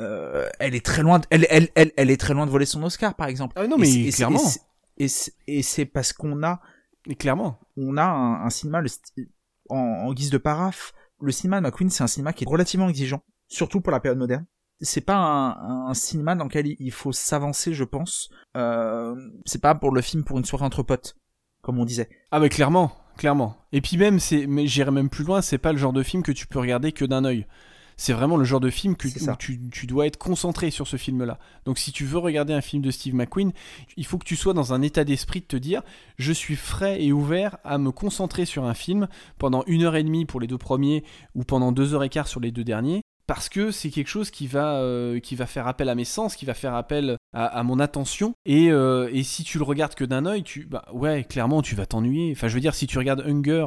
euh, 0.00 0.48
elle 0.60 0.74
est 0.74 0.84
très 0.84 1.02
loin 1.02 1.18
de, 1.18 1.26
elle, 1.30 1.46
elle, 1.48 1.68
elle, 1.74 1.90
elle 1.96 2.10
est 2.10 2.18
très 2.18 2.34
loin 2.34 2.44
de 2.44 2.50
voler 2.50 2.66
son 2.66 2.82
Oscar 2.82 3.14
par 3.14 3.28
exemple. 3.28 3.54
Ah 3.56 3.66
non 3.66 3.78
mais 3.78 3.90
et 3.90 4.10
clairement. 4.10 4.40
et 4.98 5.08
c'est 5.08 5.86
parce 5.86 6.12
qu'on 6.12 6.42
a 6.42 6.60
et 7.08 7.14
clairement. 7.14 7.60
on 7.76 7.96
a 7.96 8.04
un, 8.04 8.44
un 8.44 8.50
cinéma 8.50 8.80
le, 8.82 8.88
en, 9.70 9.76
en, 9.76 10.12
guise 10.12 10.30
de 10.30 10.38
paraphe 10.38 10.92
le 11.20 11.32
cinéma 11.32 11.60
de 11.60 11.66
McQueen 11.66 11.88
c'est 11.88 12.02
un 12.02 12.08
cinéma 12.08 12.32
qui 12.32 12.44
est 12.44 12.48
relativement 12.48 12.88
exigeant 12.88 13.22
surtout 13.48 13.80
pour 13.80 13.92
la 13.92 14.00
période 14.00 14.18
moderne. 14.18 14.46
C'est 14.82 15.00
pas 15.00 15.16
un, 15.16 15.88
un, 15.88 15.94
cinéma 15.94 16.34
dans 16.34 16.44
lequel 16.44 16.66
il 16.78 16.92
faut 16.92 17.12
s'avancer 17.12 17.72
je 17.72 17.84
pense. 17.84 18.28
Euh, 18.56 19.14
c'est 19.46 19.62
pas 19.62 19.74
pour 19.74 19.90
le 19.92 20.02
film 20.02 20.24
pour 20.24 20.36
une 20.36 20.44
soirée 20.44 20.66
entre 20.66 20.82
potes 20.82 21.16
comme 21.66 21.80
on 21.80 21.84
disait. 21.84 22.08
Ah 22.30 22.38
mais 22.38 22.48
clairement, 22.48 22.92
clairement. 23.16 23.56
Et 23.72 23.80
puis 23.80 23.96
même, 23.96 24.20
c'est, 24.20 24.46
mais 24.46 24.68
j'irai 24.68 24.92
même 24.92 25.08
plus 25.08 25.24
loin, 25.24 25.42
c'est 25.42 25.58
pas 25.58 25.72
le 25.72 25.78
genre 25.78 25.92
de 25.92 26.04
film 26.04 26.22
que 26.22 26.30
tu 26.30 26.46
peux 26.46 26.60
regarder 26.60 26.92
que 26.92 27.04
d'un 27.04 27.24
œil. 27.24 27.44
C'est 27.96 28.12
vraiment 28.12 28.36
le 28.36 28.44
genre 28.44 28.60
de 28.60 28.70
film 28.70 28.94
que, 28.94 29.08
où 29.08 29.36
tu, 29.36 29.58
tu, 29.70 29.86
dois 29.88 30.06
être 30.06 30.16
concentré 30.16 30.70
sur 30.70 30.86
ce 30.86 30.96
film-là. 30.96 31.40
Donc 31.64 31.78
si 31.78 31.90
tu 31.90 32.04
veux 32.04 32.18
regarder 32.18 32.52
un 32.52 32.60
film 32.60 32.82
de 32.82 32.92
Steve 32.92 33.16
McQueen, 33.16 33.52
il 33.96 34.06
faut 34.06 34.16
que 34.16 34.24
tu 34.24 34.36
sois 34.36 34.52
dans 34.52 34.74
un 34.74 34.82
état 34.82 35.02
d'esprit 35.02 35.40
de 35.40 35.46
te 35.46 35.56
dire, 35.56 35.82
je 36.18 36.32
suis 36.32 36.54
frais 36.54 37.02
et 37.02 37.10
ouvert 37.10 37.56
à 37.64 37.78
me 37.78 37.90
concentrer 37.90 38.44
sur 38.44 38.64
un 38.64 38.74
film 38.74 39.08
pendant 39.36 39.64
une 39.66 39.82
heure 39.82 39.96
et 39.96 40.04
demie 40.04 40.24
pour 40.24 40.38
les 40.38 40.46
deux 40.46 40.58
premiers 40.58 41.02
ou 41.34 41.42
pendant 41.42 41.72
deux 41.72 41.94
heures 41.94 42.04
et 42.04 42.10
quart 42.10 42.28
sur 42.28 42.38
les 42.38 42.52
deux 42.52 42.64
derniers 42.64 43.02
parce 43.26 43.48
que 43.48 43.70
c'est 43.70 43.90
quelque 43.90 44.08
chose 44.08 44.30
qui 44.30 44.46
va, 44.46 44.76
euh, 44.76 45.18
qui 45.20 45.34
va 45.34 45.46
faire 45.46 45.66
appel 45.66 45.88
à 45.88 45.94
mes 45.94 46.04
sens, 46.04 46.36
qui 46.36 46.44
va 46.44 46.54
faire 46.54 46.74
appel 46.74 47.16
à, 47.32 47.62
mon 47.62 47.80
attention. 47.80 48.34
Et, 48.46 48.70
euh, 48.70 49.10
et, 49.12 49.22
si 49.22 49.44
tu 49.44 49.58
le 49.58 49.64
regardes 49.64 49.94
que 49.94 50.04
d'un 50.04 50.26
œil, 50.26 50.42
tu, 50.42 50.64
bah 50.64 50.84
ouais, 50.92 51.24
clairement, 51.24 51.60
tu 51.60 51.74
vas 51.74 51.86
t'ennuyer. 51.86 52.32
Enfin, 52.32 52.48
je 52.48 52.54
veux 52.54 52.60
dire, 52.60 52.74
si 52.74 52.86
tu 52.86 52.98
regardes 52.98 53.24
Hunger 53.26 53.66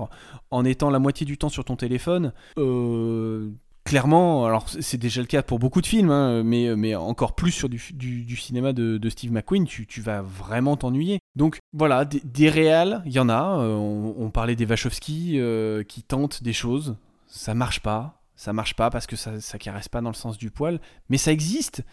en 0.50 0.66
étant 0.66 0.90
la 0.90 1.00
moitié 1.00 1.26
du 1.26 1.38
temps 1.38 1.50
sur 1.50 1.66
ton 1.66 1.76
téléphone, 1.76 2.34
euh, 2.58 3.50
clairement, 3.84 4.46
alors 4.46 4.70
c'est 4.70 4.98
déjà 4.98 5.22
le 5.22 5.28
cas 5.28 5.44
pour 5.44 5.60
beaucoup 5.60 5.82
de 5.82 5.88
films, 5.88 6.10
hein, 6.10 6.42
mais, 6.44 6.76
mais 6.76 6.96
encore 6.96 7.36
plus 7.36 7.52
sur 7.52 7.70
du, 7.70 7.82
du, 7.94 8.36
cinéma 8.38 8.74
de, 8.74 9.10
Steve 9.10 9.32
McQueen, 9.32 9.66
tu, 9.66 9.86
tu 9.86 10.02
vas 10.02 10.22
vraiment 10.22 10.78
t'ennuyer. 10.78 11.20
Donc 11.36 11.60
voilà, 11.74 12.06
des, 12.06 12.22
des 12.24 12.50
réals, 12.50 13.04
il 13.06 13.12
y 13.12 13.20
en 13.20 13.30
a. 13.30 13.58
on, 13.60 14.32
parlait 14.32 14.56
des 14.56 14.66
Wachowski 14.66 15.40
qui 15.88 16.04
tentent 16.04 16.42
des 16.42 16.54
choses, 16.54 16.96
ça 17.28 17.54
marche 17.54 17.82
pas, 17.82 18.19
ça 18.40 18.54
marche 18.54 18.74
pas 18.74 18.90
parce 18.90 19.06
que 19.06 19.18
ça, 19.18 19.42
ça 19.42 19.58
caresse 19.58 19.90
pas 19.90 20.00
dans 20.00 20.10
le 20.10 20.16
sens 20.16 20.38
du 20.38 20.50
poil, 20.50 20.80
mais 21.10 21.18
ça 21.18 21.34
existe 21.34 21.84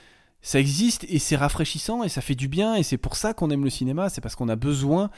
ça 0.42 0.60
existe 0.60 1.04
et 1.08 1.18
c'est 1.18 1.34
rafraîchissant 1.34 2.04
et 2.04 2.08
ça 2.08 2.20
fait 2.20 2.36
du 2.36 2.46
bien 2.46 2.76
et 2.76 2.84
c'est 2.84 2.98
pour 2.98 3.16
ça 3.16 3.34
qu'on 3.34 3.50
aime 3.50 3.64
le 3.64 3.70
cinéma, 3.70 4.10
c'est 4.10 4.20
parce 4.20 4.36
qu'on 4.36 4.48
a 4.48 4.54
besoin 4.54 5.10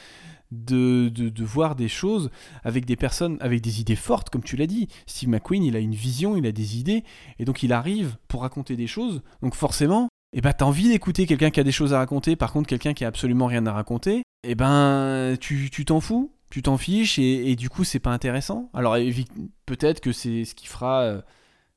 de, 0.52 1.10
de, 1.10 1.44
voir 1.44 1.74
des 1.74 1.88
choses 1.88 2.30
avec 2.64 2.86
des 2.86 2.96
personnes 2.96 3.36
avec 3.40 3.60
des 3.60 3.82
idées 3.82 3.96
fortes, 3.96 4.30
comme 4.30 4.42
tu 4.42 4.56
l'as 4.56 4.66
dit. 4.66 4.88
Steve 5.04 5.28
McQueen, 5.28 5.64
il 5.64 5.76
a 5.76 5.80
une 5.80 5.94
vision, 5.94 6.34
il 6.34 6.46
a 6.46 6.52
des 6.52 6.78
idées 6.78 7.04
et 7.38 7.44
donc 7.44 7.62
il 7.62 7.74
arrive 7.74 8.16
pour 8.28 8.40
raconter 8.40 8.74
des 8.74 8.86
choses. 8.86 9.20
Donc 9.42 9.54
forcément, 9.54 10.08
eh 10.32 10.40
ben, 10.40 10.54
t'as 10.54 10.64
envie 10.64 10.88
d'écouter 10.88 11.26
quelqu'un 11.26 11.50
qui 11.50 11.60
a 11.60 11.64
des 11.64 11.72
choses 11.72 11.92
à 11.92 11.98
raconter, 11.98 12.36
par 12.36 12.54
contre 12.54 12.68
quelqu'un 12.68 12.94
qui 12.94 13.04
a 13.04 13.08
absolument 13.08 13.46
rien 13.46 13.66
à 13.66 13.72
raconter, 13.72 14.22
eh 14.44 14.54
ben 14.54 15.36
tu 15.38 15.68
t'en 15.84 16.00
fous, 16.00 16.32
tu 16.50 16.62
t'en 16.62 16.76
fiches 16.76 17.18
et, 17.18 17.56
du 17.56 17.68
coup 17.68 17.84
c'est 17.84 17.98
pas 17.98 18.12
intéressant. 18.12 18.70
Alors 18.74 18.96
peut-être 19.66 20.00
que 20.00 20.12
c'est 20.12 20.44
ce 20.44 20.54
qui 20.54 20.66
fera 20.66 21.02
euh, 21.02 21.20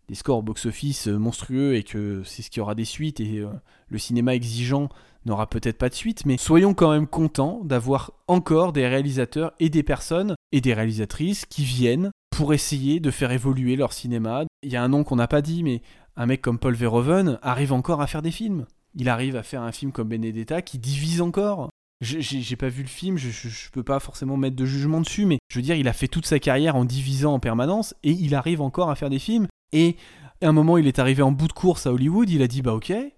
des 0.08 0.16
scores 0.16 0.44
box-office 0.44 1.08
euh, 1.08 1.18
monstrueux 1.18 1.76
et 1.76 1.84
que 1.84 2.22
c'est 2.26 2.42
ce 2.42 2.50
qui 2.50 2.60
aura 2.60 2.76
des 2.76 2.86
suites 2.86 3.20
et 3.20 3.40
euh, 3.40 3.50
le 3.90 3.98
cinéma 3.98 4.36
exigeant 4.36 4.90
n'aura 5.26 5.48
peut-être 5.48 5.78
pas 5.78 5.90
de 5.90 5.94
suite, 5.94 6.26
mais 6.26 6.38
soyons 6.38 6.74
quand 6.74 6.92
même 6.92 7.06
contents 7.06 7.62
d'avoir 7.64 8.12
encore 8.28 8.74
des 8.74 8.88
réalisateurs 8.88 9.54
et 9.60 9.70
des 9.70 9.84
personnes 9.84 10.36
et 10.52 10.62
des 10.62 10.74
réalisatrices 10.74 11.46
qui 11.46 11.64
viennent 11.64 12.12
pour 12.32 12.54
essayer 12.54 13.00
de 13.00 13.12
faire 13.12 13.32
évoluer 13.32 13.76
leur 13.76 13.94
cinéma. 13.94 14.46
Il 14.64 14.72
y 14.72 14.76
a 14.76 14.84
un 14.84 14.88
nom 14.88 15.04
qu'on 15.04 15.18
n'a 15.18 15.28
pas 15.28 15.42
dit, 15.42 15.64
mais 15.64 15.82
un 16.16 16.26
mec 16.26 16.42
comme 16.42 16.58
Paul 16.58 16.74
Verhoeven 16.74 17.38
arrive 17.42 17.72
encore 17.72 18.02
à 18.02 18.08
faire 18.08 18.22
des 18.22 18.32
films. 18.32 18.66
Il 18.96 19.10
arrive 19.10 19.36
à 19.36 19.44
faire 19.44 19.62
un 19.62 19.72
film 19.72 19.92
comme 19.92 20.10
Benedetta 20.10 20.62
qui 20.62 20.80
divise 20.80 21.22
encore. 21.22 21.70
J'ai 22.02 22.56
pas 22.56 22.70
vu 22.70 22.82
le 22.82 22.90
film, 22.90 23.18
je, 23.18 23.30
je, 23.30 23.70
peux 23.70 23.84
pas 23.84 24.00
forcément 24.00 24.36
mettre 24.36 24.56
de 24.56 24.66
jugement 24.66 25.02
dessus, 25.02 25.26
mais 25.26 25.38
je 25.50 25.60
veux 25.60 25.62
dire, 25.62 25.76
il 25.76 25.88
a 25.88 25.94
fait 25.94 26.08
toute 26.08 26.26
sa 26.26 26.40
carrière 26.40 26.76
en 26.76 26.84
divisant 26.84 27.34
en 27.34 27.40
permanence 27.40 27.94
et 28.04 28.12
il 28.12 28.34
arrive 28.34 28.60
encore 28.60 28.90
à 28.90 28.96
faire 28.96 29.12
des 29.12 29.20
films 29.20 29.48
et 29.72 29.98
à 30.42 30.48
un 30.48 30.52
moment, 30.52 30.78
il 30.78 30.88
est 30.88 31.00
arrivé 31.00 31.22
en 31.22 31.32
bout 31.32 31.48
de 31.48 31.54
course 31.54 31.86
à 31.86 31.94
Hollywood, 31.94 32.30
il 32.30 32.42
a 32.42 32.48
dit 32.48 32.62
bah 32.62 32.74
ok, 32.74 32.90
et 32.90 33.14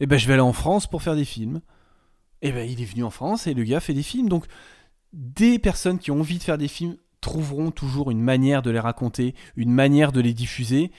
eh 0.00 0.06
ben 0.06 0.18
je 0.18 0.26
vais 0.26 0.34
aller 0.34 0.42
en 0.42 0.52
France 0.52 0.86
pour 0.86 1.02
faire 1.02 1.16
des 1.16 1.24
films. 1.24 1.60
Et 2.42 2.48
eh 2.48 2.52
ben 2.52 2.68
il 2.68 2.82
est 2.82 2.86
venu 2.86 3.02
en 3.02 3.10
France 3.10 3.46
et 3.46 3.54
le 3.54 3.64
gars 3.64 3.80
fait 3.80 3.94
des 3.94 4.02
films. 4.02 4.28
Donc 4.28 4.46
des 5.12 5.58
personnes 5.58 5.98
qui 5.98 6.10
ont 6.10 6.20
envie 6.20 6.38
de 6.38 6.42
faire 6.42 6.58
des 6.58 6.68
films 6.68 6.96
trouveront 7.20 7.70
toujours 7.70 8.10
une 8.10 8.20
manière 8.20 8.62
de 8.62 8.70
les 8.70 8.78
raconter, 8.78 9.34
une 9.56 9.72
manière 9.72 10.12
de 10.12 10.20
les 10.20 10.34
diffuser. 10.34 10.90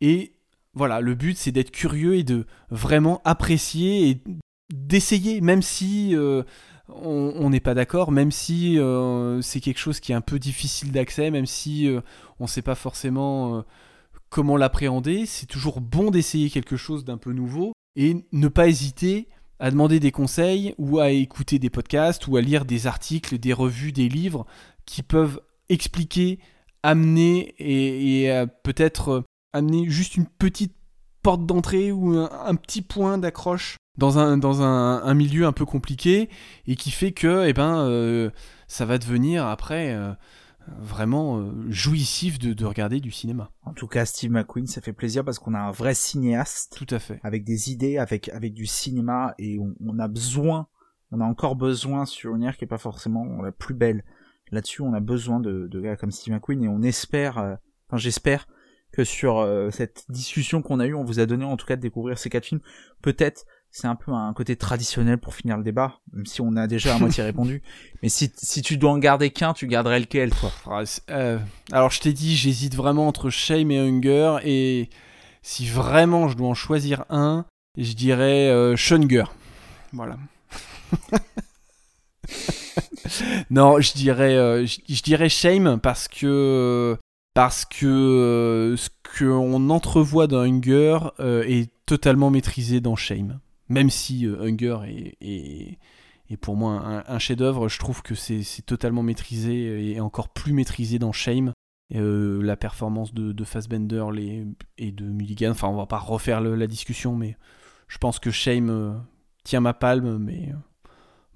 Et 0.00 0.32
voilà, 0.72 1.00
le 1.00 1.14
but 1.14 1.36
c'est 1.36 1.52
d'être 1.52 1.70
curieux 1.70 2.16
et 2.16 2.22
de 2.22 2.46
vraiment 2.70 3.20
apprécier 3.24 4.08
et 4.08 4.22
d'essayer, 4.72 5.40
même 5.40 5.62
si 5.62 6.16
euh, 6.16 6.42
on 6.88 7.50
n'est 7.50 7.60
pas 7.60 7.74
d'accord, 7.74 8.12
même 8.12 8.30
si 8.30 8.78
euh, 8.78 9.40
c'est 9.42 9.60
quelque 9.60 9.78
chose 9.78 10.00
qui 10.00 10.12
est 10.12 10.14
un 10.14 10.20
peu 10.20 10.38
difficile 10.38 10.92
d'accès, 10.92 11.30
même 11.30 11.46
si 11.46 11.88
euh, 11.88 12.00
on 12.38 12.44
ne 12.44 12.48
sait 12.48 12.62
pas 12.62 12.74
forcément 12.74 13.64
comment 14.30 14.56
l'appréhender. 14.56 15.26
C'est 15.26 15.46
toujours 15.46 15.80
bon 15.80 16.10
d'essayer 16.10 16.50
quelque 16.50 16.76
chose 16.76 17.04
d'un 17.04 17.18
peu 17.18 17.32
nouveau 17.32 17.72
et 17.96 18.24
ne 18.32 18.48
pas 18.48 18.68
hésiter 18.68 19.28
à 19.58 19.70
demander 19.70 20.00
des 20.00 20.12
conseils 20.12 20.74
ou 20.78 20.98
à 20.98 21.10
écouter 21.10 21.58
des 21.58 21.70
podcasts 21.70 22.26
ou 22.28 22.36
à 22.36 22.40
lire 22.40 22.64
des 22.64 22.86
articles, 22.86 23.38
des 23.38 23.52
revues, 23.52 23.92
des 23.92 24.08
livres 24.08 24.46
qui 24.84 25.02
peuvent 25.02 25.40
expliquer, 25.68 26.38
amener 26.82 27.54
et, 27.58 28.30
peut-être 28.62 29.08
euh, 29.08 29.22
amener 29.52 29.88
juste 29.88 30.16
une 30.16 30.26
petite 30.26 30.74
porte 31.22 31.46
d'entrée 31.46 31.90
ou 31.90 32.16
un, 32.16 32.54
petit 32.54 32.82
point 32.82 33.18
d'accroche 33.18 33.76
dans, 33.98 34.18
un, 34.18 34.36
dans 34.38 34.62
un, 34.62 35.14
milieu 35.14 35.46
un 35.46 35.52
peu 35.52 35.64
compliqué 35.64 36.28
et 36.66 36.76
qui 36.76 36.90
fait 36.90 37.12
que 37.12 37.46
eh 37.46 37.52
ben, 37.52 37.78
euh, 37.78 38.30
ça 38.68 38.84
va 38.84 38.98
devenir 38.98 39.46
après... 39.46 39.94
Euh, 39.94 40.12
vraiment 40.78 41.38
euh, 41.38 41.52
jouissif 41.68 42.38
de, 42.38 42.64
regarder 42.64 43.00
du 43.00 43.10
cinéma. 43.10 43.50
En 43.62 43.72
tout 43.72 43.86
cas, 43.86 44.04
Steve 44.04 44.30
McQueen, 44.30 44.66
ça 44.66 44.80
fait 44.80 44.92
plaisir 44.92 45.24
parce 45.24 45.38
qu'on 45.38 45.54
a 45.54 45.58
un 45.58 45.70
vrai 45.70 45.94
cinéaste. 45.94 46.76
Tout 46.76 46.94
à 46.94 46.98
fait. 46.98 47.20
Avec 47.22 47.44
des 47.44 47.70
idées, 47.70 47.98
avec, 47.98 48.28
avec 48.30 48.54
du 48.54 48.66
cinéma, 48.66 49.34
et 49.38 49.58
on, 49.58 49.98
a 49.98 50.08
besoin, 50.08 50.68
on 51.12 51.20
a 51.20 51.24
encore 51.24 51.56
besoin 51.56 52.04
sur 52.06 52.34
une 52.34 52.42
ère 52.42 52.56
qui 52.56 52.64
est 52.64 52.68
pas 52.68 52.78
forcément 52.78 53.42
la 53.42 53.52
plus 53.52 53.74
belle. 53.74 54.04
Là-dessus, 54.50 54.82
on 54.82 54.92
a 54.92 55.00
besoin 55.00 55.40
de, 55.40 55.66
de 55.66 55.80
gars 55.80 55.96
comme 55.96 56.10
Steve 56.10 56.34
McQueen, 56.34 56.64
et 56.64 56.68
on 56.68 56.82
espère, 56.82 57.38
euh, 57.38 57.54
enfin 57.88 57.98
j'espère, 57.98 58.46
que 58.92 59.04
sur 59.04 59.38
euh, 59.38 59.70
cette 59.70 60.04
discussion 60.08 60.62
qu'on 60.62 60.80
a 60.80 60.86
eue, 60.86 60.94
on 60.94 61.04
vous 61.04 61.20
a 61.20 61.26
donné 61.26 61.44
en 61.44 61.56
tout 61.56 61.66
cas 61.66 61.76
de 61.76 61.80
découvrir 61.80 62.18
ces 62.18 62.30
quatre 62.30 62.46
films. 62.46 62.62
Peut-être 63.02 63.44
c'est 63.76 63.88
un 63.88 63.94
peu 63.94 64.10
un 64.10 64.32
côté 64.32 64.56
traditionnel 64.56 65.18
pour 65.18 65.34
finir 65.34 65.58
le 65.58 65.62
débat, 65.62 66.00
même 66.14 66.24
si 66.24 66.40
on 66.40 66.56
a 66.56 66.66
déjà 66.66 66.94
à 66.94 66.98
moitié 66.98 67.22
répondu. 67.22 67.62
Mais 68.02 68.08
si, 68.08 68.32
si 68.34 68.62
tu 68.62 68.78
dois 68.78 68.90
en 68.90 68.96
garder 68.96 69.28
qu'un, 69.28 69.52
tu 69.52 69.66
garderais 69.66 70.00
lequel, 70.00 70.30
toi? 70.30 70.50
Ah, 70.66 70.82
euh, 71.10 71.38
Alors, 71.72 71.90
je 71.90 72.00
t'ai 72.00 72.14
dit, 72.14 72.36
j'hésite 72.36 72.74
vraiment 72.74 73.06
entre 73.06 73.28
Shame 73.28 73.70
et 73.70 73.78
Hunger, 73.78 74.38
et 74.44 74.88
si 75.42 75.66
vraiment 75.66 76.28
je 76.28 76.38
dois 76.38 76.48
en 76.48 76.54
choisir 76.54 77.04
un, 77.10 77.44
je 77.76 77.92
dirais 77.92 78.48
euh, 78.48 78.76
Shunger. 78.76 79.24
Voilà. 79.92 80.16
non, 83.50 83.78
je 83.78 83.92
dirais, 83.92 84.36
euh, 84.36 84.64
je, 84.64 85.02
dirais 85.02 85.28
Shame 85.28 85.80
parce 85.82 86.08
que 86.08 86.96
parce 87.34 87.66
que 87.66 87.84
euh, 87.84 88.76
ce 88.78 88.88
qu'on 89.18 89.68
entrevoit 89.68 90.28
dans 90.28 90.40
Hunger 90.40 90.98
est 91.18 91.70
totalement 91.84 92.30
maîtrisé 92.30 92.80
dans 92.80 92.96
Shame. 92.96 93.38
Même 93.68 93.90
si 93.90 94.26
euh, 94.26 94.42
Hunger 94.42 94.78
est, 95.20 95.78
pour 96.40 96.56
moi 96.56 97.04
un, 97.06 97.18
chef-d'œuvre, 97.18 97.68
je 97.68 97.78
trouve 97.78 98.02
que 98.02 98.14
c'est 98.14 98.44
totalement 98.64 99.02
maîtrisé 99.02 99.92
et 99.92 100.00
encore 100.00 100.28
plus 100.28 100.52
maîtrisé 100.52 100.98
dans 100.98 101.12
Shame. 101.12 101.52
Euh, 101.94 102.42
la 102.42 102.56
performance 102.56 103.14
de, 103.14 103.30
de 103.30 103.44
Fassbender 103.44 104.04
et 104.76 104.90
de 104.90 105.04
Mulligan, 105.04 105.52
enfin 105.52 105.68
on 105.68 105.76
va 105.76 105.86
pas 105.86 105.98
refaire 105.98 106.40
la 106.40 106.66
discussion, 106.66 107.14
mais 107.14 107.36
je 107.86 107.98
pense 107.98 108.18
que 108.18 108.32
Shame 108.32 108.70
euh, 108.70 108.92
tient 109.44 109.60
ma 109.60 109.72
palme, 109.72 110.18
mais 110.18 110.52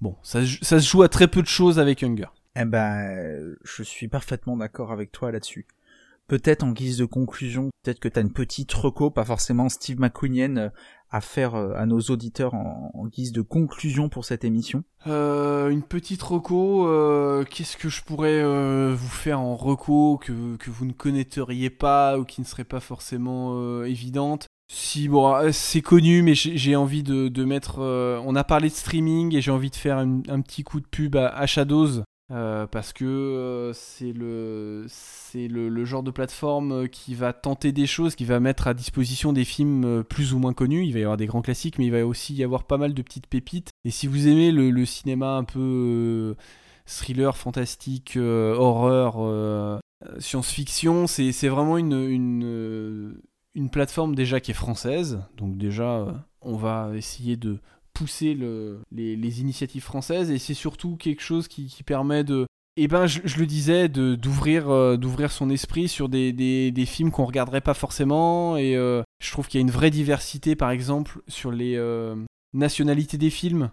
bon, 0.01 0.17
ça, 0.25 0.45
se 0.45 0.79
joue 0.81 1.03
à 1.03 1.09
très 1.09 1.29
peu 1.29 1.41
de 1.41 1.47
choses 1.47 1.79
avec 1.79 2.03
Hunger. 2.03 2.27
Eh 2.57 2.65
ben, 2.65 3.55
je 3.63 3.85
suis 3.85 4.09
parfaitement 4.09 4.57
d'accord 4.57 4.91
avec 4.91 5.13
toi 5.13 5.31
là-dessus 5.31 5.69
peut-être 6.31 6.63
en 6.63 6.71
guise 6.71 6.97
de 6.97 7.07
conclusion, 7.07 7.71
peut-être 7.83 7.99
que 7.99 8.09
tu 8.09 8.17
as 8.17 8.23
une 8.23 8.33
petite 8.33 8.73
reco, 8.73 9.11
pas 9.11 9.25
forcément 9.25 9.69
Steve 9.69 9.99
McQueenian, 9.99 10.57
euh, 10.57 10.69
à 11.11 11.21
faire 11.21 11.57
euh, 11.57 11.73
à 11.75 11.87
nos 11.87 11.99
auditeurs 12.03 12.55
en, 12.55 13.09
guise 13.09 13.33
de 13.33 13.43
conclusion 13.43 14.09
pour 14.09 14.25
cette 14.25 14.45
émission 14.45 14.85
euh, 15.09 15.71
Une 15.71 15.83
petite 15.83 16.23
reco, 16.23 16.87
qu'est-ce 17.51 17.77
que 17.77 17.89
je 17.89 18.05
pourrais 18.05 18.45
vous 18.95 19.09
faire 19.09 19.41
en 19.41 19.57
reco 19.57 20.19
que, 20.19 20.57
que, 20.57 20.71
vous 20.71 20.85
ne 20.85 20.93
connaîtriez 20.93 21.69
pas 21.69 22.17
ou 22.17 22.25
qui 22.25 22.41
ne 22.41 22.47
serait 22.47 22.63
pas 22.63 22.79
forcément 22.79 23.83
évidente? 23.83 24.47
Si 24.73 25.09
bon, 25.09 25.51
c'est 25.51 25.83
connu, 25.83 26.23
mais 26.23 26.35
j'ai 26.37 26.77
envie 26.77 27.03
de, 27.03 27.27
de 27.27 27.45
mettre. 27.45 27.81
on 27.81 28.37
a 28.37 28.45
parlé 28.45 28.69
de 28.69 28.75
streaming 28.75 29.35
et 29.35 29.41
j'ai 29.41 29.51
envie 29.51 29.71
de 29.71 29.77
faire 29.77 29.99
un, 29.99 30.41
petit 30.43 30.63
coup 30.63 30.79
de 30.79 30.87
pub 30.87 31.17
à, 31.17 31.27
à 31.27 31.47
Shadows, 31.47 32.05
euh, 32.31 32.69
parce 32.69 32.93
que 32.93 33.05
euh, 33.05 33.73
c'est 33.73 34.13
le 34.13 34.85
c'est 34.89 35.49
le, 35.49 35.85
genre 35.85 36.05
de 36.05 36.13
plateforme 36.13 36.89
qui 36.89 37.15
va 37.15 37.33
tenter 37.33 37.73
des 37.73 37.87
choses, 37.87 38.15
qui 38.15 38.25
va 38.25 38.39
mettre 38.39 38.69
à 38.69 38.75
disposition 38.75 39.33
des 39.33 39.45
films 39.45 39.85
euh, 39.85 40.03
plus 40.05 40.33
ou 40.33 40.39
moins 40.39 40.53
connus. 40.53 40.85
Il 40.85 40.93
va 40.93 41.01
y 41.01 41.03
avoir 41.03 41.17
des 41.17 41.27
grands 41.27 41.43
classiques, 41.43 41.79
mais 41.79 41.87
il 41.87 41.93
va 41.93 42.07
aussi 42.07 42.35
y 42.35 42.45
avoir 42.45 42.65
pas 42.65 42.77
mal 42.79 42.95
de 42.95 43.03
petites 43.03 43.27
pépites. 43.27 43.71
Et 43.85 43.91
si 43.91 44.07
vous 44.07 44.29
aimez 44.29 44.53
le, 44.53 44.85
cinéma 44.85 45.37
un 45.37 45.45
peu 45.45 46.37
thriller, 46.87 47.37
fantastique, 47.37 48.17
horreur, 48.17 49.81
science-fiction, 50.19 51.07
c'est 51.07 51.49
vraiment 51.49 51.79
une, 51.79 51.95
une, 51.95 53.21
une 53.55 53.71
plateforme 53.71 54.15
déjà 54.15 54.41
qui 54.41 54.53
est 54.53 54.55
française. 54.55 55.21
Donc 55.37 55.59
déjà, 55.59 56.25
on 56.43 56.57
va 56.57 56.93
essayer 56.95 57.37
de 57.37 57.59
pousser 58.01 58.33
le, 58.33 58.81
les, 58.93 59.41
initiatives 59.43 59.83
françaises 59.83 60.31
et 60.31 60.39
c'est 60.39 60.55
surtout 60.55 60.97
quelque 60.97 61.21
chose 61.21 61.49
qui, 61.49 61.71
permet 61.85 62.25
de 62.25 62.47
eh 62.79 62.89
ben 62.89 63.07
je, 63.07 63.21
le 63.39 63.45
disais 63.45 63.91
d'ouvrir 63.91 64.71
euh, 64.71 64.97
d'ouvrir 64.97 65.31
son 65.31 65.51
esprit 65.51 65.87
sur 65.87 66.09
des, 66.09 66.33
des, 66.33 66.87
films 66.87 67.11
qu'on 67.11 67.27
regarderait 67.27 67.61
pas 67.61 67.75
forcément 67.75 68.57
et 68.57 68.75
euh, 68.75 69.03
je 69.23 69.31
trouve 69.31 69.49
qu'il 69.49 69.61
y 69.61 69.63
a 69.63 69.67
une 69.67 69.71
vraie 69.71 69.91
diversité 69.91 70.57
par 70.57 70.71
exemple 70.71 71.21
sur 71.29 71.53
les 71.53 71.77
euh, 71.77 72.17
nationalités 72.55 73.19
des 73.19 73.29
films 73.29 73.71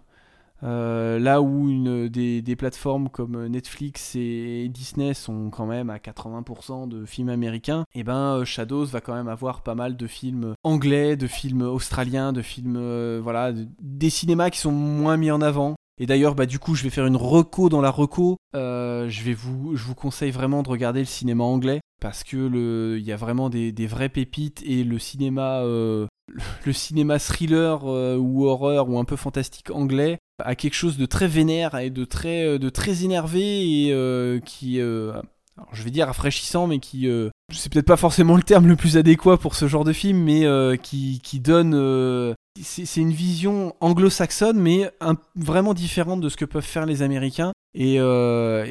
euh, 0.62 1.18
là 1.18 1.40
où 1.40 2.08
des, 2.08 2.56
plateformes 2.56 3.08
comme 3.08 3.46
Netflix 3.46 4.16
et 4.16 4.68
Disney 4.68 5.14
sont 5.14 5.50
quand 5.50 5.66
même 5.66 5.90
à 5.90 5.98
80% 5.98 6.88
de 6.88 7.04
films 7.04 7.28
américains, 7.28 7.84
et 7.94 8.00
eh 8.00 8.04
ben 8.04 8.38
euh, 8.38 8.44
Shadows 8.44 8.86
va 8.86 9.00
quand 9.00 9.14
même 9.14 9.28
avoir 9.28 9.62
pas 9.62 9.76
mal 9.76 9.96
de 9.96 10.06
films 10.08 10.54
anglais, 10.64 11.16
de 11.16 11.28
films 11.28 11.62
australiens, 11.62 12.32
de 12.32 12.42
films 12.42 12.76
euh, 12.76 13.20
voilà, 13.22 13.52
des 13.80 14.10
cinémas 14.10 14.50
qui 14.50 14.58
sont 14.58 14.72
moins 14.72 15.16
mis 15.16 15.30
en 15.30 15.40
avant. 15.40 15.76
Et 16.00 16.06
d'ailleurs, 16.06 16.34
bah 16.34 16.46
du 16.46 16.58
coup, 16.58 16.74
je 16.74 16.84
vais 16.84 16.90
faire 16.90 17.06
une 17.06 17.16
reco 17.16 17.68
dans 17.68 17.80
la 17.80 17.90
reco. 17.90 18.36
Je 18.54 19.22
vais 19.24 19.34
vous, 19.34 19.76
je 19.76 19.84
vous 19.84 19.94
conseille 19.94 20.30
vraiment 20.30 20.62
de 20.62 20.68
regarder 20.68 21.00
le 21.00 21.06
cinéma 21.06 21.44
anglais 21.44 21.80
parce 22.00 22.22
que 22.22 22.96
il 22.96 23.04
y 23.04 23.10
a 23.10 23.16
vraiment 23.16 23.50
des, 23.50 23.72
des 23.72 23.86
vraies 23.88 24.08
pépites 24.08 24.62
et 24.64 24.84
le 24.84 24.98
cinéma, 25.00 25.62
le 25.64 26.06
cinéma 26.72 27.18
thriller 27.18 27.84
ou 27.84 28.46
horreur 28.46 28.88
ou 28.88 28.98
un 28.98 29.04
peu 29.04 29.16
fantastique 29.16 29.70
anglais 29.72 30.18
a 30.38 30.54
quelque 30.54 30.74
chose 30.74 30.96
de 30.96 31.06
très 31.06 31.28
vénère 31.28 31.76
et 31.78 31.90
de 31.90 32.04
très, 32.04 32.58
de 32.58 32.68
très 32.68 33.04
énervé 33.04 33.88
et 33.88 34.40
qui, 34.44 34.80
je 35.72 35.82
vais 35.82 35.90
dire 35.90 36.06
rafraîchissant, 36.06 36.66
mais 36.66 36.78
qui, 36.78 37.08
c'est 37.52 37.72
peut-être 37.72 37.86
pas 37.86 37.96
forcément 37.96 38.36
le 38.36 38.42
terme 38.42 38.66
le 38.66 38.76
plus 38.76 38.96
adéquat 38.96 39.36
pour 39.36 39.54
ce 39.54 39.68
genre 39.68 39.84
de 39.84 39.92
film, 39.92 40.18
mais 40.18 40.46
qui, 40.82 41.20
qui 41.22 41.40
donne 41.40 42.34
c'est 42.62 43.00
une 43.00 43.12
vision 43.12 43.74
anglo-saxonne, 43.80 44.58
mais 44.58 44.90
vraiment 45.36 45.74
différente 45.74 46.20
de 46.20 46.28
ce 46.28 46.36
que 46.36 46.44
peuvent 46.44 46.62
faire 46.62 46.86
les 46.86 47.02
Américains. 47.02 47.52
Et, 47.74 48.00
euh, 48.00 48.66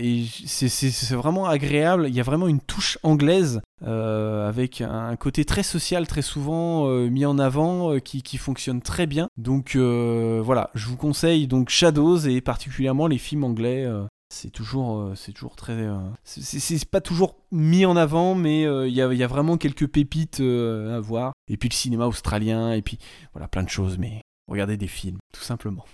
c'est 0.46 1.16
vraiment 1.16 1.46
agréable. 1.46 2.08
Il 2.10 2.16
y 2.16 2.20
a 2.20 2.24
vraiment 2.24 2.48
une 2.48 2.60
touche 2.60 2.98
anglaise 3.04 3.62
euh, 3.86 4.50
avec 4.50 4.82
un 4.82 5.16
côté 5.16 5.46
très 5.46 5.64
social, 5.64 6.08
très 6.08 6.22
souvent 6.22 6.90
euh, 6.90 7.08
mis 7.10 7.26
en 7.26 7.38
avant, 7.40 8.00
qui, 8.00 8.22
qui, 8.22 8.38
fonctionne 8.38 8.82
très 8.82 9.06
bien. 9.06 9.30
Donc 9.38 9.76
voilà, 9.76 10.72
je 10.74 10.88
vous 10.88 10.98
conseille 10.98 11.48
donc 11.48 11.70
Shadows 11.70 12.20
et 12.20 12.42
particulièrement 12.42 13.08
les 13.08 13.18
films 13.18 13.44
anglais 13.44 13.88
c'est 14.30 14.50
toujours, 14.50 15.00
euh, 15.00 15.16
c'est 15.16 15.32
toujours 15.32 15.56
très. 15.56 15.74
Euh, 15.74 16.00
c'est 16.24 16.90
pas 16.90 17.02
toujours 17.02 17.38
mis 17.52 17.86
en 17.86 17.96
avant, 17.96 18.36
mais 18.36 18.66
euh, 18.66 18.88
il 18.88 18.94
y, 18.94 19.02
a, 19.02 19.28
vraiment 19.28 19.58
quelques 19.58 19.88
pépites 19.88 20.42
à 20.42 21.00
voir. 21.00 21.34
Et 21.48 21.58
puis 21.58 21.70
le 21.70 21.74
cinéma 21.74 22.08
australien, 22.08 22.74
et 22.74 22.82
puis 22.82 23.00
voilà, 23.34 23.48
plein 23.48 23.64
de 23.64 23.70
choses, 23.70 23.98
mais 23.98 24.22
regardez 24.48 24.78
des 24.78 24.88
films, 24.88 25.18
tout 25.34 25.44
simplement. 25.44 25.86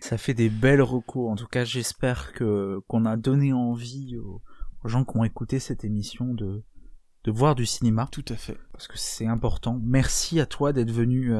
Ça 0.00 0.18
fait 0.18 0.34
des 0.34 0.48
belles 0.48 0.82
recos. 0.82 1.30
En 1.30 1.36
tout 1.36 1.46
cas, 1.46 1.64
j'espère 1.64 2.32
que 2.32 2.80
qu'on 2.88 3.04
a 3.04 3.16
donné 3.16 3.52
envie 3.52 4.16
aux, 4.16 4.42
gens 4.84 5.04
qui 5.04 5.16
ont 5.16 5.24
écouté 5.24 5.58
cette 5.58 5.84
émission 5.84 6.34
de, 6.34 6.64
de 7.24 7.30
voir 7.30 7.54
du 7.54 7.66
cinéma. 7.66 8.08
Tout 8.10 8.24
à 8.28 8.36
fait. 8.36 8.58
Parce 8.72 8.88
que 8.88 8.96
c'est 8.98 9.26
important. 9.26 9.80
Merci 9.82 10.40
à 10.40 10.46
toi 10.46 10.72
d'être 10.72 10.92
venu 10.92 11.32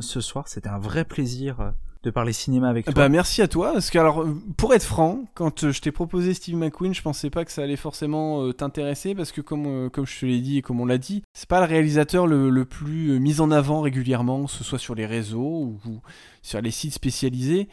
ce 0.00 0.20
soir. 0.20 0.48
C'était 0.48 0.68
un 0.68 0.78
vrai 0.78 1.04
plaisir 1.04 1.74
de 2.04 2.10
parler 2.10 2.32
cinéma 2.32 2.68
avec 2.68 2.84
toi. 2.84 2.94
Bah 2.94 3.08
merci 3.08 3.42
à 3.42 3.48
toi 3.48 3.72
parce 3.72 3.90
que 3.90 3.98
alors 3.98 4.24
pour 4.56 4.74
être 4.74 4.84
franc, 4.84 5.24
quand 5.34 5.64
euh, 5.64 5.72
je 5.72 5.80
t'ai 5.80 5.90
proposé 5.90 6.34
Steve 6.34 6.56
McQueen, 6.56 6.94
je 6.94 7.02
pensais 7.02 7.30
pas 7.30 7.44
que 7.44 7.50
ça 7.50 7.62
allait 7.62 7.76
forcément 7.76 8.42
euh, 8.42 8.52
t'intéresser 8.52 9.14
parce 9.14 9.32
que 9.32 9.40
comme 9.40 9.66
euh, 9.66 9.88
comme 9.88 10.06
je 10.06 10.20
te 10.20 10.26
l'ai 10.26 10.40
dit 10.40 10.58
et 10.58 10.62
comme 10.62 10.80
on 10.80 10.86
l'a 10.86 10.98
dit, 10.98 11.22
c'est 11.32 11.48
pas 11.48 11.60
le 11.60 11.66
réalisateur 11.66 12.26
le, 12.26 12.64
plus 12.64 13.18
mis 13.20 13.40
en 13.40 13.50
avant 13.50 13.80
régulièrement, 13.80 14.44
que 14.44 14.50
ce 14.50 14.64
soit 14.64 14.78
sur 14.78 14.94
les 14.94 15.06
réseaux 15.06 15.78
ou, 15.84 16.00
sur 16.42 16.60
les 16.60 16.70
sites 16.70 16.94
spécialisés. 16.94 17.68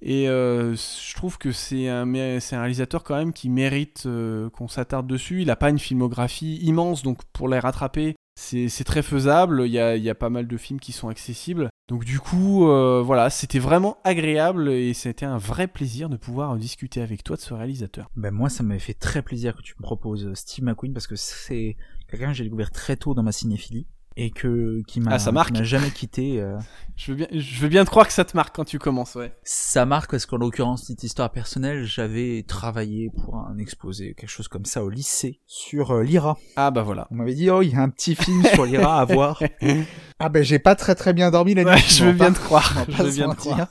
Et 0.00 0.26
je 0.26 1.14
trouve 1.16 1.38
que 1.38 1.50
c'est 1.50 1.88
un, 1.88 2.06
un 2.14 2.60
réalisateur 2.60 3.02
quand 3.02 3.16
même 3.16 3.32
qui 3.32 3.48
mérite 3.48 4.06
qu'on 4.52 4.68
s'attarde 4.68 5.08
dessus. 5.08 5.40
Il 5.40 5.48
n'a 5.48 5.56
pas 5.56 5.70
une 5.70 5.80
filmographie 5.80 6.58
immense, 6.62 7.02
donc 7.02 7.24
pour 7.32 7.48
les 7.48 7.58
rattraper, 7.58 8.14
c'est 8.38 8.84
très 8.84 9.02
faisable, 9.02 9.62
il 9.66 9.72
y, 9.72 9.80
a, 9.80 9.96
y, 9.96 10.08
a, 10.08 10.14
pas 10.14 10.30
mal 10.30 10.46
de 10.46 10.56
films 10.56 10.78
qui 10.78 10.92
sont 10.92 11.08
accessibles. 11.08 11.68
Donc 11.88 12.04
du 12.04 12.20
coup, 12.20 12.68
euh, 12.68 13.02
voilà, 13.04 13.30
c'était 13.30 13.58
vraiment 13.58 13.98
agréable 14.04 14.68
et 14.70 14.94
c'était 14.94 15.26
un 15.26 15.38
vrai 15.38 15.66
plaisir 15.66 16.08
de 16.08 16.16
pouvoir 16.16 16.56
discuter 16.56 17.00
avec 17.00 17.24
toi 17.24 17.36
de 17.36 17.40
ce 17.40 17.52
réalisateur. 17.52 18.10
Ben 18.14 18.30
moi, 18.30 18.48
ça 18.48 18.62
m'avait 18.62 18.78
fait 18.78 18.94
très 18.94 19.22
plaisir 19.22 19.56
que 19.56 19.62
tu 19.62 19.74
me 19.78 19.82
proposes 19.82 20.26
euh, 20.26 20.34
Steve 20.34 20.64
McQueen 20.64 20.92
parce 20.92 21.06
que 21.06 21.16
c'est 21.16 21.76
quelqu'un 22.08 22.28
que 22.28 22.34
j'ai 22.34 22.44
découvert 22.44 22.70
très 22.70 22.96
tôt 22.96 23.14
dans 23.14 23.22
ma 23.22 23.32
cinéphilie 23.32 23.86
et 24.18 24.30
que 24.30 24.82
qui 24.88 25.00
m'a 25.00 25.12
ah, 25.14 25.62
jamais 25.62 25.90
quitté. 25.90 26.40
Euh. 26.40 26.58
Je 26.96 27.12
veux 27.12 27.16
bien, 27.16 27.28
je 27.30 27.60
veux 27.60 27.68
bien 27.68 27.84
te 27.84 27.90
croire 27.90 28.08
que 28.08 28.12
ça 28.12 28.24
te 28.24 28.36
marque 28.36 28.56
quand 28.56 28.64
tu 28.64 28.80
commences, 28.80 29.14
ouais. 29.14 29.32
Ça 29.44 29.86
marque 29.86 30.10
parce 30.10 30.26
qu'en 30.26 30.38
l'occurrence, 30.38 30.88
cette 30.88 31.04
histoire 31.04 31.30
personnelle, 31.30 31.84
j'avais 31.84 32.42
travaillé 32.42 33.08
pour 33.10 33.36
un 33.36 33.56
exposé, 33.58 34.14
quelque 34.14 34.28
chose 34.28 34.48
comme 34.48 34.64
ça 34.64 34.82
au 34.82 34.90
lycée 34.90 35.38
sur 35.46 35.92
euh, 35.92 36.02
l'IRA. 36.02 36.36
Ah 36.56 36.72
bah 36.72 36.82
voilà. 36.82 37.06
On 37.12 37.14
m'avait 37.14 37.34
dit 37.34 37.50
oh 37.50 37.62
il 37.62 37.70
y 37.70 37.76
a 37.76 37.82
un 37.82 37.88
petit 37.88 38.16
film 38.16 38.42
sur 38.52 38.66
l'IRA 38.66 39.00
à 39.00 39.04
voir. 39.04 39.40
ah 40.18 40.28
ben 40.28 40.42
j'ai 40.42 40.58
pas 40.58 40.74
très 40.74 40.96
très 40.96 41.12
bien 41.12 41.30
dormi 41.30 41.54
la 41.54 41.62
nuit. 41.62 41.84
je 41.86 42.06
veux 42.06 42.12
bien 42.12 42.32
te 42.32 42.40
croire. 42.40 42.84
Je 42.88 43.00
veux 43.00 43.12
bien 43.12 43.30
te 43.30 43.36
croire. 43.36 43.68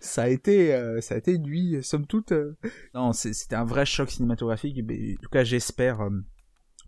ça 0.00 0.24
a 0.24 0.28
été 0.28 0.74
euh, 0.74 1.00
ça 1.00 1.14
a 1.14 1.18
été 1.18 1.32
une 1.32 1.44
nuit 1.44 1.78
somme 1.82 2.06
toute 2.06 2.32
non 2.94 3.12
c'était 3.12 3.54
un 3.54 3.64
vrai 3.64 3.84
choc 3.84 4.10
cinématographique 4.10 4.78
mais 4.86 5.14
en 5.18 5.22
tout 5.22 5.28
cas 5.30 5.44
j'espère 5.44 6.08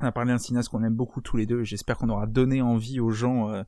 on 0.00 0.06
a 0.06 0.12
parlé 0.12 0.32
d'un 0.32 0.38
cinéaste 0.38 0.68
qu'on 0.68 0.82
aime 0.82 0.94
beaucoup 0.94 1.20
tous 1.20 1.36
les 1.36 1.46
deux, 1.46 1.64
j'espère 1.64 1.96
qu'on 1.96 2.08
aura 2.08 2.26
donné 2.26 2.62
envie 2.62 3.00
aux 3.00 3.10
gens 3.10 3.50
euh, 3.50 3.62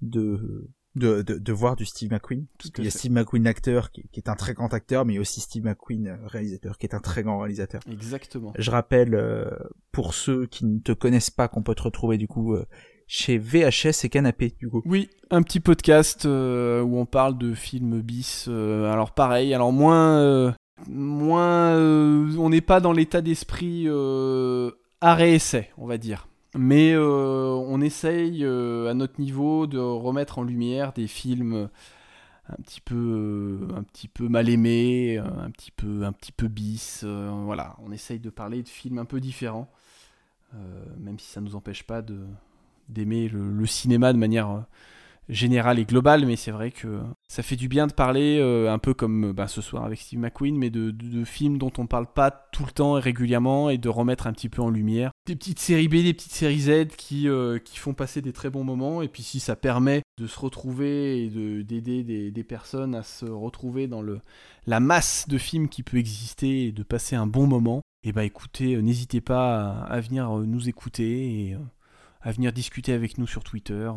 de, 0.00 0.68
de, 0.94 1.22
de, 1.22 1.52
voir 1.52 1.76
du 1.76 1.84
Steve 1.84 2.10
McQueen. 2.10 2.46
il 2.78 2.84
y 2.84 2.86
a 2.86 2.90
Steve 2.90 3.12
McQueen 3.12 3.46
acteur, 3.46 3.90
qui, 3.90 4.08
est 4.14 4.28
un 4.28 4.34
très 4.34 4.54
grand 4.54 4.72
acteur, 4.72 5.04
mais 5.04 5.14
il 5.14 5.16
y 5.16 5.18
a 5.18 5.20
aussi 5.20 5.40
Steve 5.40 5.64
McQueen 5.64 6.08
euh, 6.08 6.16
réalisateur, 6.26 6.78
qui 6.78 6.86
est 6.86 6.94
un 6.94 7.00
très 7.00 7.22
grand 7.22 7.38
réalisateur. 7.38 7.82
Exactement. 7.90 8.52
Je 8.56 8.70
rappelle, 8.70 9.14
euh, 9.14 9.50
pour 9.92 10.14
ceux 10.14 10.46
qui 10.46 10.64
ne 10.64 10.78
te 10.78 10.92
connaissent 10.92 11.30
pas, 11.30 11.48
qu'on 11.48 11.62
peut 11.62 11.74
te 11.74 11.82
retrouver 11.82 12.18
du 12.18 12.28
coup 12.28 12.56
chez 13.06 13.38
VHS 13.38 14.04
et 14.04 14.08
Canapé, 14.08 14.54
du 14.58 14.68
coup. 14.68 14.82
Oui, 14.84 15.10
un 15.30 15.42
petit 15.42 15.60
podcast 15.60 16.24
où 16.24 16.28
on 16.28 17.06
parle 17.06 17.38
de 17.38 17.54
films 17.54 18.00
bis. 18.00 18.48
alors 18.48 19.12
pareil, 19.12 19.54
alors 19.54 19.72
moins... 19.72 20.54
moins 20.86 21.76
on 21.76 22.50
n'est 22.50 22.60
pas 22.60 22.80
dans 22.80 22.92
l'état 22.92 23.20
d'esprit 23.20 23.88
arrêt-essai, 25.00 25.70
on 25.78 25.86
va 25.86 25.98
dire. 25.98 26.28
Mais 26.54 26.92
euh, 26.92 27.50
on 27.50 27.80
essaye 27.80 28.44
euh, 28.44 28.90
à 28.90 28.94
notre 28.94 29.20
niveau 29.20 29.66
de 29.66 29.78
remettre 29.78 30.38
en 30.38 30.42
lumière 30.42 30.92
des 30.92 31.06
films 31.06 31.68
un 32.48 32.56
petit 32.62 32.80
peu, 32.80 33.68
un 33.76 33.82
petit 33.82 34.08
peu 34.08 34.28
mal 34.28 34.48
aimés, 34.48 35.18
un 35.18 35.50
petit 35.50 35.70
peu, 35.70 36.04
un 36.04 36.12
petit 36.12 36.32
peu 36.32 36.48
bis. 36.48 37.02
Euh, 37.04 37.30
voilà, 37.44 37.76
on 37.84 37.92
essaye 37.92 38.18
de 38.18 38.30
parler 38.30 38.62
de 38.62 38.68
films 38.68 38.98
un 38.98 39.04
peu 39.04 39.20
différents, 39.20 39.70
même 40.98 41.18
si 41.18 41.30
ça 41.30 41.40
ne 41.42 41.46
nous 41.46 41.56
empêche 41.56 41.82
pas 41.82 42.02
d'aimer 42.88 43.28
le, 43.28 43.66
cinéma 43.66 44.14
de 44.14 44.18
manière 44.18 44.64
général 45.28 45.78
et 45.78 45.84
global, 45.84 46.24
mais 46.26 46.36
c'est 46.36 46.50
vrai 46.50 46.70
que 46.70 47.00
ça 47.28 47.42
fait 47.42 47.56
du 47.56 47.68
bien 47.68 47.86
de 47.86 47.92
parler, 47.92 48.38
euh, 48.40 48.72
un 48.72 48.78
peu 48.78 48.94
comme 48.94 49.32
bah, 49.32 49.46
ce 49.46 49.60
soir 49.60 49.84
avec 49.84 49.98
Steve 49.98 50.18
McQueen, 50.18 50.56
mais 50.56 50.70
de, 50.70 51.24
films 51.24 51.58
dont 51.58 51.72
on 51.78 51.86
parle 51.86 52.06
pas 52.12 52.30
tout 52.30 52.64
le 52.64 52.70
temps 52.70 52.96
et 52.96 53.00
régulièrement, 53.00 53.70
et 53.70 53.78
de 53.78 53.88
remettre 53.88 54.26
un 54.26 54.32
petit 54.32 54.48
peu 54.48 54.62
en 54.62 54.70
lumière. 54.70 55.10
Des 55.26 55.36
petites 55.36 55.58
séries 55.58 55.88
B, 55.88 55.96
des 55.96 56.14
petites 56.14 56.32
séries 56.32 56.60
Z 56.60 56.88
qui, 56.96 57.28
euh, 57.28 57.58
qui 57.58 57.78
font 57.78 57.94
passer 57.94 58.22
des 58.22 58.32
très 58.32 58.50
bons 58.50 58.64
moments, 58.64 59.02
et 59.02 59.08
puis 59.08 59.22
si 59.22 59.40
ça 59.40 59.56
permet 59.56 60.02
de 60.18 60.26
se 60.26 60.38
retrouver 60.38 61.24
et 61.24 61.28
d'aider 61.62 62.02
des, 62.30 62.44
personnes 62.44 62.94
à 62.94 63.02
se 63.02 63.26
retrouver 63.26 63.88
dans 63.88 64.00
le, 64.00 64.20
la 64.66 64.80
masse 64.80 65.26
de 65.28 65.36
films 65.36 65.68
qui 65.68 65.82
peut 65.82 65.98
exister 65.98 66.66
et 66.66 66.72
de 66.72 66.82
passer 66.82 67.16
un 67.16 67.26
bon 67.26 67.46
moment, 67.46 67.82
et 68.04 68.10
eh 68.10 68.12
bah 68.12 68.24
écoutez, 68.24 68.76
euh, 68.76 68.80
n'hésitez 68.80 69.20
pas 69.20 69.82
à, 69.82 70.00
venir 70.00 70.30
nous 70.30 70.68
écouter 70.68 71.56
à 72.20 72.32
venir 72.32 72.52
discuter 72.52 72.92
avec 72.92 73.18
nous 73.18 73.26
sur 73.26 73.44
Twitter. 73.44 73.90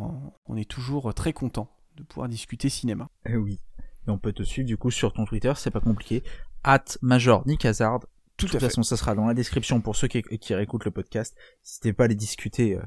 On 0.46 0.56
est 0.56 0.68
toujours 0.68 1.12
très 1.14 1.32
content 1.32 1.68
de 1.96 2.02
pouvoir 2.02 2.28
discuter 2.28 2.68
cinéma. 2.68 3.10
Eh 3.26 3.36
oui. 3.36 3.60
Et 4.06 4.10
on 4.10 4.18
peut 4.18 4.32
te 4.32 4.42
suivre 4.42 4.66
du 4.66 4.76
coup 4.76 4.90
sur 4.90 5.12
ton 5.12 5.24
Twitter, 5.24 5.52
c'est 5.56 5.70
pas 5.70 5.80
compliqué. 5.80 6.22
At 6.64 6.84
Major 7.02 7.46
Nick 7.46 7.64
Hazard. 7.64 8.00
Tout 8.36 8.46
de 8.46 8.52
toute 8.52 8.60
façon, 8.60 8.82
ça 8.82 8.96
sera 8.96 9.14
dans 9.14 9.26
la 9.26 9.34
description 9.34 9.80
pour 9.80 9.94
ceux 9.94 10.08
qui, 10.08 10.22
qui 10.22 10.54
réécoutent 10.54 10.84
le 10.84 10.90
podcast. 10.90 11.36
N'hésitez 11.64 11.92
pas 11.92 12.04
à 12.04 12.06
aller 12.06 12.14
discuter 12.14 12.76
euh, 12.76 12.82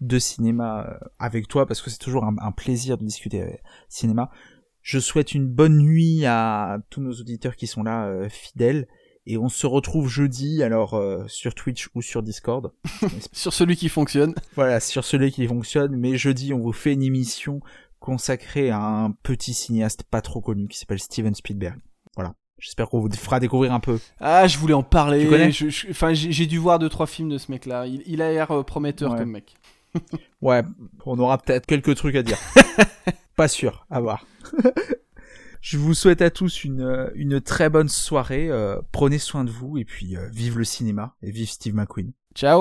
de 0.00 0.18
cinéma 0.18 0.86
euh, 0.86 1.08
avec 1.18 1.48
toi 1.48 1.66
parce 1.66 1.82
que 1.82 1.90
c'est 1.90 1.98
toujours 1.98 2.24
un, 2.24 2.52
plaisir 2.52 2.98
de 2.98 3.04
discuter 3.04 3.42
euh, 3.42 3.50
cinéma. 3.88 4.30
Je 4.80 4.98
souhaite 4.98 5.34
une 5.34 5.48
bonne 5.48 5.78
nuit 5.78 6.26
à 6.26 6.78
tous 6.90 7.00
nos 7.00 7.12
auditeurs 7.12 7.56
qui 7.56 7.66
sont 7.66 7.84
là 7.84 8.28
fidèles 8.28 8.88
et 9.26 9.38
on 9.38 9.48
se 9.48 9.66
retrouve 9.66 10.08
jeudi, 10.08 10.62
alors 10.62 10.94
euh, 10.94 11.24
sur 11.28 11.54
Twitch 11.54 11.88
ou 11.94 12.02
sur 12.02 12.22
Discord. 12.22 12.72
sur 13.32 13.52
celui 13.52 13.76
qui 13.76 13.88
fonctionne. 13.88 14.34
Voilà, 14.56 14.80
sur 14.80 15.04
celui 15.04 15.30
qui 15.30 15.46
fonctionne. 15.46 15.96
Mais 15.96 16.16
jeudi, 16.16 16.52
on 16.52 16.58
vous 16.58 16.72
fait 16.72 16.92
une 16.92 17.02
émission 17.02 17.60
consacrée 18.00 18.70
à 18.70 18.80
un 18.80 19.12
petit 19.12 19.54
cinéaste 19.54 20.02
pas 20.02 20.22
trop 20.22 20.40
connu 20.40 20.66
qui 20.66 20.78
s'appelle 20.78 20.98
Steven 20.98 21.34
Spielberg. 21.34 21.78
Voilà. 22.16 22.34
J'espère 22.58 22.88
qu'on 22.88 23.00
vous 23.00 23.10
fera 23.12 23.40
découvrir 23.40 23.72
un 23.72 23.80
peu. 23.80 23.98
Ah, 24.20 24.46
je 24.46 24.58
voulais 24.58 24.74
en 24.74 24.82
parler. 24.82 25.24
Tu 25.24 25.28
connais 25.28 25.50
Enfin, 25.90 26.12
j'ai 26.14 26.46
dû 26.46 26.58
voir 26.58 26.78
deux 26.78 26.88
trois 26.88 27.06
films 27.06 27.28
de 27.28 27.38
ce 27.38 27.50
mec-là. 27.50 27.86
Il, 27.86 28.22
a 28.22 28.30
l'air 28.30 28.50
euh, 28.52 28.62
prometteur 28.62 29.16
comme 29.16 29.30
mec. 29.30 29.54
ouais, 30.42 30.62
on 31.04 31.18
aura 31.18 31.38
peut-être 31.38 31.66
quelques 31.66 31.96
trucs 31.96 32.14
à 32.14 32.22
dire. 32.22 32.38
pas 33.36 33.48
sûr, 33.48 33.84
à 33.90 34.00
voir. 34.00 34.26
Je 35.62 35.78
vous 35.78 35.94
souhaite 35.94 36.22
à 36.22 36.30
tous 36.30 36.64
une, 36.64 36.82
euh, 36.82 37.08
une 37.14 37.40
très 37.40 37.70
bonne 37.70 37.88
soirée. 37.88 38.50
Euh, 38.50 38.80
prenez 38.90 39.18
soin 39.18 39.44
de 39.44 39.50
vous 39.50 39.78
et 39.78 39.84
puis 39.84 40.16
euh, 40.16 40.28
vive 40.32 40.58
le 40.58 40.64
cinéma 40.64 41.14
et 41.22 41.30
vive 41.30 41.48
Steve 41.48 41.74
McQueen. 41.74 42.10
Ciao 42.34 42.60